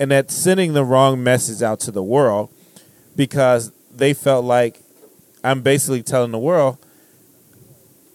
And 0.00 0.10
that's 0.10 0.34
sending 0.34 0.72
the 0.72 0.84
wrong 0.84 1.22
message 1.22 1.62
out 1.62 1.78
to 1.80 1.92
the 1.92 2.02
world 2.02 2.48
because 3.14 3.70
they 3.94 4.12
felt 4.12 4.44
like 4.44 4.80
I'm 5.44 5.62
basically 5.62 6.02
telling 6.02 6.32
the 6.32 6.38
world 6.38 6.78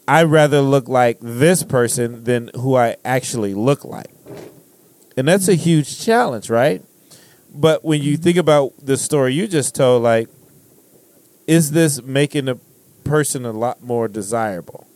I'd 0.07 0.23
rather 0.23 0.61
look 0.61 0.87
like 0.87 1.17
this 1.19 1.63
person 1.63 2.25
than 2.25 2.51
who 2.55 2.75
I 2.75 2.97
actually 3.03 3.53
look 3.53 3.83
like. 3.83 4.11
And 5.17 5.27
that's 5.27 5.47
a 5.47 5.55
huge 5.55 5.99
challenge, 5.99 6.49
right? 6.49 6.83
But 7.53 7.83
when 7.83 8.01
you 8.01 8.17
think 8.17 8.37
about 8.37 8.73
the 8.83 8.97
story 8.97 9.33
you 9.33 9.47
just 9.47 9.73
told, 9.73 10.03
like, 10.03 10.29
is 11.47 11.71
this 11.71 12.01
making 12.01 12.47
a 12.49 12.55
person 13.03 13.45
a 13.45 13.51
lot 13.51 13.83
more 13.83 14.07
desirable? 14.07 14.87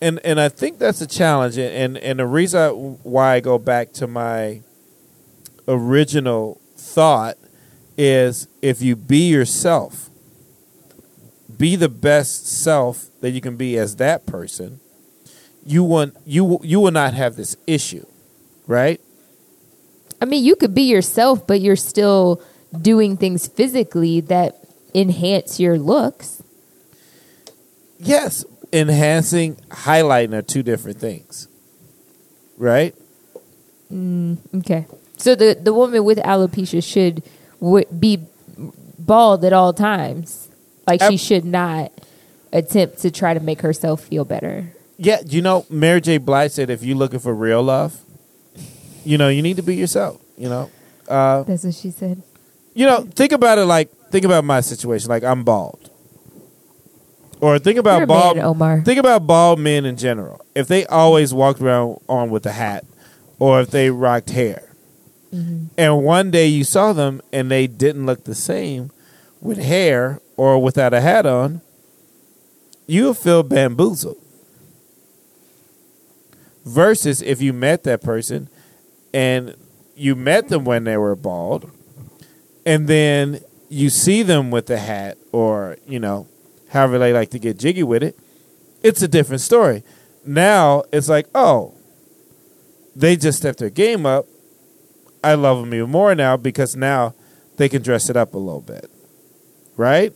and 0.00 0.20
and 0.24 0.40
I 0.40 0.48
think 0.48 0.78
that's 0.78 1.00
a 1.00 1.06
challenge, 1.06 1.56
and 1.56 1.96
and, 1.96 2.18
the 2.18 2.26
reason 2.26 2.98
why 3.02 3.34
I 3.34 3.40
go 3.40 3.58
back 3.58 3.92
to 3.94 4.06
my 4.06 4.62
original 5.66 6.60
thought 6.76 7.36
is 7.96 8.46
if 8.60 8.82
you 8.82 8.94
be 8.94 9.28
yourself, 9.28 10.10
be 11.56 11.76
the 11.76 11.88
best 11.88 12.46
self 12.46 13.08
that 13.20 13.30
you 13.30 13.40
can 13.40 13.56
be 13.56 13.78
as 13.78 13.96
that 13.96 14.26
person, 14.26 14.80
you 15.64 15.82
want 15.82 16.14
you 16.26 16.60
you 16.62 16.80
will 16.80 16.92
not 16.92 17.14
have 17.14 17.36
this 17.36 17.56
issue, 17.66 18.04
right? 18.66 19.00
I 20.20 20.24
mean, 20.24 20.44
you 20.44 20.56
could 20.56 20.74
be 20.74 20.82
yourself, 20.82 21.46
but 21.46 21.60
you're 21.60 21.76
still 21.76 22.42
doing 22.82 23.16
things 23.16 23.48
physically 23.48 24.20
that 24.20 24.55
enhance 24.96 25.60
your 25.60 25.78
looks. 25.78 26.42
Yes, 27.98 28.44
enhancing, 28.72 29.56
highlighting 29.70 30.32
are 30.34 30.42
two 30.42 30.62
different 30.62 30.98
things, 30.98 31.48
right? 32.56 32.94
Okay. 33.92 34.86
So 35.16 35.34
the 35.34 35.56
the 35.60 35.72
woman 35.72 36.04
with 36.04 36.18
alopecia 36.18 36.82
should 36.82 37.22
w- 37.60 37.86
be 37.98 38.20
bald 38.98 39.44
at 39.44 39.52
all 39.52 39.72
times. 39.72 40.48
Like 40.86 41.02
she 41.02 41.16
should 41.16 41.44
not 41.44 41.92
attempt 42.52 42.98
to 42.98 43.10
try 43.10 43.34
to 43.34 43.40
make 43.40 43.60
herself 43.62 44.02
feel 44.02 44.24
better. 44.24 44.72
Yeah, 44.98 45.20
you 45.26 45.42
know, 45.42 45.66
Mary 45.68 46.00
J. 46.00 46.18
Blige 46.18 46.52
said 46.52 46.70
if 46.70 46.82
you're 46.82 46.96
looking 46.96 47.18
for 47.18 47.34
real 47.34 47.62
love, 47.62 48.00
you 49.04 49.18
know, 49.18 49.28
you 49.28 49.42
need 49.42 49.56
to 49.56 49.62
be 49.62 49.76
yourself. 49.76 50.20
You 50.36 50.48
know, 50.48 50.70
uh, 51.08 51.42
That's 51.44 51.64
what 51.64 51.74
she 51.74 51.90
said. 51.90 52.22
you 52.74 52.86
know, 52.86 53.02
think 53.14 53.32
about 53.32 53.58
it 53.58 53.64
like 53.64 53.90
think 54.16 54.24
about 54.24 54.44
my 54.44 54.62
situation. 54.62 55.10
Like 55.10 55.24
I'm 55.24 55.44
bald, 55.44 55.90
or 57.42 57.58
think 57.58 57.78
about 57.78 57.96
You're 57.96 58.04
a 58.04 58.06
bald. 58.06 58.36
man, 58.36 58.46
Omar. 58.46 58.80
Think 58.80 58.98
about 58.98 59.26
bald 59.26 59.58
men 59.58 59.84
in 59.84 59.98
general. 59.98 60.44
If 60.54 60.68
they 60.68 60.86
always 60.86 61.34
walked 61.34 61.60
around 61.60 62.00
on 62.08 62.30
with 62.30 62.46
a 62.46 62.52
hat, 62.52 62.86
or 63.38 63.60
if 63.60 63.70
they 63.70 63.90
rocked 63.90 64.30
hair, 64.30 64.72
mm-hmm. 65.34 65.66
and 65.76 66.02
one 66.02 66.30
day 66.30 66.46
you 66.46 66.64
saw 66.64 66.94
them 66.94 67.20
and 67.30 67.50
they 67.50 67.66
didn't 67.66 68.06
look 68.06 68.24
the 68.24 68.34
same 68.34 68.90
with 69.42 69.58
hair 69.58 70.22
or 70.38 70.62
without 70.62 70.94
a 70.94 71.02
hat 71.02 71.26
on, 71.26 71.60
you 72.86 73.04
will 73.04 73.14
feel 73.14 73.42
bamboozled. 73.42 74.16
Versus 76.64 77.20
if 77.20 77.42
you 77.42 77.52
met 77.52 77.84
that 77.84 78.02
person 78.02 78.48
and 79.12 79.54
you 79.94 80.16
met 80.16 80.48
them 80.48 80.64
when 80.64 80.84
they 80.84 80.96
were 80.96 81.14
bald, 81.14 81.70
and 82.64 82.88
then 82.88 83.40
you 83.68 83.90
see 83.90 84.22
them 84.22 84.50
with 84.50 84.66
the 84.66 84.78
hat 84.78 85.18
or, 85.32 85.76
you 85.86 85.98
know, 85.98 86.28
however 86.70 86.98
they 86.98 87.12
like 87.12 87.30
to 87.30 87.38
get 87.38 87.58
jiggy 87.58 87.82
with 87.82 88.02
it, 88.02 88.18
it's 88.82 89.02
a 89.02 89.08
different 89.08 89.40
story. 89.40 89.82
Now 90.24 90.84
it's 90.92 91.08
like, 91.08 91.26
oh, 91.34 91.74
they 92.94 93.16
just 93.16 93.38
stepped 93.38 93.58
their 93.58 93.70
game 93.70 94.06
up. 94.06 94.26
I 95.22 95.34
love 95.34 95.60
them 95.60 95.74
even 95.74 95.90
more 95.90 96.14
now 96.14 96.36
because 96.36 96.76
now 96.76 97.14
they 97.56 97.68
can 97.68 97.82
dress 97.82 98.08
it 98.08 98.16
up 98.16 98.34
a 98.34 98.38
little 98.38 98.60
bit. 98.60 98.90
Right? 99.76 100.12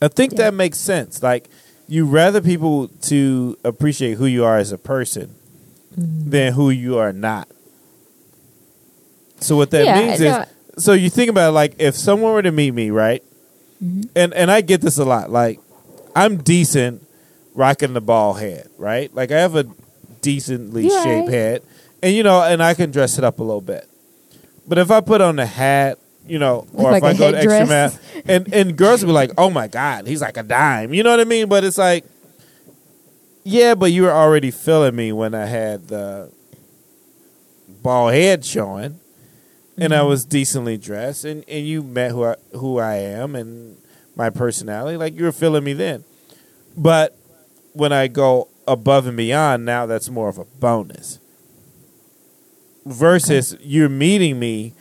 I 0.00 0.08
think 0.08 0.32
Yeah. 0.32 0.38
that 0.38 0.54
makes 0.54 0.78
sense. 0.78 1.22
Like 1.22 1.48
you 1.86 2.06
rather 2.06 2.40
people 2.40 2.88
to 3.02 3.56
appreciate 3.64 4.14
who 4.18 4.26
you 4.26 4.44
are 4.44 4.56
as 4.56 4.72
a 4.72 4.78
person 4.78 5.34
mm-hmm. 5.96 6.30
than 6.30 6.52
who 6.54 6.70
you 6.70 6.98
are 6.98 7.12
not. 7.12 7.48
So 9.40 9.56
what 9.56 9.70
that 9.72 9.84
Yeah, 9.84 9.98
means 10.06 10.20
no. 10.20 10.40
is 10.40 10.46
so 10.78 10.92
you 10.92 11.10
think 11.10 11.30
about 11.30 11.50
it, 11.50 11.52
like 11.52 11.74
if 11.78 11.94
someone 11.94 12.32
were 12.32 12.42
to 12.42 12.52
meet 12.52 12.72
me, 12.72 12.90
right? 12.90 13.22
And 14.14 14.32
and 14.34 14.50
I 14.50 14.60
get 14.60 14.80
this 14.80 14.98
a 14.98 15.04
lot. 15.04 15.30
Like 15.30 15.58
I'm 16.14 16.36
decent 16.38 17.06
rocking 17.54 17.92
the 17.94 18.00
ball 18.00 18.34
head, 18.34 18.68
right? 18.78 19.14
Like 19.14 19.30
I 19.32 19.40
have 19.40 19.56
a 19.56 19.64
decently 20.20 20.88
shaped 21.02 21.28
head. 21.30 21.62
And 22.02 22.14
you 22.14 22.22
know, 22.22 22.42
and 22.42 22.62
I 22.62 22.74
can 22.74 22.90
dress 22.90 23.18
it 23.18 23.24
up 23.24 23.38
a 23.38 23.42
little 23.42 23.60
bit. 23.60 23.88
But 24.66 24.78
if 24.78 24.90
I 24.90 25.00
put 25.00 25.20
on 25.20 25.38
a 25.38 25.46
hat, 25.46 25.98
you 26.26 26.38
know, 26.38 26.66
or 26.74 26.92
Like 26.92 27.02
if 27.02 27.08
I 27.10 27.14
go 27.14 27.30
to 27.32 27.36
extra 27.36 27.66
man, 27.66 27.92
and 28.26 28.54
and 28.54 28.76
girls 28.76 29.02
will 29.02 29.08
be 29.08 29.14
like, 29.14 29.32
"Oh 29.36 29.50
my 29.50 29.66
god, 29.66 30.06
he's 30.06 30.20
like 30.20 30.36
a 30.36 30.42
dime," 30.42 30.94
you 30.94 31.02
know 31.02 31.10
what 31.10 31.20
I 31.20 31.24
mean? 31.24 31.48
But 31.48 31.64
it's 31.64 31.78
like, 31.78 32.04
yeah, 33.42 33.74
but 33.74 33.90
you 33.92 34.02
were 34.02 34.12
already 34.12 34.50
feeling 34.52 34.94
me 34.94 35.12
when 35.12 35.34
I 35.34 35.46
had 35.46 35.88
the 35.88 36.30
ball 37.82 38.08
head 38.08 38.44
showing, 38.44 39.00
and 39.76 39.94
I 39.94 40.02
was 40.02 40.24
decently 40.24 40.76
dressed, 40.76 41.24
and 41.24 41.44
and 41.48 41.66
you 41.66 41.82
met 41.82 42.10
who 42.10 42.24
I, 42.24 42.36
who 42.52 42.78
I 42.78 42.96
am 42.96 43.34
and 43.34 43.76
my 44.16 44.30
personality, 44.30 44.96
like 44.96 45.16
you 45.16 45.24
were 45.24 45.32
feeling 45.32 45.64
me 45.64 45.72
then. 45.72 46.04
But 46.76 47.16
when 47.72 47.92
I 47.92 48.08
go 48.08 48.48
above 48.66 49.06
and 49.06 49.16
beyond, 49.16 49.64
now 49.64 49.86
that's 49.86 50.08
more 50.10 50.28
of 50.28 50.38
a 50.38 50.44
bonus. 50.44 51.18
Versus 52.84 53.56
you're 53.60 53.88
meeting 53.88 54.38
me 54.38 54.74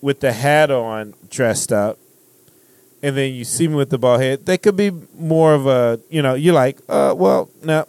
with 0.00 0.20
the 0.20 0.32
hat 0.32 0.70
on, 0.70 1.14
dressed 1.30 1.72
up, 1.72 1.98
and 3.02 3.16
then 3.16 3.34
you 3.34 3.44
see 3.44 3.68
me 3.68 3.74
with 3.74 3.90
the 3.90 3.98
bald 3.98 4.20
head. 4.20 4.46
That 4.46 4.62
could 4.62 4.76
be 4.76 4.90
more 5.18 5.54
of 5.54 5.66
a, 5.66 6.00
you 6.10 6.22
know, 6.22 6.34
you're 6.34 6.54
like, 6.54 6.80
uh, 6.88 7.14
well, 7.16 7.50
no. 7.62 7.86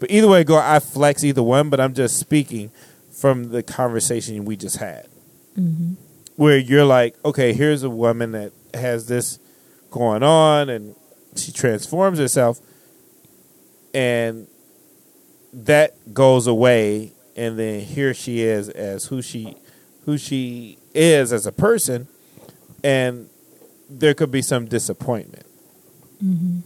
But 0.00 0.10
either 0.10 0.28
way, 0.28 0.44
go. 0.44 0.56
I 0.56 0.80
flex 0.80 1.24
either 1.24 1.42
one, 1.42 1.70
but 1.70 1.80
I'm 1.80 1.94
just 1.94 2.18
speaking 2.18 2.70
from 3.10 3.50
the 3.50 3.62
conversation 3.62 4.44
we 4.44 4.56
just 4.56 4.78
had, 4.78 5.06
Mm-hmm. 5.58 5.92
where 6.36 6.58
you're 6.58 6.84
like, 6.84 7.14
okay, 7.24 7.52
here's 7.52 7.84
a 7.84 7.90
woman 7.90 8.32
that 8.32 8.52
has 8.72 9.06
this 9.06 9.38
going 9.90 10.24
on, 10.24 10.68
and 10.68 10.96
she 11.36 11.52
transforms 11.52 12.18
herself, 12.18 12.60
and 13.94 14.48
that 15.52 16.12
goes 16.12 16.48
away, 16.48 17.12
and 17.36 17.56
then 17.56 17.80
here 17.80 18.12
she 18.14 18.42
is 18.42 18.68
as 18.68 19.06
who 19.06 19.22
she 19.22 19.56
who 20.06 20.18
she 20.18 20.78
is 20.92 21.32
as 21.32 21.46
a 21.46 21.52
person, 21.52 22.08
and 22.82 23.28
there 23.88 24.14
could 24.14 24.30
be 24.30 24.42
some 24.42 24.66
disappointment. 24.66 25.46
Mm-hmm. 26.22 26.60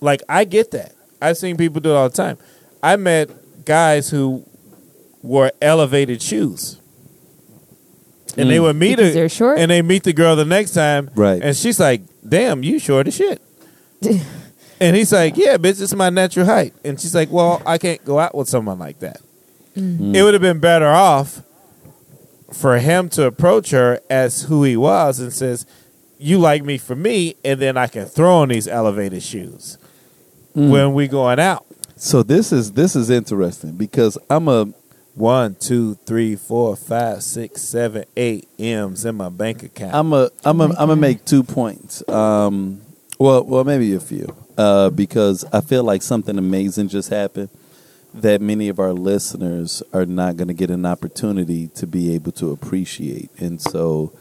Like 0.00 0.22
I 0.28 0.44
get 0.44 0.70
that. 0.70 0.94
I've 1.20 1.36
seen 1.36 1.56
people 1.56 1.80
do 1.80 1.90
it 1.90 1.94
all 1.94 2.08
the 2.08 2.16
time. 2.16 2.38
I 2.82 2.96
met 2.96 3.64
guys 3.64 4.08
who 4.10 4.46
wore 5.22 5.52
elevated 5.60 6.22
shoes. 6.22 6.79
And 8.36 8.50
they 8.50 8.56
Mm. 8.58 8.62
would 8.62 8.76
meet 8.76 8.96
Because 8.96 9.08
her, 9.08 9.12
they're 9.20 9.28
short? 9.28 9.58
and 9.58 9.70
they 9.70 9.82
meet 9.82 10.02
the 10.04 10.12
girl 10.12 10.36
the 10.36 10.44
next 10.44 10.72
time, 10.72 11.10
Right. 11.14 11.42
And 11.42 11.56
she's 11.56 11.78
like, 11.80 12.02
"Damn, 12.26 12.62
you 12.62 12.78
short 12.78 13.06
as 13.08 13.14
shit." 13.14 13.40
and 14.80 14.96
he's 14.96 15.12
like, 15.12 15.36
"Yeah, 15.36 15.56
bitch, 15.56 15.80
it's 15.82 15.94
my 15.94 16.10
natural 16.10 16.46
height." 16.46 16.72
And 16.84 17.00
she's 17.00 17.14
like, 17.14 17.30
"Well, 17.30 17.60
I 17.66 17.78
can't 17.78 18.04
go 18.04 18.18
out 18.18 18.34
with 18.34 18.48
someone 18.48 18.78
like 18.78 19.00
that." 19.00 19.20
It 19.76 20.22
would 20.22 20.34
have 20.34 20.42
been 20.42 20.58
better 20.58 20.88
off 20.88 21.42
for 22.52 22.78
him 22.78 23.08
to 23.10 23.24
approach 23.24 23.70
her 23.70 24.00
as 24.10 24.42
who 24.42 24.64
he 24.64 24.76
was 24.76 25.20
and 25.20 25.32
says, 25.32 25.64
"You 26.18 26.38
like 26.38 26.64
me 26.64 26.76
for 26.76 26.96
me, 26.96 27.36
and 27.44 27.60
then 27.60 27.76
I 27.76 27.86
can 27.86 28.04
throw 28.06 28.38
on 28.38 28.48
these 28.48 28.66
elevated 28.68 29.22
shoes 29.22 29.78
when 30.54 30.92
we 30.92 31.08
going 31.08 31.38
out." 31.38 31.64
So 31.96 32.22
this 32.22 32.52
is 32.52 32.72
this 32.72 32.96
is 32.96 33.10
interesting 33.10 33.72
because 33.72 34.18
I'm 34.28 34.48
a 34.48 34.68
One, 35.20 35.54
two, 35.56 35.96
three, 36.06 36.34
four, 36.34 36.74
five, 36.76 37.22
six, 37.22 37.60
seven, 37.60 38.06
eight 38.16 38.48
M's 38.58 39.04
in 39.04 39.16
my 39.16 39.28
bank 39.28 39.62
account. 39.62 39.94
I'm 39.94 40.14
a 40.14 40.30
I'm 40.46 40.62
a 40.62 40.64
I'm 40.64 40.74
gonna 40.74 40.96
make 40.96 41.26
two 41.26 41.42
points. 41.42 42.02
Um, 42.08 42.80
well, 43.18 43.44
well, 43.44 43.62
maybe 43.64 43.94
a 43.94 44.00
few, 44.00 44.34
uh, 44.56 44.88
because 44.88 45.44
I 45.52 45.60
feel 45.60 45.84
like 45.84 46.00
something 46.00 46.38
amazing 46.38 46.88
just 46.88 47.10
happened 47.10 47.50
that 48.14 48.40
many 48.40 48.70
of 48.70 48.78
our 48.78 48.94
listeners 48.94 49.82
are 49.92 50.06
not 50.06 50.38
going 50.38 50.48
to 50.48 50.54
get 50.54 50.70
an 50.70 50.86
opportunity 50.86 51.68
to 51.68 51.86
be 51.86 52.14
able 52.14 52.32
to 52.32 52.50
appreciate, 52.50 53.30
and 53.38 53.60
so 53.60 54.14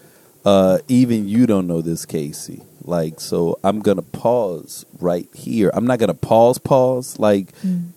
uh, 0.45 0.79
even 0.87 1.27
you 1.27 1.45
don't 1.45 1.67
know 1.67 1.81
this, 1.81 2.05
Casey. 2.05 2.63
Like, 2.83 3.19
so 3.19 3.59
I'm 3.63 3.81
gonna 3.81 4.01
pause 4.01 4.85
right 4.99 5.27
here. 5.35 5.69
I'm 5.73 5.85
not 5.85 5.99
gonna 5.99 6.13
pause, 6.13 6.57
pause 6.57 7.19
like 7.19 7.53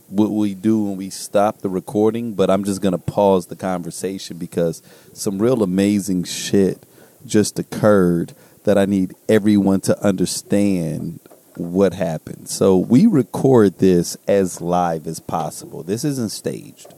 what 0.09 0.31
we 0.31 0.55
do 0.55 0.85
when 0.85 0.97
we 0.97 1.09
stop 1.09 1.59
the 1.59 1.69
recording, 1.69 2.35
but 2.35 2.51
I'm 2.51 2.65
just 2.65 2.83
gonna 2.83 2.99
pause 2.99 3.47
the 3.47 3.57
conversation 3.57 4.37
because 4.37 4.83
some 5.13 5.39
real 5.41 5.63
amazing 5.63 6.25
shit 6.25 6.85
just 7.27 7.59
occurred 7.59 8.35
that 8.65 8.77
I 8.77 8.85
need 8.85 9.15
everyone 9.29 9.81
to 9.83 9.99
understand 10.05 11.21
what 11.57 11.95
happened. 11.95 12.49
So 12.49 12.77
we 12.77 13.07
record 13.07 13.79
this 13.79 14.17
as 14.27 14.61
live 14.61 15.07
as 15.07 15.21
possible. 15.21 15.83
This 15.83 16.05
isn't 16.05 16.31
staged. 16.31 16.93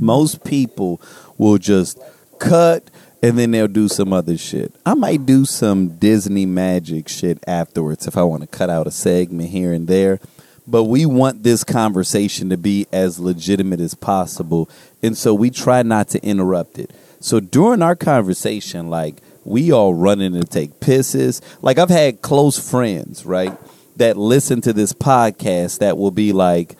Most 0.00 0.44
people 0.44 1.00
will 1.36 1.58
just 1.58 1.98
cut 2.38 2.90
and 3.22 3.38
then 3.38 3.50
they'll 3.50 3.68
do 3.68 3.88
some 3.88 4.12
other 4.12 4.38
shit. 4.38 4.72
I 4.86 4.94
might 4.94 5.26
do 5.26 5.44
some 5.44 5.96
Disney 5.98 6.46
magic 6.46 7.08
shit 7.08 7.42
afterwards 7.46 8.06
if 8.06 8.16
I 8.16 8.22
want 8.22 8.42
to 8.42 8.46
cut 8.46 8.70
out 8.70 8.86
a 8.86 8.90
segment 8.90 9.50
here 9.50 9.72
and 9.72 9.88
there. 9.88 10.20
But 10.66 10.84
we 10.84 11.06
want 11.06 11.42
this 11.42 11.64
conversation 11.64 12.50
to 12.50 12.56
be 12.56 12.86
as 12.92 13.18
legitimate 13.18 13.80
as 13.80 13.94
possible. 13.94 14.68
And 15.02 15.16
so 15.16 15.32
we 15.32 15.50
try 15.50 15.82
not 15.82 16.08
to 16.10 16.22
interrupt 16.22 16.78
it. 16.78 16.90
So 17.20 17.40
during 17.40 17.82
our 17.82 17.96
conversation, 17.96 18.90
like 18.90 19.22
we 19.44 19.72
all 19.72 19.94
running 19.94 20.34
to 20.34 20.44
take 20.44 20.78
pisses. 20.78 21.40
Like 21.62 21.78
I've 21.78 21.88
had 21.88 22.20
close 22.20 22.58
friends, 22.58 23.24
right? 23.24 23.56
that 23.98 24.16
listen 24.16 24.60
to 24.62 24.72
this 24.72 24.92
podcast 24.92 25.78
that 25.78 25.98
will 25.98 26.10
be 26.10 26.32
like, 26.32 26.76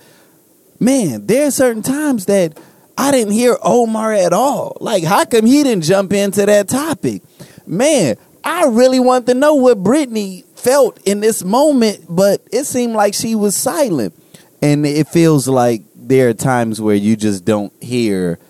man, 0.80 1.26
there 1.26 1.48
are 1.48 1.50
certain 1.50 1.82
times 1.82 2.26
that 2.26 2.56
I 2.98 3.12
didn't 3.12 3.32
hear 3.32 3.56
Omar 3.62 4.12
at 4.12 4.32
all. 4.32 4.76
Like, 4.80 5.04
how 5.04 5.24
come 5.24 5.46
he 5.46 5.62
didn't 5.62 5.84
jump 5.84 6.12
into 6.12 6.44
that 6.44 6.68
topic? 6.68 7.22
Man, 7.64 8.16
I 8.42 8.66
really 8.66 8.98
want 8.98 9.26
to 9.26 9.34
know 9.34 9.54
what 9.54 9.84
Brittany 9.84 10.42
felt 10.56 10.98
in 11.06 11.20
this 11.20 11.44
moment, 11.44 12.06
but 12.08 12.44
it 12.50 12.64
seemed 12.64 12.94
like 12.94 13.14
she 13.14 13.36
was 13.36 13.54
silent. 13.54 14.20
And 14.60 14.84
it 14.84 15.06
feels 15.06 15.46
like 15.46 15.82
there 15.94 16.28
are 16.28 16.34
times 16.34 16.80
where 16.80 16.96
you 16.96 17.14
just 17.14 17.44
don't 17.44 17.72
hear, 17.80 18.40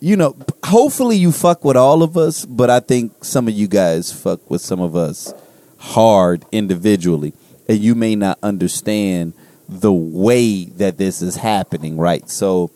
you 0.00 0.16
know, 0.16 0.34
hopefully 0.64 1.18
you 1.18 1.30
fuck 1.30 1.62
with 1.62 1.76
all 1.76 2.02
of 2.02 2.16
us, 2.16 2.46
but 2.46 2.70
I 2.70 2.80
think 2.80 3.22
some 3.22 3.46
of 3.46 3.52
you 3.52 3.68
guys 3.68 4.10
fuck 4.10 4.50
with 4.50 4.62
some 4.62 4.80
of 4.80 4.96
us 4.96 5.34
hard 5.76 6.46
individually. 6.50 7.34
And 7.68 7.78
you 7.78 7.94
may 7.94 8.16
not 8.16 8.38
understand 8.42 9.34
the 9.68 9.92
way 9.92 10.64
that 10.64 10.96
this 10.96 11.20
is 11.20 11.36
happening, 11.36 11.98
right? 11.98 12.30
So, 12.30 12.70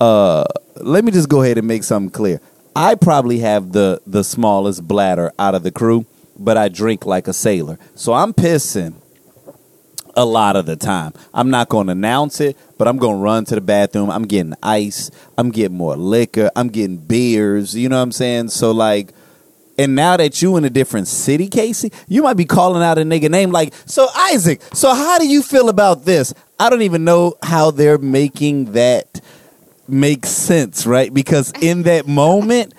uh, 0.00 0.44
let 0.76 1.04
me 1.04 1.12
just 1.12 1.28
go 1.28 1.42
ahead 1.42 1.58
and 1.58 1.66
make 1.66 1.84
something 1.84 2.10
clear. 2.10 2.40
I 2.76 2.96
probably 2.96 3.38
have 3.38 3.72
the 3.72 4.00
the 4.06 4.24
smallest 4.24 4.86
bladder 4.86 5.32
out 5.38 5.54
of 5.54 5.62
the 5.62 5.70
crew, 5.70 6.06
but 6.36 6.56
I 6.56 6.68
drink 6.68 7.06
like 7.06 7.28
a 7.28 7.32
sailor. 7.32 7.78
So 7.94 8.12
I'm 8.12 8.32
pissing 8.32 8.94
a 10.16 10.24
lot 10.24 10.56
of 10.56 10.66
the 10.66 10.76
time. 10.76 11.12
I'm 11.32 11.50
not 11.50 11.68
going 11.68 11.86
to 11.86 11.92
announce 11.92 12.40
it, 12.40 12.56
but 12.78 12.88
I'm 12.88 12.98
going 12.98 13.16
to 13.18 13.22
run 13.22 13.44
to 13.46 13.54
the 13.54 13.60
bathroom. 13.60 14.10
I'm 14.10 14.24
getting 14.24 14.54
ice. 14.62 15.10
I'm 15.36 15.50
getting 15.50 15.76
more 15.76 15.96
liquor. 15.96 16.50
I'm 16.54 16.68
getting 16.68 16.98
beers. 16.98 17.74
You 17.74 17.88
know 17.88 17.96
what 17.96 18.02
I'm 18.02 18.12
saying? 18.12 18.48
So 18.48 18.72
like 18.72 19.12
and 19.78 19.94
now 19.94 20.16
that 20.16 20.40
you 20.40 20.56
in 20.56 20.64
a 20.64 20.70
different 20.70 21.08
city, 21.08 21.48
Casey, 21.48 21.92
you 22.06 22.22
might 22.22 22.36
be 22.36 22.44
calling 22.44 22.82
out 22.82 22.98
a 22.98 23.02
nigga 23.02 23.28
name 23.28 23.50
like, 23.50 23.74
so 23.86 24.06
Isaac, 24.14 24.60
so 24.72 24.94
how 24.94 25.18
do 25.18 25.26
you 25.26 25.42
feel 25.42 25.68
about 25.68 26.04
this? 26.04 26.32
I 26.58 26.70
don't 26.70 26.82
even 26.82 27.04
know 27.04 27.34
how 27.42 27.70
they're 27.70 27.98
making 27.98 28.72
that 28.72 29.20
make 29.88 30.26
sense, 30.26 30.86
right? 30.86 31.12
Because 31.12 31.52
in 31.60 31.82
that 31.84 32.06
moment, 32.06 32.74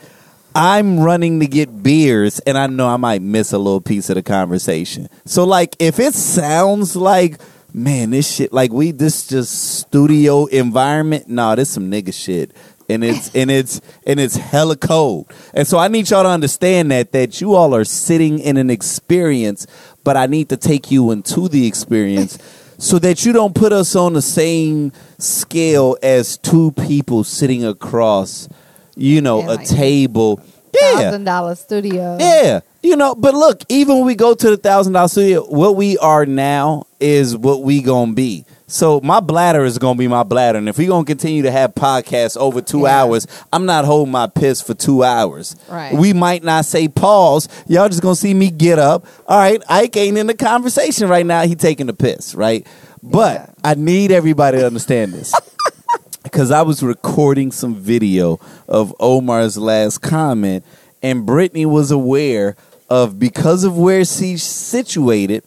I'm 0.55 1.01
running 1.01 1.41
to 1.41 1.47
get 1.47 1.83
beers 1.83 2.39
and 2.39 2.57
I 2.57 2.67
know 2.67 2.87
I 2.87 2.97
might 2.97 3.21
miss 3.21 3.51
a 3.51 3.57
little 3.57 3.81
piece 3.81 4.09
of 4.09 4.15
the 4.15 4.23
conversation. 4.23 5.09
So 5.25 5.43
like 5.43 5.75
if 5.79 5.99
it 5.99 6.13
sounds 6.13 6.95
like 6.95 7.39
man, 7.73 8.11
this 8.11 8.33
shit 8.33 8.53
like 8.53 8.71
we 8.71 8.91
this 8.91 9.27
just 9.27 9.79
studio 9.79 10.45
environment, 10.45 11.27
nah, 11.27 11.55
this 11.55 11.69
some 11.69 11.91
nigga 11.91 12.13
shit. 12.13 12.51
And 12.87 13.03
it's 13.03 13.35
and 13.35 13.51
it's 13.51 13.81
and 14.05 14.19
it's 14.19 14.37
hella 14.37 14.77
cold. 14.77 15.31
And 15.53 15.67
so 15.67 15.77
I 15.77 15.89
need 15.89 16.09
y'all 16.09 16.23
to 16.23 16.29
understand 16.29 16.91
that 16.91 17.11
that 17.11 17.41
you 17.41 17.53
all 17.53 17.75
are 17.75 17.83
sitting 17.83 18.39
in 18.39 18.55
an 18.55 18.69
experience, 18.69 19.67
but 20.05 20.15
I 20.15 20.27
need 20.27 20.49
to 20.49 20.57
take 20.57 20.89
you 20.89 21.11
into 21.11 21.49
the 21.49 21.67
experience 21.67 22.37
so 22.77 22.99
that 22.99 23.25
you 23.25 23.33
don't 23.33 23.55
put 23.55 23.71
us 23.71 23.95
on 23.95 24.13
the 24.13 24.21
same 24.21 24.91
scale 25.17 25.97
as 26.03 26.37
two 26.37 26.71
people 26.71 27.23
sitting 27.23 27.65
across, 27.65 28.47
you 28.95 29.21
know, 29.21 29.39
Yeah, 29.39 29.45
a 29.45 29.55
like- 29.55 29.67
table. 29.67 30.39
Yeah. 30.81 30.99
Thousand 30.99 31.23
dollar 31.23 31.55
studio. 31.55 32.17
Yeah. 32.19 32.59
You 32.83 32.95
know, 32.97 33.15
but 33.15 33.33
look, 33.33 33.61
even 33.69 33.97
when 33.97 34.05
we 34.05 34.15
go 34.15 34.33
to 34.33 34.49
the 34.49 34.57
thousand 34.57 34.93
dollar 34.93 35.07
studio, 35.07 35.43
what 35.45 35.75
we 35.77 35.97
are 35.99 36.25
now 36.25 36.83
is 36.99 37.35
what 37.37 37.61
we 37.63 37.81
gonna 37.81 38.11
be. 38.13 38.43
So 38.67 38.99
my 39.03 39.19
bladder 39.19 39.63
is 39.63 39.77
gonna 39.77 39.97
be 39.97 40.07
my 40.07 40.23
bladder, 40.23 40.57
and 40.57 40.67
if 40.67 40.77
we're 40.79 40.87
gonna 40.89 41.05
continue 41.05 41.43
to 41.43 41.51
have 41.51 41.75
podcasts 41.75 42.35
over 42.35 42.61
two 42.61 42.81
Yeah. 42.81 43.03
hours, 43.03 43.27
I'm 43.53 43.65
not 43.67 43.85
holding 43.85 44.11
my 44.11 44.25
piss 44.25 44.59
for 44.61 44.73
two 44.73 45.03
hours. 45.03 45.55
Right. 45.69 45.93
We 45.93 46.13
might 46.13 46.43
not 46.43 46.65
say 46.65 46.87
pause. 46.87 47.47
Y'all 47.67 47.89
just 47.89 48.01
gonna 48.01 48.15
see 48.15 48.33
me 48.33 48.49
get 48.49 48.79
up. 48.79 49.05
All 49.27 49.37
right, 49.37 49.61
Ike 49.69 49.97
ain't 49.97 50.17
in 50.17 50.25
the 50.27 50.33
conversation 50.33 51.07
right 51.09 51.25
now. 51.25 51.43
He 51.43 51.53
taking 51.55 51.85
the 51.85 51.93
piss, 51.93 52.33
right? 52.33 52.65
But 53.03 53.33
Yeah. 53.35 53.45
I 53.63 53.73
need 53.75 54.11
everybody 54.11 54.57
to 54.57 54.65
understand 54.65 55.13
this 55.13 55.31
because 56.23 56.49
I 56.49 56.63
was 56.63 56.81
recording 56.81 57.51
some 57.51 57.75
video 57.75 58.39
of 58.67 58.95
Omar's 58.99 59.57
last 59.59 60.01
comment, 60.01 60.63
and 61.03 61.23
Brittany 61.23 61.67
was 61.67 61.91
aware 61.91 62.55
of 62.89 63.19
because 63.19 63.63
of 63.63 63.77
where 63.77 64.03
she's 64.05 64.41
situated, 64.41 65.43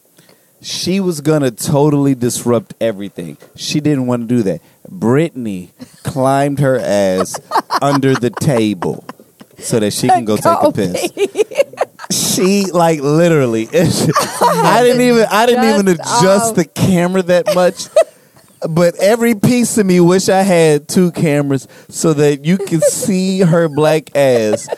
she 0.61 1.01
was 1.01 1.21
gonna 1.21 1.51
totally 1.51 2.15
disrupt 2.15 2.75
everything. 2.81 3.37
She 3.55 3.81
didn't 3.81 4.07
want 4.07 4.29
to 4.29 4.35
do 4.37 4.43
that. 4.45 4.61
Brittany 4.89 5.71
climbed 6.03 6.61
her 6.61 6.79
ass 6.79 7.39
under 7.83 8.15
the 8.15 8.31
table 8.31 9.05
so 9.59 9.81
that 9.81 9.93
she 9.93 10.09
can 10.09 10.25
go 10.25 10.37
take 10.37 10.63
a 10.63 10.73
piss. 10.73 11.13
She 12.11 12.71
like 12.71 13.01
literally. 13.01 13.69
I 13.73 14.83
didn't 14.83 15.03
even. 15.03 15.27
I 15.31 15.47
didn't 15.47 15.65
even 15.65 15.89
adjust 15.89 16.55
the 16.55 16.65
camera 16.65 17.23
that 17.23 17.55
much. 17.55 17.87
But 18.69 18.97
every 18.97 19.35
piece 19.35 19.79
of 19.79 19.87
me 19.87 20.01
wish 20.01 20.29
I 20.29 20.43
had 20.43 20.89
two 20.89 21.13
cameras 21.13 21.69
so 21.89 22.13
that 22.15 22.45
you 22.45 22.59
can 22.59 22.81
see 22.81 23.41
her 23.41 23.69
black 23.69 24.15
ass 24.17 24.69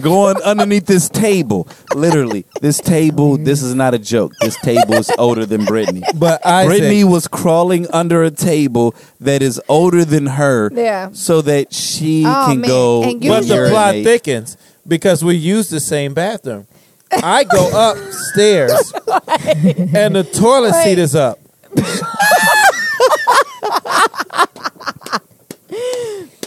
going 0.00 0.36
underneath 0.42 0.86
this 0.86 1.08
table. 1.08 1.68
Literally, 1.94 2.44
this 2.60 2.80
table. 2.80 3.36
This 3.36 3.62
is 3.62 3.74
not 3.74 3.92
a 3.94 3.98
joke. 3.98 4.32
This 4.40 4.56
table 4.60 4.94
is 4.94 5.10
older 5.18 5.44
than 5.44 5.64
Brittany. 5.64 6.02
But 6.14 6.44
Isaac, 6.46 6.70
Brittany 6.78 7.04
was 7.04 7.28
crawling 7.28 7.86
under 7.92 8.22
a 8.22 8.30
table 8.30 8.94
that 9.20 9.42
is 9.42 9.60
older 9.68 10.04
than 10.04 10.26
her, 10.26 10.70
Yeah. 10.72 11.10
so 11.12 11.42
that 11.42 11.74
she 11.74 12.24
Oh, 12.26 12.46
can 12.48 12.60
man. 12.62 12.68
go. 12.68 13.02
And 13.02 13.22
you 13.24 13.30
but 13.30 13.40
the 13.46 13.54
usually- 13.54 13.70
plot 13.70 13.94
thickens 13.96 14.56
because 14.88 15.22
we 15.24 15.34
use 15.36 15.68
the 15.68 15.80
same 15.80 16.14
bathroom. 16.14 16.66
I 17.12 17.44
go 17.44 17.68
upstairs 17.92 18.92
and 19.94 20.16
the 20.16 20.24
toilet 20.32 20.72
Wait. 20.72 20.84
seat 20.84 20.98
is 20.98 21.14
up. 21.14 21.38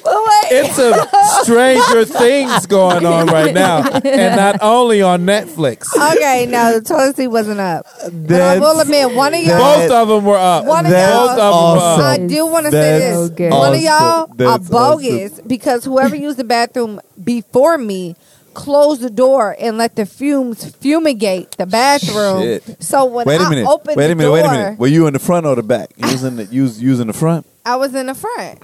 But. 0.02 0.52
It's 0.52 0.80
a 0.80 1.44
Stranger 1.44 2.06
Things 2.06 2.66
going 2.66 3.06
on 3.06 3.28
right 3.28 3.54
now, 3.54 3.84
and 3.88 4.36
not 4.36 4.58
only 4.62 5.02
on 5.02 5.26
Netflix. 5.26 5.86
okay, 6.16 6.48
no, 6.50 6.80
the 6.80 6.82
toilet 6.86 7.16
seat 7.18 7.28
wasn't 7.28 7.60
up. 7.60 7.86
But 8.04 8.12
I 8.12 8.56
That's- 8.56 8.60
will 8.62 8.80
admit, 8.80 9.14
one 9.14 9.34
of 9.34 9.42
y'all, 9.42 9.58
Both 9.60 9.92
of 9.92 10.08
them 10.08 10.26
were 10.26 10.38
up. 10.38 10.66
One 10.66 10.86
of 10.86 10.92
That's 10.92 11.14
y'all- 11.14 11.28
Both 11.28 11.32
of 11.32 11.38
them 11.38 11.54
awesome. 11.54 12.00
were 12.02 12.08
I 12.08 12.16
up. 12.16 12.28
do 12.30 12.46
want 12.48 12.66
to 12.68 12.72
say 12.72 13.00
That's 13.00 13.30
this. 13.38 13.50
so. 13.52 13.58
One 13.58 13.74
of 13.76 13.82
y'all 13.82 13.92
awesome. 13.92 14.32
are 14.32 14.36
That's 14.58 14.70
bogus 14.70 15.42
because 15.46 15.84
whoever 15.86 16.16
used 16.16 16.38
the 16.38 16.44
bathroom 16.46 17.02
before 17.24 17.78
me 17.78 18.16
closed 18.56 19.02
the 19.02 19.10
door 19.12 19.56
and 19.60 19.78
let 19.78 19.96
the 19.96 20.06
fumes 20.06 20.66
fumigate 20.82 21.52
the 21.58 21.66
bathroom. 21.66 22.42
Shit. 22.42 22.84
So 22.84 23.06
when 23.06 23.26
Wait 23.28 23.40
a 23.40 23.44
I 23.44 23.50
minute. 23.50 23.68
opened 23.68 23.96
Wait 23.98 24.08
the 24.08 24.14
a 24.14 24.16
minute. 24.16 24.30
door, 24.30 24.34
Wait 24.34 24.46
a 24.46 24.52
minute. 24.52 24.80
Were 24.80 24.88
you 24.88 25.08
in 25.08 25.14
the 25.14 25.20
front 25.20 25.46
or 25.46 25.56
the 25.56 25.64
back? 25.64 25.92
You 25.98 26.08
was 26.08 26.22
the 26.24 26.48
you 26.50 26.64
was, 26.64 27.00
in 27.00 27.08
the 27.08 27.14
front. 27.14 27.46
I 27.66 27.76
was 27.76 27.94
in 27.94 28.08
the 28.08 28.16
front. 28.16 28.60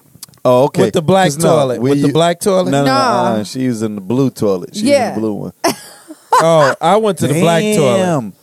Oh, 0.47 0.65
okay. 0.65 0.83
With 0.83 0.93
the 0.93 1.01
black 1.01 1.25
'Cause 1.25 1.37
no, 1.39 1.49
toilet. 1.57 1.81
we- 1.81 1.89
With 1.89 2.01
the 2.03 2.11
black 2.13 2.39
toilet? 2.39 2.69
No, 2.69 2.81
no, 2.81 2.85
no. 2.85 2.91
Nah. 2.93 3.23
uh, 3.39 3.43
she 3.43 3.67
was 3.67 3.81
in 3.81 3.95
the 3.95 4.01
blue 4.01 4.29
toilet. 4.29 4.75
She 4.75 4.81
was 4.83 4.89
Yeah. 4.91 5.09
in 5.09 5.15
the 5.15 5.19
blue 5.21 5.33
one. 5.33 5.53
Oh, 6.37 6.75
I 6.81 6.97
went 6.97 7.17
to 7.19 7.27
the 7.27 7.39
black 7.39 7.63
toilet. 7.63 8.33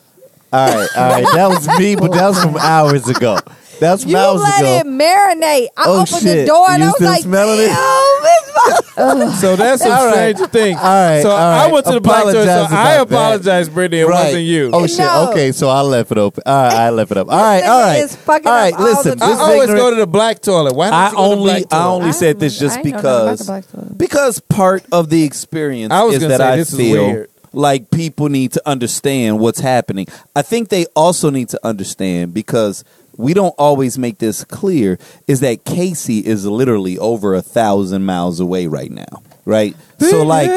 All 0.55 0.69
right, 0.69 0.89
all 0.97 1.09
right. 1.11 1.27
That 1.35 1.49
was 1.49 1.69
me, 1.79 1.95
but 1.95 2.11
that 2.13 2.27
was 2.29 2.43
from 2.43 2.57
hours 2.57 3.07
ago. 3.09 3.39
That's 3.83 4.03
from 4.03 4.13
You 4.13 4.17
hours 4.19 4.41
let 4.41 4.61
ago. 4.61 4.79
it 4.79 4.87
marinate. 4.87 5.67
I 5.77 5.85
Oh, 5.87 6.03
opened 6.03 6.27
the 6.27 6.45
door 6.47 6.67
and 6.71 6.83
You 6.83 6.85
I 6.85 6.91
was 6.91 6.95
still 6.97 7.11
like, 7.11 7.23
smelling 7.23 7.61
it? 7.61 7.67
"Damn, 7.67 8.25
it's 8.25 8.97
my-" 8.97 9.33
So 9.43 9.57
that's 9.57 9.85
a 9.85 9.91
All 9.91 10.07
right. 10.07 10.13
stranger 10.37 10.47
thing. 10.47 10.77
All 10.77 10.83
right, 10.83 11.23
So 11.23 11.31
all 11.31 11.37
I 11.37 11.65
right. 11.65 11.73
went 11.73 11.87
to 11.87 11.93
the 11.93 12.01
black 12.01 12.23
toilet. 12.23 12.33
So 12.35 12.43
Apologize 12.43 12.73
I 12.73 12.93
about 12.95 13.09
that. 13.09 13.17
apologize, 13.17 13.69
Brittany. 13.69 14.01
It 14.03 14.07
right. 14.07 14.25
wasn't 14.27 14.43
you. 14.45 14.71
Oh 14.73 14.87
shit. 14.87 14.99
No. 14.99 15.31
Okay, 15.31 15.53
so 15.53 15.69
I 15.69 15.81
left 15.81 16.13
it 16.13 16.19
open. 16.19 16.43
All 16.47 16.55
right, 16.63 16.73
I 16.73 16.91
left 16.91 17.11
it 17.11 17.17
up. 17.17 17.29
All 17.29 17.39
right, 17.41 17.63
all 17.65 17.81
right. 17.81 18.17
All 18.29 18.41
right, 18.45 18.79
listen. 18.79 19.21
I 19.23 19.33
always 19.33 19.63
ignorant- 19.63 19.79
go 19.81 19.91
to 19.91 19.97
the 19.97 20.07
black 20.07 20.41
toilet. 20.41 20.75
Why 20.75 20.91
don't 20.91 20.95
I 20.95 21.07
you 21.11 21.17
go 21.17 21.17
to 21.17 21.23
the 21.29 21.37
only 21.37 21.53
black 21.65 21.73
I 21.73 21.87
only 21.87 22.13
said 22.13 22.39
this 22.41 22.59
just 22.59 22.77
I 22.77 22.81
ain't 22.81 22.87
know 22.89 22.93
nothing 22.93 23.07
about 23.11 23.25
because 23.33 23.39
the 23.39 23.45
black 23.53 23.73
toilet. 23.73 23.99
because 23.99 24.41
part 24.41 24.85
of 24.93 25.11
the 25.11 25.23
experience 25.25 25.93
I 25.93 26.03
was 26.05 26.15
is 26.17 26.21
gonna 26.23 26.39
that 26.39 26.39
say, 26.39 26.53
I 26.53 26.57
this 26.57 26.77
feel 26.77 27.07
weird. 27.07 27.31
like 27.53 27.91
people 27.91 28.29
need 28.29 28.53
to 28.53 28.63
understand 28.69 29.39
what's 29.41 29.61
happening. 29.61 30.07
I 30.37 30.43
think 30.43 30.69
they 30.69 30.87
also 30.95 31.31
need 31.31 31.49
to 31.51 31.61
understand 31.67 32.33
because 32.35 32.85
we 33.17 33.35
don't 33.35 33.55
always 33.59 33.99
make 33.99 34.19
this 34.19 34.45
clear 34.45 34.99
is 35.27 35.41
that 35.41 35.65
Casey 35.65 36.19
is 36.19 36.47
literally 36.47 36.99
over 36.99 37.35
a 37.35 37.43
thousand 37.43 38.05
miles 38.05 38.41
away 38.41 38.67
right 38.67 38.91
now, 38.91 39.23
right? 39.45 39.77
So 39.99 40.25
like 40.25 40.51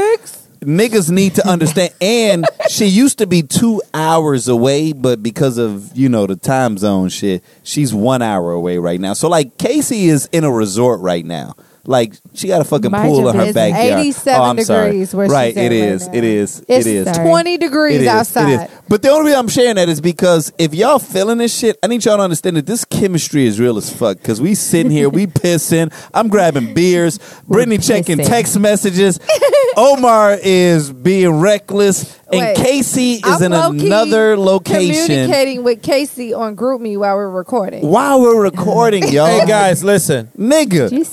niggas 0.62 1.12
need 1.12 1.36
to 1.36 1.48
understand 1.48 1.94
and 2.02 2.46
she 2.70 2.86
used 2.86 3.20
to 3.20 3.28
be 3.28 3.44
two 3.44 3.82
hours 3.94 4.48
away 4.48 4.94
but 4.94 5.22
because 5.22 5.60
of 5.60 5.96
you 5.96 6.10
know 6.10 6.26
the 6.26 6.36
time 6.36 6.76
zone 6.76 7.08
shit 7.08 7.44
she's 7.62 7.94
one 7.94 8.22
hour 8.22 8.52
away 8.52 8.78
right 8.78 9.00
now. 9.00 9.14
So 9.14 9.30
like 9.30 9.58
casey 9.58 10.06
is 10.06 10.28
in 10.32 10.44
a 10.44 10.52
resort 10.52 11.02
right 11.02 11.26
now 11.26 11.56
like 11.88 12.14
she 12.34 12.48
got 12.48 12.62
a 12.62 12.64
fucking 12.64 12.92
Mind 12.92 13.08
pool 13.10 13.30
in 13.30 13.36
her 13.36 13.44
it's 13.44 13.54
backyard 13.54 14.00
87 14.00 14.40
oh, 14.40 14.44
I'm 14.44 14.60
sorry. 14.64 14.86
degrees 14.92 15.14
where 15.16 15.28
she's 15.28 15.34
right 15.34 15.58
at 15.58 15.72
it 15.72 15.82
right 15.82 15.90
is 15.90 16.08
now. 16.08 16.14
it 16.14 16.24
is 16.24 16.60
It's 16.68 16.86
it 16.86 16.88
is 16.88 17.06
Sorry. 17.14 17.28
20 17.30 17.58
degrees 17.58 17.96
it 17.96 18.02
is, 18.02 18.08
outside. 18.08 18.50
It 18.50 18.62
is. 18.72 18.78
But 18.88 19.02
the 19.02 19.10
only 19.10 19.26
reason 19.26 19.40
I'm 19.40 19.48
sharing 19.48 19.76
that 19.76 19.90
is 19.90 20.02
because 20.02 20.52
if 20.58 20.74
y'all 20.74 21.00
feeling 21.00 21.38
this 21.40 21.58
shit, 21.58 21.78
I 21.84 21.88
need 21.88 22.04
y'all 22.06 22.18
to 22.18 22.24
understand 22.24 22.58
that 22.58 22.66
this 22.66 22.86
chemistry 22.86 23.46
is 23.46 23.60
real 23.60 23.78
as 23.78 23.92
fuck. 23.92 24.18
Because 24.18 24.40
we 24.42 24.56
sitting 24.56 24.92
here, 24.92 25.10
we 25.10 25.26
pissing, 25.44 25.92
I'm 26.14 26.28
grabbing 26.28 26.74
beers, 26.74 27.20
Brittany 27.48 27.78
checking 27.80 28.18
pissing. 28.18 28.28
text 28.28 28.60
messages. 28.60 29.20
Omar 29.78 30.38
is 30.42 30.92
being 30.92 31.40
reckless, 31.40 32.18
and 32.32 32.40
Wait. 32.42 32.56
Casey 32.58 33.14
is 33.16 33.22
I'm 33.26 33.44
in 33.44 33.52
low-key 33.52 33.86
another 33.88 34.38
location 34.38 35.06
Communicating 35.06 35.64
with 35.64 35.82
Casey 35.82 36.34
on 36.34 36.56
GroupMe 36.56 36.98
while 36.98 37.16
we're 37.16 37.30
recording. 37.30 37.88
while 37.88 38.22
we're 38.22 38.42
recording, 38.42 39.08
y'all. 39.10 39.28
Hey 39.28 39.46
guys, 39.46 39.84
listen. 39.84 40.30
nigga, 40.38 40.92
You 40.92 41.00
we 41.00 41.04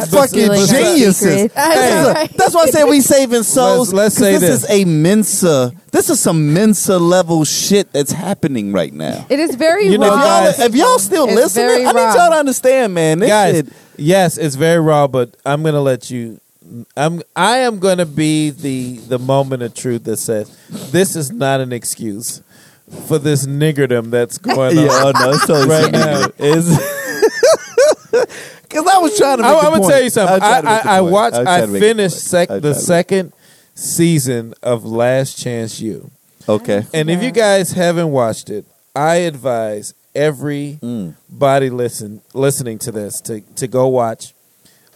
stop 0.00 0.08
fucking 0.08 0.28
stealing 0.28 0.60
our 0.60 0.66
geniuses. 0.66 1.18
secrets. 1.42 1.54
I 1.56 1.74
know, 1.74 1.80
Hey, 1.80 2.12
right? 2.12 2.36
that's 2.36 2.54
why 2.54 2.62
I 2.62 2.66
say 2.66 2.84
we 2.84 3.00
saving 3.00 3.42
souls. 3.42 3.92
Let's- 3.92 4.18
let's 4.18 4.18
'cause 4.18 4.24
say 4.24 4.32
this, 4.46 4.62
this. 4.62 4.64
is 4.64 4.70
a 4.70 4.84
Mensa. 4.84 5.72
This 5.90 6.08
is 6.08 6.20
some 6.20 6.54
Mensa 6.54 6.98
level 6.98 7.44
shit 7.44 7.92
that's 7.92 8.12
happening 8.12 8.72
right 8.72 8.92
now. 8.94 9.26
It 9.28 9.40
is 9.40 9.54
very 9.56 9.88
You 9.88 9.98
know, 9.98 10.06
If 10.06 10.12
raw. 10.12 10.16
y'all, 10.40 10.44
guys- 10.52 10.60
if 10.60 10.74
y'all 10.74 10.98
still 10.98 11.24
It's 11.26 11.34
listening, 11.34 11.66
very 11.66 11.86
I 11.86 11.92
need 11.92 11.96
raw. 11.98 12.14
y'all 12.14 12.30
to 12.30 12.36
understand, 12.36 12.94
man. 12.94 13.18
This 13.18 13.28
guys, 13.28 13.54
shit, 13.56 13.66
yes, 13.96 14.38
it's 14.38 14.54
very 14.54 14.80
raw, 14.80 15.06
but 15.06 15.30
I'm 15.44 15.62
gonna 15.62 15.80
let 15.82 16.10
you. 16.10 16.38
I'm 16.96 17.22
I 17.36 17.58
am 17.58 17.78
gonna 17.78 18.06
be 18.06 18.50
the 18.50 18.96
the 18.98 19.18
moment 19.18 19.62
of 19.62 19.74
truth 19.74 20.04
that 20.04 20.16
says 20.18 20.48
this 20.90 21.16
is 21.16 21.30
not 21.32 21.60
an 21.60 21.72
excuse 21.72 22.42
for 23.06 23.18
this 23.18 23.46
niggerdom 23.46 24.10
that's 24.10 24.38
going 24.48 24.78
on. 24.78 24.84
yeah, 24.86 24.90
oh 25.04 25.12
no, 25.14 25.30
it's 25.30 25.46
totally 25.46 25.68
Right 25.68 25.82
right 25.84 25.92
now. 25.92 26.26
Because 26.28 26.68
I 28.92 28.98
was 28.98 29.16
trying 29.18 29.38
to. 29.38 29.42
Make 29.42 29.52
I, 29.52 29.60
the 29.60 29.66
am 29.66 29.72
gonna 29.80 29.88
tell 29.88 30.02
you 30.02 30.10
something. 30.10 30.34
was 30.34 30.42
I, 30.42 30.48
trying 30.60 30.62
to 30.62 30.68
make 30.70 30.82
the 30.82 30.88
I, 30.90 30.96
I 30.96 31.00
watched. 31.00 31.36
was 31.38 31.40
I, 31.40 31.44
trying 31.44 31.60
to 31.66 31.72
make 31.72 31.80
the 31.80 31.86
finished 31.88 32.18
sec- 32.18 32.50
I 32.50 32.58
the 32.58 32.74
second 32.74 33.32
season 33.74 34.54
of 34.62 34.84
Last 34.84 35.38
Chance 35.38 35.80
U, 35.80 36.10
Okay. 36.48 36.84
and 36.92 37.08
if 37.10 37.22
you 37.22 37.30
guys 37.30 37.72
haven't 37.72 38.10
watched 38.10 38.50
it, 38.50 38.64
I 38.94 39.16
advise 39.16 39.94
every 40.14 40.78
Mm. 40.82 41.14
body 41.30 41.70
listen 41.70 42.20
listening 42.34 42.78
to 42.80 42.92
this 42.92 43.20
to 43.22 43.40
to 43.56 43.66
go 43.66 43.88
watch 43.88 44.34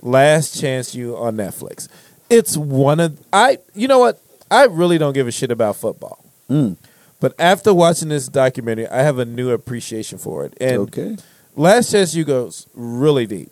Last 0.07 0.59
Chance 0.61 0.95
U 0.95 1.17
on 1.17 1.37
Netflix. 1.37 1.89
It's 2.31 2.57
one 2.57 3.01
of 3.01 3.19
I. 3.33 3.59
You 3.75 3.89
know 3.89 3.99
what? 3.99 4.21
I 4.51 4.65
really 4.65 4.99
don't 4.99 5.13
give 5.13 5.27
a 5.27 5.33
shit 5.33 5.51
about 5.51 5.77
football. 5.77 6.25
Mm. 6.49 6.77
But 7.21 7.35
after 7.39 7.75
watching 7.75 8.09
this 8.11 8.29
documentary, 8.29 8.87
I 8.89 9.03
have 9.03 9.19
a 9.19 9.25
new 9.25 9.51
appreciation 9.51 10.19
for 10.19 10.45
it. 10.45 10.57
And 10.61 10.79
Okay. 10.83 11.17
Last 11.57 11.91
Chance 11.91 12.15
U 12.15 12.25
goes 12.25 12.69
really 12.75 13.27
deep. 13.27 13.51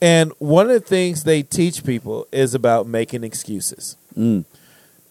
And 0.00 0.32
one 0.38 0.66
of 0.66 0.72
the 0.72 0.80
things 0.80 1.24
they 1.24 1.42
teach 1.42 1.84
people 1.84 2.26
is 2.32 2.54
about 2.54 2.86
making 2.86 3.24
excuses. 3.24 3.96
Mm. 4.16 4.44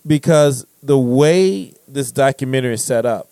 Because 0.06 0.66
the 0.84 0.98
way 0.98 1.74
this 1.88 2.12
documentary 2.12 2.74
is 2.74 2.84
set 2.84 3.06
up, 3.06 3.30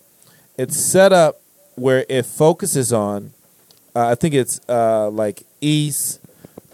it's 0.57 0.77
set 0.77 1.11
up 1.11 1.41
where 1.76 2.06
it 2.07 2.26
focuses 2.26 2.94
on, 2.94 3.34
uh, 3.95 4.07
I 4.07 4.15
think 4.15 4.34
it's 4.34 4.61
uh, 4.69 5.10
like 5.10 5.44
East 5.61 6.19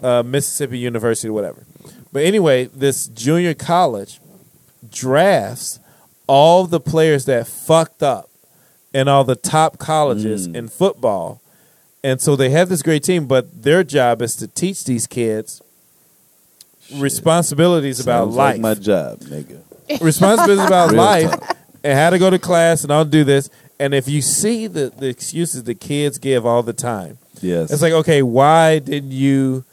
uh, 0.02 0.22
Mississippi 0.22 0.78
University 0.78 1.28
or 1.28 1.32
whatever. 1.32 1.64
But 2.12 2.24
anyway, 2.24 2.64
this 2.66 3.06
junior 3.08 3.54
college 3.54 4.20
drafts 4.90 5.78
all 6.26 6.66
the 6.66 6.80
players 6.80 7.24
that 7.26 7.46
fucked 7.46 8.02
up 8.02 8.28
in 8.92 9.08
all 9.08 9.24
the 9.24 9.36
top 9.36 9.78
colleges 9.78 10.48
Mm. 10.48 10.54
in 10.56 10.68
football. 10.68 11.40
And 12.02 12.20
so 12.20 12.34
they 12.36 12.50
have 12.50 12.68
this 12.68 12.82
great 12.82 13.02
team, 13.04 13.26
but 13.26 13.62
their 13.62 13.84
job 13.84 14.22
is 14.22 14.34
to 14.36 14.46
teach 14.48 14.84
these 14.84 15.06
kids 15.06 15.60
responsibilities 16.96 18.00
about 18.00 18.28
life 18.30 18.36
like 18.54 18.60
my 18.60 18.74
job, 18.74 19.20
nigga. 19.20 19.60
responsibilities 20.00 20.64
about 20.66 20.90
Real 20.90 21.00
life 21.00 21.30
talk. 21.30 21.56
and 21.84 21.98
how 21.98 22.10
to 22.10 22.18
go 22.18 22.30
to 22.30 22.38
class 22.38 22.82
and 22.82 22.92
I'll 22.92 23.04
do 23.04 23.22
this. 23.24 23.48
And 23.78 23.94
if 23.94 24.08
you 24.08 24.20
see 24.22 24.66
the, 24.66 24.90
the 24.90 25.06
excuses 25.08 25.64
the 25.64 25.74
kids 25.74 26.18
give 26.18 26.44
all 26.44 26.62
the 26.62 26.72
time, 26.72 27.18
Yes. 27.40 27.70
it's 27.70 27.82
like, 27.82 27.92
okay, 27.92 28.22
why 28.22 28.78
didn't 28.80 29.12
you 29.12 29.64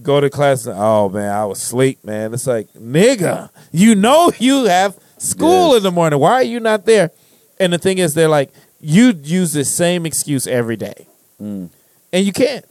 go 0.00 0.20
to 0.20 0.30
class? 0.30 0.66
And, 0.66 0.76
oh 0.78 1.08
man, 1.08 1.30
I 1.32 1.44
was 1.44 1.58
asleep, 1.62 2.04
man. 2.04 2.32
It's 2.34 2.46
like, 2.46 2.72
nigga, 2.74 3.50
you 3.72 3.94
know 3.94 4.32
you 4.38 4.64
have 4.64 4.96
school 5.18 5.68
Yes. 5.70 5.78
in 5.78 5.82
the 5.84 5.90
morning. 5.90 6.18
Why 6.18 6.32
are 6.34 6.42
you 6.42 6.60
not 6.60 6.86
there? 6.86 7.10
And 7.60 7.72
the 7.72 7.78
thing 7.78 7.98
is, 7.98 8.14
they're 8.14 8.28
like, 8.28 8.50
you 8.80 9.12
use 9.22 9.52
the 9.52 9.64
same 9.64 10.06
excuse 10.06 10.46
every 10.46 10.76
day, 10.76 11.06
Mm. 11.40 11.68
and 12.12 12.26
you 12.26 12.32
can't. 12.32 12.64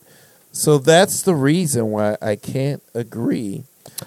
So 0.52 0.78
that's 0.80 1.22
the 1.22 1.34
reason 1.36 1.92
why 1.92 2.18
I 2.22 2.36
can't 2.36 2.84
agree 2.94 3.64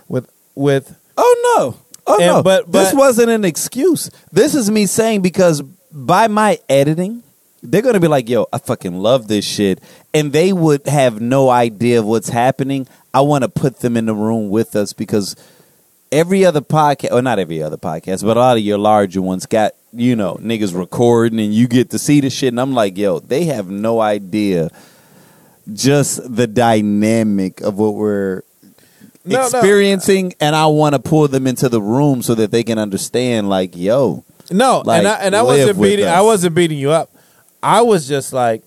with 0.09 0.28
with 0.55 0.97
Oh 1.16 1.57
no. 1.57 1.77
Oh 2.07 2.16
And- 2.16 2.27
no. 2.27 2.43
but- 2.43 2.70
this 2.70 2.93
wasn't 2.93 3.31
an 3.31 3.45
excuse. 3.47 4.11
This 4.32 4.55
is 4.55 4.70
me 4.70 4.85
saying 4.86 5.23
because 5.23 5.62
by 5.91 6.27
my 6.28 6.59
editing, 6.69 7.23
they're 7.62 7.81
gonna 7.81 8.01
be 8.01 8.09
like, 8.09 8.28
"Yo, 8.28 8.47
I 8.53 8.59
fucking 8.59 8.99
love 8.99 9.27
this 9.28 9.45
shit," 9.47 9.81
and 10.12 10.32
they 10.35 10.53
would 10.53 10.86
have 10.86 11.23
no 11.23 11.49
idea 11.49 12.01
of 12.01 12.05
what's 12.05 12.28
happening. 12.28 12.86
I 13.15 13.20
want 13.23 13.43
to 13.45 13.49
put 13.49 13.78
them 13.81 13.97
in 13.97 14.07
the 14.07 14.15
room 14.15 14.51
with 14.51 14.74
us 14.77 14.93
because 14.93 15.36
every 16.12 16.45
other 16.45 16.61
podcast, 16.61 17.12
or 17.12 17.23
not 17.23 17.39
every 17.39 17.62
other 17.62 17.77
podcast, 17.78 18.23
but 18.24 18.36
a 18.36 18.41
lot 18.41 18.57
of 18.57 18.62
your 18.65 18.77
larger 18.78 19.23
ones 19.23 19.47
got 19.47 19.73
you 19.93 20.16
know 20.16 20.35
niggas 20.43 20.77
recording, 20.77 21.39
and 21.41 21.55
you 21.55 21.69
get 21.69 21.91
to 21.91 21.99
see 21.99 22.20
the 22.20 22.28
shit, 22.31 22.49
and 22.49 22.61
I'm 22.61 22.74
like, 22.74 22.99
"Yo, 22.99 23.20
they 23.20 23.45
have 23.45 23.70
no 23.70 24.01
idea." 24.01 24.70
Just 25.73 26.36
the 26.36 26.47
dynamic 26.47 27.62
of 27.62 27.78
what 27.78 27.95
we're 27.95 28.43
No, 29.24 29.39
no. 29.39 29.45
experiencing 29.47 30.35
and 30.39 30.55
I 30.55 30.66
want 30.66 30.95
to 30.95 30.99
pull 30.99 31.27
them 31.27 31.47
into 31.47 31.70
the 31.70 31.81
room 31.81 32.20
so 32.20 32.35
that 32.35 32.51
they 32.51 32.62
can 32.62 32.78
understand 32.78 33.49
like 33.49 33.74
yo 33.74 34.24
No, 34.51 34.82
Like, 34.85 34.99
and 34.99 35.09
I 35.09 35.15
and 35.15 35.35
I 35.35 35.41
wasn't 35.41 35.81
beating 35.81 36.05
us. 36.05 36.11
I 36.12 36.20
wasn't 36.20 36.55
beating 36.55 36.77
you 36.78 36.91
up. 36.91 37.11
I 37.62 37.81
was 37.81 38.07
just 38.07 38.35
like 38.35 38.62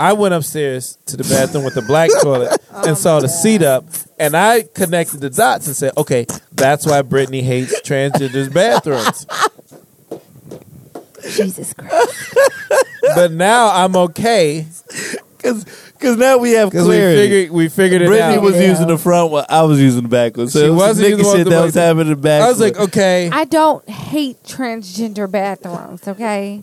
I 0.00 0.14
went 0.14 0.34
upstairs 0.34 0.98
to 1.06 1.16
the 1.16 1.24
bathroom 1.24 1.64
with 1.64 1.74
the 1.74 1.82
black 1.82 2.10
toilet 2.22 2.58
and 2.72 2.96
saw 2.96 3.20
the 3.20 3.28
seat 3.28 3.62
up 3.62 3.84
and 4.18 4.34
I 4.36 4.62
connected 4.62 5.20
the 5.20 5.30
dots 5.30 5.66
and 5.66 5.76
said, 5.76 5.92
Okay, 5.96 6.26
that's 6.52 6.86
why 6.86 7.02
Brittany 7.02 7.42
hates 7.42 7.80
transgenders 7.82 8.52
bathrooms. 8.52 9.26
Jesus 11.32 11.74
Christ. 11.74 12.34
But 13.14 13.32
now 13.32 13.70
I'm 13.70 13.94
okay 13.96 14.66
cuz 15.38 15.64
cuz 15.98 16.16
now 16.16 16.36
we 16.38 16.52
have 16.52 16.70
because 16.70 16.86
we 16.88 16.94
clarity 16.96 17.20
figured 17.22 17.50
we 17.50 17.68
figured 17.68 18.02
it 18.02 18.06
Brittany 18.08 18.36
out. 18.36 18.42
was 18.42 18.56
Yeah. 18.56 18.68
using 18.70 18.86
the 18.88 18.98
front 18.98 19.30
while 19.30 19.46
I 19.48 19.62
was 19.62 19.80
using 19.80 20.02
the 20.02 20.08
back 20.08 20.36
one. 20.36 20.48
So 20.48 20.60
She 20.60 20.66
it 20.66 20.70
was 20.70 20.78
wasn't 20.78 20.96
some 20.96 21.10
using 21.10 21.18
nigga 21.18 21.22
the 21.22 21.26
one 21.28 21.36
shit 21.36 21.46
with 21.46 21.54
that 21.54 21.64
was 21.64 21.74
back. 21.74 21.84
happening 21.84 22.06
in 22.06 22.10
the 22.10 22.16
back. 22.16 22.42
I 22.42 22.48
was 22.48 22.60
like, 22.60 22.78
okay. 22.78 23.30
I 23.32 23.44
don't 23.44 23.88
hate 23.88 24.42
transgender 24.44 25.30
bathrooms, 25.30 26.06
okay? 26.08 26.62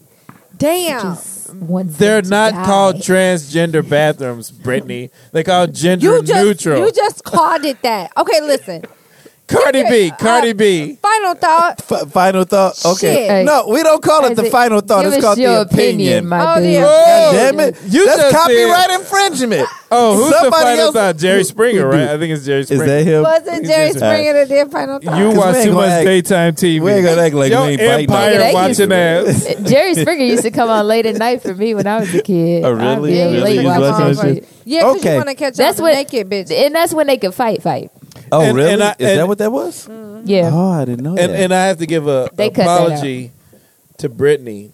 Damn. 0.57 1.15
Wants 1.53 1.97
They're 1.97 2.21
not 2.21 2.53
die. 2.53 2.65
called 2.65 2.95
transgender 2.97 3.87
bathrooms, 3.87 4.51
Brittany. 4.51 5.11
They 5.31 5.43
called 5.43 5.73
gender 5.73 6.05
you 6.05 6.23
just 6.23 6.43
neutral. 6.45 6.85
you 6.85 6.91
just 6.91 7.23
called 7.23 7.65
it 7.65 7.81
that. 7.81 8.11
Okay, 8.17 8.41
listen. 8.41 8.83
Cardi 9.47 9.83
B, 9.83 10.11
Cardi 10.19 10.49
Uh, 10.49 10.53
B. 10.53 10.97
Final 11.01 11.33
thought. 11.35 11.81
F- 11.89 12.11
final 12.11 12.43
thought. 12.43 12.85
Okay. 12.85 13.15
Shit. 13.15 13.29
Hey. 13.29 13.43
No, 13.45 13.67
we 13.69 13.81
don't 13.81 14.01
call 14.03 14.25
it 14.25 14.35
the 14.35 14.43
it- 14.45 14.51
final 14.51 14.81
thought. 14.81 15.03
give 15.03 15.13
It's 15.13 15.17
us 15.19 15.23
called 15.23 15.37
your 15.37 15.63
the 15.63 15.73
opinion. 15.73 16.27
my 16.27 16.53
Oh, 16.53 16.55
dude. 16.55 16.63
dear. 16.65 16.85
Oh, 16.85 17.31
Damn 17.33 17.59
it. 17.61 17.75
You 17.87 18.05
That's 18.05 18.17
just 18.23 18.35
copyright 18.35 18.89
infringement. 18.91 19.67
Oh, 19.89 20.15
who's 20.15 20.33
Somebody 20.35 20.45
the 20.49 20.51
final 20.51 20.79
else- 20.87 20.93
thought? 20.95 21.17
Jerry 21.17 21.43
Springer, 21.45 21.87
right? 21.87 22.09
I 22.09 22.17
think 22.17 22.33
it's 22.33 22.45
Jerry 22.45 22.59
Is 22.59 22.67
Springer. 22.67 22.85
that 22.87 23.03
him? 23.05 23.23
Wasn't 23.23 23.65
Jerry 23.65 23.87
All 23.87 23.93
Springer 23.93 24.33
that 24.33 24.49
did 24.49 24.69
final 24.71 24.99
thought? 24.99 25.17
You 25.17 25.25
'Cause 25.27 25.33
we 25.33 25.39
watch 25.39 25.55
ain't 25.55 25.63
too 25.63 25.71
gonna 25.71 25.81
much 25.87 25.91
act- 25.91 26.05
daytime 26.05 26.53
TV. 26.55 26.79
we 26.83 26.91
ain't 26.91 27.05
gonna 27.05 27.21
act 27.21 27.35
like 27.35 27.51
Your 27.51 27.61
we 27.61 27.67
ain't 27.71 27.79
biting 27.79 28.09
on 28.11 28.17
empire 28.33 28.49
it. 28.49 28.53
watching 28.53 28.91
ass. 28.91 29.55
Jerry 29.63 29.95
Springer 29.95 30.25
used 30.25 30.43
to 30.43 30.51
come 30.51 30.69
on 30.69 30.85
late 30.87 31.05
at 31.05 31.15
night 31.15 31.41
for 31.41 31.53
me 31.55 31.73
when 31.73 31.87
I 31.87 32.01
was 32.01 32.13
a 32.13 32.21
kid. 32.21 32.65
Oh, 32.65 32.71
really? 32.71 33.21
I'd 33.21 33.31
Really? 33.31 33.39
late 33.41 33.59
You 33.61 33.63
watching 33.67 33.81
watching 33.81 34.07
that 34.07 34.15
that 34.17 34.33
shit. 34.35 34.43
Yeah, 34.65 34.79
because 34.83 34.95
Okay. 34.97 35.09
you 35.11 35.15
want 35.15 35.29
to 35.29 35.35
catch 35.35 35.53
That's 35.55 35.79
up 35.79 35.83
what- 35.83 35.95
with 35.95 36.11
naked 36.13 36.29
bitch. 36.29 36.51
And 36.65 36.75
that's 36.75 36.93
when 36.93 37.07
they 37.07 37.15
could 37.15 37.33
fight, 37.33 37.63
fight. 37.63 37.89
Oh, 38.31 38.41
And- 38.41 38.55
really? 38.55 38.73
and 38.73 38.83
I- 38.83 38.95
Is 38.99 39.09
and- 39.09 39.19
that 39.19 39.27
what 39.27 39.37
that 39.39 39.51
was? 39.51 39.87
Mm-hmm. 39.87 40.23
Yeah. 40.25 40.49
Oh, 40.53 40.71
I 40.71 40.85
didn't 40.85 41.03
know 41.03 41.15
And 41.17 41.31
that. 41.33 41.39
and 41.39 41.53
I 41.53 41.67
have 41.67 41.77
to 41.77 41.85
give 41.85 42.07
a 42.07 42.29
They 42.35 42.49
cut 42.49 42.65
that 42.65 42.81
apology 42.85 43.31
to 43.97 44.09
Brittany 44.09 44.71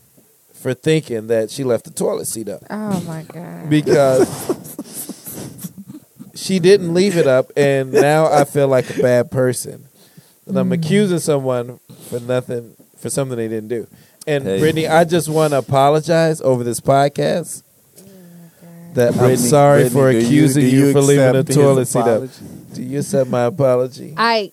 for 0.54 0.74
thinking 0.74 1.28
that 1.28 1.52
she 1.52 1.64
left 1.64 1.84
the 1.86 1.92
toilet 1.92 2.26
seat 2.28 2.48
up 2.50 2.62
Oh 2.70 3.02
my 3.02 3.24
god. 3.24 3.70
because 3.70 4.28
she 6.36 6.60
didn't 6.60 6.94
leave 6.94 7.16
it 7.18 7.28
up, 7.28 7.52
and 7.56 7.92
now 7.92 8.32
I 8.32 8.44
feel 8.46 8.68
like 8.68 8.90
a 8.98 9.02
bad 9.02 9.30
person. 9.32 9.86
And 10.48 10.58
I'm 10.58 10.70
mm. 10.70 10.74
accusing 10.74 11.20
someone 11.20 11.80
for 12.10 12.20
nothing 12.20 12.76
for 12.98 13.10
something 13.10 13.38
they 13.38 13.48
didn't 13.48 13.70
do. 13.70 13.88
And 14.26 14.44
Hey. 14.46 14.60
Brittany, 14.60 14.88
I 14.88 15.04
just 15.04 15.30
want 15.30 15.52
to 15.52 15.58
apologize 15.60 16.42
over 16.42 16.64
this 16.64 16.80
podcast. 16.80 17.62
Oh, 18.00 18.04
that 18.94 19.12
I'm 19.14 19.18
Brittany- 19.20 19.50
sorry 19.50 19.90
for 19.90 20.04
Brittany, 20.12 20.26
do 20.26 20.34
you- 20.36 20.42
accusing 20.44 20.62
do 20.64 20.70
you, 20.70 20.92
for 20.94 21.02
leaving 21.02 21.24
the 21.34 21.40
accept 21.40 21.48
his 21.50 21.58
toilet 21.58 21.86
seat 21.88 22.00
up. 22.00 22.08
apology? 22.08 22.34
Do 22.74 22.84
you 22.84 23.00
accept 23.00 23.30
my 23.30 23.44
apology? 23.46 24.14
I 24.18 24.52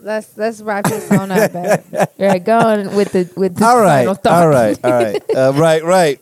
let's 0.00 0.36
let's 0.36 0.60
wrap 0.60 0.84
this 0.84 1.10
on 1.10 1.30
up, 1.30 1.52
babe. 1.52 1.80
All 1.94 2.06
right, 2.18 2.44
go 2.44 2.58
on 2.58 2.94
with 2.94 3.12
the 3.12 3.30
with 3.36 3.56
the 3.56 3.64
All 3.64 3.80
right, 3.80 4.00
final 4.00 4.14
thought. 4.14 4.42
all 4.42 4.48
right, 4.48 4.78
all 4.84 4.90
right, 4.92 5.22
uh, 5.36 5.52
right, 5.54 5.82
right. 5.84 6.20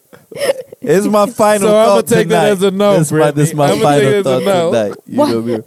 It's 0.80 1.06
my 1.06 1.26
final 1.26 1.68
So 1.68 1.76
I'ma 1.76 1.94
thought 1.96 2.06
take 2.06 2.28
that 2.28 2.52
as 2.52 2.62
a 2.62 2.70
no, 2.70 2.98
This 2.98 3.12
my, 3.12 3.30
this 3.32 3.48
is 3.50 3.54
my 3.54 3.66
I'ma 3.66 3.74
take 3.74 3.82
final 3.82 4.08
as 4.14 4.20
a 4.20 4.24
thought 4.24 4.42
no. 4.44 4.70
tonight. 4.72 4.96
You 5.06 5.16
know 5.16 5.42
me. 5.42 5.58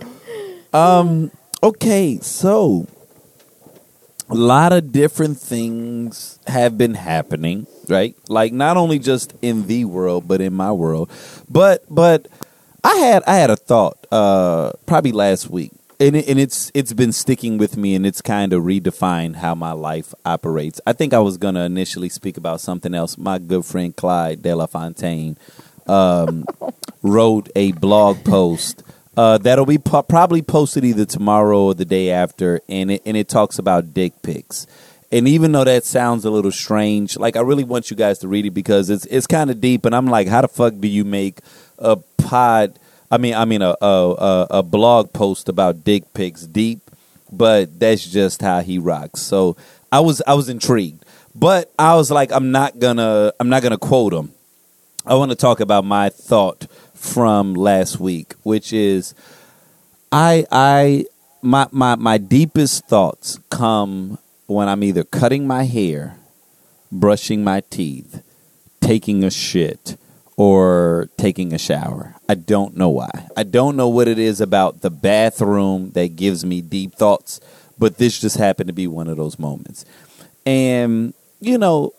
Um. 0.73 1.31
Okay, 1.61 2.19
so 2.21 2.87
a 4.29 4.35
lot 4.35 4.73
of 4.73 4.91
different 4.91 5.39
things 5.39 6.39
have 6.47 6.77
been 6.77 6.95
happening, 6.95 7.67
right? 7.87 8.15
Like 8.27 8.51
not 8.53 8.77
only 8.77 8.99
just 8.99 9.33
in 9.41 9.67
the 9.67 9.85
world, 9.85 10.27
but 10.27 10.41
in 10.41 10.53
my 10.53 10.71
world. 10.71 11.11
But 11.49 11.83
but 11.89 12.27
I 12.83 12.95
had 12.97 13.23
I 13.25 13.35
had 13.35 13.49
a 13.49 13.55
thought 13.55 14.05
uh 14.11 14.71
probably 14.85 15.11
last 15.11 15.49
week. 15.49 15.71
and 15.99 16.15
it, 16.15 16.27
and 16.27 16.39
it's 16.39 16.71
it's 16.73 16.93
been 16.93 17.11
sticking 17.11 17.57
with 17.57 17.77
me, 17.77 17.95
and 17.95 18.05
it's 18.05 18.21
kind 18.21 18.51
of 18.53 18.63
redefined 18.63 19.37
how 19.37 19.55
my 19.55 19.71
life 19.71 20.13
operates. 20.25 20.81
I 20.85 20.93
think 20.93 21.13
I 21.13 21.19
was 21.19 21.37
gonna 21.37 21.63
initially 21.65 22.09
speak 22.09 22.37
about 22.37 22.61
something 22.61 22.93
else. 22.93 23.17
My 23.17 23.39
good 23.39 23.65
friend 23.65 23.95
Clyde 23.95 24.41
De 24.41 24.53
La 24.53 24.65
Fontaine 24.65 25.37
um, 25.87 26.45
wrote 27.03 27.49
a 27.55 27.71
blog 27.73 28.23
post 28.25 28.83
uh, 29.15 29.37
that'll 29.37 29.65
be 29.65 29.77
po- 29.77 30.01
probably 30.03 30.41
posted 30.41 30.83
either 30.83 31.05
tomorrow 31.05 31.65
or 31.65 31.73
the 31.75 31.85
day 31.85 32.09
after, 32.09 32.61
and 32.67 32.91
it 32.91 33.01
and 33.05 33.15
it 33.15 33.29
talks 33.29 33.59
about 33.59 33.93
dick 33.93 34.13
pics. 34.23 34.65
And 35.13 35.27
even 35.27 35.51
though 35.51 35.63
that 35.63 35.85
sounds 35.85 36.25
a 36.25 36.31
little 36.31 36.51
strange, 36.51 37.17
like 37.17 37.35
I 37.35 37.41
really 37.41 37.63
want 37.63 37.91
you 37.91 37.95
guys 37.95 38.17
to 38.19 38.27
read 38.27 38.47
it 38.47 38.51
because 38.51 38.89
it's 38.89 39.05
it's 39.05 39.27
kind 39.27 39.51
of 39.51 39.61
deep. 39.61 39.85
And 39.85 39.95
I'm 39.95 40.07
like, 40.07 40.27
how 40.27 40.41
the 40.41 40.47
fuck 40.47 40.73
do 40.79 40.87
you 40.87 41.05
make 41.05 41.39
a 41.77 41.97
pod? 42.17 42.79
I 43.11 43.19
mean, 43.19 43.35
I 43.35 43.45
mean 43.45 43.61
a 43.61 43.75
a, 43.79 44.47
a, 44.49 44.63
blog 44.63 45.13
post 45.13 45.49
about 45.49 45.83
dick 45.83 46.15
pics 46.15 46.47
deep, 46.47 46.89
but 47.31 47.79
that's 47.79 48.09
just 48.09 48.41
how 48.41 48.61
he 48.61 48.79
rocks. 48.79 49.21
So 49.21 49.55
I 49.91 49.99
was 49.99 50.23
I 50.25 50.33
was 50.33 50.49
intrigued, 50.49 51.05
but 51.35 51.71
I 51.77 51.93
was 51.93 52.09
like, 52.09 52.31
I'm 52.31 52.51
not 52.51 52.79
gonna 52.79 53.33
I'm 53.39 53.49
not 53.49 53.61
gonna 53.61 53.77
quote 53.77 54.13
him. 54.13 54.31
I 55.05 55.13
want 55.13 55.29
to 55.29 55.37
talk 55.37 55.59
about 55.59 55.85
my 55.85 56.09
thought 56.09 56.65
from 56.95 57.53
last 57.53 57.99
week, 57.99 58.33
which 58.41 58.73
is 58.73 59.13
I 60.11 60.47
I 60.51 61.05
my 61.43 61.67
my 61.71 61.97
my 61.97 62.17
deepest 62.17 62.87
thoughts 62.87 63.37
come 63.51 64.17
when 64.53 64.69
I'm 64.69 64.83
either 64.83 65.03
cutting 65.03 65.47
my 65.47 65.63
hair, 65.63 66.17
brushing 66.91 67.43
my 67.43 67.61
teeth, 67.69 68.23
taking 68.81 69.23
a 69.23 69.31
shit, 69.31 69.97
or 70.37 71.09
taking 71.17 71.53
a 71.53 71.57
shower. 71.57 72.15
I 72.27 72.35
don't 72.35 72.75
know 72.75 72.89
why. 72.89 73.27
I 73.37 73.43
don't 73.43 73.75
know 73.75 73.89
what 73.89 74.07
it 74.07 74.17
is 74.17 74.41
about 74.41 74.81
the 74.81 74.89
bathroom 74.89 75.91
that 75.91 76.15
gives 76.15 76.43
me 76.43 76.61
deep 76.61 76.95
thoughts, 76.95 77.39
but 77.77 77.97
this 77.97 78.19
just 78.19 78.37
happened 78.37 78.67
to 78.67 78.73
be 78.73 78.87
one 78.87 79.07
of 79.07 79.17
those 79.17 79.37
moments. 79.37 79.85
And 80.45 81.13
you 81.39 81.57
know, 81.57 81.93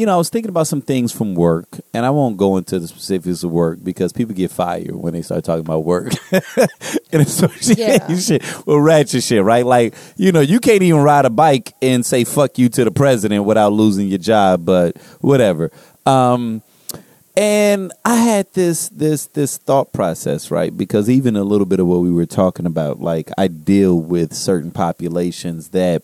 you 0.00 0.06
know, 0.06 0.14
I 0.14 0.16
was 0.16 0.30
thinking 0.30 0.48
about 0.48 0.66
some 0.66 0.80
things 0.80 1.12
from 1.12 1.34
work, 1.34 1.68
and 1.92 2.06
I 2.06 2.10
won't 2.10 2.38
go 2.38 2.56
into 2.56 2.78
the 2.78 2.88
specifics 2.88 3.44
of 3.44 3.50
work 3.50 3.80
because 3.84 4.14
people 4.14 4.34
get 4.34 4.50
fired 4.50 4.94
when 4.96 5.12
they 5.12 5.20
start 5.20 5.44
talking 5.44 5.60
about 5.60 5.84
work 5.84 6.14
and 6.32 7.20
associating 7.20 8.08
Yeah. 8.08 8.16
shit 8.16 8.42
with 8.66 8.78
ratchet 8.78 9.22
shit, 9.22 9.44
right? 9.44 9.66
Like, 9.66 9.94
you 10.16 10.32
know, 10.32 10.40
you 10.40 10.58
can't 10.58 10.80
even 10.80 11.02
ride 11.02 11.26
a 11.26 11.30
bike 11.30 11.74
and 11.82 12.04
say 12.06 12.24
"fuck 12.24 12.56
you" 12.56 12.70
to 12.70 12.84
the 12.84 12.90
president 12.90 13.44
without 13.44 13.74
losing 13.74 14.08
your 14.08 14.16
job, 14.16 14.64
but 14.64 14.96
whatever. 15.20 15.70
Um, 16.06 16.62
and 17.36 17.92
I 18.02 18.16
had 18.16 18.50
this 18.54 18.88
this 18.88 19.26
this 19.26 19.58
thought 19.58 19.92
process, 19.92 20.50
right? 20.50 20.74
Because 20.74 21.10
even 21.10 21.36
a 21.36 21.44
little 21.44 21.66
bit 21.66 21.78
of 21.78 21.86
what 21.86 22.00
we 22.00 22.10
were 22.10 22.24
talking 22.24 22.64
about, 22.64 23.00
like 23.02 23.28
I 23.36 23.48
deal 23.48 24.00
with 24.00 24.32
certain 24.32 24.70
populations 24.70 25.68
that 25.68 26.02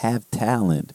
have 0.00 0.30
talent 0.30 0.92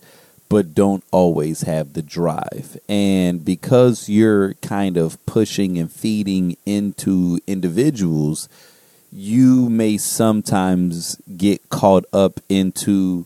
but 0.53 0.75
don't 0.75 1.03
always 1.09 1.61
have 1.61 1.93
the 1.93 2.03
drive. 2.03 2.77
And 2.87 3.43
because 3.43 4.07
you're 4.07 4.53
kind 4.55 4.97
of 4.97 5.17
pushing 5.25 5.79
and 5.79 5.91
feeding 5.91 6.57
into 6.63 7.39
individuals, 7.47 8.47
you 9.11 9.67
may 9.67 9.97
sometimes 9.97 11.15
get 11.35 11.69
caught 11.69 12.05
up 12.13 12.39
into 12.49 13.25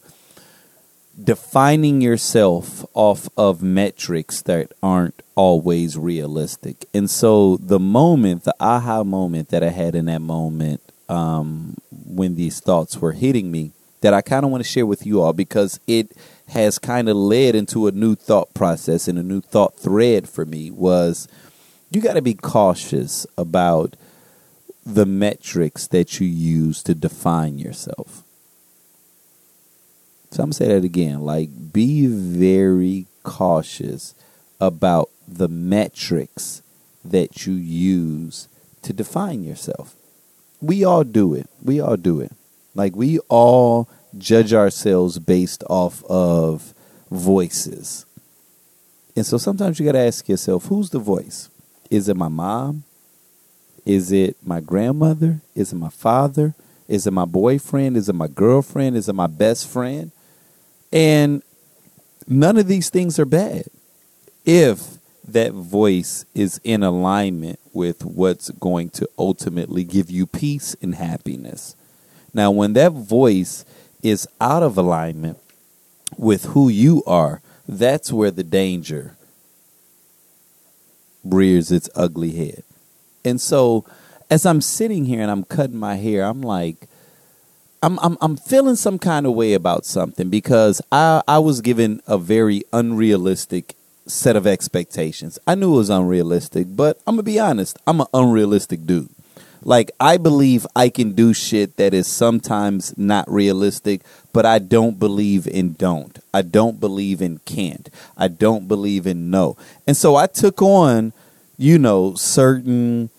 defining 1.21 1.99
yourself 1.99 2.85
off 2.93 3.27
of 3.35 3.61
metrics 3.61 4.41
that 4.43 4.71
aren't 4.81 5.21
always 5.35 5.97
realistic. 5.97 6.85
And 6.93 7.09
so 7.09 7.57
the 7.57 7.77
moment, 7.77 8.45
the 8.45 8.55
aha 8.61 9.03
moment 9.03 9.49
that 9.49 9.63
I 9.63 9.69
had 9.71 9.95
in 9.95 10.05
that 10.05 10.21
moment 10.21 10.79
um, 11.09 11.75
when 11.91 12.35
these 12.35 12.61
thoughts 12.61 12.99
were 12.99 13.11
hitting 13.11 13.51
me, 13.51 13.73
that 13.99 14.13
I 14.13 14.21
kind 14.21 14.45
of 14.45 14.51
want 14.51 14.63
to 14.63 14.69
share 14.69 14.85
with 14.85 15.05
you 15.05 15.21
all 15.21 15.33
because 15.33 15.81
it 15.87 16.15
has 16.49 16.79
kind 16.79 17.09
of 17.09 17.15
led 17.15 17.55
into 17.55 17.87
a 17.87 17.91
new 17.91 18.15
thought 18.15 18.53
process 18.53 19.07
and 19.07 19.19
a 19.19 19.23
new 19.23 19.41
thought 19.41 19.77
thread 19.77 20.29
for 20.29 20.45
me 20.45 20.71
was 20.71 21.27
you 21.89 22.01
got 22.01 22.13
to 22.13 22.21
be 22.21 22.33
cautious 22.33 23.25
about 23.37 23.95
the 24.85 25.05
metrics 25.05 25.87
that 25.87 26.19
you 26.19 26.27
use 26.27 26.81
to 26.83 26.95
define 26.95 27.57
yourself. 27.57 28.23
So 30.31 30.43
I'm 30.43 30.47
gonna 30.47 30.53
say 30.53 30.67
that 30.67 30.83
again. 30.83 31.21
Like, 31.21 31.73
be 31.73 32.07
very 32.07 33.07
cautious 33.23 34.13
about 34.59 35.09
the 35.27 35.47
metrics 35.47 36.61
that 37.03 37.45
you 37.45 37.53
use 37.53 38.47
to 38.81 38.93
define 38.93 39.43
yourself. 39.43 39.95
We 40.61 40.83
all 40.83 41.03
do 41.03 41.33
it. 41.33 41.49
We 41.61 41.79
all 41.79 41.97
do 41.97 42.19
it. 42.19 42.31
Like, 42.75 42.95
we 42.95 43.19
all 43.29 43.89
judge 44.19 44.53
ourselves 44.53 45.19
based 45.19 45.63
off 45.69 46.03
of 46.05 46.73
voices. 47.11 48.05
And 49.15 49.25
so 49.25 49.37
sometimes 49.37 49.79
you 49.79 49.85
got 49.85 49.93
to 49.93 49.99
ask 49.99 50.27
yourself, 50.29 50.65
who's 50.65 50.91
the 50.91 50.99
voice? 50.99 51.49
Is 51.89 52.07
it 52.07 52.15
my 52.15 52.27
mom? 52.27 52.83
Is 53.85 54.11
it 54.11 54.35
my 54.45 54.59
grandmother? 54.59 55.41
Is 55.55 55.73
it 55.73 55.77
my 55.77 55.89
father? 55.89 56.53
Is 56.87 57.07
it 57.07 57.11
my 57.11 57.25
boyfriend? 57.25 57.97
Is 57.97 58.09
it 58.09 58.15
my 58.15 58.27
girlfriend? 58.27 58.95
Is 58.95 59.09
it 59.09 59.13
my 59.13 59.27
best 59.27 59.67
friend? 59.67 60.11
And 60.91 61.41
none 62.27 62.57
of 62.57 62.67
these 62.67 62.89
things 62.89 63.17
are 63.19 63.25
bad 63.25 63.65
if 64.45 64.97
that 65.27 65.51
voice 65.51 66.25
is 66.33 66.59
in 66.63 66.83
alignment 66.83 67.59
with 67.73 68.05
what's 68.05 68.49
going 68.51 68.89
to 68.89 69.09
ultimately 69.17 69.83
give 69.83 70.09
you 70.09 70.25
peace 70.25 70.75
and 70.81 70.95
happiness. 70.95 71.75
Now, 72.33 72.51
when 72.51 72.73
that 72.73 72.91
voice 72.91 73.65
is 74.03 74.27
out 74.39 74.63
of 74.63 74.77
alignment 74.77 75.37
with 76.17 76.45
who 76.45 76.69
you 76.69 77.03
are, 77.05 77.41
that's 77.67 78.11
where 78.11 78.31
the 78.31 78.43
danger 78.43 79.15
rears 81.23 81.71
its 81.71 81.89
ugly 81.95 82.31
head. 82.31 82.63
And 83.25 83.41
so, 83.41 83.85
as 84.29 84.45
I'm 84.45 84.61
sitting 84.61 85.05
here 85.05 85.21
and 85.21 85.31
I'm 85.31 85.43
cutting 85.43 85.77
my 85.77 85.95
hair, 85.95 86.23
I'm 86.23 86.41
like, 86.41 86.87
I'm 87.83 87.99
I'm 87.99 88.17
I'm 88.21 88.37
feeling 88.37 88.75
some 88.75 88.97
kind 88.97 89.25
of 89.25 89.33
way 89.33 89.53
about 89.53 89.85
something 89.85 90.29
because 90.29 90.81
I 90.91 91.21
I 91.27 91.39
was 91.39 91.61
given 91.61 92.01
a 92.07 92.17
very 92.17 92.63
unrealistic 92.73 93.75
set 94.07 94.35
of 94.35 94.47
expectations. 94.47 95.37
I 95.45 95.55
knew 95.55 95.73
it 95.73 95.77
was 95.77 95.89
unrealistic, 95.89 96.67
but 96.69 96.99
I'm 97.05 97.15
gonna 97.15 97.23
be 97.23 97.39
honest, 97.39 97.77
I'm 97.85 98.01
an 98.01 98.07
unrealistic 98.13 98.85
dude. 98.85 99.09
Like 99.61 99.91
I 99.99 100.17
believe 100.17 100.65
I 100.75 100.89
can 100.89 101.13
do 101.13 101.33
shit 101.33 101.77
that 101.77 101.93
is 101.93 102.07
sometimes 102.07 102.97
not 102.97 103.29
realistic, 103.29 104.01
but 104.33 104.45
I 104.45 104.59
don't 104.59 104.99
believe 104.99 105.47
in 105.47 105.73
don't. 105.73 106.17
I 106.33 106.41
don't 106.41 106.79
believe 106.79 107.21
in 107.21 107.39
can't. 107.39 107.89
I 108.17 108.27
don't 108.27 108.67
believe 108.67 109.07
in 109.07 109.29
no. 109.29 109.57
And 109.85 109.97
so 109.97 110.15
I 110.15 110.27
took 110.27 110.61
on, 110.61 111.13
you 111.57 111.79
know, 111.79 112.13
certain 112.15 113.09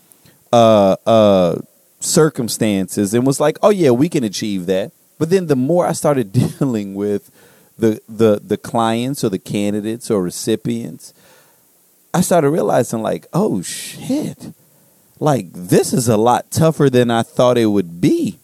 uh 0.52 0.96
uh 1.06 1.56
circumstances 2.00 3.12
and 3.12 3.26
was 3.26 3.40
like, 3.40 3.58
"Oh 3.62 3.70
yeah, 3.70 3.90
we 3.90 4.08
can 4.08 4.24
achieve 4.24 4.66
that." 4.66 4.92
But 5.18 5.30
then 5.30 5.46
the 5.46 5.56
more 5.56 5.86
I 5.86 5.92
started 5.92 6.32
dealing 6.58 6.94
with 6.94 7.30
the 7.78 8.00
the 8.08 8.40
the 8.42 8.56
clients 8.56 9.24
or 9.24 9.28
the 9.28 9.38
candidates 9.38 10.10
or 10.10 10.22
recipients, 10.22 11.12
I 12.14 12.20
started 12.20 12.50
realizing 12.50 13.02
like, 13.02 13.26
"Oh 13.32 13.62
shit." 13.62 14.52
Like 15.20 15.52
this 15.52 15.92
is 15.92 16.08
a 16.08 16.16
lot 16.16 16.50
tougher 16.50 16.88
than 16.88 17.10
I 17.10 17.22
thought 17.22 17.58
it 17.58 17.66
would 17.66 18.00
be. 18.00 18.38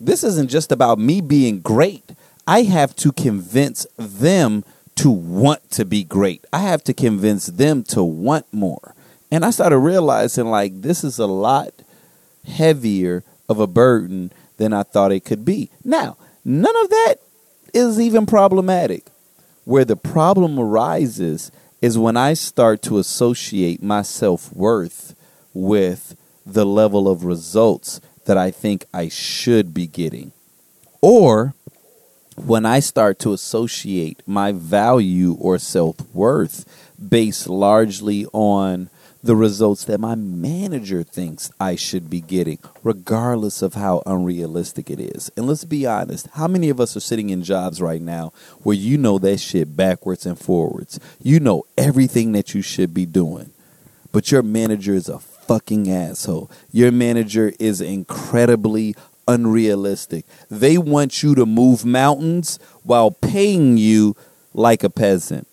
This 0.00 0.24
isn't 0.24 0.50
just 0.50 0.72
about 0.72 0.98
me 0.98 1.20
being 1.20 1.60
great. 1.60 2.12
I 2.46 2.62
have 2.62 2.94
to 2.96 3.12
convince 3.12 3.86
them 3.96 4.64
to 4.96 5.10
want 5.10 5.70
to 5.72 5.84
be 5.84 6.04
great. 6.04 6.44
I 6.52 6.60
have 6.60 6.82
to 6.84 6.94
convince 6.94 7.46
them 7.46 7.82
to 7.84 8.02
want 8.02 8.46
more. 8.52 8.94
And 9.30 9.44
I 9.44 9.50
started 9.50 9.78
realizing 9.78 10.46
like 10.46 10.82
this 10.82 11.04
is 11.04 11.18
a 11.18 11.26
lot 11.26 11.72
heavier 12.46 13.24
of 13.48 13.60
a 13.60 13.66
burden 13.66 14.32
than 14.56 14.72
I 14.72 14.82
thought 14.82 15.12
it 15.12 15.24
could 15.24 15.44
be. 15.44 15.70
Now, 15.84 16.16
none 16.44 16.76
of 16.84 16.90
that 16.90 17.16
is 17.72 18.00
even 18.00 18.26
problematic. 18.26 19.06
Where 19.64 19.84
the 19.84 19.96
problem 19.96 20.58
arises 20.58 21.50
is 21.82 21.98
when 21.98 22.16
I 22.16 22.34
start 22.34 22.82
to 22.82 22.98
associate 22.98 23.82
my 23.82 24.02
self 24.02 24.52
worth 24.54 25.05
with 25.56 26.16
the 26.44 26.66
level 26.66 27.08
of 27.08 27.24
results 27.24 28.00
that 28.26 28.36
I 28.36 28.50
think 28.50 28.84
I 28.92 29.08
should 29.08 29.72
be 29.72 29.86
getting. 29.86 30.32
Or 31.00 31.54
when 32.36 32.66
I 32.66 32.80
start 32.80 33.18
to 33.20 33.32
associate 33.32 34.20
my 34.26 34.52
value 34.52 35.34
or 35.40 35.58
self 35.58 35.96
worth 36.14 36.64
based 37.08 37.48
largely 37.48 38.26
on 38.32 38.90
the 39.22 39.34
results 39.34 39.84
that 39.84 39.98
my 39.98 40.14
manager 40.14 41.02
thinks 41.02 41.50
I 41.58 41.74
should 41.74 42.08
be 42.08 42.20
getting, 42.20 42.58
regardless 42.84 43.60
of 43.60 43.74
how 43.74 44.02
unrealistic 44.06 44.88
it 44.88 45.00
is. 45.00 45.32
And 45.36 45.48
let's 45.48 45.64
be 45.64 45.84
honest, 45.84 46.28
how 46.34 46.46
many 46.46 46.68
of 46.68 46.80
us 46.80 46.96
are 46.96 47.00
sitting 47.00 47.30
in 47.30 47.42
jobs 47.42 47.82
right 47.82 48.00
now 48.00 48.32
where 48.62 48.76
you 48.76 48.96
know 48.98 49.18
that 49.18 49.40
shit 49.40 49.76
backwards 49.76 50.26
and 50.26 50.38
forwards? 50.38 51.00
You 51.20 51.40
know 51.40 51.64
everything 51.76 52.32
that 52.32 52.54
you 52.54 52.62
should 52.62 52.94
be 52.94 53.04
doing, 53.04 53.50
but 54.12 54.30
your 54.30 54.42
manager 54.42 54.94
is 54.94 55.08
a 55.08 55.18
fucking 55.46 55.90
asshole. 55.90 56.50
Your 56.70 56.92
manager 56.92 57.52
is 57.58 57.80
incredibly 57.80 58.94
unrealistic. 59.28 60.24
They 60.50 60.78
want 60.78 61.22
you 61.22 61.34
to 61.34 61.46
move 61.46 61.84
mountains 61.84 62.58
while 62.82 63.10
paying 63.10 63.76
you 63.76 64.16
like 64.54 64.84
a 64.84 64.90
peasant. 64.90 65.46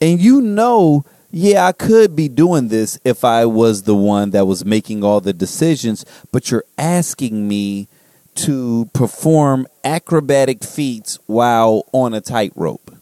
And 0.00 0.20
you 0.20 0.40
know, 0.40 1.04
yeah, 1.30 1.66
I 1.66 1.72
could 1.72 2.14
be 2.14 2.28
doing 2.28 2.68
this 2.68 2.98
if 3.04 3.24
I 3.24 3.46
was 3.46 3.82
the 3.82 3.94
one 3.94 4.30
that 4.30 4.46
was 4.46 4.64
making 4.64 5.02
all 5.02 5.20
the 5.20 5.32
decisions, 5.32 6.04
but 6.32 6.50
you're 6.50 6.64
asking 6.78 7.48
me 7.48 7.88
to 8.36 8.90
perform 8.92 9.66
acrobatic 9.82 10.62
feats 10.62 11.18
while 11.26 11.84
on 11.92 12.14
a 12.14 12.20
tightrope 12.20 12.94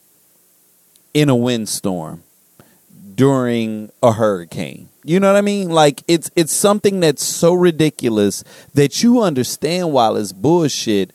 in 1.13 1.29
a 1.29 1.37
windstorm 1.37 2.23
during 3.15 3.91
a 4.03 4.13
hurricane. 4.13 4.89
You 5.05 5.21
know 5.21 5.33
what 5.33 5.39
I 5.39 5.43
mean? 5.43 5.71
Like 5.71 6.03
it's 6.09 6.31
it's 6.35 6.53
something 6.53 7.01
that's 7.01 7.23
so 7.23 7.53
ridiculous 7.53 8.43
that 8.73 9.03
you 9.03 9.21
understand 9.21 9.93
while 9.93 10.17
it's 10.17 10.33
bullshit 10.33 11.13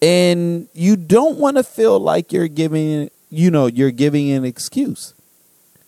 and 0.00 0.68
you 0.74 0.96
don't 0.96 1.38
want 1.38 1.56
to 1.56 1.64
feel 1.64 1.98
like 1.98 2.32
you're 2.32 2.48
giving 2.48 3.10
you 3.30 3.50
know, 3.50 3.66
you're 3.66 3.90
giving 3.90 4.30
an 4.30 4.44
excuse. 4.44 5.12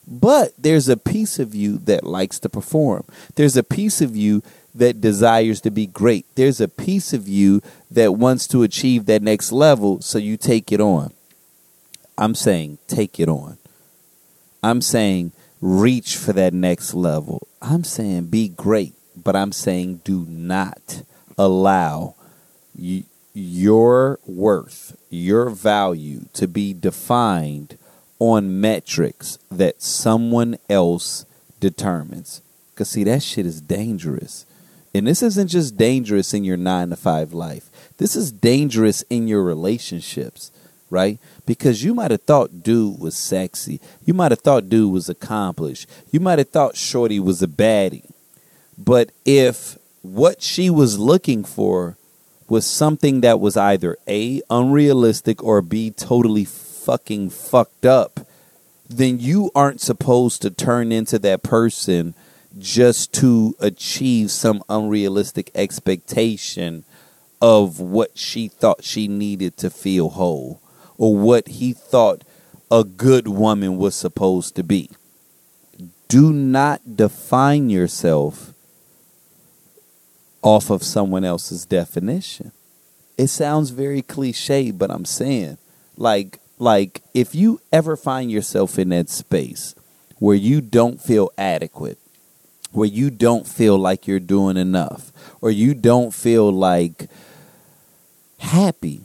But 0.06 0.52
there's 0.58 0.88
a 0.88 0.96
piece 0.96 1.38
of 1.38 1.54
you 1.54 1.78
that 1.78 2.02
likes 2.02 2.38
to 2.40 2.48
perform. 2.48 3.04
There's 3.36 3.56
a 3.56 3.62
piece 3.62 4.00
of 4.00 4.16
you 4.16 4.42
that 4.74 5.00
desires 5.00 5.60
to 5.62 5.70
be 5.70 5.86
great. 5.86 6.24
There's 6.34 6.60
a 6.60 6.68
piece 6.68 7.12
of 7.12 7.28
you 7.28 7.62
that 7.90 8.14
wants 8.14 8.46
to 8.48 8.62
achieve 8.62 9.06
that 9.06 9.22
next 9.22 9.52
level, 9.52 10.00
so 10.00 10.18
you 10.18 10.36
take 10.36 10.72
it 10.72 10.80
on. 10.80 11.12
I'm 12.16 12.34
saying 12.34 12.78
take 12.86 13.20
it 13.20 13.28
on. 13.28 13.58
I'm 14.62 14.80
saying 14.80 15.32
reach 15.60 16.16
for 16.16 16.32
that 16.32 16.54
next 16.54 16.94
level. 16.94 17.46
I'm 17.60 17.84
saying 17.84 18.26
be 18.26 18.48
great, 18.48 18.94
but 19.16 19.36
I'm 19.36 19.52
saying 19.52 20.02
do 20.04 20.24
not 20.28 21.02
allow 21.36 22.14
y- 22.78 23.04
your 23.34 24.18
worth, 24.26 24.96
your 25.10 25.50
value 25.50 26.26
to 26.34 26.48
be 26.48 26.72
defined 26.72 27.76
on 28.18 28.60
metrics 28.60 29.38
that 29.50 29.82
someone 29.82 30.58
else 30.68 31.24
determines. 31.60 32.42
Because, 32.70 32.90
see, 32.90 33.04
that 33.04 33.22
shit 33.22 33.46
is 33.46 33.60
dangerous. 33.60 34.44
And 34.94 35.06
this 35.06 35.22
isn't 35.22 35.48
just 35.48 35.76
dangerous 35.76 36.34
in 36.34 36.44
your 36.44 36.56
nine 36.56 36.90
to 36.90 36.96
five 36.96 37.32
life, 37.32 37.70
this 37.98 38.16
is 38.16 38.32
dangerous 38.32 39.02
in 39.10 39.28
your 39.28 39.42
relationships, 39.42 40.52
right? 40.90 41.18
Because 41.48 41.82
you 41.82 41.94
might 41.94 42.10
have 42.10 42.24
thought 42.24 42.62
dude 42.62 43.00
was 43.00 43.16
sexy. 43.16 43.80
You 44.04 44.12
might 44.12 44.32
have 44.32 44.40
thought 44.40 44.68
dude 44.68 44.92
was 44.92 45.08
accomplished. 45.08 45.88
You 46.10 46.20
might 46.20 46.38
have 46.38 46.50
thought 46.50 46.76
Shorty 46.76 47.18
was 47.18 47.42
a 47.42 47.46
baddie. 47.46 48.04
But 48.76 49.12
if 49.24 49.78
what 50.02 50.42
she 50.42 50.68
was 50.68 50.98
looking 50.98 51.44
for 51.44 51.96
was 52.50 52.66
something 52.66 53.22
that 53.22 53.40
was 53.40 53.56
either 53.56 53.96
A, 54.06 54.42
unrealistic, 54.50 55.42
or 55.42 55.62
B, 55.62 55.90
totally 55.90 56.44
fucking 56.44 57.30
fucked 57.30 57.86
up, 57.86 58.20
then 58.86 59.18
you 59.18 59.50
aren't 59.54 59.80
supposed 59.80 60.42
to 60.42 60.50
turn 60.50 60.92
into 60.92 61.18
that 61.20 61.42
person 61.42 62.12
just 62.58 63.14
to 63.14 63.56
achieve 63.58 64.30
some 64.30 64.62
unrealistic 64.68 65.50
expectation 65.54 66.84
of 67.40 67.80
what 67.80 68.18
she 68.18 68.48
thought 68.48 68.84
she 68.84 69.08
needed 69.08 69.56
to 69.56 69.70
feel 69.70 70.10
whole 70.10 70.60
or 70.98 71.16
what 71.16 71.48
he 71.48 71.72
thought 71.72 72.22
a 72.70 72.84
good 72.84 73.28
woman 73.28 73.78
was 73.78 73.94
supposed 73.94 74.54
to 74.56 74.62
be. 74.62 74.90
Do 76.08 76.32
not 76.32 76.96
define 76.96 77.70
yourself 77.70 78.52
off 80.42 80.70
of 80.70 80.82
someone 80.82 81.24
else's 81.24 81.64
definition. 81.64 82.52
It 83.16 83.28
sounds 83.28 83.70
very 83.70 84.02
cliche, 84.02 84.70
but 84.70 84.90
I'm 84.90 85.04
saying 85.04 85.58
like 85.96 86.38
like 86.58 87.02
if 87.14 87.34
you 87.34 87.60
ever 87.72 87.96
find 87.96 88.30
yourself 88.30 88.78
in 88.78 88.88
that 88.90 89.08
space 89.08 89.74
where 90.18 90.36
you 90.36 90.60
don't 90.60 91.00
feel 91.00 91.30
adequate, 91.38 91.98
where 92.72 92.88
you 92.88 93.10
don't 93.10 93.46
feel 93.46 93.78
like 93.78 94.06
you're 94.06 94.18
doing 94.20 94.56
enough, 94.56 95.12
or 95.40 95.50
you 95.50 95.74
don't 95.74 96.12
feel 96.12 96.50
like 96.50 97.08
happy, 98.38 99.02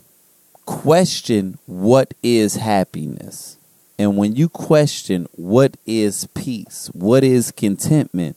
question 0.66 1.58
what 1.66 2.14
is 2.22 2.56
happiness. 2.56 3.58
And 3.98 4.16
when 4.16 4.34
you 4.34 4.48
question 4.48 5.26
what 5.32 5.76
is 5.86 6.26
peace, 6.34 6.90
what 6.92 7.22
is 7.22 7.52
contentment, 7.52 8.36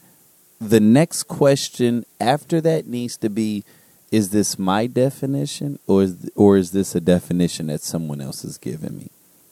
the 0.59 0.79
next 0.79 1.23
question 1.23 2.05
after 2.19 2.61
that 2.61 2.87
needs 2.87 3.17
to 3.17 3.29
be 3.29 3.63
is 4.11 4.29
this 4.29 4.57
my 4.57 4.87
definition 4.87 5.79
or 5.87 6.03
is, 6.03 6.29
or 6.35 6.57
is 6.57 6.71
this 6.71 6.95
a 6.95 7.01
definition 7.01 7.67
that 7.67 7.81
someone 7.81 8.21
else 8.21 8.45
is 8.45 8.57
giving 8.57 8.97
me? 8.97 9.09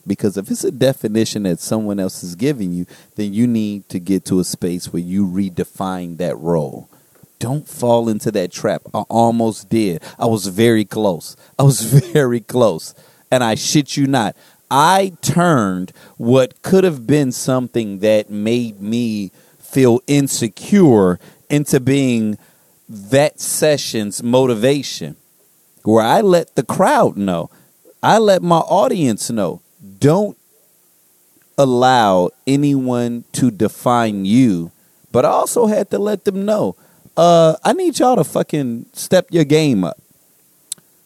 Because 0.08 0.38
if 0.38 0.52
it's 0.52 0.64
a 0.64 0.72
definition 0.72 1.44
that 1.44 1.60
someone 1.60 2.00
else 2.00 2.24
is 2.24 2.36
giving 2.36 2.72
you, 2.72 2.86
then 3.16 3.34
you 3.34 3.48
need 3.48 3.90
to 3.90 4.00
get 4.00 4.24
to 4.26 4.40
a 4.40 4.44
space 4.44 4.94
where 4.94 5.02
you 5.02 5.28
redefine 5.28 6.18
that 6.18 6.38
role. 6.38 6.90
Don't 7.40 7.68
fall 7.68 8.10
into 8.10 8.32
that 8.32 8.52
trap. 8.52 8.84
I 8.94 9.02
almost 9.02 9.70
did. 9.70 10.02
I 10.18 10.26
was 10.26 10.48
very 10.48 10.86
close. 10.86 11.36
I 11.60 11.64
was 11.64 11.82
very 12.14 12.40
close. 12.40 12.94
And 13.32 13.44
I 13.44 13.56
shit 13.56 13.98
you 13.98 14.08
not. 14.08 14.36
I 14.70 15.14
turned 15.22 15.92
what 16.18 16.62
could 16.62 16.84
have 16.84 17.06
been 17.06 17.32
something 17.32 18.00
that 18.00 18.30
made 18.30 18.82
me 18.82 19.32
feel 19.60 20.02
insecure 20.08 21.20
into 21.50 21.80
being 21.80 22.38
that 22.88 23.40
session's 23.40 24.24
motivation 24.24 25.16
where 25.84 26.04
I 26.04 26.22
let 26.22 26.56
the 26.56 26.64
crowd 26.64 27.18
know, 27.18 27.50
I 28.02 28.18
let 28.18 28.42
my 28.42 28.58
audience 28.58 29.30
know, 29.30 29.62
don't 30.00 30.38
allow 31.58 32.32
anyone 32.48 33.24
to 33.34 33.52
define 33.52 34.26
you. 34.26 34.72
But 35.12 35.26
I 35.26 35.30
also 35.30 35.68
had 35.68 35.90
to 35.92 36.00
let 36.00 36.26
them 36.26 36.46
know, 36.46 36.76
uh, 37.18 37.56
I 37.64 37.74
need 37.74 38.00
y'all 38.00 38.16
to 38.16 38.24
fucking 38.24 38.88
step 38.94 39.28
your 39.32 39.46
game 39.46 39.84
up 39.84 39.98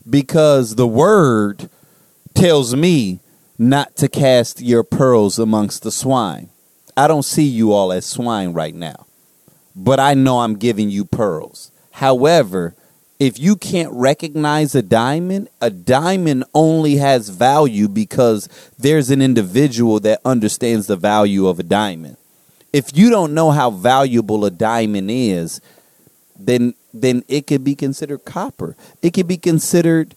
because 0.10 0.76
the 0.76 0.88
word 0.88 1.70
tells 2.34 2.76
me 2.76 3.20
not 3.58 3.96
to 3.98 4.08
cast 4.08 4.62
your 4.62 4.84
pearls 4.84 5.38
amongst 5.38 5.84
the 5.84 5.92
swine. 5.92 6.50
I 6.96 7.08
don't 7.08 7.24
see 7.24 7.46
you 7.46 7.74
all 7.74 7.92
as 7.92 8.06
swine 8.06 8.54
right 8.54 8.74
now, 8.74 9.06
but 9.76 10.00
I 10.00 10.14
know 10.14 10.40
I'm 10.40 10.56
giving 10.56 10.90
you 10.90 11.06
pearls. 11.06 11.72
However, 11.92 12.76
if 13.20 13.38
you 13.38 13.58
can't 13.58 13.92
recognize 13.92 14.74
a 14.76 14.82
diamond, 14.82 15.50
a 15.60 15.70
diamond 15.70 16.46
only 16.54 16.96
has 16.96 17.28
value 17.28 17.90
because 17.90 18.48
there's 18.78 19.10
an 19.10 19.22
individual 19.22 20.00
that 20.00 20.22
understands 20.24 20.88
the 20.88 20.96
value 20.96 21.48
of 21.48 21.60
a 21.60 21.64
diamond. 21.64 22.16
If 22.72 22.96
you 22.96 23.10
don't 23.10 23.34
know 23.34 23.52
how 23.52 23.72
valuable 23.72 24.46
a 24.46 24.52
diamond 24.52 25.12
is, 25.12 25.60
then 26.40 26.74
then 26.94 27.24
it 27.28 27.46
could 27.46 27.64
be 27.64 27.76
considered 27.76 28.26
copper. 28.26 28.76
It 29.02 29.14
could 29.14 29.28
be 29.28 29.38
considered 29.38 30.16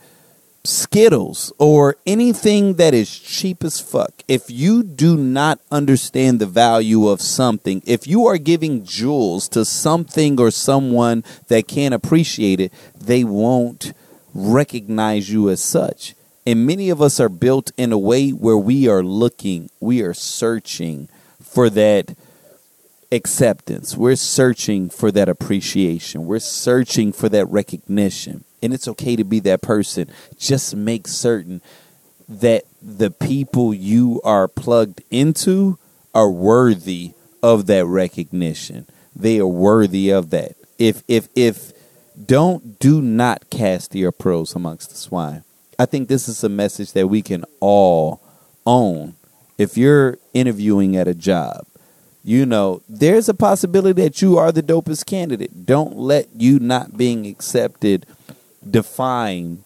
Skittles 0.64 1.52
or 1.58 1.96
anything 2.06 2.74
that 2.74 2.94
is 2.94 3.18
cheap 3.18 3.64
as 3.64 3.80
fuck, 3.80 4.22
if 4.28 4.48
you 4.48 4.84
do 4.84 5.16
not 5.16 5.58
understand 5.72 6.38
the 6.38 6.46
value 6.46 7.08
of 7.08 7.20
something, 7.20 7.82
if 7.84 8.06
you 8.06 8.26
are 8.26 8.38
giving 8.38 8.84
jewels 8.84 9.48
to 9.48 9.64
something 9.64 10.38
or 10.38 10.52
someone 10.52 11.24
that 11.48 11.66
can't 11.66 11.94
appreciate 11.94 12.60
it, 12.60 12.72
they 12.96 13.24
won't 13.24 13.92
recognize 14.34 15.32
you 15.32 15.50
as 15.50 15.60
such. 15.60 16.14
And 16.46 16.64
many 16.64 16.90
of 16.90 17.02
us 17.02 17.18
are 17.18 17.28
built 17.28 17.72
in 17.76 17.90
a 17.90 17.98
way 17.98 18.30
where 18.30 18.56
we 18.56 18.86
are 18.86 19.02
looking, 19.02 19.68
we 19.80 20.00
are 20.00 20.14
searching 20.14 21.08
for 21.42 21.70
that 21.70 22.16
acceptance. 23.12 23.96
We're 23.96 24.16
searching 24.16 24.88
for 24.88 25.12
that 25.12 25.28
appreciation. 25.28 26.26
We're 26.26 26.38
searching 26.40 27.12
for 27.12 27.28
that 27.28 27.46
recognition 27.46 28.44
and 28.62 28.72
it's 28.72 28.88
okay 28.88 29.16
to 29.16 29.24
be 29.24 29.40
that 29.40 29.60
person. 29.60 30.08
Just 30.38 30.74
make 30.76 31.08
certain 31.08 31.60
that 32.28 32.64
the 32.80 33.10
people 33.10 33.74
you 33.74 34.20
are 34.24 34.46
plugged 34.48 35.02
into 35.10 35.78
are 36.14 36.30
worthy 36.30 37.12
of 37.42 37.66
that 37.66 37.84
recognition. 37.86 38.86
They 39.14 39.40
are 39.40 39.46
worthy 39.46 40.10
of 40.10 40.30
that. 40.30 40.52
If 40.78 41.02
if 41.08 41.28
if 41.34 41.72
don't 42.24 42.78
do 42.78 43.02
not 43.02 43.50
cast 43.50 43.94
your 43.94 44.12
pearls 44.12 44.54
amongst 44.54 44.90
the 44.90 44.96
swine. 44.96 45.42
I 45.78 45.86
think 45.86 46.08
this 46.08 46.28
is 46.28 46.44
a 46.44 46.48
message 46.48 46.92
that 46.92 47.08
we 47.08 47.22
can 47.22 47.44
all 47.58 48.22
own. 48.64 49.14
If 49.58 49.76
you're 49.76 50.18
interviewing 50.32 50.96
at 50.96 51.08
a 51.08 51.14
job, 51.14 51.66
you 52.24 52.46
know, 52.46 52.82
there's 52.88 53.28
a 53.28 53.34
possibility 53.34 54.00
that 54.02 54.22
you 54.22 54.38
are 54.38 54.52
the 54.52 54.62
dopest 54.62 55.06
candidate. 55.06 55.66
Don't 55.66 55.96
let 55.96 56.28
you 56.36 56.58
not 56.58 56.96
being 56.96 57.26
accepted 57.26 58.06
define 58.68 59.64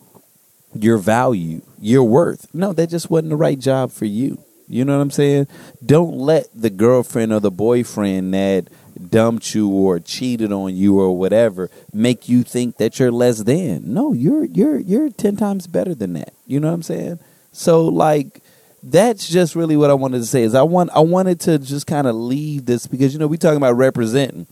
your 0.74 0.98
value, 0.98 1.62
your 1.78 2.04
worth. 2.04 2.52
No, 2.54 2.72
that 2.72 2.90
just 2.90 3.10
wasn't 3.10 3.30
the 3.30 3.36
right 3.36 3.58
job 3.58 3.92
for 3.92 4.06
you. 4.06 4.38
You 4.68 4.84
know 4.84 4.96
what 4.96 5.02
I'm 5.02 5.10
saying? 5.10 5.46
Don't 5.84 6.16
let 6.16 6.48
the 6.54 6.70
girlfriend 6.70 7.32
or 7.32 7.40
the 7.40 7.50
boyfriend 7.50 8.34
that 8.34 8.68
dumped 9.10 9.54
you 9.54 9.68
or 9.68 10.00
cheated 10.00 10.52
on 10.52 10.74
you 10.74 10.98
or 10.98 11.16
whatever 11.16 11.70
make 11.92 12.28
you 12.28 12.42
think 12.42 12.78
that 12.78 12.98
you're 12.98 13.12
less 13.12 13.40
than. 13.40 13.92
No, 13.92 14.12
you're 14.12 14.46
you're 14.46 14.78
you're 14.78 15.10
10 15.10 15.36
times 15.36 15.66
better 15.66 15.94
than 15.94 16.14
that. 16.14 16.32
You 16.46 16.60
know 16.60 16.68
what 16.68 16.74
I'm 16.74 16.82
saying? 16.82 17.18
So 17.52 17.84
like 17.84 18.42
that's 18.82 19.28
just 19.28 19.54
really 19.54 19.76
what 19.76 19.90
I 19.90 19.94
wanted 19.94 20.18
to 20.18 20.26
say 20.26 20.42
is 20.42 20.54
I 20.54 20.62
want 20.62 20.90
I 20.90 21.00
wanted 21.00 21.40
to 21.40 21.58
just 21.58 21.86
kind 21.86 22.06
of 22.06 22.14
leave 22.14 22.66
this 22.66 22.86
because 22.86 23.12
you 23.12 23.18
know 23.18 23.26
we 23.26 23.38
talking 23.38 23.56
about 23.56 23.76
representing. 23.76 24.46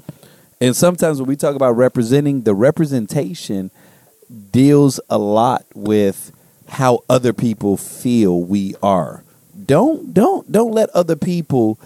And 0.60 0.74
sometimes 0.74 1.20
when 1.20 1.28
we 1.28 1.36
talk 1.36 1.56
about 1.56 1.76
representing, 1.76 2.42
the 2.42 2.54
representation 2.54 3.70
deals 4.50 5.00
a 5.10 5.18
lot 5.18 5.66
with 5.74 6.32
how 6.68 7.00
other 7.08 7.32
people 7.32 7.76
feel 7.76 8.40
we 8.40 8.74
are. 8.82 9.22
Don't 9.66 10.14
don't 10.14 10.50
don't 10.50 10.72
let 10.72 10.90
other 10.90 11.16
people 11.16 11.78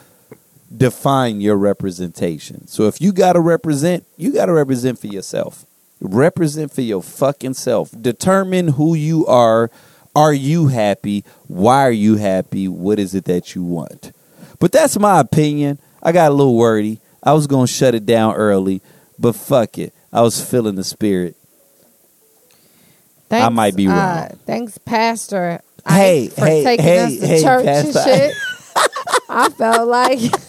define 0.75 1.41
your 1.41 1.57
representation. 1.57 2.67
So 2.67 2.85
if 2.85 3.01
you 3.01 3.13
got 3.13 3.33
to 3.35 3.41
represent, 3.41 4.05
you 4.17 4.33
got 4.33 4.47
to 4.47 4.53
represent 4.53 4.99
for 4.99 5.07
yourself. 5.07 5.65
Represent 6.01 6.73
for 6.73 6.83
your 6.83 7.03
fucking 7.03 7.55
self. 7.55 7.91
Determine 8.01 8.69
who 8.69 8.95
you 8.95 9.27
are. 9.27 9.71
Are 10.19 10.35
you 10.35 10.67
happy? 10.67 11.25
Why 11.47 11.83
are 11.83 11.93
you 11.93 12.17
happy? 12.17 12.67
What 12.67 12.99
is 12.99 13.15
it 13.15 13.27
that 13.27 13.55
you 13.55 13.63
want? 13.63 14.11
But 14.59 14.73
that's 14.73 14.99
my 14.99 15.21
opinion. 15.21 15.79
I 16.03 16.11
got 16.11 16.33
a 16.33 16.35
little 16.35 16.57
wordy. 16.57 16.99
I 17.23 17.35
was 17.35 17.47
going 17.47 17.69
to 17.69 17.73
shut 17.73 17.95
it 17.95 18.05
down 18.05 18.35
early, 18.35 18.83
but 19.17 19.37
fuck 19.37 19.79
it. 19.79 19.95
I 20.13 20.23
was 20.23 20.45
feeling 20.45 20.75
the 20.75 20.83
spirit. 20.83 21.37
Thanks, 23.29 23.55
might 23.55 23.77
be 23.77 23.87
wrong. 23.87 23.97
Uh, 23.97 24.35
thanks, 24.45 24.77
Pastor. 24.79 25.61
Hey, 25.87 26.25
Ike, 26.27 26.33
for 26.33 26.47
hey, 26.47 26.65
taking 26.65 26.85
hey, 26.85 27.05
us 27.05 27.19
to 27.21 27.27
hey, 27.29 27.43
church 27.43 27.65
Pastor 27.65 27.99
and 28.01 28.21
shit. 28.21 28.35
I 29.29 29.51
felt 29.51 29.89
like 29.89 30.19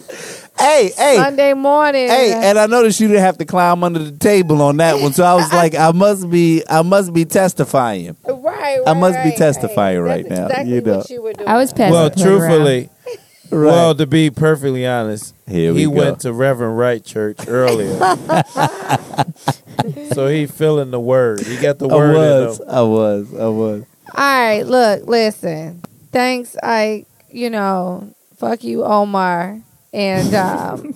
Hey, 0.59 0.91
hey. 0.97 1.15
Sunday 1.15 1.53
morning. 1.53 2.09
Hey, 2.09 2.33
and 2.33 2.59
I 2.59 2.65
noticed 2.65 2.99
you 2.99 3.07
didn't 3.07 3.23
have 3.23 3.37
to 3.37 3.45
climb 3.45 3.83
under 3.83 3.99
the 3.99 4.17
table 4.17 4.61
on 4.61 4.77
that 4.77 4.99
one, 5.01 5.13
so 5.13 5.23
I 5.23 5.35
was 5.35 5.51
like, 5.61 5.75
I 5.75 5.91
must 5.91 6.29
be, 6.29 6.63
I 6.69 6.81
must 6.81 7.13
be 7.13 7.25
testifying. 7.25 8.17
right, 8.25 8.33
right, 8.43 8.79
I 8.85 8.93
must 8.93 9.17
be 9.23 9.29
right, 9.29 9.37
testifying 9.37 9.99
right 10.01 10.27
That's 10.27 10.39
now, 10.39 10.45
Exactly 10.47 10.73
you 10.75 10.81
know. 10.81 10.97
what 10.97 11.09
you 11.09 11.21
were 11.21 11.33
doing. 11.33 11.47
I 11.47 11.55
was 11.57 11.71
passing. 11.73 11.91
Well, 11.93 12.09
the 12.09 12.15
plate 12.15 12.25
around. 12.27 12.39
truthfully, 12.39 12.89
well, 13.51 13.95
to 13.95 14.05
be 14.05 14.29
perfectly 14.29 14.85
honest, 14.85 15.33
Here 15.47 15.73
we 15.73 15.79
he 15.79 15.85
go. 15.85 15.91
went 15.91 16.19
to 16.21 16.33
Reverend 16.33 16.77
Wright 16.77 17.03
Church 17.03 17.37
earlier, 17.47 17.97
so 20.13 20.27
he 20.27 20.45
feeling 20.45 20.91
the 20.91 20.99
word. 20.99 21.39
He 21.41 21.57
got 21.57 21.79
the 21.79 21.87
I 21.87 21.95
word 21.95 22.15
was, 22.15 22.59
in 22.59 22.67
him. 22.67 22.73
I 22.75 22.81
was, 22.81 23.33
I 23.33 23.47
was. 23.47 23.83
All 24.15 24.43
right, 24.43 24.63
look, 24.63 25.07
listen. 25.07 25.81
Thanks, 26.11 26.55
I. 26.61 27.05
You 27.31 27.51
know, 27.51 28.13
fuck 28.37 28.63
you, 28.63 28.83
Omar, 28.83 29.61
and 29.93 30.33
um, 30.35 30.93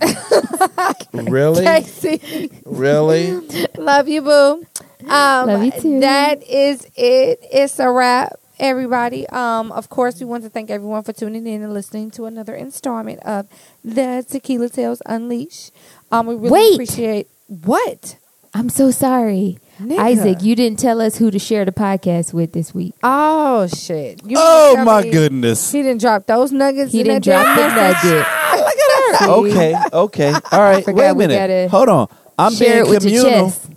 Really, 1.14 1.64
Casey. 1.66 2.52
really. 2.66 3.40
Love 3.78 4.08
you, 4.08 4.22
boo. 4.22 4.66
Um, 5.10 5.48
Love 5.48 5.64
you 5.64 5.72
too. 5.72 6.00
That 6.00 6.44
is 6.44 6.86
it. 6.96 7.40
It's 7.52 7.80
a 7.80 7.90
wrap, 7.92 8.34
everybody. 8.60 9.28
Um, 9.30 9.72
of 9.72 9.90
course, 9.90 10.20
we 10.20 10.26
want 10.26 10.44
to 10.44 10.50
thank 10.50 10.70
everyone 10.70 11.04
for 11.04 11.14
tuning 11.14 11.46
in 11.48 11.62
and 11.64 11.74
listening 11.74 12.12
to 12.12 12.26
another 12.26 12.56
installment 12.56 13.20
of 13.22 13.48
the 13.84 14.26
Tequila 14.30 14.70
Tales 14.70 15.02
Unleash. 15.06 15.72
Um, 16.12 16.28
we 16.28 16.36
really 16.36 16.52
Wait. 16.52 16.74
appreciate 16.76 17.28
what 17.48 18.18
I'm 18.54 18.70
so 18.70 18.92
sorry, 18.92 19.58
Nigga. 19.82 19.98
Isaac. 20.00 20.44
You 20.44 20.56
didn't 20.56 20.80
tell 20.80 21.02
us 21.02 21.18
who 21.18 21.32
to 21.32 21.40
share 21.40 21.66
the 21.66 21.72
podcast 21.72 22.34
with 22.34 22.54
this 22.54 22.74
week. 22.74 22.94
Oh 23.04 23.68
shit! 23.68 24.22
You 24.26 24.38
Oh 24.40 24.84
my 24.86 25.02
me 25.02 25.10
goodness. 25.12 25.72
He 25.72 25.82
didn't 25.82 26.02
drop 26.02 26.28
those 26.28 26.52
nuggets. 26.52 26.92
He 26.92 27.00
in 27.02 27.08
didn't 27.08 27.24
drop 27.24 27.44
the 27.58 27.62
damn 27.62 27.76
message. 27.76 28.04
nugget. 28.12 28.28
See? 29.18 29.26
Okay, 29.26 29.76
okay, 29.94 30.34
all 30.52 30.60
right. 30.60 30.86
Wait 30.88 31.08
a 31.08 31.14
we 31.14 31.28
minute. 31.28 31.36
gotta 31.36 31.68
Hold 31.70 31.90
on. 31.90 32.08
I'm 32.38 32.54
share 32.54 32.84
being 32.84 32.86
it 32.86 32.90
with 32.90 33.04
your 33.12 33.24
communal. 33.24 33.50
chest. 33.52 33.70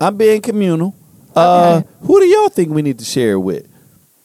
I'm 0.00 0.16
being 0.16 0.40
communal. 0.42 0.94
Uh, 1.34 1.82
who 2.02 2.20
do 2.20 2.26
y'all 2.26 2.48
think 2.48 2.70
we 2.70 2.82
need 2.82 2.98
to 2.98 3.04
share 3.04 3.32
it 3.32 3.38
with? 3.38 3.68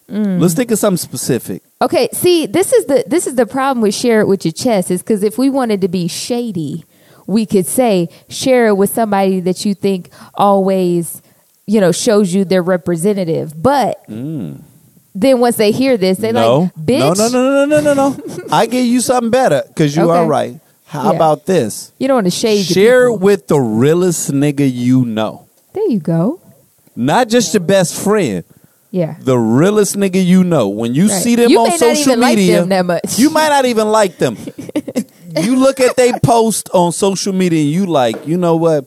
Mm. 0.09 0.39
Let's 0.39 0.53
think 0.53 0.71
of 0.71 0.79
something 0.79 0.97
specific. 0.97 1.61
Okay, 1.81 2.09
see, 2.13 2.45
this 2.45 2.73
is 2.73 2.85
the 2.85 3.03
this 3.07 3.25
is 3.27 3.35
the 3.35 3.45
problem 3.45 3.81
with 3.81 3.93
share 3.95 4.21
it 4.21 4.27
with 4.27 4.43
your 4.43 4.51
chest 4.51 4.91
is 4.91 5.01
because 5.01 5.23
if 5.23 5.37
we 5.37 5.49
wanted 5.49 5.81
to 5.81 5.87
be 5.87 6.07
shady, 6.07 6.83
we 7.27 7.45
could 7.45 7.65
say 7.65 8.09
share 8.27 8.67
it 8.67 8.75
with 8.75 8.89
somebody 8.89 9.39
that 9.41 9.65
you 9.65 9.73
think 9.75 10.09
always, 10.33 11.21
you 11.67 11.79
know, 11.79 11.91
shows 11.91 12.33
you 12.33 12.43
their 12.43 12.63
representative. 12.63 13.61
But 13.61 14.03
then 15.21 15.39
once 15.39 15.57
they 15.57 15.71
hear 15.71 15.97
this, 15.97 16.17
they 16.19 16.31
no, 16.31 16.59
like, 16.59 16.73
bitch, 16.75 16.99
no, 17.17 17.27
no, 17.27 17.27
no, 17.27 17.65
no, 17.65 17.79
no, 17.81 17.93
no, 17.93 18.09
no. 18.09 18.45
I 18.51 18.65
give 18.65 18.85
you 18.85 19.01
something 19.01 19.29
better 19.31 19.63
because 19.67 19.95
you 19.95 20.09
are 20.09 20.25
right. 20.25 20.59
How 20.85 21.11
Yeah. 21.11 21.15
about 21.17 21.45
this? 21.45 21.91
you 21.99 22.07
don't 22.07 22.15
want 22.15 22.27
to 22.27 22.31
shade. 22.31 22.65
Share 22.65 23.07
it 23.07 23.19
with 23.19 23.47
the 23.47 23.59
realest 23.59 24.31
nigga 24.31 24.71
you 24.71 25.05
know, 25.05 25.45
There 25.73 25.87
you 25.89 25.99
go. 25.99 26.39
not 26.95 27.27
just 27.29 27.53
your 27.53 27.61
best 27.61 27.99
friend. 28.01 28.43
Yeah. 28.91 29.15
The 29.19 29.37
realest 29.37 29.95
nigga 29.97 30.25
you 30.25 30.43
know. 30.43 30.67
When 30.69 30.95
you 30.95 31.09
Right. 31.09 31.21
see 31.21 31.35
them 31.35 31.51
You 31.51 31.59
on 31.59 31.77
social 31.77 32.13
even 32.13 32.19
like 32.21 32.37
media, 32.37 32.59
them 32.61 32.69
that 32.69 32.85
much. 32.85 33.19
you 33.19 33.29
might 33.29 33.49
not 33.49 33.65
even 33.65 33.89
like 33.91 34.17
them. 34.17 34.35
you 35.43 35.57
look 35.57 35.79
at 35.79 35.95
they 35.95 36.11
post 36.23 36.69
on 36.73 36.91
social 36.91 37.33
media 37.33 37.61
and 37.61 37.69
you 37.69 37.85
like, 37.85 38.25
you 38.25 38.37
know 38.37 38.55
what? 38.55 38.85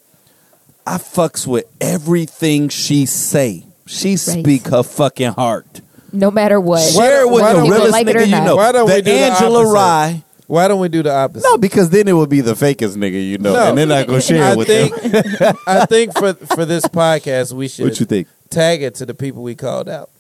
I 0.85 0.99
fucks 0.99 1.47
with 1.47 1.67
everything 1.81 2.69
she 2.69 3.07
say. 3.07 3.65
She 3.87 4.17
speak 4.17 4.67
her 4.69 4.83
fucking 4.83 5.33
heart. 5.35 5.83
No 6.13 6.31
matter 6.31 6.61
what. 6.61 6.81
Share 6.93 7.23
it 7.23 7.31
with 7.31 7.41
why 7.43 7.53
the 7.55 7.61
don't- 7.61 7.71
realest 7.71 7.93
like 7.93 8.07
it 8.07 8.17
or 8.17 8.19
nigga 8.21 8.27
you 8.27 8.31
not. 8.33 8.45
know. 8.45 8.57
Why 8.57 8.73
don't 8.73 8.87
the 8.89 8.95
we 8.95 9.01
do 9.03 9.11
the 9.13 9.19
Angela 9.19 9.59
opposite? 9.61 9.73
Rye. 9.75 10.25
Why 10.47 10.69
don't 10.69 10.81
we 10.81 10.89
do 10.89 11.03
the 11.03 11.13
opposite? 11.15 11.45
No, 11.49 11.57
because 11.57 11.89
then 11.91 12.09
it 12.09 12.13
would 12.13 12.29
be 12.29 12.43
the 12.43 12.53
fakest 12.53 12.97
nigga 12.97 13.13
you 13.27 13.39
know, 13.39 13.55
No. 13.55 13.69
and 13.71 13.79
they're 13.79 13.87
not 13.87 14.07
gonna 14.07 14.21
share 14.21 14.45
I 14.45 14.53
it 14.53 14.59
with 14.59 14.67
think 14.67 14.95
them. 15.39 15.57
I 15.67 15.87
think 15.87 16.13
for 16.19 16.35
for 16.35 16.65
this 16.67 16.85
podcast 16.85 17.53
we 17.55 17.69
should 17.69 17.85
What 17.87 18.01
you 18.01 18.05
think? 18.07 18.29
tag 18.51 18.83
it 18.83 18.95
to 18.97 19.07
the 19.07 19.15
people 19.15 19.43
we 19.43 19.55
called 19.55 19.89
out: 19.89 20.11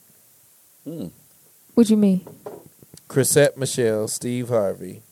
What 0.84 1.86
do 1.86 1.92
you 1.92 1.96
mean? 1.98 2.22
Chrisette 3.08 3.58
Michele, 3.58 4.08
Steve 4.08 4.48
Harvey, 4.48 5.02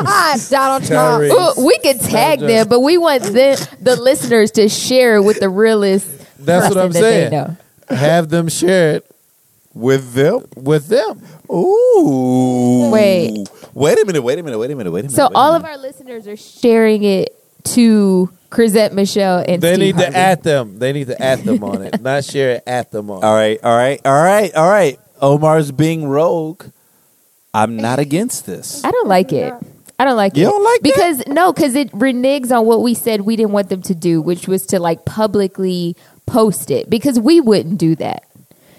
Ah, 0.00 0.38
Donald 0.48 0.84
Trump. 0.86 1.22
Tyrese. 1.22 1.58
Ooh, 1.58 1.66
we 1.66 1.76
could 1.78 2.00
tag 2.00 2.40
them, 2.40 2.66
but 2.68 2.80
we 2.80 2.96
want 2.96 3.22
the 3.24 3.76
the 3.82 3.96
listeners 4.00 4.50
to 4.52 4.70
share 4.70 5.16
it 5.16 5.22
with 5.22 5.40
the 5.40 5.50
realest. 5.50 6.06
That's 6.38 6.74
what 6.74 6.82
I'm 6.82 6.92
that 6.92 6.98
saying. 6.98 7.56
Have 7.90 8.30
them 8.30 8.48
share 8.48 8.92
it 8.96 9.10
With 9.74 10.12
them? 10.14 10.46
with 10.56 10.86
them. 10.88 11.20
Ooh. 11.50 12.90
Wait. 12.92 13.48
Wait 13.74 13.98
a 14.00 14.04
minute, 14.06 14.22
wait 14.22 14.38
a 14.38 14.42
minute, 14.42 14.58
wait 14.58 14.70
a 14.70 14.76
minute, 14.76 14.90
wait 14.90 15.00
a 15.00 15.02
minute. 15.04 15.12
So 15.16 15.24
wait 15.24 15.32
a 15.34 15.36
all 15.36 15.54
of 15.54 15.64
our 15.64 15.76
listeners 15.76 16.26
are 16.28 16.36
sharing 16.36 17.02
it 17.02 17.34
to 17.64 18.30
Chrisette 18.50 18.92
Michele 18.94 19.44
and 19.48 19.60
They 19.62 19.74
Steve 19.74 19.96
need 19.96 19.96
Harvey. 19.96 20.12
to 20.12 20.16
at 20.18 20.42
them. 20.44 20.78
They 20.78 20.92
need 20.92 21.06
to 21.08 21.20
at 21.20 21.44
them 21.44 21.64
on 21.64 21.82
it, 21.82 22.00
not 22.02 22.24
share 22.24 22.52
it 22.56 22.62
at 22.66 22.90
them 22.92 23.10
on. 23.10 23.24
All 23.24 23.34
right, 23.34 23.58
all 23.64 23.76
right, 23.76 24.00
all 24.04 24.22
right, 24.22 24.54
all 24.54 24.68
right. 24.68 24.98
Omar's 25.20 25.72
being 25.72 26.06
rogue. 26.06 26.64
I'm 27.52 27.76
not 27.76 27.98
against 27.98 28.46
this. 28.46 28.84
I 28.84 28.90
don't 28.90 29.08
like 29.08 29.32
it. 29.32 29.52
I 29.98 30.04
don't 30.04 30.16
like 30.16 30.36
You 30.36 30.46
it. 30.46 30.50
don't 30.50 30.64
like 30.64 30.80
that? 30.82 30.94
because 30.94 31.26
no, 31.28 31.52
because 31.52 31.74
it 31.74 31.90
reneges 31.92 32.56
on 32.56 32.66
what 32.66 32.82
we 32.82 32.94
said 32.94 33.22
we 33.22 33.36
didn't 33.36 33.52
want 33.52 33.68
them 33.70 33.82
to 33.82 33.94
do, 33.94 34.20
which 34.20 34.46
was 34.48 34.66
to 34.66 34.78
like 34.80 35.04
publicly 35.04 35.96
post 36.26 36.70
it 36.70 36.90
because 36.90 37.18
we 37.18 37.40
wouldn't 37.40 37.78
do 37.78 37.94
that. 37.96 38.24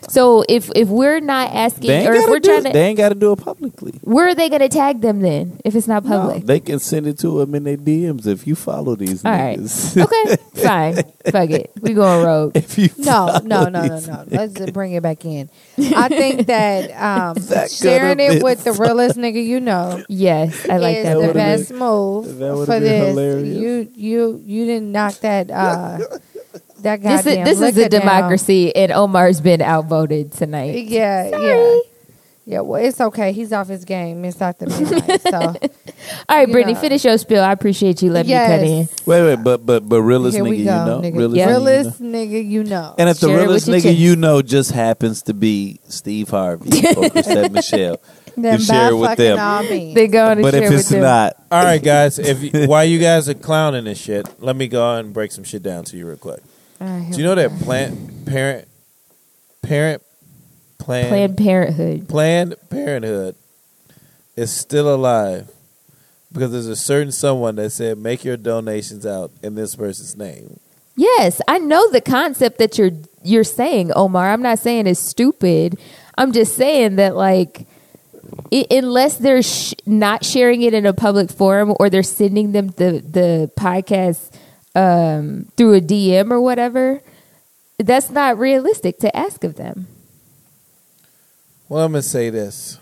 So 0.09 0.43
if 0.47 0.71
if 0.75 0.87
we're 0.89 1.19
not 1.19 1.51
asking 1.53 1.87
They 1.87 1.97
ain't 1.99 2.09
or 2.09 2.13
if 2.13 2.19
gotta 2.21 2.31
we're 2.31 2.39
do, 2.39 2.49
trying 2.49 2.63
to, 2.65 2.69
they 2.73 2.85
ain't 2.87 2.97
got 2.97 3.09
to 3.09 3.15
do 3.15 3.31
it 3.31 3.37
publicly. 3.39 3.93
where 4.03 4.27
are 4.27 4.35
they 4.35 4.49
going 4.49 4.61
to 4.61 4.69
tag 4.69 5.01
them 5.01 5.21
then 5.21 5.59
if 5.65 5.75
it's 5.75 5.87
not 5.87 6.03
No, 6.05 6.09
public? 6.19 6.45
they 6.45 6.59
can 6.59 6.79
send 6.79 7.07
it 7.07 7.17
to 7.19 7.39
them 7.39 7.55
in 7.55 7.63
their 7.63 7.77
DMs 7.77 8.27
if 8.27 8.45
you 8.47 8.55
follow 8.55 8.95
these 8.95 9.23
All 9.25 9.31
right. 9.31 9.57
niggas. 9.59 10.01
okay, 10.03 10.61
fine. 10.61 10.95
Fuck 11.31 11.49
it. 11.49 11.71
We 11.81 11.93
going 11.93 12.23
rogue. 12.25 12.51
if 12.55 12.77
you 12.77 12.89
No, 12.97 13.39
no, 13.43 13.65
follow 13.65 13.69
no, 13.69 13.87
no, 13.87 13.99
no. 13.99 14.23
Let's 14.27 14.53
just 14.53 14.73
bring 14.73 14.93
it 14.93 15.01
back 15.03 15.25
in. 15.25 15.49
I 15.77 16.07
think 16.09 16.47
that 16.47 16.91
um, 16.91 17.35
That 17.49 17.71
sharing 17.71 18.17
could've 18.17 18.19
it 18.19 18.33
been 18.35 18.43
with 18.43 18.63
the 18.63 18.73
realest 18.73 19.17
nigga 19.17 19.43
you 19.43 19.59
know 19.59 20.03
Yes, 20.07 20.69
I 20.69 20.77
like 20.77 20.97
is 20.97 21.03
that. 21.05 21.13
the 21.13 21.19
would've 21.19 21.33
better. 21.33 21.57
best 21.59 21.71
move 21.73 22.37
that 22.37 22.53
would've 22.53 22.65
for 22.65 22.79
been 22.79 22.83
this. 22.83 23.07
hilarious. 23.09 23.57
You, 23.57 23.91
you, 23.95 24.41
you 24.45 24.65
didn't 24.65 24.91
knock 24.91 25.15
that. 25.21 25.49
Uh, 25.49 25.99
that 26.85 27.01
This 27.01 27.25
is 27.25 27.35
this 27.43 27.49
is 27.57 27.61
a 27.61 27.65
liquor 27.65 27.89
down. 27.89 28.01
democracy, 28.01 28.75
and 28.75 28.91
Omar's 28.91 29.41
been 29.41 29.61
outvoted 29.61 30.31
tonight. 30.31 30.85
Yeah, 30.85 31.29
yeah, 31.37 31.79
yeah. 32.45 32.59
Well, 32.61 32.83
it's 32.83 33.01
okay. 33.01 33.31
He's 33.33 33.51
off 33.51 33.67
his 33.67 33.85
game. 33.85 34.23
It's 34.25 34.41
after 34.41 34.67
midnight. 34.67 35.21
So 35.29 35.55
All 36.29 36.37
right, 36.37 36.49
Brittany, 36.51 36.73
know. 36.75 36.79
finish 36.79 37.03
your 37.03 37.17
spill. 37.17 37.43
I 37.43 37.51
appreciate 37.51 38.01
you 38.03 38.11
letting 38.11 38.29
me 38.31 38.37
cut 38.37 38.59
in. 38.61 38.87
Wait, 39.07 39.21
wait, 39.35 39.43
but 39.43 39.65
but 39.65 39.87
but 39.89 40.01
realest 40.01 40.37
nigga 40.37 40.49
we 40.49 40.57
you 40.57 40.65
know, 40.65 41.01
nigga. 41.03 41.15
realest, 41.17 41.99
Yeah. 41.99 42.05
nigga 42.07 42.29
you 42.29 42.29
know. 42.29 42.39
Nigga 42.43 42.49
you 42.49 42.63
know. 42.63 42.95
And 42.99 43.09
if 43.09 43.19
the 43.19 43.27
Share 43.27 43.35
it 43.37 43.39
with 43.41 43.47
realest 43.47 43.67
nigga 43.67 43.81
chest. 43.83 43.97
you 43.97 44.15
know 44.15 44.41
just 44.43 44.71
happens 44.71 45.23
to 45.23 45.33
be 45.33 45.79
Steve 45.87 46.29
Harvey 46.29 46.69
or 46.95 47.09
Chrisette 47.09 47.51
Michele, 47.51 47.99
then 48.37 48.59
you 48.59 48.65
share 48.65 48.95
with 48.95 49.17
them. 49.17 49.39
all 49.39 49.63
means. 49.63 49.95
They 49.95 50.07
going 50.07 50.37
to 50.37 50.43
but 50.43 50.53
share 50.53 50.63
if 50.65 50.71
it's 50.73 50.89
them. 50.89 51.01
not, 51.01 51.33
All 51.49 51.63
right, 51.63 51.81
guys. 51.81 52.19
If 52.19 52.43
you, 52.53 52.67
while 52.67 52.85
you 52.85 52.99
guys 52.99 53.27
are 53.29 53.33
clowning 53.33 53.85
this 53.85 53.97
shit, 53.97 54.27
let 54.39 54.55
me 54.55 54.67
go 54.67 54.95
and 54.97 55.11
break 55.13 55.31
some 55.31 55.43
shit 55.45 55.63
down 55.63 55.85
to 55.85 55.97
you 55.97 56.05
real 56.05 56.17
quick. 56.17 56.41
Ah, 56.79 56.85
right, 56.85 57.11
Do 57.11 57.17
you 57.17 57.23
know 57.23 57.35
that 57.35 57.51
plant 57.61 58.25
parent 58.25 58.67
parent 59.61 60.03
plan 60.77 61.07
Planned 61.09 61.37
Parenthood. 61.37 62.09
Planned 62.09 62.55
Parenthood 62.69 63.35
is 64.35 64.51
still 64.51 64.93
alive 64.93 65.49
because 66.31 66.51
there's 66.51 66.67
a 66.67 66.75
certain 66.75 67.11
someone 67.11 67.55
that 67.55 67.71
said 67.71 67.97
make 67.97 68.23
your 68.23 68.37
donations 68.37 69.05
out 69.05 69.31
in 69.41 69.55
this 69.55 69.75
person's 69.75 70.15
name. 70.17 70.59
Yes, 70.95 71.41
I 71.47 71.57
know 71.57 71.89
the 71.91 72.01
concept 72.01 72.57
that 72.59 72.77
you're 72.77 72.91
you're 73.23 73.43
saying, 73.43 73.91
Omar. 73.95 74.31
I'm 74.31 74.41
not 74.41 74.59
saying 74.59 74.87
it's 74.87 74.99
stupid. 74.99 75.79
I'm 76.17 76.31
just 76.31 76.55
saying 76.55 76.97
that 76.97 77.15
like 77.15 77.67
i 78.51 78.65
unless 78.71 79.17
they're 79.17 79.43
sh- 79.43 79.73
not 79.85 80.25
sharing 80.25 80.61
it 80.61 80.73
in 80.73 80.85
a 80.85 80.93
public 80.93 81.31
forum 81.31 81.73
or 81.79 81.89
they're 81.89 82.03
sending 82.03 82.51
them 82.51 82.67
the 82.69 83.03
the 83.07 83.51
podcast 83.57 84.31
um, 84.75 85.47
through 85.57 85.75
a 85.75 85.81
DM 85.81 86.31
or 86.31 86.41
whatever, 86.41 87.01
that's 87.79 88.09
not 88.09 88.37
realistic 88.37 88.99
to 88.99 89.15
ask 89.15 89.43
of 89.43 89.55
them. 89.55 89.87
Well, 91.69 91.83
I'm 91.83 91.91
gonna 91.93 92.01
say 92.03 92.29
this. 92.29 92.79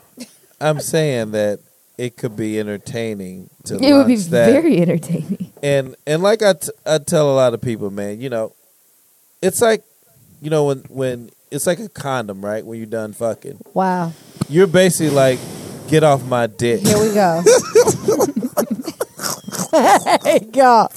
I'm 0.60 0.80
saying 0.80 1.32
that 1.32 1.60
it 1.98 2.18
could 2.18 2.36
be 2.36 2.60
entertaining 2.60 3.50
to 3.66 3.76
It 3.76 3.94
would 3.94 4.08
be 4.08 4.16
that. 4.16 4.52
very 4.52 4.80
entertaining. 4.82 5.52
and 5.62 5.96
and 6.08 6.22
like 6.24 6.42
I, 6.42 6.54
t- 6.54 6.70
I 6.86 6.98
tell 6.98 7.32
a 7.32 7.36
lot 7.36 7.54
of 7.54 7.62
people, 7.62 7.90
man, 7.92 8.20
you 8.20 8.30
know, 8.30 8.54
it's 9.42 9.62
like, 9.62 9.84
you 10.42 10.50
know, 10.50 10.66
when 10.66 10.80
when 10.90 11.30
it's 11.52 11.68
like 11.68 11.80
a 11.80 11.90
condom, 11.90 12.44
right? 12.44 12.66
When 12.66 12.78
you're 12.80 12.86
done 12.88 13.14
fucking, 13.14 13.60
Wow. 13.74 14.12
you're 14.50 14.68
basically 14.68 15.14
like, 15.14 15.40
get 15.88 16.04
off 16.04 16.26
my 16.26 16.48
dick. 16.48 16.82
Here 16.82 17.00
we 17.00 17.14
go. 17.14 17.44
there 19.74 20.38
you 20.42 20.52
go. 20.52 20.88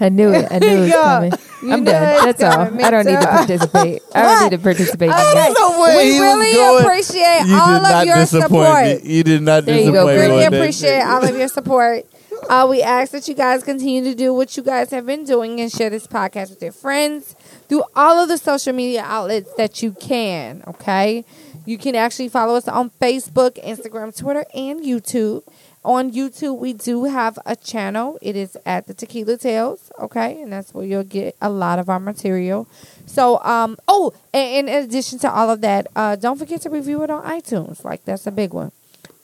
I 0.00 0.08
knew 0.08 0.32
it. 0.32 0.48
I 0.50 0.58
knew 0.58 0.66
it 0.68 0.80
was 0.80 0.88
Yeah. 0.88 1.02
coming. 1.02 1.32
You 1.62 1.72
I'm 1.72 1.80
knew 1.84 1.90
done. 1.90 2.02
it 2.28 2.38
That's 2.38 2.42
all. 2.42 2.64
coming. 2.66 2.84
I 2.84 2.90
don't 2.90 3.04
need 3.06 3.12
to 3.12 3.20
too. 3.20 3.26
participate. 3.26 4.02
I 4.14 4.22
don't 4.22 4.42
need 4.50 4.56
to 4.56 4.62
participate. 4.62 5.08
in 5.10 5.14
Okay. 5.14 5.34
that. 5.34 5.54
no 5.58 5.80
way 5.82 5.96
we 5.96 6.02
he 6.04 6.10
was 6.12 6.20
really 6.20 6.52
going- 6.54 6.84
appreciate 6.84 7.42
You 7.46 7.54
all 7.60 7.66
did 7.68 7.76
of 7.76 7.82
not 7.82 8.06
your 8.06 8.16
disappoint 8.16 8.50
support. 8.50 8.84
me. 9.04 9.12
You 9.14 9.22
did 9.24 9.42
not 9.42 9.64
There 9.66 9.78
you 9.78 9.84
go, 9.92 10.06
disappoint 10.06 10.16
me. 10.16 10.22
really 10.22 10.44
on 10.46 10.52
that 10.52 10.58
appreciate 10.58 11.02
all 11.02 11.24
of 11.24 11.36
your 11.36 11.48
support. 11.48 12.06
Uh, 12.48 12.66
we 12.70 12.80
ask 12.82 13.12
that 13.12 13.28
you 13.28 13.34
guys 13.34 13.62
continue 13.62 14.02
to 14.02 14.14
do 14.14 14.32
what 14.32 14.56
you 14.56 14.62
guys 14.62 14.90
have 14.90 15.04
been 15.04 15.24
doing 15.24 15.60
and 15.60 15.70
share 15.70 15.90
this 15.90 16.06
podcast 16.06 16.48
with 16.48 16.62
your 16.62 16.72
friends 16.72 17.34
through 17.68 17.82
all 17.94 18.18
of 18.18 18.28
the 18.30 18.38
social 18.38 18.72
media 18.72 19.02
outlets 19.06 19.50
that 19.58 19.82
you 19.82 19.92
can. 19.92 20.62
Okay, 20.66 21.26
you 21.66 21.76
can 21.76 21.94
actually 21.94 22.30
follow 22.30 22.54
us 22.54 22.66
on 22.66 22.90
Facebook, 23.00 23.62
Instagram, 23.62 24.16
Twitter, 24.16 24.46
and 24.54 24.80
YouTube. 24.80 25.42
On 25.82 26.12
YouTube, 26.12 26.58
we 26.58 26.74
do 26.74 27.04
have 27.04 27.38
a 27.46 27.56
channel. 27.56 28.18
It 28.20 28.36
is 28.36 28.56
at 28.66 28.86
the 28.86 28.92
Tequila 28.92 29.38
Tales. 29.38 29.90
Okay, 29.98 30.42
and 30.42 30.52
that's 30.52 30.74
where 30.74 30.84
you'll 30.84 31.04
get 31.04 31.36
a 31.40 31.48
lot 31.48 31.78
of 31.78 31.88
our 31.88 31.98
material. 31.98 32.68
So, 33.06 33.42
um, 33.42 33.78
oh, 33.88 34.12
and 34.34 34.68
in 34.68 34.84
addition 34.84 35.18
to 35.20 35.30
all 35.30 35.48
of 35.48 35.62
that, 35.62 35.86
uh, 35.96 36.16
don't 36.16 36.38
forget 36.38 36.60
to 36.62 36.70
review 36.70 37.02
it 37.02 37.10
on 37.10 37.24
iTunes. 37.24 37.82
Like 37.82 38.04
that's 38.04 38.26
a 38.26 38.30
big 38.30 38.52
one. 38.52 38.72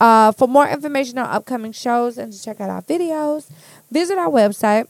Uh, 0.01 0.33
for 0.33 0.49
more 0.49 0.67
information 0.67 1.18
on 1.18 1.26
upcoming 1.26 1.73
shows 1.73 2.17
and 2.17 2.33
to 2.33 2.43
check 2.43 2.60
out 2.60 2.70
our 2.70 2.83
videos, 2.83 3.51
visit 3.91 4.17
our 4.17 4.28
website, 4.28 4.89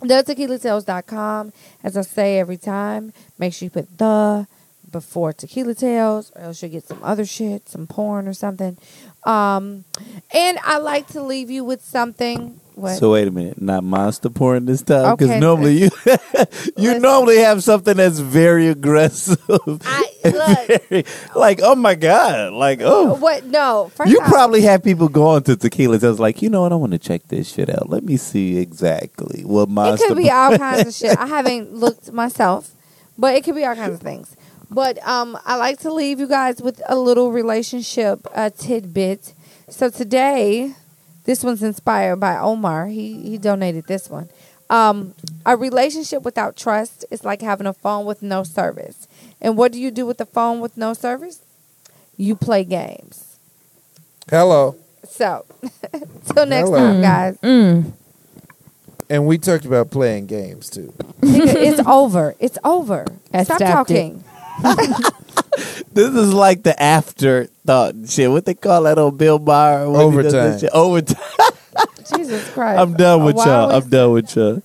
thetequilatales.com. 0.00 1.52
As 1.82 1.96
I 1.96 2.02
say 2.02 2.38
every 2.38 2.56
time, 2.56 3.12
make 3.36 3.52
sure 3.52 3.66
you 3.66 3.70
put 3.70 3.98
the 3.98 4.46
before 4.94 5.32
Tequila 5.32 5.74
Tales, 5.74 6.30
or 6.36 6.42
else 6.42 6.62
you'll 6.62 6.70
get 6.70 6.86
some 6.86 7.00
other 7.02 7.26
shit, 7.26 7.68
some 7.68 7.86
porn 7.86 8.28
or 8.28 8.32
something. 8.32 8.78
Um, 9.26 9.84
and 10.32 10.58
I 10.64 10.78
like 10.78 11.06
to 11.08 11.22
leave 11.22 11.50
you 11.50 11.64
with 11.64 11.84
something. 11.84 12.60
What? 12.74 12.98
So 12.98 13.12
wait 13.12 13.28
a 13.28 13.30
minute, 13.30 13.62
not 13.62 13.84
monster 13.84 14.28
porn 14.28 14.66
this 14.66 14.82
time 14.82 15.14
because 15.14 15.30
Okay. 15.30 15.38
normally 15.38 15.74
you 15.78 15.90
you 16.06 16.16
Listen. 16.76 17.02
normally 17.02 17.38
have 17.38 17.62
something 17.62 17.96
that's 17.96 18.18
very 18.18 18.66
aggressive, 18.66 19.38
I 19.48 20.08
look. 20.24 20.82
Very- 20.88 21.04
like 21.36 21.60
oh 21.62 21.76
my 21.76 21.94
god, 21.94 22.52
like 22.52 22.80
oh. 22.82 23.14
What? 23.14 23.44
No. 23.44 23.92
You 24.04 24.18
off, 24.20 24.28
probably 24.28 24.62
have 24.62 24.82
people 24.82 25.08
going 25.08 25.44
to 25.44 25.54
tequila. 25.56 26.00
I 26.02 26.08
was 26.08 26.18
like, 26.18 26.42
you 26.42 26.50
know 26.50 26.62
what? 26.62 26.72
I 26.72 26.74
want 26.74 26.90
to 26.92 26.98
check 26.98 27.28
this 27.28 27.52
shit 27.52 27.70
out. 27.70 27.88
Let 27.88 28.02
me 28.02 28.16
see 28.16 28.58
exactly 28.58 29.42
what 29.44 29.68
It 29.70 30.00
could 30.08 30.16
be 30.16 30.30
all 30.30 30.58
kinds 30.58 30.88
of 30.88 30.94
shit. 30.94 31.16
I 31.16 31.26
haven't 31.26 31.72
looked 31.74 32.12
myself, 32.12 32.72
but 33.16 33.36
it 33.36 33.44
could 33.44 33.54
be 33.54 33.64
all 33.64 33.76
kinds 33.76 33.94
of 33.94 34.00
things. 34.00 34.36
But 34.74 34.98
um, 35.06 35.38
I 35.44 35.56
like 35.56 35.78
to 35.80 35.92
leave 35.92 36.18
you 36.18 36.26
guys 36.26 36.60
with 36.60 36.82
a 36.88 36.96
little 36.96 37.30
relationship 37.30 38.26
uh, 38.34 38.50
tidbit. 38.50 39.32
So 39.68 39.88
today, 39.88 40.74
this 41.24 41.44
one's 41.44 41.62
inspired 41.62 42.16
by 42.16 42.36
Omar. 42.36 42.88
He 42.88 43.22
he 43.22 43.38
donated 43.38 43.86
this 43.86 44.10
one. 44.10 44.28
Um, 44.68 45.14
a 45.46 45.56
relationship 45.56 46.22
without 46.22 46.56
trust 46.56 47.04
is 47.10 47.24
like 47.24 47.40
having 47.40 47.66
a 47.68 47.72
phone 47.72 48.04
with 48.04 48.20
no 48.22 48.42
service. 48.42 49.06
And 49.40 49.56
what 49.56 49.70
do 49.72 49.80
you 49.80 49.92
do 49.92 50.06
with 50.06 50.20
a 50.20 50.26
phone 50.26 50.58
with 50.60 50.76
no 50.76 50.92
service? 50.92 51.40
You 52.16 52.34
play 52.34 52.64
games. 52.64 53.36
Hello. 54.28 54.74
So, 55.08 55.44
till 56.34 56.46
next 56.46 56.68
Hello. 56.70 56.78
time, 56.78 57.00
guys. 57.02 57.38
Mm. 57.38 57.92
And 59.10 59.26
we 59.26 59.38
talked 59.38 59.66
about 59.66 59.90
playing 59.90 60.26
games 60.26 60.70
too. 60.70 60.92
Nigga, 61.20 61.54
it's 61.54 61.86
over. 61.86 62.34
It's 62.40 62.58
over. 62.64 63.06
I 63.32 63.44
Stop 63.44 63.58
talking. 63.60 64.24
it. 64.26 64.33
Talking. 64.62 64.94
This 65.92 66.12
is 66.12 66.34
like 66.34 66.64
the 66.64 66.80
afterthought 66.82 67.94
and 67.94 68.10
shit. 68.10 68.28
What 68.28 68.44
they 68.44 68.54
call 68.54 68.82
that 68.82 68.98
on 68.98 69.16
Bill 69.16 69.38
Maher? 69.38 69.88
when 69.88 70.10
he 70.12 70.22
does 70.22 70.32
that 70.32 70.40
Overtime. 70.40 70.58
shit? 70.58 70.70
Overtime. 70.74 71.52
Jesus 72.16 72.50
Christ. 72.50 72.80
I'm 72.80 72.94
done 72.94 73.22
with 73.24 73.36
Why 73.36 73.44
y'all. 73.46 73.70
always- 73.70 73.84
I'm 73.84 73.90
done 73.90 74.12
with 74.12 74.34
y'all. 74.36 74.62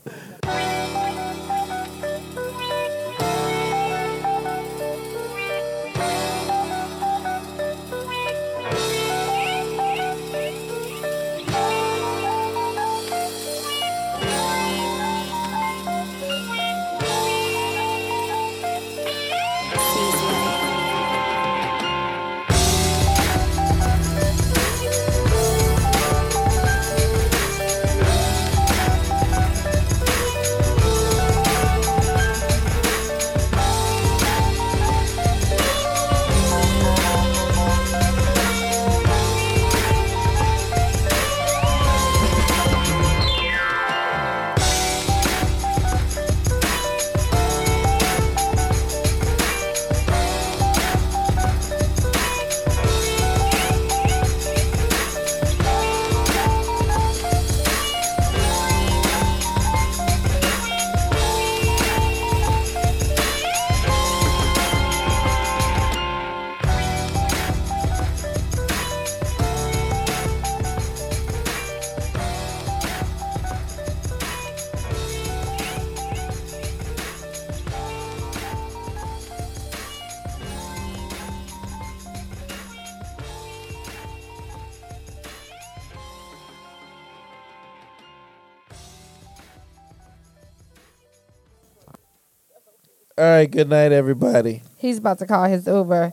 Right. 93.39 93.51
Good 93.51 93.69
night, 93.69 93.91
everybody. 93.91 94.63
He's 94.77 94.97
about 94.97 95.19
to 95.19 95.25
call 95.25 95.45
his 95.45 95.65
Uber. 95.65 96.11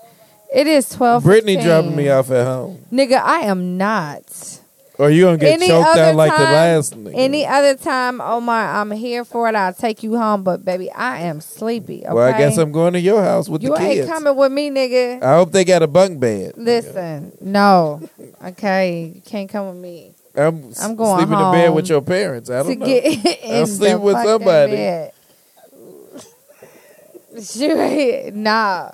It 0.54 0.66
is 0.66 0.88
twelve. 0.88 1.24
Brittany 1.24 1.56
dropping 1.60 1.96
me 1.96 2.08
off 2.08 2.30
at 2.30 2.46
home. 2.46 2.84
Nigga, 2.92 3.20
I 3.20 3.40
am 3.40 3.76
not. 3.76 4.60
Or 4.98 5.10
you 5.10 5.24
gonna 5.24 5.36
get 5.36 5.52
Any 5.54 5.66
choked 5.66 5.98
out 5.98 6.14
like 6.14 6.34
the 6.34 6.42
last 6.42 6.94
nigga. 6.96 7.12
Any 7.14 7.44
other 7.44 7.74
time, 7.74 8.20
Omar, 8.20 8.76
I'm 8.80 8.90
here 8.92 9.24
for 9.24 9.46
it. 9.48 9.54
I'll 9.54 9.74
take 9.74 10.02
you 10.02 10.16
home. 10.16 10.42
But 10.42 10.64
baby, 10.64 10.90
I 10.90 11.22
am 11.22 11.42
sleepy. 11.42 12.04
Okay? 12.06 12.14
Well, 12.14 12.34
I 12.34 12.38
guess 12.38 12.56
I'm 12.56 12.72
going 12.72 12.94
to 12.94 13.00
your 13.00 13.22
house 13.22 13.46
with 13.48 13.62
You 13.62 13.70
the 13.76 13.80
ain't 13.82 14.08
coming 14.08 14.34
with 14.34 14.52
me, 14.52 14.70
nigga. 14.70 15.22
I 15.22 15.34
hope 15.34 15.52
they 15.52 15.64
got 15.64 15.82
a 15.82 15.86
bunk 15.86 16.18
bed. 16.18 16.54
Listen, 16.56 17.36
no. 17.42 18.08
Okay, 18.42 19.12
you 19.16 19.20
can't 19.20 19.50
come 19.50 19.66
with 19.68 19.76
me. 19.76 20.14
I'm, 20.34 20.72
I'm 20.80 20.96
going 20.96 21.18
sleeping 21.18 21.44
in 21.44 21.52
bed 21.52 21.74
with 21.74 21.88
your 21.88 22.00
parents. 22.00 22.48
I 22.48 22.62
to 22.62 22.68
don't 22.68 22.78
know. 22.78 22.86
get 22.86 23.04
in 23.42 23.66
sleep 23.66 23.92
the 23.92 23.98
with 23.98 24.16
somebody. 24.22 25.10
Sure, 27.40 28.30
nah. 28.34 28.90